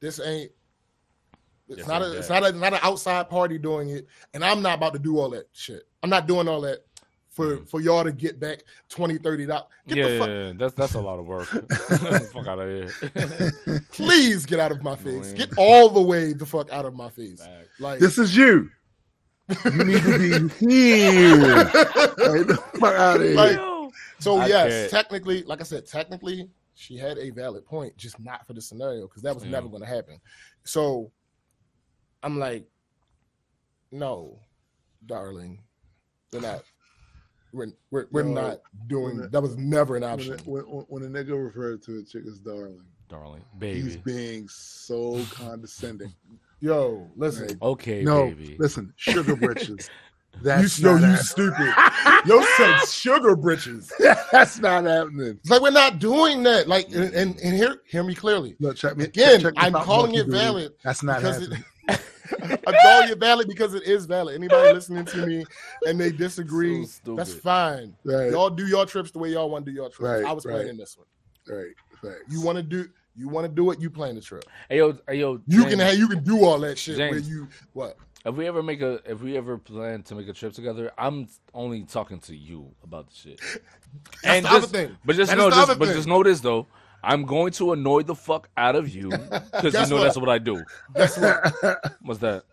This 0.00 0.20
ain't. 0.20 0.50
It's 1.70 1.78
Yes, 1.78 1.88
not 1.88 2.02
a. 2.02 2.18
It's 2.18 2.28
not 2.28 2.44
a. 2.44 2.52
Not 2.52 2.72
an 2.74 2.80
outside 2.82 3.30
party 3.30 3.56
doing 3.56 3.90
it, 3.90 4.06
and 4.34 4.44
I'm 4.44 4.60
not 4.60 4.78
about 4.78 4.92
to 4.94 4.98
do 4.98 5.18
all 5.18 5.30
that 5.30 5.46
shit. 5.52 5.84
I'm 6.02 6.10
not 6.10 6.26
doing 6.26 6.48
all 6.48 6.60
that 6.62 6.84
for 7.30 7.58
mm. 7.58 7.68
for 7.68 7.80
y'all 7.80 8.04
to 8.04 8.12
get 8.12 8.40
back 8.40 8.64
20 8.88 9.18
30 9.18 9.46
dollars. 9.46 9.64
Yeah, 9.86 9.94
the 9.94 10.00
yeah, 10.10 10.26
yeah, 10.26 10.52
that's 10.56 10.74
that's 10.74 10.94
a 10.94 11.00
lot 11.00 11.18
of 11.18 11.26
work. 11.26 11.46
fuck 12.32 12.46
out 12.46 12.58
of 12.58 12.68
here. 12.68 13.80
Please 13.92 14.44
get 14.46 14.60
out 14.60 14.72
of 14.72 14.82
my 14.82 14.96
face. 14.96 15.32
Get 15.32 15.50
all 15.56 15.88
the 15.88 16.02
way 16.02 16.32
the 16.32 16.46
fuck 16.46 16.70
out 16.72 16.84
of 16.84 16.94
my 16.94 17.08
face. 17.08 17.40
Facts. 17.40 17.68
Like 17.78 18.00
This 18.00 18.18
is 18.18 18.36
you. 18.36 18.70
You 19.64 19.84
need 19.84 20.02
to 20.02 20.48
be 20.60 20.66
here. 20.66 21.46
Right, 21.46 22.46
the 22.46 22.62
fuck 22.74 22.94
out 22.94 23.16
of 23.16 23.22
here. 23.22 23.34
Like- 23.34 23.92
So 24.18 24.36
I 24.36 24.46
yes, 24.46 24.70
can't. 24.70 24.90
technically, 24.90 25.42
like 25.44 25.60
I 25.60 25.64
said, 25.64 25.86
technically 25.86 26.48
she 26.74 26.96
had 26.96 27.18
a 27.18 27.30
valid 27.30 27.64
point, 27.64 27.96
just 27.96 28.20
not 28.20 28.46
for 28.46 28.52
the 28.52 28.60
scenario 28.60 29.06
because 29.06 29.22
that 29.22 29.34
was 29.34 29.44
Yeah. 29.44 29.50
never 29.50 29.68
going 29.68 29.82
to 29.82 29.88
happen. 29.88 30.20
So 30.64 31.10
I'm 32.22 32.38
like, 32.38 32.66
no, 33.92 34.38
darling, 35.06 35.60
we're 36.32 36.40
not. 36.40 36.62
We're 37.52 37.66
we're, 37.90 38.06
we're 38.12 38.22
No. 38.22 38.42
not 38.42 38.60
doing. 38.86 39.04
When 39.16 39.16
the- 39.22 39.28
That 39.28 39.42
was 39.42 39.56
never 39.56 39.96
an 39.96 40.04
option. 40.04 40.34
a, 40.34 40.36
when, 40.48 40.62
when 40.62 41.02
a 41.02 41.06
nigga 41.06 41.30
referred 41.42 41.82
to 41.84 41.98
a 41.98 42.02
chick 42.04 42.22
as 42.26 42.38
darling, 42.38 42.80
Darling, 43.08 43.44
baby, 43.58 43.80
he's 43.80 43.96
being 43.96 44.46
so 44.48 45.24
condescending. 45.32 46.14
Yo, 46.60 47.08
listen, 47.16 47.46
Right. 47.48 47.56
Okay, 47.62 48.04
no, 48.04 48.26
baby. 48.26 48.56
listen, 48.60 48.92
sugar 48.96 49.34
britches. 49.34 49.90
you 50.34 50.40
That's 50.42 50.78
yo, 50.78 50.96
not 50.96 51.10
you 51.10 51.16
stupid. 51.16 51.74
Yo 52.26 52.40
said 52.56 52.84
sugar 52.86 53.34
britches. 53.34 53.90
That's 54.30 54.60
not 54.60 54.84
happening. 54.84 55.38
It's 55.40 55.50
like 55.50 55.60
we're 55.62 55.70
not 55.72 55.98
doing 55.98 56.44
that. 56.44 56.68
Like, 56.68 56.86
and, 56.94 57.12
and, 57.14 57.36
and 57.40 57.56
hear 57.56 57.80
hear 57.88 58.04
me 58.04 58.14
clearly. 58.14 58.54
Look, 58.60 58.76
check 58.76 58.96
me 58.96 59.04
Again, 59.06 59.40
check 59.40 59.54
the 59.54 59.60
I'm 59.60 59.72
calling 59.72 60.14
it 60.14 60.28
valid 60.28 60.74
That's 60.84 61.02
not 61.02 61.16
because 61.16 61.48
it, 61.48 61.58
happening. 62.40 62.58
I'm 62.66 62.74
calling 62.82 63.08
it 63.10 63.18
valid 63.18 63.48
because 63.48 63.74
it 63.74 63.82
is 63.84 64.06
valid. 64.06 64.34
Anybody 64.34 64.72
listening 64.72 65.04
to 65.06 65.26
me 65.26 65.44
and 65.86 66.00
they 66.00 66.10
disagree, 66.12 66.86
So 66.86 67.16
that's 67.16 67.34
fine. 67.34 67.94
right, 68.04 68.30
Y'all 68.30 68.50
do 68.50 68.66
your 68.66 68.86
trips 68.86 69.10
the 69.10 69.18
way 69.18 69.30
y'all 69.30 69.50
want 69.50 69.64
to 69.64 69.70
do 69.70 69.74
your 69.74 69.88
trips. 69.90 70.00
Right, 70.22 70.24
I 70.24 70.32
was 70.32 70.44
right. 70.46 70.54
planning 70.56 70.76
this 70.76 70.96
one. 70.96 71.06
right. 71.58 71.72
Facts. 72.02 72.24
You 72.30 72.40
want 72.40 72.56
to 72.56 72.62
do 72.62 72.88
you 73.16 73.28
want 73.28 73.44
to 73.46 73.52
do 73.52 73.70
it, 73.72 73.80
you 73.80 73.90
plan 73.90 74.14
the 74.14 74.20
trip. 74.22 74.44
Hey 74.68 74.78
yo, 74.78 74.96
hey 75.08 75.16
yo. 75.16 75.40
You 75.46 75.62
James, 75.62 75.70
can 75.70 75.78
have 75.80 75.98
you 75.98 76.08
can 76.08 76.22
do 76.24 76.44
all 76.44 76.58
that 76.60 76.78
shit 76.78 76.96
where 76.98 77.18
you 77.18 77.48
what? 77.74 77.96
If 78.24 78.34
we 78.34 78.46
ever 78.46 78.62
make 78.62 78.82
a, 78.82 79.00
if 79.10 79.22
we 79.22 79.36
ever 79.38 79.56
plan 79.56 80.02
to 80.04 80.14
make 80.14 80.28
a 80.28 80.32
trip 80.34 80.52
together, 80.52 80.92
I'm 80.98 81.26
only 81.54 81.84
talking 81.84 82.18
to 82.20 82.36
you 82.36 82.70
about 82.84 83.08
the 83.08 83.14
shit. 83.16 83.40
That's 84.22 84.46
the 84.46 84.52
other 84.52 84.66
thing. 84.66 84.96
But 85.04 85.16
just 85.16 85.30
That 85.30 85.38
know 85.38 85.48
is 85.48 85.54
the 85.54 85.60
this, 85.60 85.70
other 85.70 85.78
but 85.78 85.86
thing. 85.88 85.96
just 85.96 86.08
know 86.08 86.22
this 86.22 86.40
though. 86.40 86.66
I'm 87.02 87.24
going 87.24 87.52
to 87.52 87.72
annoy 87.72 88.02
the 88.02 88.14
fuck 88.14 88.48
out 88.56 88.76
of 88.76 88.88
you 88.94 89.08
because 89.52 89.74
you 89.74 89.86
know 89.86 89.96
what? 89.96 90.02
that's 90.04 90.16
what 90.18 90.28
I 90.28 90.38
do. 90.38 90.62
Guess 90.94 91.18
what? 91.18 91.94
What's 92.02 92.20
that? 92.20 92.44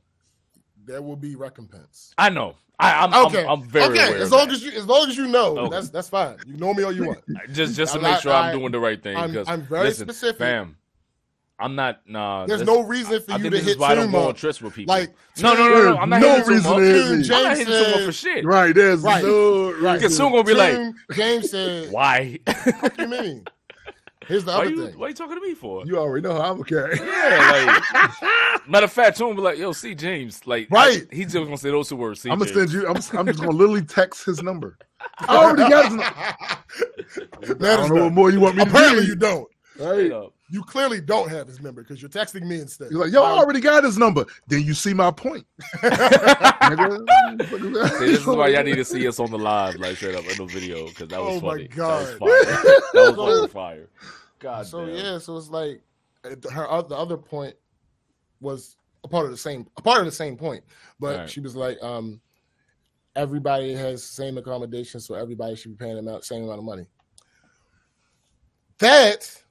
there 0.86 1.02
will 1.02 1.18
be 1.18 1.36
recompense. 1.36 2.14
I 2.18 2.30
know. 2.30 2.56
I, 2.80 3.04
I'm, 3.06 3.26
Okay, 3.28 3.44
I'm, 3.44 3.50
I'm 3.62 3.64
very 3.64 3.86
okay. 4.00 4.08
aware. 4.08 4.22
As 4.22 4.32
long 4.32 4.50
as 4.52 4.64
you, 4.64 4.72
as 4.72 4.86
long 4.86 5.10
as 5.10 5.18
you 5.18 5.28
know, 5.28 5.58
Okay. 5.58 5.70
that's 5.72 5.90
that's 5.90 6.08
fine. 6.10 6.38
You 6.46 6.56
know 6.58 6.74
me 6.74 6.84
all 6.84 6.92
you 6.94 7.08
want. 7.08 7.20
just 7.52 7.76
just 7.76 7.92
to 7.94 7.98
I'm 8.00 8.04
make 8.04 8.12
not- 8.14 8.22
sure 8.22 8.32
I'm 8.32 8.50
I- 8.50 8.52
doing 8.54 8.72
the 8.72 8.80
right 8.80 9.02
thing. 9.02 9.18
I'm- 9.18 9.36
I'm 9.48 9.64
very 9.64 9.86
listen, 9.86 10.06
specific. 10.08 10.38
fam. 10.38 10.78
I'm 11.60 11.74
not. 11.76 12.08
Nah, 12.08 12.46
There's 12.46 12.60
this- 12.60 12.68
no 12.68 12.84
reason 12.84 13.20
for 13.22 13.32
I 13.34 13.36
you 13.38 13.42
think 13.42 13.54
to 13.56 13.58
this 13.58 13.66
hit 13.66 13.72
is 13.72 13.78
why 13.80 13.90
I 13.90 13.96
don't 13.96 14.12
go 14.12 14.28
on 14.30 14.36
trips 14.36 14.62
with 14.62 14.76
people. 14.76 14.94
Like 14.94 15.10
no, 15.42 15.56
no, 15.56 15.68
no, 15.68 15.84
no. 15.94 15.98
I'm 15.98 16.08
not 16.10 16.22
No 16.22 16.36
hitting 16.36 16.50
reason 16.54 16.76
to 16.78 16.80
hit 16.82 16.94
me. 16.94 17.02
I'm 17.02 17.18
not 17.18 17.26
James 17.26 17.58
hitting 17.58 17.74
said- 17.74 18.06
for 18.06 18.12
shit. 18.14 18.46
Right, 18.46 18.76
there's 18.76 19.02
Right. 19.02 19.24
no 19.24 19.72
right. 19.82 19.96
Because 20.00 20.16
soon 20.16 20.32
gonna 20.32 20.44
be 20.46 20.54
like, 20.54 20.72
Tim, 20.74 20.96
James 21.14 21.50
said, 21.52 21.92
why? 21.92 22.40
"What 22.80 22.96
do 22.96 23.04
you 23.04 23.10
mean?" 23.10 23.46
Here's 24.28 24.44
the 24.46 24.52
why 24.52 24.58
other 24.62 24.70
you 24.70 24.88
thing. 24.88 25.00
why 25.00 25.08
you 25.10 25.14
talking 25.14 25.36
to 25.36 25.42
me 25.42 25.54
for? 25.54 25.86
You 25.86 25.98
already 25.98 26.28
know 26.28 26.34
how 26.42 26.52
I'm 26.54 26.60
okay. 26.62 26.90
Yeah, 26.96 27.82
like 28.62 28.68
matter 28.68 28.86
of 28.86 28.92
fact, 28.92 29.18
Tune 29.18 29.36
be 29.36 29.42
like, 29.42 29.58
yo, 29.58 29.72
see 29.72 29.96
James, 29.96 30.46
like, 30.46 30.68
Right. 30.70 31.04
I- 31.12 31.16
he's 31.16 31.32
just 31.34 31.46
gonna 31.46 31.58
say 31.58 31.72
those 31.72 31.90
two 31.90 31.96
words. 31.96 32.22
See 32.22 32.30
I'm 32.30 32.40
gonna 32.40 32.52
send 32.54 32.72
you. 32.72 32.82
I'm, 32.88 32.96
I'm 33.18 33.26
just 33.28 33.40
gonna 33.40 33.52
literally 33.52 33.84
text 33.84 34.26
his 34.26 34.44
number. 34.44 34.78
I 35.20 35.38
already 35.38 35.70
got 35.70 35.86
his 35.86 35.96
number. 35.96 37.64
I 37.66 37.76
don't 37.78 37.96
know 37.96 38.04
what 38.06 38.14
more 38.14 38.30
you 38.32 38.40
want 38.40 38.56
me 38.58 38.64
to 38.66 38.70
Apparently, 38.70 39.04
do. 39.04 39.08
you 39.08 39.16
don't. 39.16 39.48
Straight 39.76 40.12
Right? 40.12 40.30
Up. 40.48 40.54
You 40.54 40.64
clearly 40.64 41.02
don't 41.02 41.30
have 41.30 41.48
his 41.48 41.62
number 41.62 41.82
because 41.84 42.02
you're 42.02 42.10
texting 42.10 42.44
me 42.48 42.60
instead. 42.62 42.88
He's 42.90 42.98
like, 42.98 43.12
yo, 43.12 43.24
I 43.24 43.32
already 43.32 43.60
got 43.60 43.84
his 43.84 43.98
number. 43.98 44.26
Then 44.48 44.62
you 44.64 44.74
see 44.74 44.94
my 44.94 45.12
point. 45.12 45.46
Nigga. 45.78 47.90
See, 48.00 48.06
this 48.08 48.20
is 48.22 48.26
why 48.26 48.48
y'all 48.50 48.64
need 48.64 48.76
to 48.76 48.86
see 48.86 49.08
us 49.08 49.20
on 49.20 49.32
the 49.32 49.38
live, 49.38 49.76
like 49.76 49.98
straight 49.98 50.16
up 50.16 50.26
in 50.30 50.38
the 50.38 50.46
video, 50.46 50.88
because 50.88 51.08
that 51.10 51.22
was 51.22 51.42
Oh 51.42 51.46
my. 51.46 51.64
God. 51.64 52.08
That 52.08 52.20
was 52.20 52.20
fire. 52.20 52.46
that 52.94 53.16
was 53.18 53.40
fucking 53.40 53.48
fire. 53.54 53.90
God 54.40 54.68
so 54.68 54.86
damn. 54.86 54.96
yeah, 54.96 55.18
so 55.18 55.36
it's 55.38 55.50
like 55.50 55.82
uh, 56.24 56.50
her 56.52 56.72
oth- 56.72 56.90
the 56.90 56.96
other 56.96 57.18
point 57.18 57.56
was 58.40 58.76
a 59.04 59.08
part 59.08 59.26
of 59.26 59.32
the 59.32 59.38
same 59.38 59.66
a 59.78 59.82
part 59.82 60.00
of 60.00 60.06
the 60.06 60.12
same 60.12 60.38
point, 60.38 60.64
but 61.00 61.18
Right. 61.18 61.30
she 61.30 61.40
was 61.40 61.56
like, 61.56 61.82
um, 61.82 62.22
everybody 63.16 63.74
has 63.74 64.04
same 64.04 64.38
accommodations, 64.38 65.08
so 65.08 65.16
everybody 65.16 65.56
should 65.56 65.76
be 65.78 65.84
paying 65.84 65.96
them 65.96 66.08
out 66.08 66.24
same 66.24 66.44
amount 66.44 66.60
of 66.60 66.66
money. 66.66 66.86
That 68.80 69.44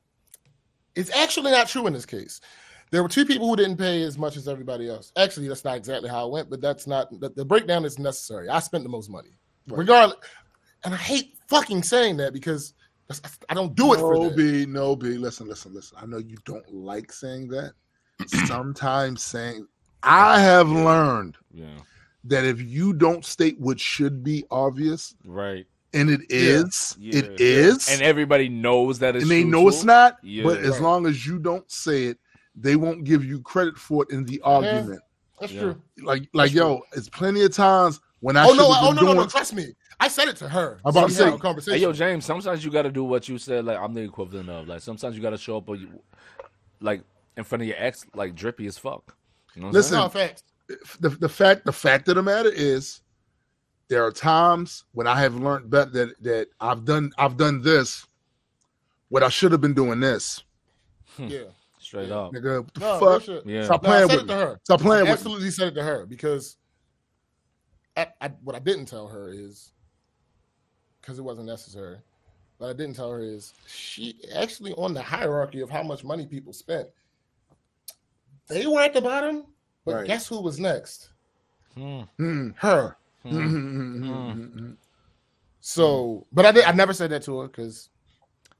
is 0.97 1.11
actually 1.11 1.51
not 1.53 1.69
true 1.69 1.87
in 1.87 1.93
this 1.93 2.07
case. 2.07 2.41
There 2.91 3.03
were 3.03 3.09
two 3.09 3.25
people 3.27 3.49
who 3.49 3.57
didn't 3.57 3.77
pay 3.77 4.03
as 4.03 4.17
much 4.17 4.37
as 4.37 4.49
everybody 4.49 4.89
else. 4.89 5.13
Actually, 5.17 5.49
that's 5.49 5.65
not 5.65 5.77
exactly 5.77 6.09
how 6.09 6.27
it 6.27 6.33
went, 6.33 6.51
but 6.51 6.61
that's 6.61 6.87
not 6.87 7.09
the, 7.21 7.29
the 7.31 7.45
breakdown 7.45 7.85
is 7.85 7.99
necessary. 7.99 8.49
I 8.49 8.61
spent 8.61 8.85
the 8.85 8.91
most 8.91 9.11
money, 9.11 9.31
Right. 9.69 9.79
regardless. 9.79 10.19
And 10.85 10.95
I 10.95 10.97
hate 10.99 11.37
fucking 11.49 11.83
saying 11.83 12.17
that 12.19 12.33
because 12.33 12.75
that's- 13.09 13.39
I 13.49 13.55
don't 13.55 13.75
do 13.75 13.93
it 13.93 13.99
for 13.99 14.15
no 14.15 14.29
that. 14.29 14.37
B, 14.37 14.67
no 14.67 14.95
B. 14.97 15.19
Listen, 15.19 15.49
listen, 15.49 15.75
listen. 15.75 15.99
I 16.01 16.07
know 16.07 16.19
you 16.19 16.37
don't 16.45 16.73
like 16.73 17.13
saying 17.13 17.49
that. 17.49 17.73
Sometimes 18.47 19.23
saying 19.23 19.67
I 20.03 20.39
have 20.41 20.69
learned 20.69 21.37
Yeah. 21.53 21.79
that 22.25 22.45
if 22.45 22.61
you 22.63 22.93
don't 22.93 23.25
state 23.25 23.59
what 23.61 23.81
should 23.81 24.23
be 24.23 24.45
obvious, 24.51 25.15
Right. 25.25 25.67
And 25.95 26.11
it 26.11 26.21
is, 26.31 26.97
Yeah. 26.99 27.19
it 27.19 27.41
is, 27.41 27.89
And 27.89 28.03
everybody 28.03 28.49
knows 28.49 28.99
that 28.99 29.17
it's 29.17 29.23
and 29.25 29.31
they 29.31 29.43
true, 29.43 29.51
know 29.51 29.69
it's 29.69 29.85
not. 29.85 30.19
Yeah. 30.23 30.45
But 30.45 30.59
as 30.59 30.81
long 30.81 31.07
as 31.07 31.27
you 31.27 31.39
don't 31.39 31.69
say 31.71 32.05
it, 32.05 32.19
they 32.55 32.77
won't 32.77 33.05
give 33.05 33.25
you 33.25 33.41
credit 33.41 33.77
for 33.79 34.03
it 34.05 34.11
in 34.11 34.25
the 34.25 34.41
argument. 34.43 35.01
That's 35.41 35.53
Yeah. 35.53 35.61
true. 35.61 35.83
Like, 36.03 36.29
like, 36.33 36.53
yo, 36.53 36.81
it's 36.95 37.09
plenty 37.09 37.43
of 37.45 37.53
times 37.55 38.01
when 38.21 38.37
I 38.37 38.45
Oh 38.45 38.49
should 38.49 38.57
no! 38.59 38.73
have 38.73 38.83
Oh 38.85 38.87
been 38.89 38.97
no! 38.97 39.01
No! 39.03 39.07
doing. 39.09 39.17
No! 39.19 39.27
Trust 39.27 39.55
me. 39.55 39.75
I 40.01 40.09
said 40.09 40.29
it 40.29 40.37
to 40.37 40.49
her. 40.49 40.79
I'm 40.85 40.91
about 40.91 41.09
to 41.09 41.15
So 41.15 41.29
say- 41.31 41.35
a 41.35 41.39
conversation. 41.39 41.79
Hey, 41.79 41.83
yo, 41.83 41.93
James. 41.93 42.25
Sometimes 42.25 42.65
you 42.65 42.71
got 42.71 42.83
to 42.83 42.91
do 42.93 43.05
what 43.05 43.29
you 43.29 43.39
said. 43.39 43.65
Like 43.65 43.79
I'm 43.79 43.95
the 43.95 44.03
equivalent 44.03 44.49
of. 44.51 44.69
Like 44.69 44.81
sometimes 44.83 45.17
you 45.17 45.23
got 45.23 45.31
to 45.31 45.39
show 45.39 45.57
up, 45.59 45.69
or 45.69 45.77
you, 45.77 45.89
like 46.81 47.03
in 47.37 47.45
front 47.45 47.63
of 47.63 47.69
your 47.69 47.77
ex, 47.79 48.05
like 48.15 48.35
drippy 48.35 48.67
as 48.67 48.77
fuck. 48.79 49.17
You 49.55 49.63
know 49.63 49.67
what 49.67 49.71
I'm 49.71 49.75
Listen, 49.75 49.91
saying? 49.93 50.03
no 50.05 50.09
facts. 50.09 50.43
the, 51.01 51.09
the 51.11 51.29
fact 51.29 51.65
the 51.65 51.73
fact 51.73 52.09
of 52.09 52.17
the 52.17 52.23
matter 52.23 52.51
is 52.53 53.01
there 53.89 54.05
are 54.05 54.11
times 54.13 54.85
when 54.93 55.07
I 55.07 55.21
have 55.21 55.35
learned 55.37 55.71
that 55.71 55.93
that 55.93 56.23
that 56.23 56.49
I've 56.61 56.85
done 56.85 57.13
I've 57.19 57.37
done 57.37 57.63
this 57.63 58.07
what 59.09 59.23
I 59.23 59.29
should 59.29 59.53
have 59.53 59.61
been 59.61 59.75
doing 59.75 60.01
this. 60.01 60.43
Yeah. 61.19 61.45
straight 61.79 62.11
up. 62.11 62.33
Nigga, 62.33 62.65
what 62.65 62.75
the 62.75 62.81
No, 62.81 62.99
fuck? 63.19 63.43
Yeah. 63.47 63.65
Stop 63.65 63.83
No, 63.85 63.89
I 63.91 63.93
playing 63.93 64.09
said 64.09 64.17
with 64.17 64.25
it 64.25 64.29
to 64.29 64.35
her. 64.35 64.61
Stop 64.65 64.81
playing 64.81 64.99
I 65.01 65.03
with 65.03 65.09
me. 65.09 65.13
absolutely 65.13 65.51
said 65.51 65.69
it 65.69 65.75
to 65.77 65.83
her 65.83 66.05
because 66.07 66.57
I, 67.97 68.09
I, 68.21 68.29
what 68.43 68.57
I 68.57 68.59
didn't 68.59 68.87
tell 68.87 69.07
her 69.09 69.31
is 69.33 69.71
because 71.01 71.19
it 71.19 71.23
wasn't 71.23 71.47
necessary. 71.47 71.97
What 72.59 72.69
I 72.71 72.73
didn't 72.73 72.97
tell 72.97 73.11
her 73.13 73.21
is 73.21 73.55
she 73.69 74.17
actually 74.35 74.73
on 74.75 74.93
the 74.95 75.01
hierarchy 75.03 75.61
of 75.61 75.71
how 75.71 75.83
much 75.83 76.03
money 76.05 76.27
people 76.27 76.53
spent. 76.53 76.89
They 78.49 78.67
were 78.67 78.81
at 78.83 78.93
the 78.93 79.01
bottom, 79.01 79.45
but 79.85 79.95
Right. 79.95 80.07
guess 80.07 80.27
who 80.27 80.41
was 80.43 80.59
next? 80.59 81.11
Hmm. 81.75 82.03
Mm. 82.19 82.55
Her. 82.59 82.97
Mm. 83.33 84.77
So, 85.61 86.27
but 86.33 86.47
I 86.47 86.53
did. 86.53 86.65
I 86.65 86.73
never 86.73 86.93
said 86.93 87.11
that 87.11 87.23
to 87.25 87.41
her 87.41 87.49
because 87.49 87.89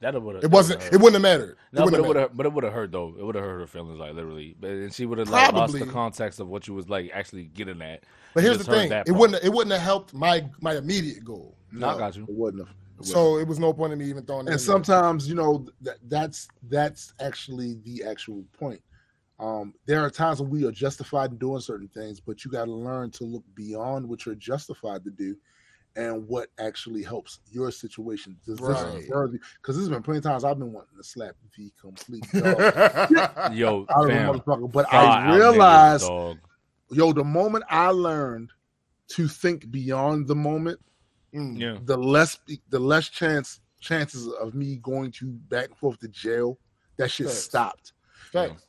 That 0.01 0.21
would 0.21 0.35
have. 0.35 0.43
it 0.43 0.51
wasn't. 0.51 0.81
It 0.83 0.97
wouldn't 0.97 1.13
have 1.13 1.21
mattered. 1.21 1.51
It 1.51 1.57
No, 1.73 1.85
but 1.85 1.85
wouldn't 1.85 2.05
it 2.05 2.07
would 2.07 2.15
mattered. 2.17 2.19
have, 2.29 2.37
but 2.37 2.45
it 2.45 2.53
would 2.53 2.63
have 2.63 2.73
hurt 2.73 2.91
though. 2.91 3.15
It 3.17 3.23
would 3.25 3.35
have 3.35 3.43
hurt 3.43 3.59
her 3.61 3.67
feelings, 3.67 3.99
like 3.99 4.13
literally. 4.13 4.55
But 4.59 4.71
and 4.71 4.93
she 4.93 5.05
would 5.05 5.17
have 5.17 5.29
like 5.29 5.53
lost 5.53 5.73
the 5.73 5.85
context 5.85 6.39
of 6.39 6.47
what 6.47 6.67
you 6.67 6.73
was 6.73 6.89
like 6.89 7.11
actually 7.13 7.45
getting 7.45 7.81
at. 7.81 8.03
But 8.33 8.43
here's 8.43 8.57
the 8.57 8.63
thing: 8.63 8.91
it 8.91 9.05
part. 9.05 9.17
wouldn't. 9.19 9.43
It 9.43 9.49
wouldn't 9.53 9.71
have 9.73 9.81
helped 9.81 10.13
my 10.13 10.47
my 10.61 10.75
immediate 10.75 11.23
goal. 11.23 11.57
No, 11.71 11.89
I 11.89 11.97
got 11.97 12.15
you. 12.15 12.23
It 12.23 12.29
wouldn't 12.29 12.67
have. 12.67 12.75
It 12.75 12.99
wouldn't 12.99 13.07
have. 13.07 13.07
So 13.07 13.37
it 13.37 13.47
was 13.47 13.59
no 13.59 13.73
point 13.73 13.93
in 13.93 13.99
me 13.99 14.05
even 14.05 14.25
throwing 14.25 14.47
it. 14.47 14.49
and 14.49 14.49
in 14.49 14.53
there. 14.53 14.59
sometimes 14.59 15.27
you 15.29 15.35
know 15.35 15.65
that 15.81 15.97
that's 16.07 16.47
that's 16.63 17.13
actually 17.19 17.75
the 17.85 18.03
actual 18.03 18.43
point 18.57 18.81
um 19.39 19.73
there 19.85 20.01
are 20.03 20.09
times 20.09 20.41
when 20.41 20.49
we 20.49 20.65
are 20.65 20.71
justified 20.71 21.31
in 21.31 21.37
doing 21.37 21.59
certain 21.59 21.87
things 21.89 22.19
but 22.19 22.43
you 22.43 22.51
got 22.51 22.65
to 22.65 22.71
learn 22.73 23.11
to 23.11 23.23
look 23.23 23.43
beyond 23.53 24.07
what 24.07 24.25
you're 24.25 24.35
justified 24.35 25.03
to 25.03 25.11
do 25.11 25.35
and 25.95 26.27
what 26.27 26.49
actually 26.59 27.03
helps 27.03 27.39
your 27.51 27.71
situation 27.71 28.37
does 28.45 28.59
Right. 28.59 28.95
this 28.95 29.07
further 29.07 29.39
because 29.61 29.75
there's 29.77 29.89
been 29.89 30.01
plenty 30.03 30.19
of 30.19 30.23
times 30.23 30.43
i've 30.43 30.57
been 30.59 30.73
wanting 30.73 30.97
to 30.97 31.03
slap 31.03 31.35
the 31.55 31.71
complete 31.79 32.25
dog 32.33 33.53
Yo, 33.53 33.85
out 33.95 34.03
of 34.03 34.09
fam, 34.09 34.33
motherfucker 34.33 34.71
but 34.71 34.89
far 34.89 35.01
i 35.01 35.27
out 35.27 35.37
realized 35.37 36.03
yo 36.91 37.13
the 37.13 37.23
moment 37.23 37.63
i 37.69 37.89
learned 37.89 38.51
to 39.09 39.27
think 39.27 39.69
beyond 39.71 40.27
the 40.27 40.35
moment 40.35 40.79
Mm. 41.35 41.59
Yeah, 41.59 41.77
the 41.83 41.97
less 41.97 42.39
the 42.69 42.79
less 42.79 43.09
chance 43.09 43.59
chances 43.81 44.27
of 44.41 44.55
me 44.55 44.77
going 44.77 45.11
to 45.11 45.33
back 45.49 45.67
and 45.67 45.77
forth 45.77 45.99
to 45.99 46.07
jail 46.07 46.57
that 46.97 47.11
shit 47.11 47.27
Facts. 47.27 47.39
stopped 47.43 47.93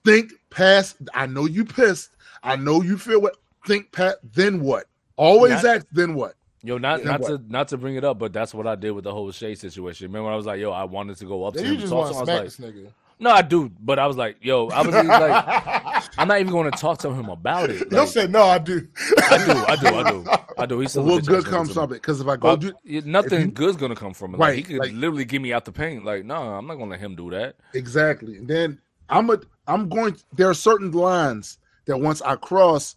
Think 0.04 0.32
past 0.50 0.96
i 1.14 1.26
know 1.26 1.44
you 1.46 1.64
pissed 1.64 2.10
i 2.42 2.56
know 2.56 2.82
you 2.82 2.96
feel 2.96 3.20
what 3.20 3.36
think 3.66 3.92
past 3.92 4.16
then 4.32 4.60
what 4.60 4.86
always 5.16 5.62
ask 5.64 5.86
then 5.92 6.14
what 6.14 6.34
yo, 6.62 6.78
not 6.78 7.00
Yeah. 7.00 7.10
not 7.12 7.22
to 7.24 7.40
not 7.48 7.68
to 7.68 7.76
bring 7.76 7.96
it 7.96 8.04
up, 8.04 8.18
but 8.18 8.32
that's 8.32 8.52
what 8.54 8.66
I 8.66 8.74
did 8.74 8.90
with 8.92 9.04
the 9.04 9.12
whole 9.12 9.30
Shay 9.30 9.54
situation. 9.54 10.06
Remember 10.08 10.24
when 10.24 10.32
I 10.34 10.36
was 10.36 10.44
like, 10.46 10.58
yo, 10.60 10.72
I 10.72 10.84
wanted 10.84 11.16
to 11.18 11.24
go 11.24 11.44
up 11.44 11.54
to 11.54 11.60
Then 11.60 11.66
him 11.66 11.72
you 11.74 11.78
and 11.78 11.80
just 11.82 11.92
talk 11.92 12.08
to 12.08 12.12
to 12.26 12.32
him. 12.32 12.38
I 12.38 12.42
was 12.42 12.58
like, 12.60 12.74
nigga. 12.74 12.92
no, 13.20 13.30
I 13.30 13.42
do, 13.42 13.70
but 13.80 13.98
I 14.00 14.06
was 14.08 14.16
like, 14.16 14.36
yo, 14.42 14.68
I 14.68 14.82
was 14.82 14.94
like, 15.06 16.18
I'm 16.18 16.26
not 16.28 16.40
even 16.40 16.52
going 16.52 16.70
to 16.70 16.76
talk 16.76 16.98
to 17.00 17.10
him 17.12 17.28
about 17.28 17.70
it. 17.70 17.90
He'll 17.92 18.06
say 18.06 18.26
no. 18.26 18.42
I 18.42 18.58
do. 18.58 18.86
I 19.30 19.44
do, 19.46 19.52
I 19.52 19.76
do, 19.76 19.86
I 19.86 20.10
do, 20.10 20.24
I 20.58 20.66
do. 20.66 20.80
He's 20.80 20.90
still 20.90 21.08
a 21.08 21.12
what 21.12 21.26
good 21.26 21.44
comes 21.44 21.72
from 21.72 21.90
it 21.92 21.96
because 22.02 22.20
if 22.20 22.26
i 22.26 22.36
go 22.36 22.56
do 22.56 22.72
nothing 23.04 23.40
you- 23.40 23.46
good's 23.52 23.76
gonna 23.76 23.94
come 23.94 24.12
from 24.14 24.34
it. 24.34 24.38
Like, 24.40 24.54
he 24.56 24.62
could 24.64 24.78
like- 24.78 24.92
literally 24.92 25.24
get 25.26 25.40
me 25.40 25.52
out 25.52 25.64
the 25.64 25.72
paint. 25.72 26.04
Like, 26.04 26.24
no, 26.24 26.34
I'm 26.34 26.66
not 26.66 26.74
gonna 26.74 26.90
let 26.90 27.00
him 27.00 27.14
do 27.14 27.30
that. 27.30 27.54
exactly 27.74 28.36
and 28.38 28.48
then 28.48 28.80
i'm 29.10 29.30
a 29.30 29.38
i'm 29.66 29.88
going 29.88 30.16
there 30.36 30.48
are 30.48 30.54
certain 30.54 30.90
lines 30.92 31.58
that 31.86 31.98
once 31.98 32.20
i 32.22 32.34
cross 32.36 32.96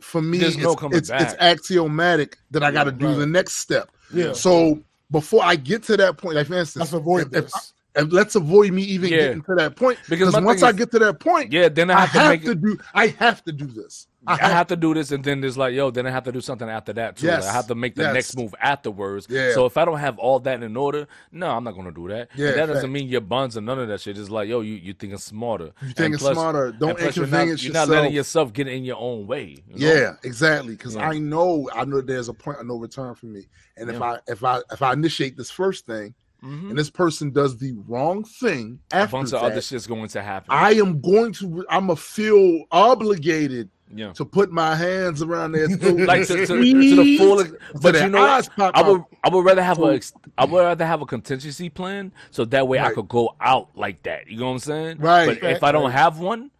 for 0.00 0.20
me 0.22 0.38
There's 0.38 0.54
it's, 0.54 0.62
no 0.62 0.74
coming 0.74 0.98
it's, 0.98 1.10
it's 1.10 1.34
axiomatic 1.38 2.38
that 2.50 2.62
i 2.62 2.70
got 2.70 2.84
to 2.84 2.92
do 2.92 3.06
Right. 3.08 3.18
the 3.18 3.26
next 3.26 3.54
step 3.54 3.90
Yeah. 4.12 4.32
so 4.32 4.82
before 5.10 5.42
i 5.44 5.56
get 5.56 5.82
to 5.84 5.96
that 5.96 6.16
point 6.18 6.36
like 6.36 6.46
for 6.46 6.54
instance 6.54 6.80
Let's 6.80 6.92
avoid 6.92 7.26
if- 7.28 7.44
if 7.44 7.44
this. 7.52 7.72
and 7.94 8.12
let's 8.12 8.34
avoid 8.34 8.72
me 8.72 8.82
even 8.82 9.10
Yeah. 9.10 9.16
getting 9.18 9.42
to 9.42 9.54
that 9.56 9.76
point 9.76 9.98
Because 10.08 10.28
because 10.32 10.44
once 10.44 10.60
thing 10.60 10.66
I 10.66 10.70
is- 10.70 10.76
get 10.76 10.90
to 10.92 10.98
that 10.98 11.18
point, 11.18 11.50
Yeah, 11.52 11.68
then 11.70 11.90
I 11.90 11.94
I 11.94 12.00
have 12.00 12.12
to 12.12 12.18
have 12.18 12.30
make 12.30 12.42
to 12.44 12.50
it. 12.50 12.60
do. 12.62 12.78
I 12.92 13.06
have 13.18 13.42
to 13.44 13.52
do 13.52 13.64
this. 13.66 14.06
I 14.26 14.48
have 14.50 14.66
to 14.68 14.76
do 14.76 14.94
this, 14.94 15.10
and 15.12 15.22
then 15.24 15.40
there's 15.40 15.56
like, 15.56 15.74
yo, 15.74 15.90
then 15.90 16.06
I 16.06 16.10
have 16.10 16.24
to 16.24 16.32
do 16.32 16.40
something 16.40 16.68
after 16.68 16.92
that 16.94 17.16
too. 17.16 17.28
Like, 17.28 17.44
I 17.44 17.52
have 17.52 17.66
to 17.68 17.74
make 17.74 17.94
the 17.94 18.02
yes. 18.02 18.14
next 18.14 18.36
move 18.36 18.54
afterwards. 18.60 19.26
Yeah. 19.30 19.52
So 19.54 19.66
if 19.66 19.76
I 19.76 19.84
don't 19.84 19.98
have 19.98 20.18
all 20.18 20.40
that 20.40 20.62
in 20.62 20.76
order, 20.76 21.06
no, 21.32 21.50
I'm 21.50 21.64
not 21.64 21.74
gonna 21.74 21.92
do 21.92 22.08
that. 22.08 22.28
Yeah, 22.34 22.48
And 22.48 22.56
that 22.58 22.66
doesn't 22.66 22.82
fact. 22.82 22.92
mean 22.92 23.08
you're 23.08 23.20
buns 23.20 23.56
or 23.56 23.60
none 23.60 23.78
of 23.78 23.88
that 23.88 24.00
shit. 24.00 24.18
It's 24.18 24.30
like, 24.30 24.48
yo, 24.48 24.60
you 24.60 24.74
you 24.74 24.92
thinking 24.94 25.18
smarter. 25.18 25.72
You 25.82 25.92
thinking 25.92 26.18
plus- 26.18 26.34
smarter. 26.34 26.72
Don't 26.72 26.98
plus 26.98 27.16
you're 27.16 27.26
not, 27.26 27.32
inconvenience 27.32 27.64
you're 27.64 27.72
not 27.72 27.88
letting 27.88 28.12
yourself 28.12 28.52
get 28.52 28.68
in 28.68 28.84
your 28.84 28.96
own 28.98 29.26
way. 29.26 29.62
you 29.68 29.78
know? 29.78 29.94
Yeah, 29.94 30.12
exactly. 30.24 30.72
Because 30.74 30.94
Yeah. 30.96 31.08
I 31.08 31.18
know, 31.18 31.68
I 31.74 31.84
know 31.84 32.00
there's 32.00 32.28
a 32.28 32.34
point 32.34 32.58
of 32.58 32.66
no 32.66 32.76
return 32.76 33.14
for 33.14 33.26
me. 33.26 33.46
And 33.76 33.90
if 33.90 34.00
I 34.02 34.18
if 34.26 34.42
I 34.44 34.60
if 34.72 34.82
I 34.82 34.92
initiate 34.92 35.36
this 35.36 35.50
first 35.50 35.86
thing, 35.86 36.14
Mhm. 36.44 36.68
and 36.70 36.78
this 36.78 36.90
person 36.90 37.30
does 37.30 37.56
the 37.56 37.74
wrong 37.88 38.22
thing 38.22 38.78
A 38.92 38.96
after 38.96 39.16
bunch 39.16 39.30
that, 39.30 39.38
of 39.38 39.42
other 39.44 39.60
shit's 39.62 39.86
going 39.86 40.06
to 40.08 40.22
happen. 40.22 40.48
I 40.50 40.72
am 40.74 41.00
going 41.00 41.32
to. 41.34 41.64
I'm 41.70 41.86
gonna 41.86 41.96
feel 41.96 42.64
obligated 42.70 43.70
yeah. 43.94 44.12
to 44.14 44.24
put 44.24 44.50
my 44.50 44.74
hands 44.74 45.22
around 45.22 45.52
their 45.52 45.68
throat, 45.76 46.00
Like 46.00 46.26
to, 46.26 46.38
to, 46.38 46.46
to 46.46 46.56
the 46.56 47.18
full, 47.18 47.44
but 47.80 47.92
their 47.92 48.04
you 48.04 48.10
know, 48.10 48.20
what? 48.20 48.30
eyes 48.30 48.50
I 48.58 48.70
out. 48.80 48.86
would 48.86 49.04
I 49.24 49.28
would 49.28 49.44
rather 49.44 49.62
have 49.62 49.78
a 49.80 49.86
ex- 49.94 50.12
I 50.38 50.44
would 50.44 50.60
rather 50.60 50.86
have 50.86 51.02
a 51.02 51.06
contingency 51.06 51.68
plan 51.70 52.12
so 52.30 52.44
that 52.46 52.66
way 52.68 52.78
I 52.78 52.92
could 52.92 53.08
go 53.08 53.34
out 53.40 53.68
like 53.76 54.02
that. 54.04 54.28
You 54.28 54.38
know 54.38 54.46
what 54.46 54.52
I'm 54.52 54.58
saying? 54.60 54.98
Right. 54.98 55.40
But 55.40 55.50
if 55.50 55.62
I 55.62 55.72
don't 55.72 55.84
Right. 55.84 55.92
have 55.92 56.18
one, 56.18 56.50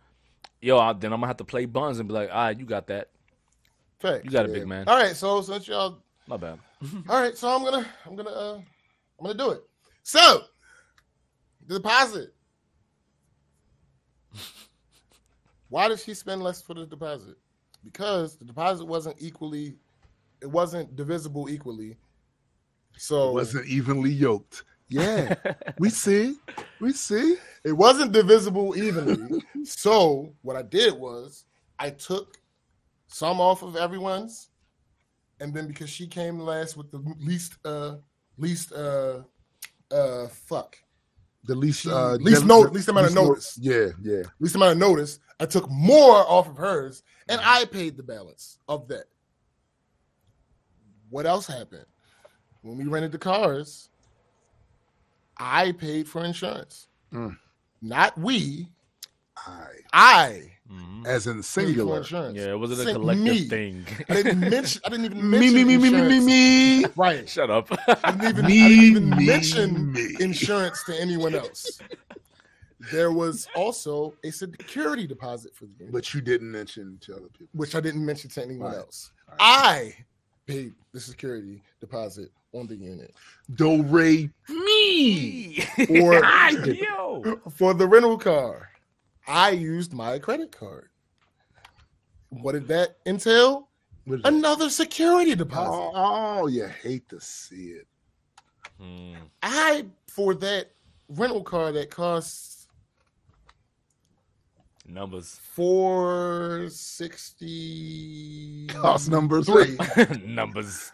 yo, 0.61 0.79
I, 0.79 0.93
then 0.93 1.13
I'm 1.13 1.19
gonna 1.21 1.27
have 1.29 1.37
to 1.39 1.45
play 1.45 1.65
buns 1.67 1.99
and 1.99 2.09
be 2.09 2.15
like, 2.15 2.31
all 2.31 2.37
right, 2.37 2.59
you 2.59 2.65
got 2.65 2.87
that. 2.89 3.09
Fact. 3.99 4.25
You 4.25 4.31
got 4.31 4.45
it, 4.47 4.51
Yeah. 4.53 4.59
big 4.59 4.69
man. 4.69 4.87
All 4.89 4.97
right, 4.97 5.17
so 5.17 5.41
since 5.43 5.67
y'all 5.69 5.99
My 6.27 6.37
bad. 6.37 6.59
All 7.09 7.21
right, 7.21 7.37
so 7.37 7.49
I'm 7.49 7.65
gonna 7.65 7.87
I'm 8.07 8.15
gonna 8.17 8.31
uh 8.31 8.55
I'm 9.19 9.27
gonna 9.27 9.39
do 9.39 9.51
it. 9.53 9.63
So 10.03 10.43
the 11.67 11.75
deposit. 11.77 12.33
Why 15.77 15.89
did 15.89 16.01
she 16.01 16.15
spend 16.15 16.43
less 16.43 16.63
for 16.63 16.73
the 16.73 16.87
deposit? 16.87 17.37
Because 17.85 18.39
the 18.39 18.47
deposit 18.47 18.87
wasn't 18.87 19.17
equally 19.19 19.77
it 20.41 20.47
wasn't 20.47 20.97
divisible 20.97 21.51
equally. 21.51 21.99
So 22.97 23.29
It 23.29 23.35
wasn't 23.35 23.67
evenly 23.67 24.11
yoked. 24.11 24.65
yeah, 24.89 25.35
We 25.79 25.91
see. 25.91 26.37
We 26.81 26.93
see. 26.95 27.37
it 27.63 27.73
wasn't 27.73 28.13
divisible 28.13 28.75
evenly. 28.75 29.43
so 29.65 30.33
what 30.41 30.57
I 30.57 30.63
did 30.63 30.95
was 30.95 31.45
I 31.79 31.91
took 31.91 32.39
some 33.09 33.39
off 33.39 33.63
of 33.63 33.77
everyone's, 33.77 34.49
and 35.41 35.53
then 35.53 35.67
because 35.67 35.91
she 35.91 36.07
came 36.07 36.41
last 36.41 36.79
with 36.79 36.91
the 36.91 37.03
least 37.21 37.59
uh 37.67 37.97
least 38.39 38.73
uh 38.73 39.25
uh 39.91 40.29
fuck 40.29 40.79
The 41.47 41.55
least 41.55 41.87
uh 41.87 42.15
least 42.15 42.43
the- 42.43 42.47
note- 42.47 42.69
the- 42.69 42.73
least 42.73 42.89
amount 42.89 43.07
of 43.09 43.15
no- 43.15 43.27
notice. 43.29 43.57
Yeah, 43.61 43.89
yeah. 44.03 44.23
least 44.41 44.55
amount 44.57 44.73
of 44.73 44.79
notice, 44.79 45.19
I 45.41 45.47
took 45.47 45.71
more 45.71 46.17
off 46.17 46.49
of 46.49 46.57
hers 46.57 47.03
and 47.29 47.41
I 47.43 47.65
paid 47.67 47.97
the 47.97 48.03
balance 48.03 48.59
of 48.69 48.89
that. 48.89 49.05
What 51.11 51.27
else 51.27 51.47
happened? 51.47 51.87
When 52.63 52.77
we 52.79 52.85
rented 52.85 53.13
the 53.13 53.19
cars, 53.19 53.89
I 55.37 55.73
paid 55.73 56.09
for 56.09 56.25
insurance. 56.25 56.89
Mm. 57.13 57.37
Not 57.83 58.19
we, 58.19 58.69
I 59.47 59.67
I 59.93 60.53
Mhm. 60.71 61.07
as 61.07 61.27
in 61.29 61.37
paid 61.37 61.45
singular. 61.45 61.99
insurance. 61.99 62.37
Yeah, 62.37 62.51
it 62.53 62.59
wasn't 62.59 62.81
a 62.81 62.85
Say 62.85 62.93
collective 62.95 63.25
me. 63.25 63.49
thing. 63.49 63.87
I 64.09 64.15
didn't 64.15 64.41
mention 64.51 64.83
I 64.85 64.89
didn't 64.89 65.05
even 65.07 65.19
Me, 65.31 65.39
mention 65.39 65.55
me, 65.55 65.65
me, 65.65 65.77
me, 65.79 65.91
me, 65.91 66.09
me, 66.21 66.81
me. 66.83 66.85
Right. 66.97 67.29
Shut 67.29 67.51
up. 67.51 67.69
I 68.05 68.11
didn't 68.13 68.25
even, 68.25 68.45
I 68.45 68.49
didn't 68.49 68.85
even 68.85 69.11
me, 69.11 69.27
mention 69.27 69.93
me. 69.93 70.17
insurance 70.21 70.83
to 70.85 71.01
anyone 71.01 71.35
else. 71.37 71.79
There 72.93 73.11
was 73.13 73.49
also 73.55 74.15
a 74.25 74.31
security 74.31 75.07
deposit 75.07 75.55
for 75.55 75.67
the 75.67 75.73
unit. 75.79 75.93
But 75.93 76.13
you 76.15 76.21
didn't 76.21 76.51
mention 76.51 76.99
to 77.03 77.13
other 77.17 77.29
people. 77.29 77.49
which 77.53 77.75
I 77.75 77.81
didn't 77.81 78.05
mention 78.05 78.31
to 78.31 78.43
anyone 78.43 78.69
Right. 78.73 78.79
else. 78.79 79.13
Right. 79.29 79.37
I 79.41 79.95
paid 80.47 80.75
the 80.93 81.01
security 81.01 81.63
deposit 81.81 82.31
on 82.53 82.67
the 82.67 82.77
unit 82.77 83.13
Do 83.55 83.83
re 83.85 84.31
me. 84.49 85.65
Or- 86.01 86.15
yo. 86.65 87.41
for 87.57 87.75
the 87.75 87.87
rental 87.87 88.19
car. 88.19 88.71
I 89.27 89.51
used 89.51 89.93
my 89.93 90.19
credit 90.19 90.53
card. 90.53 90.89
What 92.31 92.53
did 92.53 92.69
that 92.69 92.97
entail? 93.07 93.69
What 94.05 94.17
is 94.19 94.23
that? 94.23 94.33
Another 94.33 94.71
security 94.71 95.35
deposit. 95.35 95.71
Oh, 95.73 95.93
oh, 96.43 96.47
you 96.47 96.67
hate 96.67 97.09
to 97.09 97.21
see 97.21 97.69
it. 97.73 97.87
Hmm. 98.81 99.15
I 99.43 99.87
for 100.09 100.35
that 100.35 100.71
rental 101.09 101.43
car 101.43 101.73
that 101.73 101.91
costs 101.91 102.69
Numbers. 104.89 105.41
four 105.43 106.69
sixty 106.71 108.67
Cost 108.69 109.11
numbers. 109.11 109.47
three. 109.47 109.77
Numbers. 110.27 110.93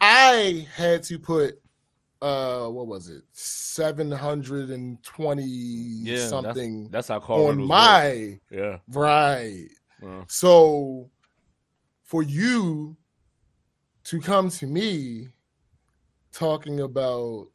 I 0.00 0.66
had 0.74 1.02
to 1.04 1.18
put 1.18 1.60
uh 2.26 2.68
what 2.68 2.86
was 2.86 3.08
it? 3.08 3.22
Seven 3.32 4.10
hundred 4.10 4.70
and 4.70 5.02
twenty 5.02 5.44
yeah, 5.44 6.26
something 6.26 6.88
That's, 6.90 7.08
how 7.08 7.20
car 7.20 7.50
on 7.50 7.64
my 7.64 8.08
work. 8.10 8.40
Yeah. 8.50 8.78
right. 8.88 9.68
Uh, 10.04 10.22
So 10.26 11.10
for 12.02 12.22
you 12.22 12.96
to 14.04 14.20
come 14.20 14.50
to 14.50 14.66
me 14.66 15.28
talking 16.32 16.80
about 16.80 17.48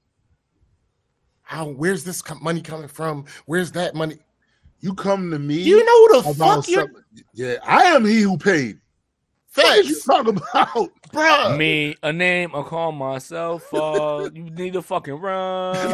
how 1.41 1.67
where's 1.67 2.03
this 2.03 2.23
money 2.41 2.61
coming 2.61 2.87
from? 2.87 3.25
Where's 3.45 3.71
that 3.73 3.93
money? 3.93 4.17
You 4.79 4.93
come 4.93 5.31
to 5.31 5.39
me. 5.39 5.55
You 5.55 5.83
know 5.85 6.07
who 6.07 6.21
the 6.21 6.33
fuck 6.35 6.67
you're. 6.67 6.91
Yeah, 7.33 7.55
I 7.63 7.83
am 7.83 8.05
he 8.05 8.21
who 8.21 8.37
paid. 8.37 8.79
What 9.53 9.75
did 9.75 9.87
you 9.87 9.95
facts, 9.95 10.05
talk 10.05 10.27
about? 10.27 10.91
bruh. 11.09 11.57
me, 11.57 11.95
a 12.03 12.13
name, 12.13 12.55
I 12.55 12.61
call 12.61 12.91
myself. 12.91 13.73
Uh, 13.73 14.29
you 14.33 14.43
need 14.43 14.73
to 14.73 14.81
fucking 14.81 15.15
run. 15.15 15.75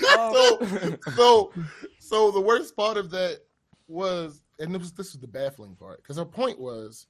so, 0.00 0.96
so, 1.16 1.52
so 1.98 2.30
the 2.30 2.40
worst 2.40 2.76
part 2.76 2.96
of 2.96 3.10
that 3.10 3.40
was, 3.88 4.42
and 4.60 4.74
this 4.74 4.80
was 4.80 4.92
this 4.92 5.12
was 5.12 5.20
the 5.20 5.26
baffling 5.26 5.74
part, 5.74 6.02
because 6.02 6.16
her 6.16 6.24
point 6.24 6.60
was, 6.60 7.06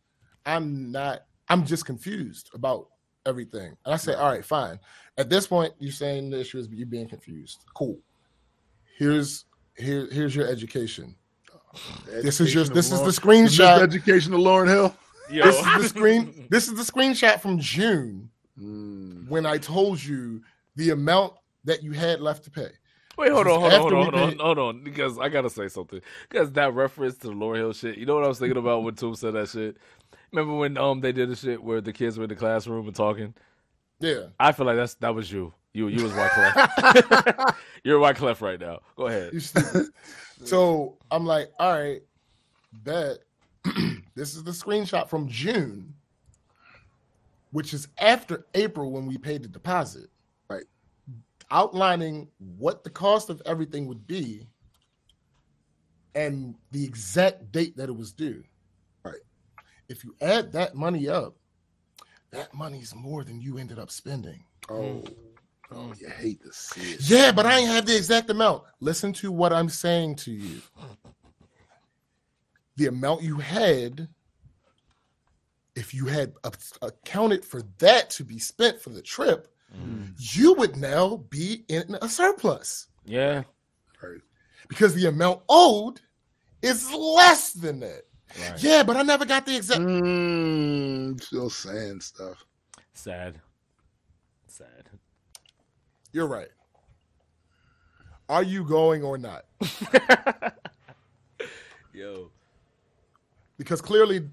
I'm 0.46 0.90
not, 0.90 1.24
I'm 1.48 1.66
just 1.66 1.84
confused 1.84 2.50
about 2.54 2.88
everything. 3.26 3.76
And 3.84 3.94
I 3.94 3.96
said, 3.96 4.16
all 4.16 4.30
right, 4.30 4.44
fine. 4.44 4.78
At 5.18 5.28
this 5.28 5.46
point, 5.46 5.74
you're 5.78 5.92
saying 5.92 6.30
the 6.30 6.40
issue 6.40 6.58
is 6.58 6.68
you 6.68 6.86
being 6.86 7.08
confused. 7.08 7.64
Cool. 7.74 7.98
Here's 8.96 9.44
here 9.76 10.08
here's 10.10 10.34
your 10.34 10.48
education. 10.48 11.14
This 12.06 12.40
is 12.40 12.54
your 12.54 12.64
this 12.64 12.90
is 12.90 13.00
the 13.02 13.10
screenshot. 13.10 13.80
Education 13.80 14.32
of 14.32 14.40
Lauryn 14.40 14.68
Hill. 14.68 14.96
Yo. 15.30 15.44
This 15.44 15.58
is 15.58 15.64
the 15.82 15.88
screen. 15.98 16.46
This 16.50 16.68
is 16.68 16.74
the 16.74 16.82
screenshot 16.92 17.40
from 17.40 17.58
June 17.58 18.30
Mm. 18.60 19.28
when 19.28 19.46
I 19.46 19.56
told 19.58 20.02
you 20.02 20.42
the 20.74 20.90
amount 20.90 21.34
that 21.62 21.84
you 21.84 21.92
had 21.92 22.20
left 22.20 22.42
to 22.44 22.50
pay. 22.50 22.70
Wait, 23.16 23.30
hold 23.30 23.46
on, 23.46 23.60
hold 23.60 23.72
on, 23.72 23.80
hold 23.80 23.92
on, 23.92 24.02
hold 24.02 24.14
on, 24.14 24.30
paid- 24.30 24.40
hold 24.40 24.58
on, 24.58 24.82
because 24.84 25.16
I 25.18 25.28
gotta 25.28 25.48
say 25.50 25.68
something. 25.68 26.00
Because 26.28 26.50
that 26.52 26.74
reference 26.74 27.16
to 27.18 27.28
the 27.28 27.34
Lauryn 27.34 27.56
Hill 27.58 27.72
shit, 27.72 27.98
you 27.98 28.04
know 28.06 28.16
what 28.16 28.24
I 28.24 28.28
was 28.28 28.40
thinking 28.40 28.56
about 28.58 28.82
when 28.82 28.94
Toom 28.96 29.14
said 29.14 29.34
that 29.34 29.48
shit? 29.48 29.76
Remember 30.32 30.54
when 30.56 30.76
um 30.76 31.00
they 31.00 31.12
did 31.12 31.30
the 31.30 31.36
shit 31.36 31.62
where 31.62 31.80
the 31.80 31.92
kids 31.92 32.18
were 32.18 32.24
in 32.24 32.28
the 32.30 32.34
classroom 32.36 32.86
and 32.86 32.96
talking? 32.96 33.32
Yeah. 34.00 34.26
I 34.40 34.50
feel 34.50 34.66
like 34.66 34.76
that's 34.76 34.94
that 34.96 35.14
was 35.14 35.30
you. 35.30 35.52
You 35.72 35.86
you 35.86 36.02
was 36.02 36.12
Wyclef. 36.12 37.54
You're 37.84 38.00
Wyclef 38.00 38.40
right 38.40 38.58
now. 38.60 38.80
Go 38.96 39.06
ahead. 39.06 39.40
So 40.44 40.98
I'm 41.12 41.24
like, 41.26 41.50
all 41.60 41.72
right, 41.78 42.02
bet. 42.72 43.18
this 44.14 44.34
is 44.34 44.44
the 44.44 44.50
screenshot 44.50 45.08
from 45.08 45.28
June, 45.28 45.94
which 47.50 47.74
is 47.74 47.88
after 47.98 48.46
April 48.54 48.92
when 48.92 49.06
we 49.06 49.18
paid 49.18 49.42
the 49.42 49.48
deposit. 49.48 50.08
Right. 50.48 50.64
Outlining 51.50 52.28
what 52.56 52.84
the 52.84 52.90
cost 52.90 53.30
of 53.30 53.42
everything 53.46 53.86
would 53.86 54.06
be 54.06 54.46
and 56.14 56.54
the 56.72 56.84
exact 56.84 57.52
date 57.52 57.76
that 57.76 57.88
it 57.88 57.96
was 57.96 58.12
due. 58.12 58.42
Right. 59.04 59.20
If 59.88 60.04
you 60.04 60.14
add 60.20 60.52
that 60.52 60.74
money 60.74 61.08
up, 61.08 61.34
that 62.30 62.52
money's 62.52 62.94
more 62.94 63.24
than 63.24 63.40
you 63.40 63.58
ended 63.58 63.78
up 63.78 63.90
spending. 63.90 64.44
Oh, 64.68 65.02
oh, 65.72 65.94
you 65.98 66.08
hate 66.08 66.42
to 66.42 66.52
see 66.52 66.92
it. 66.92 67.08
Yeah, 67.08 67.32
but 67.32 67.46
I 67.46 67.58
ain't 67.58 67.70
have 67.70 67.86
the 67.86 67.96
exact 67.96 68.28
amount. 68.28 68.64
Listen 68.80 69.12
to 69.14 69.32
what 69.32 69.52
I'm 69.52 69.68
saying 69.68 70.16
to 70.16 70.32
you. 70.32 70.60
The 72.78 72.86
amount 72.86 73.22
you 73.22 73.38
had, 73.38 74.08
if 75.74 75.92
you 75.92 76.06
had 76.06 76.32
a- 76.44 76.52
accounted 76.80 77.44
for 77.44 77.62
that 77.78 78.08
to 78.10 78.24
be 78.24 78.38
spent 78.38 78.80
for 78.80 78.90
the 78.90 79.02
trip, 79.02 79.52
Mm. 79.76 80.14
you 80.16 80.54
would 80.54 80.76
now 80.76 81.16
be 81.28 81.64
in 81.68 81.98
a 82.00 82.08
surplus 82.08 82.86
Yeah. 83.04 83.42
Right. 84.00 84.20
because 84.68 84.94
the 84.94 85.06
amount 85.06 85.42
owed 85.48 86.00
is 86.62 86.90
less 86.92 87.52
than 87.52 87.80
that. 87.80 88.04
Right. 88.38 88.62
Yeah, 88.62 88.82
but 88.84 88.96
I 88.96 89.02
never 89.02 89.24
got 89.26 89.44
the 89.44 89.56
exact. 89.56 89.80
Mm, 89.80 91.20
still 91.20 91.50
saying 91.50 92.00
stuff. 92.00 92.44
Sad. 92.94 93.40
Sad. 94.46 94.88
You're 96.12 96.28
right. 96.28 96.48
Are 98.28 98.42
you 98.42 98.64
going 98.64 99.02
or 99.02 99.18
not? 99.18 99.44
Yo. 101.92 102.30
Because 103.58 103.80
clearly, 103.80 104.28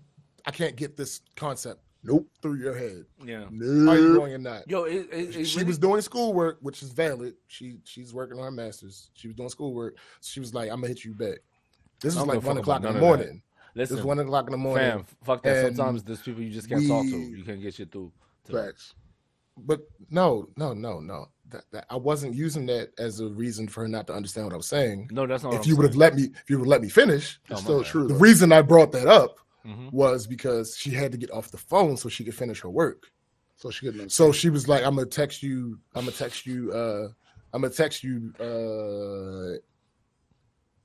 I 0.45 0.51
can't 0.51 0.75
get 0.75 0.95
this 0.95 1.21
concept 1.35 1.81
Nope. 2.03 2.27
through 2.41 2.55
your 2.55 2.77
head. 2.77 3.05
Yeah. 3.25 3.45
Are 3.45 3.49
you 3.51 4.09
Nope. 4.09 4.17
going 4.17 4.33
or 4.33 4.37
not? 4.37 4.69
Yo, 4.69 4.83
it, 4.83 5.07
it, 5.11 5.35
it 5.35 5.45
she 5.45 5.57
really- 5.57 5.67
was 5.67 5.77
doing 5.79 6.01
schoolwork, 6.01 6.59
which 6.61 6.83
is 6.83 6.91
valid. 6.91 7.33
She 7.47 7.77
she's 7.83 8.13
working 8.13 8.37
on 8.37 8.43
her 8.43 8.51
masters. 8.51 9.09
She 9.15 9.27
was 9.27 9.35
doing 9.35 9.49
schoolwork. 9.49 9.97
She 10.21 10.39
was 10.39 10.53
like, 10.53 10.69
"I'm 10.69 10.77
gonna 10.77 10.89
hit 10.89 11.03
you 11.03 11.13
back." 11.13 11.39
This 12.01 12.15
is 12.15 12.21
like 12.25 12.43
one 12.43 12.57
o'clock 12.57 12.77
in 12.77 12.83
the 12.83 12.87
none 12.89 12.95
of 12.97 13.01
that. 13.01 13.07
morning. 13.07 13.41
Listen, 13.73 13.95
This 13.95 13.99
is 14.01 14.05
one 14.05 14.19
o'clock 14.19 14.45
in 14.47 14.51
the 14.51 14.57
morning. 14.57 14.89
fam, 14.91 15.05
fuck 15.23 15.43
that. 15.43 15.65
and 15.65 15.75
Sometimes 15.75 16.03
there's 16.03 16.21
people 16.21 16.41
you 16.43 16.51
just 16.51 16.69
can't 16.69 16.87
talk 16.87 17.03
to. 17.05 17.17
You 17.17 17.43
can't 17.43 17.61
get 17.61 17.73
shit 17.73 17.91
through. 17.91 18.11
to. 18.45 18.51
Facts. 18.53 18.93
But 19.57 19.81
no, 20.09 20.47
no, 20.55 20.73
no, 20.73 20.99
no. 20.99 21.27
That, 21.49 21.63
that 21.71 21.85
I 21.91 21.95
wasn't 21.95 22.33
using 22.33 22.65
that 22.67 22.89
as 22.97 23.19
a 23.19 23.27
reason 23.27 23.67
for 23.67 23.81
her 23.81 23.87
not 23.87 24.07
to 24.07 24.13
understand 24.13 24.47
what 24.47 24.53
I 24.53 24.57
was 24.57 24.65
saying. 24.67 25.09
No, 25.11 25.27
that's 25.27 25.43
not. 25.43 25.53
if 25.53 25.59
what 25.59 25.67
you 25.67 25.75
would 25.77 25.85
have 25.85 25.95
let 25.95 26.15
me, 26.15 26.23
if 26.41 26.49
you 26.49 26.57
would 26.59 26.67
let 26.67 26.81
me 26.81 26.89
finish, 26.89 27.39
It's 27.49 27.59
Oh, 27.61 27.63
still 27.63 27.81
bad. 27.81 27.91
true. 27.91 28.07
the 28.07 28.15
reason 28.15 28.51
I 28.51 28.61
brought 28.63 28.91
that 28.93 29.07
up 29.07 29.37
Mhm. 29.65 29.91
was 29.91 30.25
because 30.25 30.75
she 30.75 30.89
had 30.89 31.11
to 31.11 31.17
get 31.19 31.29
off 31.31 31.51
the 31.51 31.57
phone 31.57 31.97
so 31.97 32.09
she 32.09 32.23
could 32.23 32.33
finish 32.35 32.61
her 32.61 32.69
work. 32.69 33.11
So 33.57 33.69
she 33.69 33.85
couldn't. 33.85 34.11
So 34.11 34.31
she 34.31 34.49
was 34.49 34.67
like, 34.67 34.83
"I'm 34.83 34.95
gonna 34.95 35.05
text 35.07 35.41
you. 35.43 35.79
I'm 35.93 36.05
gonna 36.05 36.17
text 36.17 36.45
you. 36.47 36.71
Uh, 36.73 37.09
I'm 37.53 37.61
gonna 37.61 37.73
text 37.73 38.03
you 38.03 38.33
uh, 38.39 39.57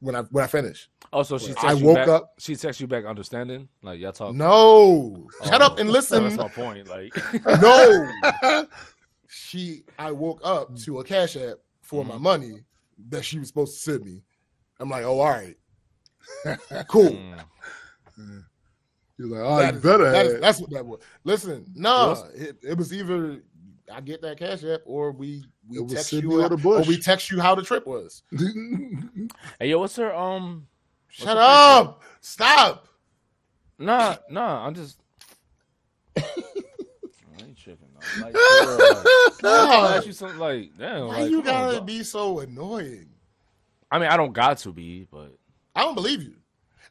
when 0.00 0.14
I 0.14 0.22
when 0.30 0.44
I 0.44 0.47
finish. 0.47 0.89
Oh, 1.12 1.22
so 1.22 1.36
she 1.39 1.55
I 1.56 1.72
you 1.72 1.84
woke 1.86 1.97
back, 1.97 2.08
up- 2.08 2.32
She 2.39 2.55
texts 2.55 2.80
you 2.80 2.86
back, 2.86 3.05
understanding? 3.06 3.68
Like 3.82 3.98
y'all 3.98 4.12
talk. 4.12 4.34
No, 4.34 5.28
shut 5.44 5.60
Oh, 5.62 5.66
up 5.66 5.78
and 5.78 5.90
listen. 5.90 6.22
That's 6.24 6.36
my 6.36 6.48
point. 6.48 6.86
Like, 6.86 7.12
no, 7.60 8.08
she. 9.31 9.84
I 9.99 10.10
woke 10.12 10.41
up 10.44 10.76
to 10.81 11.00
a 11.00 11.05
cash 11.05 11.36
app 11.36 11.57
for 11.83 12.02
Mm-hmm. 12.02 12.12
my 12.12 12.18
money 12.18 12.65
that 13.09 13.25
she 13.25 13.39
was 13.39 13.49
supposed 13.49 13.75
to 13.75 13.81
send 13.92 14.05
me. 14.05 14.23
I'm 14.78 14.89
like, 14.91 15.05
oh, 15.05 15.20
all 15.20 15.28
right, 15.31 15.57
cool. 16.89 17.10
Mm. 18.18 18.44
You're 19.18 19.28
like, 19.28 19.41
oh, 19.42 19.57
That 19.59 19.75
you 19.75 19.81
better 19.81 20.10
that 20.10 20.26
is- 20.26 20.33
have. 20.33 20.41
that's 20.41 20.60
what 20.60 20.70
that 20.70 20.86
was. 20.86 21.00
Listen, 21.25 21.65
no, 21.75 22.09
What's- 22.09 22.34
it, 22.34 22.57
it 22.62 22.76
was 22.78 22.92
either 22.92 23.42
I 23.92 24.00
get 24.00 24.23
that 24.23 24.39
cash 24.39 24.62
app 24.65 24.81
or 24.84 25.10
we 25.12 25.44
we 25.68 25.78
It 25.78 25.83
was 25.83 25.92
text 25.94 26.12
you 26.12 26.41
or 26.42 26.49
the 26.49 26.68
or 26.68 26.83
we 26.83 26.97
text 26.99 27.31
you 27.31 27.41
how 27.41 27.55
the 27.55 27.62
trip 27.62 27.86
was. 27.86 28.23
hey, 29.59 29.68
yo, 29.70 29.78
what's 29.81 29.97
her 29.97 30.15
um? 30.15 30.67
Shut 31.09 31.36
her 31.36 31.42
up! 31.42 32.02
Stop! 32.20 32.86
Nah, 33.78 34.17
nah. 34.31 34.65
I'm 34.65 34.75
just. 34.75 35.00
I 36.17 36.23
ain't 37.42 37.57
tripping. 37.57 37.89
though. 37.90 37.90
Like, 38.20 38.33
for 38.33 38.77
real, 38.77 38.87
like, 38.97 39.45
I'll 39.45 39.89
ask 39.97 40.07
you 40.07 40.12
something 40.12 40.39
like, 40.39 40.70
damn. 40.79 41.09
why 41.09 41.23
like, 41.23 41.31
you 41.31 41.43
gotta 41.43 41.77
bro. 41.79 41.81
be 41.85 42.03
so 42.03 42.41
annoying? 42.41 43.07
I 43.91 43.99
mean, 43.99 44.09
I 44.09 44.17
don't 44.17 44.33
got 44.33 44.59
to 44.59 44.73
be, 44.73 45.07
but 45.11 45.37
I 45.75 45.83
don't 45.83 45.95
believe 45.95 46.23
you. 46.23 46.35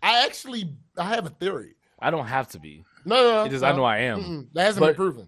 I 0.03 0.25
actually 0.25 0.69
I 0.97 1.03
have 1.05 1.25
a 1.25 1.29
theory. 1.29 1.75
I 1.99 2.09
don't 2.11 2.25
have 2.27 2.47
to 2.49 2.59
be. 2.59 2.83
No, 3.05 3.15
no, 3.15 3.43
no. 3.43 3.49
Just 3.49 3.61
no. 3.63 3.67
I 3.69 3.75
know 3.75 3.83
I 3.83 3.97
am. 3.99 4.21
Mm-mm, 4.23 4.47
that 4.53 4.63
hasn't 4.63 4.81
But- 4.81 4.87
been 4.87 4.95
proven. 4.95 5.27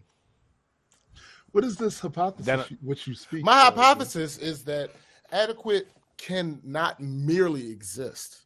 what 1.52 1.64
is 1.64 1.76
this 1.78 2.00
hypothesis 2.00 2.46
Then- 2.46 2.64
you- 2.70 2.78
which 2.82 3.08
you 3.08 3.14
speak? 3.16 3.44
My 3.44 3.68
of? 3.68 3.76
hypothesis 3.76 4.38
is 4.38 4.64
that 4.66 4.92
adequate 5.32 5.88
cannot 6.18 7.00
merely 7.00 7.70
exist. 7.72 8.42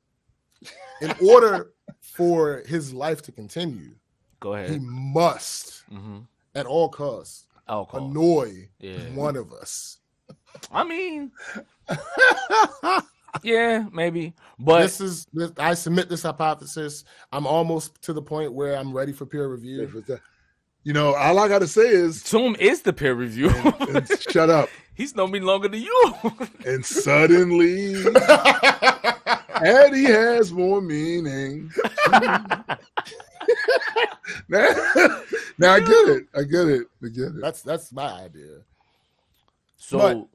In 1.01 1.13
order 1.23 1.71
for 2.01 2.63
his 2.65 2.93
life 2.93 3.21
to 3.23 3.31
continue, 3.31 3.95
Go 4.39 4.53
ahead. 4.53 4.69
he 4.69 4.79
must, 4.79 5.83
Mm-hmm. 5.91 6.19
At 6.55 6.65
all 6.65 6.89
costs, 6.89 7.45
Alcohol. 7.67 8.09
annoy 8.09 8.69
Yeah. 8.79 8.97
one 9.13 9.35
of 9.35 9.51
us. 9.53 9.97
I 10.71 10.83
mean, 10.83 11.31
yeah, 13.43 13.85
maybe, 13.91 14.33
but 14.57 14.81
this 14.83 15.01
is 15.01 15.27
this, 15.33 15.51
I 15.57 15.73
submit 15.73 16.07
this 16.09 16.23
hypothesis. 16.23 17.03
I'm 17.31 17.45
almost 17.45 18.01
to 18.03 18.13
the 18.13 18.21
point 18.21 18.53
where 18.53 18.75
I'm 18.77 18.93
ready 18.93 19.11
for 19.11 19.25
peer 19.25 19.47
review. 19.49 20.03
Uh, 20.09 20.15
you 20.83 20.93
know, 20.93 21.13
all 21.15 21.39
I 21.39 21.47
got 21.49 21.59
to 21.59 21.67
say 21.67 21.87
is 21.87 22.23
Toom 22.23 22.55
is 22.59 22.81
the 22.83 22.93
peer 22.93 23.13
review. 23.15 23.49
and 23.49 24.07
shut 24.29 24.49
up. 24.49 24.69
He's 24.95 25.13
known 25.15 25.31
me 25.31 25.41
longer 25.41 25.67
than 25.67 25.81
you. 25.81 26.13
And 26.65 26.85
suddenly, 26.85 27.95
Eddie 29.61 30.05
has 30.05 30.51
more 30.53 30.81
meaning. 30.81 31.69
now, 34.49 34.69
now 35.57 35.73
I 35.73 35.79
get 35.79 36.09
it. 36.09 36.27
I 36.35 36.43
get 36.43 36.67
it. 36.67 36.87
I 37.03 37.07
get 37.09 37.23
it. 37.25 37.41
That's 37.41 37.61
that's 37.61 37.91
my 37.91 38.11
idea. 38.11 38.57
so, 39.77 39.97
But- 39.97 40.27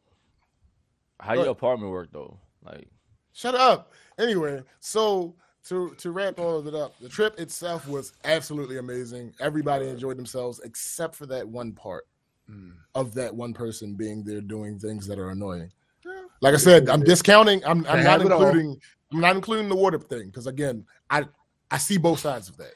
how 1.25 1.35
Go 1.35 1.43
your 1.43 1.53
apartment 1.53 1.93
work 1.93 2.09
though? 2.13 2.39
Like, 2.65 2.89
Shut 3.33 3.55
up. 3.55 3.93
Anyway, 4.19 4.63
so 4.81 5.35
to 5.69 5.95
to 5.99 6.11
wrap 6.13 6.39
all 6.39 6.59
of 6.59 6.67
it 6.67 6.75
up, 6.75 6.95
the 7.01 7.09
trip 7.09 7.39
itself 7.39 7.87
was 7.89 8.13
absolutely 8.25 8.79
amazing. 8.79 9.33
Everybody 9.41 9.89
enjoyed 9.89 10.17
themselves 10.19 10.61
except 10.65 11.15
for 11.15 11.27
that 11.27 11.47
one 11.49 11.73
part 11.73 12.07
Mm. 12.51 12.73
of 12.97 13.15
that 13.15 13.33
one 13.33 13.55
person 13.55 13.95
being 13.95 14.25
there 14.25 14.41
doing 14.41 14.77
things 14.77 15.07
that 15.07 15.21
are 15.21 15.31
annoying. 15.31 15.71
Like 16.41 16.55
I 16.55 16.57
said, 16.57 16.89
I'm 16.89 17.05
discounting. 17.05 17.63
I'm, 17.65 17.87
I'm 17.87 18.03
not 18.03 18.21
have 18.23 18.33
all. 18.33 18.43
including. 18.45 18.81
I'm 19.13 19.21
not 19.21 19.37
including 19.37 19.69
the 19.69 19.77
water 19.77 19.99
thing 20.01 20.27
because 20.27 20.49
again, 20.49 20.85
I 21.09 21.27
I 21.71 21.79
see 21.79 21.97
both 21.97 22.19
sides 22.19 22.49
of 22.49 22.57
that. 22.57 22.73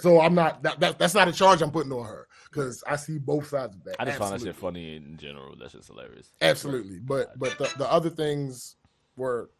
So 0.00 0.20
I'm 0.20 0.34
not 0.34 0.62
that, 0.62 0.78
that 0.80 0.98
that's 0.98 1.14
not 1.14 1.26
a 1.28 1.32
charge 1.32 1.62
I'm 1.62 1.70
putting 1.70 1.92
on 1.92 2.04
her 2.04 2.28
because 2.50 2.82
I 2.86 2.96
see 2.96 3.18
both 3.18 3.48
sides 3.48 3.74
of 3.74 3.84
that. 3.84 3.96
I 3.98 4.04
just 4.04 4.18
find 4.18 4.32
that 4.34 4.40
shit 4.42 4.54
funny 4.56 4.96
in 4.96 5.16
general. 5.16 5.56
That's 5.58 5.72
just 5.72 5.88
hilarious. 5.88 6.32
Absolutely, 6.40 7.00
but 7.00 7.36
but 7.38 7.58
the, 7.58 7.72
the 7.78 7.90
other 7.90 8.10
things 8.10 8.76
were 9.16 9.50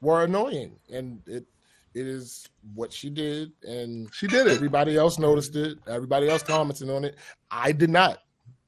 were 0.00 0.24
annoying, 0.24 0.78
and 0.92 1.20
it 1.26 1.46
it 1.94 2.06
is 2.06 2.46
what 2.74 2.92
she 2.92 3.10
did, 3.10 3.52
and 3.64 4.08
She 4.14 4.26
did 4.26 4.46
it. 4.46 4.52
everybody 4.52 4.96
else 4.96 5.18
noticed 5.18 5.56
it. 5.56 5.78
Everybody 5.88 6.28
else 6.28 6.42
commented 6.42 6.88
on 6.90 7.04
it. 7.04 7.16
I 7.50 7.72
did 7.72 7.90
not, 7.90 8.18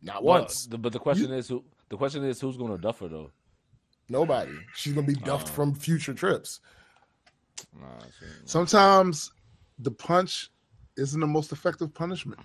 not 0.03 0.25
Well, 0.25 0.41
once. 0.41 0.67
the- 0.67 0.77
but 0.79 0.93
the 0.93 0.99
question 0.99 1.31
is 1.33 1.47
who? 1.49 1.63
The 1.89 1.97
question 1.97 2.25
is 2.25 2.41
who's 2.41 2.57
going 2.57 2.73
to 2.73 2.79
duff 2.79 2.99
her 3.01 3.09
though? 3.09 3.31
Nobody. 4.09 4.51
She's 4.75 4.93
gonna 4.93 5.07
be 5.07 5.15
duffed 5.15 5.49
Oh. 5.49 5.53
from 5.53 5.75
future 5.75 6.13
trips. 6.15 6.61
Nah, 7.79 7.87
Sometimes 8.45 9.31
the 9.79 9.91
punch 9.91 10.51
isn't 10.97 11.21
the 11.21 11.27
most 11.27 11.53
effective 11.53 11.93
punishment. 11.95 12.41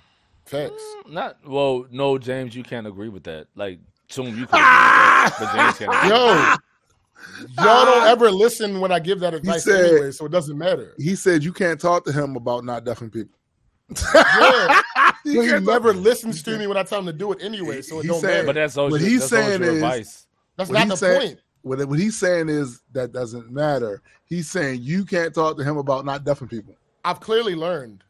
Facts. 0.45 0.81
Mm, 1.05 1.11
not 1.11 1.37
well. 1.45 1.85
No, 1.91 2.17
James, 2.17 2.55
you 2.55 2.63
can't 2.63 2.87
agree 2.87 3.09
with 3.09 3.23
that. 3.25 3.47
Like, 3.55 3.79
Toom, 4.07 4.27
you 4.37 4.45
can 4.47 4.59
agree 4.59 5.35
but 5.39 5.55
James 5.55 5.77
can't. 5.77 5.93
Agree. 5.93 6.09
Yo, 6.09 6.55
y'all 7.65 7.85
don't 7.85 8.07
ever 8.07 8.31
listen 8.31 8.79
when 8.79 8.91
I 8.91 8.99
give 8.99 9.19
that 9.19 9.33
advice 9.33 9.63
said- 9.65 9.85
anyway, 9.91 10.11
so 10.11 10.25
it 10.25 10.31
doesn't 10.31 10.57
matter. 10.57 10.93
He 10.97 11.15
said 11.15 11.43
you 11.43 11.51
can't 11.51 11.79
talk 11.79 12.05
to 12.05 12.11
him 12.13 12.35
about 12.35 12.63
not 12.63 12.83
deafing 12.85 13.09
people. 13.09 13.37
Yeah, 14.13 14.81
He 15.23 15.31
he 15.31 15.59
never 15.59 15.91
talk- 15.93 16.01
listens 16.03 16.41
to 16.43 16.57
me 16.57 16.67
when 16.67 16.77
I 16.77 16.83
tell 16.83 16.99
him 16.99 17.05
to 17.07 17.13
do 17.13 17.33
it 17.33 17.39
anyway, 17.41 17.81
so 17.81 17.99
it 17.99 18.03
He 18.03 18.07
don't 18.07 18.21
said- 18.21 18.27
matter. 18.27 18.45
But 18.47 18.55
that's 18.55 18.77
all. 18.77 18.89
What 18.89 19.01
your- 19.01 19.09
he's 19.09 19.29
that's 19.29 19.33
always 19.33 19.47
saying 19.49 19.61
your 19.61 19.71
is- 19.71 19.75
advice. 19.83 20.27
That's 20.55 20.69
what 20.69 20.79
not 20.79 20.87
the 20.89 20.95
said- 20.97 21.19
point. 21.21 21.39
What, 21.63 21.85
what 21.89 21.99
he's 21.99 22.17
saying 22.17 22.47
is 22.47 22.81
that 22.93 23.11
doesn't 23.11 23.51
matter. 23.51 24.01
He's 24.25 24.49
saying 24.49 24.79
you 24.83 25.03
can't 25.03 25.33
talk 25.35 25.57
to 25.57 25.63
him 25.65 25.75
about 25.77 26.05
not 26.05 26.23
deafing 26.23 26.47
people. 26.47 26.75
I've 27.03 27.19
clearly 27.19 27.55
learned 27.55 28.03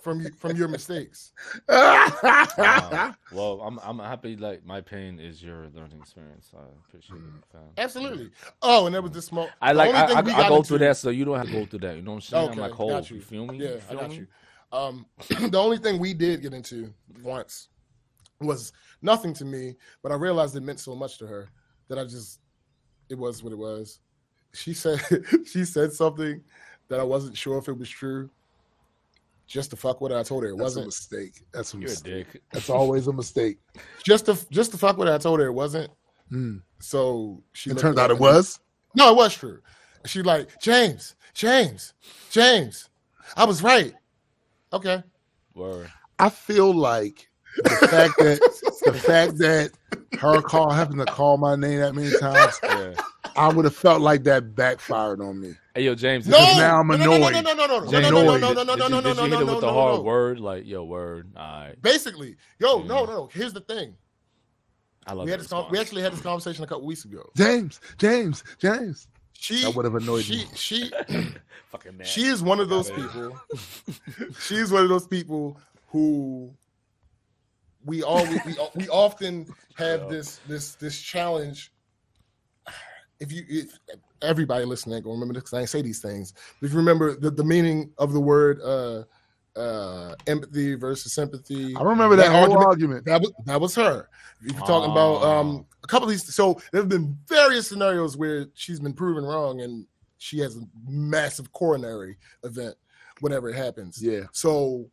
from 0.00 0.26
from 0.32 0.56
your 0.56 0.68
mistakes. 0.68 1.32
Wow. 1.68 3.14
well, 3.32 3.60
I'm 3.60 3.78
I'm 3.82 3.98
happy. 3.98 4.36
Like 4.36 4.64
my 4.64 4.80
pain 4.80 5.20
is 5.20 5.42
your 5.42 5.68
learning 5.74 5.98
experience. 6.00 6.50
I 6.56 6.62
appreciate 6.88 7.16
it. 7.18 7.44
fam. 7.52 7.62
Absolutely. 7.78 8.30
Oh, 8.62 8.86
and 8.86 8.94
that 8.94 9.02
was 9.02 9.12
the 9.12 9.22
small. 9.22 9.48
I 9.60 9.72
like. 9.72 9.94
I, 9.94 10.12
I, 10.12 10.18
I 10.18 10.48
go 10.48 10.56
into- 10.56 10.68
through 10.68 10.78
that, 10.78 10.96
so 10.96 11.10
you 11.10 11.24
don't 11.24 11.36
have 11.36 11.46
to 11.46 11.52
go 11.52 11.66
through 11.66 11.80
that. 11.80 11.96
You 11.96 12.02
know 12.02 12.12
what 12.12 12.16
I'm 12.16 12.20
saying? 12.22 12.44
Okay, 12.50 12.52
I'm 12.54 12.58
like, 12.60 12.72
hold, 12.72 12.90
got 12.90 13.10
you. 13.10 13.16
you. 13.16 13.22
feel 13.22 13.46
me? 13.46 13.58
Yeah, 13.58 13.68
you 13.68 13.80
I 13.90 13.94
got 13.94 14.10
me? 14.10 14.16
you. 14.16 14.26
Um, 14.72 15.06
the 15.50 15.58
only 15.58 15.78
thing 15.78 15.98
we 15.98 16.14
did 16.14 16.42
get 16.42 16.54
into 16.54 16.92
once 17.22 17.68
was 18.40 18.72
nothing 19.02 19.34
to 19.34 19.44
me, 19.44 19.76
but 20.02 20.12
I 20.12 20.14
realized 20.14 20.56
it 20.56 20.62
meant 20.62 20.80
so 20.80 20.94
much 20.94 21.18
to 21.18 21.26
her 21.26 21.50
that 21.88 21.98
I 21.98 22.04
just 22.04 22.40
it 23.08 23.18
was 23.18 23.42
what 23.42 23.52
it 23.52 23.58
was. 23.58 24.00
She 24.54 24.72
said 24.72 25.00
she 25.44 25.64
said 25.64 25.92
something 25.92 26.42
that 26.88 27.00
I 27.00 27.04
wasn't 27.04 27.36
sure 27.36 27.58
if 27.58 27.68
it 27.68 27.78
was 27.78 27.88
true. 27.88 28.30
Just 29.50 29.70
to 29.70 29.76
fuck 29.76 30.00
with 30.00 30.12
her, 30.12 30.18
I 30.18 30.22
told 30.22 30.44
her 30.44 30.50
it 30.50 30.52
That's 30.52 30.62
wasn't. 30.62 30.84
A 30.84 30.86
mistake. 30.86 31.42
That's 31.52 31.74
a 31.74 31.76
You're 31.76 31.86
a 31.88 31.90
mistake. 31.90 32.32
dick. 32.32 32.42
That's 32.52 32.70
always 32.70 33.08
a 33.08 33.12
mistake. 33.12 33.58
Just 34.04 34.26
to 34.26 34.38
just 34.52 34.70
to 34.70 34.78
fuck 34.78 34.96
with 34.96 35.08
her, 35.08 35.14
I 35.14 35.18
told 35.18 35.40
her 35.40 35.46
it 35.46 35.52
wasn't. 35.52 35.90
Hmm. 36.28 36.58
So 36.78 37.42
she 37.52 37.70
It 37.70 37.72
looked 37.74 37.82
turns 37.82 37.98
out 37.98 38.10
it 38.10 38.14
and 38.16 38.24
then- 38.24 38.34
was. 38.34 38.60
No, 38.94 39.10
it 39.10 39.16
was 39.16 39.34
true. 39.34 39.58
She 40.06 40.22
like 40.22 40.48
James, 40.60 41.16
James, 41.34 41.94
James. 42.30 42.88
I 43.36 43.44
was 43.44 43.60
right. 43.62 43.92
Okay. 44.72 45.02
Word. 45.54 45.90
I 46.20 46.28
feel 46.30 46.72
like 46.72 47.28
the 47.56 47.70
fact 47.70 48.14
that 48.18 48.40
the 48.84 48.92
fact 49.06 49.38
that 49.38 49.72
her 50.20 50.40
call 50.42 50.70
having 50.70 50.98
to 50.98 51.04
call 51.06 51.36
my 51.38 51.56
name 51.56 51.80
that 51.80 51.94
many 51.96 52.16
times, 52.18 52.58
Yeah. 52.62 52.92
I 53.40 53.48
would 53.48 53.64
have 53.64 53.74
felt 53.74 54.00
like 54.02 54.24
that 54.24 54.54
backfired 54.54 55.20
on 55.20 55.40
me. 55.40 55.54
Hey, 55.74 55.84
yo, 55.84 55.94
James. 55.94 56.26
No, 56.28 56.38
did 56.38 56.48
you- 56.56 56.60
now 56.62 56.80
I'm 56.80 56.88
no, 56.88 56.96
no, 56.96 57.04
no, 57.06 57.14
annoyed. 57.14 57.32
no, 57.32 57.40
no, 57.40 57.52
no, 57.54 57.66
no, 57.66 57.78
no, 57.78 57.90
no, 57.90 58.00
no, 58.00 58.36
no, 58.36 58.38
no, 58.38 58.64
no, 58.64 58.64
no, 58.64 58.76
did 58.76 58.80
no, 58.80 58.84
you, 58.86 58.90
no, 58.90 59.00
did 59.00 59.04
no, 59.04 59.10
you 59.10 59.14
no, 59.14 59.22
hit 59.24 59.30
no, 59.30 59.36
it 59.40 59.40
with 59.40 59.46
no, 59.54 59.60
the 59.60 59.66
no, 59.66 59.72
hard 59.72 59.94
no. 59.96 60.02
word? 60.02 60.40
Like, 60.40 60.66
yo, 60.66 60.84
word. 60.84 61.32
All 61.36 61.42
right. 61.60 61.82
Basically, 61.82 62.36
yo, 62.58 62.82
no, 62.82 63.06
Mm. 63.06 63.08
no. 63.08 63.30
Here's 63.32 63.52
the 63.52 63.60
thing. 63.60 63.94
I 65.06 65.14
love 65.14 65.24
We 65.24 65.30
had 65.30 65.40
this. 65.40 65.52
We 65.70 65.78
actually 65.78 66.02
had 66.02 66.12
this 66.12 66.20
conversation 66.20 66.62
a 66.64 66.66
couple 66.66 66.84
weeks 66.86 67.04
ago. 67.06 67.30
James, 67.36 67.80
James, 67.98 68.44
James. 68.58 69.08
She 69.32 69.62
That 69.64 69.74
would 69.74 69.86
have 69.86 69.94
annoyed 69.94 70.24
she 70.24 70.36
me. 70.36 70.44
she 70.54 70.90
Fucking 71.70 71.96
mad. 71.96 72.06
she 72.06 72.26
is 72.26 72.42
one 72.42 72.60
of 72.60 72.68
those 72.68 72.90
people. 72.90 73.40
She's 74.38 74.70
one 74.70 74.82
of 74.82 74.90
those 74.90 75.06
people 75.06 75.58
who 75.88 76.52
we 77.86 78.02
all 78.02 78.22
we, 78.26 78.38
we, 78.44 78.56
we 78.74 78.88
often 78.90 79.46
have 79.76 80.10
this 80.10 80.40
this 80.46 80.74
this 80.74 81.00
challenge. 81.00 81.72
If 83.20 83.30
you 83.32 83.44
if 83.48 83.76
everybody 84.22 84.64
listening 84.64 85.02
gonna 85.02 85.12
remember 85.14 85.34
this 85.34 85.42
because 85.44 85.54
I 85.54 85.60
ain't 85.60 85.68
say 85.68 85.82
these 85.82 86.00
things. 86.00 86.32
But 86.60 86.66
if 86.66 86.72
you 86.72 86.78
remember 86.78 87.14
the, 87.14 87.30
the 87.30 87.44
meaning 87.44 87.92
of 87.98 88.12
the 88.12 88.20
word 88.20 88.60
uh 88.62 89.04
uh 89.58 90.14
empathy 90.26 90.74
versus 90.74 91.12
sympathy. 91.12 91.76
I 91.76 91.82
remember 91.82 92.16
that, 92.16 92.28
That 92.28 92.32
whole 92.32 92.42
argument- 92.58 92.66
argument. 92.68 93.04
That 93.04 93.20
was 93.20 93.32
that 93.46 93.60
was 93.60 93.74
her. 93.74 94.08
If 94.42 94.52
you're 94.56 94.66
talking 94.66 94.90
about 94.90 95.22
um 95.22 95.66
a 95.82 95.86
couple 95.86 96.08
of 96.08 96.10
these, 96.12 96.34
so 96.34 96.60
there 96.72 96.80
have 96.80 96.88
been 96.88 97.16
various 97.26 97.68
scenarios 97.68 98.16
where 98.16 98.46
she's 98.54 98.80
been 98.80 98.94
proven 98.94 99.24
wrong, 99.24 99.60
and 99.60 99.86
she 100.18 100.38
has 100.38 100.56
a 100.56 100.60
massive 100.88 101.52
coronary 101.52 102.16
event 102.44 102.74
whenever 103.20 103.48
it 103.50 103.56
happens. 103.56 104.02
Yeah. 104.02 104.24
So 104.32 104.86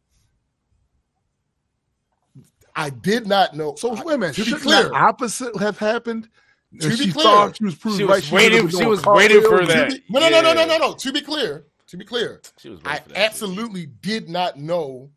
I 2.76 2.90
did 2.90 3.26
not 3.28 3.56
know. 3.56 3.76
So 3.76 3.94
wait 4.04 4.16
a 4.16 4.18
minute. 4.18 4.36
be 4.36 4.44
Should 4.44 4.62
clear, 4.62 4.84
the 4.90 4.94
opposite 4.94 5.56
have 5.58 5.78
happened? 5.78 6.30
And 6.72 6.82
To 6.82 6.90
be 6.90 6.96
she 6.96 7.12
clear, 7.12 7.24
thought 7.24 7.58
she 7.58 7.64
was 7.64 7.76
proving 7.76 7.98
she 8.00 8.04
was 8.04 8.12
right. 8.16 8.24
should've 8.24 8.34
waiting- 8.34 8.68
been 8.68 8.80
she 8.80 8.86
was 8.86 9.06
waiting 9.06 9.42
for 9.42 9.66
that. 9.66 9.90
Be- 9.90 10.04
no, 10.10 10.20
no, 10.20 10.30
no, 10.30 10.42
no, 10.42 10.54
no, 10.54 10.66
no, 10.66 10.78
no. 10.78 10.94
To 10.94 11.12
be 11.14 11.22
clear, 11.22 11.66
to 11.88 11.98
be 11.98 12.04
clear, 12.06 12.42
She 12.58 12.70
was. 12.70 12.80
I 12.84 12.90
waiting 12.96 13.04
for 13.04 13.10
that 13.10 13.16
shit. 13.18 13.26
absolutely 13.26 13.86
did 13.86 14.28
not 14.30 14.58
know 14.58 15.10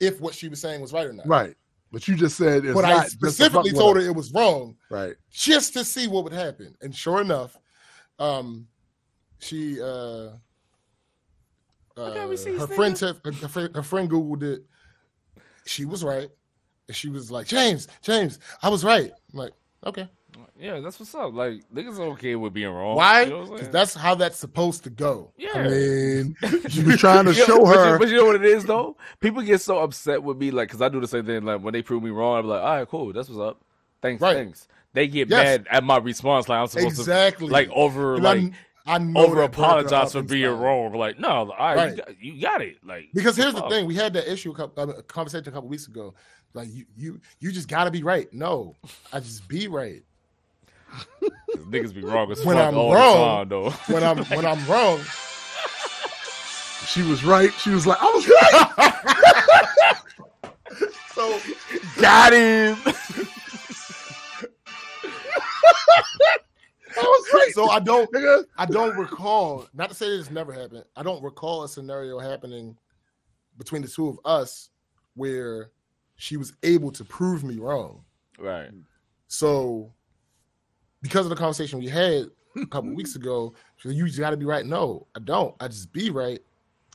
if 0.00 0.20
what 0.20 0.34
she 0.34 0.48
was 0.48 0.60
saying 0.60 0.80
was 0.80 0.92
right 0.92 1.06
or 1.06 1.12
not. 1.14 1.26
Right. 1.26 1.54
But 1.90 2.06
you 2.06 2.14
just 2.16 2.36
said 2.36 2.66
it's 2.66 2.74
But 2.74 2.82
not 2.82 2.90
I 2.92 3.02
just 3.04 3.12
to 3.12 3.26
fuck 3.26 3.32
specifically 3.34 3.72
told 3.72 3.96
her 3.96 4.02
it 4.02 4.14
was 4.14 4.30
wrong 4.32 4.76
Right. 4.90 5.14
just 5.30 5.72
to 5.72 5.84
see 5.84 6.06
what 6.06 6.24
would 6.24 6.34
happen. 6.34 6.76
And 6.82 6.94
sure 6.94 7.22
enough, 7.22 7.56
um, 8.18 8.68
she 9.38 9.80
uh, 9.80 10.32
uh, 11.96 12.14
her 12.14 12.66
friend 12.66 12.94
te- 12.96 13.06
her, 13.24 13.48
friend- 13.48 13.74
her 13.74 13.82
friend 13.82 14.10
googled 14.10 14.42
it. 14.42 14.64
She 15.66 15.84
was 15.84 16.04
right, 16.04 16.28
and 16.86 16.96
she 16.96 17.08
was 17.08 17.30
like, 17.30 17.46
"James, 17.46 17.88
James, 18.02 18.38
I 18.62 18.68
was 18.68 18.84
right." 18.84 19.10
I'm 19.32 19.38
like, 19.38 19.52
okay, 19.86 20.08
Yeah, 20.58 20.80
that's 20.80 20.98
what's 20.98 21.14
up. 21.14 21.32
Like 21.34 21.62
niggas 21.74 21.98
okay 21.98 22.34
with 22.36 22.52
being 22.52 22.70
wrong. 22.70 22.96
why? 22.96 23.22
You 23.22 23.30
know 23.30 23.36
what 23.38 23.42
I'm 23.44 23.48
'Cause 23.50 23.60
saying? 23.60 23.72
that's 23.72 23.94
how 23.94 24.14
that's 24.14 24.38
supposed 24.38 24.84
to 24.84 24.90
go. 24.90 25.32
yeah. 25.36 25.50
I 25.54 25.62
mean, 25.68 26.36
you 26.70 26.84
was 26.86 26.96
trying 26.98 27.24
to 27.26 27.34
show 27.34 27.58
but 27.64 27.66
you- 27.72 27.78
her. 27.78 27.98
But 27.98 28.08
you, 28.08 28.16
know 28.16 28.26
what 28.26 28.36
it 28.36 28.44
is 28.44 28.64
though? 28.64 28.96
People 29.20 29.42
get 29.42 29.60
so 29.60 29.78
upset 29.78 30.22
with 30.22 30.36
me, 30.38 30.50
like, 30.50 30.68
cause 30.68 30.82
I 30.82 30.88
do 30.88 31.00
the 31.00 31.08
same 31.08 31.26
thing. 31.26 31.44
Like 31.44 31.60
when 31.62 31.72
they 31.72 31.82
prove 31.82 32.02
me 32.02 32.10
wrong, 32.10 32.38
I'm 32.38 32.46
like, 32.46 32.60
all 32.62 32.76
right, 32.76 32.88
cool, 32.88 33.12
that's 33.12 33.28
what's 33.28 33.40
up. 33.40 33.60
Thanks, 34.02 34.20
Right. 34.20 34.36
thanks. 34.36 34.68
They 34.94 35.06
get 35.06 35.28
Yes. 35.28 35.44
mad 35.60 35.66
at 35.70 35.84
my 35.84 35.98
response, 35.98 36.48
like 36.48 36.58
I'm 36.60 36.66
supposed 36.66 36.98
Exactly. 36.98 37.46
to, 37.48 37.52
like 37.52 37.68
over, 37.70 38.18
like 38.18 38.52
I, 38.86 38.96
I 38.96 39.12
over 39.16 39.36
her 39.36 39.42
apologize 39.42 40.12
for 40.12 40.22
being 40.22 40.48
stuff. 40.50 40.60
wrong. 40.60 40.92
Like, 40.94 41.18
no, 41.18 41.28
all 41.28 41.46
right, 41.46 41.76
Right. 41.76 41.90
You, 41.90 41.96
got, 41.96 42.22
you 42.22 42.40
got 42.40 42.62
it. 42.62 42.76
Like, 42.84 43.08
Because 43.12 43.36
here's 43.36 43.54
the 43.54 43.68
thing: 43.68 43.86
we 43.86 43.94
had 43.94 44.14
that 44.14 44.30
issue, 44.32 44.50
a 44.50 44.54
couple- 44.54 44.90
a 44.90 45.02
conversation 45.02 45.46
a 45.48 45.52
couple 45.52 45.68
weeks 45.68 45.86
ago. 45.88 46.14
Like 46.54 46.68
you, 46.72 46.86
you, 46.96 47.20
you 47.40 47.52
just 47.52 47.68
got 47.68 47.84
to 47.84 47.90
be 47.90 48.02
right. 48.02 48.32
No, 48.32 48.74
I 49.12 49.20
just 49.20 49.46
be 49.46 49.68
right. 49.68 50.02
'Cause 51.20 51.64
niggas 51.66 51.94
be 51.94 52.02
wrong 52.02 52.30
as 52.30 52.44
When 52.44 52.56
fuck 52.56 52.68
I'm 52.68 52.76
all 52.78 52.92
wrong, 52.94 53.16
the 53.18 53.24
time, 53.24 53.48
though. 53.48 53.70
When 53.92 54.04
I'm 54.04 54.18
when 54.36 54.46
I'm 54.46 54.64
wrong, 54.70 55.00
She 56.86 57.02
was 57.02 57.24
right. 57.24 57.52
She 57.60 57.70
was 57.70 57.86
like, 57.86 57.98
I 58.00 58.10
was 58.10 58.28
right. 58.28 59.96
so 61.14 61.40
got 62.00 62.32
him. 62.32 62.76
I 66.96 67.02
was 67.02 67.28
right. 67.34 67.50
so 67.52 67.68
I 67.70 67.78
don't 67.80 68.08
I 68.56 68.66
don't 68.66 68.96
recall. 68.96 69.66
Not 69.74 69.90
to 69.90 69.94
say 69.94 70.08
this 70.16 70.30
never 70.30 70.52
happened. 70.52 70.84
I 70.96 71.02
don't 71.02 71.22
recall 71.22 71.64
a 71.64 71.68
scenario 71.68 72.18
happening 72.18 72.76
between 73.56 73.82
the 73.82 73.88
two 73.88 74.08
of 74.08 74.18
us 74.24 74.70
where 75.14 75.70
she 76.16 76.36
was 76.36 76.52
able 76.62 76.90
to 76.92 77.04
prove 77.04 77.44
me 77.44 77.58
wrong. 77.58 78.04
right. 78.38 78.70
So, 79.28 79.92
because 81.02 81.26
of 81.26 81.30
the 81.30 81.36
conversation 81.36 81.78
we 81.78 81.88
had 81.88 82.26
a 82.56 82.66
couple 82.66 82.94
weeks 82.94 83.14
ago, 83.16 83.54
she 83.76 83.88
said, 83.88 83.96
you 83.96 84.06
just 84.06 84.18
got 84.18 84.30
to 84.30 84.36
be 84.36 84.44
right. 84.44 84.66
No, 84.66 85.06
I 85.14 85.20
don't. 85.20 85.54
I 85.60 85.68
just 85.68 85.92
be 85.92 86.10
right, 86.10 86.40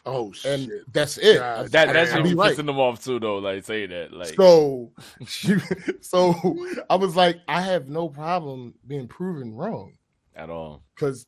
Oh 0.06 0.28
and 0.46 0.66
shit. 0.66 0.94
that's 0.94 1.18
it. 1.18 1.38
God 1.40 1.70
That 1.72 1.90
I- 1.90 1.94
that's 1.94 2.12
I 2.12 2.16
what 2.18 2.24
be 2.24 2.30
be 2.32 2.36
right. 2.36 2.58
pissing 2.58 2.66
them 2.66 2.80
off 2.80 3.04
too, 3.04 3.20
though. 3.20 3.38
Like 3.38 3.64
saying 3.64 3.90
that, 3.92 4.12
like, 4.14 4.36
So, 4.36 4.92
she, 5.26 5.56
so 6.02 6.36
I 6.90 6.96
was 6.96 7.16
like, 7.16 7.40
I 7.48 7.62
have 7.62 7.88
no 7.88 8.10
problem 8.10 8.74
being 8.88 9.08
proven 9.08 9.56
wrong 9.56 9.94
at 10.36 10.50
all. 10.50 10.84
because 10.96 11.26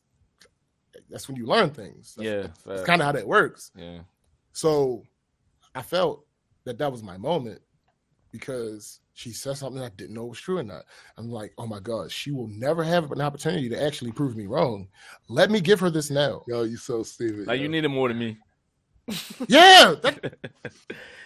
that's 1.08 1.28
when 1.28 1.36
you 1.36 1.46
learn 1.46 1.70
things. 1.70 2.14
That's, 2.16 2.26
Yeah, 2.28 2.42
that's 2.42 2.62
facts. 2.64 2.82
kind 2.84 3.00
of 3.00 3.06
how 3.06 3.12
that 3.12 3.26
works. 3.26 3.70
Yeah. 3.76 4.00
So, 4.52 5.04
I 5.74 5.82
felt 5.82 6.24
that 6.64 6.78
that 6.78 6.90
was 6.90 7.02
my 7.02 7.16
moment 7.16 7.60
because 8.32 9.00
she 9.14 9.30
said 9.32 9.56
something 9.56 9.82
I 9.82 9.88
didn't 9.96 10.14
know 10.14 10.26
was 10.26 10.38
true 10.40 10.58
or 10.58 10.62
not. 10.62 10.84
I'm 11.16 11.30
like, 11.30 11.52
oh 11.58 11.66
my 11.66 11.80
god, 11.80 12.10
she 12.12 12.30
will 12.32 12.48
never 12.48 12.82
have 12.84 13.10
an 13.12 13.20
opportunity 13.20 13.68
to 13.70 13.82
actually 13.82 14.12
prove 14.12 14.36
me 14.36 14.46
wrong. 14.46 14.88
Let 15.28 15.50
me 15.50 15.60
give 15.60 15.80
her 15.80 15.90
this 15.90 16.10
now. 16.10 16.42
Yo, 16.46 16.62
you 16.64 16.76
so 16.76 17.02
stupid. 17.02 17.46
Like 17.46 17.58
yo. 17.58 17.62
you 17.64 17.68
needed 17.68 17.88
more 17.88 18.08
than 18.08 18.18
me. 18.18 18.38
Yeah, 19.48 19.94
that, 20.02 20.34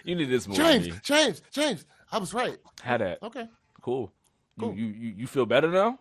you 0.04 0.14
need 0.14 0.26
this 0.30 0.46
more 0.46 0.56
James, 0.56 0.84
than 0.84 0.94
me. 0.94 1.00
James, 1.02 1.42
James, 1.50 1.84
I 2.12 2.18
was 2.18 2.34
right. 2.34 2.58
Had 2.82 3.00
that. 3.00 3.22
Okay, 3.22 3.46
Cool. 3.80 4.12
Cool. 4.58 4.74
You, 4.74 4.84
you 4.86 4.92
you 4.92 5.14
you 5.20 5.26
feel 5.26 5.46
better 5.46 5.70
now? 5.70 5.98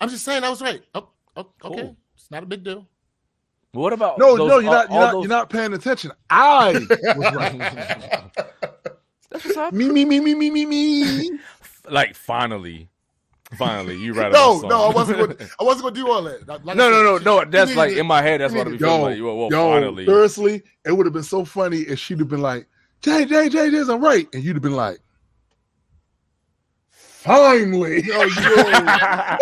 I'm 0.00 0.08
just 0.08 0.24
saying 0.24 0.44
I 0.44 0.50
was 0.50 0.62
right. 0.62 0.82
Oh, 0.94 1.08
oh, 1.36 1.40
okay, 1.64 1.82
Cool. 1.82 1.96
it's 2.14 2.30
not 2.30 2.42
a 2.44 2.46
big 2.46 2.62
deal. 2.62 2.86
What 3.72 3.92
about 3.92 4.18
No, 4.18 4.36
those- 4.36 4.48
no, 4.48 4.58
you're 4.60 4.68
all- 4.70 4.74
not. 4.76 4.90
You're 4.90 4.98
all 4.98 5.04
not. 5.06 5.12
those- 5.12 5.22
You're 5.24 5.28
not 5.30 5.50
paying 5.50 5.72
attention. 5.74 6.12
I 6.30 6.72
was 7.16 7.34
right. 7.34 8.30
That's 9.46 9.56
up. 9.58 9.72
me, 9.72 9.88
me, 9.90 10.04
me, 10.04 10.20
me, 10.20 10.34
me, 10.34 10.50
me, 10.50 10.64
me. 10.66 11.30
Like 11.88 12.16
finally, 12.16 12.88
finally, 13.56 13.96
you 13.96 14.12
right. 14.12 14.32
No, 14.32 14.58
about 14.58 14.68
no, 14.68 14.82
I 14.86 14.92
wasn't. 14.92 15.18
Gonna, 15.20 15.50
I 15.60 15.62
wasn't 15.62 15.84
gonna 15.84 15.94
do 15.94 16.10
all 16.10 16.22
that. 16.24 16.48
Like 16.48 16.76
no, 16.76 16.90
no, 16.90 16.96
said, 16.96 17.04
no, 17.04 17.18
she- 17.18 17.24
no. 17.24 17.44
That's 17.44 17.76
like 17.76 17.92
it. 17.92 17.98
in 17.98 18.06
my 18.08 18.22
head. 18.22 18.40
That's 18.40 18.52
what 18.52 18.66
I 18.66 18.70
be 18.70 18.76
Yo, 18.76 18.78
feeling 18.78 19.00
Yo, 19.00 19.02
like. 19.02 19.22
Well, 19.22 19.36
well, 19.36 19.48
yo, 19.52 19.72
finally. 19.80 20.04
seriously, 20.04 20.62
it 20.84 20.90
would 20.92 21.06
have 21.06 21.12
been 21.12 21.22
so 21.22 21.44
funny 21.44 21.78
if 21.82 22.00
she'd 22.00 22.18
have 22.18 22.28
been 22.28 22.42
like, 22.42 22.66
Jay, 23.02 23.24
Jay, 23.24 23.48
Jay, 23.48 23.70
Jay's 23.70 23.88
I'm 23.88 24.02
right. 24.02 24.26
And 24.32 24.42
you'd 24.42 24.56
have 24.56 24.62
been 24.64 24.74
like, 24.74 24.98
finally. 27.26 28.02
Yo, 28.02 28.22
yo, 28.22 28.26
I 28.42 29.38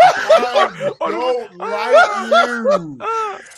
don't 1.00 1.56
like 1.58 2.80
you. 2.80 2.98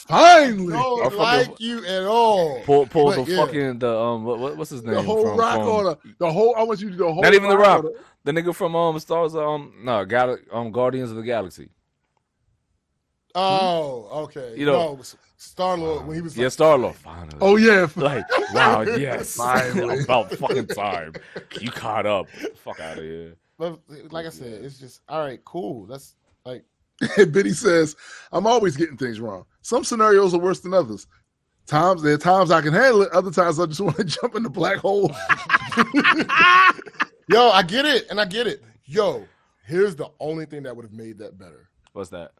Finally. 0.09 0.73
Don't 0.73 1.03
fucking- 1.13 1.19
like 1.19 1.61
you 1.61 1.85
at 1.87 2.05
all. 2.05 2.61
Pull, 2.65 2.87
pull 2.87 3.07
But 3.15 3.25
the 3.25 3.33
yeah. 3.33 3.45
fucking 3.45 3.79
the 3.79 3.99
um. 3.99 4.25
What, 4.25 4.39
what- 4.39 4.57
what's 4.57 4.71
his 4.71 4.83
name? 4.85 4.95
the 4.95 5.03
whole 5.03 5.23
from, 5.27 5.39
rock 5.39 5.57
from- 5.57 5.69
order. 5.69 5.97
The 6.19 6.33
whole, 6.33 6.55
I 6.57 6.63
want 6.63 6.81
you 6.81 6.87
to 6.91 6.93
do 6.93 6.99
the 7.05 7.13
whole 7.13 7.23
Not 7.23 7.35
even 7.35 7.49
the 7.51 7.59
rock. 7.59 7.85
order. 7.85 7.99
The 8.25 8.33
nigga 8.33 8.55
from 8.55 8.75
um 8.77 8.99
Stars 8.99 9.35
um 9.37 9.73
no 9.83 10.05
Gal- 10.05 10.39
um 10.53 10.71
Guardians 10.73 11.11
of 11.11 11.17
the 11.17 11.23
Galaxy. 11.23 11.69
Oh, 13.35 14.23
okay. 14.25 14.55
You 14.57 14.67
know- 14.67 14.95
no, 14.97 15.03
Star 15.39 15.77
Lord 15.77 16.07
when 16.07 16.17
he 16.17 16.23
was 16.23 16.35
Yeah, 16.37 16.45
like, 16.45 16.53
Star 16.53 16.79
Lord. 16.79 16.97
Finally. 16.97 17.37
Oh, 17.41 17.57
yeah. 17.57 17.87
Like 17.97 18.25
wow, 18.55 18.81
yes. 18.97 19.35
Finally. 19.37 20.01
About 20.05 20.31
fucking 20.33 20.69
time. 20.69 21.13
You 21.61 21.71
caught 21.71 22.07
up. 22.07 22.27
Fuck 22.65 22.81
out 22.81 22.97
of 22.99 23.05
here. 23.05 23.35
But 23.59 23.78
uh, 23.91 23.94
like 24.10 24.26
I 24.26 24.31
said, 24.31 24.65
it's 24.65 24.78
just 24.78 25.01
all 25.09 25.20
right, 25.20 25.43
cool. 25.44 25.86
That's 25.86 26.15
like 26.44 26.65
Biddy 27.17 27.51
says, 27.52 27.97
I'm 28.33 28.47
always 28.47 28.76
getting 28.76 28.97
things 28.97 29.20
wrong. 29.20 29.44
Some 29.62 29.85
scenarios 29.85 30.35
are 30.35 30.41
worse 30.41 30.60
than 30.60 30.75
others. 30.75 31.07
Times 31.67 32.02
there 32.02 32.15
are 32.15 32.18
times 32.18 32.51
I 32.51 32.60
can 32.60 32.73
handle 32.73 33.02
it, 33.02 33.10
other 33.12 33.31
times 33.31 33.59
I 33.59 33.67
just 33.67 33.81
want 33.83 33.97
to 33.97 34.05
jump 34.05 34.35
in 34.36 34.43
the 34.43 34.51
black 34.51 34.78
hole. 34.78 35.09
yo, 37.28 37.51
I 37.51 37.62
get 37.62 37.85
it, 37.85 38.07
and 38.09 38.20
I 38.20 38.25
get 38.25 38.47
it. 38.47 38.62
Yo, 38.85 39.26
here's 39.65 39.97
the 39.97 40.09
only 40.20 40.47
thing 40.47 40.62
that 40.62 40.76
would 40.76 40.85
have 40.85 40.93
made 40.93 41.18
that 41.18 41.39
better 41.39 41.68
What's 41.93 42.10
that? 42.10 42.33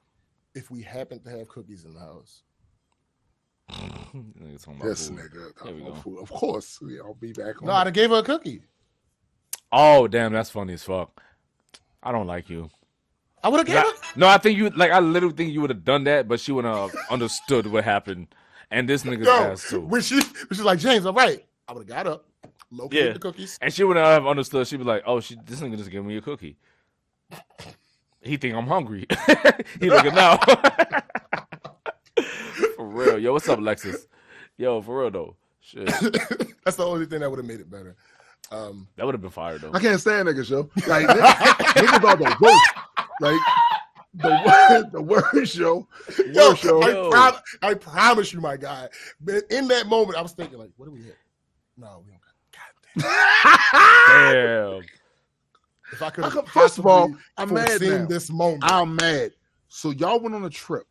if 0.55 0.71
we 0.71 0.81
happened 0.83 1.25
to 1.25 1.31
have 1.31 1.49
cookies 1.49 1.85
in 1.85 1.93
the 1.93 2.01
house. 2.01 2.43
Nigga 3.69 4.65
talking 4.65 4.81
about 4.81 4.97
food. 4.97 5.19
nigga. 5.19 5.65
There 5.65 5.75
we 5.75 5.81
go. 5.83 5.95
fool. 5.95 6.21
Of 6.21 6.31
course. 6.31 6.79
Yeah, 6.83 7.01
I'll 7.05 7.15
be 7.15 7.33
back 7.33 7.61
on. 7.61 7.67
No, 7.67 7.75
I'd 7.75 7.93
gave 7.93 8.11
her 8.11 8.19
a 8.19 8.23
cookie. 8.23 8.63
Oh 9.73 10.07
damn, 10.09 10.33
that's 10.33 10.51
funny 10.51 10.75
as 10.75 10.83
fuck. 10.85 11.23
I 12.03 12.13
don't 12.13 12.27
like 12.27 12.49
you. 12.49 12.71
I 13.43 13.49
would 13.49 13.59
have 13.59 13.67
gave 13.67 13.77
I- 13.77 13.83
her. 13.83 13.93
no, 14.17 14.27
I 14.29 14.39
think 14.39 14.57
you 14.59 14.71
like. 14.71 14.91
I 14.91 15.01
literally 15.01 15.35
think 15.35 15.53
you 15.53 15.61
would 15.61 15.71
have 15.71 15.85
done 15.85 16.05
that, 16.05 16.29
but 16.29 16.41
she 16.41 16.53
would 16.53 16.65
have 16.65 16.95
understood 17.11 17.67
what 17.67 17.85
happened. 17.85 18.29
And 18.71 18.89
this 18.89 19.03
nigga's 19.05 19.27
Yo, 19.27 19.33
ass 19.33 19.69
too. 19.71 19.81
when 19.81 20.01
she 20.03 20.17
when 20.17 20.25
she's 20.51 20.61
like 20.63 20.79
James, 20.81 21.07
all 21.07 21.13
right, 21.13 21.45
I 21.69 21.73
would 21.73 21.89
have 21.89 21.97
got 21.97 22.07
up, 22.07 22.27
located 22.71 23.07
Yeah. 23.07 23.13
the 23.13 23.19
cookies. 23.21 23.59
And 23.61 23.73
she 23.73 23.85
would 23.85 23.97
not 23.97 24.07
have 24.07 24.27
understood. 24.27 24.67
She'd 24.67 24.79
be 24.79 24.85
like, 24.85 25.03
"Oh, 25.07 25.21
she 25.21 25.37
this 25.45 25.61
nigga 25.61 25.77
just 25.77 25.91
gave 25.91 26.05
me 26.05 26.17
a 26.17 26.21
cookie. 26.21 26.57
He 28.21 28.37
think 28.37 28.55
I'm 28.57 28.67
hungry. 28.67 29.07
he 29.81 29.89
looking 29.91 30.15
now. 30.17 30.37
for 32.77 32.87
real, 32.87 33.19
yo. 33.19 33.33
What's 33.33 33.49
up, 33.49 33.59
Lexus? 33.61 34.07
Yo, 34.57 34.81
for 34.83 35.01
real 35.01 35.11
though. 35.11 35.37
Shit, 35.61 35.87
That's 36.65 36.77
the 36.77 36.87
only 36.87 37.07
thing 37.07 37.21
that 37.21 37.31
would 37.31 37.39
have 37.39 37.47
made 37.47 37.61
it 37.61 37.71
better. 37.71 37.97
Um, 38.51 38.87
that 38.97 39.05
would 39.05 39.15
have 39.15 39.23
been 39.23 39.31
fired 39.31 39.61
though. 39.63 39.73
I 39.73 39.81
can't 39.81 40.01
stand 40.01 40.29
niggas, 40.29 40.51
yo. 40.51 40.71
Like, 40.87 41.07
niggas 41.09 42.05
are 42.05 42.17
the 42.17 42.37
worst. 42.41 42.65
Like, 43.21 43.41
the, 44.15 44.31
wor- 44.31 44.91
the 44.93 45.03
worst, 45.03 45.57
yo. 45.57 45.87
yo, 46.33 46.51
Worst, 46.51 46.65
yo. 46.65 46.81
I, 46.83 47.11
prom- 47.11 47.41
I 47.63 47.75
promise 47.75 48.33
you, 48.33 48.41
my 48.41 48.57
guy. 48.57 48.89
But 49.21 49.45
in 49.51 49.67
that 49.69 49.89
moment, 49.89 50.17
I 50.17 50.23
was 50.23 50.33
thinking, 50.33 50.59
like, 50.59 50.71
what 50.77 50.87
do 50.87 50.93
we 50.93 51.03
hit? 51.03 51.17
No, 51.77 52.03
we 52.05 52.13
don't 52.13 52.21
got. 52.23 53.11
God 53.73 54.33
damn. 54.33 54.81
Damn. 54.81 54.83
If 55.93 56.03
I 56.03 56.11
could 56.11 56.25
How 56.25 56.31
have 56.31 56.49
First 56.49 56.79
of 56.79 56.87
all, 56.87 57.15
I'm 57.37 57.55
mad 57.55 57.69
foreseen 57.69 57.91
now. 58.03 58.07
this 58.07 58.29
moment. 58.29 58.65
I'm 58.65 58.97
mad. 58.97 59.31
So 59.69 59.91
y'all 59.91 60.19
went 60.19 60.35
on 60.35 60.45
a 60.45 60.51
trip, 60.51 60.85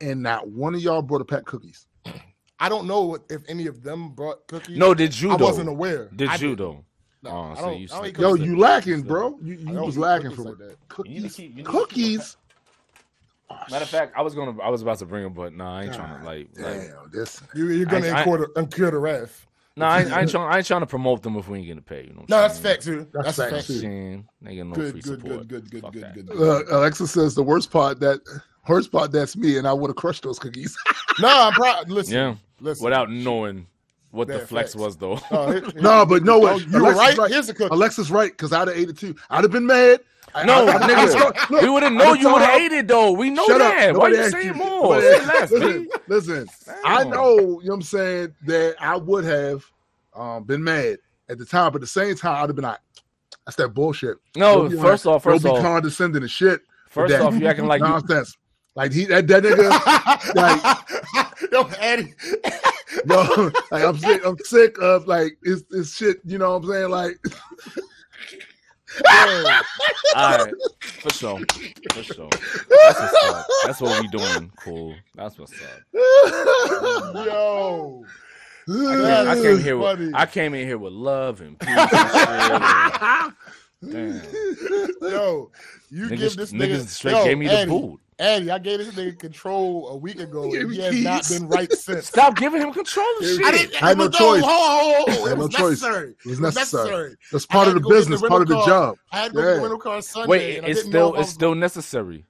and 0.00 0.22
not 0.22 0.48
one 0.48 0.74
of 0.74 0.80
y'all 0.80 1.02
brought 1.02 1.20
a 1.20 1.24
pack 1.26 1.40
of 1.40 1.44
cookies. 1.44 1.86
I 2.64 2.68
don't 2.70 2.86
know 2.86 3.18
if 3.28 3.42
any 3.48 3.66
of 3.66 3.82
them 3.82 4.10
brought 4.10 4.46
cookies. 4.46 4.78
No, 4.78 4.94
did 4.94 5.18
you? 5.20 5.30
I 5.32 5.36
though? 5.36 5.44
wasn't 5.44 5.68
aware. 5.68 6.08
Did 6.16 6.28
I 6.28 6.34
you 6.34 6.38
didn't. 6.38 6.58
though? 6.58 6.84
No, 7.22 7.30
Oh, 7.30 7.40
I 7.42 7.54
so 7.54 7.60
don't, 7.62 7.78
you 7.80 7.88
I 7.92 8.10
don't 8.10 8.18
Yo, 8.18 8.34
you 8.44 8.58
lacking, 8.58 9.02
bro. 9.02 9.38
You, 9.42 9.54
I 9.68 9.72
you 9.72 9.80
was 9.80 9.96
eat 9.96 10.00
lacking 10.00 10.30
for 10.32 10.42
like 10.42 10.58
that. 10.58 10.76
You 11.06 11.20
need 11.20 11.22
to 11.22 11.28
cookies. 11.28 11.36
keep- 11.36 11.50
you 11.50 11.56
need 11.56 11.64
to 11.64 11.70
keep 11.70 11.80
Cookies. 11.80 12.36
Oh, 13.50 13.56
Matter 13.70 13.82
of 13.84 13.88
fact, 13.90 14.14
I 14.16 14.22
was 14.22 14.34
gonna, 14.34 14.58
I 14.62 14.68
was 14.70 14.80
about 14.82 14.98
to 14.98 15.06
bring 15.06 15.24
him, 15.26 15.32
but 15.34 15.52
nah, 15.54 15.78
I 15.78 15.82
ain't 15.84 15.94
trying 15.94 16.18
to 16.18 16.24
like, 16.24 16.48
like 16.56 16.74
Damn, 16.88 17.10
this. 17.12 17.42
You, 17.54 17.68
you're 17.68 17.86
gonna 17.86 18.06
I- 18.08 18.10
I- 18.10 18.18
incur 18.22 18.38
the, 18.54 18.60
incur 18.60 18.90
the 18.90 18.98
wrath. 18.98 19.46
No, 19.76 19.86
I, 19.86 20.00
ain't- 20.02 20.12
I 20.12 20.20
ain't 20.20 20.30
trying. 20.30 20.52
I 20.52 20.56
ain't 20.58 20.66
trying 20.66 20.80
to 20.82 20.86
promote 20.86 21.22
them 21.22 21.36
if 21.36 21.48
we 21.48 21.58
ain't 21.58 21.66
getting 21.66 21.82
paid. 21.82 22.06
You 22.06 22.12
know. 22.14 22.20
what 22.20 22.28
No, 22.30 22.36
I'm 22.36 22.42
that's 22.42 22.58
fact 22.60 22.82
too. 22.84 23.06
That's 23.12 23.24
That's, 23.24 23.36
fact, 23.38 23.52
fact 23.52 23.66
too. 23.66 23.72
too. 23.74 23.80
Saying 23.80 24.28
they 24.40 24.54
get 24.54 24.66
no 24.66 24.74
Good, 24.74 24.92
free 24.92 25.00
good, 25.00 25.20
support. 25.20 25.48
good, 25.48 25.48
good, 25.48 25.70
good, 25.70 25.82
Fuck 25.82 25.92
good, 25.92 26.02
that. 26.02 26.26
good. 26.26 26.68
Uh, 26.70 26.76
Alexa 26.78 27.06
says 27.08 27.34
the 27.34 27.42
worst 27.42 27.70
part 27.70 27.98
that 28.00 28.20
worst 28.68 28.90
part 28.92 29.12
that's 29.12 29.36
me, 29.36 29.58
and 29.58 29.66
I 29.66 29.72
would 29.72 29.88
have 29.88 29.96
crushed 29.96 30.22
those 30.22 30.38
cookies. 30.38 30.76
No, 31.20 31.28
I'm 31.28 31.52
proud. 31.52 31.88
Listen, 31.88 32.12
Yeah, 32.14 32.34
listen. 32.60 32.84
without 32.84 33.08
knowing 33.08 33.68
what 34.10 34.26
the 34.26 34.38
Yeah, 34.38 34.46
flex 34.46 34.72
facts. 34.72 34.76
was 34.82 34.96
though. 34.96 35.20
Oh, 35.30 35.50
here- 35.52 35.60
here- 35.72 35.80
no, 35.80 36.04
but 36.04 36.24
no, 36.24 36.34
Oh, 36.34 36.38
what? 36.38 36.66
you 36.66 36.72
were 36.72 36.78
Alexa's 36.90 36.98
right. 36.98 37.18
right. 37.18 37.30
Here's 37.30 37.46
the 37.46 37.54
cookie. 37.54 37.72
Alexa's 37.72 38.10
right 38.10 38.32
because 38.32 38.52
I'd 38.52 38.66
have 38.66 38.76
ate 38.76 38.88
it 38.88 38.98
too. 38.98 39.14
I'd 39.30 39.44
have 39.44 39.52
been 39.52 39.66
mad. 39.66 40.00
I- 40.34 40.44
No, 40.44 40.66
I- 40.66 40.72
I- 40.72 40.76
I- 40.76 40.88
nigga, 41.06 41.14
look, 41.50 41.62
we 41.62 41.68
would 41.68 41.84
have 41.84 41.92
I 41.92 41.96
known 41.96 42.18
you 42.18 42.24
would 42.26 42.30
told 42.30 42.40
have 42.40 42.50
her- 42.50 42.58
hated 42.58 42.88
though. 42.88 43.12
We 43.12 43.30
know 43.30 43.46
Shut 43.46 43.60
up. 43.60 43.72
that. 43.74 43.96
Why 43.96 44.08
Nobody 44.10 44.16
you 44.16 44.30
saying 44.30 44.46
you. 44.48 44.54
more? 44.54 45.00
Say 45.00 45.24
less, 45.26 45.50
listen, 45.52 45.88
listen. 46.08 46.48
I 46.84 47.04
know, 47.04 47.38
you 47.38 47.44
know 47.44 47.54
what 47.54 47.74
I'm 47.74 47.82
saying, 47.82 48.34
that 48.46 48.74
I 48.80 48.96
would 48.96 49.24
have 49.24 49.64
um, 50.16 50.42
been 50.42 50.64
mad 50.64 50.98
at 51.28 51.38
the 51.38 51.44
time, 51.44 51.70
but 51.70 51.76
at 51.76 51.80
the 51.82 51.86
same 51.86 52.16
time, 52.16 52.42
I'd 52.42 52.48
have 52.48 52.56
been 52.56 52.64
like, 52.64 52.78
that's 53.46 53.56
that 53.56 53.68
bullshit. 53.68 54.16
No, 54.36 54.62
Don't 54.62 54.70
be 54.72 54.76
first 54.78 55.06
off, 55.06 55.22
first 55.22 55.44
don't 55.44 55.52
be 55.54 55.58
off, 55.58 55.62
condescending 55.64 56.22
and 56.22 56.30
shit. 56.30 56.60
first 56.88 57.14
off, 57.14 57.34
you 57.34 57.46
acting 57.46 57.66
like 57.66 57.80
you, 57.82 57.86
nonsense. 57.88 58.36
Like 58.76 58.92
he 58.92 59.04
that, 59.06 59.28
that 59.28 59.42
nigga, 59.44 60.34
like 60.34 60.60
Yo, 61.52 61.68
Eddie. 61.78 62.12
yo, 63.06 63.50
like 63.70 63.84
I'm 63.84 63.96
sick, 63.96 64.22
I'm 64.26 64.36
sick 64.38 64.76
of 64.80 65.06
like 65.06 65.38
it's 65.42 65.62
it's 65.70 65.94
shit, 65.94 66.18
you 66.24 66.38
know 66.38 66.58
what 66.58 66.64
I'm 66.64 66.70
saying? 66.70 66.90
Like 66.90 67.18
all 70.16 70.38
right, 70.38 70.54
for 70.80 71.10
sure, 71.10 71.40
for 71.92 72.02
sure. 72.02 72.30
That's 72.82 73.00
what's 73.00 73.24
up. 73.24 73.46
That's 73.64 73.80
what 73.80 74.02
we 74.02 74.08
doing. 74.08 74.50
Cool. 74.56 74.94
That's 75.14 75.38
what's 75.38 75.52
up. 75.60 75.80
Yo. 77.26 78.04
I 78.68 78.72
That 78.72 79.36
came 79.36 79.46
is 79.46 79.64
here. 79.64 79.76
With. 79.76 80.14
I 80.14 80.26
came 80.26 80.54
in 80.54 80.66
here 80.66 80.78
with 80.78 80.92
love 80.92 81.40
and 81.40 81.58
peace. 81.58 81.68
And 81.70 81.90
shit. 81.90 83.34
Damn. 83.92 84.22
Yo, 85.02 85.50
you 85.90 86.08
give 86.08 86.18
Niggas, 86.18 86.36
this 86.36 86.52
niggas 86.52 86.80
nigga 86.80 86.86
straight 86.86 87.12
yo, 87.12 87.24
gave 87.24 87.38
me 87.38 87.46
the 87.48 87.52
Eddie, 87.52 87.70
boot. 87.70 88.00
Eddie, 88.18 88.50
I 88.50 88.58
gave 88.60 88.78
this 88.78 88.94
nigga 88.94 89.18
control 89.18 89.88
a 89.88 89.96
week 89.96 90.20
ago, 90.20 90.44
and 90.44 90.72
he 90.72 90.80
has 90.80 91.02
not 91.02 91.28
been 91.28 91.48
right 91.48 91.70
since. 91.72 92.06
Stop 92.06 92.36
giving 92.36 92.62
him 92.62 92.72
control 92.72 93.04
of 93.18 93.24
I 93.24 93.26
shit. 93.26 93.44
I 93.44 93.50
didn't. 93.50 93.82
I 93.82 93.88
had 93.88 93.98
no 93.98 94.06
was- 94.06 94.16
choice. 94.16 94.42
Hold 94.44 94.46
on, 94.46 94.84
hold 94.94 95.08
on, 95.08 95.14
I 95.14 95.18
had 95.28 95.32
It 95.32 95.36
no 95.38 95.44
was 95.46 95.54
choice. 95.54 95.70
necessary. 95.82 96.10
It 96.10 96.26
was 96.28 96.40
necessary. 96.40 96.84
necessary. 96.84 97.16
That's 97.32 97.46
part 97.46 97.68
of 97.68 97.74
the 97.74 97.80
go 97.80 97.88
get 97.88 97.94
the 97.94 98.00
business, 98.00 98.20
part 98.20 98.42
of 98.42 98.48
the 98.48 98.54
car. 98.54 98.66
job. 98.66 98.96
I 99.10 99.16
had 99.18 99.32
to 99.32 99.34
go 99.34 99.40
Yeah. 99.40 99.46
get 99.46 99.54
the 99.56 99.60
rental 99.62 99.78
car 99.78 100.02
Sunday. 100.02 100.28
Wait, 100.30 100.56
and 100.58 100.66
I 100.66 100.68
it's 100.70 100.80
didn't 100.80 100.92
know 100.92 100.98
still 100.98 101.08
if 101.08 101.14
I 101.16 101.20
it's 101.20 101.26
was- 101.28 101.34
still 101.34 101.54
necessary. 101.56 102.26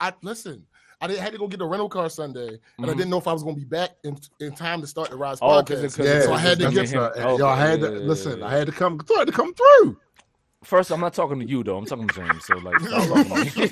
I 0.00 0.12
listen. 0.22 0.66
I 1.00 1.06
didn't, 1.06 1.20
had 1.20 1.32
to 1.32 1.38
go 1.38 1.46
get 1.46 1.58
the 1.60 1.66
rental 1.66 1.88
car 1.88 2.08
Sunday, 2.10 2.48
and 2.48 2.58
I 2.78 2.88
Mhm. 2.88 2.96
didn't 2.96 3.10
know 3.10 3.18
if 3.18 3.28
I 3.28 3.32
was 3.32 3.44
going 3.44 3.54
to 3.54 3.60
be 3.60 3.66
back 3.68 3.90
in, 4.02 4.18
in 4.40 4.52
time 4.56 4.80
to 4.80 4.86
start 4.88 5.10
the 5.10 5.16
Rise 5.16 5.38
Oh, 5.40 5.62
'cause 5.62 5.78
podcast. 5.78 5.84
it- 5.84 5.94
'cause 5.96 6.06
Yeah, 6.06 6.22
so 6.22 6.32
I 6.32 6.38
had 6.38 6.58
to 6.58 6.64
get. 6.64 6.72
him. 6.72 6.74
that's 6.74 6.92
right. 6.94 7.24
Okay, 7.26 7.38
Yo, 7.38 7.46
I 7.46 7.56
had 7.56 7.80
to 7.82 7.86
yeah, 7.86 7.92
yeah, 7.92 7.98
listen. 8.06 8.42
I 8.42 8.50
had 8.56 8.66
to 8.66 8.72
come. 8.72 8.98
I 9.14 9.18
had 9.20 9.26
to 9.28 9.32
come 9.32 9.54
through. 9.54 9.96
First, 10.64 10.90
I'm 10.90 11.00
not 11.00 11.14
talking 11.14 11.38
to 11.38 11.46
you 11.48 11.62
though. 11.62 11.76
I'm 11.78 11.86
talking 11.86 12.08
to 12.08 12.14
James. 12.14 12.44
So 12.44 12.56
like, 12.58 12.80
stop 12.80 13.08
talking 13.08 13.44
to 13.46 13.60
me. 13.60 13.70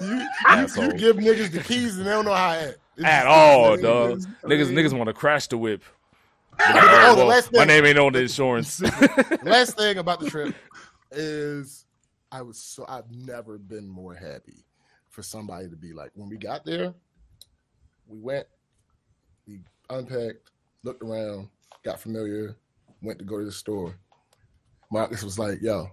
You, 0.00 0.18
you, 0.18 0.26
Asshole. 0.48 0.84
you 0.86 0.92
give 0.94 1.16
niggas 1.16 1.52
the 1.52 1.60
keys 1.60 1.98
and 1.98 2.06
they 2.06 2.10
don't 2.10 2.24
know 2.24 2.32
how 2.32 2.54
to 2.54 2.60
act. 2.68 2.78
It's 2.96 3.06
at 3.06 3.26
all, 3.26 3.76
dog. 3.76 4.10
it's- 4.18 4.26
Niggas, 4.44 4.70
niggas 4.72 4.92
want 4.96 5.08
to 5.08 5.12
crash 5.14 5.46
the 5.48 5.58
whip. 5.58 5.82
Oh, 6.60 7.08
Oh, 7.14 7.16
well, 7.16 7.26
last 7.26 7.50
my 7.52 7.64
name 7.64 7.84
ain't 7.86 7.98
on 7.98 8.12
the 8.12 8.20
insurance. 8.20 8.80
Last 9.42 9.76
thing 9.76 9.96
about 9.98 10.20
the 10.20 10.28
trip 10.28 10.54
is 11.10 11.86
I 12.30 12.42
was 12.42 12.58
so 12.58 12.84
I've 12.88 13.10
never 13.10 13.58
been 13.58 13.88
more 13.88 14.14
happy 14.14 14.64
for 15.08 15.22
somebody 15.22 15.68
to 15.70 15.76
be 15.76 15.92
like 15.94 16.10
when 16.14 16.28
we 16.28 16.36
got 16.36 16.64
there, 16.64 16.92
we 18.06 18.18
went, 18.18 18.46
we 19.48 19.60
unpacked, 19.90 20.50
looked 20.84 21.02
around, 21.02 21.48
got 21.84 21.98
familiar, 22.00 22.54
went 23.00 23.18
to 23.18 23.24
go 23.24 23.38
to 23.38 23.44
the 23.46 23.52
store. 23.52 23.96
Marcus 24.92 25.22
was 25.22 25.38
like, 25.38 25.62
yo, 25.62 25.88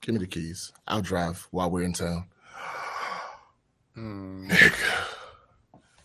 give 0.00 0.14
me 0.14 0.20
the 0.20 0.26
keys. 0.26 0.72
I'll 0.88 1.02
drive 1.02 1.46
while 1.50 1.70
we're 1.70 1.82
in 1.82 1.92
town. 1.92 2.24
Mm, 3.96 4.48
Nigga, 4.48 5.06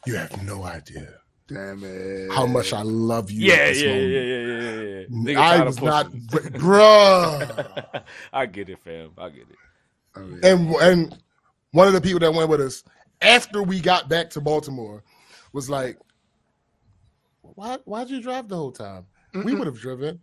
you 0.05 0.15
have 0.15 0.43
no 0.43 0.63
idea 0.63 1.19
damn 1.47 1.83
it. 1.83 2.31
how 2.33 2.45
much 2.45 2.73
I 2.73 2.81
love 2.81 3.31
you. 3.31 3.47
yeah, 3.47 3.53
at 3.53 3.59
yeah, 3.59 3.67
this 3.67 3.81
yeah, 3.81 3.87
moment. 3.89 4.11
yeah, 4.11 4.19
yeah, 4.19 4.39
yeah, 4.41 4.81
yeah. 4.81 5.05
Nigga 5.09 5.37
I 5.37 5.63
was 5.63 5.81
not, 5.81 6.11
bruh. 6.11 8.03
I 8.33 8.45
get 8.47 8.69
it, 8.69 8.79
fam. 8.79 9.11
I 9.17 9.29
get 9.29 9.45
it. 9.49 9.57
And 10.43 10.75
and 10.75 11.17
one 11.71 11.87
of 11.87 11.93
the 11.93 12.01
people 12.01 12.19
that 12.19 12.33
went 12.33 12.49
with 12.49 12.61
us 12.61 12.83
after 13.21 13.63
we 13.63 13.79
got 13.79 14.09
back 14.09 14.29
to 14.31 14.41
Baltimore 14.41 15.03
was 15.53 15.69
like, 15.69 15.97
"Why? 17.41 17.77
Why'd 17.85 18.09
you 18.09 18.21
drive 18.21 18.47
the 18.49 18.55
whole 18.57 18.71
time? 18.71 19.05
We 19.33 19.53
would 19.53 19.67
have 19.67 19.79
driven. 19.79 20.19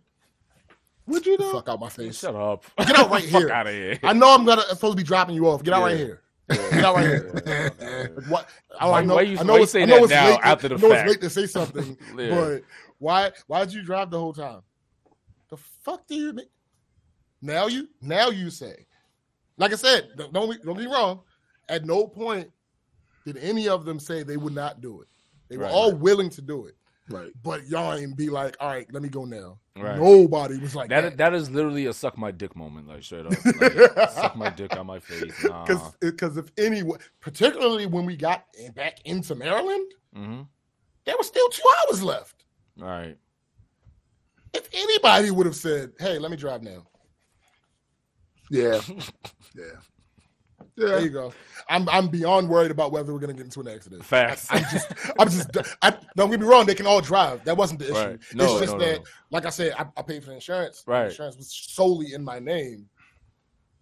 Would 1.07 1.25
you 1.25 1.37
The 1.37 1.43
know? 1.43 1.51
fuck 1.53 1.69
out 1.69 1.79
my 1.79 1.89
face! 1.89 2.19
Shut 2.19 2.35
up. 2.35 2.63
Get 2.77 2.97
out 2.97 3.09
right 3.11 3.23
Fuck 3.29 3.41
here. 3.41 3.49
out 3.51 3.67
of 3.67 3.73
here. 3.73 3.99
I 4.03 4.13
know 4.13 4.33
I'm 4.33 4.45
gonna 4.45 4.61
supposed 4.69 4.93
to 4.97 5.03
be 5.03 5.03
dropping 5.03 5.35
you 5.35 5.47
off. 5.47 5.63
Get 5.63 5.73
out 5.73 5.83
right 5.83 5.91
Yeah. 5.97 6.05
here. 6.05 6.21
Get 6.49 6.83
out 6.85 6.95
right 6.95 7.05
here. 7.05 7.71
Like, 8.15 8.27
what? 8.27 8.49
Oh, 8.79 8.91
Why- 8.91 8.99
I 9.01 9.05
know. 9.05 9.15
why 9.15 9.21
you- 9.21 9.37
I 9.39 9.43
know 9.43 9.53
why 9.53 9.57
you 9.59 9.63
it's, 9.63 9.71
say 9.71 9.83
I 9.83 9.85
know 9.85 10.05
that 10.07 10.13
now 10.15 10.29
late 10.31 10.39
to- 10.41 10.47
after 10.47 10.67
the 10.69 10.75
I 10.75 10.77
know 10.79 10.89
fact? 10.89 11.01
it's 11.01 11.09
late 11.11 11.21
to 11.21 11.29
say 11.29 11.45
something, 11.47 11.97
Yeah. 12.17 12.29
but 12.35 12.61
why? 12.99 13.31
Why'd 13.47 13.71
you 13.73 13.81
drive 13.83 14.09
the 14.11 14.19
whole 14.19 14.33
time? 14.33 14.61
The 15.49 15.57
fuck 15.57 16.07
do 16.07 16.15
you 16.15 16.33
mean? 16.33 16.45
Now 17.41 17.67
you 17.67 17.89
now 18.01 18.29
you 18.29 18.49
say, 18.49 18.85
like 19.57 19.73
I 19.73 19.75
said, 19.75 20.09
don't 20.17 20.31
don't 20.33 20.49
get 20.51 20.63
don't 20.65 20.77
get 20.77 20.89
wrong. 20.89 21.21
At 21.69 21.85
no 21.85 22.07
point 22.07 22.49
did 23.25 23.37
any 23.37 23.67
of 23.67 23.83
them 23.85 23.99
say 23.99 24.23
they 24.23 24.37
would 24.37 24.53
not 24.55 24.79
do 24.81 25.01
it. 25.01 25.07
They 25.49 25.57
were 25.57 25.63
Right, 25.65 25.71
all 25.73 25.93
willing 25.93 26.29
to 26.31 26.41
do 26.41 26.65
it, 26.67 26.75
Right. 27.13 27.31
but 27.43 27.67
y'all 27.67 27.93
ain't 27.93 28.17
be 28.17 28.29
like, 28.29 28.55
all 28.59 28.69
right, 28.69 28.87
let 28.91 29.03
me 29.03 29.09
go 29.09 29.25
now. 29.25 29.59
Right. 29.75 29.97
Nobody 29.97 30.57
was 30.57 30.75
like 30.75 30.89
That 30.89 31.01
that. 31.01 31.17
that 31.17 31.33
is 31.33 31.49
literally 31.49 31.85
a 31.87 31.93
suck 31.93 32.17
my 32.17 32.31
dick 32.31 32.55
moment, 32.55 32.87
like 32.87 33.03
straight 33.03 33.25
up. 33.25 33.33
Like, 33.59 34.09
suck 34.09 34.35
my 34.35 34.49
dick 34.49 34.75
on 34.75 34.87
my 34.87 34.99
face. 34.99 35.33
Because 35.43 35.95
because 36.01 36.37
if 36.37 36.51
anyone, 36.57 36.99
particularly 37.19 37.85
when 37.85 38.05
we 38.05 38.15
got 38.15 38.45
back 38.75 38.99
into 39.05 39.35
Maryland, 39.35 39.91
hmm 40.13 40.41
there 41.05 41.15
was 41.17 41.27
still 41.27 41.49
two 41.49 41.63
hours 41.89 42.01
left. 42.01 42.45
Right. 42.77 43.17
If 44.53 44.69
anybody 44.73 45.31
would 45.31 45.45
have 45.45 45.55
said, 45.55 45.91
"Hey, 45.99 46.17
let 46.19 46.31
me 46.31 46.37
drive 46.37 46.61
now," 46.63 46.85
Yeah. 48.49 48.79
Yeah. 49.55 49.63
There 50.75 50.99
you 50.99 51.09
go. 51.09 51.33
I'm 51.69 51.87
I'm 51.89 52.07
beyond 52.07 52.49
worried 52.49 52.71
about 52.71 52.91
whether 52.91 53.13
we're 53.13 53.19
gonna 53.19 53.33
get 53.33 53.45
into 53.45 53.61
an 53.61 53.67
accident. 53.67 54.03
Facts. 54.03 54.47
I'm 54.49 54.63
just 54.63 54.93
I'm 55.19 55.29
just 55.29 55.75
I, 55.81 55.97
don't 56.15 56.29
get 56.29 56.39
me 56.39 56.45
wrong. 56.45 56.65
They 56.65 56.75
can 56.75 56.87
all 56.87 57.01
drive. 57.01 57.43
That 57.45 57.57
wasn't 57.57 57.79
the 57.79 57.85
issue. 57.85 57.93
Right. 57.93 58.19
No, 58.33 58.43
it's 58.43 58.59
just 58.61 58.73
no, 58.73 58.77
no, 58.77 58.85
that, 58.85 58.99
no. 58.99 59.05
like 59.31 59.45
I 59.45 59.49
said, 59.49 59.73
I, 59.77 59.85
I 59.97 60.01
paid 60.01 60.23
for 60.23 60.29
the 60.29 60.35
insurance. 60.35 60.83
Right. 60.85 61.03
The 61.03 61.09
insurance 61.09 61.37
was 61.37 61.51
solely 61.51 62.13
in 62.13 62.23
my 62.23 62.39
name, 62.39 62.89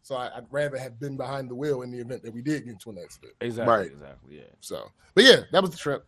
so 0.02 0.16
I, 0.16 0.38
I'd 0.38 0.46
rather 0.52 0.78
have 0.78 1.00
been 1.00 1.18
behind 1.18 1.50
the 1.50 1.56
wheel 1.56 1.82
in 1.82 1.92
the 1.92 2.00
event 2.00 2.24
that 2.24 2.34
we 2.34 2.42
did 2.42 2.66
get 2.66 2.74
into 2.74 2.90
an 2.90 2.98
accident. 3.02 3.34
Exactly. 3.42 3.74
Right. 3.74 3.92
Exactly. 3.92 4.38
Yeah. 4.38 4.44
So, 4.60 4.90
but 5.16 5.24
yeah, 5.24 5.42
that 5.52 5.62
was 5.62 5.72
the 5.72 5.78
trip. 5.78 6.06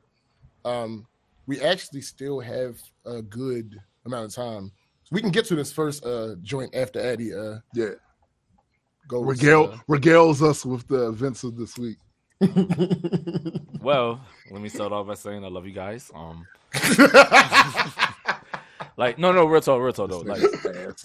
Um, 0.65 1.07
we 1.45 1.61
actually 1.61 2.01
still 2.01 2.39
have 2.39 2.77
a 3.05 3.21
good 3.21 3.79
amount 4.05 4.25
of 4.25 4.33
time. 4.33 4.71
So 5.03 5.09
we 5.11 5.21
can 5.21 5.31
get 5.31 5.45
to 5.45 5.55
this 5.55 5.71
first 5.71 6.05
uh 6.05 6.35
joint 6.41 6.73
after 6.75 6.99
Eddie 6.99 7.33
uh 7.33 7.57
Yeah. 7.73 7.91
Goes. 9.07 9.25
Regale 9.25 9.79
regales 9.89 10.41
us 10.41 10.65
with 10.65 10.87
the 10.87 11.07
events 11.09 11.43
of 11.43 11.55
this 11.57 11.77
week. 11.77 11.97
uh, 12.41 12.47
Well, 13.81 14.21
let 14.49 14.61
me 14.61 14.69
start 14.69 14.91
off 14.93 15.07
by 15.07 15.13
saying 15.15 15.43
I 15.43 15.49
love 15.49 15.65
you 15.65 15.73
guys. 15.73 16.09
Um, 16.15 16.47
like 18.97 19.17
no, 19.17 19.31
no, 19.31 19.45
real 19.45 19.61
talk, 19.61 19.81
real 19.81 19.93
talk 19.93 20.09
though. 20.09 20.19
Like 20.19 20.41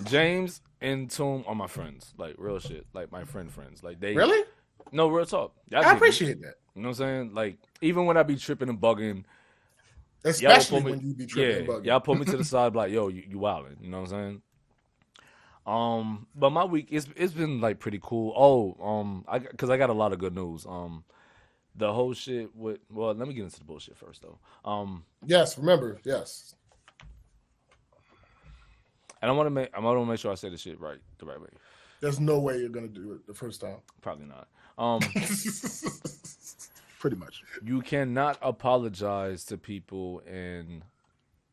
James 0.05 0.61
and 0.81 1.11
Toom 1.11 1.45
are 1.47 1.55
my 1.55 1.67
friends. 1.67 2.15
Like 2.19 2.35
real 2.39 2.59
shit. 2.59 2.87
Like 2.93 3.11
my 3.11 3.25
friend 3.25 3.51
friends. 3.53 3.83
Like 3.83 4.01
they 4.01 4.15
really? 4.15 4.45
no 4.93 5.09
real 5.09 5.27
talk. 5.27 5.55
Y'all 5.71 5.85
I 5.85 5.95
dig 5.95 6.03
me. 6.05 6.09
appreciate 6.09 6.41
that, 6.43 6.55
You 6.75 6.83
know 6.83 6.89
what 6.91 7.01
I'm 7.01 7.07
saying? 7.07 7.35
Like 7.35 7.59
even 7.81 8.07
when 8.07 8.17
I 8.17 8.23
be 8.23 8.37
tripping 8.37 8.69
and 8.69 8.81
bugging, 8.81 9.25
y'all 10.39 10.61
especially 10.61 10.77
will 10.77 10.83
put 10.83 10.91
when 10.91 10.99
me, 10.99 11.05
you 11.09 11.15
be 11.15 11.25
yeah, 11.25 11.29
tripping. 11.29 11.57
and 11.59 11.69
bugging. 11.69 11.85
y'all 11.87 12.01
put 12.01 12.19
me 12.19 12.25
to 12.27 12.37
the 12.37 12.45
side 12.55 12.75
like, 12.77 12.93
yo, 12.93 13.09
you, 13.09 13.25
you 13.29 13.39
wildin'. 13.39 13.77
You 13.83 13.91
know 13.91 14.03
what 14.03 14.13
I'm 14.13 14.19
saying? 14.19 14.43
Um, 15.69 16.27
but 16.35 16.51
my 16.51 16.65
week 16.65 16.89
it's 16.91 17.07
it's 17.17 17.35
been 17.35 17.61
like 17.61 17.79
pretty 17.79 18.01
cool. 18.03 18.33
Oh, 18.37 18.83
um, 18.85 19.25
I 19.29 19.39
because 19.39 19.69
I 19.71 19.77
got 19.77 19.91
a 19.91 19.95
lot 19.95 20.13
of 20.15 20.19
good 20.19 20.35
news. 20.35 20.65
Um, 20.67 21.05
the 21.77 21.93
whole 21.93 22.15
shit 22.15 22.55
with 22.57 22.79
well, 22.91 23.13
let 23.15 23.29
me 23.29 23.35
get 23.35 23.45
into 23.45 23.59
the 23.59 23.65
bullshit 23.67 23.97
first 23.99 24.23
though. 24.23 24.39
Um, 24.69 25.05
Yes, 25.27 25.59
remember, 25.59 25.99
yes. 26.05 26.55
and 29.21 29.31
I 29.31 29.35
want 29.35 29.47
to 29.47 29.51
make 29.51 29.69
I 29.75 29.81
want 29.81 29.99
to 30.01 30.05
make 30.07 30.19
sure 30.19 30.33
I 30.33 30.37
say 30.37 30.49
the 30.49 30.57
shit 30.57 30.81
right 30.81 30.99
the 31.19 31.27
right 31.27 31.41
way. 31.41 31.49
There's 32.01 32.19
no 32.21 32.39
way 32.39 32.59
you're 32.59 32.69
gonna 32.69 32.89
do 32.89 33.13
it 33.13 33.27
the 33.27 33.35
first 33.35 33.61
time. 33.61 33.79
Probably 34.01 34.27
not. 34.27 34.49
Um, 34.79 35.01
Pretty 37.01 37.17
much. 37.17 37.43
you 37.65 37.81
cannot 37.83 38.39
apologize 38.43 39.45
to 39.45 39.57
people 39.59 40.21
and 40.27 40.83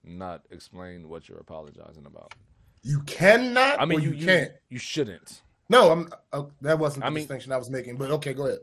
not 0.03 0.43
explain 0.51 1.07
what 1.09 1.27
you're 1.29 1.37
apologizing 1.39 2.05
about. 2.05 2.33
You 2.85 3.01
cannot. 3.01 3.81
I 3.81 3.85
mean, 3.85 3.99
or 3.99 4.01
you, 4.03 4.11
you, 4.11 4.15
you 4.17 4.25
can't. 4.25 4.51
You 4.69 4.77
shouldn't. 4.77 5.41
No, 5.69 5.91
I'm. 5.91 6.09
Uh, 6.31 6.43
that 6.61 6.77
wasn't 6.77 7.01
the 7.01 7.07
I 7.07 7.09
mean- 7.09 7.23
distinction 7.23 7.51
I 7.51 7.57
was 7.57 7.69
making. 7.69 7.97
But 7.97 8.11
okay, 8.11 8.33
go 8.33 8.45
ahead. 8.45 8.59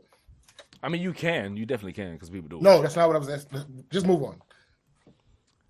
I 0.81 0.89
mean, 0.89 1.01
you 1.01 1.11
can. 1.13 1.57
You 1.57 1.65
definitely 1.65 1.93
can 1.93 2.13
because 2.13 2.29
people 2.29 2.47
do. 2.47 2.61
No, 2.63 2.81
that's 2.81 2.95
not 2.95 3.07
what 3.07 3.17
I 3.17 3.19
was 3.19 3.29
asking. 3.29 3.85
Just 3.91 4.05
move 4.05 4.23
on. 4.23 4.41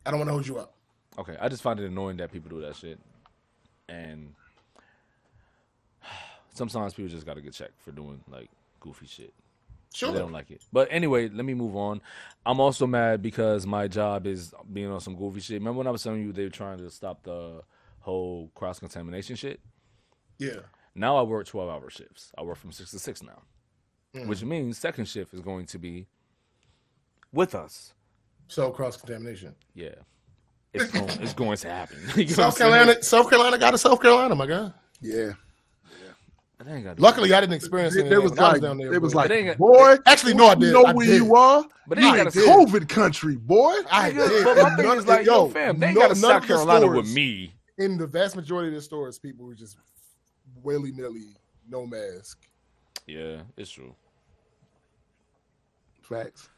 I 0.06 0.12
don't 0.12 0.20
want 0.20 0.30
to 0.30 0.34
hold 0.34 0.48
you 0.48 0.58
up. 0.60 0.76
Okay, 1.18 1.36
I 1.40 1.50
just 1.50 1.64
find 1.64 1.80
it 1.80 1.86
annoying 1.86 2.18
that 2.18 2.32
people 2.32 2.50
do 2.50 2.62
that 2.62 2.76
shit, 2.76 3.00
and 3.90 4.34
sometimes 6.54 6.94
people 6.94 7.10
just 7.10 7.26
got 7.26 7.36
to 7.36 7.42
get 7.42 7.54
checked 7.54 7.82
for 7.82 7.92
doing 7.92 8.22
like 8.32 8.50
goofy 8.80 9.08
shit. 9.08 9.34
Sure. 9.96 10.12
They 10.12 10.20
don't 10.20 10.32
like 10.32 10.50
it. 10.52 10.62
But 10.72 10.88
anyway, 10.92 11.30
let 11.30 11.46
me 11.46 11.54
move 11.54 11.76
on. 11.76 12.02
I'm 12.46 12.60
also 12.60 12.88
mad 12.88 13.22
because 13.22 13.66
my 13.66 13.88
job 13.88 14.26
is 14.26 14.54
being 14.72 14.92
on 14.92 15.00
some 15.00 15.16
goofy 15.16 15.40
shit. 15.40 15.62
Remember 15.62 15.78
when 15.78 15.88
I 15.88 15.92
was 15.92 16.02
telling 16.04 16.24
you 16.24 16.34
they 16.34 16.44
were 16.44 16.50
trying 16.50 16.80
to 16.80 16.90
stop 16.90 17.24
the 17.24 17.62
whole 18.04 18.52
cross 18.56 18.80
contamination 18.80 19.36
shit? 19.36 19.60
Yeah. 20.38 20.60
Now 20.96 21.18
I 21.18 21.24
work 21.24 21.48
12 21.48 21.70
hour 21.70 21.90
shifts. 21.90 22.32
I 22.38 22.44
work 22.44 22.58
from 22.58 22.72
6 22.72 22.92
to 22.92 23.00
6 23.00 23.24
now, 23.24 23.42
Mm. 24.16 24.28
which 24.28 24.44
means 24.44 24.78
second 24.78 25.06
shift 25.08 25.34
is 25.34 25.42
going 25.42 25.66
to 25.68 25.80
be 25.80 26.06
with 27.32 27.56
us. 27.56 27.94
So 28.48 28.70
cross 28.72 28.98
contamination. 28.98 29.56
Yeah. 29.74 29.96
It's 30.74 30.92
going, 30.92 31.10
it's 31.22 31.34
going 31.34 31.58
to 31.58 31.70
happen. 31.70 31.98
You 32.16 32.26
know 32.26 32.34
South? 32.34 32.58
Carolina, 32.58 33.02
South 33.04 33.30
Carolina 33.30 33.58
got 33.58 33.74
a 33.74 33.78
South 33.78 34.02
Carolina, 34.02 34.36
my 34.36 34.46
guy. 34.46 34.72
Yeah. 35.02 35.32
But 36.58 36.68
they 36.68 36.74
ain't 36.76 36.84
gotta 36.84 36.96
do 36.98 37.02
Luckily, 37.02 37.34
I 37.34 37.42
didn't 37.42 37.54
experience 37.54 37.96
It, 37.96 38.06
it. 38.06 38.12
it 38.14 38.22
was 38.22 38.38
like 38.38 38.62
down 38.62 38.78
there. 38.78 38.94
it 38.94 39.02
was 39.02 39.16
like 39.16 39.30
But 39.30 39.36
they 39.36 39.48
ain't- 39.50 39.58
boy. 39.58 39.96
Actually, 40.06 40.36
no, 40.36 40.46
I 40.48 40.54
you 40.54 40.60
did. 40.60 40.74
know 40.74 40.84
I 40.86 40.94
where 40.94 41.08
did. 41.08 41.16
you 41.24 41.36
are. 41.36 41.66
But 41.88 41.96
they 41.98 42.02
You 42.04 42.08
ain't 42.10 42.18
in 42.20 42.24
gotta. 42.26 42.40
COVID 42.40 42.88
country, 42.90 43.36
boy. 43.36 43.74
I 43.92 44.12
Nigga, 44.12 44.30
did. 44.30 44.44
But 44.46 44.58
my 44.58 44.76
thing 44.76 44.92
is 44.92 45.08
like, 45.08 45.26
the- 45.26 45.32
yo, 45.32 45.50
fam, 45.50 45.80
they 45.80 45.88
ain't 45.88 45.96
no- 45.96 46.02
got 46.02 46.08
to 46.10 46.16
South 46.16 46.36
of 46.36 46.42
the 46.44 46.48
Carolina 46.48 46.88
with 46.88 47.12
me. 47.14 47.54
In 47.78 47.98
the 47.98 48.08
vast 48.08 48.36
majority 48.36 48.70
of 48.70 48.76
the 48.76 48.82
stores, 48.82 49.18
people 49.18 49.46
were 49.46 49.56
just 49.56 49.78
willy 50.62 50.92
nilly, 50.92 51.36
no 51.68 51.86
mask. 51.86 52.48
Yeah, 53.08 53.42
it's 53.58 53.72
true. 53.72 53.96
Facts. 56.02 56.50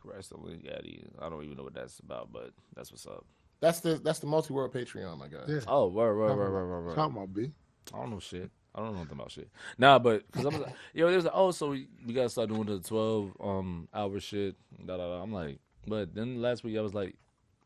Christ, 0.00 0.32
yeah, 0.62 0.78
I 1.20 1.28
don't 1.28 1.44
even 1.44 1.56
know 1.56 1.62
what 1.62 1.74
that's 1.74 2.00
about, 2.00 2.32
but 2.32 2.50
that's 2.74 2.90
what's 2.90 3.06
up. 3.06 3.24
That's 3.60 3.78
the 3.78 4.00
that's 4.02 4.18
the 4.18 4.26
multi 4.26 4.52
world 4.52 4.72
Patreon, 4.72 5.16
my 5.18 5.28
guy. 5.28 5.38
Yeah. 5.46 5.60
Oh, 5.68 5.86
word, 5.86 6.16
word, 6.16 6.36
word, 6.36 6.52
word, 6.52 6.68
word, 6.68 6.84
word. 6.86 6.94
Talking 6.96 7.16
about 7.16 7.32
B. 7.32 7.52
I 7.94 7.98
don't 7.98 8.10
know 8.10 8.18
shit. 8.18 8.50
I 8.74 8.80
don't 8.80 8.94
know 8.94 9.00
nothing 9.02 9.12
about 9.18 9.30
shit. 9.30 9.48
Nah, 9.78 9.98
but 9.98 10.24
because 10.26 10.46
I'm 10.46 10.60
like, 10.60 10.74
yo, 10.94 11.08
there's 11.10 11.24
like, 11.24 11.32
oh, 11.36 11.50
so 11.52 11.68
we, 11.68 11.86
we 12.04 12.14
gotta 12.14 12.28
start 12.30 12.48
doing 12.48 12.64
the 12.64 12.80
12 12.80 13.36
um 13.40 13.88
hour 13.94 14.18
shit. 14.18 14.56
Da, 14.84 14.96
da, 14.96 15.06
da. 15.06 15.22
I'm 15.22 15.32
like, 15.32 15.60
but 15.86 16.14
then 16.14 16.42
last 16.42 16.64
week 16.64 16.76
I 16.76 16.80
was 16.80 16.94
like, 16.94 17.14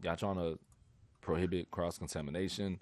y'all 0.02 0.16
trying 0.16 0.36
to 0.36 0.58
prohibit 1.22 1.70
cross 1.70 1.96
contamination. 1.96 2.80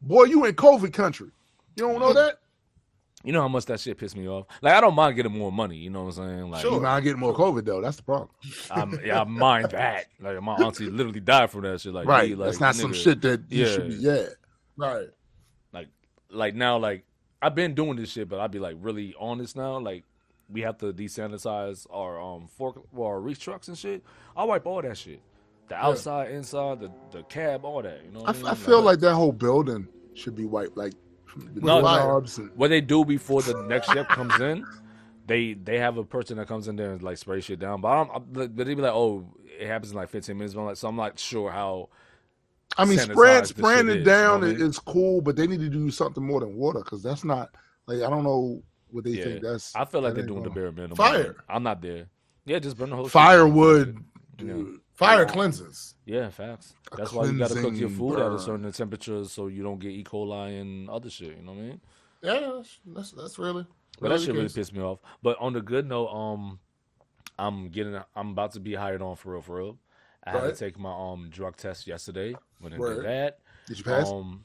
Boy, 0.00 0.24
you 0.24 0.44
in 0.44 0.54
COVID 0.54 0.92
country. 0.92 1.30
You 1.76 1.88
don't 1.88 1.98
know 2.00 2.12
that? 2.12 2.38
You 3.24 3.32
know 3.32 3.40
how 3.42 3.48
much 3.48 3.66
that 3.66 3.80
shit 3.80 3.98
pissed 3.98 4.16
me 4.16 4.28
off. 4.28 4.46
Like 4.62 4.74
I 4.74 4.80
don't 4.80 4.94
mind 4.94 5.16
getting 5.16 5.36
more 5.36 5.50
money. 5.50 5.76
You 5.76 5.90
know 5.90 6.04
what 6.04 6.18
I'm 6.18 6.28
saying? 6.28 6.50
Like, 6.50 6.64
You 6.64 6.80
mind 6.80 7.04
getting 7.04 7.18
more 7.18 7.34
COVID 7.34 7.64
though. 7.64 7.80
That's 7.80 7.96
the 7.96 8.04
problem. 8.04 8.30
I'm, 8.70 8.98
yeah, 9.04 9.20
I 9.20 9.24
mind 9.24 9.70
that. 9.70 10.06
Like 10.20 10.40
my 10.40 10.54
auntie 10.54 10.88
literally 10.88 11.20
died 11.20 11.50
from 11.50 11.62
that 11.62 11.80
shit. 11.80 11.92
Like, 11.92 12.06
right. 12.06 12.36
like, 12.38 12.46
That's 12.46 12.60
not 12.60 12.76
some 12.76 12.92
shit 12.92 13.20
that 13.22 13.42
you 13.48 13.64
Yeah. 13.64 13.72
should 13.72 13.88
be. 13.88 13.94
Yeah. 13.96 14.26
Right. 14.76 15.08
like 15.72 15.88
like 16.30 16.54
now 16.54 16.78
like 16.78 17.04
I've 17.42 17.56
been 17.56 17.74
doing 17.74 17.96
this 17.96 18.10
shit, 18.10 18.28
but 18.28 18.38
I'd 18.38 18.52
be 18.52 18.60
like 18.60 18.76
really 18.80 19.14
honest 19.18 19.56
now. 19.56 19.78
Like 19.78 20.04
we 20.48 20.60
have 20.62 20.78
to 20.78 20.92
desanitize 20.92 21.86
our 21.90 22.20
um 22.20 22.46
fork 22.46 22.80
or 22.94 23.14
our 23.14 23.20
reach 23.20 23.40
trucks 23.40 23.66
and 23.66 23.76
shit. 23.76 24.04
I 24.36 24.44
wipe 24.44 24.64
all 24.64 24.80
that 24.80 24.96
shit. 24.96 25.20
The 25.68 25.76
outside, 25.76 26.30
inside, 26.30 26.80
the 26.80 26.90
the 27.10 27.22
cab, 27.24 27.64
all 27.64 27.82
that. 27.82 28.00
You 28.04 28.10
know. 28.12 28.20
I, 28.20 28.22
What 28.22 28.28
I, 28.28 28.30
f- 28.30 28.42
mean? 28.42 28.46
I 28.46 28.54
feel 28.54 28.82
like 28.82 29.00
that 29.00 29.14
whole 29.14 29.32
building 29.32 29.88
should 30.14 30.34
be 30.34 30.44
wiped. 30.46 30.76
Like 30.76 30.94
the 31.36 31.60
No, 31.60 31.80
doorknobs 31.80 32.38
and 32.38 32.50
what 32.56 32.68
they 32.70 32.80
do 32.80 33.04
before 33.04 33.42
the 33.42 33.62
next 33.64 33.90
ship 33.92 34.08
comes 34.08 34.38
in. 34.40 34.64
They 35.26 35.52
they 35.52 35.78
have 35.78 35.98
a 35.98 36.04
person 36.04 36.38
that 36.38 36.48
comes 36.48 36.68
in 36.68 36.76
there 36.76 36.92
and 36.92 37.02
like 37.02 37.18
spray 37.18 37.40
shit 37.42 37.58
down. 37.58 37.80
But 37.82 37.88
I 37.88 37.94
don't. 37.96 38.10
I- 38.16 38.18
But 38.18 38.56
they 38.56 38.74
be 38.74 38.80
like, 38.82 38.92
oh, 38.94 39.26
it 39.60 39.66
happens 39.66 39.90
in 39.90 39.96
like 39.96 40.08
15 40.08 40.36
minutes. 40.36 40.54
But 40.54 40.60
I'm 40.60 40.66
like, 40.68 40.76
so 40.76 40.88
I'm 40.88 40.96
not 40.96 41.18
sure 41.18 41.50
how. 41.50 41.90
I 42.78 42.84
mean, 42.84 42.98
sanitize 42.98 43.12
spraying 43.12 43.40
the 43.42 43.46
spraying 43.48 43.78
shit 43.78 43.88
it 43.88 43.98
is, 44.00 44.06
down 44.06 44.40
you 44.42 44.46
know 44.48 44.52
I 44.52 44.54
is, 44.54 44.60
mean? 44.60 44.94
cool, 44.94 45.20
but 45.20 45.36
they 45.36 45.46
need 45.46 45.60
to 45.60 45.68
do 45.68 45.90
something 45.90 46.24
more 46.24 46.40
than 46.40 46.54
water 46.56 46.78
because 46.80 47.02
that's 47.02 47.24
not 47.24 47.50
like 47.86 47.98
I 47.98 48.08
don't 48.08 48.24
know 48.24 48.62
what 48.90 49.04
they 49.04 49.10
Yeah. 49.10 49.24
think 49.24 49.42
that's. 49.42 49.74
I 49.76 49.84
feel 49.84 50.00
like 50.00 50.14
that 50.14 50.20
they're 50.22 50.28
doing 50.28 50.42
the 50.44 50.48
gonna- 50.48 50.60
bare 50.60 50.72
minimum. 50.72 50.96
Fire. 50.96 51.36
I'm 51.48 51.62
not 51.62 51.82
there. 51.82 52.06
Yeah, 52.46 52.58
just 52.58 52.78
burn 52.78 52.88
the 52.90 52.96
whole 52.96 53.04
shit. 53.06 53.12
Firewood. 53.12 53.98
Yeah. 54.38 54.44
dude. 54.46 54.80
Fire 54.98 55.26
cleanses. 55.26 55.94
Yeah, 56.06 56.28
facts. 56.28 56.74
A 56.90 56.96
That's 56.96 57.12
why 57.12 57.26
you 57.26 57.38
gotta 57.38 57.54
cook 57.54 57.76
your 57.76 57.88
food 57.88 58.18
at 58.18 58.32
a 58.32 58.38
certain 58.40 58.70
temperature 58.72 59.24
so 59.26 59.46
you 59.46 59.62
don't 59.62 59.78
get 59.78 59.92
E. 59.92 60.02
coli 60.02 60.60
and 60.60 60.90
other 60.90 61.08
shit. 61.08 61.36
You 61.36 61.42
know 61.44 61.52
what 61.52 61.60
I 61.60 61.62
mean? 61.62 61.80
Yeah, 62.20 62.62
that's 62.84 63.12
that's, 63.12 63.38
really. 63.38 63.64
But 64.00 64.08
that 64.08 64.20
shit 64.20 64.34
really 64.34 64.48
pissed 64.48 64.74
me 64.74 64.82
off. 64.82 64.98
But 65.22 65.38
on 65.38 65.52
the 65.52 65.60
good 65.60 65.86
note, 65.86 66.08
um, 66.08 66.58
I'm 67.38 67.68
getting, 67.68 67.96
I'm 68.16 68.30
about 68.30 68.52
to 68.54 68.60
be 68.60 68.74
hired 68.74 69.00
on 69.00 69.14
for 69.14 69.34
real, 69.34 69.42
for 69.42 69.56
real. 69.58 69.78
I 70.24 70.30
had 70.32 70.40
to 70.42 70.52
take 70.52 70.76
my 70.76 70.92
um 70.92 71.28
drug 71.30 71.56
test 71.56 71.86
yesterday. 71.86 72.34
When 72.58 72.72
I 72.72 72.78
Word. 72.78 72.96
did 72.96 73.04
that, 73.04 73.38
Did 73.68 73.78
you 73.78 73.84
pass? 73.84 74.08
um, 74.08 74.44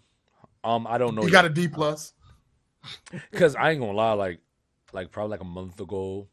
um, 0.63 0.85
I 0.85 0.99
don't 0.99 1.15
know 1.15 1.23
You 1.23 1.31
got 1.31 1.45
a 1.45 1.49
D 1.49 1.67
plus. 1.67 2.13
because 3.31 3.55
I 3.55 3.71
ain't 3.71 3.79
gonna 3.79 3.93
lie, 3.93 4.13
like, 4.13 4.39
like 4.91 5.09
probably 5.09 5.31
like 5.31 5.41
a 5.41 5.45
month 5.45 5.79
ago, 5.79 6.27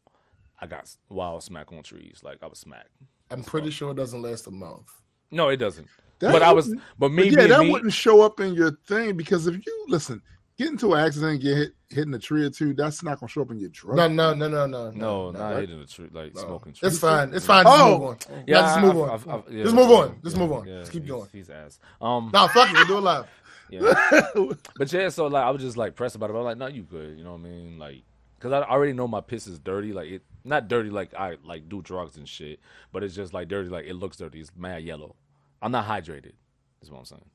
I 0.59 0.67
got 0.67 0.95
wild 1.09 1.41
smack 1.41 1.71
on 1.71 1.81
trees. 1.81 2.19
Like 2.21 2.43
I 2.43 2.45
was 2.45 2.59
smacked. 2.59 2.91
I'm 3.31 3.43
pretty 3.43 3.69
sure 3.71 3.91
it 3.91 3.95
doesn't 3.97 4.21
last 4.21 4.47
a 4.47 4.51
month. 4.51 4.89
No, 5.31 5.49
it 5.49 5.57
doesn't. 5.57 5.87
That 6.19 6.31
but 6.33 6.43
I 6.43 6.51
was, 6.51 6.73
but 6.99 7.09
me, 7.09 7.23
But 7.23 7.25
yeah, 7.31 7.35
being 7.37 7.49
that 7.49 7.59
me, 7.61 7.71
wouldn't 7.71 7.93
show 7.93 8.21
up 8.21 8.39
in 8.39 8.53
your 8.53 8.71
thing 8.87 9.17
because 9.17 9.47
if 9.47 9.65
you 9.65 9.85
listen, 9.87 10.21
get 10.57 10.67
into 10.67 10.93
an 10.93 10.99
accident, 11.05 11.41
get 11.41 11.57
hit 11.57 11.71
hitting 11.89 12.13
a 12.13 12.19
tree 12.19 12.45
or 12.45 12.49
two, 12.49 12.73
that's 12.73 13.01
not 13.03 13.19
gonna 13.19 13.29
show 13.29 13.41
up 13.41 13.49
in 13.51 13.57
your 13.59 13.69
drug. 13.69 13.97
No, 13.97 14.07
no, 14.07 14.33
no, 14.33 14.47
no, 14.47 14.67
no, 14.67 14.91
no, 14.91 15.31
not 15.31 15.39
right? 15.53 15.61
hitting 15.61 15.79
the 15.79 15.85
tree, 15.87 16.09
like 16.11 16.35
No. 16.35 16.41
smoking 16.41 16.73
trees. 16.73 16.91
It's 16.93 16.99
fine. 17.01 17.33
It's 17.33 17.45
fine. 17.45 17.63
Just 17.65 17.79
Oh. 17.81 17.97
move 17.97 18.07
on. 18.09 18.17
Yeah, 18.29 18.43
Yeah, 18.47 18.61
just 18.61 18.81
move 18.81 18.95
I- 18.97 18.99
on. 18.99 19.09
I- 19.09 19.13
I- 19.33 19.43
yeah, 19.49 19.63
Just 19.63 19.75
move 19.75 19.89
on. 19.91 20.19
Just 20.23 20.35
yeah, 20.35 20.41
move 20.43 20.51
on. 20.51 20.67
yeah, 20.67 20.79
Just 20.79 20.91
keep 20.91 21.03
he's- 21.03 21.11
going. 21.15 21.29
He's 21.31 21.49
ass. 21.49 21.79
Um, 21.99 22.29
No, 22.33 22.47
fuck 22.49 22.69
it. 22.69 22.73
We'll 22.73 22.85
do 22.87 22.97
it 22.97 23.01
live. 23.01 23.25
yeah. 23.71 24.31
but 24.77 24.91
yeah, 24.93 25.09
so 25.09 25.27
like 25.27 25.43
I 25.43 25.49
was 25.49 25.61
just 25.61 25.77
like 25.77 25.95
pressed 25.95 26.15
about 26.15 26.29
it. 26.29 26.33
But 26.33 26.39
I'm 26.39 26.45
like, 26.45 26.57
no, 26.57 26.67
you 26.67 26.83
good. 26.83 27.17
You 27.17 27.23
know 27.23 27.31
what 27.31 27.39
I 27.39 27.43
mean? 27.43 27.79
Like, 27.79 28.03
cause 28.39 28.51
I 28.51 28.61
already 28.61 28.93
know 28.93 29.07
my 29.07 29.21
piss 29.21 29.47
is 29.47 29.57
dirty. 29.59 29.93
Like 29.93 30.09
it, 30.09 30.21
not 30.43 30.67
dirty 30.67 30.89
like 30.89 31.13
I 31.13 31.37
like 31.43 31.69
do 31.69 31.81
drugs 31.81 32.17
and 32.17 32.27
shit, 32.27 32.59
but 32.91 33.03
it's 33.03 33.15
just 33.15 33.33
like 33.33 33.47
dirty. 33.47 33.69
Like 33.69 33.85
it 33.85 33.93
looks 33.95 34.17
dirty. 34.17 34.39
It's 34.39 34.51
mad 34.55 34.83
yellow. 34.83 35.15
I'm 35.61 35.71
not 35.71 35.85
hydrated. 35.87 36.33
Is 36.81 36.89
what 36.89 36.99
I'm 36.99 37.05
saying. 37.05 37.25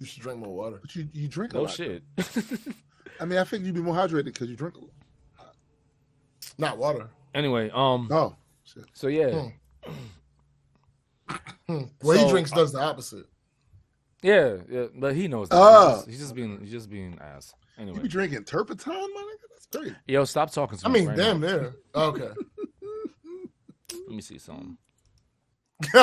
You 0.00 0.06
should 0.06 0.22
drink 0.22 0.40
more 0.40 0.54
water. 0.54 0.78
But 0.80 0.94
you, 0.96 1.08
you 1.12 1.28
drink 1.28 1.52
a 1.52 1.56
No 1.56 1.62
lot. 1.62 1.70
shit. 1.72 2.02
I 3.20 3.24
mean, 3.24 3.38
I 3.38 3.44
think 3.44 3.64
you'd 3.64 3.74
be 3.74 3.80
more 3.80 3.94
hydrated 3.94 4.26
because 4.26 4.48
you 4.48 4.56
drink 4.56 4.76
a 4.76 4.80
lot. 4.80 4.90
Not 6.56 6.78
water. 6.78 7.08
anyway, 7.34 7.70
um, 7.72 8.08
Oh, 8.10 8.34
shit. 8.64 8.84
so 8.92 9.06
yeah, 9.08 9.48
Hmm. 9.84 9.94
Well, 12.02 12.24
he 12.24 12.30
drinks 12.30 12.50
does 12.50 12.72
the 12.72 12.80
opposite. 12.80 13.26
yeah, 14.22 14.56
yeah. 14.70 14.86
But 14.94 15.14
he 15.14 15.28
knows 15.28 15.48
that. 15.50 15.56
Oh. 15.58 15.88
He's, 15.88 15.94
just, 15.96 16.08
he's 16.08 16.18
just 16.20 16.34
being, 16.34 16.60
he's 16.60 16.70
just 16.70 16.90
being 16.90 17.18
ass. 17.20 17.54
You 17.86 17.94
be 17.94 18.08
drinking 18.08 18.44
turpentine, 18.44 18.94
my 18.94 19.22
nigga? 19.22 19.48
That's 19.50 19.66
crazy. 19.66 19.96
yo, 20.06 20.24
stop 20.24 20.50
talking 20.50 20.78
I 20.84 20.88
mean, 20.88 21.08
right 21.08 21.16
damn, 21.16 21.40
now. 21.40 21.46
there. 21.46 21.76
Okay. 21.94 22.28
Let 23.92 24.16
me 24.16 24.22
see 24.22 24.38
something. 24.38 24.76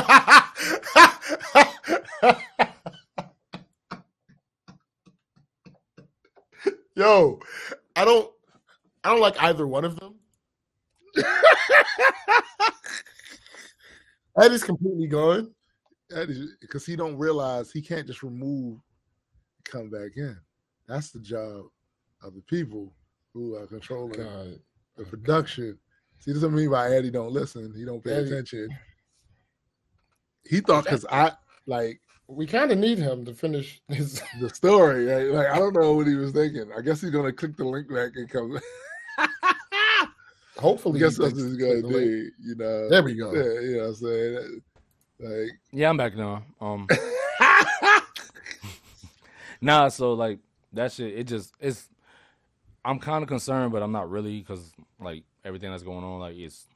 Yo, 6.95 7.39
I 7.97 8.05
don't, 8.05 8.31
I 9.03 9.09
don't 9.09 9.19
like 9.19 9.41
either 9.43 9.67
one 9.67 9.83
of 9.83 9.99
them. 9.99 10.15
Eddie's 14.41 14.63
completely 14.63 15.07
gone. 15.07 15.53
That 16.09 16.29
is 16.29 16.55
because 16.61 16.85
he 16.85 16.95
don't 16.95 17.17
realize 17.17 17.71
he 17.71 17.81
can't 17.81 18.07
just 18.07 18.23
remove, 18.23 18.79
come 19.65 19.89
back 19.89 20.11
in. 20.15 20.37
That's 20.87 21.11
the 21.11 21.19
job 21.19 21.65
of 22.23 22.33
the 22.35 22.41
people 22.41 22.93
who 23.33 23.55
are 23.55 23.67
controlling 23.67 24.19
God. 24.23 24.59
the 24.97 25.03
production. 25.05 25.77
See, 26.19 26.31
this 26.31 26.41
doesn't 26.41 26.55
mean 26.55 26.69
by 26.71 26.89
Eddie 26.91 27.11
don't 27.11 27.31
listen. 27.31 27.73
He 27.75 27.85
don't 27.85 28.03
pay 28.03 28.11
Eddie- 28.13 28.31
attention. 28.31 28.69
He 30.47 30.59
thought 30.61 30.83
because 30.83 31.05
I 31.11 31.31
like 31.65 31.99
We 32.27 32.45
kind 32.45 32.71
of 32.71 32.77
need 32.77 32.99
him 32.99 33.25
to 33.25 33.33
finish 33.33 33.81
his. 33.87 34.21
the 34.39 34.49
story. 34.49 35.05
Like, 35.05 35.33
like, 35.33 35.47
I 35.47 35.57
don't 35.59 35.73
know 35.73 35.93
what 35.93 36.05
he 36.07 36.15
was 36.15 36.31
thinking. 36.33 36.69
I 36.77 36.81
guess 36.81 37.01
he's 37.01 37.09
gonna 37.11 37.33
click 37.33 37.55
the 37.57 37.65
link 37.65 37.89
back 37.89 38.11
and 38.15 38.29
come. 38.29 38.59
I 39.17 40.07
Hopefully, 40.57 40.99
guess 40.99 41.17
he 41.17 41.23
that's 41.23 41.33
what 41.35 41.43
he's 41.43 41.57
gonna 41.57 41.81
the 41.81 41.87
link. 41.87 42.05
do. 42.05 42.31
You 42.41 42.55
know. 42.55 42.89
There 42.89 43.03
we 43.03 43.15
go. 43.15 43.33
Yeah, 43.33 43.59
you 43.59 43.75
know 43.77 43.81
what 43.83 43.87
I'm 43.89 43.95
saying. 43.95 44.61
Like 45.19 45.51
Yeah, 45.71 45.89
I'm 45.89 45.97
back 45.97 46.15
now. 46.15 46.43
Um, 46.61 46.87
nah, 49.61 49.87
so 49.89 50.13
like 50.13 50.39
that 50.75 50.91
shit, 50.91 51.17
it 51.17 51.23
just 51.25 51.53
it's. 51.59 51.89
I'm 52.83 52.99
kind 52.99 53.23
of 53.23 53.27
concerned, 53.27 53.71
but 53.71 53.81
I'm 53.81 53.91
not 53.91 54.11
really 54.11 54.39
because 54.39 54.71
like 54.99 55.23
everything 55.43 55.71
that's 55.71 55.81
going 55.81 56.03
on, 56.03 56.19
like 56.19 56.35
it's 56.35 56.67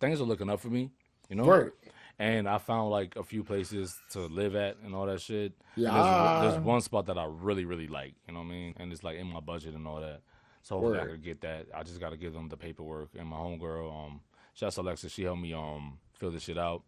things 0.00 0.20
are 0.20 0.24
looking 0.24 0.50
up 0.50 0.58
for 0.58 0.68
me, 0.68 0.90
you 1.28 1.36
know. 1.36 1.44
Right. 1.44 1.70
And 2.18 2.48
I 2.48 2.58
found 2.58 2.90
like 2.90 3.16
a 3.16 3.22
few 3.22 3.44
places 3.44 3.96
to 4.10 4.20
live 4.26 4.54
at 4.56 4.78
and 4.84 4.94
all 4.94 5.06
that 5.06 5.20
shit. 5.20 5.52
Yeah. 5.76 6.40
There's, 6.42 6.54
there's 6.54 6.64
one 6.64 6.80
spot 6.80 7.06
that 7.06 7.18
I 7.18 7.26
really, 7.28 7.64
really 7.64 7.86
like, 7.86 8.14
you 8.26 8.34
know 8.34 8.40
what 8.40 8.46
I 8.46 8.50
mean? 8.50 8.74
And 8.78 8.92
it's 8.92 9.02
like 9.02 9.16
in 9.16 9.26
my 9.26 9.40
budget 9.40 9.74
and 9.74 9.86
all 9.86 10.00
that. 10.00 10.22
So 10.62 10.76
hopefully 10.76 10.98
I 10.98 11.02
Word. 11.02 11.10
could 11.10 11.24
get 11.24 11.40
that. 11.42 11.66
I 11.74 11.82
just 11.82 12.00
got 12.00 12.10
to 12.10 12.16
give 12.16 12.32
them 12.32 12.48
the 12.48 12.56
paperwork. 12.56 13.10
And 13.18 13.28
my 13.28 13.36
homegirl, 13.36 14.06
um, 14.06 14.20
shouts 14.54 14.76
to 14.76 14.82
Alexa, 14.82 15.08
she 15.08 15.22
helped 15.22 15.40
me 15.40 15.54
um 15.54 15.98
fill 16.18 16.30
this 16.30 16.44
shit 16.44 16.58
out 16.58 16.82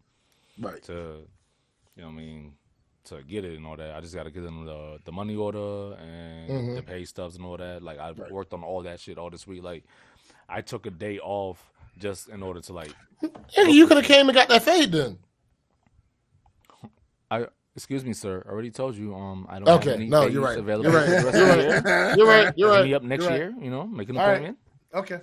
right. 0.59 0.81
to, 0.83 0.93
you 1.95 2.01
know 2.01 2.07
what 2.07 2.13
I 2.13 2.15
mean, 2.15 2.53
to 3.07 3.21
get 3.23 3.43
it 3.45 3.55
and 3.57 3.65
all 3.65 3.75
that. 3.77 3.95
I 3.95 3.99
just 4.01 4.13
got 4.15 4.23
to 4.23 4.31
get 4.31 4.43
them 4.43 4.65
the 4.65 4.99
the 5.05 5.11
money 5.11 5.35
order 5.35 5.93
and 5.99 6.49
Mhm. 6.49 6.75
the 6.75 6.81
pay 6.83 7.05
stubs 7.05 7.35
and 7.35 7.45
all 7.45 7.57
that. 7.57 7.81
Like 7.83 7.99
I 7.99 8.11
Right. 8.11 8.31
worked 8.31 8.53
on 8.53 8.63
all 8.63 8.83
that 8.83 8.99
shit 8.99 9.17
all 9.17 9.29
this 9.29 9.45
week. 9.47 9.63
Like 9.63 9.83
I 10.49 10.61
took 10.61 10.85
a 10.85 10.91
day 10.91 11.19
off 11.19 11.71
just 11.97 12.29
in 12.29 12.43
order 12.43 12.61
to 12.61 12.73
like. 12.73 12.93
Yeah, 13.57 13.63
you 13.67 13.87
could 13.87 13.97
have 13.97 14.05
came 14.05 14.27
and 14.29 14.35
got 14.35 14.49
that 14.49 14.63
fade 14.63 14.91
then. 14.91 15.17
I 17.31 17.47
excuse 17.75 18.03
me, 18.05 18.13
sir. 18.13 18.43
I 18.45 18.49
already 18.51 18.71
told 18.71 18.95
you. 18.95 19.15
Um, 19.15 19.45
I 19.49 19.59
don't 19.59 19.69
Okay, 19.69 20.07
no, 20.07 20.27
you're 20.27 20.43
right. 20.43 20.57
available 20.57 20.91
You're 20.91 20.99
right. 20.99 21.23
for 21.23 21.31
the 21.31 21.45
rest 21.45 21.77
You're 21.87 21.87
right. 21.95 22.17
You're 22.17 22.27
right. 22.27 22.53
You're 22.57 22.69
right. 22.71 22.85
me 22.85 22.93
up 22.93 23.03
next 23.03 23.23
You're 23.23 23.31
right. 23.31 23.37
year. 23.37 23.53
You 23.61 23.69
know, 23.71 23.85
make 23.85 24.09
an 24.09 24.17
All 24.17 24.25
right. 24.27 24.33
appointment. 24.37 24.57
Okay. 24.93 25.19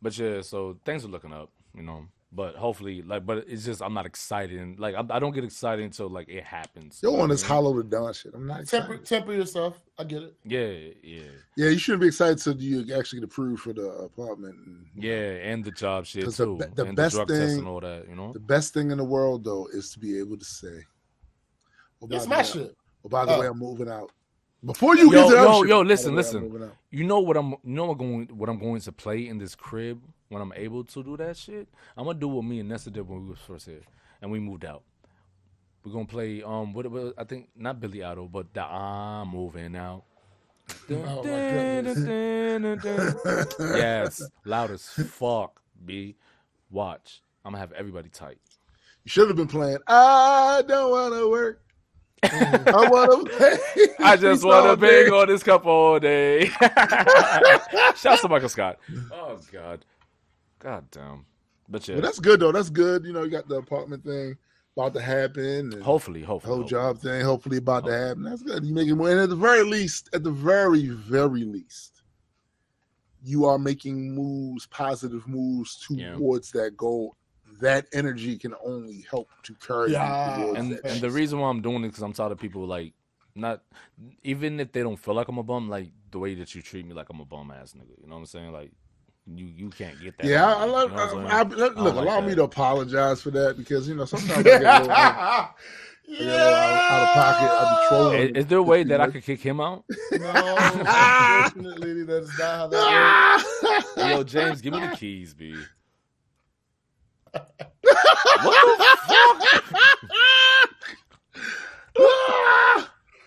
But 0.00 0.16
yeah, 0.18 0.42
so 0.42 0.78
things 0.84 1.04
are 1.04 1.08
looking 1.08 1.32
up, 1.32 1.50
you 1.74 1.82
know. 1.82 2.06
But 2.32 2.56
hopefully, 2.56 3.02
like, 3.02 3.24
but 3.24 3.44
it's 3.48 3.64
just 3.64 3.80
I'm 3.80 3.94
not 3.94 4.04
excited. 4.04 4.58
And, 4.60 4.78
like, 4.80 4.94
I, 4.96 5.04
I 5.10 5.18
don't 5.20 5.32
get 5.32 5.44
excited 5.44 5.84
until 5.84 6.08
like 6.08 6.28
it 6.28 6.42
happens. 6.44 6.98
You're 7.02 7.12
you 7.12 7.20
on 7.20 7.28
this 7.28 7.42
I 7.44 7.46
mean? 7.46 7.48
hollow 7.54 7.76
the 7.76 7.84
dawn 7.84 8.12
shit. 8.12 8.34
I'm 8.34 8.46
not 8.46 8.66
Temper, 8.66 8.94
excited. 8.94 9.06
temper 9.06 9.32
yourself. 9.32 9.80
I 9.98 10.04
get 10.04 10.22
it. 10.24 10.34
Yeah, 10.44 10.90
yeah, 11.02 11.22
Yeah, 11.56 11.68
you 11.70 11.78
shouldn't 11.78 12.00
be 12.02 12.08
excited 12.08 12.38
till 12.38 12.60
you 12.60 12.80
actually 12.94 13.20
get 13.20 13.26
approved 13.30 13.62
for 13.62 13.72
the 13.72 13.88
apartment. 13.88 14.56
And, 14.66 14.86
yeah, 14.96 15.12
and 15.14 15.64
the 15.64 15.70
job 15.70 16.04
shit 16.04 16.24
'Cause 16.24 16.36
the 16.36 16.44
too, 16.46 16.56
be- 16.58 16.64
the 16.74 16.84
and 16.86 16.96
best 16.96 17.14
the 17.14 17.18
drug 17.24 17.28
test 17.28 17.40
thing- 17.50 17.58
and 17.60 17.68
all 17.68 17.80
that. 17.80 18.08
You 18.08 18.16
know, 18.16 18.32
The 18.32 18.40
best 18.40 18.74
thing 18.74 18.90
in 18.90 18.98
the 18.98 19.04
world, 19.04 19.44
though, 19.44 19.68
is 19.72 19.90
to 19.92 19.98
be 20.00 20.18
able 20.18 20.36
to 20.36 20.44
say, 20.44 20.84
oh, 22.02 22.06
by 22.08 22.16
It's 22.16 22.24
the 22.24 22.30
my 22.30 22.36
way, 22.38 22.42
shit. 22.42 22.76
Oh, 23.04 23.08
by 23.08 23.24
the 23.24 23.36
Oh. 23.36 23.40
way, 23.40 23.46
I'm 23.46 23.58
moving 23.58 23.88
out. 23.88 24.10
Before 24.64 24.96
you 24.96 25.04
Yo, 25.04 25.10
get 25.10 25.28
to 25.28 25.34
that 25.36 25.42
yo, 25.44 25.62
shit, 25.62 25.68
yo, 25.68 25.78
by 25.78 25.82
the 25.84 25.88
listen, 25.88 26.06
way, 26.06 26.10
I'm 26.12 26.16
listen. 26.16 26.42
moving 26.42 26.62
out. 26.64 26.76
you 26.90 27.04
know 27.04 27.20
what 27.20 27.36
I'm, 27.36 27.50
you 27.52 27.58
know 27.62 27.86
what 27.86 27.98
going, 27.98 28.26
what 28.36 28.48
I'm 28.48 28.58
going 28.58 28.80
to 28.80 28.92
play 28.92 29.28
in 29.28 29.38
this 29.38 29.54
crib 29.54 30.02
when 30.28 30.42
I'm 30.42 30.52
able 30.54 30.84
to 30.84 31.02
do 31.02 31.16
that 31.16 31.36
shit. 31.36 31.68
I'm 31.96 32.04
gonna 32.04 32.18
do 32.18 32.28
what 32.28 32.44
me 32.44 32.60
and 32.60 32.68
Nessa 32.68 32.90
did 32.90 33.08
when 33.08 33.24
we 33.24 33.30
was 33.30 33.38
first 33.46 33.66
here, 33.66 33.82
and 34.20 34.30
we 34.30 34.40
moved 34.40 34.64
out. 34.64 34.82
We're 35.84 35.92
gonna 35.92 36.06
play, 36.06 36.42
um, 36.42 36.72
what, 36.72 36.90
what 36.90 37.14
I 37.16 37.24
think 37.24 37.48
not 37.56 37.80
Billy 37.80 38.02
Idol, 38.02 38.28
but 38.28 38.52
the 38.52 38.64
I'm 38.64 39.28
moving 39.28 39.76
out. 39.76 40.04
Oh, 40.90 41.22
my 41.22 41.22
goodness. 41.22 41.98
yes, 43.60 44.22
loud 44.44 44.72
as 44.72 44.88
fuck, 44.88 45.60
B. 45.84 46.16
Watch. 46.70 47.22
I'm 47.44 47.52
gonna 47.52 47.60
have 47.60 47.70
everybody 47.72 48.08
tight. 48.08 48.38
You 49.04 49.10
should 49.10 49.28
have 49.28 49.36
been 49.36 49.46
playing. 49.46 49.78
I 49.86 50.64
don't 50.66 50.90
want 50.90 51.14
to 51.14 51.30
work. 51.30 51.62
I 52.24 52.88
want 52.90 53.28
to. 53.28 53.94
I 54.04 54.16
just 54.16 54.44
want 54.44 54.66
to 54.68 54.76
bang 54.76 55.12
on 55.12 55.28
this 55.28 55.44
cup 55.44 55.66
all 55.66 56.00
day. 56.00 56.46
Shout 56.46 58.06
out 58.06 58.20
to 58.20 58.28
Michael 58.28 58.48
Scott. 58.48 58.78
Oh 59.12 59.38
God, 59.52 59.84
God 60.58 60.90
damn. 60.90 61.26
But 61.68 61.86
yeah, 61.88 61.96
Well, 61.96 62.02
that's 62.02 62.20
good 62.20 62.40
though. 62.40 62.52
That's 62.52 62.70
good. 62.70 63.04
You 63.04 63.12
know, 63.12 63.22
you 63.24 63.30
got 63.30 63.48
the 63.48 63.56
apartment 63.56 64.04
thing 64.04 64.36
about 64.76 64.94
to 64.94 65.00
happen. 65.02 65.72
And 65.72 65.82
hopefully, 65.82 66.20
the 66.20 66.26
hopefully, 66.26 66.50
whole 66.50 66.62
hopefully. 66.62 66.70
job 66.70 66.98
thing 66.98 67.24
hopefully 67.24 67.56
about 67.58 67.86
to 67.86 67.92
happen. 67.92 68.22
That's 68.24 68.42
good. 68.42 68.64
You 68.64 68.74
make 68.74 68.88
it 68.88 68.94
more. 68.94 69.10
And 69.10 69.20
at 69.20 69.28
the 69.28 69.36
very 69.36 69.64
least, 69.64 70.08
at 70.14 70.22
the 70.22 70.30
very, 70.30 70.88
very 70.88 71.44
least, 71.44 72.02
you 73.22 73.44
are 73.46 73.58
making 73.58 74.14
moves, 74.14 74.66
positive 74.68 75.26
moves 75.26 75.86
Yeah. 75.90 76.14
towards 76.14 76.52
that 76.52 76.76
goal. 76.76 77.16
That 77.60 77.86
energy 77.92 78.38
can 78.38 78.54
only 78.64 79.04
help 79.10 79.28
to 79.44 79.54
carry 79.54 79.92
Yeah. 79.92 80.36
you 80.38 80.42
towards 80.44 80.58
and 80.60 80.72
that. 80.72 80.84
and 80.84 81.00
the 81.00 81.10
reason 81.10 81.38
why 81.40 81.48
I'm 81.48 81.62
doing 81.62 81.82
it 81.84 81.88
because 81.88 82.02
I'm 82.02 82.12
tired 82.12 82.32
of 82.32 82.38
people 82.38 82.66
like 82.66 82.92
not 83.34 83.62
even 84.22 84.60
if 84.60 84.72
they 84.72 84.82
don't 84.82 84.96
feel 84.96 85.14
like 85.14 85.28
I'm 85.28 85.38
a 85.38 85.42
bum, 85.42 85.68
like 85.68 85.90
the 86.10 86.18
way 86.18 86.34
that 86.34 86.54
you 86.54 86.62
treat 86.62 86.86
me 86.86 86.94
like 86.94 87.08
I'm 87.10 87.20
a 87.20 87.24
bum 87.24 87.50
ass 87.50 87.72
nigga. 87.74 88.00
You 88.00 88.06
know 88.06 88.14
what 88.14 88.20
I'm 88.20 88.26
saying? 88.26 88.52
Like 88.52 88.72
you 89.26 89.46
you 89.46 89.70
can't 89.70 90.00
get 90.00 90.16
that. 90.18 90.26
yeah, 90.26 90.46
I, 90.46 90.62
I 90.62 90.64
love. 90.64 90.90
you 90.90 90.96
know 90.96 91.02
I'm 91.02 91.26
I, 91.26 91.40
saying? 91.40 91.52
I, 91.52 91.56
look, 91.56 91.76
like 91.76 91.94
allow 91.94 92.20
me 92.20 92.34
to 92.34 92.44
apologize 92.44 93.20
for 93.20 93.30
that 93.32 93.56
because 93.56 93.88
you 93.88 93.94
know 93.94 94.04
sometimes 94.04 94.38
I 94.38 94.42
get 94.42 94.62
a 94.62 94.78
little, 94.78 94.90
I 94.92 95.48
yeah. 96.06 96.18
little 96.20 96.54
out, 96.54 96.90
out 96.90 97.02
of 97.02 97.08
pocket. 97.14 97.50
I 97.50 97.80
be 97.80 97.88
trolling. 97.88 98.20
Is, 98.20 98.44
is 98.44 98.46
there 98.46 98.58
a 98.58 98.62
way 98.62 98.84
that 98.84 99.00
I 99.00 99.10
could 99.10 99.24
kick 99.24 99.40
him 99.40 99.60
out? 99.60 99.84
No, 100.12 100.56
unfortunately, 100.58 102.04
that 102.04 102.22
is 102.22 102.38
not 102.38 102.56
how 102.56 102.66
that 102.68 103.44
works. 103.62 104.10
Yo, 104.10 104.22
James, 104.22 104.60
give 104.60 104.72
me 104.72 104.80
the 104.80 104.96
keys, 104.96 105.34
b. 105.34 105.56
What 107.32 108.76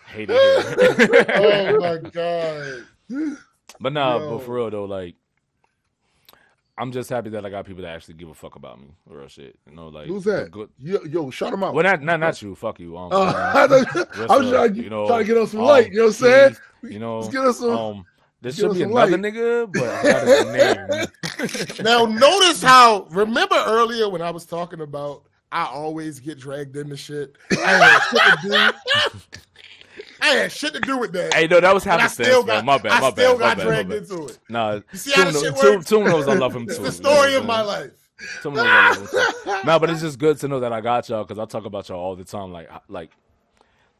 Hate 0.07 0.29
it. 0.31 1.29
Oh 1.35 1.79
my 1.79 2.09
god. 2.09 2.85
But 3.79 3.93
nah, 3.93 4.17
Yo. 4.17 4.37
but 4.37 4.45
for 4.45 4.55
real 4.55 4.69
though, 4.71 4.85
like 4.85 5.15
I'm 6.79 6.91
just 6.93 7.09
happy 7.09 7.29
that 7.31 7.45
I 7.45 7.49
got 7.49 7.65
people 7.65 7.83
that 7.83 7.93
actually 7.93 8.13
give 8.13 8.29
a 8.29 8.33
fuck 8.33 8.55
about 8.55 8.79
me. 8.79 8.87
Real 9.05 9.27
shit. 9.27 9.59
You 9.69 9.75
know, 9.75 9.89
like 9.89 10.07
Who's 10.07 10.23
that? 10.23 10.49
Good. 10.49 10.69
Yo, 10.79 11.03
yo, 11.03 11.29
shut 11.29 11.53
him 11.53 11.63
out. 11.63 11.73
Well, 11.73 11.83
not 11.83 12.01
not 12.01 12.19
not 12.19 12.41
you. 12.41 12.55
Fuck 12.55 12.79
you. 12.79 12.97
Um, 12.97 13.11
Uh, 13.11 13.25
I 13.55 13.63
um, 13.63 13.69
was 14.29 14.49
trying, 14.49 14.75
you 14.75 14.89
know, 14.89 15.05
trying 15.07 15.19
to 15.19 15.25
get 15.25 15.37
on 15.37 15.47
some 15.47 15.59
um, 15.59 15.65
light. 15.65 15.91
You 15.91 15.97
know 15.97 16.03
what 16.05 16.07
I'm 16.07 16.13
saying? 16.13 16.55
You 16.83 16.99
know, 16.99 17.19
Let's 17.19 17.33
get 17.33 17.43
us 17.43 17.59
some. 17.59 17.69
um, 17.69 18.05
there 18.41 18.53
should 18.53 18.73
be 18.73 18.83
another 18.83 19.17
light. 19.17 19.33
nigga, 19.33 19.71
but 19.73 19.83
I 19.83 20.03
got 20.03 21.47
his 21.47 21.77
name. 21.77 21.85
Now 21.85 22.05
notice 22.05 22.63
how 22.63 23.07
remember 23.11 23.61
earlier 23.67 24.07
when 24.09 24.21
I 24.21 24.31
was 24.31 24.45
talking 24.45 24.79
about 24.79 25.23
I 25.51 25.65
always 25.65 26.19
get 26.19 26.37
dragged 26.39 26.77
into 26.77 26.95
shit. 26.95 27.35
I 27.51 27.55
had 27.55 27.99
shit 27.99 28.51
to 28.51 28.73
do. 29.11 29.39
I 30.21 30.27
had 30.27 30.51
shit 30.51 30.73
to 30.73 30.79
do 30.79 30.97
with 30.97 31.11
that. 31.13 31.33
hey, 31.33 31.47
no, 31.47 31.59
that 31.59 31.73
was 31.73 31.83
but 31.83 31.91
I 31.91 31.93
happenstance, 31.93 32.27
still 32.27 32.43
got 32.43 32.65
My 32.65 32.77
bad, 32.77 32.91
I 32.91 32.99
my 33.01 33.11
still 33.11 33.37
bad, 33.37 33.57
got 33.57 33.65
dragged 33.65 33.91
into 33.93 34.25
it. 34.27 34.39
Nah, 34.49 34.79
You 34.91 34.97
see 34.97 35.11
how 35.11 35.31
shit 35.31 35.53
works? 35.53 35.85
Toom 35.89 36.05
knows 36.05 36.27
I 36.27 36.33
love 36.35 36.55
him 36.55 36.65
too. 36.65 36.71
It's 36.71 36.79
the 36.79 36.91
story 36.91 37.35
of 37.35 37.45
my 37.45 37.61
life. 37.61 37.91
Toom 38.41 38.55
knows 38.55 38.65
I 38.67 38.89
love 38.89 38.97
him 38.97 39.07
too. 39.43 39.67
Nah, 39.67 39.79
but 39.79 39.89
it's 39.89 40.01
just 40.01 40.19
good 40.19 40.37
to 40.39 40.47
know 40.47 40.59
that 40.59 40.73
I 40.73 40.81
got 40.81 41.07
y'all 41.09 41.23
because 41.23 41.39
I 41.39 41.45
talk 41.45 41.65
about 41.65 41.89
y'all 41.89 41.99
all 41.99 42.15
the 42.15 42.23
time, 42.25 42.51
like 42.51 42.69
like 42.87 43.11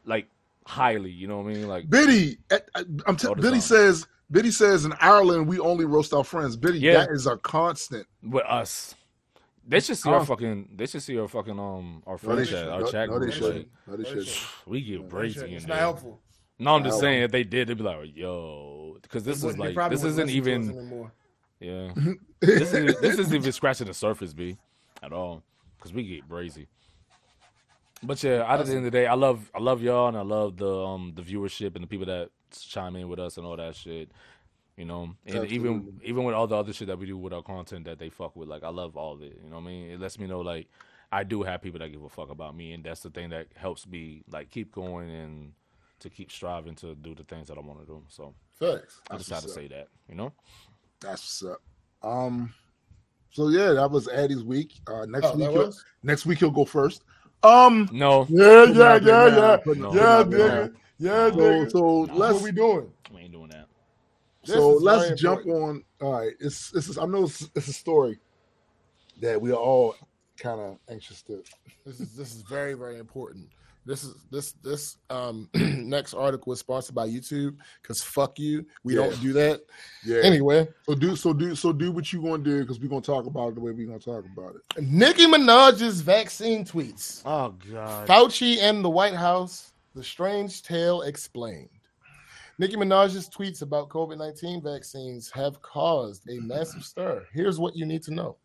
like 0.04 0.26
highly. 0.66 1.10
You 1.10 1.26
know 1.26 1.38
what 1.40 1.50
I 1.50 1.54
mean? 1.54 1.68
Like 1.68 1.88
Biddy, 1.90 2.38
eh, 2.50 2.58
eh, 2.76 2.84
I'm 3.06 3.16
t- 3.16 3.28
Biddy 3.34 3.50
time. 3.50 3.60
says. 3.60 4.06
Biddy 4.32 4.52
says 4.52 4.84
in 4.84 4.92
Ireland 5.00 5.48
we 5.48 5.58
only 5.58 5.84
roast 5.84 6.14
our 6.14 6.22
friends. 6.22 6.54
Biddy, 6.56 6.78
Yeah. 6.78 6.98
that 6.98 7.10
is 7.10 7.26
a 7.26 7.36
constant. 7.38 8.06
with 8.22 8.44
us. 8.46 8.94
They 9.66 9.80
should 9.80 9.98
see 9.98 10.10
our 10.10 10.24
fucking. 10.24 10.70
They 10.76 10.86
should 10.86 11.02
see 11.02 11.18
our 11.18 11.28
fucking 11.28 11.58
um 11.58 12.02
our 12.06 12.18
friend 12.18 12.40
they 12.40 12.44
chat, 12.46 12.68
our 12.68 12.80
No, 12.80 12.90
chat 12.90 13.08
no, 13.08 13.18
they 13.18 13.26
group. 13.26 13.34
should. 13.34 13.56
Like, 13.56 13.68
No, 13.86 13.96
they 13.96 14.04
should. 14.04 14.26
should. 14.26 14.48
we 14.66 14.80
get 14.80 15.08
brazy 15.08 15.48
in 15.48 15.54
It's 15.54 15.66
not 15.66 15.78
helpful. 15.78 16.20
No, 16.58 16.74
I'm 16.74 16.84
just 16.84 17.00
saying 17.00 17.22
if 17.22 17.30
they 17.30 17.44
did, 17.44 17.68
they'd 17.68 17.78
be 17.78 17.82
like, 17.84 18.14
"Yo," 18.14 18.98
because 19.00 19.24
this 19.24 19.42
is 19.42 19.56
like 19.56 19.74
this 19.90 20.02
isn't 20.04 20.26
listen 20.26 20.44
to 20.44 20.72
us 20.72 20.74
even 20.78 21.14
yeah. 21.60 21.92
this 22.40 22.72
is 22.72 22.96
this 23.00 23.18
isn't 23.18 23.34
even 23.34 23.52
scratching 23.52 23.86
the 23.86 23.94
surface, 23.94 24.32
b, 24.32 24.56
at 25.02 25.12
all. 25.12 25.42
Because 25.76 25.92
we 25.92 26.04
get 26.04 26.28
brazy. 26.28 26.66
But 28.02 28.22
yeah, 28.22 28.50
at 28.50 28.64
the 28.64 28.70
end 28.72 28.78
of 28.78 28.84
the 28.84 28.90
day, 28.90 29.06
I 29.06 29.14
love 29.14 29.50
I 29.54 29.58
love 29.60 29.82
y'all 29.82 30.08
and 30.08 30.16
I 30.16 30.22
love 30.22 30.56
the 30.56 30.84
um 30.84 31.12
the 31.14 31.22
viewership 31.22 31.74
and 31.74 31.82
the 31.82 31.86
people 31.86 32.06
that 32.06 32.30
chime 32.58 32.96
in 32.96 33.08
with 33.08 33.18
us 33.18 33.36
and 33.36 33.46
all 33.46 33.56
that 33.56 33.74
shit. 33.76 34.10
You 34.80 34.86
know, 34.86 35.14
and 35.26 35.44
even 35.46 35.72
Absolutely. 35.76 35.92
even 36.04 36.24
with 36.24 36.34
all 36.34 36.46
the 36.46 36.56
other 36.56 36.72
shit 36.72 36.88
that 36.88 36.98
we 36.98 37.06
do 37.06 37.18
with 37.18 37.34
our 37.34 37.42
content 37.42 37.84
that 37.84 37.98
they 37.98 38.08
fuck 38.08 38.34
with, 38.34 38.48
like 38.48 38.64
I 38.64 38.70
love 38.70 38.96
all 38.96 39.12
of 39.12 39.22
it. 39.22 39.38
You 39.44 39.50
know 39.50 39.56
what 39.56 39.64
I 39.64 39.66
mean? 39.66 39.90
It 39.90 40.00
lets 40.00 40.18
me 40.18 40.26
know 40.26 40.40
like 40.40 40.68
I 41.12 41.22
do 41.24 41.42
have 41.42 41.62
people 41.62 41.80
that 41.80 41.90
give 41.92 42.02
a 42.02 42.08
fuck 42.08 42.30
about 42.30 42.56
me, 42.56 42.72
and 42.72 42.82
that's 42.84 43.02
the 43.02 43.10
thing 43.10 43.30
that 43.30 43.48
helps 43.54 43.86
me 43.86 44.24
like 44.30 44.50
keep 44.50 44.72
going 44.72 45.10
and 45.10 45.52
to 46.00 46.10
keep 46.10 46.32
striving 46.32 46.74
to 46.76 46.94
do 46.94 47.14
the 47.14 47.24
things 47.24 47.48
that 47.48 47.58
I 47.58 47.60
want 47.60 47.80
to 47.80 47.86
do. 47.86 48.02
So 48.08 48.34
Facts. 48.58 49.02
I 49.10 49.16
That's 49.16 49.28
just 49.28 49.30
had 49.30 49.42
to 49.42 49.48
up. 49.48 49.54
say 49.54 49.68
that. 49.68 49.88
You 50.08 50.14
know? 50.16 50.32
That's 51.00 51.22
what's 51.42 51.44
up. 51.54 51.62
Um. 52.02 52.54
So 53.32 53.48
yeah, 53.48 53.72
that 53.74 53.90
was 53.90 54.08
Addie's 54.08 54.44
week. 54.44 54.80
Uh, 54.86 55.06
next 55.06 55.34
Oh, 55.34 55.36
week, 55.36 55.50
he'll, 55.50 55.72
next 56.02 56.26
week 56.26 56.38
he'll 56.40 56.50
go 56.50 56.64
first. 56.64 57.04
Um. 57.42 57.90
No, 57.90 58.28
Yeah, 58.28 58.66
Putting 58.66 58.80
yeah, 58.80 58.84
out 58.84 59.04
there 59.04 59.16
yeah, 59.16 59.28
now, 59.28 59.36
yeah, 59.36 59.56
No. 59.56 59.58
putting 59.64 59.84
yeah, 59.90 60.20
out 60.20 60.30
there 60.30 60.40
nigga. 60.40 60.40
now. 60.40 60.70
Yeah, 60.98 61.30
So, 61.32 61.38
nigga. 61.38 61.70
so 61.70 62.06
That's 62.06 62.18
let's 62.18 62.32
what 62.32 62.42
we 62.42 62.52
doing. 62.52 62.52
we 62.52 62.62
ain't 62.62 62.72
doing 62.72 62.90
that. 62.92 62.99
This 64.44 64.56
so 64.56 64.70
let's 64.70 65.04
very 65.06 65.16
jump 65.16 65.46
on. 65.46 65.84
All 66.00 66.12
right, 66.12 66.32
it's 66.40 66.70
this 66.70 66.88
is 66.88 66.96
I 66.98 67.04
know 67.06 67.24
it's, 67.24 67.48
it's 67.54 67.68
a 67.68 67.72
story 67.72 68.18
that 69.20 69.40
we 69.40 69.50
are 69.50 69.56
all 69.56 69.94
kind 70.38 70.60
of 70.60 70.78
anxious 70.88 71.22
to. 71.22 71.42
This 71.84 72.00
is 72.00 72.14
this 72.16 72.34
is 72.34 72.42
very 72.42 72.74
very 72.74 72.98
important. 72.98 73.48
This 73.86 74.04
is 74.04 74.14
this 74.30 74.52
this 74.62 74.96
um 75.10 75.48
next 75.54 76.14
article 76.14 76.50
was 76.50 76.60
sponsored 76.60 76.94
by 76.94 77.06
YouTube 77.08 77.56
because 77.82 78.02
fuck 78.02 78.38
you, 78.38 78.64
we 78.84 78.94
Yeah. 78.94 79.00
don't 79.02 79.20
do 79.20 79.32
that 79.34 79.60
Yeah. 80.04 80.20
anyway. 80.22 80.68
So 80.86 80.94
do 80.94 81.16
so 81.16 81.32
do 81.32 81.54
so 81.54 81.72
do 81.72 81.92
what 81.92 82.12
you 82.12 82.22
gonna 82.22 82.42
do 82.42 82.60
because 82.60 82.78
we're 82.80 82.88
gonna 82.88 83.00
talk 83.02 83.26
about 83.26 83.48
it 83.48 83.54
the 83.56 83.60
way 83.60 83.72
we're 83.72 83.86
gonna 83.86 83.98
talk 83.98 84.24
about 84.24 84.54
it. 84.54 84.82
Nicki 84.82 85.26
Minaj's 85.26 86.00
vaccine 86.02 86.64
tweets. 86.64 87.22
Oh 87.26 87.54
God. 87.70 88.06
Fauci 88.08 88.58
and 88.58 88.84
the 88.84 88.90
White 88.90 89.14
House, 89.14 89.72
the 89.94 90.04
strange 90.04 90.62
tale 90.62 91.02
explained. 91.02 91.70
Nicki 92.60 92.76
Minaj's 92.76 93.26
tweets 93.26 93.62
about 93.62 93.88
COVID 93.88 94.18
19 94.18 94.60
vaccines 94.60 95.30
have 95.30 95.62
caused 95.62 96.28
a 96.28 96.42
massive 96.42 96.84
stir. 96.84 97.26
Here's 97.32 97.58
what 97.58 97.74
you 97.74 97.86
need 97.86 98.02
to 98.02 98.12
know 98.12 98.36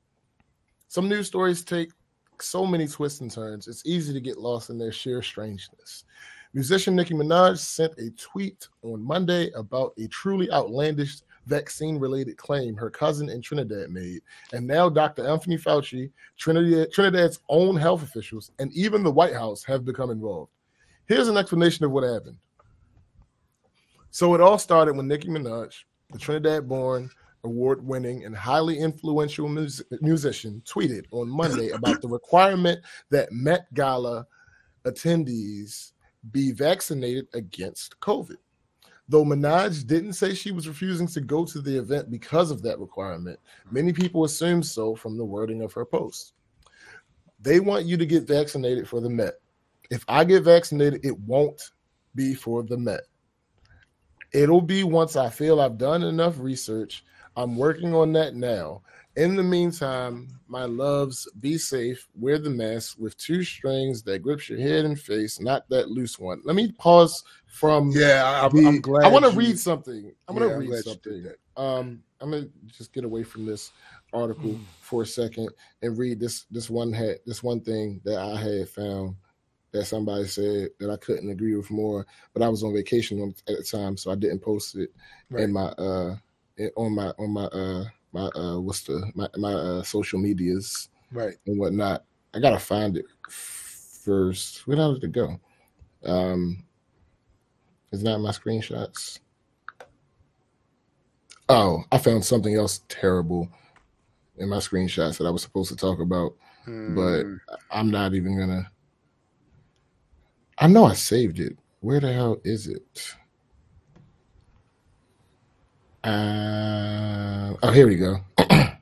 some 0.88 1.10
news 1.10 1.28
stories 1.28 1.66
take 1.66 1.92
so 2.40 2.66
many 2.66 2.88
twists 2.88 3.20
and 3.20 3.30
turns, 3.30 3.68
it's 3.68 3.86
easy 3.86 4.14
to 4.14 4.22
get 4.22 4.38
lost 4.38 4.70
in 4.70 4.78
their 4.78 4.94
sheer 4.94 5.22
strangeness. 5.22 6.06
Musician 6.54 6.96
Nicki 6.96 7.14
Minaj 7.14 7.58
sent 7.58 7.92
a 7.98 8.10
tweet 8.12 8.70
on 8.84 9.04
Monday 9.04 9.52
about 9.52 9.92
a 9.98 10.08
truly 10.08 10.50
outlandish 10.50 11.18
vaccine 11.46 12.00
related 12.00 12.38
claim 12.38 12.74
her 12.78 12.90
cousin 12.90 13.28
in 13.28 13.42
Trinidad 13.42 13.90
made. 13.90 14.22
And 14.54 14.66
now 14.66 14.88
Dr. 14.88 15.28
Anthony 15.28 15.58
Fauci, 15.58 16.10
Trinidad, 16.38 16.94
Trinidad's 16.94 17.42
own 17.50 17.76
health 17.76 18.02
officials, 18.02 18.50
and 18.60 18.72
even 18.72 19.04
the 19.04 19.12
White 19.12 19.34
House 19.34 19.66
have 19.66 19.84
become 19.84 20.10
involved. 20.10 20.54
Here's 21.06 21.28
an 21.28 21.36
explanation 21.36 21.84
of 21.84 21.92
what 21.92 22.06
happened. 22.06 22.38
So 24.16 24.34
it 24.34 24.40
all 24.40 24.58
started 24.58 24.96
when 24.96 25.10
Nicki 25.10 25.28
Minaj, 25.28 25.76
the 26.10 26.18
Trinidad-born, 26.18 27.10
award-winning, 27.44 28.24
and 28.24 28.34
highly 28.34 28.80
influential 28.80 29.50
mus- 29.50 29.84
musician, 30.00 30.62
tweeted 30.66 31.04
on 31.12 31.28
Monday 31.28 31.70
about 31.72 32.02
the 32.02 32.08
requirement 32.08 32.80
that 33.10 33.34
Met 33.34 33.66
Gala 33.74 34.26
attendees 34.86 35.92
be 36.32 36.54
vaccinated 36.54 37.28
against 37.34 38.00
COVID. 38.00 38.38
Though 39.10 39.26
Minaj 39.26 39.86
didn't 39.86 40.14
say 40.14 40.34
she 40.34 40.54
was 40.54 40.70
refusing 40.70 41.08
to 41.08 41.20
go 41.20 41.44
to 41.44 41.60
the 41.60 41.78
event 41.78 42.10
because 42.10 42.52
of 42.52 42.62
that 42.62 42.80
requirement, 42.80 43.38
many 43.70 43.92
people 43.92 44.24
assume 44.24 44.64
so 44.64 44.96
from 44.96 45.18
the 45.18 45.26
wording 45.26 45.62
of 45.62 45.74
her 45.74 45.84
post. 45.84 46.32
They 47.42 47.60
want 47.60 47.84
you 47.84 47.98
to 47.98 48.06
get 48.06 48.26
vaccinated 48.26 48.88
for 48.88 49.02
the 49.02 49.10
Met. 49.10 49.42
If 49.90 50.06
I 50.08 50.24
get 50.24 50.44
vaccinated, 50.44 51.04
it 51.04 51.20
won't 51.20 51.62
be 52.16 52.34
for 52.34 52.64
the 52.64 52.78
Met. 52.78 53.02
It'll 54.34 54.62
be 54.62 54.84
once 54.84 55.16
I 55.16 55.30
feel 55.30 55.62
I've 55.62 55.78
done 55.78 56.04
enough 56.04 56.40
research. 56.40 57.04
I'm 57.36 57.56
working 57.56 57.94
on 57.94 58.12
that 58.14 58.36
now. 58.36 58.82
In 59.18 59.36
the 59.36 59.44
meantime, 59.44 60.28
my 60.48 60.66
loves, 60.66 61.30
be 61.40 61.58
safe, 61.58 62.08
wear 62.20 62.38
the 62.38 62.50
mask 62.50 62.98
with 63.00 63.18
two 63.18 63.44
strings 63.44 64.04
that 64.04 64.20
grips 64.20 64.50
your 64.50 64.60
head 64.60 64.84
and 64.84 65.00
face, 65.00 65.40
not 65.40 65.70
that 65.70 65.90
loose 65.90 66.20
one. 66.20 66.42
Let 66.44 66.58
me 66.58 66.74
pause 66.74 67.24
from 67.48 67.92
Yeah, 67.92 68.24
I, 68.26 68.46
I'm 68.46 68.82
glad. 68.82 69.06
I 69.06 69.08
want 69.08 69.24
to 69.24 69.32
read 69.32 69.58
something. 69.58 70.12
I'm 70.28 70.36
going 70.36 70.50
to 70.50 70.56
I'm 70.56 70.70
read 70.70 70.84
something. 70.84 71.32
Um, 71.56 72.04
I'm 72.20 72.32
gonna 72.32 72.48
just 72.68 72.94
get 72.94 73.06
away 73.06 73.24
from 73.24 73.46
this 73.46 73.72
article 74.14 74.60
for 74.82 75.04
a 75.04 75.06
second 75.06 75.50
and 75.82 75.98
read 75.98 76.20
this 76.20 76.46
this 76.50 76.70
one 76.70 76.94
had 76.94 77.18
this 77.26 77.44
one 77.44 77.60
thing 77.60 78.02
that 78.06 78.18
I 78.18 78.36
had 78.36 78.70
found 78.70 79.16
that 79.76 79.86
somebody 79.86 80.26
said 80.26 80.70
that 80.80 80.90
I 80.90 80.96
couldn't 80.98 81.30
agree 81.30 81.56
with 81.56 81.70
more, 81.70 82.06
but 82.34 82.42
I 82.42 82.48
was 82.50 82.64
on 82.64 82.74
vacation 82.74 83.22
on, 83.22 83.36
at 83.48 83.58
the 83.58 83.64
time, 83.64 83.98
so 83.98 84.10
I 84.12 84.16
didn't 84.16 84.40
post 84.40 84.76
it 84.76 84.90
in 85.38 85.52
my 85.52 85.66
uh 85.66 86.16
on 86.78 86.94
my 86.96 87.12
on 87.20 87.32
my 87.32 87.44
uh 87.46 87.84
my 88.14 88.28
uh 88.28 88.60
what's 88.60 88.84
the 88.84 89.12
my 89.14 89.28
my 89.38 89.52
uh, 89.54 89.84
social 89.84 90.20
medias 90.20 90.90
Right. 91.12 91.36
and 91.46 91.60
whatnot. 91.60 92.06
I 92.34 92.40
gotta 92.40 92.60
find 92.60 92.98
it 92.98 93.06
first. 93.30 94.66
Where 94.66 94.78
did 94.78 95.04
it 95.04 95.12
go? 95.12 95.40
Um, 96.06 96.64
it's 97.92 98.02
not 98.04 98.22
my 98.22 98.32
screenshots. 98.32 99.20
Oh, 101.50 101.84
I 101.92 101.98
found 101.98 102.24
something 102.26 102.56
else 102.56 102.82
terrible 102.88 103.50
in 104.38 104.50
my 104.50 104.58
screenshots 104.58 105.18
that 105.18 105.28
I 105.28 105.30
was 105.30 105.42
supposed 105.42 105.70
to 105.70 105.76
talk 105.76 106.00
about, 106.00 106.34
but 106.66 107.24
Hmm. 107.24 107.36
I'm 107.72 107.92
not 107.92 108.14
even 108.14 108.38
gonna. 108.38 108.72
I 110.58 110.68
know 110.68 110.86
I 110.86 110.94
saved 110.94 111.40
it. 111.40 111.58
Where 111.82 112.00
the 112.00 112.14
hell 112.14 112.38
is 112.44 112.68
it? 112.68 113.16
Uh, 116.04 117.54
oh, 117.62 117.72
here 117.72 117.88
we 117.88 117.96
go. 117.96 118.18
I 118.38 118.78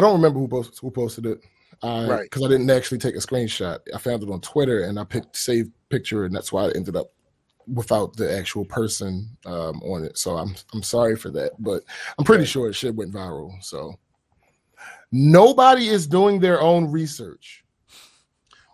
don't 0.00 0.14
remember 0.14 0.40
who 0.40 0.48
posted, 0.48 0.78
who 0.80 0.90
posted 0.90 1.26
it. 1.26 1.40
Uh, 1.82 2.06
Right. 2.08 2.22
Because 2.24 2.42
I 2.44 2.48
didn't 2.48 2.70
actually 2.70 2.98
take 2.98 3.14
a 3.14 3.18
screenshot. 3.18 3.78
I 3.94 3.98
found 3.98 4.22
it 4.22 4.30
on 4.30 4.40
Twitter 4.40 4.84
and 4.84 4.98
I 4.98 5.04
picked 5.04 5.36
save 5.36 5.70
picture, 5.88 6.24
and 6.24 6.34
that's 6.34 6.52
why 6.52 6.64
I 6.66 6.70
ended 6.72 6.96
up 6.96 7.12
without 7.72 8.16
the 8.16 8.36
actual 8.36 8.64
person 8.64 9.28
um, 9.46 9.80
on 9.82 10.04
it. 10.04 10.18
So 10.18 10.36
I'm 10.36 10.54
I'm 10.72 10.82
sorry 10.82 11.16
for 11.16 11.30
that, 11.30 11.52
but 11.58 11.82
I'm 12.18 12.24
pretty 12.24 12.44
sure 12.44 12.68
it 12.68 12.74
shit 12.74 12.94
went 12.94 13.12
viral. 13.12 13.62
So 13.62 13.94
nobody 15.12 15.88
is 15.88 16.06
doing 16.06 16.40
their 16.40 16.60
own 16.60 16.90
research. 16.90 17.63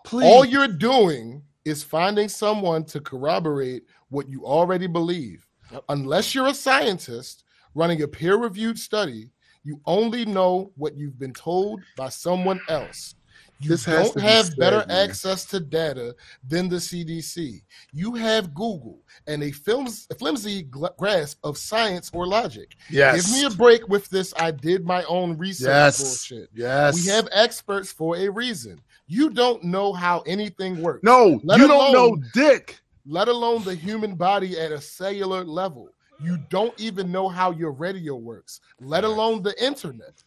Please. 0.04 0.26
All 0.26 0.44
you're 0.44 0.68
doing 0.68 1.42
is 1.64 1.82
finding 1.82 2.28
someone 2.28 2.84
to 2.84 3.00
corroborate 3.00 3.84
what 4.08 4.28
you 4.28 4.44
already 4.44 4.86
believe. 4.86 5.46
Yep. 5.72 5.84
Unless 5.88 6.34
you're 6.34 6.48
a 6.48 6.54
scientist 6.54 7.44
running 7.74 8.02
a 8.02 8.08
peer 8.08 8.36
reviewed 8.36 8.78
study, 8.78 9.30
you 9.62 9.80
only 9.86 10.24
know 10.24 10.72
what 10.76 10.96
you've 10.96 11.18
been 11.18 11.34
told 11.34 11.80
by 11.96 12.08
someone 12.08 12.60
else. 12.68 13.14
You 13.60 13.68
This 13.68 13.84
has 13.84 14.06
don't 14.06 14.16
be 14.16 14.22
have 14.22 14.46
said, 14.46 14.56
better 14.56 14.84
man. 14.88 15.08
access 15.10 15.44
to 15.46 15.60
data 15.60 16.16
than 16.48 16.70
the 16.70 16.76
CDC. 16.76 17.60
You 17.92 18.14
have 18.14 18.54
Google 18.54 19.00
and 19.26 19.42
a 19.42 19.52
flimsy 19.52 20.64
gl- 20.64 20.96
grasp 20.96 21.38
of 21.44 21.58
science 21.58 22.10
or 22.14 22.26
logic. 22.26 22.74
yes. 22.88 23.26
Give 23.26 23.34
me 23.34 23.44
a 23.44 23.50
break 23.50 23.86
with 23.86 24.08
this. 24.08 24.32
I 24.38 24.50
did 24.50 24.86
my 24.86 25.04
own 25.04 25.36
research 25.36 25.68
yes. 25.68 25.98
bullshit. 26.02 26.48
Yes. 26.54 26.94
We 26.94 27.10
have 27.10 27.28
experts 27.32 27.92
for 27.92 28.16
a 28.16 28.30
reason. 28.30 28.80
You 29.10 29.28
don't 29.28 29.64
know 29.64 29.92
how 29.92 30.20
anything 30.20 30.80
works. 30.80 31.02
no. 31.02 31.40
Let 31.42 31.58
you 31.58 31.66
don't 31.66 31.92
know 31.92 32.16
dick. 32.32 32.78
let 33.04 33.26
alone 33.26 33.64
the 33.64 33.74
human 33.74 34.14
body 34.14 34.56
at 34.56 34.70
a 34.70 34.80
cellular 34.80 35.42
level. 35.42 35.88
You 36.22 36.38
don't 36.48 36.78
even 36.80 37.10
know 37.10 37.28
how 37.28 37.50
your 37.50 37.72
radio 37.72 38.14
works, 38.14 38.60
let 38.78 39.02
alone 39.02 39.42
the 39.42 39.52
internet. 39.60 40.22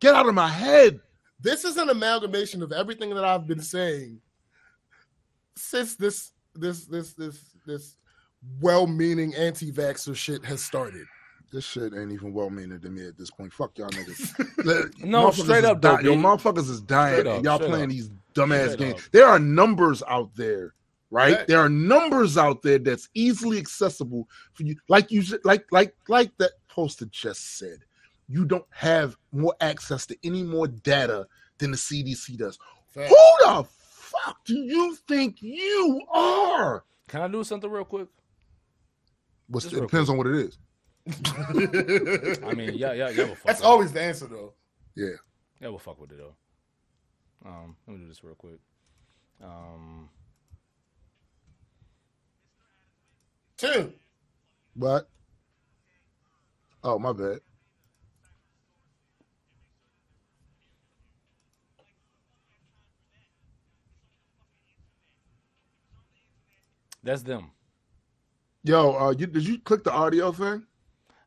Get 0.00 0.14
out 0.14 0.28
of 0.28 0.34
my 0.34 0.48
head. 0.48 1.00
This 1.40 1.64
is 1.64 1.78
an 1.78 1.88
amalgamation 1.88 2.62
of 2.62 2.70
everything 2.70 3.14
that 3.14 3.24
I've 3.24 3.46
been 3.46 3.62
saying 3.62 4.20
since 5.56 5.96
this 5.96 6.32
this 6.54 6.84
this 6.84 7.14
this 7.14 7.40
this 7.66 7.96
well-meaning 8.60 9.34
anti-vaxxer 9.36 10.14
shit 10.14 10.44
has 10.44 10.62
started. 10.62 11.06
This 11.50 11.64
shit 11.64 11.94
ain't 11.94 12.12
even 12.12 12.34
well 12.34 12.50
meaning 12.50 12.78
to 12.80 12.90
me 12.90 13.06
at 13.06 13.16
this 13.16 13.30
point. 13.30 13.52
Fuck 13.52 13.78
y'all 13.78 13.88
niggas. 13.88 14.94
No, 15.04 15.30
straight 15.30 15.64
up, 15.64 15.80
though, 15.80 15.96
dying. 15.96 16.04
Yo, 16.04 16.14
motherfuckers 16.14 16.68
is 16.68 16.80
dying. 16.82 17.26
Up, 17.26 17.42
y'all 17.42 17.58
playing 17.58 17.84
up. 17.84 17.88
these 17.90 18.10
dumbass 18.34 18.72
Straight 18.72 18.78
games. 18.78 19.04
up. 19.06 19.10
There 19.12 19.26
are 19.26 19.38
numbers 19.38 20.02
out 20.08 20.34
there, 20.36 20.74
right? 21.10 21.36
Right. 21.36 21.46
There 21.46 21.58
are 21.58 21.70
numbers 21.70 22.36
out 22.36 22.62
there 22.62 22.78
that's 22.78 23.08
easily 23.14 23.58
accessible 23.58 24.28
for 24.52 24.64
you. 24.64 24.76
Like 24.88 25.10
you, 25.10 25.22
like 25.44 25.64
like 25.72 25.94
like 26.08 26.36
that 26.38 26.52
poster 26.68 27.06
just 27.06 27.58
said. 27.58 27.78
You 28.28 28.44
don't 28.44 28.66
have 28.70 29.16
more 29.32 29.54
access 29.62 30.04
to 30.06 30.16
any 30.22 30.42
more 30.42 30.68
data 30.68 31.26
than 31.56 31.70
the 31.70 31.78
CDC 31.78 32.36
does. 32.36 32.58
Who 32.94 33.02
the 33.04 33.66
fuck 33.70 34.44
do 34.44 34.54
you 34.54 34.96
think 35.08 35.40
you 35.40 36.02
are? 36.12 36.84
Can 37.06 37.22
I 37.22 37.28
do 37.28 37.42
something 37.42 37.70
real 37.70 37.86
quick? 37.86 38.08
What's, 39.46 39.64
it 39.66 39.80
depends 39.80 40.10
on 40.10 40.18
what 40.18 40.26
it 40.26 40.34
is. 40.34 40.58
I 41.08 42.54
mean, 42.54 42.74
yeah, 42.74 42.92
yeah, 42.92 43.08
yeah. 43.10 43.24
We'll 43.24 43.34
fuck 43.34 43.44
That's 43.46 43.60
with 43.60 43.66
always 43.66 43.92
the 43.92 44.02
answer, 44.02 44.26
though. 44.26 44.52
Yeah. 44.94 45.16
Yeah, 45.60 45.68
we'll 45.68 45.78
fuck 45.78 46.00
with 46.00 46.12
it 46.12 46.18
though. 46.18 46.34
Um, 47.44 47.76
let 47.86 47.94
me 47.96 48.02
do 48.02 48.08
this 48.08 48.22
real 48.22 48.34
quick. 48.34 48.60
Um, 49.42 50.08
Two. 53.56 53.92
What? 54.74 55.08
oh 56.84 56.98
my 56.98 57.12
bad. 57.12 57.40
that's 67.02 67.22
them. 67.22 67.50
Yo, 68.62 68.92
uh, 68.96 69.14
you, 69.18 69.26
did 69.26 69.46
you 69.46 69.58
click 69.58 69.82
the 69.82 69.92
audio 69.92 70.30
thing? 70.30 70.62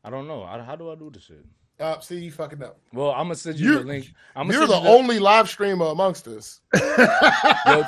I 0.04 0.10
don't 0.10 0.26
know. 0.26 0.42
I, 0.42 0.60
how 0.62 0.76
do 0.76 0.90
I 0.90 0.94
do 0.94 1.10
this 1.10 1.24
shit? 1.24 1.44
Uh, 1.80 1.98
see, 2.00 2.18
you 2.18 2.30
fucking 2.30 2.62
up. 2.62 2.78
Well, 2.92 3.10
I'm 3.12 3.24
gonna 3.24 3.34
send 3.34 3.58
you 3.58 3.66
You're- 3.70 3.78
the 3.82 3.88
link. 3.88 4.12
I'm 4.36 4.50
You're 4.50 4.66
gonna 4.66 4.82
the 4.82 4.88
only 4.88 5.18
live 5.18 5.48
streamer 5.48 5.86
amongst 5.86 6.26
us. 6.28 6.60
Yo, 6.74 6.80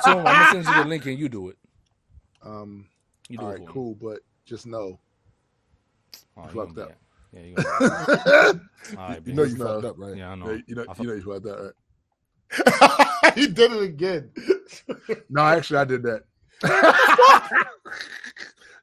Tom, 0.03 0.19
I'm 0.19 0.23
gonna 0.23 0.51
send 0.51 0.65
you 0.65 0.83
the 0.83 0.89
link 0.89 1.05
and 1.05 1.19
you 1.19 1.29
do 1.29 1.49
it. 1.49 1.57
Um, 2.43 2.87
You 3.29 3.37
do 3.37 3.43
all 3.45 3.51
it. 3.51 3.59
right, 3.59 3.67
cool, 3.67 3.95
but 3.95 4.19
just 4.45 4.65
know. 4.65 4.99
Oh, 6.37 6.43
You 6.43 6.47
you 6.61 6.65
fucked 6.65 6.77
up. 6.79 6.91
Yeah, 7.31 7.41
you 7.41 7.47
you 7.49 7.55
right, 8.97 9.21
You 9.25 9.33
know 9.33 9.43
you 9.43 9.55
fucked 9.55 9.85
up, 9.85 9.95
right? 9.97 10.15
Yeah, 10.15 10.31
I 10.31 10.35
know. 10.35 10.61
you 10.67 10.75
know, 10.75 10.85
you 10.99 11.07
know 11.07 11.13
you 11.13 11.31
about 11.31 11.43
that, 11.43 11.73
right? 13.23 13.33
he 13.35 13.47
did 13.47 13.71
it 13.71 13.81
again. 13.83 14.31
No, 15.29 15.41
actually, 15.41 15.77
I 15.79 15.83
did 15.85 16.03
that. 16.03 16.23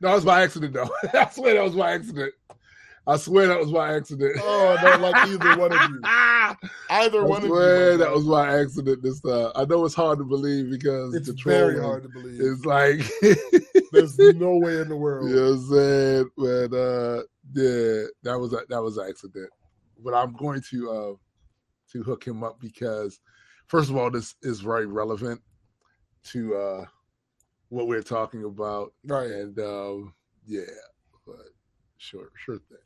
no, 0.00 0.10
it 0.10 0.14
was 0.14 0.24
by 0.24 0.42
accident, 0.42 0.72
though. 0.74 0.90
I 1.14 1.28
swear 1.30 1.54
that 1.54 1.62
was 1.64 1.74
by 1.76 1.92
accident. 1.92 2.34
I 3.06 3.16
swear 3.16 3.48
that 3.48 3.58
was 3.58 3.72
by 3.72 3.94
accident. 3.94 4.36
Oh, 4.40 4.76
I 4.78 4.82
don't 4.82 5.00
like 5.02 5.26
either 5.28 5.56
one 5.58 5.72
of 5.72 5.90
you. 5.90 6.00
I 6.04 6.54
Either 6.90 7.24
one 7.24 7.38
of 7.38 7.44
you. 7.44 7.48
swear 7.48 7.96
that 7.96 8.12
was 8.12 8.24
by 8.26 8.60
accident 8.60 9.02
this 9.02 9.20
time. 9.20 9.50
I 9.56 9.64
know 9.64 9.84
it's 9.84 9.94
hard 9.94 10.18
to 10.18 10.24
believe 10.24 10.70
because 10.70 11.12
It's 11.14 11.28
very 11.42 11.80
hard 11.80 12.04
to 12.04 12.08
believe. 12.08 12.40
It's 12.40 12.64
like, 12.64 13.00
There's 13.92 14.16
no 14.36 14.56
way 14.58 14.78
in 14.80 14.88
the 14.88 14.96
world. 14.96 15.28
you 15.30 15.36
know 15.36 15.42
what 15.42 15.58
I'm 15.58 15.68
saying? 15.68 16.30
But 16.36 16.76
uh, 16.76 17.22
yeah, 17.54 18.04
that 18.22 18.38
was 18.38 18.52
a, 18.52 18.60
that 18.68 18.80
was 18.82 18.96
an 18.98 19.08
accident. 19.08 19.50
But 20.04 20.14
I'm 20.14 20.32
going 20.34 20.62
to 20.70 20.90
uh, 20.90 21.12
to 21.92 22.02
hook 22.04 22.24
him 22.24 22.44
up 22.44 22.60
because, 22.60 23.18
first 23.66 23.90
of 23.90 23.96
all, 23.96 24.10
this 24.10 24.34
is 24.42 24.60
very 24.60 24.86
relevant 24.86 25.40
to 26.30 26.54
uh, 26.56 26.84
what 27.68 27.88
we're 27.88 28.02
talking 28.02 28.44
about, 28.44 28.92
Right. 29.04 29.30
and 29.30 29.58
um, 29.58 30.14
yeah, 30.46 30.62
but 31.26 31.36
sure, 31.98 32.28
sure 32.36 32.56
thing, 32.58 32.78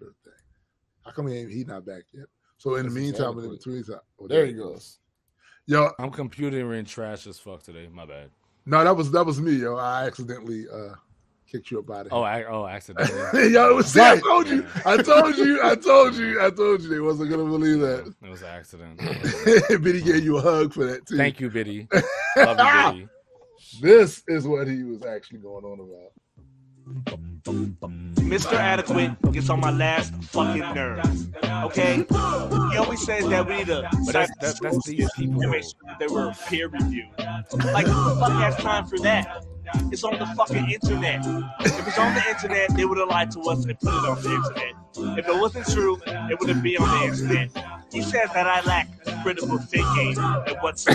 sure 0.00 0.14
thing. 0.24 0.32
How 1.04 1.10
come 1.12 1.28
he 1.28 1.38
ain't, 1.38 1.50
he 1.50 1.64
not 1.64 1.84
back 1.84 2.02
yet? 2.12 2.26
So 2.58 2.76
in 2.76 2.86
the 2.86 2.92
meantime, 2.92 3.32
in 3.32 3.38
adequate. 3.38 3.58
between 3.58 3.84
time, 3.84 4.00
oh, 4.20 4.28
There 4.28 4.46
he 4.46 4.52
he 4.52 4.58
goes. 4.58 4.98
Yo, 5.66 5.90
I'm 5.98 6.10
computering 6.10 6.86
trash 6.86 7.26
as 7.26 7.38
fuck 7.38 7.62
today. 7.62 7.88
My 7.92 8.06
bad. 8.06 8.30
no, 8.66 8.82
that 8.84 8.96
was 8.96 9.10
that 9.12 9.24
was 9.24 9.40
me, 9.40 9.52
yo. 9.52 9.76
I 9.76 10.06
accidentally 10.06 10.66
uh 10.68 10.94
kicked 11.50 11.70
you 11.70 11.80
up 11.80 11.90
out 11.90 12.06
of 12.06 12.12
Oh. 12.12 12.22
I, 12.22 12.44
oh, 12.44 12.66
accidentally. 12.66 13.48
yo, 13.52 13.70
it 13.70 13.74
was, 13.74 13.86
see, 13.86 14.00
I 14.00 14.18
told 14.18 14.48
you, 14.48 14.66
I 14.84 14.96
told 14.96 15.36
you, 15.36 15.60
I 15.62 15.74
told 15.74 16.14
you, 16.14 16.40
I 16.40 16.50
told 16.50 16.82
you 16.82 16.88
they 16.88 17.00
wasn't 17.00 17.30
gonna 17.30 17.44
believe 17.44 17.80
that. 17.80 18.14
It 18.22 18.28
was 18.28 18.42
an 18.42 18.48
accident. 18.48 18.98
Biddy 19.82 20.02
gave 20.02 20.24
you 20.24 20.38
a 20.38 20.40
hug 20.40 20.72
for 20.72 20.84
that 20.86 21.06
too. 21.06 21.16
Thank 21.16 21.40
you, 21.40 21.50
Biddy. 21.50 21.88
Love 22.36 22.58
you, 22.58 22.92
Biddy. 22.92 23.08
This 23.80 24.22
is 24.28 24.46
what 24.46 24.68
he 24.68 24.82
was 24.82 25.04
actually 25.04 25.38
going 25.38 25.64
on 25.64 25.80
about. 25.80 27.18
Mr. 27.44 28.52
Adequate 28.54 29.32
gets 29.32 29.48
on 29.50 29.60
my 29.60 29.70
last 29.70 30.12
fucking 30.24 30.74
nerves. 30.74 31.28
Okay? 31.64 32.04
He 32.72 32.76
always 32.76 33.04
says 33.04 33.28
that 33.28 33.46
we 33.46 33.56
need 33.58 33.66
to 33.66 33.88
But 34.06 34.12
that's, 34.12 34.30
that, 34.40 34.58
that's 34.60 34.86
these 34.86 35.10
people. 35.12 35.40
to 35.42 35.48
make 35.48 35.62
sure 35.62 35.72
that 35.86 35.98
they 35.98 36.06
were 36.06 36.32
peer 36.48 36.68
reviewed. 36.68 37.08
Like, 37.18 37.86
who 37.86 38.10
the 38.10 38.16
fuck 38.20 38.32
has 38.32 38.56
time 38.56 38.86
for 38.86 38.98
that? 39.00 39.44
It's 39.92 40.02
on 40.02 40.18
the 40.18 40.26
fucking 40.36 40.70
internet. 40.70 41.24
If 41.60 41.86
it's 41.86 41.98
on 41.98 42.14
the 42.14 42.28
internet, 42.28 42.74
they 42.76 42.84
would 42.84 42.98
have 42.98 43.08
lied 43.08 43.30
to 43.32 43.40
us 43.42 43.64
and 43.64 43.78
put 43.78 43.88
it 43.88 44.08
on 44.08 44.22
the 44.22 44.34
internet. 44.34 45.18
If 45.18 45.28
it 45.28 45.40
wasn't 45.40 45.66
true, 45.68 46.00
it 46.06 46.38
wouldn't 46.40 46.62
be 46.62 46.76
on 46.76 46.88
the 46.88 47.06
internet. 47.06 47.50
He 47.92 48.02
says 48.02 48.30
that 48.34 48.46
I 48.46 48.60
lack 48.62 48.88
critical 49.22 49.58
thinking 49.58 50.16
and 50.18 50.56
what's. 50.60 50.82
So 50.82 50.92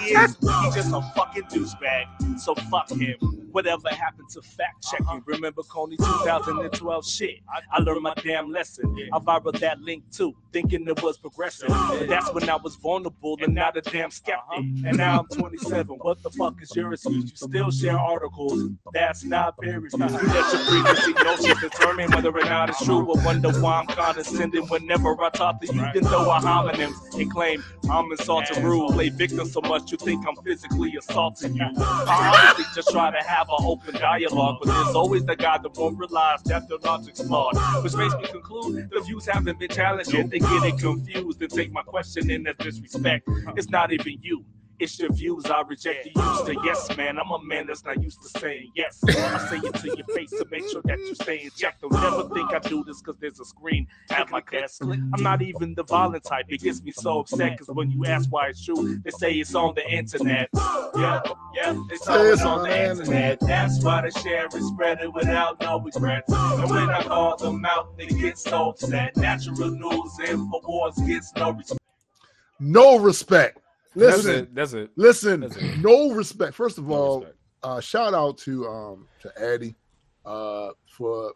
he 0.00 0.10
is, 0.10 0.36
he's 0.40 0.74
just 0.74 0.92
a 0.92 1.00
fucking 1.14 1.44
douchebag. 1.44 2.38
So 2.40 2.54
fuck 2.54 2.90
him. 2.90 3.16
Whatever 3.56 3.88
happened 3.88 4.28
to 4.34 4.42
fact 4.42 4.86
checking? 4.90 5.06
Uh-huh. 5.06 5.20
Remember 5.24 5.62
Kony 5.62 5.96
2012 5.96 7.08
shit? 7.08 7.36
I 7.72 7.80
learned 7.80 8.02
my 8.02 8.12
damn 8.22 8.52
lesson. 8.52 8.94
I 9.10 9.18
viral 9.18 9.58
that 9.60 9.80
link 9.80 10.04
too, 10.12 10.36
thinking 10.52 10.86
it 10.86 11.02
was 11.02 11.16
progressive. 11.16 11.68
But 11.68 12.06
that's 12.06 12.30
when 12.34 12.50
I 12.50 12.56
was 12.56 12.76
vulnerable 12.76 13.38
and 13.40 13.54
not 13.54 13.74
a 13.78 13.80
damn 13.80 14.10
skeptic. 14.10 14.44
Uh-huh. 14.50 14.88
And 14.88 14.98
now 14.98 15.20
I'm 15.20 15.38
27. 15.38 15.86
What 16.02 16.22
the 16.22 16.28
fuck 16.28 16.60
is 16.60 16.76
your 16.76 16.92
excuse? 16.92 17.30
You 17.30 17.48
still 17.48 17.70
share 17.70 17.98
articles. 17.98 18.72
That's 18.92 19.24
not 19.24 19.54
review. 19.56 19.88
Let 19.94 20.12
your 20.12 20.62
frequency 20.66 21.14
notions 21.24 21.58
determine 21.58 22.10
whether 22.10 22.36
or 22.36 22.44
not 22.44 22.68
it's 22.68 22.84
true. 22.84 23.06
Or 23.10 23.16
wonder 23.24 23.52
why 23.62 23.80
I'm 23.80 23.86
condescending 23.86 24.66
whenever 24.66 25.18
I 25.18 25.30
talk 25.30 25.62
to 25.62 25.74
you. 25.74 25.82
Even 25.82 26.04
though 26.04 26.30
I 26.30 26.40
homonym 26.40 26.92
and 27.18 27.32
claim 27.32 27.64
I'm 27.88 28.12
insulting 28.12 28.62
rule. 28.62 28.92
Play 28.92 29.08
victim 29.08 29.48
so 29.48 29.62
much 29.62 29.90
you 29.92 29.96
think 29.96 30.26
I'm 30.28 30.36
physically 30.44 30.94
assaulting 30.98 31.56
you. 31.56 31.64
I 31.78 32.50
honestly 32.50 32.66
just 32.74 32.90
try 32.90 33.10
to 33.10 33.26
have 33.26 33.45
an 33.48 33.64
open 33.64 33.94
dialogue, 33.94 34.58
but 34.62 34.72
there's 34.72 34.94
always 34.94 35.24
the 35.24 35.36
guy 35.36 35.58
that 35.58 35.76
won't 35.76 35.98
realize 35.98 36.42
that 36.44 36.68
their 36.68 36.78
logic's 36.78 37.20
flawed. 37.20 37.56
Which 37.82 37.94
makes 37.94 38.14
me 38.16 38.26
conclude 38.26 38.90
the 38.90 39.00
views 39.00 39.26
haven't 39.26 39.58
been 39.58 39.68
challenged 39.68 40.12
yet. 40.12 40.30
They 40.30 40.38
get 40.38 40.64
it 40.64 40.78
confused 40.78 41.40
and 41.40 41.50
take 41.50 41.72
my 41.72 41.82
question 41.82 42.30
in 42.30 42.46
as 42.46 42.56
disrespect. 42.58 43.28
It's 43.56 43.70
not 43.70 43.92
even 43.92 44.18
you. 44.20 44.44
It's 44.78 44.98
your 44.98 45.12
views. 45.12 45.46
I 45.46 45.62
reject 45.62 46.06
you 46.06 46.22
used 46.22 46.46
to 46.46 46.56
yes, 46.64 46.96
man. 46.96 47.18
I'm 47.18 47.30
a 47.30 47.42
man 47.42 47.66
that's 47.66 47.84
not 47.84 48.02
used 48.02 48.20
to 48.22 48.38
saying 48.38 48.72
yes. 48.74 49.02
I 49.08 49.48
say 49.48 49.56
it 49.56 49.74
to 49.74 49.86
your 49.88 50.06
face 50.14 50.30
to 50.30 50.46
make 50.50 50.68
sure 50.68 50.82
that 50.84 50.98
you 50.98 51.14
stay 51.14 51.44
in 51.44 51.50
check. 51.56 51.80
Don't 51.80 51.94
ever 51.94 52.28
think 52.34 52.52
I 52.52 52.58
do 52.58 52.84
this 52.84 53.00
because 53.00 53.16
there's 53.18 53.40
a 53.40 53.44
screen 53.44 53.86
at 54.10 54.30
my 54.30 54.42
desk. 54.50 54.82
I'm 54.82 55.10
not 55.22 55.40
even 55.42 55.74
the 55.74 55.84
violent 55.84 56.24
type. 56.24 56.46
It 56.48 56.60
gets 56.60 56.82
me 56.82 56.92
so 56.92 57.20
upset 57.20 57.52
because 57.52 57.74
when 57.74 57.90
you 57.90 58.04
ask 58.04 58.30
why 58.30 58.48
it's 58.48 58.64
true, 58.64 58.98
they 59.04 59.10
say 59.10 59.32
it's 59.32 59.54
on 59.54 59.74
the 59.74 59.88
internet. 59.90 60.48
Yeah, 60.54 61.22
yeah, 61.54 61.82
it's 61.90 62.06
always 62.06 62.42
on 62.42 62.64
the 62.64 62.90
internet. 62.90 63.40
That's 63.40 63.82
why 63.82 64.02
they 64.02 64.20
share 64.20 64.46
and 64.52 64.64
spread 64.64 65.00
it 65.00 65.12
without 65.12 65.60
no 65.60 65.80
regrets. 65.80 66.32
And 66.32 66.70
when 66.70 66.90
I 66.90 67.02
call 67.02 67.36
them 67.36 67.64
out, 67.64 67.96
they 67.96 68.06
get 68.06 68.38
so 68.38 68.70
upset. 68.70 69.16
Natural 69.16 69.70
news 69.70 70.12
Infowars 70.20 71.06
gets 71.06 71.32
no 71.36 71.52
respect. 71.52 71.80
No 72.58 72.98
respect. 72.98 73.58
That's 73.96 74.16
Listen, 74.18 74.34
it. 74.44 74.54
That's 74.54 74.72
it. 74.74 74.90
listen, 74.96 75.40
That's 75.40 75.56
it. 75.56 75.78
no 75.78 76.10
respect. 76.12 76.54
First 76.54 76.78
of 76.78 76.86
No 76.86 76.94
all, 76.94 77.18
respect. 77.20 77.36
uh, 77.62 77.80
shout 77.80 78.14
out 78.14 78.36
to 78.38 78.66
um 78.68 79.08
to 79.22 79.32
Addy 79.42 79.74
uh 80.24 80.68
for 80.86 81.32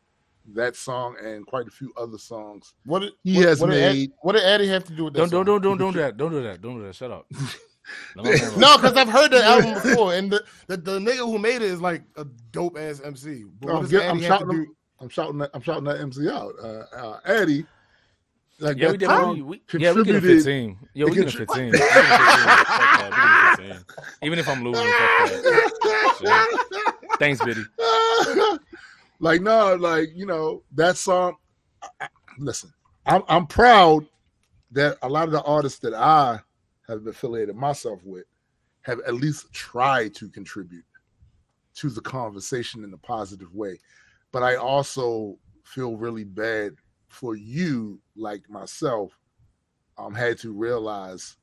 that 0.54 0.76
song 0.76 1.16
and 1.24 1.46
quite 1.46 1.66
a 1.68 1.70
few 1.70 1.92
other 1.96 2.18
songs 2.18 2.74
What 2.84 3.00
did 3.00 3.12
he 3.24 3.36
what, 3.36 3.46
has 3.46 3.60
what 3.60 3.70
did 3.70 3.82
Ad- 3.84 3.94
made. 3.94 4.12
what 4.22 4.32
did 4.32 4.42
Addy 4.42 4.66
have 4.68 4.84
to 4.84 4.92
do 4.92 5.04
with 5.04 5.14
that? 5.14 5.20
Don't, 5.20 5.30
don't, 5.30 5.46
song? 5.46 5.60
don't, 5.62 5.62
don't, 5.62 5.78
don't 5.78 5.92
do 5.94 5.98
that. 6.00 6.16
Don't 6.16 6.30
do 6.32 6.42
that. 6.42 6.60
Don't 6.60 6.78
do 6.78 6.84
that. 6.86 6.94
Shut 6.94 7.10
up. 7.10 7.26
No, 8.16 8.76
because 8.76 8.94
I've 8.96 9.08
heard 9.08 9.32
that 9.32 9.42
album 9.64 9.74
before, 9.82 10.14
and 10.14 10.30
the, 10.30 10.44
the 10.68 10.76
the 10.76 10.98
nigga 11.00 11.18
who 11.18 11.38
made 11.38 11.56
it 11.56 11.62
is 11.62 11.80
like 11.80 12.02
a 12.16 12.24
dope 12.52 12.78
ass 12.78 13.00
MC. 13.02 13.44
But 13.60 13.70
I'm, 13.74 13.80
does 13.82 13.90
get- 13.90 14.02
I'm 14.02 14.16
Addy 14.18 14.26
have 14.26 14.38
to 14.40 14.44
shouting. 14.46 14.74
I'm 15.00 15.08
shouting. 15.08 15.38
That, 15.38 15.50
I'm 15.54 15.62
shouting 15.62 15.84
that 15.84 16.00
MC 16.00 16.28
out. 16.30 16.52
Uh, 16.62 16.84
uh, 16.94 17.20
Addy, 17.24 17.64
like 18.60 18.76
Yeah, 18.78 18.90
we 18.92 18.96
did. 18.98 19.08
We, 19.08 19.62
yeah, 19.78 19.92
we 19.92 20.04
get 20.04 20.16
a 20.16 20.20
contributed- 20.20 20.44
15. 20.44 20.78
Yo, 20.94 21.06
it 21.06 21.10
we 21.10 21.16
get 21.16 21.34
a 21.34 21.38
contri- 21.38 21.46
15. 21.48 21.72
Get 21.72 21.80
a 21.80 21.84
15. 21.84 21.90
Fuck 21.90 23.00
that. 23.00 23.56
We 23.58 23.64
get 23.66 23.70
a 23.70 23.74
15. 23.74 23.84
Even 24.22 24.38
if 24.38 24.48
I'm 24.48 24.62
losing. 24.64 24.86
Thanks, 27.18 27.44
Biddy. 27.44 27.62
like 29.20 29.42
no, 29.42 29.74
like 29.76 30.10
you 30.14 30.26
know 30.26 30.62
that 30.72 30.96
song. 30.96 31.36
I- 32.00 32.08
listen, 32.38 32.72
I'm 33.06 33.22
I'm 33.28 33.46
proud 33.46 34.06
that 34.72 34.96
a 35.02 35.08
lot 35.08 35.24
of 35.24 35.32
the 35.32 35.42
artists 35.42 35.78
that 35.80 35.94
I 35.94 36.38
have 36.88 37.06
affiliated 37.06 37.56
myself 37.56 38.00
with 38.04 38.24
have 38.82 39.00
at 39.06 39.14
least 39.14 39.52
tried 39.52 40.14
to 40.14 40.28
contribute 40.28 40.84
to 41.74 41.90
the 41.90 42.00
conversation 42.00 42.82
in 42.84 42.92
a 42.94 42.98
positive 42.98 43.54
way. 43.54 43.78
But 44.32 44.42
I 44.42 44.56
also 44.56 45.38
feel 45.64 45.96
really 45.96 46.24
bad 46.24 46.72
for 47.08 47.36
you, 47.36 48.00
like 48.20 48.48
myself, 48.48 49.18
um, 49.98 50.14
had 50.14 50.38
to 50.38 50.52
realize 50.52 51.36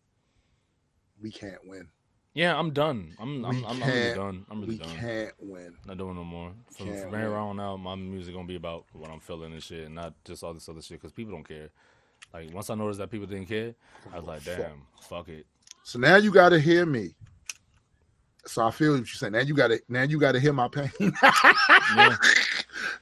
we 1.21 1.31
can't 1.31 1.59
win. 1.65 1.89
Yeah, 2.33 2.57
I'm 2.57 2.71
done. 2.71 3.15
I'm, 3.19 3.41
We 3.41 3.47
I'm, 3.47 3.65
I'm, 3.65 3.81
I'm 3.81 3.89
really 3.89 4.15
done. 4.15 4.45
I'm 4.51 4.61
really 4.61 4.73
We 4.73 4.77
done. 4.77 4.95
can't 4.95 5.33
win. 5.39 5.75
Not 5.87 5.97
doing 5.97 6.15
no 6.15 6.23
more. 6.23 6.51
From, 6.77 6.87
here 6.87 7.35
on 7.35 7.59
out, 7.59 7.77
my 7.77 7.95
music 7.95 8.35
gonna 8.35 8.47
be 8.47 8.55
about 8.55 8.85
what 8.93 9.09
I'm 9.09 9.19
feeling 9.19 9.53
and 9.53 9.63
shit, 9.63 9.85
and 9.85 9.95
not 9.95 10.13
just 10.23 10.43
all 10.43 10.53
this 10.53 10.69
other 10.69 10.81
shit. 10.81 11.01
Because 11.01 11.11
people 11.11 11.33
don't 11.33 11.47
care. 11.47 11.69
Like 12.33 12.53
once 12.53 12.69
I 12.69 12.75
noticed 12.75 12.99
that 12.99 13.09
people 13.09 13.25
didn't 13.25 13.47
care, 13.47 13.73
I 14.13 14.17
was 14.19 14.27
like, 14.27 14.43
damn, 14.43 14.83
fuck 15.01 15.29
it. 15.29 15.47
So 15.83 15.97
now 15.97 16.17
you 16.17 16.31
got 16.31 16.49
to 16.49 16.59
hear 16.59 16.85
me. 16.85 17.15
So 18.45 18.65
I 18.65 18.71
feel 18.71 18.91
what 18.91 18.99
you're 18.99 19.07
saying. 19.07 19.33
Now 19.33 19.39
you 19.39 19.55
got 19.55 19.69
to 19.69 19.81
now 19.89 20.03
you 20.03 20.19
got 20.19 20.33
to 20.33 20.39
hear 20.39 20.53
my 20.53 20.67
pain. 20.67 20.91
Yeah. 21.01 22.15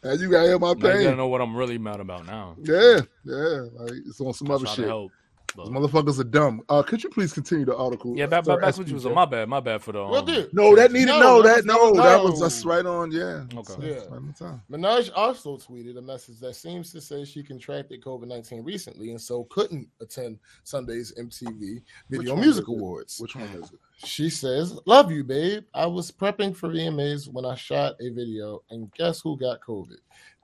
now 0.04 0.12
you 0.14 0.30
got 0.30 0.42
to 0.42 0.48
hear 0.48 0.60
my 0.60 0.74
Now 0.74 0.94
you 0.94 1.04
gotta 1.04 1.16
know 1.16 1.28
what 1.28 1.42
I'm 1.42 1.56
really 1.56 1.78
mad 1.78 2.00
about 2.00 2.26
now. 2.26 2.56
Yeah, 2.62 3.02
yeah. 3.24 3.66
Like 3.74 3.92
it's 4.06 4.22
on 4.22 4.34
some 4.34 4.52
I 4.52 4.56
other 4.56 4.68
shit. 4.68 4.90
Help. 5.56 5.74
Those 5.74 5.92
but- 5.92 6.04
motmotherfuckers 6.06 6.20
are 6.20 6.24
dumb. 6.24 6.62
Uh, 6.70 6.84
could 6.84 7.04
you 7.04 7.10
please 7.10 7.34
continue 7.34 7.66
the 7.66 7.76
article? 7.76 8.16
Yeah, 8.16 8.26
back, 8.28 8.46
Sir 8.46 8.54
back, 8.54 8.62
back 8.62 8.78
what 8.78 8.88
you 8.88 8.94
was 8.96 9.06
on. 9.06 9.14
My 9.14 9.26
bad, 9.26 9.50
my 9.50 9.60
bad 9.60 9.82
for 9.82 9.92
the. 9.92 10.04
Um, 10.04 10.12
Well, 10.12 10.22
dude, 10.24 10.54
No, 10.54 10.76
that 10.76 10.92
needed 10.92 11.08
No, 11.08 11.20
no, 11.20 11.42
that 11.42 11.66
that, 11.66 11.66
was- 11.66 11.66
no, 11.66 11.92
no. 11.94 12.04
that 12.04 12.24
was 12.24 12.40
that's 12.40 12.66
right 12.66 12.86
on. 12.86 13.12
Yeah. 13.12 13.46
Okay. 13.56 13.74
Yeah. 13.90 13.96
right 13.96 14.12
on 14.12 14.34
time. 14.38 14.62
Minaj 14.72 15.12
also 15.16 15.58
tweeted 15.58 15.98
a 15.98 16.02
message 16.02 16.40
that 16.40 16.56
seems 16.56 16.92
to 16.92 17.02
say 17.02 17.26
she 17.26 17.44
contracted 17.44 18.04
COVID 18.04 18.28
19 18.28 18.64
recently 18.64 19.12
and 19.12 19.22
so 19.22 19.46
couldn't 19.46 19.88
attend 20.02 20.40
Sunday's 20.64 21.14
MTV 21.18 21.82
Video 22.10 22.36
Music? 22.36 22.68
Awards. 22.68 23.20
Which 23.20 23.36
one 23.36 23.46
is 23.46 23.72
it? 23.72 23.80
She 23.98 24.30
says, 24.30 24.78
Love 24.86 25.12
you, 25.12 25.24
babe. 25.24 25.64
I 25.74 25.86
was 25.86 26.12
prepping 26.12 26.56
for 26.56 26.70
VMAs 26.70 27.32
when 27.32 27.46
I 27.46 27.56
shot 27.56 27.96
a 28.02 28.10
video, 28.10 28.62
and 28.70 28.92
guess 28.94 29.22
who 29.22 29.38
got 29.38 29.62
COVID? 29.62 29.98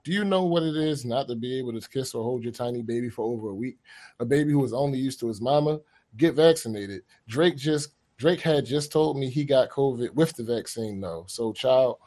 Do 0.04 0.12
you 0.12 0.24
know 0.24 0.44
what 0.44 0.64
it 0.64 0.76
is 0.76 1.04
not 1.04 1.28
to 1.28 1.36
be 1.36 1.58
able 1.58 1.78
to 1.78 1.88
kiss 1.88 2.14
or 2.14 2.24
hold 2.24 2.42
your 2.42 2.52
tiny 2.52 2.82
baby 2.82 3.08
for 3.08 3.24
over 3.24 3.50
a 3.50 3.54
week? 3.54 3.78
A 4.18 4.24
baby 4.24 4.52
who 4.52 4.64
is 4.64 4.72
only 4.72 4.98
used 4.98 5.20
to 5.20 5.28
his 5.28 5.40
mama? 5.40 5.80
Get 6.16 6.34
vaccinated. 6.34 7.02
Drake 7.28 7.56
just 7.56 7.90
Drake 8.18 8.40
had 8.40 8.64
just 8.64 8.92
told 8.92 9.18
me 9.18 9.28
he 9.28 9.44
got 9.44 9.70
COVID 9.70 10.14
with 10.14 10.34
the 10.36 10.44
vaccine, 10.44 11.00
though. 11.00 11.24
So, 11.28 11.52
child. 11.52 11.98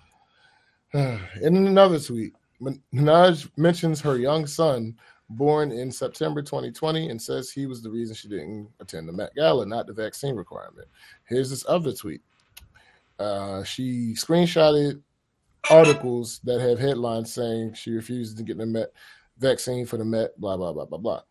In 0.94 1.20
another 1.42 2.00
tweet, 2.00 2.34
Minaj 2.62 3.50
mentions 3.58 4.00
her 4.02 4.18
young 4.18 4.48
son, 4.48 4.96
born 5.30 5.72
in 5.72 5.92
September 5.92 6.42
2020, 6.42 7.10
and 7.10 7.22
says 7.22 7.52
he 7.52 7.66
was 7.66 7.82
the 7.82 7.90
reason 7.90 8.16
she 8.16 8.30
didn't 8.30 8.70
attend 8.80 9.10
the 9.10 9.12
Met 9.12 9.36
Gala, 9.36 9.66
not 9.66 9.88
the 9.88 9.94
vaccine 9.94 10.36
requirement. 10.36 10.88
Here's 11.26 11.50
this 11.50 11.66
other 11.68 11.92
tweet. 11.92 12.22
Uh, 13.20 13.64
she 13.64 14.14
screenshotted 14.14 15.02
articles 15.70 16.40
that 16.44 16.60
have 16.62 16.80
headlines 16.80 17.34
saying 17.34 17.74
she 17.74 17.92
refuses 17.92 18.34
to 18.36 18.44
get 18.44 18.58
the 18.58 18.66
Met 18.66 18.92
vaccine 19.38 19.86
for 19.86 19.98
the 19.98 20.06
Met, 20.06 20.40
blah, 20.40 20.58
blah, 20.58 20.74
blah, 20.74 20.86
blah, 20.86 20.98
blah. 20.98 21.22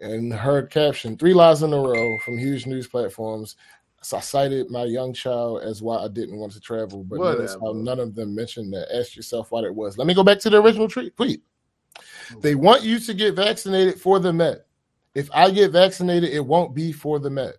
And 0.00 0.32
her 0.32 0.62
caption, 0.62 1.16
three 1.16 1.32
lies 1.32 1.62
in 1.62 1.72
a 1.72 1.76
row 1.76 2.18
from 2.18 2.36
huge 2.36 2.66
news 2.66 2.86
platforms. 2.86 3.56
So 4.02 4.18
I 4.18 4.20
cited 4.20 4.70
my 4.70 4.84
young 4.84 5.12
child 5.14 5.62
as 5.62 5.82
why 5.82 5.96
I 5.96 6.08
didn't 6.08 6.36
want 6.36 6.52
to 6.52 6.60
travel, 6.60 7.02
but 7.02 7.18
none 7.74 7.98
of 7.98 8.14
them 8.14 8.34
mentioned 8.34 8.72
that. 8.74 8.94
Ask 8.94 9.16
yourself 9.16 9.50
what 9.50 9.64
it 9.64 9.74
was. 9.74 9.96
Let 9.98 10.06
me 10.06 10.14
go 10.14 10.22
back 10.22 10.38
to 10.40 10.50
the 10.50 10.62
original 10.62 10.88
tweet. 10.88 11.16
tweet. 11.16 11.42
They 12.40 12.54
want 12.54 12.82
you 12.82 12.98
to 13.00 13.14
get 13.14 13.34
vaccinated 13.34 14.00
for 14.00 14.18
the 14.18 14.32
Met. 14.32 14.66
If 15.14 15.30
I 15.32 15.50
get 15.50 15.70
vaccinated, 15.70 16.30
it 16.30 16.44
won't 16.44 16.74
be 16.74 16.92
for 16.92 17.18
the 17.18 17.30
Met. 17.30 17.56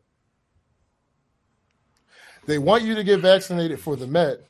They 2.45 2.59
want 2.59 2.83
you 2.83 2.93
to 2.95 3.03
get 3.03 3.19
vaccinated 3.19 3.79
for 3.79 3.95
the 3.95 4.07
Met. 4.07 4.41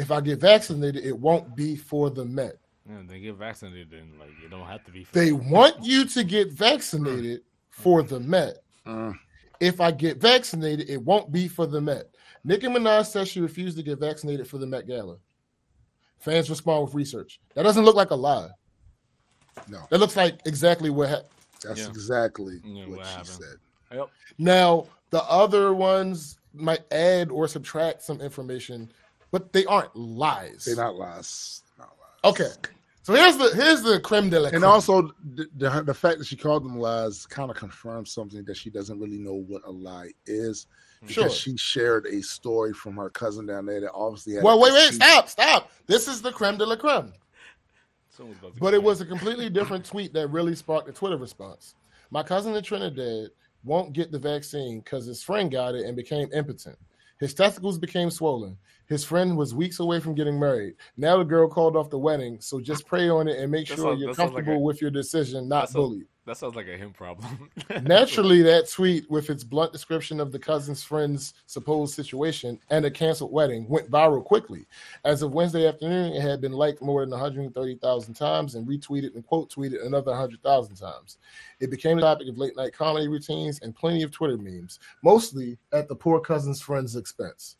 If 0.00 0.10
I 0.10 0.22
get 0.22 0.40
vaccinated, 0.40 1.04
it 1.04 1.16
won't 1.18 1.54
be 1.54 1.76
for 1.76 2.08
the 2.08 2.24
Met. 2.24 2.56
Yeah, 2.88 3.02
they 3.06 3.20
get 3.20 3.34
vaccinated, 3.36 3.92
and 3.92 4.18
like 4.18 4.30
it 4.42 4.50
don't 4.50 4.66
have 4.66 4.82
to 4.86 4.90
be. 4.90 5.04
For 5.04 5.12
They 5.12 5.32
want 5.32 5.84
you 5.84 6.06
to 6.06 6.24
get 6.24 6.50
vaccinated 6.52 7.42
for 7.68 8.02
the 8.02 8.18
Met. 8.18 8.56
Uh, 8.86 9.12
if 9.60 9.78
I 9.78 9.90
get 9.90 10.16
vaccinated, 10.16 10.88
it 10.88 11.02
won't 11.02 11.30
be 11.30 11.48
for 11.48 11.66
the 11.66 11.82
Met. 11.82 12.06
Nicki 12.44 12.66
Minaj 12.66 13.06
says 13.06 13.28
she 13.28 13.40
refused 13.42 13.76
to 13.76 13.82
get 13.82 13.98
vaccinated 14.00 14.48
for 14.48 14.56
the 14.56 14.66
Met 14.66 14.86
Gala. 14.86 15.18
Fans 16.18 16.48
respond 16.48 16.84
with 16.86 16.94
research. 16.94 17.38
That 17.54 17.64
doesn't 17.64 17.84
look 17.84 17.96
like 17.96 18.10
a 18.10 18.14
lie. 18.14 18.48
No. 19.68 19.80
That 19.90 19.98
looks 19.98 20.16
like 20.16 20.40
exactly 20.46 20.88
what 20.88 21.10
happened. 21.10 21.28
That's 21.62 21.80
Yeah. 21.80 21.88
exactly 21.88 22.60
Yeah, 22.64 22.86
what, 22.86 22.98
what 22.98 23.06
she 23.06 23.12
happened. 23.12 23.26
said. 23.28 23.56
Yep. 23.98 24.08
Now, 24.38 24.86
the 25.10 25.22
other 25.24 25.74
ones 25.74 26.38
might 26.54 26.90
add 26.90 27.30
or 27.30 27.46
subtract 27.46 28.02
some 28.02 28.20
information, 28.22 28.90
but 29.30 29.52
they 29.52 29.64
aren't 29.66 29.94
lies. 29.96 30.64
They're 30.66 30.76
not 30.76 30.96
lies. 30.96 31.62
Not 31.78 31.90
lies. 31.98 32.32
Okay. 32.32 32.50
So 33.02 33.14
here's 33.14 33.36
the 33.38 33.50
here's 33.54 33.82
the 33.82 33.98
creme 34.00 34.28
de 34.28 34.38
la 34.38 34.50
Creme. 34.50 34.56
And 34.62 34.64
also, 34.64 35.10
the, 35.34 35.48
the, 35.56 35.82
the 35.82 35.94
fact 35.94 36.18
that 36.18 36.26
she 36.26 36.36
called 36.36 36.64
them 36.64 36.78
lies 36.78 37.26
kind 37.26 37.50
of 37.50 37.56
confirms 37.56 38.12
something 38.12 38.44
that 38.44 38.56
she 38.56 38.68
doesn't 38.70 39.00
really 39.00 39.18
know 39.18 39.34
what 39.48 39.62
a 39.64 39.70
lie 39.70 40.10
is. 40.26 40.66
Hmm. 41.00 41.06
Because 41.06 41.14
Sure. 41.14 41.52
she 41.52 41.56
shared 41.56 42.06
a 42.06 42.20
story 42.22 42.74
from 42.74 42.96
her 42.96 43.08
cousin 43.08 43.46
down 43.46 43.66
there 43.66 43.80
that 43.80 43.92
obviously 43.92 44.34
had. 44.34 44.44
well, 44.44 44.60
wait, 44.60 44.72
wait, 44.74 44.88
she- 44.88 44.94
stop, 44.96 45.28
stop. 45.28 45.70
This 45.86 46.08
is 46.08 46.20
the 46.20 46.30
creme 46.30 46.58
de 46.58 46.66
la 46.66 46.76
creme. 46.76 47.12
Someone's 48.10 48.38
about 48.38 48.54
to 48.54 48.60
But 48.60 48.74
it 48.74 48.82
was 48.82 49.00
a 49.00 49.06
completely 49.06 49.48
different 49.48 49.84
tweet 49.84 50.12
that 50.12 50.28
really 50.28 50.54
sparked 50.54 50.88
a 50.88 50.92
Twitter 50.92 51.16
response. 51.16 51.74
My 52.10 52.22
cousin 52.22 52.54
in 52.54 52.62
Trinidad 52.62 53.30
won't 53.64 53.92
get 53.94 54.12
the 54.12 54.18
vaccine 54.18 54.80
because 54.80 55.06
his 55.06 55.22
friend 55.22 55.50
got 55.50 55.74
it 55.74 55.86
and 55.86 55.96
became 55.96 56.28
impotent. 56.34 56.76
His 57.20 57.34
testicles 57.34 57.78
became 57.78 58.10
swollen. 58.10 58.56
His 58.88 59.04
friend 59.04 59.36
was 59.36 59.54
weeks 59.54 59.78
away 59.78 60.00
from 60.00 60.14
getting 60.14 60.40
married. 60.40 60.74
Now 60.96 61.18
the 61.18 61.24
girl 61.24 61.48
called 61.48 61.76
off 61.76 61.90
the 61.90 61.98
wedding, 61.98 62.40
so 62.40 62.60
just 62.60 62.86
pray 62.86 63.08
on 63.10 63.28
it 63.28 63.38
and 63.38 63.52
make 63.52 63.68
That 63.68 63.76
sure 63.76 63.90
sounds- 63.90 64.00
you're 64.00 64.14
sounds 64.14 64.32
like 64.32 64.44
comfortable 64.44 64.62
a- 64.62 64.64
with 64.64 64.80
your 64.80 64.90
decision, 64.90 65.46
not 65.48 65.70
bullied. 65.72 66.06
That 66.30 66.36
sounds 66.36 66.54
like 66.54 66.68
a 66.68 66.76
him 66.76 66.92
problem. 66.92 67.50
Naturally, 67.82 68.40
that 68.42 68.70
tweet 68.70 69.10
with 69.10 69.30
its 69.30 69.42
blunt 69.42 69.72
description 69.72 70.20
of 70.20 70.30
the 70.30 70.38
cousin's 70.38 70.80
friend's 70.80 71.34
supposed 71.46 71.92
situation 71.92 72.56
and 72.70 72.84
a 72.84 72.90
canceled 72.90 73.32
wedding 73.32 73.68
went 73.68 73.90
viral 73.90 74.24
quickly. 74.24 74.64
As 75.04 75.22
of 75.22 75.34
Wednesday 75.34 75.66
afternoon, 75.66 76.12
it 76.12 76.20
had 76.20 76.40
been 76.40 76.52
liked 76.52 76.82
more 76.82 77.00
than 77.00 77.10
130,000 77.10 78.14
times 78.14 78.54
and 78.54 78.64
retweeted 78.68 79.16
and 79.16 79.26
quote 79.26 79.50
tweeted 79.50 79.84
another 79.84 80.12
100,000 80.12 80.76
times. 80.76 81.18
It 81.58 81.68
became 81.68 81.96
the 81.96 82.02
topic 82.02 82.28
of 82.28 82.38
late 82.38 82.56
night 82.56 82.74
comedy 82.74 83.08
routines 83.08 83.58
and 83.62 83.74
plenty 83.74 84.04
of 84.04 84.12
Twitter 84.12 84.38
memes, 84.38 84.78
mostly 85.02 85.58
at 85.72 85.88
the 85.88 85.96
poor 85.96 86.20
cousin's 86.20 86.60
friend's 86.60 86.94
expense. 86.94 87.56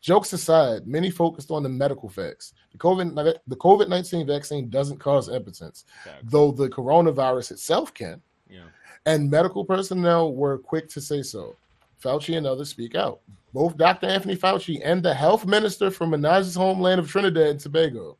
Jokes 0.00 0.32
aside, 0.32 0.86
many 0.86 1.10
focused 1.10 1.50
on 1.50 1.62
the 1.62 1.68
medical 1.68 2.08
facts. 2.08 2.54
The 2.72 2.78
COVID 2.78 3.38
the 3.46 3.56
COVID 3.56 3.88
19 3.88 4.26
vaccine 4.26 4.70
doesn't 4.70 4.98
cause 4.98 5.28
impotence, 5.28 5.84
Facts. 6.04 6.22
though 6.24 6.52
the 6.52 6.68
coronavirus 6.68 7.52
itself 7.52 7.92
can 7.92 8.22
yeah. 8.48 8.64
and 9.06 9.30
medical 9.30 9.64
personnel 9.64 10.34
were 10.34 10.58
quick 10.58 10.88
to 10.90 11.00
say 11.00 11.22
so. 11.22 11.56
Fauci 12.02 12.36
and 12.36 12.46
others 12.46 12.68
speak 12.68 12.94
out. 12.94 13.20
Both 13.52 13.76
Dr. 13.76 14.06
Anthony 14.06 14.36
Fauci 14.36 14.80
and 14.84 15.02
the 15.02 15.14
health 15.14 15.46
minister 15.46 15.90
from 15.90 16.12
Minaj's 16.12 16.54
homeland 16.54 17.00
of 17.00 17.10
Trinidad 17.10 17.48
and 17.48 17.60
Tobago 17.60 18.16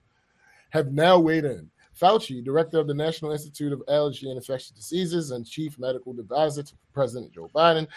have 0.70 0.92
now 0.92 1.18
weighed 1.18 1.44
in. 1.44 1.70
Fauci, 2.00 2.44
director 2.44 2.78
of 2.78 2.86
the 2.86 2.94
National 2.94 3.32
Institute 3.32 3.72
of 3.72 3.82
Allergy 3.88 4.28
and 4.28 4.36
Infectious 4.36 4.70
Diseases 4.70 5.32
and 5.32 5.46
chief 5.46 5.78
medical 5.78 6.18
advisor 6.18 6.62
to 6.62 6.72
President 6.92 7.32
Joe 7.32 7.50
Biden, 7.54 7.88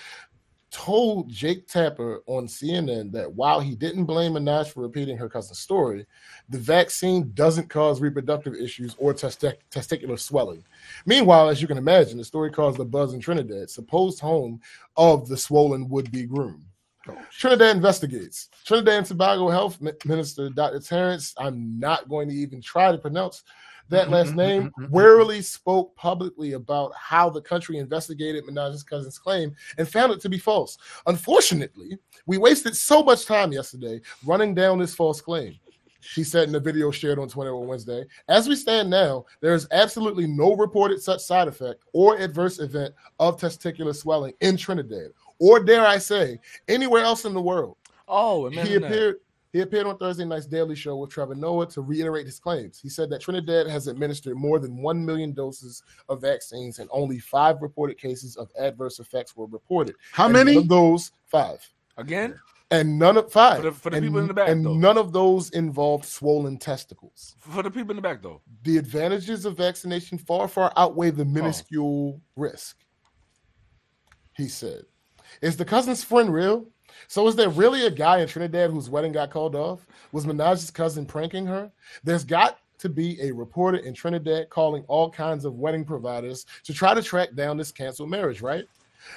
told 0.71 1.29
Jake 1.29 1.67
Tapper 1.67 2.23
on 2.27 2.47
CNN 2.47 3.11
that 3.11 3.31
while 3.31 3.59
he 3.59 3.75
didn't 3.75 4.05
blame 4.05 4.33
Minaj 4.33 4.71
for 4.71 4.81
repeating 4.81 5.17
her 5.17 5.29
cousin's 5.29 5.59
story, 5.59 6.05
the 6.49 6.57
vaccine 6.57 7.31
doesn't 7.33 7.69
cause 7.69 7.99
reproductive 7.99 8.55
issues 8.55 8.95
or 8.97 9.13
testi- 9.13 9.57
testicular 9.69 10.17
swelling. 10.17 10.63
Meanwhile, 11.05 11.49
as 11.49 11.61
you 11.61 11.67
can 11.67 11.77
imagine, 11.77 12.17
the 12.17 12.23
story 12.23 12.51
caused 12.51 12.79
a 12.79 12.85
buzz 12.85 13.13
in 13.13 13.19
Trinidad, 13.19 13.69
supposed 13.69 14.19
home 14.19 14.61
of 14.95 15.27
the 15.27 15.37
swollen 15.37 15.89
would-be 15.89 16.23
groom. 16.23 16.65
Trinidad 17.31 17.75
investigates. 17.75 18.49
Trinidad 18.65 18.93
and 18.93 19.05
Tobago 19.05 19.49
Health 19.49 19.79
Minister 20.05 20.49
Dr. 20.49 20.79
Terrence, 20.79 21.33
I'm 21.37 21.79
not 21.79 22.07
going 22.07 22.29
to 22.29 22.35
even 22.35 22.61
try 22.61 22.91
to 22.91 22.97
pronounce 22.97 23.43
that 23.91 24.05
mm-hmm, 24.05 24.13
last 24.13 24.35
name, 24.35 24.63
mm-hmm, 24.63 24.83
mm-hmm. 24.83 24.93
warily 24.93 25.41
spoke 25.41 25.95
publicly 25.95 26.53
about 26.53 26.91
how 26.95 27.29
the 27.29 27.41
country 27.41 27.77
investigated 27.77 28.45
Minaj's 28.45 28.83
cousin's 28.83 29.19
claim 29.19 29.55
and 29.77 29.87
found 29.87 30.11
it 30.11 30.19
to 30.21 30.29
be 30.29 30.37
false. 30.37 30.77
Unfortunately, 31.05 31.97
we 32.25 32.37
wasted 32.37 32.75
so 32.75 33.03
much 33.03 33.25
time 33.25 33.51
yesterday 33.51 34.01
running 34.25 34.55
down 34.55 34.79
this 34.79 34.95
false 34.95 35.21
claim. 35.21 35.55
She 35.99 36.23
said 36.23 36.49
in 36.49 36.55
a 36.55 36.59
video 36.59 36.89
shared 36.89 37.19
on 37.19 37.29
Twitter 37.29 37.53
on 37.55 37.67
Wednesday. 37.67 38.05
As 38.27 38.49
we 38.49 38.55
stand 38.55 38.89
now, 38.89 39.25
there 39.39 39.53
is 39.53 39.67
absolutely 39.71 40.25
no 40.25 40.55
reported 40.55 40.99
such 40.99 41.21
side 41.21 41.47
effect 41.47 41.83
or 41.93 42.17
adverse 42.17 42.59
event 42.59 42.95
of 43.19 43.39
testicular 43.39 43.95
swelling 43.95 44.33
in 44.41 44.57
Trinidad, 44.57 45.11
or 45.39 45.63
dare 45.63 45.85
I 45.85 45.99
say, 45.99 46.39
anywhere 46.67 47.03
else 47.03 47.25
in 47.25 47.35
the 47.35 47.41
world. 47.41 47.77
Oh, 48.07 48.49
He 48.49 48.59
uh, 48.59 48.79
appeared. 48.79 49.15
that. 49.15 49.30
Appeared. 49.53 49.67
He 49.67 49.77
appeared 49.77 49.87
on 49.87 49.97
Thursday 49.97 50.25
night's 50.25 50.45
Daily 50.45 50.75
Show 50.75 50.95
with 50.97 51.09
Trevor 51.09 51.35
Noah 51.35 51.67
to 51.67 51.81
reiterate 51.81 52.25
his 52.25 52.39
claims. 52.39 52.79
He 52.79 52.89
said 52.89 53.09
that 53.09 53.21
Trinidad 53.21 53.67
has 53.67 53.87
administered 53.87 54.37
more 54.37 54.59
than 54.59 54.81
1 54.81 55.05
million 55.05 55.33
doses 55.33 55.83
of 56.09 56.21
vaccines 56.21 56.79
and 56.79 56.89
only 56.91 57.19
five 57.19 57.61
reported 57.61 57.97
cases 57.97 58.35
of 58.37 58.49
adverse 58.59 58.99
effects 58.99 59.35
were 59.35 59.47
reported. 59.47 59.95
How 60.11 60.25
And 60.25 60.33
many? 60.33 60.55
Of 60.57 60.67
those, 60.67 61.11
five. 61.27 61.67
Again? 61.97 62.39
And 62.73 62.97
none 62.97 63.17
of 63.17 63.29
five. 63.29 63.57
For 63.57 63.63
the- 63.63 63.71
for 63.73 63.89
the 63.89 63.97
and, 63.97 64.05
people 64.05 64.19
in 64.19 64.27
the 64.27 64.33
back, 64.33 64.47
And 64.47 64.65
though. 64.65 64.73
none 64.75 64.97
of 64.97 65.11
those 65.11 65.49
involved 65.49 66.05
swollen 66.05 66.57
testicles. 66.57 67.35
For 67.39 67.61
the 67.61 67.69
people 67.69 67.91
in 67.91 67.97
the 67.97 68.01
back, 68.01 68.21
though. 68.21 68.41
The 68.63 68.77
advantages 68.77 69.43
of 69.45 69.57
vaccination 69.57 70.17
far, 70.17 70.47
far 70.47 70.71
outweigh 70.77 71.09
Oh. 71.09 71.11
the 71.11 71.25
minuscule 71.25 72.21
risk. 72.37 72.77
He 74.37 74.47
said. 74.47 74.83
Is 75.41 75.57
the 75.57 75.65
cousin's 75.65 76.01
friend 76.03 76.33
real? 76.33 76.65
So 77.07 77.27
is 77.27 77.35
there 77.35 77.49
really 77.49 77.85
a 77.85 77.91
guy 77.91 78.19
in 78.19 78.27
Trinidad 78.27 78.71
whose 78.71 78.89
wedding 78.89 79.11
got 79.11 79.31
called 79.31 79.55
off? 79.55 79.85
Was 80.11 80.25
Minaj's 80.25 80.71
cousin 80.71 81.05
pranking 81.05 81.45
her? 81.45 81.71
There's 82.03 82.23
got 82.23 82.59
to 82.79 82.89
be 82.89 83.21
a 83.21 83.31
reporter 83.31 83.77
in 83.77 83.93
Trinidad 83.93 84.49
calling 84.49 84.83
all 84.87 85.09
kinds 85.09 85.45
of 85.45 85.59
wedding 85.59 85.85
providers 85.85 86.45
to 86.63 86.73
try 86.73 86.93
to 86.93 87.01
track 87.01 87.35
down 87.35 87.57
this 87.57 87.71
canceled 87.71 88.09
marriage, 88.09 88.41
right? 88.41 88.65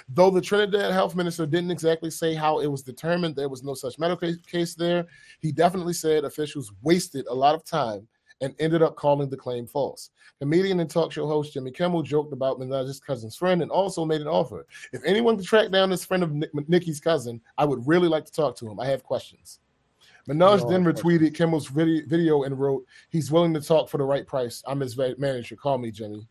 Though 0.09 0.31
the 0.31 0.41
Trinidad 0.41 0.93
health 0.93 1.15
minister 1.15 1.47
didn't 1.47 1.71
exactly 1.71 2.11
say 2.11 2.35
how 2.35 2.61
it 2.61 2.67
was 2.67 2.83
determined 2.83 3.37
there 3.37 3.49
was 3.49 3.63
no 3.63 3.75
such 3.75 3.99
medical 3.99 4.35
case 4.47 4.75
there, 4.75 5.07
he 5.41 5.53
definitely 5.53 5.93
said 5.93 6.25
officials 6.25 6.73
wasted 6.83 7.27
a 7.27 7.35
lot 7.35 7.55
of 7.55 7.65
time 7.65 8.07
and 8.41 8.55
ended 8.59 8.83
up 8.83 8.97
calling 8.97 9.29
the 9.29 9.37
claim 9.37 9.67
false. 9.67 10.11
Comedian 10.41 10.81
and 10.81 10.91
talk 10.91 11.13
show 11.13 11.27
host 11.27 11.53
Jimmy 11.53 11.71
Kimmel 11.71 12.03
joked 12.03 12.33
about 12.33 12.59
Minaj's 12.59 13.01
cousin's 13.01 13.37
friend 13.37 13.63
and 13.63 13.71
also 13.71 14.05
made 14.05 14.21
an 14.21 14.27
offer. 14.27 14.67
If 14.93 15.03
anyone 15.05 15.37
could 15.37 15.47
track 15.47 15.71
down 15.71 15.91
this 15.91 16.05
friend 16.05 16.23
of 16.23 16.33
Nick, 16.33 16.51
Nicki's 16.69 17.01
cousin, 17.01 17.41
I 17.57 17.65
would 17.65 17.87
really 17.87 18.09
like 18.09 18.25
to 18.27 18.33
talk 18.33 18.57
to 18.57 18.69
him. 18.69 18.81
I 18.81 18.87
have 18.87 19.03
questions. 19.03 19.61
Minaj 20.29 20.63
No, 20.63 20.71
then 20.71 20.85
retweeted 20.85 21.35
Kimmel's 21.35 21.69
vid- 21.69 22.09
video 22.09 22.45
and 22.45 22.59
wrote, 22.59 22.85
He's 23.11 23.31
willing 23.31 23.55
to 23.55 23.61
talk 23.61 23.89
for 23.89 23.99
the 23.99 24.05
right 24.05 24.27
price. 24.27 24.63
I'm 24.67 24.81
his 24.81 24.97
manager. 24.97 25.57
Call 25.57 25.79
me, 25.79 25.91
Jimmy. 25.91 26.27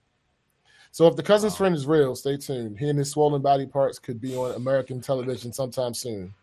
So 0.91 1.07
if 1.07 1.15
the 1.15 1.23
cousin's 1.23 1.57
friend 1.57 1.75
is 1.75 1.87
real, 1.87 2.15
stay 2.15 2.37
tuned. 2.37 2.77
He 2.77 2.89
and 2.89 2.99
his 2.99 3.09
swollen 3.09 3.41
body 3.41 3.65
parts 3.65 3.97
could 3.97 4.21
be 4.21 4.35
on 4.35 4.53
American 4.53 5.01
television 5.01 5.51
sometime 5.51 5.93
soon. 5.93 6.33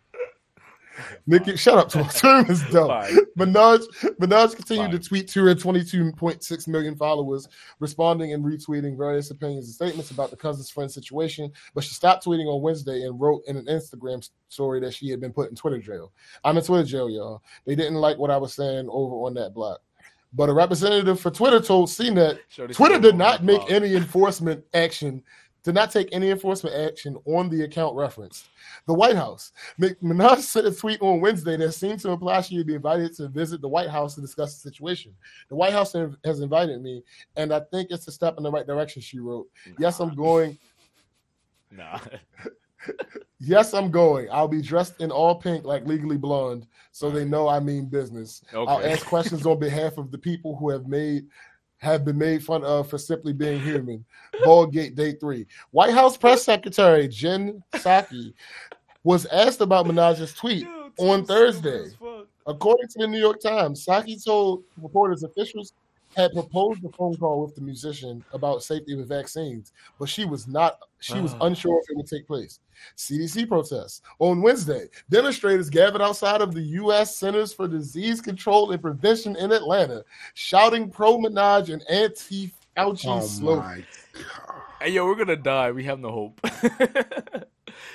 Nicki, 1.26 1.56
shut 1.56 1.78
up. 1.78 1.90
Term 2.14 2.46
is 2.50 2.62
dumb. 2.70 2.88
Minaj, 3.38 3.84
Minaj 4.20 4.56
continued 4.56 4.92
to 4.92 4.98
tweet 5.08 5.28
to 5.28 5.44
her 5.44 5.54
22.6 5.54 6.68
million 6.68 6.96
followers, 6.96 7.48
responding 7.78 8.32
and 8.32 8.44
retweeting 8.44 8.96
various 8.96 9.30
opinions 9.30 9.66
and 9.66 9.74
statements 9.74 10.10
about 10.10 10.30
the 10.30 10.36
cousin's 10.36 10.70
friend 10.70 10.90
situation. 10.90 11.52
But 11.74 11.84
she 11.84 11.94
stopped 11.94 12.24
tweeting 12.24 12.46
on 12.46 12.62
Wednesday 12.62 13.02
and 13.02 13.20
wrote 13.20 13.42
in 13.46 13.56
an 13.56 13.66
Instagram 13.66 14.28
story 14.48 14.80
that 14.80 14.94
she 14.94 15.08
had 15.10 15.20
been 15.20 15.32
put 15.32 15.50
in 15.50 15.56
Twitter 15.56 15.78
jail. 15.78 16.12
I'm 16.44 16.56
in 16.56 16.64
Twitter 16.64 16.84
jail, 16.84 17.10
y'all. 17.10 17.42
They 17.66 17.74
didn't 17.74 17.94
like 17.94 18.18
what 18.18 18.30
I 18.30 18.36
was 18.36 18.54
saying 18.54 18.88
over 18.90 19.14
on 19.26 19.34
that 19.34 19.54
block. 19.54 19.80
But 20.32 20.48
a 20.48 20.52
representative 20.52 21.20
for 21.20 21.30
Twitter 21.30 21.60
told 21.60 21.88
CNET 21.88 22.38
Twitter 22.72 23.00
did 23.00 23.14
"Oh, 23.14 23.18
not 23.18 23.42
make 23.42 23.68
any 23.68 23.96
enforcement 23.96 24.64
action, 24.74 25.24
did 25.62 25.74
not 25.74 25.90
take 25.90 26.08
any 26.12 26.30
enforcement 26.30 26.74
action 26.74 27.16
on 27.24 27.48
the 27.48 27.62
account 27.62 27.94
referenced. 27.94 28.48
The 28.86 28.94
White 28.94 29.16
House. 29.16 29.52
Minaj 29.78 30.39
sent 30.39 30.66
a 30.66 30.72
tweet 30.72 31.00
on 31.02 31.20
Wednesday 31.20 31.56
that 31.56 31.72
seemed 31.72 32.00
to 32.00 32.10
imply 32.10 32.40
she 32.40 32.56
would 32.56 32.66
be 32.66 32.74
invited 32.74 33.14
to 33.16 33.28
visit 33.28 33.60
the 33.60 33.68
White 33.68 33.90
House 33.90 34.14
to 34.14 34.20
discuss 34.20 34.55
the 34.55 34.70
situation. 34.70 35.14
The 35.48 35.56
White 35.56 35.72
House 35.72 35.94
has 36.24 36.40
invited 36.40 36.82
me, 36.82 37.02
and 37.36 37.52
I 37.52 37.60
think 37.70 37.90
it's 37.90 38.08
a 38.08 38.12
step 38.12 38.34
in 38.36 38.42
the 38.42 38.50
right 38.50 38.66
direction, 38.66 39.02
she 39.02 39.18
wrote. 39.18 39.48
Yes, 39.78 40.00
I'm 40.00 40.14
going. 40.14 40.58
Nah. 41.70 41.98
Yes, 43.42 43.72
I'm 43.72 43.90
going. 43.90 44.28
I'll 44.30 44.48
be 44.48 44.60
dressed 44.60 45.00
in 45.00 45.10
all 45.10 45.34
pink 45.34 45.64
like 45.64 45.86
Legally 45.86 46.18
Blonde, 46.18 46.66
so 46.92 47.10
they 47.10 47.24
know 47.24 47.48
I 47.48 47.58
mean 47.58 47.86
business. 47.86 48.42
I'll 48.55 48.84
ask 48.84 49.06
questions 49.06 49.47
on 49.47 49.58
behalf 49.58 49.97
of 49.97 50.10
the 50.10 50.18
people 50.18 50.56
who 50.56 50.68
have 50.68 50.86
made 50.86 51.26
have 51.81 52.05
been 52.05 52.18
made 52.18 52.44
fun 52.44 52.62
of 52.62 52.89
for 52.89 52.99
simply 52.99 53.33
being 53.33 53.60
human. 53.60 54.05
Ballgate 54.44 54.94
Day 54.94 55.12
Three. 55.15 55.47
White 55.70 55.92
House 55.92 56.17
Press 56.17 56.44
Secretary 56.44 57.09
Jen 57.09 57.62
Psaki 57.73 58.34
was 59.02 59.26
asked 59.26 59.60
about 59.60 59.86
Minaj's 59.86 60.34
tweet 60.34 60.65
Yo, 60.65 60.91
on 60.99 61.25
Thursday. 61.25 61.86
stupid 61.86 61.86
as 61.86 61.94
fuck. 61.94 62.26
According 62.47 62.89
to 62.89 62.99
the 62.99 63.07
New 63.07 63.18
York 63.18 63.41
Times, 63.41 63.84
Psaki 63.84 64.23
told 64.23 64.62
reporters 64.81 65.23
officials 65.23 65.73
had 66.16 66.32
proposed 66.32 66.84
a 66.84 66.89
phone 66.90 67.16
call 67.16 67.42
with 67.42 67.55
the 67.55 67.60
musician 67.60 68.24
about 68.32 68.62
safety 68.62 68.94
with 68.94 69.08
vaccines, 69.08 69.72
but 69.98 70.08
she 70.08 70.24
was 70.24 70.48
not. 70.48 70.78
She 70.98 71.20
was 71.20 71.34
Ah. 71.34 71.47
unsure 71.47 71.78
if 71.80 71.90
it 71.90 71.97
would 71.97 72.06
take 72.06 72.26
place. 72.26 72.60
CDC 72.97 73.47
protests 73.47 74.02
on 74.18 74.42
Wednesday. 74.42 74.89
Demonstrators 75.08 75.70
gathered 75.70 76.02
outside 76.02 76.40
of 76.40 76.52
the 76.55 76.62
U.S. 76.62 77.16
Centers 77.16 77.52
for 77.52 77.68
Disease 77.68 78.20
Control 78.20 78.72
and 78.72 78.82
Prevention 78.82 79.36
in 79.36 79.52
Atlanta, 79.52 80.05
shouting 80.34 80.90
pro 80.90 81.18
Minaj 81.18 81.72
and 81.72 81.82
anti 81.90 82.52
Fauci 82.76 83.06
Oh 83.06 83.20
slogans. 83.20 83.84
Hey, 84.80 84.90
yo, 84.92 85.05
we're 85.06 85.14
gonna 85.14 85.36
die. 85.36 85.70
We 85.72 85.84
have 85.84 86.00
no 86.00 86.10
hope. 86.10 86.40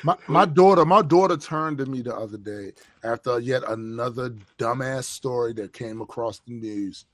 My, 0.04 0.16
my 0.28 0.46
daughter, 0.46 0.86
my 0.86 1.02
daughter 1.02 1.36
turned 1.38 1.78
to 1.80 1.86
me 1.86 2.02
the 2.02 2.16
other 2.16 2.38
day 2.38 2.74
after 3.04 3.40
yet 3.40 3.64
another 3.68 4.32
dumbass 4.58 5.04
story 5.06 5.54
that 5.54 5.74
came 5.74 6.02
across 6.02 6.40
the 6.40 6.54
news, 6.54 7.06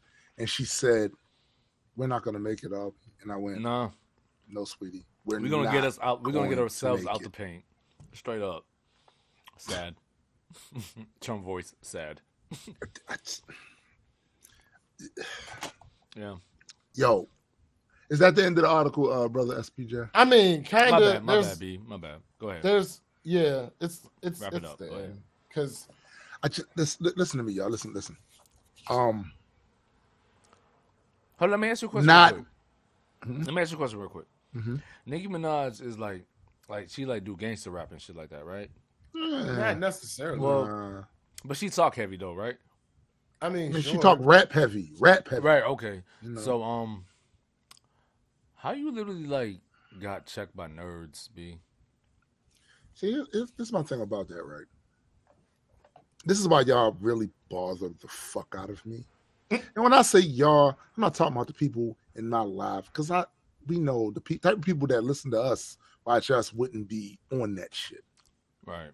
and 0.42 0.50
she 0.50 0.66
said, 0.66 1.12
"We're 1.96 2.08
not 2.08 2.24
going 2.24 2.34
to 2.34 2.40
make 2.40 2.64
it 2.64 2.74
up." 2.74 2.94
And 3.22 3.32
I 3.32 3.38
went, 3.38 3.62
no, 3.62 3.94
"No, 4.50 4.66
sweetie, 4.66 5.06
we're, 5.24 5.40
we're 5.40 5.50
gonna 5.50 5.66
not 5.66 5.74
get 5.74 5.84
us 5.84 6.00
out. 6.02 6.24
We're 6.24 6.32
gonna 6.32 6.50
get 6.50 6.56
going 6.56 6.58
to 6.58 6.64
ourselves 6.64 7.06
out 7.08 7.22
it." 7.22 7.24
the 7.24 7.30
paint. 7.30 7.64
Straight 8.14 8.42
up. 8.42 8.66
Sad. 9.58 9.96
Trump 11.22 11.44
voice. 11.44 11.74
Sad. 11.82 12.20
Yeah. 16.16 16.36
Yo, 16.94 17.30
is 18.10 18.20
that 18.20 18.36
the 18.36 18.44
end 18.44 18.58
of 18.58 18.64
the 18.64 18.70
article, 18.70 19.12
uh, 19.12 19.30
brother 19.30 19.56
SPJ? 19.56 20.10
I 20.14 20.26
mean, 20.26 20.64
kind 20.66 20.96
of. 20.96 21.02
My 21.02 21.12
bad. 21.14 21.24
My 21.24 21.42
bad. 21.42 21.60
B. 21.60 21.80
My 21.86 21.98
bad. 21.98 22.18
Go 22.40 22.50
ahead. 22.50 22.64
there's, 22.64 23.02
yeah, 23.24 23.68
it's, 23.80 24.02
it's, 24.22 24.42
Wrap 24.42 24.54
it 24.54 24.64
it's 24.64 24.72
up. 24.72 24.80
Go 24.80 24.98
there 24.98 25.12
because 25.48 25.88
I 26.44 26.48
just 26.48 26.68
listen, 26.76 27.12
listen 27.16 27.38
to 27.38 27.44
me, 27.44 27.54
y'all. 27.54 27.70
Listen, 27.70 27.94
listen. 27.94 28.18
Um, 28.90 29.32
Hold 31.42 31.50
on, 31.54 31.60
let 31.60 31.60
me 31.66 31.72
ask 31.72 31.82
you 31.82 31.88
a 31.88 31.92
question. 31.92 32.06
Not- 32.06 32.34
real 32.36 32.46
quick. 33.26 33.46
Let 33.48 33.54
me 33.56 33.62
ask 33.64 33.72
you 33.72 33.78
a 33.78 33.80
question 33.80 34.00
real 34.00 34.10
quick. 34.10 34.28
Mhm. 34.56 34.82
Nicki 35.08 35.28
Minaj 35.28 35.82
is 35.82 35.98
like, 35.98 36.28
like 36.70 36.88
she 36.92 37.04
like 37.08 37.24
do 37.24 37.36
gangster 37.36 37.72
rap 37.72 37.92
and 37.92 38.00
shit 38.00 38.16
like 38.16 38.30
that, 38.30 38.46
right? 38.46 38.70
not 39.16 39.80
necessarily. 39.80 40.38
Well- 40.40 41.08
But 41.44 41.58
she 41.58 41.70
talk 41.70 41.96
heavy 41.96 42.16
though, 42.18 42.36
right? 42.36 42.58
I 43.42 43.50
mean, 43.50 43.72
I 43.72 43.74
mean, 43.74 43.82
she 43.82 43.98
talk 43.98 44.20
rap 44.22 44.52
heavy, 44.52 44.94
rap 45.00 45.28
heavy. 45.30 45.42
Right. 45.42 45.64
Okay. 45.64 46.04
you 46.22 46.30
know? 46.30 46.42
So 46.42 46.62
um, 46.62 47.06
how 48.54 48.74
you 48.74 48.92
literally 48.92 49.26
like 49.26 49.62
got 50.00 50.28
checked 50.28 50.56
by 50.56 50.68
nerds, 50.68 51.28
B? 51.34 51.58
See, 52.94 53.14
here- 53.14 53.26
here's- 53.34 53.50
this 53.58 53.70
is 53.70 53.74
my 53.74 53.82
thing 53.82 54.02
about 54.02 54.28
that, 54.28 54.44
right? 54.44 54.68
This 56.24 56.40
is 56.40 56.48
why 56.48 56.62
y'all 56.62 56.96
really 57.00 57.32
bother 57.50 57.90
the 57.90 58.08
fuck 58.08 58.54
out 58.56 58.70
of 58.70 58.86
me. 58.86 59.08
And 59.76 59.84
when 59.84 59.94
I 59.94 60.02
say 60.02 60.20
y'all, 60.20 60.70
I'm 60.70 61.02
not 61.02 61.14
talking 61.14 61.36
about 61.36 61.48
the 61.48 61.54
people 61.54 61.98
in 62.16 62.30
my 62.30 62.42
life 62.42 62.86
because 62.86 63.12
I 63.12 63.26
we 63.68 63.80
know 63.80 64.12
the 64.12 64.22
pe- 64.22 64.38
type 64.38 64.58
of 64.58 64.62
people 64.62 64.88
that 64.88 65.04
listen 65.04 65.32
to 65.32 65.42
us 65.42 65.78
watch 66.06 66.32
us 66.32 66.54
wouldn't 66.54 66.88
be 66.88 67.20
on 67.32 67.56
that 67.56 67.74
shit. 67.74 68.04
Right. 68.66 68.92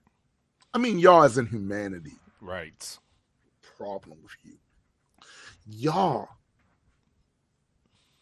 I 0.74 0.78
mean, 0.78 1.00
y'all 1.00 1.24
as 1.24 1.38
in 1.38 1.46
humanity 1.46 2.14
Right. 2.42 2.98
problem 3.78 4.18
with 4.22 4.36
you. 4.44 4.58
Y'all 5.66 6.30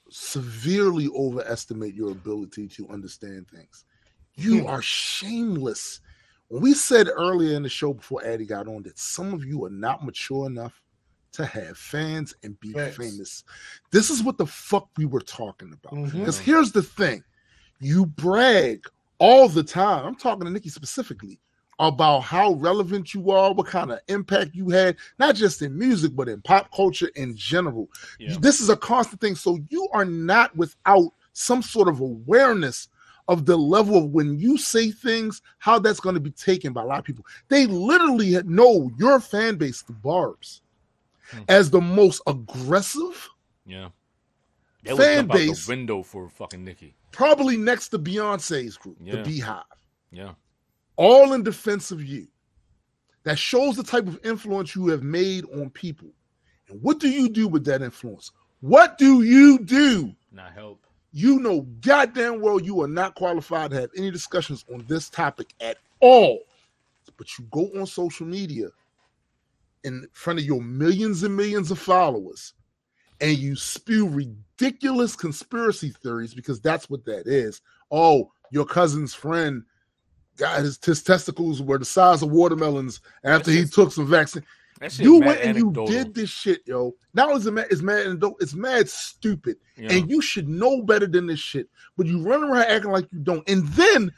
severely 0.09 1.07
overestimate 1.09 1.93
your 1.93 2.11
ability 2.11 2.67
to 2.67 2.87
understand 2.89 3.47
things. 3.49 3.85
You 4.35 4.61
hmm. 4.61 4.67
are 4.67 4.81
shameless. 4.81 5.99
When 6.47 6.61
we 6.61 6.73
said 6.73 7.07
earlier 7.09 7.55
in 7.55 7.63
the 7.63 7.69
show 7.69 7.93
before 7.93 8.23
Addie 8.25 8.45
got 8.45 8.67
on 8.67 8.83
that 8.83 8.99
some 8.99 9.33
of 9.33 9.43
you 9.43 9.65
are 9.65 9.69
not 9.69 10.05
mature 10.05 10.45
enough 10.47 10.81
to 11.35 11.45
have 11.45 11.77
fans 11.77 12.33
and 12.43 12.59
be 12.59 12.73
famous. 12.73 13.43
This 13.91 14.09
is 14.09 14.23
what 14.23 14.37
the 14.37 14.45
fuck 14.45 14.89
we 14.97 15.05
were 15.05 15.21
talking 15.21 15.73
about. 15.73 15.93
Mhm. 15.93 16.11
Because 16.11 16.39
here's 16.39 16.71
the 16.71 16.83
thing 16.83 17.23
you 17.79 18.05
brag 18.05 18.85
all 19.19 19.47
the 19.49 19.63
time. 19.63 20.05
I'm 20.05 20.15
talking 20.15 20.45
to 20.45 20.51
Nicki 20.51 20.69
specifically 20.69 21.39
about 21.79 22.21
how 22.21 22.53
relevant 22.53 23.13
you 23.13 23.31
are, 23.31 23.53
what 23.53 23.67
kind 23.67 23.91
of 23.91 23.99
impact 24.07 24.55
you 24.55 24.69
had, 24.69 24.95
not 25.19 25.35
just 25.35 25.61
in 25.61 25.77
music, 25.77 26.15
but 26.15 26.29
in 26.29 26.41
pop 26.41 26.71
culture 26.73 27.09
in 27.15 27.35
general. 27.35 27.89
Yeah. 28.17 28.37
This 28.39 28.61
is 28.61 28.69
a 28.69 28.77
constant 28.77 29.19
thing. 29.19 29.35
So 29.35 29.59
you 29.69 29.87
are 29.91 30.05
not 30.05 30.55
without 30.55 31.13
some 31.33 31.61
sort 31.61 31.89
of 31.89 31.99
awareness 31.99 32.87
of 33.27 33.45
the 33.45 33.57
level 33.57 33.97
of 33.97 34.11
when 34.11 34.39
you 34.39 34.57
say 34.57 34.91
things, 34.91 35.41
how 35.57 35.79
that's 35.79 35.99
going 35.99 36.15
to 36.15 36.21
be 36.21 36.31
taken 36.31 36.71
by 36.71 36.83
a 36.83 36.85
lot 36.85 36.99
of 36.99 37.05
people. 37.05 37.25
They 37.49 37.65
literally 37.65 38.41
know 38.43 38.89
your 38.97 39.19
fan 39.19 39.55
base, 39.55 39.81
the 39.81 39.93
Barbs, 39.93 40.61
Hmm. 41.31 41.39
as 41.49 41.69
the 41.71 41.81
most 41.81 42.21
aggressive, 42.27 43.29
Yeah. 43.65 43.89
They 44.83 44.95
Fan 44.95 45.25
base. 45.27 45.65
the 45.65 45.71
window 45.71 46.03
for 46.03 46.29
fucking 46.29 46.63
Nicki. 46.63 46.93
probably 47.11 47.57
next 47.57 47.89
to 47.89 47.99
Beyonce's 47.99 48.77
group, 48.77 48.97
Yeah. 49.01 49.23
the 49.23 49.39
Beyhive. 49.41 49.63
Yeah. 50.11 50.33
all 50.97 51.33
in 51.33 51.43
defense 51.43 51.91
of 51.91 52.03
you. 52.03 52.27
That 53.23 53.39
shows 53.39 53.75
the 53.75 53.83
type 53.83 54.07
of 54.07 54.19
influence 54.23 54.75
you 54.75 54.87
have 54.89 55.01
made 55.03 55.45
on 55.45 55.71
people. 55.71 56.09
And 56.69 56.79
what 56.81 56.99
do 56.99 57.09
you 57.09 57.27
do 57.27 57.47
with 57.47 57.65
that 57.65 57.81
influence? 57.81 58.31
What 58.61 58.97
do 58.99 59.23
you 59.23 59.57
do? 59.59 60.15
Not 60.31 60.53
help. 60.53 60.85
You 61.11 61.39
know 61.39 61.61
goddamn 61.81 62.39
well 62.41 62.59
you 62.61 62.81
are 62.81 62.87
not 62.87 63.15
qualified 63.15 63.71
to 63.71 63.81
have 63.81 63.89
any 63.97 64.11
discussions 64.11 64.63
on 64.71 64.85
this 64.87 65.09
topic 65.09 65.53
at 65.59 65.77
all. 66.01 66.41
But 67.17 67.37
you 67.39 67.45
go 67.51 67.71
on 67.79 67.85
social 67.87 68.27
media 68.27 68.69
in 69.85 70.07
front 70.13 70.39
of 70.39 70.45
your 70.45 70.61
millions 70.61 71.23
and 71.23 71.35
millions 71.37 71.71
of 71.71 71.79
followers 71.79 72.53
and 73.21 73.37
you 73.37 73.55
spew 73.55 74.07
ridiculous 74.09 75.15
conspiracy 75.15 75.89
theories 76.03 76.33
because 76.33 76.59
that's 76.59 76.89
what 76.89 77.05
that 77.05 77.27
is. 77.27 77.61
Oh, 77.91 78.31
your 78.51 78.65
cousin's 78.65 79.13
friend 79.13 79.63
got 80.37 80.59
his, 80.61 80.77
his 80.83 81.01
testicles 81.01 81.61
were 81.61 81.77
the 81.77 81.85
size 81.85 82.21
of 82.21 82.31
watermelons 82.31 82.99
after 83.23 83.51
he 83.51 83.59
shit's- 83.61 83.73
took 83.75 83.91
some 83.93 84.07
vaccine. 84.07 84.43
You 84.97 85.19
went 85.21 85.39
and 85.39 85.57
you 85.57 85.71
did 85.87 86.13
this 86.13 86.29
shit, 86.29 86.59
yo. 86.65 86.93
Now 87.13 87.33
it's 87.33 87.45
mad, 87.45 87.67
it's 87.71 87.81
mad, 87.81 88.21
it's 88.41 88.53
mad 88.53 88.89
stupid, 88.89 89.55
Yeah. 89.77 89.93
and 89.93 90.09
you 90.09 90.21
should 90.21 90.49
know 90.49 90.81
better 90.81 91.07
than 91.07 91.27
this 91.27 91.39
shit. 91.39 91.69
But 91.95 92.07
you 92.07 92.21
run 92.21 92.43
around 92.43 92.63
acting 92.65 92.91
like 92.91 93.07
you 93.13 93.19
don't. 93.19 93.47
And 93.49 93.65
then 93.69 94.11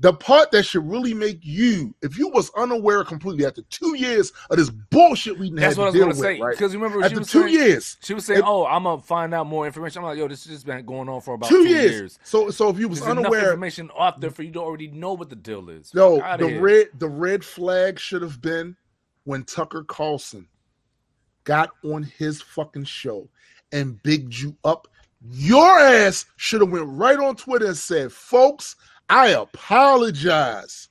the 0.00 0.14
part 0.14 0.50
that 0.50 0.62
should 0.64 0.88
really 0.88 1.12
make 1.12 1.38
you, 1.42 1.94
if 2.00 2.16
you 2.18 2.28
was 2.30 2.50
unaware 2.56 3.04
completely 3.04 3.44
after 3.44 3.60
two 3.68 3.94
years 3.96 4.32
of 4.50 4.56
this 4.56 4.70
bullshit 4.70 5.38
we 5.38 5.50
That's 5.50 5.76
had 5.76 5.78
what 5.78 5.88
I 5.88 5.90
to 5.90 5.90
was 5.90 5.94
deal 5.94 6.08
with, 6.08 6.16
say. 6.16 6.40
right? 6.40 6.50
Because 6.56 6.74
remember, 6.74 7.00
she 7.00 7.04
After 7.04 7.18
was 7.18 7.30
two 7.30 7.42
saying, 7.42 7.52
years, 7.54 7.96
she 8.02 8.14
was 8.14 8.24
saying, 8.24 8.38
If- 8.40 8.46
"Oh, 8.46 8.64
I'm 8.66 8.84
gonna 8.84 9.02
find 9.02 9.34
out 9.34 9.46
more 9.46 9.66
information." 9.66 10.00
I'm 10.00 10.06
like, 10.08 10.16
"Yo, 10.18 10.26
this 10.26 10.46
has 10.46 10.64
been 10.64 10.86
going 10.86 11.08
on 11.10 11.20
for 11.20 11.34
about 11.34 11.50
two 11.50 11.64
two, 11.64 11.68
years. 11.68 11.90
years. 11.92 12.18
So, 12.22 12.48
so 12.50 12.70
if 12.70 12.78
you 12.78 12.88
was 12.88 13.00
There's 13.00 13.10
unaware, 13.10 13.50
information 13.50 13.90
out 13.98 14.20
there 14.22 14.30
for 14.30 14.42
you 14.42 14.52
to 14.52 14.60
already 14.60 14.88
know 14.88 15.12
what 15.12 15.28
the 15.28 15.36
deal 15.36 15.68
is." 15.68 15.92
Outta 15.94 16.44
the 16.44 16.50
here. 16.50 16.60
red 16.62 16.88
the 16.98 17.08
red 17.08 17.44
flag 17.44 17.98
should 17.98 18.22
have 18.22 18.40
been 18.40 18.76
when 19.24 19.44
Tucker 19.44 19.84
Carlson 19.84 20.48
got 21.44 21.70
on 21.84 22.04
his 22.04 22.40
fucking 22.40 22.84
show 22.84 23.28
and 23.72 24.02
bigged 24.02 24.34
you 24.34 24.56
up. 24.64 24.88
Your 25.30 25.78
ass 25.78 26.24
should 26.36 26.62
have 26.62 26.70
went 26.70 26.86
right 26.88 27.18
on 27.18 27.36
Twitter 27.36 27.66
and 27.66 27.76
said, 27.76 28.10
"Folks, 28.10 28.76
I 29.10 29.28
apologize. 29.30 30.88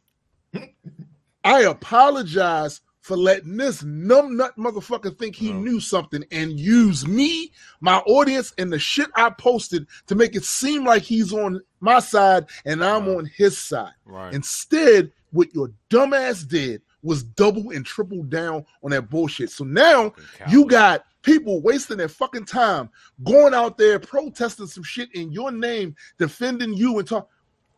I 1.44 1.62
apologize 1.62 2.82
for 3.00 3.16
letting 3.16 3.58
this 3.58 3.82
numbnut 3.82 4.52
motherfucker 4.58 5.18
think 5.18 5.36
he 5.36 5.50
Oh. 5.50 5.54
knew 5.60 5.80
something 5.80 6.24
and 6.32 6.60
use 6.60 7.08
me, 7.08 7.52
my 7.80 7.98
audience, 8.00 8.54
and 8.60 8.72
the 8.72 8.78
shit 8.78 9.08
I 9.16 9.30
posted 9.32 9.88
to 10.08 10.16
make 10.16 10.36
it 10.36 10.44
seem 10.44 10.84
like 10.84 11.02
he's 11.02 11.34
on 11.34 11.62
my 11.80 12.02
side 12.02 12.46
and 12.66 12.84
I'm 12.84 13.08
Right. 13.08 13.18
on 13.18 13.26
his 13.26 13.58
side." 13.58 13.94
Right. 14.06 14.34
Instead, 14.34 15.12
what 15.32 15.56
your 15.56 15.72
dumbass 15.90 16.48
did 16.48 16.82
was 17.02 17.24
double 17.24 17.72
and 17.72 17.86
triple 17.86 18.24
down 18.24 18.66
on 18.84 18.92
that 18.92 19.10
bullshit. 19.10 19.50
So 19.50 19.64
now 19.64 20.14
you 20.50 20.66
got 20.66 21.06
people 21.22 21.62
wasting 21.62 21.98
their 21.98 22.10
fucking 22.10 22.46
time 22.46 22.90
going 23.24 23.54
out 23.54 23.78
there 23.78 23.98
protesting 24.00 24.68
some 24.68 24.84
shit 24.84 25.10
in 25.16 25.32
your 25.32 25.52
name, 25.52 25.96
defending 26.18 26.74
you 26.74 27.00
and 27.00 27.08
talk. 27.08 27.30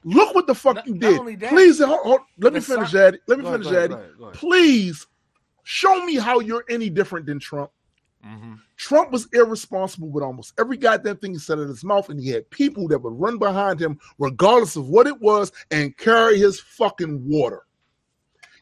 Look 0.04 0.34
what 0.34 0.48
the 0.48 0.56
fuck 0.56 0.76
Not- 0.78 0.88
you 0.88 0.96
did. 0.96 1.40
that, 1.40 1.50
Please, 1.52 1.80
hold, 1.80 2.00
hold- 2.02 2.22
let 2.40 2.54
me 2.54 2.60
finish, 2.60 2.92
si- 2.92 2.98
Addie. 2.98 3.20
Let 3.28 3.40
me 3.40 3.46
finish, 3.46 3.68
ahead, 3.68 3.92
Addie. 3.94 4.04
go 4.18 4.24
ahead. 4.26 4.36
Please 4.36 5.06
show 5.64 6.04
me 6.06 6.16
how 6.16 6.40
you're 6.40 6.66
any 6.70 6.90
different 6.90 7.26
than 7.28 7.40
Trump. 7.40 7.70
Mhm. 8.26 8.60
Trump 8.78 9.12
was 9.12 9.28
irresponsible 9.34 10.10
with 10.10 10.24
almost 10.24 10.54
every 10.60 10.78
goddamn 10.78 11.18
thing 11.18 11.34
he 11.34 11.40
said 11.40 11.60
in 11.60 11.68
his 11.68 11.84
mouth, 11.84 12.10
and 12.10 12.20
he 12.20 12.30
had 12.30 12.50
people 12.52 12.88
that 12.88 13.00
would 13.00 13.20
run 13.20 13.38
behind 13.38 13.80
him 13.80 14.00
regardless 14.20 14.76
of 14.76 14.88
what 14.90 15.08
it 15.08 15.20
was 15.22 15.52
and 15.72 15.96
carry 15.98 16.38
his 16.40 16.60
fucking 16.60 17.28
water. 17.28 17.64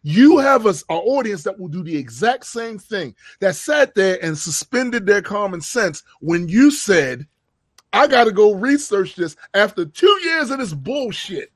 You 0.02 0.38
have 0.38 0.66
us 0.66 0.84
an 0.90 0.96
audience 0.98 1.44
that 1.44 1.60
will 1.60 1.68
do 1.68 1.84
the 1.84 1.98
exact 1.98 2.46
same 2.46 2.80
thing 2.80 3.16
that 3.42 3.56
sat 3.56 3.96
there 3.96 4.18
and 4.24 4.38
suspended 4.38 5.06
their 5.06 5.22
common 5.22 5.60
sense 5.60 6.04
when 6.22 6.48
you 6.48 6.72
said, 6.72 7.28
I 7.92 8.08
got 8.08 8.26
to 8.26 8.32
go 8.32 8.54
research 8.54 9.16
this 9.16 9.36
after 9.54 9.86
two 9.86 10.20
years 10.24 10.52
of 10.52 10.60
this 10.60 10.74
bullshit. 10.74 11.52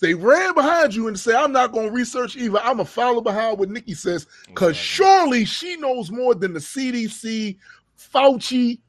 They 0.00 0.14
ran 0.14 0.54
behind 0.54 0.94
you 0.94 1.08
and 1.08 1.18
say, 1.18 1.34
I'm 1.34 1.52
not 1.52 1.72
going 1.72 1.86
to 1.86 1.92
research 1.92 2.36
either. 2.36 2.58
I'm 2.58 2.76
going 2.76 2.86
to 2.86 2.92
follow 2.92 3.22
behind 3.22 3.58
what 3.58 3.70
Nicki 3.70 3.94
says 3.94 4.26
because 4.46 4.76
surely 4.76 5.44
she 5.46 5.76
knows 5.76 6.10
more 6.10 6.34
than 6.34 6.52
the 6.52 6.60
CDC, 6.60 7.56
Fauci, 7.98 8.80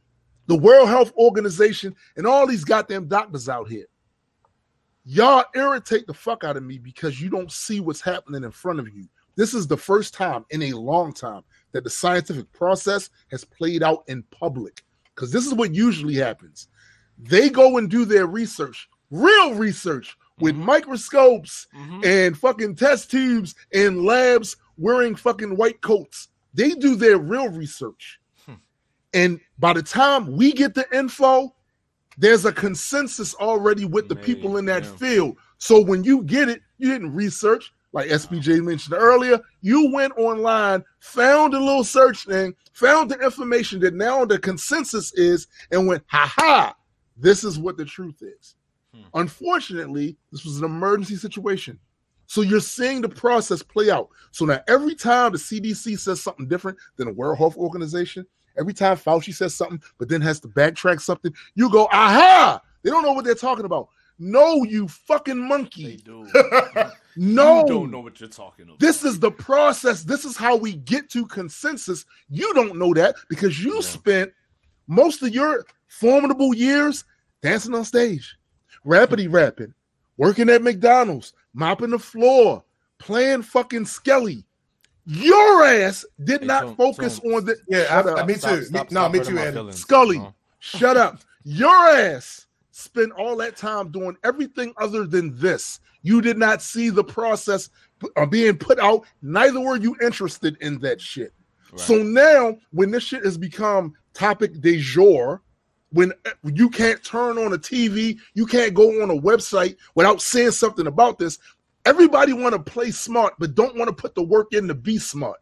the 0.48 0.58
World 0.58 0.90
Health 0.90 1.14
Organization, 1.18 1.96
and 2.18 2.28
all 2.28 2.46
these 2.46 2.66
goddamn 2.66 3.08
doctors 3.08 3.48
out 3.48 3.70
here. 3.70 3.86
Y'all 5.06 5.46
irritate 5.56 6.06
the 6.08 6.14
fuck 6.14 6.44
out 6.44 6.58
of 6.58 6.64
me 6.64 6.78
because 6.78 7.22
you 7.22 7.30
don't 7.30 7.52
see 7.52 7.80
what's 7.80 8.02
happening 8.02 8.44
in 8.44 8.52
front 8.52 8.80
of 8.80 8.90
you. 8.90 9.08
This 9.38 9.54
is 9.54 9.68
the 9.68 9.78
first 9.78 10.14
time 10.14 10.46
in 10.50 10.64
a 10.64 10.74
long 10.74 11.14
time 11.14 11.44
that 11.72 11.86
the 11.86 11.90
scientific 11.90 12.52
process 12.52 13.10
has 13.32 13.46
played 13.46 13.84
out 13.84 14.04
in 14.08 14.24
public. 14.24 14.84
Because 15.18 15.32
this 15.32 15.48
is 15.48 15.54
what 15.56 15.74
usually 15.74 16.14
happens. 16.14 16.68
They 17.18 17.50
go 17.50 17.78
and 17.78 17.90
do 17.90 18.06
their 18.06 18.28
research, 18.28 18.88
real 19.10 19.56
research, 19.56 20.16
with 20.40 20.56
microscopes 20.56 21.66
Mhm. 21.76 22.06
and 22.06 22.38
fucking 22.38 22.76
test 22.76 23.10
tubes 23.10 23.56
and 23.74 24.04
labs 24.06 24.56
wearing 24.78 25.16
fucking 25.16 25.58
white 25.58 25.82
coats. 25.82 26.28
They 26.54 26.76
do 26.76 26.96
their 26.96 27.18
real 27.18 27.50
research. 27.50 28.20
Hmm. 28.46 28.54
And 29.16 29.40
by 29.58 29.74
the 29.74 29.82
time 29.82 30.38
we 30.38 30.54
get 30.54 30.76
the 30.76 30.86
info, 30.96 31.56
there's 32.20 32.46
a 32.46 32.52
consensus 32.54 33.34
already 33.34 33.86
with 33.86 34.10
the 34.10 34.16
Made, 34.16 34.24
people 34.26 34.58
in 34.58 34.66
that 34.66 34.84
yeah. 34.84 34.96
field. 34.98 35.38
So 35.58 35.82
when 35.82 36.04
you 36.04 36.22
get 36.22 36.50
it, 36.50 36.62
you 36.78 36.92
didn't 36.92 37.16
research, 37.16 37.74
like 37.94 38.10
SBJ 38.10 38.64
mentioned 38.64 38.96
earlier. 38.98 39.40
You 39.62 39.92
went 39.92 40.14
online, 40.18 40.84
found 41.00 41.54
a 41.54 41.60
little 41.60 41.84
search 41.84 42.26
thing, 42.26 42.54
found 42.74 43.10
the 43.12 43.20
information 43.20 43.80
that 43.82 43.94
now 43.94 44.26
the 44.26 44.38
consensus 44.40 45.14
is, 45.14 45.48
and 45.72 45.88
went, 45.88 46.04
ha 46.08 46.32
ha, 46.36 46.76
this 47.16 47.44
is 47.44 47.58
what 47.58 47.78
the 47.78 47.86
truth 47.86 48.22
is. 48.22 48.56
Hmm. 48.94 49.02
Unfortunately, 49.14 50.18
this 50.32 50.46
was 50.46 50.60
an 50.60 50.66
emergency 50.66 51.16
situation. 51.16 51.80
So 52.30 52.42
you're 52.42 52.60
seeing 52.60 53.02
the 53.02 53.10
process 53.10 53.64
play 53.64 53.90
out. 53.90 54.10
So 54.32 54.44
now 54.46 54.60
every 54.68 54.96
time 54.96 55.32
the 55.32 55.38
CDC 55.38 55.98
says 55.98 56.22
something 56.22 56.48
different 56.48 56.78
than 56.98 57.08
the 57.08 57.14
World 57.14 57.38
Health 57.38 57.56
Organization, 57.56 58.26
every 58.60 58.74
time 58.74 58.98
Fauci 58.98 59.34
says 59.34 59.56
something, 59.56 59.82
but 59.98 60.10
then 60.10 60.20
has 60.22 60.40
to 60.42 60.50
backtrack 60.50 61.00
something, 61.00 61.34
you 61.56 61.70
go, 61.72 61.88
aha! 61.92 62.60
They 62.84 62.90
don't 62.90 63.04
know 63.04 63.14
what 63.14 63.24
they're 63.24 63.34
talking 63.34 63.66
about. 63.66 63.88
No, 64.20 64.64
you 64.64 64.88
fucking 64.88 65.42
They 65.42 65.48
monkey. 65.48 65.98
do. 66.04 66.28
No. 67.18 67.62
You 67.62 67.68
don't 67.68 67.92
know 67.92 68.00
what 68.00 68.20
you're 68.20 68.30
talking 68.30 68.66
about. 68.66 68.80
This 68.80 69.04
is 69.04 69.20
the 69.20 69.32
process. 69.32 70.04
This 70.04 70.26
is 70.26 70.38
how 70.38 70.56
we 70.56 70.74
get 70.74 71.10
to 71.12 71.26
consensus. 71.26 72.06
You 72.30 72.54
don't 72.54 72.78
know 72.78 72.94
that 72.94 73.16
because 73.30 73.62
you 73.64 73.76
Yeah. 73.76 73.82
spent 73.82 74.34
most 74.88 75.22
of 75.24 75.30
your 75.34 75.66
formidable 75.88 76.54
years 76.56 77.04
dancing 77.42 77.74
on 77.74 77.86
stage, 77.86 78.38
rappity 78.86 79.32
rapping, 79.32 79.74
working 80.18 80.50
at 80.50 80.62
McDonald's, 80.62 81.34
mopping 81.54 81.90
the 81.92 82.00
floor, 82.00 82.64
playing 83.00 83.42
fucking 83.44 83.86
Skelly. 83.86 84.44
Your 85.06 85.64
ass 85.64 86.06
did 86.24 86.42
Hey, 86.42 86.48
not 86.48 86.62
Tone- 86.64 86.76
focus 86.76 87.20
Tone. 87.20 87.34
on 87.36 87.46
the 87.46 87.56
Yeah, 87.70 87.84
Shut 87.86 88.08
I, 88.08 88.12
up. 88.12 88.18
I, 88.20 88.26
me 88.26 88.34
too. 88.34 88.40
Stop- 88.40 88.58
Me- 88.60 88.66
stop- 88.66 88.92
no, 88.92 89.00
stop 89.02 89.12
me 89.14 89.20
too, 89.24 89.34
my 89.66 89.72
Scully. 89.72 90.18
Uh-huh. 90.18 90.32
Shut 90.60 90.98
up. 90.98 91.22
Your 91.44 91.70
ass 91.90 92.47
spent 92.78 93.12
all 93.14 93.36
that 93.36 93.58
time 93.58 93.90
doing 93.90 94.16
everything 94.24 94.72
other 94.78 95.06
than 95.06 95.36
this. 95.40 95.80
You 96.04 96.22
did 96.22 96.38
not 96.38 96.62
see 96.62 96.92
the 96.92 97.04
process 97.04 97.70
uh, 98.16 98.26
being 98.28 98.56
put 98.56 98.78
out. 98.80 99.06
Neither 99.24 99.60
were 99.60 99.78
you 99.78 99.96
interested 100.02 100.58
in 100.62 100.80
that 100.80 101.02
shit. 101.02 101.34
Right. 101.72 101.82
So 101.82 102.04
now, 102.04 102.58
when 102.72 102.92
this 102.92 103.04
shit 103.04 103.26
has 103.26 103.36
become 103.36 103.94
topic 104.14 104.62
de 104.62 104.78
jour, 104.80 105.42
when 105.92 106.14
uh, 106.28 106.32
you 106.44 106.70
can't 106.70 107.04
turn 107.04 107.40
on 107.40 107.54
a 107.54 107.58
TV, 107.58 108.20
you 108.36 108.46
can't 108.46 108.76
go 108.76 109.02
on 109.02 109.10
a 109.10 109.20
website 109.20 109.76
without 109.96 110.22
saying 110.22 110.52
something 110.52 110.86
about 110.86 111.18
this. 111.18 111.40
Everybody 111.86 112.34
want 112.34 112.54
to 112.54 112.60
play 112.60 112.92
smart, 112.92 113.34
but 113.40 113.56
don't 113.56 113.76
want 113.76 113.88
to 113.88 113.94
put 113.94 114.14
the 114.14 114.24
work 114.24 114.54
in 114.54 114.68
to 114.68 114.76
be 114.76 115.00
smart. 115.00 115.40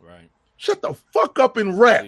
right. 0.00 0.30
Shut 0.56 0.82
the 0.82 0.94
fuck 1.12 1.40
up 1.40 1.56
and 1.56 1.80
rap. 1.80 2.06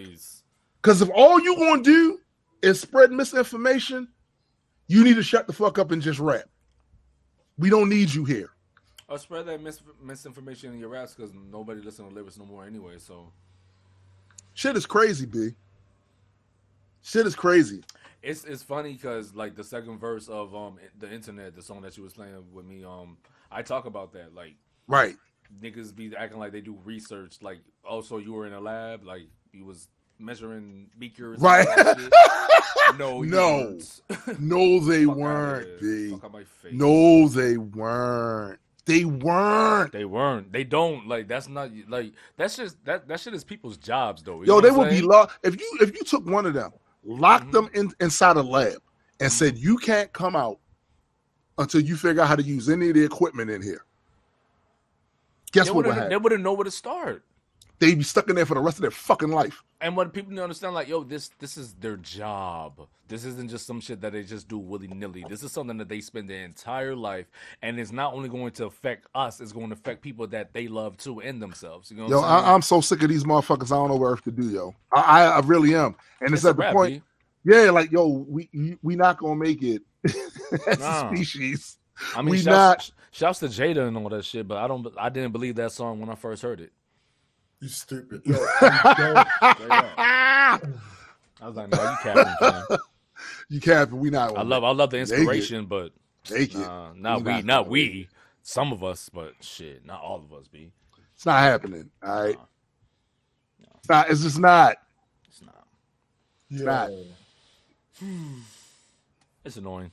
Because 0.80 1.02
if 1.02 1.10
all 1.14 1.40
you 1.40 1.56
gonna 1.56 1.82
do 1.82 2.20
is 2.62 2.80
spread 2.80 3.10
misinformation, 3.10 4.08
you 4.92 5.04
need 5.04 5.14
to 5.16 5.22
shut 5.22 5.46
the 5.46 5.52
fuck 5.52 5.78
up 5.78 5.90
and 5.90 6.02
just 6.02 6.18
rap. 6.18 6.44
We 7.58 7.70
don't 7.70 7.88
need 7.88 8.12
you 8.12 8.24
here. 8.24 8.50
Or 9.08 9.18
spread 9.18 9.46
that 9.46 9.62
mis- 9.62 9.82
misinformation 10.02 10.72
in 10.72 10.78
your 10.78 10.88
raps 10.90 11.14
because 11.14 11.32
nobody 11.50 11.80
listens 11.80 12.08
to 12.08 12.14
lyrics 12.14 12.38
no 12.38 12.44
more 12.44 12.64
anyway. 12.64 12.94
So 12.98 13.32
Shit 14.54 14.76
is 14.76 14.84
crazy, 14.86 15.26
B. 15.26 15.50
Shit 17.02 17.26
is 17.26 17.34
crazy. 17.34 17.82
it's 18.22 18.44
it's 18.44 18.62
funny 18.62 18.92
because 18.92 19.34
like 19.34 19.56
the 19.56 19.64
second 19.64 19.98
verse 19.98 20.28
of 20.28 20.54
um 20.54 20.78
the 20.98 21.10
internet, 21.12 21.54
the 21.56 21.62
song 21.62 21.80
that 21.82 21.96
you 21.96 22.02
was 22.04 22.12
playing 22.12 22.36
with 22.52 22.66
me, 22.66 22.84
um, 22.84 23.16
I 23.50 23.62
talk 23.62 23.86
about 23.86 24.12
that 24.12 24.34
like 24.34 24.54
Right. 24.88 25.16
niggas 25.62 25.94
be 25.94 26.14
acting 26.16 26.38
like 26.38 26.52
they 26.52 26.60
do 26.60 26.78
research. 26.84 27.38
Like, 27.40 27.60
also 27.84 28.18
you 28.18 28.32
were 28.32 28.46
in 28.46 28.52
a 28.52 28.60
lab, 28.60 29.04
like 29.04 29.22
you 29.52 29.64
was 29.64 29.88
measuring 30.22 30.88
beakers. 30.98 31.38
Right. 31.40 31.66
all 31.68 31.74
that 31.76 31.98
shit. 32.00 32.98
no, 32.98 33.22
No. 33.22 33.78
No, 34.38 34.80
they 34.80 35.04
Fuck 35.04 35.16
weren't. 35.16 35.80
B. 35.80 36.10
Fuck 36.20 36.32
my 36.32 36.44
face. 36.44 36.72
No, 36.72 37.28
they 37.28 37.56
weren't. 37.56 38.58
They 38.84 39.04
weren't. 39.04 39.92
They 39.92 40.04
weren't. 40.04 40.52
They 40.52 40.64
don't 40.64 41.06
like. 41.06 41.28
That's 41.28 41.48
not 41.48 41.70
like. 41.88 42.12
That's 42.36 42.56
just 42.56 42.84
that. 42.84 43.06
That 43.06 43.20
shit 43.20 43.32
is 43.34 43.44
people's 43.44 43.76
jobs, 43.76 44.22
though. 44.24 44.42
Yo, 44.42 44.60
they 44.60 44.72
would 44.72 44.90
be 44.90 45.02
locked 45.02 45.38
if 45.44 45.60
you 45.60 45.78
if 45.80 45.94
you 45.94 46.02
took 46.02 46.26
one 46.26 46.46
of 46.46 46.54
them, 46.54 46.72
locked 47.04 47.46
Mhm. 47.48 47.52
them 47.52 47.70
in 47.74 47.92
inside 48.00 48.36
a 48.36 48.42
lab, 48.42 48.82
and 49.20 49.30
said 49.30 49.56
you 49.56 49.76
can't 49.76 50.12
come 50.12 50.34
out 50.34 50.58
until 51.58 51.80
you 51.80 51.96
figure 51.96 52.22
out 52.22 52.28
how 52.28 52.34
to 52.34 52.42
use 52.42 52.68
any 52.68 52.88
of 52.88 52.94
the 52.94 53.04
equipment 53.04 53.50
in 53.50 53.62
here. 53.62 53.84
Guess 55.52 55.66
They 55.66 55.72
what 55.72 55.86
would. 55.86 56.10
They 56.10 56.16
wouldn't 56.16 56.42
know 56.42 56.54
where 56.54 56.64
to 56.64 56.70
start. 56.70 57.24
They'd 57.78 57.98
be 57.98 58.04
stuck 58.04 58.28
in 58.28 58.36
there 58.36 58.46
for 58.46 58.54
the 58.54 58.60
rest 58.60 58.78
of 58.78 58.82
their 58.82 58.90
fucking 58.92 59.30
life. 59.30 59.62
And 59.80 59.96
what 59.96 60.12
people 60.12 60.32
don't 60.34 60.44
understand, 60.44 60.74
like, 60.74 60.86
yo, 60.88 61.02
this 61.02 61.30
this 61.40 61.56
is 61.56 61.74
their 61.74 61.96
job. 61.96 62.86
This 63.08 63.24
isn't 63.24 63.50
just 63.50 63.66
some 63.66 63.80
shit 63.80 64.00
that 64.00 64.12
they 64.12 64.22
just 64.22 64.46
do 64.48 64.56
willy 64.56 64.86
nilly. 64.86 65.24
This 65.28 65.42
is 65.42 65.50
something 65.52 65.76
that 65.78 65.88
they 65.88 66.00
spend 66.00 66.30
their 66.30 66.44
entire 66.44 66.94
life, 66.94 67.26
and 67.60 67.78
it's 67.80 67.90
not 67.92 68.14
only 68.14 68.28
going 68.28 68.52
to 68.52 68.66
affect 68.66 69.06
us, 69.14 69.40
it's 69.40 69.52
going 69.52 69.68
to 69.70 69.74
affect 69.74 70.00
people 70.00 70.26
that 70.28 70.54
they 70.54 70.68
love 70.68 70.96
too 70.96 71.20
and 71.20 71.42
themselves. 71.42 71.90
You 71.90 71.96
know, 71.96 72.08
Yo, 72.08 72.20
I'm? 72.22 72.44
I, 72.44 72.52
I'm 72.54 72.62
so 72.62 72.80
sick 72.80 73.02
of 73.02 73.08
these 73.08 73.24
motherfuckers. 73.24 73.72
I 73.72 73.76
don't 73.76 73.88
know 73.88 73.96
what 73.96 74.10
else 74.10 74.20
to 74.22 74.30
do, 74.30 74.48
yo. 74.48 74.74
I, 74.92 75.24
I, 75.24 75.40
really 75.40 75.74
am, 75.74 75.96
and 76.20 76.32
it's, 76.32 76.42
It's 76.42 76.44
at 76.44 76.56
the 76.56 76.62
wrap, 76.62 76.74
point. 76.74 77.02
B. 77.44 77.52
Yeah, 77.52 77.70
like 77.70 77.90
yo, 77.90 78.06
we 78.06 78.78
we 78.82 78.94
not 78.94 79.18
gonna 79.18 79.34
make 79.34 79.62
it 79.62 79.82
as 80.68 80.78
Nah. 80.78 81.10
a 81.10 81.16
species. 81.16 81.78
I 82.14 82.22
mean, 82.22 82.30
we 82.30 82.38
shouts, 82.38 82.92
shouts 83.10 83.40
to 83.40 83.46
Jada 83.46 83.88
and 83.88 83.96
all 83.96 84.08
that 84.10 84.24
shit, 84.24 84.46
but 84.46 84.58
I 84.58 84.68
don't. 84.68 84.86
I 84.96 85.08
didn't 85.08 85.32
believe 85.32 85.56
that 85.56 85.72
song 85.72 85.98
when 86.00 86.08
I 86.08 86.14
first 86.14 86.42
heard 86.42 86.60
it. 86.60 86.72
You 87.62 87.68
stupid. 87.68 88.22
Yo, 88.26 88.34
you 88.34 88.40
don't- 88.40 89.28
I 89.70 90.58
was 91.42 91.54
like, 91.54 91.68
no, 91.70 91.80
you 91.80 91.96
capping, 92.02 92.34
fam. 92.40 92.78
you 93.48 93.60
capping? 93.60 93.98
We 94.00 94.10
not. 94.10 94.30
I 94.30 94.34
gonna 94.34 94.48
love, 94.48 94.64
I 94.64 94.70
love 94.72 94.90
the 94.90 94.96
Make 94.98 95.08
it. 95.08 95.12
inspiration, 95.14 95.66
but 95.66 95.92
make 96.28 96.54
it. 96.56 96.58
not 96.58 96.94
We 97.18 97.22
we, 97.22 97.32
not 97.32 97.44
not 97.44 97.62
gonna 97.62 97.70
we. 97.70 98.08
Some 98.42 98.72
of 98.72 98.82
us, 98.82 99.08
but 99.08 99.34
shit, 99.40 99.86
not 99.86 100.00
all 100.02 100.16
of 100.16 100.32
us. 100.32 100.48
Be 100.48 100.72
It's 101.14 101.24
not 101.24 101.38
happening. 101.40 101.88
All 102.02 102.24
right. 102.24 102.36
Nah. 103.60 103.66
It's 103.78 103.88
not. 103.88 104.10
It's 104.10 104.22
just 104.22 104.38
not. 104.40 104.76
it's 105.28 105.40
not. 105.42 105.64
Yo. 106.50 106.64
not. 106.64 106.90
It's 109.44 109.56
annoying. 109.56 109.90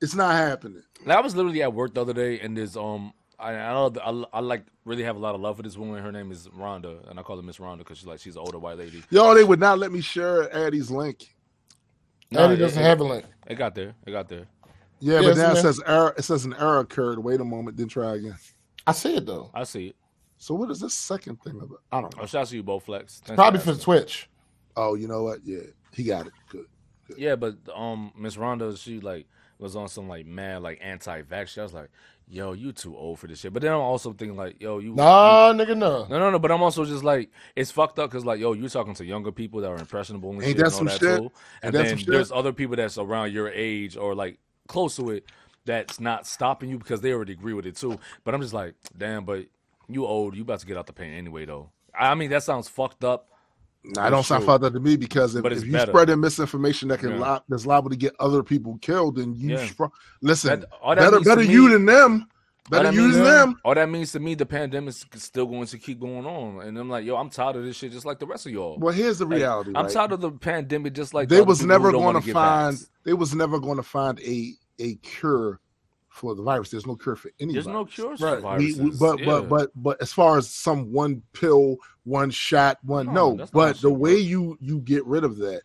It's 0.00 0.14
not 0.16 0.34
happening. 0.34 0.82
Like, 1.04 1.18
I 1.18 1.20
was 1.20 1.34
literally 1.36 1.62
at 1.62 1.72
work 1.72 1.94
the 1.94 2.00
other 2.00 2.12
day, 2.12 2.38
and 2.40 2.56
there's 2.56 2.76
um, 2.76 3.12
I 3.42 3.52
I, 3.54 3.72
know 3.72 4.26
I, 4.32 4.38
I 4.38 4.40
like 4.40 4.64
really 4.84 5.02
have 5.02 5.16
a 5.16 5.18
lot 5.18 5.34
of 5.34 5.40
love 5.40 5.56
for 5.56 5.62
this 5.62 5.76
woman. 5.76 6.02
Her 6.02 6.12
name 6.12 6.30
is 6.30 6.48
Rhonda, 6.48 7.08
and 7.10 7.18
I 7.18 7.22
call 7.22 7.36
her 7.36 7.42
Miss 7.42 7.58
Rhonda 7.58 7.78
because 7.78 7.98
she's 7.98 8.06
like 8.06 8.20
she's 8.20 8.36
an 8.36 8.42
older 8.42 8.58
white 8.58 8.78
lady. 8.78 9.02
Yo, 9.10 9.34
they 9.34 9.44
would 9.44 9.60
not 9.60 9.78
let 9.78 9.92
me 9.92 10.00
share 10.00 10.52
Addie's 10.54 10.90
link. 10.90 11.34
Eddie 12.34 12.54
it- 12.54 12.56
doesn't 12.58 12.82
it, 12.82 12.86
have 12.86 13.00
a 13.00 13.04
link. 13.04 13.24
It 13.46 13.56
got 13.56 13.74
there. 13.74 13.94
It 14.06 14.12
got 14.12 14.28
there. 14.28 14.46
Yeah, 15.00 15.20
Yeah, 15.20 15.28
but 15.30 15.36
now 15.36 15.48
it 15.50 15.58
isn't 15.58 15.62
says 15.74 15.80
error. 15.86 16.14
It 16.16 16.22
says 16.22 16.44
an 16.44 16.54
error 16.54 16.78
occurred. 16.78 17.18
Wait 17.18 17.40
a 17.40 17.44
moment. 17.44 17.76
Then 17.76 17.88
try 17.88 18.14
again. 18.14 18.36
I 18.86 18.92
see 18.92 19.16
it 19.16 19.26
though. 19.26 19.50
I 19.52 19.64
see 19.64 19.88
it. 19.88 19.96
So 20.38 20.54
what 20.54 20.70
is 20.70 20.80
this 20.80 20.94
second 20.94 21.40
thing 21.42 21.56
about? 21.60 21.80
I 21.90 22.00
don't 22.00 22.16
know. 22.16 22.22
Oh, 22.22 22.26
shout 22.26 22.42
out 22.42 22.46
to 22.48 22.56
you 22.56 22.62
both, 22.62 22.84
Flex. 22.84 23.20
Thanks 23.24 23.38
Probably 23.38 23.60
for 23.60 23.70
asking. 23.70 23.84
Twitch. 23.84 24.28
Oh, 24.76 24.94
you 24.94 25.06
know 25.08 25.22
what? 25.24 25.40
Yeah, 25.44 25.60
he 25.92 26.04
got 26.04 26.26
it. 26.26 26.32
Good. 26.48 26.66
Yeah, 27.16 27.36
but 27.36 27.56
um, 27.74 28.12
Miss 28.16 28.36
Rhonda, 28.36 28.76
she 28.78 29.00
like 29.00 29.26
was 29.58 29.76
on 29.76 29.88
some 29.88 30.08
like 30.08 30.26
mad 30.26 30.62
like 30.62 30.78
anti-vax. 30.82 31.58
I 31.58 31.62
was 31.62 31.72
like, 31.74 31.90
yo, 32.32 32.52
you 32.52 32.72
too 32.72 32.96
old 32.96 33.18
for 33.18 33.26
this 33.26 33.40
shit. 33.40 33.52
But 33.52 33.62
then 33.62 33.72
I'm 33.72 33.80
also 33.80 34.12
thinking 34.12 34.36
like, 34.36 34.60
yo, 34.60 34.78
you 34.78 34.94
Nah, 34.94 35.52
nigga, 35.52 35.76
no. 35.76 36.06
No, 36.06 36.18
no, 36.18 36.30
no. 36.30 36.38
But 36.38 36.50
I'm 36.50 36.62
also 36.62 36.84
just 36.84 37.04
like, 37.04 37.30
it's 37.54 37.70
fucked 37.70 37.98
up 37.98 38.10
because, 38.10 38.24
like, 38.24 38.40
yo, 38.40 38.54
you're 38.54 38.70
talking 38.70 38.94
to 38.94 39.04
younger 39.04 39.30
people 39.30 39.60
that 39.60 39.68
are 39.68 39.76
impressionable 39.76 40.30
and 40.30 40.42
Ain't 40.42 40.48
shit 40.48 40.56
that 40.56 40.64
and 40.66 40.72
some 40.72 40.86
that 40.86 41.00
shit? 41.00 41.18
too. 41.18 41.32
And 41.62 41.74
that 41.74 41.78
then 41.78 41.88
some 41.90 41.98
shit? 41.98 42.08
there's 42.08 42.32
other 42.32 42.52
people 42.52 42.76
that's 42.76 42.96
around 42.96 43.32
your 43.32 43.50
age 43.50 43.96
or 43.96 44.14
like 44.14 44.38
close 44.66 44.96
to 44.96 45.10
it 45.10 45.26
that's 45.64 46.00
not 46.00 46.26
stopping 46.26 46.70
you 46.70 46.78
because 46.78 47.02
they 47.02 47.12
already 47.12 47.32
agree 47.32 47.52
with 47.52 47.66
it 47.66 47.76
too. 47.76 47.98
But 48.24 48.34
I'm 48.34 48.40
just 48.40 48.54
like, 48.54 48.74
damn, 48.96 49.24
but 49.24 49.46
you 49.88 50.06
old, 50.06 50.34
you 50.34 50.42
about 50.42 50.60
to 50.60 50.66
get 50.66 50.76
out 50.76 50.86
the 50.86 50.92
pain 50.92 51.12
anyway, 51.12 51.44
though. 51.44 51.70
I 51.94 52.14
mean, 52.14 52.30
that 52.30 52.42
sounds 52.42 52.68
fucked 52.68 53.04
up. 53.04 53.28
I 53.98 54.10
don't 54.10 54.22
sound 54.24 54.44
fucked 54.44 54.64
up 54.64 54.72
to 54.74 54.80
me 54.80 54.96
because 54.96 55.34
if, 55.34 55.44
if 55.44 55.64
you 55.64 55.72
better. 55.72 55.90
spreading 55.90 56.20
misinformation 56.20 56.88
that 56.88 57.00
can 57.00 57.18
Yeah. 57.18 57.34
li- 57.34 57.40
that's 57.48 57.66
liable 57.66 57.90
to 57.90 57.96
get 57.96 58.14
other 58.20 58.42
people 58.42 58.78
killed, 58.80 59.16
then 59.16 59.34
you 59.34 59.56
Yeah. 59.56 59.68
listen. 60.20 60.60
That, 60.60 60.70
that 60.84 60.96
better 60.96 61.20
better 61.20 61.40
me- 61.40 61.48
you 61.52 61.68
than 61.70 61.86
them. 61.86 62.28
Better 62.70 62.84
that 62.92 62.94
use 62.94 63.16
them. 63.16 63.56
All 63.64 63.74
that 63.74 63.90
means 63.90 64.12
to 64.12 64.20
me, 64.20 64.36
the 64.36 64.46
pandemic's 64.46 65.04
still 65.16 65.46
going 65.46 65.66
to 65.66 65.78
keep 65.78 65.98
going 65.98 66.24
on, 66.24 66.62
and 66.62 66.78
I'm 66.78 66.88
like, 66.88 67.04
yo, 67.04 67.16
I'm 67.16 67.28
tired 67.28 67.56
of 67.56 67.64
this 67.64 67.76
shit, 67.76 67.90
just 67.90 68.06
like 68.06 68.20
the 68.20 68.26
rest 68.26 68.46
of 68.46 68.52
y'all. 68.52 68.78
Well, 68.78 68.94
here's 68.94 69.18
the 69.18 69.24
Like, 69.24 69.38
reality. 69.38 69.72
I'm 69.74 69.88
tired 69.88 70.12
of 70.12 70.20
the 70.20 70.30
pandemic, 70.30 70.92
just 70.92 71.12
like 71.12 71.28
they 71.28 71.38
other 71.38 71.44
was 71.44 71.64
never 71.64 71.90
going 71.90 72.04
wanna 72.04 72.20
find. 72.22 72.78
They 73.02 73.14
was 73.14 73.34
never 73.34 73.58
going 73.58 73.78
to 73.78 73.82
find 73.82 74.20
a 74.20 74.52
a 74.78 74.94
cure 74.96 75.58
for 76.12 76.34
the 76.34 76.42
virus. 76.42 76.70
There's 76.70 76.86
no 76.86 76.94
cure 76.94 77.16
for 77.16 77.30
any. 77.40 77.54
There's 77.54 77.66
no 77.66 77.84
cure 77.86 78.16
for 78.16 78.26
Right. 78.34 78.40
Viruses. 78.42 78.78
we- 78.78 78.90
but 78.98 79.18
yeah. 79.18 79.24
but 79.26 79.48
but 79.48 79.70
but 79.74 80.02
as 80.02 80.12
far 80.12 80.36
as 80.38 80.48
some 80.50 80.92
one 80.92 81.22
pill, 81.32 81.76
one 82.04 82.30
shot, 82.30 82.78
one 82.84 83.06
No, 83.06 83.12
no. 83.12 83.36
that's 83.38 83.52
not 83.54 83.60
how 83.60 83.68
but 83.72 83.80
the 83.80 83.92
way 83.92 84.16
you 84.16 84.56
you 84.60 84.80
get 84.80 85.04
rid 85.06 85.24
of 85.24 85.38
that 85.38 85.62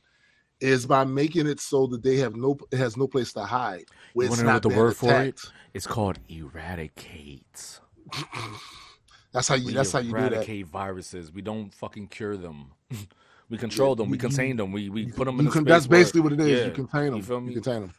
is 0.60 0.86
by 0.88 1.04
making 1.04 1.46
it 1.48 1.60
so 1.60 1.86
that 1.88 2.02
they 2.02 2.16
have 2.18 2.36
no 2.36 2.58
it 2.72 2.78
has 2.78 2.96
no 2.98 3.08
place 3.08 3.34
to 3.34 3.44
hide. 3.44 3.86
Where 4.14 4.26
You 4.26 4.32
it's 4.32 4.38
wanna 4.42 4.48
know 4.50 4.54
what 4.56 4.64
the 4.64 4.70
being 4.70 4.80
word 4.82 4.96
for 4.98 5.22
it? 5.22 5.42
it's 5.74 5.86
called 5.86 6.18
eradicate. 6.30 7.80
That's 9.34 9.48
how 9.50 9.56
you. 9.56 9.68
We 9.68 9.74
That's 9.74 9.92
how 9.92 10.00
you 10.00 10.12
do 10.14 10.20
that. 10.22 10.32
eradicate 10.32 10.68
viruses. 10.68 11.32
We 11.32 11.42
don't 11.42 11.74
fucking 11.74 12.08
cure 12.08 12.38
them. 12.38 12.72
we 13.50 13.58
control 13.58 13.96
them. 13.96 14.10
We 14.10 14.18
you- 14.18 14.24
you- 14.24 14.30
contain 14.30 14.56
them. 14.58 14.72
We 14.72 14.90
we 14.90 15.12
put 15.12 15.26
them 15.26 15.40
in 15.40 15.46
You 15.46 15.52
a 15.52 15.54
can, 15.54 15.62
space 15.64 15.70
that's 15.74 15.88
where- 15.90 16.00
basically 16.00 16.22
what 16.22 16.34
it 16.34 16.40
is. 16.40 16.60
Yeah, 16.60 16.66
You 16.68 16.72
contain 16.72 17.06
them. 17.08 17.16
You 17.18 17.22
feel 17.24 17.42
me? 17.42 17.54
You 17.54 17.62
contain 17.62 17.82
them. 17.82 17.94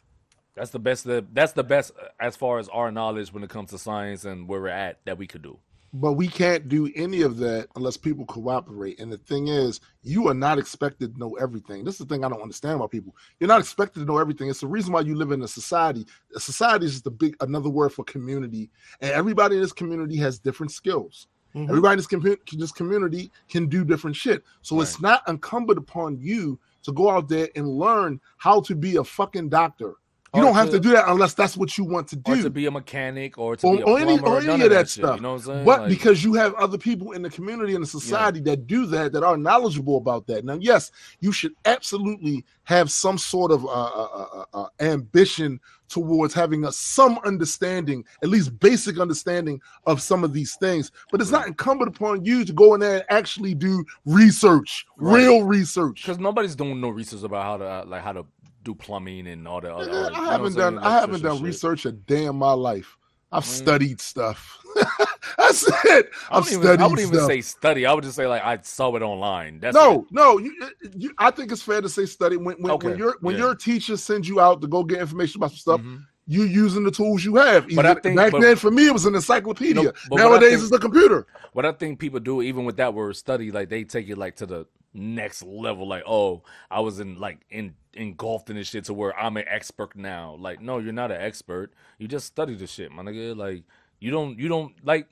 That's 0.59 0.71
the 0.71 0.79
best. 0.79 1.07
That's 1.33 1.53
the 1.53 1.63
best 1.63 1.93
uh, 1.97 2.07
as 2.19 2.35
far 2.35 2.59
as 2.59 2.67
our 2.67 2.91
knowledge 2.91 3.31
when 3.31 3.43
it 3.43 3.49
comes 3.49 3.69
to 3.69 3.77
science 3.77 4.25
and 4.25 4.45
where 4.45 4.59
we're 4.59 4.67
at 4.67 4.99
that 5.05 5.17
we 5.17 5.25
could 5.25 5.41
do. 5.41 5.57
But 5.93 6.13
we 6.13 6.27
can't 6.27 6.67
do 6.67 6.91
any 6.95 7.21
of 7.21 7.37
that 7.37 7.69
unless 7.77 7.95
people 7.95 8.25
cooperate. 8.25 8.99
And 8.99 9.09
the 9.09 9.17
thing 9.17 9.47
is, 9.47 9.79
you 10.03 10.27
are 10.27 10.33
not 10.33 10.59
expected 10.59 11.13
to 11.13 11.19
know 11.19 11.35
everything. 11.35 11.85
This 11.85 11.93
is 11.95 12.05
the 12.05 12.13
thing 12.13 12.25
I 12.25 12.29
don't 12.29 12.41
understand 12.41 12.75
about 12.75 12.91
people. 12.91 13.15
You're 13.39 13.47
not 13.47 13.61
expected 13.61 14.01
to 14.01 14.05
know 14.05 14.17
everything. 14.17 14.49
It's 14.49 14.59
the 14.59 14.67
reason 14.67 14.91
why 14.91 14.99
you 14.99 15.15
live 15.15 15.31
in 15.31 15.41
a 15.43 15.47
society. 15.47 16.05
A 16.35 16.41
society 16.41 16.85
is 16.87 17.01
the 17.01 17.09
big 17.09 17.37
another 17.39 17.69
word 17.69 17.93
for 17.93 18.03
community, 18.03 18.69
and 18.99 19.11
everybody 19.11 19.55
in 19.55 19.61
this 19.61 19.71
community 19.71 20.17
has 20.17 20.39
different 20.39 20.73
skills. 20.73 21.27
Mhm. 21.55 21.69
Everybody 21.69 21.93
in 21.93 21.97
this, 21.99 22.07
commu- 22.07 22.59
this 22.59 22.71
community 22.73 23.31
can 23.47 23.67
do 23.67 23.85
different 23.85 24.15
shit. 24.17 24.43
So 24.61 24.81
it's 24.81 25.01
not 25.01 25.23
incumbent 25.27 25.79
upon 25.79 26.19
you 26.19 26.59
to 26.83 26.91
go 26.91 27.09
out 27.09 27.29
there 27.29 27.47
and 27.55 27.67
learn 27.67 28.19
how 28.37 28.59
to 28.61 28.75
be 28.75 28.97
a 28.97 29.03
fucking 29.05 29.49
doctor. 29.49 29.95
You 30.35 30.41
don't 30.41 30.53
have 30.53 30.67
to- 30.67 30.73
to 30.73 30.79
do 30.79 30.89
that 30.91 31.07
unless 31.07 31.33
that's 31.33 31.57
what 31.57 31.75
you 31.77 31.83
want 31.83 32.07
to 32.09 32.15
Or 32.25 32.35
do. 32.35 32.43
to 32.43 32.49
be 32.51 32.65
a 32.67 32.71
mechanic, 32.71 33.37
or 33.39 33.55
to 33.55 33.65
Or- 33.67 33.75
be 33.77 33.81
a 33.81 33.85
or 33.85 33.99
any- 33.99 34.19
plumber, 34.19 34.37
or 34.37 34.41
any 34.41 34.63
of 34.63 34.69
that 34.69 34.87
shit, 34.89 35.03
stuff. 35.03 35.15
You 35.15 35.21
know 35.23 35.31
what 35.33 35.41
I'm 35.41 35.45
saying? 35.47 35.65
But 35.65 35.79
Like, 35.81 35.89
because 35.89 36.23
you 36.23 36.33
have 36.33 36.53
other 36.55 36.77
people 36.77 37.13
in 37.13 37.23
the 37.23 37.29
community 37.31 37.73
and 37.73 37.83
the 37.83 37.87
society 37.87 38.39
that 38.41 38.67
do 38.67 38.85
that, 38.87 39.11
that 39.13 39.23
are 39.23 39.37
knowledgeable 39.37 39.97
about 39.97 40.27
that. 40.27 40.45
Now, 40.45 40.57
yes, 40.61 40.91
you 41.19 41.31
should 41.31 41.53
absolutely 41.65 42.45
have 42.65 42.91
some 42.91 43.17
sort 43.17 43.51
of 43.51 43.65
uh, 43.65 43.69
uh, 43.69 44.25
uh, 44.33 44.43
uh, 44.53 44.65
ambition 44.79 45.59
towards 45.87 46.35
having 46.35 46.63
a, 46.65 46.71
some 46.71 47.17
understanding, 47.25 48.05
at 48.21 48.29
least 48.29 48.59
basic 48.59 48.99
understanding 48.99 49.59
of 49.87 49.99
some 49.99 50.23
of 50.23 50.33
these 50.33 50.55
things. 50.57 50.91
But 51.11 51.19
it's 51.21 51.31
not 51.31 51.47
incumbent 51.47 51.95
upon 51.95 52.23
you 52.25 52.45
to 52.45 52.53
go 52.53 52.75
in 52.75 52.79
there 52.81 52.97
and 52.97 53.05
actually 53.09 53.55
do 53.55 53.83
research, 54.05 54.85
Right. 54.97 55.15
real 55.23 55.43
research. 55.43 56.03
because 56.03 56.19
nobody's 56.19 56.55
doing 56.55 56.79
no 56.79 56.89
research 56.89 57.23
about 57.23 57.43
how 57.43 57.57
to 57.57 57.65
uh, 57.65 57.83
like 57.87 58.03
how 58.03 58.11
to 58.11 58.25
do 58.63 58.75
plumbing 58.75 59.27
and 59.27 59.47
all 59.47 59.61
that. 59.61 59.71
Other, 59.73 59.89
Nigga, 59.89 59.93
all 59.95 60.03
that- 60.03 60.11
you 60.13 60.17
know 60.21 60.29
I 60.29 60.31
haven't 60.31 60.55
done? 60.55 60.77
I 60.79 60.91
haven't 60.99 61.21
done 61.23 61.37
shit. 61.37 61.45
research 61.45 61.85
a 61.85 61.91
day 61.91 62.25
in 62.25 62.35
my 62.35 62.53
life. 62.53 62.97
I've 63.31 63.43
Mm. 63.43 63.47
studied 63.47 64.01
stuff. 64.01 64.57
That's 65.37 65.67
it. 65.85 66.09
I 66.31 66.37
I've 66.37 66.45
wouldn't 66.45 66.51
even, 66.51 66.61
studied 66.63 66.81
I 66.81 66.87
wouldn't 66.87 66.99
even 67.07 67.13
stuff. 67.15 67.27
say 67.27 67.41
study. 67.41 67.85
I 67.85 67.93
would 67.93 68.03
just 68.03 68.15
say 68.15 68.25
like 68.27 68.43
I 68.43 68.59
saw 68.63 68.95
it 68.95 69.01
online. 69.03 69.59
That's 69.59 69.75
no, 69.75 70.01
it. 70.01 70.05
no. 70.11 70.37
You, 70.39 70.53
you, 70.97 71.13
I 71.17 71.29
think 71.31 71.51
it's 71.51 71.61
fair 71.61 71.79
to 71.81 71.89
say 71.89 72.05
study 72.05 72.37
when 72.37 72.55
when, 72.59 72.71
Okay, 72.73 72.87
when 72.89 72.97
your 72.97 73.17
when 73.21 73.35
yeah. 73.35 73.41
your 73.43 73.55
teacher 73.55 73.97
sends 73.97 74.27
you 74.27 74.39
out 74.39 74.61
to 74.61 74.67
go 74.67 74.83
get 74.83 74.99
information 74.99 75.39
about 75.39 75.51
some 75.51 75.57
stuff. 75.57 75.81
Mhm. 75.81 76.03
You 76.31 76.43
using 76.43 76.83
the 76.83 76.91
tools 76.91 77.25
you 77.25 77.37
have. 77.37 77.67
But 77.75 77.87
I 77.87 77.95
think- 77.95 78.15
back 78.15 78.31
but- 78.31 78.41
then, 78.41 78.55
for 78.55 78.69
me, 78.69 78.85
it 78.85 78.93
was 78.93 79.07
an 79.07 79.15
encyclopedia. 79.15 79.81
No, 79.81 79.91
Nowadays, 80.11 80.49
think- 80.51 80.61
it's 80.61 80.69
the 80.69 80.77
computer. 80.77 81.25
What 81.53 81.65
I 81.65 81.71
think 81.71 81.97
people 81.97 82.19
do, 82.19 82.43
even 82.43 82.65
with 82.65 82.77
that 82.77 82.93
word 82.93 83.15
study, 83.15 83.51
like 83.51 83.69
they 83.69 83.83
take 83.83 84.07
it 84.09 84.15
like 84.17 84.35
to 84.35 84.45
the 84.45 84.67
next 84.93 85.41
level. 85.41 85.87
Like, 85.87 86.03
oh, 86.05 86.43
I 86.69 86.81
was 86.81 86.99
in 86.99 87.19
like 87.19 87.39
in 87.49 87.73
engulfed 87.95 88.51
in 88.51 88.57
this 88.57 88.67
shit 88.67 88.85
to 88.85 88.93
where 88.93 89.17
I'm 89.19 89.37
an 89.37 89.45
expert 89.47 89.95
now. 89.95 90.35
Like, 90.39 90.61
no, 90.61 90.77
you're 90.77 90.93
not 90.93 91.11
an 91.11 91.19
expert. 91.19 91.73
You 91.97 92.07
just 92.07 92.27
study 92.27 92.53
the 92.53 92.67
shit, 92.67 92.91
my 92.91 93.01
nigga. 93.01 93.35
Like, 93.35 93.63
you 93.99 94.11
don't, 94.11 94.37
you 94.37 94.47
don't 94.49 94.73
like. 94.85 95.07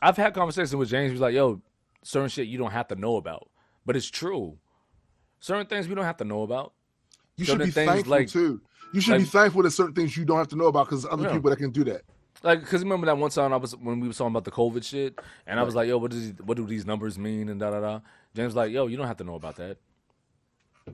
I've 0.00 0.16
had 0.16 0.32
conversations 0.32 0.76
with 0.76 0.88
James. 0.90 1.10
He's 1.10 1.20
like, 1.20 1.34
yo, 1.34 1.60
certain 2.04 2.28
shit 2.28 2.46
you 2.46 2.56
don't 2.58 2.70
have 2.70 2.86
to 2.88 2.94
know 2.94 3.16
about, 3.16 3.48
but 3.84 3.96
it's 3.96 4.08
true. 4.08 4.58
Certain 5.40 5.66
things 5.66 5.88
we 5.88 5.96
don't 5.96 6.04
have 6.04 6.18
to 6.18 6.24
know 6.24 6.42
about. 6.42 6.72
You 7.36 7.44
So 7.46 7.52
should 7.54 7.58
be 7.64 7.70
things 7.72 7.90
thankful 7.90 8.10
like- 8.12 8.28
too. 8.28 8.60
You 8.96 9.00
should 9.02 9.18
be 9.18 9.24
thankful 9.24 9.62
that 9.62 9.70
certain 9.72 9.94
things 9.94 10.16
you 10.16 10.24
don't 10.24 10.38
have 10.38 10.48
to 10.48 10.56
know 10.56 10.66
about 10.66 10.86
because 10.86 11.04
other 11.06 11.24
Yeah. 11.24 11.32
people 11.34 11.50
that 11.50 11.56
can 11.56 11.70
do 11.70 11.84
that. 11.84 12.02
Like, 12.42 12.64
cause 12.66 12.82
remember 12.82 13.06
that 13.06 13.16
one 13.18 13.30
time 13.30 13.52
I 13.52 13.56
was 13.56 13.76
when 13.76 14.00
we 14.00 14.08
were 14.08 14.14
talking 14.14 14.32
about 14.32 14.44
the 14.44 14.50
COVID 14.50 14.84
shit, 14.84 15.18
and 15.46 15.58
I 15.58 15.62
was 15.62 15.74
like, 15.74 15.88
"Yo, 15.88 15.98
what 15.98 16.10
does 16.10 16.32
what 16.44 16.56
do 16.56 16.66
these 16.66 16.84
numbers 16.86 17.18
mean?" 17.18 17.48
And 17.48 17.58
da 17.60 17.70
da 17.70 17.80
da. 17.80 18.00
James 18.34 18.48
was 18.48 18.56
like, 18.56 18.72
"Yo, 18.72 18.86
you 18.86 18.96
don't 18.96 19.06
have 19.06 19.16
to 19.18 19.24
know 19.24 19.34
about 19.34 19.56
that. 19.56 19.78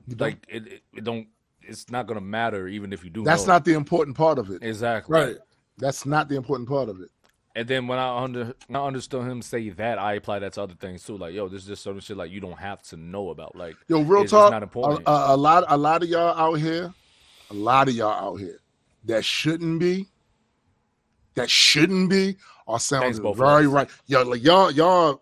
You 0.07 0.15
Like, 0.17 0.45
it, 0.49 0.67
it, 0.67 0.83
it 0.95 1.03
don't. 1.03 1.27
It's 1.61 1.89
not 1.89 2.07
gonna 2.07 2.21
matter 2.21 2.67
even 2.67 2.91
if 2.91 3.03
you 3.03 3.09
do. 3.09 3.23
That's 3.23 3.47
not 3.47 3.65
the 3.65 3.73
important 3.73 4.17
part 4.17 4.37
of 4.37 4.49
it. 4.51 4.63
exactly 4.63 5.13
Right. 5.13 5.37
That's 5.77 6.05
not 6.05 6.27
the 6.29 6.35
important 6.35 6.67
part 6.69 6.89
of 6.89 6.99
it. 7.01 7.09
And 7.55 7.67
then 7.67 7.87
when 7.87 7.99
I 7.99 8.23
under 8.23 8.53
when 8.67 8.75
I 8.81 8.85
understood 8.85 9.27
him 9.27 9.41
say 9.41 9.69
that, 9.69 9.99
I 9.99 10.13
apply 10.13 10.39
that 10.39 10.53
to 10.53 10.63
other 10.63 10.73
things 10.73 11.05
too. 11.05 11.17
Like, 11.17 11.33
yo, 11.35 11.47
this 11.47 11.61
is 11.61 11.67
just 11.67 11.83
certain 11.83 11.99
shit 12.01 12.17
like 12.17 12.31
you 12.31 12.39
don't 12.39 12.57
have 12.57 12.81
to 12.83 12.97
know 12.97 13.29
about. 13.29 13.55
Like, 13.55 13.75
Yo, 13.87 14.01
real 14.01 14.25
talk. 14.25 14.51
Not 14.51 14.63
important. 14.63 15.03
A, 15.05 15.11
a, 15.11 15.35
a 15.35 15.37
lot, 15.37 15.63
a 15.67 15.77
lot 15.77 16.01
of 16.01 16.09
y'all 16.09 16.35
out 16.37 16.55
here, 16.55 16.91
a 17.53 17.55
lot 17.55 17.87
of 17.87 17.93
y'all 17.95 18.31
out 18.33 18.39
here 18.39 18.59
that 19.05 19.23
shouldn't 19.23 19.79
be, 19.79 20.07
that 21.35 21.49
shouldn't 21.49 22.09
be, 22.09 22.35
are 22.67 22.79
sounding 22.79 23.13
Thanks, 23.21 23.37
very 23.37 23.67
right. 23.67 23.89
Y'all, 24.07 24.25
like 24.25 24.43
y'all, 24.43 24.71
y'all 24.71 25.21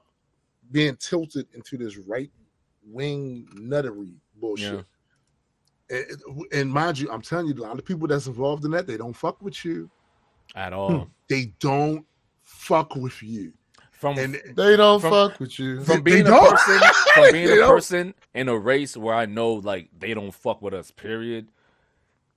being 0.72 0.96
tilted 0.96 1.48
into 1.54 1.78
this 1.78 1.98
right 1.98 2.30
wing 2.86 3.48
nuttery 3.56 4.14
bullshit. 4.40 4.86
And, 5.90 6.06
and 6.54 6.72
mind 6.72 7.00
you, 7.00 7.12
I'm 7.12 7.22
telling 7.22 7.48
you, 7.48 7.54
a 7.54 7.64
lot 7.66 7.78
of 7.78 7.84
people 7.86 8.08
that's 8.08 8.28
involved 8.28 8.64
in 8.66 8.72
that, 8.72 8.88
they 8.88 8.98
don't 8.98 9.14
fuck 9.14 9.42
with 9.42 9.66
you. 9.66 9.90
at 10.56 10.72
all. 10.74 10.92
Hmm. 10.92 11.04
They 11.28 11.54
don't 11.60 12.06
fuck 12.44 12.96
with 12.96 13.22
you. 13.22 13.54
From 13.92 14.18
And 14.18 14.40
They 14.56 14.78
don't 14.78 15.00
From- 15.00 15.12
fuck 15.12 15.40
with 15.40 15.60
you. 15.60 15.82
from 15.82 15.98
They 15.98 16.02
being 16.02 16.22
a 16.28 16.30
don't. 16.30 16.50
person, 16.50 16.80
from 17.14 17.32
being 17.34 17.50
a 17.50 17.56
don't. 17.56 17.70
person 17.70 18.14
in 18.34 18.50
a 18.50 18.58
race 18.58 18.96
where 18.98 19.14
I 19.14 19.26
know 19.28 19.54
like 19.54 19.90
they 20.00 20.14
don't 20.14 20.32
fuck 20.34 20.62
with 20.62 20.74
us. 20.74 20.90
Period. 20.92 21.50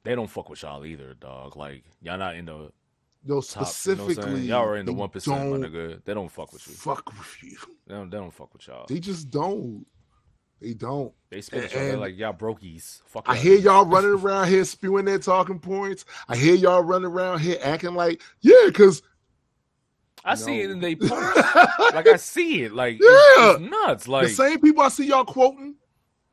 They 0.05 0.15
don't 0.15 0.29
fuck 0.29 0.51
with 0.51 0.63
y'all 0.63 0.85
either, 0.85 1.15
dog. 1.15 1.57
Like 1.57 1.85
y'all 2.03 2.19
not 2.19 2.37
in 2.37 2.45
the 2.47 2.71
Yo, 3.27 3.41
specifically, 3.41 4.15
top, 4.15 4.27
you 4.27 4.31
know 4.33 4.37
y'all 4.43 4.65
are 4.69 4.77
in 4.77 4.85
the 4.85 4.93
one 4.93 5.09
percent, 5.09 5.51
my 5.51 5.57
nigga. 5.57 6.05
They 6.05 6.13
don't 6.13 6.31
fuck 6.31 6.53
with 6.53 6.67
you. 6.69 6.75
Fuck 6.75 7.07
with 7.17 7.37
you. 7.43 7.57
They 7.87 7.95
don't. 7.95 8.11
They 8.11 8.19
don't 8.19 8.33
fuck 8.35 8.53
with 8.53 8.67
y'all. 8.69 8.85
They 8.87 9.01
just 9.01 9.31
don't. 9.31 9.87
They 10.61 10.75
don't. 10.75 11.11
They 11.31 11.41
spit 11.41 11.65
at 11.65 11.73
y'all. 11.73 11.81
They're 11.81 11.93
and- 11.93 12.01
like 12.03 12.19
y'all 12.19 12.35
brokies. 12.35 13.01
Fuck. 13.07 13.25
I 13.27 13.37
hear 13.37 13.57
y'all 13.57 13.87
running 13.87 14.11
around 14.21 14.49
here 14.49 14.65
spewing 14.65 15.07
their 15.07 15.19
talking 15.19 15.59
points. 15.59 16.05
I 16.29 16.37
hear 16.37 16.55
y'all 16.55 16.83
running 16.83 17.11
around 17.11 17.39
here 17.41 17.59
acting 17.63 17.95
like, 17.95 18.21
yeah, 18.43 18.53
because 18.67 19.01
I 20.23 20.35
see 20.35 20.61
it 20.61 20.67
No. 20.69 20.73
in 20.75 20.81
they 20.81 20.95
post. 20.95 21.13
like 21.95 22.07
I 22.07 22.17
see 22.17 22.63
it. 22.65 22.73
Like 22.75 22.99
Yeah. 23.01 23.09
it's, 23.09 23.61
it's 23.63 23.71
nuts. 23.71 24.09
Like 24.09 24.27
the 24.29 24.35
same 24.35 24.61
people 24.61 24.83
I 24.83 24.89
see 24.89 25.07
y'all 25.07 25.25
quoting, 25.25 25.77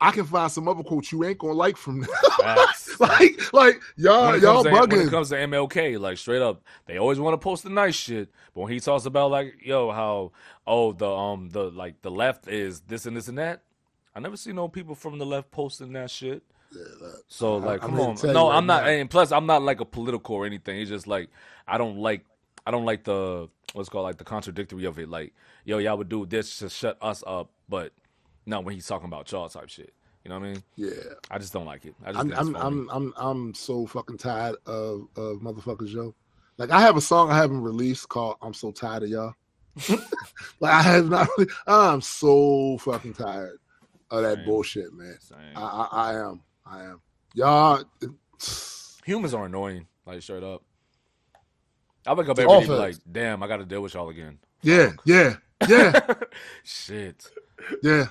I 0.02 0.10
can 0.10 0.24
find 0.24 0.50
some 0.50 0.66
other 0.66 0.82
quotes 0.82 1.12
you 1.12 1.24
ain't 1.24 1.38
gonna 1.38 1.52
like 1.52 1.76
from 1.76 2.00
them. 2.00 2.10
like, 3.00 3.52
like 3.52 3.80
y'all, 3.96 4.36
y'all 4.38 4.64
to, 4.64 4.70
when 4.70 4.90
it 5.06 5.10
comes 5.10 5.28
to 5.28 5.36
MLK, 5.36 5.98
like 6.00 6.18
straight 6.18 6.42
up, 6.42 6.62
they 6.86 6.98
always 6.98 7.20
want 7.20 7.34
to 7.34 7.38
post 7.38 7.62
the 7.62 7.70
nice 7.70 7.94
shit. 7.94 8.28
But 8.54 8.62
when 8.62 8.72
he 8.72 8.80
talks 8.80 9.06
about 9.06 9.30
like, 9.30 9.54
yo, 9.64 9.92
how 9.92 10.32
oh 10.66 10.92
the 10.92 11.08
um 11.08 11.50
the 11.50 11.70
like 11.70 12.02
the 12.02 12.10
left 12.10 12.48
is 12.48 12.80
this 12.80 13.06
and 13.06 13.16
this 13.16 13.28
and 13.28 13.38
that, 13.38 13.62
I 14.14 14.20
never 14.20 14.36
see 14.36 14.52
no 14.52 14.68
people 14.68 14.94
from 14.94 15.18
the 15.18 15.26
left 15.26 15.50
posting 15.52 15.92
that 15.92 16.10
shit. 16.10 16.42
So 17.28 17.56
I- 17.56 17.58
like, 17.58 17.82
I'm 17.84 17.90
come 17.90 17.98
gonna 17.98 18.20
on, 18.28 18.32
no, 18.34 18.48
right 18.48 18.56
I'm 18.56 18.66
not. 18.66 18.82
now. 18.84 18.88
And 18.90 19.08
plus, 19.08 19.30
I'm 19.30 19.46
not 19.46 19.62
like 19.62 19.80
a 19.80 19.84
political 19.84 20.34
or 20.36 20.46
anything. 20.46 20.80
It's 20.80 20.90
just 20.90 21.06
like 21.06 21.30
I 21.68 21.78
don't 21.78 21.98
like 21.98 22.24
I 22.66 22.70
don't 22.70 22.84
like 22.84 23.04
the 23.04 23.48
what's 23.72 23.88
called 23.88 24.04
like 24.04 24.18
the 24.18 24.24
contradictory 24.24 24.84
of 24.84 24.98
it. 24.98 25.08
Like, 25.08 25.32
yo, 25.64 25.78
y'all 25.78 25.96
would 25.98 26.08
do 26.08 26.26
this 26.26 26.58
to 26.58 26.68
shut 26.68 26.98
us 27.00 27.22
up, 27.26 27.50
but 27.68 27.92
not 28.46 28.64
when 28.64 28.74
he's 28.74 28.86
talking 28.86 29.06
about 29.06 29.30
y'all 29.30 29.48
type 29.48 29.68
shit. 29.68 29.92
You 30.24 30.28
know 30.28 30.38
what 30.38 30.46
I 30.46 30.52
mean? 30.52 30.62
yeah, 30.76 30.90
I 31.30 31.38
just 31.38 31.52
don't 31.52 31.66
like 31.66 31.84
it. 31.84 31.94
I 32.04 32.12
just 32.12 32.24
I'm, 32.24 32.32
I'm. 32.32 32.56
I'm, 32.56 32.88
I'm, 32.90 33.14
I'm 33.16 33.54
so 33.54 33.86
fucking 33.86 34.18
tired 34.18 34.56
of, 34.66 35.08
of 35.16 35.38
motherfuckers, 35.38 35.92
yo. 35.92 36.14
Like, 36.58 36.70
I 36.70 36.80
have 36.80 36.96
a 36.96 37.00
song 37.00 37.30
I 37.30 37.36
haven't 37.36 37.60
released 37.60 38.08
called 38.08 38.36
"I'm 38.40 38.54
So 38.54 38.70
Tired 38.70 39.02
of 39.02 39.08
Y'all." 39.08 39.34
like, 40.60 40.72
I 40.72 40.82
have 40.82 41.08
not. 41.08 41.28
Really, 41.36 41.50
I'm 41.66 42.00
so 42.00 42.78
fucking 42.78 43.14
tired 43.14 43.58
of 44.10 44.22
that 44.22 44.36
Same. 44.36 44.44
bullshit, 44.44 44.92
man. 44.92 45.16
Same. 45.20 45.38
I, 45.56 45.60
I, 45.60 45.88
I 45.92 46.14
am. 46.14 46.40
I 46.64 46.82
am. 46.84 47.00
Y'all. 47.34 47.84
Humans 49.04 49.34
are 49.34 49.46
annoying, 49.46 49.88
like 50.06 50.22
straight 50.22 50.44
up. 50.44 50.62
I 52.06 52.12
wake 52.14 52.28
up 52.28 52.38
every 52.38 52.46
day 52.46 52.54
and 52.54 52.66
be 52.66 52.70
awful. 52.70 52.76
like, 52.76 52.96
damn, 53.10 53.42
I 53.42 53.48
got 53.48 53.56
to 53.56 53.64
deal 53.64 53.80
with 53.80 53.94
y'all 53.94 54.10
again. 54.10 54.38
Yeah, 54.60 54.90
Fuck. 54.90 55.00
yeah, 55.04 55.36
yeah, 55.68 56.00
Shit. 56.62 57.28
yeah. 57.82 58.06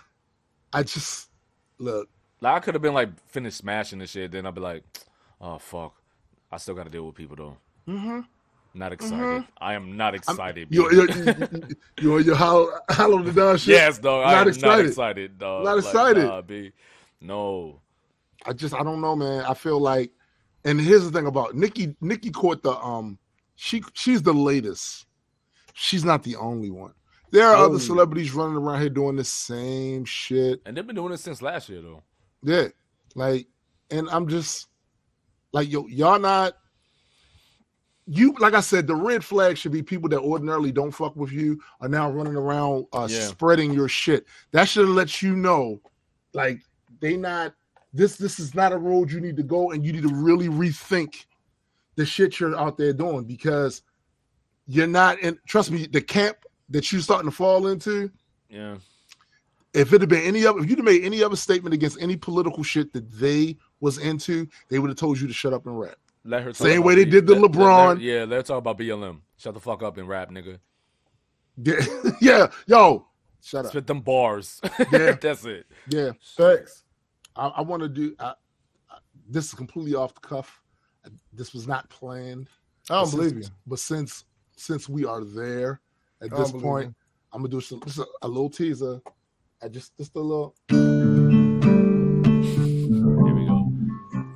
I 0.73 0.83
just 0.83 1.29
look. 1.77 2.09
Like 2.41 2.55
I 2.55 2.59
could 2.59 2.73
have 2.75 2.81
been 2.81 2.93
like 2.93 3.09
finished 3.27 3.57
smashing 3.57 3.99
this 3.99 4.11
shit, 4.11 4.31
then 4.31 4.45
I'd 4.45 4.55
be 4.55 4.61
like, 4.61 4.83
oh 5.39 5.57
fuck, 5.59 5.93
I 6.51 6.57
still 6.57 6.75
got 6.75 6.85
to 6.85 6.89
deal 6.89 7.05
with 7.05 7.15
people 7.15 7.35
though. 7.35 7.57
Mm-hmm. 7.87 8.21
Not 8.73 8.93
excited. 8.93 9.43
I 9.59 9.73
am 9.73 9.97
not 9.97 10.15
excited. 10.15 10.67
You 10.71 10.89
B. 10.89 10.95
you 10.95 11.07
you 11.25 11.67
you 11.99 12.17
you 12.19 12.35
hollow 12.35 12.69
hollow 12.89 13.21
the 13.21 13.31
down 13.33 13.57
shit. 13.57 13.75
yes, 13.75 13.99
dog. 13.99 14.25
I 14.25 14.31
Not 14.31 14.41
am 14.43 14.47
excited. 14.47 14.67
not 14.77 14.85
excited, 14.85 15.37
dog. 15.37 15.65
Not 15.65 15.75
Like, 15.75 15.85
excited. 15.85 16.23
nah, 16.23 16.41
B. 16.41 16.71
No. 17.19 17.81
I 18.45 18.53
just 18.53 18.73
I 18.73 18.81
don't 18.81 19.01
know, 19.01 19.15
man. 19.15 19.43
I 19.45 19.53
feel 19.53 19.79
like, 19.79 20.11
and 20.63 20.79
here's 20.79 21.03
the 21.03 21.11
thing 21.11 21.27
about 21.27 21.53
Nicki. 21.53 21.95
Nicki 22.01 22.31
caught 22.31 22.63
the 22.63 22.71
um, 22.77 23.19
she 23.55 23.83
she's 23.93 24.21
the 24.23 24.33
latest. 24.33 25.05
She's 25.73 26.05
not 26.05 26.23
the 26.23 26.37
only 26.37 26.71
one. 26.71 26.93
There 27.31 27.47
are 27.47 27.55
Oh. 27.55 27.65
other 27.65 27.79
celebrities 27.79 28.33
running 28.33 28.57
around 28.57 28.81
here 28.81 28.89
doing 28.89 29.15
the 29.15 29.23
same 29.23 30.03
shit. 30.05 30.61
And 30.65 30.75
they've 30.75 30.85
been 30.85 30.95
doing 30.95 31.13
it 31.13 31.17
since 31.19 31.41
last 31.41 31.69
year, 31.69 31.81
though. 31.81 32.03
Yeah, 32.43 32.67
like, 33.15 33.47
and 33.89 34.09
I'm 34.09 34.27
just 34.27 34.67
like, 35.53 35.71
yo, 35.71 35.87
y'all 35.87 36.19
not. 36.19 36.57
You 38.07 38.33
like 38.39 38.53
I 38.53 38.61
said, 38.61 38.87
the 38.87 38.95
red 38.95 39.23
flag 39.23 39.57
should 39.57 39.71
be 39.71 39.83
people 39.83 40.09
that 40.09 40.19
ordinarily 40.19 40.71
don't 40.71 40.91
fuck 40.91 41.15
with 41.15 41.31
you 41.31 41.61
are 41.79 41.87
now 41.87 42.09
running 42.11 42.35
around 42.35 42.87
uh, 42.91 43.07
Yeah. 43.09 43.27
spreading 43.27 43.73
your 43.73 43.87
shit. 43.87 44.25
That 44.51 44.67
should 44.67 44.89
let 44.89 45.21
you 45.21 45.35
know, 45.35 45.79
like 46.33 46.59
they 46.99 47.15
not 47.15 47.53
this. 47.93 48.17
This 48.17 48.39
is 48.39 48.53
not 48.55 48.73
a 48.73 48.77
road 48.77 49.11
you 49.11 49.21
need 49.21 49.37
to 49.37 49.43
go, 49.43 49.71
and 49.71 49.85
you 49.85 49.93
need 49.93 50.01
to 50.03 50.13
really 50.13 50.47
rethink 50.49 51.25
the 51.95 52.05
shit 52.05 52.39
you're 52.39 52.57
out 52.57 52.77
there 52.77 52.91
doing 52.91 53.23
because 53.23 53.83
you're 54.65 54.87
not 54.87 55.19
in. 55.19 55.37
Trust 55.47 55.71
me, 55.71 55.85
the 55.85 56.01
camp 56.01 56.37
that 56.71 56.91
you're 56.91 57.01
starting 57.01 57.29
to 57.29 57.35
fall 57.35 57.67
into 57.67 58.09
Yeah. 58.49 58.77
if 59.73 59.93
it 59.93 60.01
had 60.01 60.09
been 60.09 60.23
any 60.23 60.45
other, 60.45 60.59
if 60.59 60.69
you'd 60.69 60.79
have 60.79 60.85
made 60.85 61.03
any 61.03 61.23
other 61.23 61.35
statement 61.35 61.73
against 61.73 62.01
any 62.01 62.15
political 62.17 62.63
shit 62.63 62.91
that 62.93 63.09
they 63.11 63.57
was 63.79 63.97
into, 63.97 64.47
they 64.69 64.79
would 64.79 64.89
have 64.89 64.97
told 64.97 65.19
you 65.19 65.27
to 65.27 65.33
shut 65.33 65.53
up 65.53 65.65
and 65.65 65.79
rap. 65.79 65.95
Let 66.23 66.43
her 66.43 66.49
talk 66.53 66.67
Same 66.67 66.83
way 66.83 66.95
they 66.95 67.05
B- 67.05 67.11
did 67.11 67.27
the 67.27 67.33
let- 67.33 67.41
let- 67.43 67.51
LeBron. 67.51 67.87
let- 67.95 67.99
yeah, 68.01 68.25
let's 68.25 68.47
talk 68.47 68.57
about 68.59 68.77
BLM. 68.77 69.21
Shut 69.37 69.53
the 69.53 69.59
fuck 69.59 69.81
up 69.83 69.97
and 69.97 70.07
rap, 70.07 70.29
nigga. 70.29 70.59
Yeah, 71.57 71.85
yeah, 72.21 72.47
yo, 72.67 73.07
shut 73.41 73.65
up. 73.65 73.71
Spit 73.71 73.87
them 73.87 74.01
bars. 74.01 74.61
Yeah. 74.91 75.13
That's 75.13 75.45
it. 75.45 75.65
Yeah, 75.87 76.11
Thanks. 76.35 76.83
I, 77.35 77.47
I 77.47 77.61
want 77.61 77.81
to 77.83 77.89
do. 77.89 78.15
I, 78.19 78.33
I, 78.89 78.97
this 79.29 79.45
is 79.45 79.53
completely 79.53 79.95
off 79.95 80.13
the 80.13 80.19
cuff. 80.21 80.61
This 81.33 81.53
was 81.53 81.67
not 81.67 81.89
planned. 81.89 82.47
I 82.89 82.95
don't 83.01 83.05
But 83.11 83.17
believe 83.17 83.31
since- 83.31 83.45
you. 83.47 83.51
But 83.67 83.79
since 83.79 84.25
since 84.57 84.87
we 84.87 85.05
are 85.05 85.23
there 85.23 85.81
at 86.21 86.29
this 86.35 86.51
point, 86.51 86.87
you. 86.89 86.95
I'm 87.33 87.41
gonna 87.41 87.49
do 87.49 87.61
some, 87.61 87.79
just 87.85 87.97
a, 87.99 88.05
a 88.21 88.27
little 88.27 88.49
teaser. 88.49 89.01
I 89.61 89.67
just 89.67 89.95
just 89.97 90.15
a 90.15 90.19
little. 90.19 90.55
Here 90.69 90.77
we 93.35 93.45
go. 93.45 93.71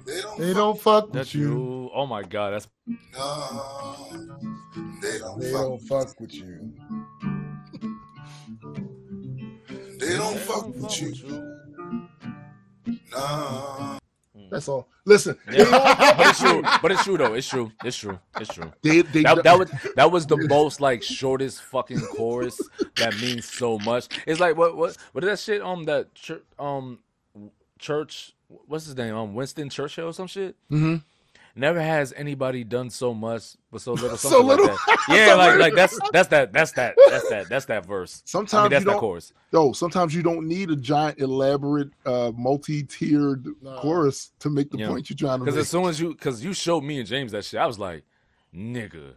They 0.06 0.22
don't 0.22 0.40
They 0.40 0.54
don't 0.54 0.80
fuck 0.80 1.14
with 1.14 1.34
you. 1.36 1.42
you. 1.50 1.90
Oh 1.94 2.06
my 2.06 2.22
god, 2.24 2.54
that's 2.54 2.68
No, 2.88 4.08
they 5.02 5.18
don't 5.20 5.40
They 5.40 5.52
fuck. 5.52 5.62
don't 5.62 5.82
fuck 5.82 6.20
with 6.20 6.34
you. 6.34 6.74
They 10.00 10.16
don't 10.18 10.38
fuck 10.40 10.68
with 10.76 11.02
you. 11.02 11.14
No. 13.12 13.98
That's 14.56 14.68
all. 14.70 14.88
Listen, 15.06 15.38
Yeah. 15.52 15.66
but 16.18 16.28
it's 16.28 16.40
true. 16.40 16.62
But 16.82 16.92
it's 16.92 17.04
true 17.04 17.18
though. 17.18 17.34
It's 17.34 17.48
true. 17.48 17.72
It's 17.84 17.98
true. 17.98 18.20
It's 18.40 18.54
true. 18.54 18.72
they 18.82 19.02
they 19.02 19.24
That, 19.24 19.44
that 19.44 19.60
was 19.60 19.72
that 19.96 20.12
was 20.12 20.26
the 20.26 20.38
most 20.50 20.82
like 20.82 21.04
shortest 21.04 21.62
fucking 21.64 22.00
chorus 22.16 22.60
that 22.98 23.16
means 23.22 23.46
so 23.46 23.78
much. 23.80 24.08
It's 24.26 24.40
like 24.40 24.58
what 24.58 24.76
what 24.76 24.98
what 25.12 25.24
is 25.24 25.30
that 25.30 25.40
shit 25.40 25.62
um 25.62 25.84
that 25.86 26.14
church 26.16 26.42
um 26.58 27.00
church 27.80 28.34
what's 28.68 28.86
his 28.86 28.96
name 28.96 29.16
um 29.16 29.36
Winston 29.36 29.70
Churchill 29.70 30.08
or 30.08 30.14
some 30.14 30.28
shit. 30.28 30.56
Mhm. 30.72 31.04
Never 31.58 31.82
has 31.82 32.14
anybody 32.18 32.66
done 32.66 32.90
so 32.90 33.14
much 33.14 33.56
but 33.72 33.80
so 33.82 33.94
little. 33.94 34.18
So 34.18 34.42
little. 34.44 34.68
Like 34.68 34.80
that. 34.86 35.08
Yeah, 35.10 35.34
like 35.36 35.58
like 35.60 35.74
that's 35.76 35.98
that's 36.12 36.28
that 36.30 36.52
that's 36.52 36.72
that 36.74 36.96
that's 37.10 37.30
that 37.30 37.50
that's 37.50 37.66
that 37.66 37.86
verse. 37.86 38.22
Sometimes 38.26 38.54
I 38.54 38.64
mean 38.64 38.72
that's 38.72 38.86
you 38.86 38.92
that 38.92 38.98
chorus. 39.00 39.32
Yo, 39.54 39.72
sometimes 39.72 40.14
you 40.14 40.22
don't 40.22 40.48
need 40.48 40.70
a 40.70 40.76
giant, 40.76 41.20
elaborate, 41.20 41.90
uh, 42.06 42.32
multi-tiered 42.36 43.46
No. 43.62 43.76
chorus 43.78 44.32
to 44.40 44.50
make 44.50 44.70
the 44.70 44.78
Yeah. 44.80 44.90
point 44.90 45.10
you're 45.10 45.16
trying 45.16 45.40
to 45.40 45.46
Because 45.46 45.58
as 45.58 45.70
soon 45.70 45.86
as 45.86 46.00
you 46.00 46.10
because 46.10 46.44
you 46.44 46.54
showed 46.54 46.82
me 46.84 47.00
and 47.00 47.08
James 47.08 47.32
that 47.32 47.46
shit, 47.46 47.60
I 47.60 47.66
was 47.66 47.80
like, 47.80 48.04
nigga. 48.54 49.14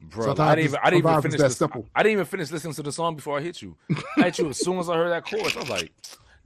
Bro, 0.00 0.26
Sometimes 0.26 0.48
I 0.50 0.54
didn't 0.54 0.64
even 0.66 0.80
I 0.82 0.90
didn't 0.90 1.10
even 1.10 1.22
finish 1.22 1.38
that 1.40 1.48
this, 1.48 1.56
simple. 1.56 1.86
I 1.94 2.02
didn't 2.02 2.12
even 2.12 2.24
finish 2.26 2.50
listening 2.52 2.74
to 2.74 2.82
the 2.82 2.92
song 2.92 3.16
before 3.16 3.38
I 3.38 3.42
hit 3.42 3.62
you. 3.62 3.76
I 4.18 4.24
hit 4.26 4.38
you 4.38 4.48
as 4.50 4.58
soon 4.58 4.78
as 4.78 4.88
I 4.88 4.94
heard 4.96 5.10
that 5.10 5.24
chorus. 5.24 5.56
I 5.56 5.60
was 5.60 5.70
like, 5.70 5.90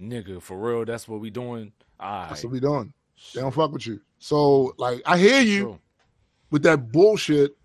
nigga, 0.00 0.40
for 0.40 0.56
real, 0.56 0.84
that's 0.86 1.06
what 1.08 1.20
we 1.20 1.28
doing. 1.30 1.72
All 1.98 2.28
That's 2.28 2.44
what 2.44 2.52
we 2.52 2.60
doing. 2.60 2.94
They 3.34 3.40
don't 3.40 3.52
fuck 3.52 3.72
with 3.72 3.86
you. 3.86 4.00
So, 4.18 4.74
like, 4.78 5.02
I 5.06 5.18
hear 5.18 5.40
you 5.40 5.62
True. 5.62 5.78
with 6.50 6.62
that 6.64 6.90
bullshit, 6.92 7.56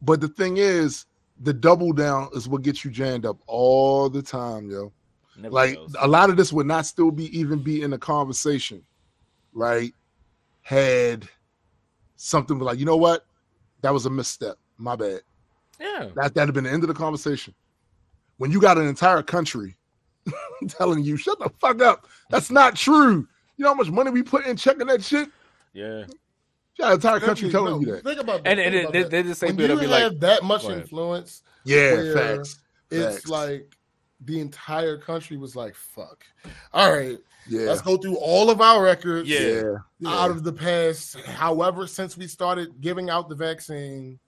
but 0.00 0.20
the 0.20 0.28
thing 0.28 0.56
is, 0.56 1.06
the 1.40 1.52
double 1.52 1.92
down 1.92 2.28
is 2.34 2.48
what 2.48 2.62
gets 2.62 2.84
you 2.84 2.90
jammed 2.90 3.26
up 3.26 3.38
all 3.46 4.08
the 4.08 4.22
time, 4.22 4.70
yo. 4.70 4.92
Never 5.36 5.52
Like 5.54 5.74
fails. 5.74 5.96
a 6.00 6.06
lot 6.06 6.30
of 6.30 6.36
this 6.36 6.52
would 6.52 6.66
not 6.66 6.86
still 6.86 7.10
be 7.10 7.36
even 7.36 7.62
be 7.62 7.82
in 7.82 7.90
the 7.90 7.98
conversation, 7.98 8.82
right? 9.52 9.92
Had 10.62 11.28
something 12.16 12.58
like, 12.58 12.78
you 12.78 12.84
know 12.84 12.96
what, 12.96 13.26
that 13.80 13.92
was 13.92 14.06
a 14.06 14.10
misstep. 14.10 14.56
My 14.78 14.94
bad. 14.96 15.20
yeah. 15.80 16.08
That 16.14 16.34
that'd 16.34 16.48
have 16.48 16.54
been 16.54 16.64
the 16.64 16.70
end 16.70 16.84
of 16.84 16.88
the 16.88 16.94
conversation. 16.94 17.54
When 18.38 18.50
you 18.50 18.60
got 18.60 18.78
an 18.78 18.86
entire 18.86 19.22
country 19.22 19.76
telling 20.68 21.02
you, 21.02 21.16
shut 21.16 21.38
the 21.38 21.50
fuck 21.60 21.80
up. 21.82 22.06
That's 22.30 22.50
not 22.50 22.76
true. 22.76 23.26
You 23.62 23.68
know 23.68 23.74
how 23.74 23.78
much 23.78 23.92
money 23.92 24.10
we 24.10 24.24
put 24.24 24.44
in 24.44 24.56
checking 24.56 24.88
that 24.88 25.04
shit? 25.04 25.28
Yeah. 25.72 25.98
You 25.98 26.06
got 26.80 26.86
an 26.88 26.92
entire 26.94 27.20
country 27.20 27.42
Think- 27.42 27.52
telling 27.52 27.74
no, 27.74 27.78
you 27.78 27.94
that. 27.94 28.02
Think 28.02 28.18
about 28.20 28.42
that. 28.42 28.50
And, 28.50 28.58
and 28.58 28.72
think 28.72 28.74
it, 28.74 28.80
about 28.80 28.92
they, 28.92 29.02
that. 29.02 29.10
they 29.12 29.22
the 29.22 29.34
same 29.36 29.46
when 29.50 29.56
people 29.68 29.82
you 29.82 29.88
that 29.88 30.00
have 30.00 30.12
like, 30.14 30.20
that 30.20 30.42
much 30.42 30.64
influence, 30.64 31.42
Yeah, 31.64 32.12
facts. 32.12 32.58
it's 32.90 33.14
Facts. 33.18 33.28
like 33.28 33.76
the 34.20 34.40
entire 34.40 34.98
country 34.98 35.36
was 35.36 35.54
like, 35.54 35.76
"Fuck." 35.76 36.24
All 36.72 36.92
right, 36.92 37.18
Yeah. 37.48 37.68
let's 37.68 37.82
go 37.82 37.96
through 37.96 38.16
all 38.16 38.50
of 38.50 38.60
our 38.60 38.82
records. 38.82 39.28
Yeah. 39.28 39.74
yeah. 40.00 40.08
out 40.10 40.32
of 40.32 40.42
the 40.42 40.52
past, 40.52 41.14
however, 41.20 41.86
since 41.86 42.16
we 42.16 42.26
started 42.26 42.80
giving 42.80 43.10
out 43.10 43.28
the 43.28 43.36
vaccine, 43.36 44.18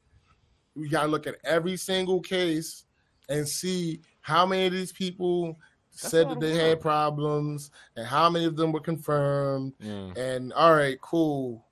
we 0.76 0.88
got 0.88 1.02
to 1.02 1.08
look 1.08 1.26
at 1.26 1.38
every 1.42 1.76
single 1.76 2.20
case 2.20 2.84
and 3.28 3.48
see 3.48 4.00
how 4.20 4.46
many 4.46 4.66
of 4.66 4.72
these 4.72 4.92
people 4.92 5.58
That's 6.00 6.10
said 6.10 6.28
that 6.28 6.40
they 6.40 6.54
had 6.56 6.80
problems 6.80 7.70
and 7.96 8.06
how 8.06 8.28
many 8.28 8.44
of 8.46 8.56
them 8.56 8.72
were 8.72 8.80
confirmed. 8.80 9.72
yeah. 9.80 10.12
And 10.16 10.52
all 10.52 10.74
right, 10.74 11.00
cool. 11.00 11.64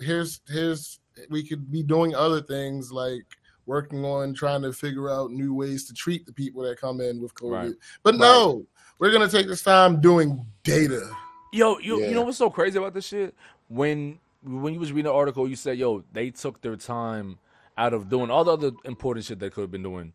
Here's 0.00 0.40
here's 0.48 0.98
we 1.30 1.46
could 1.46 1.70
be 1.70 1.82
doing 1.82 2.14
other 2.14 2.42
things 2.42 2.90
like 2.90 3.24
working 3.66 4.04
on 4.04 4.34
trying 4.34 4.62
to 4.62 4.72
figure 4.72 5.08
out 5.08 5.30
new 5.30 5.54
ways 5.54 5.86
to 5.86 5.94
treat 5.94 6.26
the 6.26 6.32
people 6.32 6.62
that 6.62 6.80
come 6.80 7.00
in 7.00 7.20
with 7.22 7.34
COVID. 7.34 7.50
Right. 7.52 7.72
But 8.02 8.16
no, 8.16 8.66
we're 8.98 9.12
gonna 9.12 9.28
take 9.28 9.46
this 9.46 9.62
time 9.62 10.00
doing 10.00 10.44
data. 10.64 11.08
Yo, 11.52 11.78
you 11.78 12.00
Yeah. 12.00 12.08
you 12.08 12.14
know 12.14 12.22
what's 12.22 12.38
so 12.38 12.50
crazy 12.50 12.78
about 12.78 12.94
this 12.94 13.06
shit? 13.06 13.34
When 13.68 14.18
when 14.42 14.74
you 14.74 14.80
was 14.80 14.92
reading 14.92 15.04
the 15.10 15.12
article, 15.14 15.48
you 15.48 15.56
said, 15.56 15.78
"Yo, 15.78 16.02
they 16.12 16.30
took 16.30 16.60
their 16.60 16.76
time 16.76 17.38
out 17.78 17.94
of 17.94 18.08
doing 18.08 18.30
all 18.30 18.44
the 18.44 18.52
other 18.52 18.72
important 18.84 19.24
shit 19.24 19.38
they 19.38 19.48
could 19.50 19.62
have 19.62 19.70
been 19.70 19.82
doing, 19.82 20.12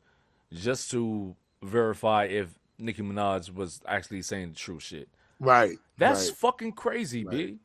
just 0.51 0.91
to 0.91 1.35
verify 1.63 2.25
if 2.25 2.58
Nicki 2.79 3.01
Minaj 3.03 3.53
was 3.53 3.81
actually 3.87 4.21
saying 4.21 4.49
the 4.49 4.55
true 4.55 4.79
shit." 4.79 5.09
Right. 5.39 5.77
That's 5.97 6.29
right, 6.29 6.37
fucking 6.37 6.71
crazy, 6.73 7.23
Right. 7.25 7.31
b. 7.37 7.59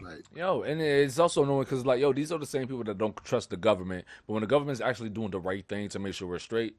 right. 0.00 0.22
Yo, 0.34 0.62
and 0.62 0.80
it's 0.80 1.18
also 1.18 1.42
annoying 1.44 1.64
because 1.64 1.84
like, 1.86 2.00
yo, 2.00 2.12
these 2.12 2.32
are 2.32 2.38
the 2.38 2.46
same 2.46 2.66
people 2.66 2.84
that 2.84 2.98
don't 2.98 3.16
trust 3.24 3.50
the 3.50 3.56
government, 3.56 4.04
but 4.26 4.32
when 4.34 4.40
the 4.40 4.46
government's 4.46 4.80
actually 4.80 5.10
doing 5.10 5.30
the 5.30 5.40
right 5.40 5.66
thing 5.68 5.88
to 5.90 5.98
make 5.98 6.14
sure 6.14 6.26
we're 6.28 6.38
straight, 6.38 6.76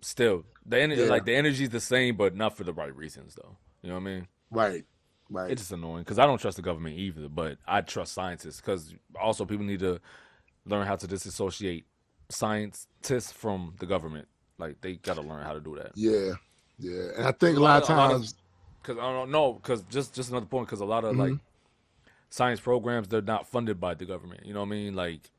still 0.00 0.44
the 0.66 0.80
energy, 0.80 1.02
Yeah. 1.02 1.08
like 1.08 1.24
the 1.24 1.34
energy's 1.34 1.70
the 1.70 1.80
same, 1.80 2.16
but 2.16 2.34
not 2.34 2.56
for 2.56 2.64
the 2.64 2.72
right 2.72 2.94
reasons, 2.94 3.34
though. 3.36 3.56
You 3.82 3.88
know 3.90 3.94
what 3.96 4.00
I 4.00 4.04
mean? 4.04 4.28
Right. 4.50 4.84
Right. 5.30 5.50
It's 5.50 5.62
just 5.62 5.72
annoying 5.72 6.02
because 6.02 6.18
I 6.18 6.26
don't 6.26 6.38
trust 6.38 6.56
the 6.56 6.62
government 6.62 6.98
either, 6.98 7.28
but 7.28 7.58
I 7.66 7.80
trust 7.80 8.12
scientists 8.12 8.60
because 8.60 8.94
also 9.18 9.46
people 9.46 9.64
need 9.64 9.80
to 9.80 10.00
learn 10.66 10.86
how 10.86 10.96
to 10.96 11.06
disassociate 11.06 11.86
scientists 12.28 13.32
from 13.32 13.74
the 13.78 13.86
government. 13.86 14.28
Like 14.58 14.80
they 14.80 14.94
got 14.96 15.14
to 15.14 15.22
learn 15.22 15.42
how 15.44 15.52
to 15.52 15.60
do 15.60 15.76
that. 15.76 15.92
yeah. 15.94 16.32
Yeah. 16.78 17.10
And 17.16 17.26
I 17.26 17.32
think 17.32 17.56
a 17.56 17.60
A 17.60 17.62
lot 17.62 17.82
of 17.82 17.90
of- 17.90 17.96
a 17.96 17.98
lot 17.98 18.10
of- 18.12 18.18
times 18.20 18.34
Because 18.82 18.98
I 18.98 19.12
don't 19.12 19.30
know. 19.30 19.54
Because 19.54 19.82
just 19.84 20.14
just 20.14 20.30
another 20.30 20.46
point. 20.46 20.66
Because 20.66 20.80
a 20.80 20.84
lot 20.84 21.04
of 21.04 21.16
like 21.16 21.30
Mm-hmm. 21.32 22.08
science 22.30 22.60
programs 22.60 23.08
they're 23.08 23.22
not 23.22 23.46
funded 23.48 23.80
by 23.80 23.94
the 23.94 24.04
government. 24.04 24.44
You 24.44 24.54
know 24.54 24.60
what 24.60 24.66
I 24.66 24.70
mean? 24.70 24.94
Like 24.94 25.30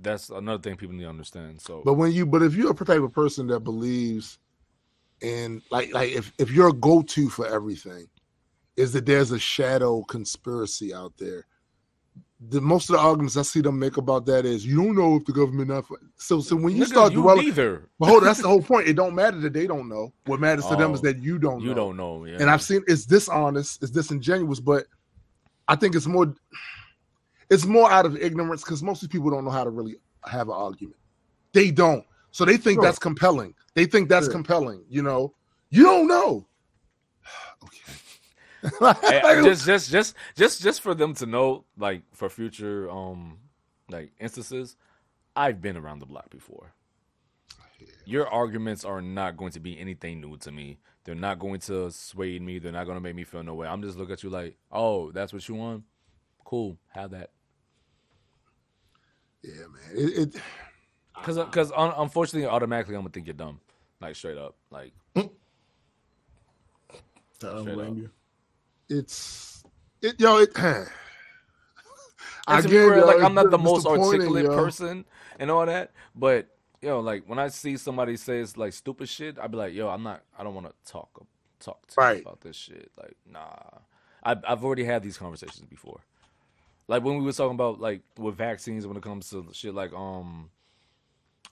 that's 0.00 0.30
another 0.30 0.62
thing 0.62 0.76
people 0.76 0.94
need 0.96 1.02
to 1.02 1.08
understand. 1.08 1.60
So 1.60 1.82
But 1.84 1.94
when 1.94 2.12
you, 2.12 2.24
but 2.26 2.42
if 2.42 2.54
you're 2.54 2.70
a 2.72 2.74
type 2.74 3.02
of 3.02 3.12
person 3.12 3.46
that 3.48 3.60
believes 3.60 4.38
in, 5.20 5.60
like, 5.70 5.92
like 5.92 6.10
if 6.12 6.32
if 6.38 6.50
your 6.50 6.72
go-to 6.72 7.28
for 7.28 7.46
everything 7.46 8.06
is 8.76 8.92
that 8.94 9.04
there's 9.04 9.30
a 9.32 9.38
shadow 9.38 10.02
conspiracy 10.04 10.94
out 10.94 11.12
there, 11.18 11.44
the 12.48 12.60
most 12.60 12.90
of 12.90 12.94
the 12.96 13.00
arguments 13.00 13.36
I 13.36 13.42
see 13.42 13.60
them 13.60 13.78
make 13.78 13.96
about 13.98 14.26
that 14.26 14.44
is 14.44 14.66
you 14.66 14.76
don't 14.82 14.96
know 14.96 15.16
if 15.16 15.24
the 15.24 15.32
government 15.32 15.68
not. 15.68 15.84
So 16.16 16.40
so 16.40 16.56
when 16.56 16.74
you 16.76 16.82
Nigga, 16.84 16.88
start 16.88 17.12
you 17.12 17.22
dwelling, 17.22 17.44
neither. 17.46 17.88
but 17.98 18.06
hold, 18.06 18.18
on, 18.20 18.24
that's 18.24 18.42
the 18.42 18.48
whole 18.48 18.62
point. 18.62 18.88
It 18.88 18.94
don't 18.94 19.14
matter 19.14 19.38
that 19.40 19.52
they 19.52 19.66
don't 19.66 19.88
know. 19.88 20.12
What 20.26 20.40
matters 20.40 20.66
to 20.66 20.76
them 20.76 20.92
is 20.92 21.00
Oh, 21.00 21.02
that 21.04 21.18
you 21.18 21.38
don't. 21.38 21.60
You 21.60 21.68
know. 21.68 21.74
don't 21.74 21.96
know. 21.96 22.24
Yeah. 22.24 22.38
and 22.40 22.50
I've 22.50 22.62
seen 22.62 22.82
it's 22.88 23.06
dishonest, 23.06 23.82
it's 23.82 23.92
disingenuous, 23.92 24.58
but 24.60 24.86
I 25.68 25.76
think 25.76 25.94
it's 25.94 26.06
more. 26.06 26.34
it's 27.50 27.64
more 27.64 27.90
out 27.92 28.06
of 28.06 28.16
ignorance 28.16 28.62
because 28.64 28.82
most 28.82 29.02
of 29.02 29.10
people 29.10 29.30
don't 29.30 29.44
know 29.44 29.50
how 29.50 29.64
to 29.64 29.70
really 29.70 29.96
have 30.24 30.48
an 30.48 30.54
argument. 30.54 30.96
They 31.52 31.70
don't. 31.70 32.04
So 32.32 32.44
they 32.44 32.56
think 32.56 32.76
Sure. 32.76 32.84
that's 32.84 32.98
compelling. 32.98 33.54
They 33.74 33.84
think 33.84 34.08
that's 34.08 34.26
Sure. 34.26 34.32
compelling. 34.32 34.84
You 34.88 35.02
know, 35.02 35.34
you 35.70 35.84
don't 35.84 36.08
know. 36.08 36.46
okay. 37.64 37.92
Just 39.42 39.66
just 39.66 39.90
just 39.90 40.14
just 40.36 40.62
just 40.62 40.80
for 40.80 40.94
them 40.94 41.14
to 41.14 41.26
know 41.26 41.64
like 41.76 42.02
for 42.12 42.28
future 42.28 42.88
um 42.90 43.38
like 43.90 44.12
instances 44.20 44.76
i've 45.34 45.60
been 45.60 45.76
around 45.76 45.98
the 45.98 46.06
block 46.06 46.30
before. 46.30 46.72
Your 48.04 48.28
arguments 48.28 48.84
are 48.84 49.02
not 49.02 49.36
going 49.36 49.52
to 49.52 49.60
be 49.60 49.78
anything 49.78 50.20
new 50.20 50.36
to 50.38 50.52
me. 50.52 50.78
They're 51.04 51.14
not 51.16 51.38
going 51.40 51.58
to 51.60 51.90
sway 51.90 52.38
me. 52.38 52.58
They're 52.60 52.70
not 52.72 52.84
going 52.84 52.96
to 52.96 53.00
make 53.00 53.14
me 53.16 53.24
feel 53.24 53.42
no 53.42 53.54
way. 53.54 53.66
I'm 53.66 53.82
just 53.82 53.98
looking 53.98 54.12
at 54.12 54.22
you 54.22 54.30
like 54.30 54.56
oh 54.70 55.10
that's 55.10 55.32
what 55.32 55.48
you 55.48 55.56
want? 55.56 55.82
Cool. 56.44 56.78
Have 56.90 57.10
that. 57.10 57.30
Yeah, 59.42 59.52
man. 59.72 59.90
It, 59.96 60.18
it 60.36 60.42
because 61.16 61.38
because 61.38 61.72
un- 61.76 61.94
unfortunately 61.96 62.48
automatically 62.48 62.94
i'm 62.94 63.02
gonna 63.02 63.10
think 63.10 63.26
you're 63.26 63.34
dumb. 63.34 63.60
Like 64.00 64.14
straight 64.16 64.38
up. 64.38 64.54
Like 64.70 64.92
I 65.16 65.28
don't 67.40 67.64
blame 67.64 67.90
up. 67.90 67.96
you. 67.96 68.10
It's 68.92 69.64
it 70.02 70.20
yo 70.20 70.38
it. 70.38 70.54
To 72.58 72.68
be 72.68 72.80
real, 72.80 72.92
yo, 72.94 73.04
like 73.04 73.18
I'm 73.22 73.34
not 73.34 73.50
the 73.50 73.58
most 73.58 73.86
articulate 73.86 74.50
yo. 74.50 74.52
person 74.52 75.04
and 75.38 75.50
all 75.50 75.66
that, 75.66 75.92
but 76.14 76.48
yo, 76.82 77.00
like 77.00 77.24
when 77.28 77.38
I 77.38 77.48
see 77.48 77.76
somebody 77.76 78.16
says 78.16 78.56
like 78.56 78.72
stupid 78.74 79.08
shit, 79.08 79.38
I'd 79.38 79.50
be 79.52 79.58
like, 79.58 79.74
yo, 79.74 79.88
I'm 79.88 80.02
not, 80.04 80.22
I 80.38 80.44
don't 80.44 80.54
want 80.54 80.68
to 80.68 80.92
talk 80.92 81.26
talk 81.60 81.86
to 81.88 81.96
Right. 81.96 82.16
you 82.24 82.30
about 82.30 82.42
this 82.42 82.56
shit. 82.56 82.92
Like, 82.98 83.16
nah, 83.30 83.56
I've 84.22 84.44
I've 84.48 84.64
already 84.64 84.84
had 84.84 85.02
these 85.02 85.18
conversations 85.18 85.68
before. 85.68 86.00
Like 86.88 87.04
when 87.04 87.18
we 87.18 87.24
were 87.24 87.32
talking 87.32 87.54
about 87.56 87.80
like 87.80 88.02
with 88.18 88.36
vaccines 88.36 88.86
when 88.86 88.96
it 88.96 89.02
comes 89.04 89.30
to 89.30 89.46
shit 89.52 89.74
like 89.74 89.92
um 89.94 90.50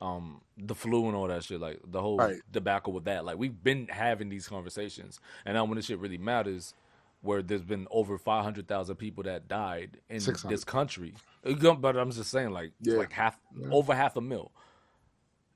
um 0.03 0.43
the 0.59 0.75
flu 0.75 1.07
and 1.09 1.17
all 1.17 1.29
that 1.29 1.45
shit, 1.45 1.61
like 1.61 1.81
the 1.87 2.03
whole 2.03 2.27
Right. 2.27 2.43
debacle 2.53 2.93
with 2.93 3.05
that. 3.07 3.25
Like 3.25 3.39
we've 3.39 3.63
been 3.65 3.89
having 3.89 4.29
these 4.31 4.49
conversations, 4.49 5.21
and 5.47 5.55
now 5.55 5.65
when 5.65 5.77
this 5.77 5.87
shit 5.87 5.99
really 6.01 6.19
matters, 6.19 6.75
where 7.23 7.43
there's 7.43 7.63
been 7.63 7.87
over 7.91 8.17
five 8.19 8.45
hundred 8.45 8.67
thousand 8.69 8.97
people 8.97 9.23
that 9.25 9.49
died 9.49 9.99
in 10.09 10.21
600. 10.21 10.53
this 10.55 10.65
country. 10.65 11.15
But 11.45 11.97
I'm 11.97 12.11
just 12.11 12.31
saying, 12.31 12.51
like, 12.51 12.73
Yeah. 12.81 12.97
like 12.99 13.13
half, 13.13 13.39
Yeah. 13.55 13.69
over 13.71 13.95
half 13.95 14.17
a 14.17 14.21
mil. 14.21 14.53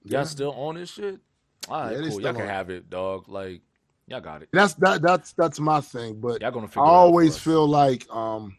Y'all 0.05 0.21
Yeah. 0.21 0.25
still 0.25 0.53
on 0.53 0.75
this 0.75 0.91
shit? 0.91 1.21
All 1.69 1.83
right, 1.83 1.99
cool. 1.99 2.21
Y'all 2.21 2.33
can 2.35 2.43
on 2.43 2.49
have 2.49 2.71
it, 2.71 2.91
dog. 2.91 3.29
Like, 3.29 3.63
y'all 4.07 4.21
got 4.21 4.43
it. 4.43 4.51
That's 4.53 4.75
that 4.75 5.01
that's 5.01 5.33
that's 5.33 5.59
my 5.59 5.81
thing. 5.81 6.21
But 6.21 6.43
Y'all 6.43 6.51
gonna 6.51 6.69
I 6.77 6.81
always 6.81 7.39
feel 7.39 7.67
like 7.67 8.07
um 8.11 8.57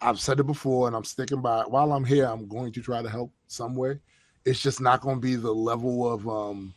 I've 0.00 0.20
said 0.20 0.40
it 0.40 0.44
before 0.46 0.88
and 0.88 0.96
I'm 0.96 1.04
sticking 1.04 1.40
by 1.40 1.62
it. 1.62 1.70
While 1.70 1.92
I'm 1.92 2.04
here, 2.04 2.26
I'm 2.26 2.48
going 2.48 2.72
to 2.72 2.82
try 2.82 3.02
to 3.02 3.08
help 3.08 3.32
some 3.46 3.74
way. 3.74 3.98
It's 4.44 4.60
just 4.60 4.80
not 4.80 5.00
going 5.00 5.16
to 5.16 5.20
be 5.20 5.36
the 5.36 5.52
level 5.54 6.12
of 6.12 6.28
um 6.28 6.74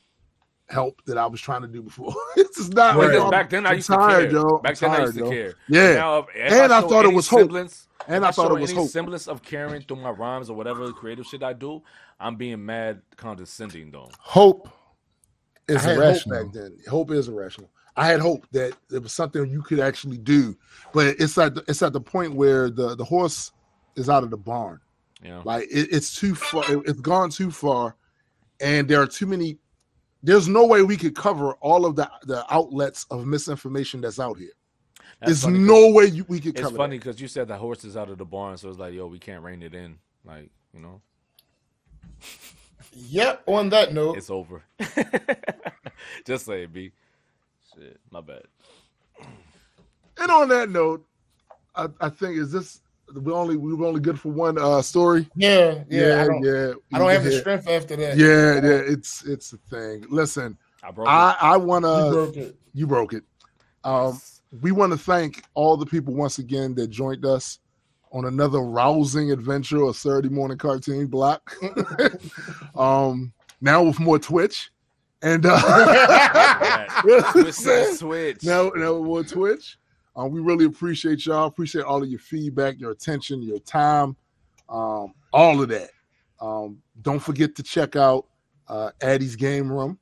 help 0.70 1.02
that 1.06 1.18
I 1.18 1.26
was 1.26 1.42
trying 1.42 1.62
to 1.64 1.68
do 1.68 1.82
before. 1.82 2.14
it's 2.38 2.58
just 2.58 2.74
not. 2.74 2.96
Right. 2.96 3.08
Because 3.08 3.22
I'm- 3.24 3.32
back 3.32 3.50
then 3.50 3.66
I 3.66 3.74
used 3.74 3.88
tired, 3.88 4.30
to 4.30 4.36
care. 4.36 4.42
yo. 4.50 4.58
Back 4.60 4.72
I'm 4.72 4.76
then 4.80 4.90
I 4.92 4.96
tired, 4.98 5.06
used 5.06 5.18
to 5.18 5.24
yo. 5.26 5.30
care. 5.32 5.54
Yeah. 5.68 5.94
Now, 5.96 6.18
if- 6.20 6.26
if 6.36 6.52
And 6.54 6.74
I 6.74 6.82
show 6.82 6.88
thought 6.90 7.06
it 7.06 7.14
was 7.14 7.28
hope. 7.28 7.40
semblance- 7.42 7.88
And 8.08 8.24
if 8.24 8.30
I 8.30 8.32
thought 8.32 8.52
it 8.52 8.60
was 8.60 8.70
any 8.72 8.80
hope. 8.80 8.90
semblance 8.90 9.28
of 9.28 9.42
caring 9.44 9.82
through 9.82 9.98
my 9.98 10.10
rhymes 10.12 10.50
or 10.50 10.56
whatever 10.56 10.92
creative 10.92 11.26
shit 11.26 11.44
I 11.44 11.54
do, 11.54 11.82
I'm 12.20 12.36
being 12.36 12.66
mad 12.66 13.02
condescending 13.18 13.92
though. 13.92 14.10
Hope 14.20 14.70
is 15.68 15.84
had 15.84 15.96
hope 15.96 16.04
irrational. 16.06 16.44
back 16.46 16.54
then. 16.54 16.78
Hope 16.90 17.12
is 17.12 17.28
irrational. 17.28 17.70
I 17.96 18.08
had 18.08 18.20
hope 18.22 18.46
that 18.52 18.74
it 18.92 19.04
was 19.04 19.12
something 19.14 19.50
you 19.50 19.62
could 19.62 19.80
actually 19.80 20.18
do, 20.18 20.56
but 20.94 21.08
it's 21.20 21.38
at 21.38 21.56
the, 21.56 21.64
it's 21.68 21.82
at 21.82 21.92
the 21.94 22.00
point 22.02 22.34
where 22.34 22.70
the 22.70 22.96
the 22.96 23.04
horse 23.04 23.52
is 23.96 24.10
out 24.10 24.24
of 24.24 24.30
the 24.30 24.38
barn. 24.38 24.80
You 25.22 25.30
know? 25.32 25.42
Like 25.44 25.64
it, 25.70 25.90
it's 25.92 26.16
too 26.16 26.34
far. 26.34 26.64
It, 26.72 26.80
it's 26.86 27.02
gone 27.02 27.30
too 27.30 27.52
far, 27.52 27.96
and 28.62 28.88
there 28.88 29.02
are 29.02 29.08
too 29.08 29.26
many. 29.26 29.58
There's 30.22 30.48
no 30.48 30.66
way 30.66 30.82
we 30.82 30.98
could 30.98 31.16
cover 31.16 31.54
all 31.56 31.86
of 31.86 31.96
the 31.96 32.10
the 32.24 32.46
outlets 32.54 33.06
of 33.10 33.26
misinformation 33.26 34.02
that's 34.02 34.20
out 34.20 34.38
here. 34.38 34.52
That's 35.22 35.42
There's 35.42 35.48
no 35.48 35.92
way 35.92 36.06
you, 36.06 36.26
we 36.28 36.40
could 36.40 36.56
cover. 36.56 36.68
It's 36.68 36.78
funny 36.78 36.98
because 36.98 37.20
you 37.20 37.28
said 37.28 37.48
the 37.48 37.58
horse 37.58 37.84
is 37.84 37.98
out 37.98 38.10
of 38.10 38.18
the 38.18 38.26
barn, 38.26 38.58
so 38.58 38.70
it's 38.70 38.80
like, 38.80 38.94
yo, 38.94 39.08
we 39.08 39.20
can't 39.20 39.44
rein 39.44 39.62
it 39.62 39.74
in. 39.74 39.98
Like, 40.24 40.50
you 40.74 40.80
know, 40.80 41.02
Yep. 42.94 43.44
On 43.48 43.70
that 43.70 43.94
note, 43.94 44.18
it's 44.18 44.30
over. 44.30 44.64
Just 46.26 46.46
say 46.46 46.64
it, 46.64 46.74
B. 46.74 46.92
Shit, 47.74 48.00
my 48.10 48.22
bad. 48.22 48.44
And 50.18 50.32
on 50.32 50.50
that 50.50 50.70
note, 50.70 51.06
I, 51.76 51.88
I 52.02 52.10
think 52.10 52.38
is 52.38 52.52
this 52.52 52.82
we 53.16 53.32
only 53.34 53.58
we 53.58 53.74
were 53.74 53.88
only 53.88 54.00
good 54.00 54.20
for 54.20 54.30
one 54.32 54.58
uh 54.58 54.82
story. 54.82 55.30
yeah, 55.36 55.84
yeah. 55.90 56.22
I 56.22 56.26
don't, 56.28 56.44
yeah. 56.44 56.74
I 56.94 57.00
don't 57.00 57.10
have 57.10 57.24
the 57.24 57.32
strength 57.32 57.68
after 57.68 57.96
that. 57.96 58.18
Yeah, 58.18 58.56
yeah, 58.56 58.82
it's 58.92 59.24
it's 59.26 59.54
a 59.54 59.58
thing. 59.58 60.06
Listen, 60.10 60.58
I 60.84 60.92
broke 60.92 61.08
I 61.08 61.36
I 61.40 61.58
want 61.58 61.86
you 61.86 61.92
to 61.92 62.10
broke 62.12 62.38
it. 62.38 62.56
you 62.74 62.88
broke 62.88 63.14
it. 63.14 63.18
it. 63.18 63.24
Um, 63.84 64.22
we 64.62 64.72
want 64.72 64.92
to 64.94 64.98
thank 64.98 65.44
all 65.54 65.78
the 65.78 65.86
people 65.86 66.14
once 66.14 66.40
again 66.40 66.74
that 66.76 66.88
joined 66.88 67.26
us 67.26 67.60
on 68.12 68.26
another 68.26 68.60
rousing 68.62 69.32
adventure 69.32 69.84
of 69.84 69.96
Saturday 69.96 70.30
morning 70.30 70.58
cartoon 70.58 71.06
block. 71.08 71.56
um, 72.76 73.32
now 73.62 73.84
with 73.84 74.00
more 74.00 74.18
Twitch, 74.20 74.72
and 75.22 75.46
uh, 75.46 75.52
Right. 75.66 76.88
Twitch 77.32 77.54
switch. 77.54 78.44
now 78.44 78.70
now 78.76 78.94
with 78.94 79.06
more 79.06 79.24
Twitch. 79.24 79.78
Um, 80.16 80.32
we 80.32 80.42
really 80.42 80.66
appreciate 80.66 81.26
y'all. 81.26 81.48
Appreciate 81.48 81.86
all 81.86 82.04
of 82.04 82.10
your 82.10 82.20
feedback, 82.20 82.80
your 82.80 82.92
attention, 82.92 83.42
your 83.42 83.60
time, 83.60 84.16
um, 84.68 85.14
all 85.32 85.62
of 85.62 85.70
that. 85.70 85.92
Um, 86.42 86.82
don't 87.02 87.20
forget 87.20 87.56
to 87.56 87.64
check 87.64 87.96
out 87.96 88.26
uh, 88.68 88.92
Addie's 89.02 89.36
Game 89.36 89.72
Room 89.72 89.98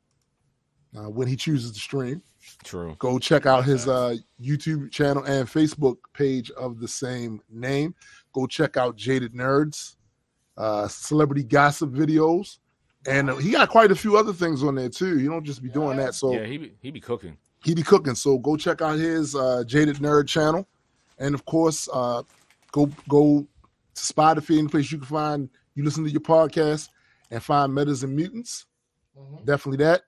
uh, 0.95 1.09
when 1.09 1.27
he 1.27 1.35
chooses 1.35 1.71
to 1.71 1.79
stream 1.79 2.21
True. 2.63 2.95
go 2.99 3.19
check 3.19 3.45
out 3.45 3.65
his 3.65 3.87
uh 3.87 4.15
youtube 4.41 4.89
channel 4.89 5.23
and 5.23 5.47
facebook 5.47 5.97
page 6.13 6.49
of 6.51 6.79
the 6.79 6.87
same 6.87 7.41
name 7.49 7.93
go 8.33 8.47
check 8.47 8.77
out 8.77 8.95
jaded 8.95 9.33
nerds 9.33 9.95
uh 10.57 10.87
celebrity 10.87 11.43
gossip 11.43 11.91
videos 11.91 12.59
and 13.05 13.29
uh, 13.29 13.35
he 13.35 13.51
got 13.51 13.69
quite 13.69 13.91
a 13.91 13.95
few 13.95 14.17
other 14.17 14.33
things 14.33 14.63
on 14.63 14.75
there 14.75 14.89
too 14.89 15.19
you 15.19 15.29
don't 15.29 15.43
just 15.43 15.61
be 15.61 15.69
doing 15.69 15.97
that 15.97 16.13
so 16.13 16.31
yeah, 16.31 16.45
he 16.45 16.57
be, 16.57 16.73
he 16.81 16.91
be 16.91 17.01
cooking. 17.01 17.37
He 17.63 17.73
be 17.75 17.83
cooking. 17.83 18.15
So 18.15 18.37
go 18.37 18.55
check 18.57 18.81
out 18.81 18.97
his 18.97 19.35
uh 19.35 19.63
jaded 19.65 19.97
nerd 19.97 20.27
channel. 20.27 20.67
And 21.19 21.33
of 21.35 21.45
course 21.45 21.89
uh 21.91 22.23
go 22.71 22.89
go 23.07 23.47
to 23.95 24.01
spotify 24.01 24.59
any 24.59 24.67
place 24.67 24.91
you 24.91 24.99
can 24.99 25.07
find 25.07 25.49
you 25.75 25.83
listen 25.83 26.03
to 26.03 26.09
your 26.09 26.21
podcast 26.21 26.89
and 27.31 27.41
find 27.41 27.73
metas 27.73 28.03
and 28.03 28.15
mutants. 28.15 28.65
Mhm. 29.17 29.45
definitely 29.45 29.83
that 29.83 30.03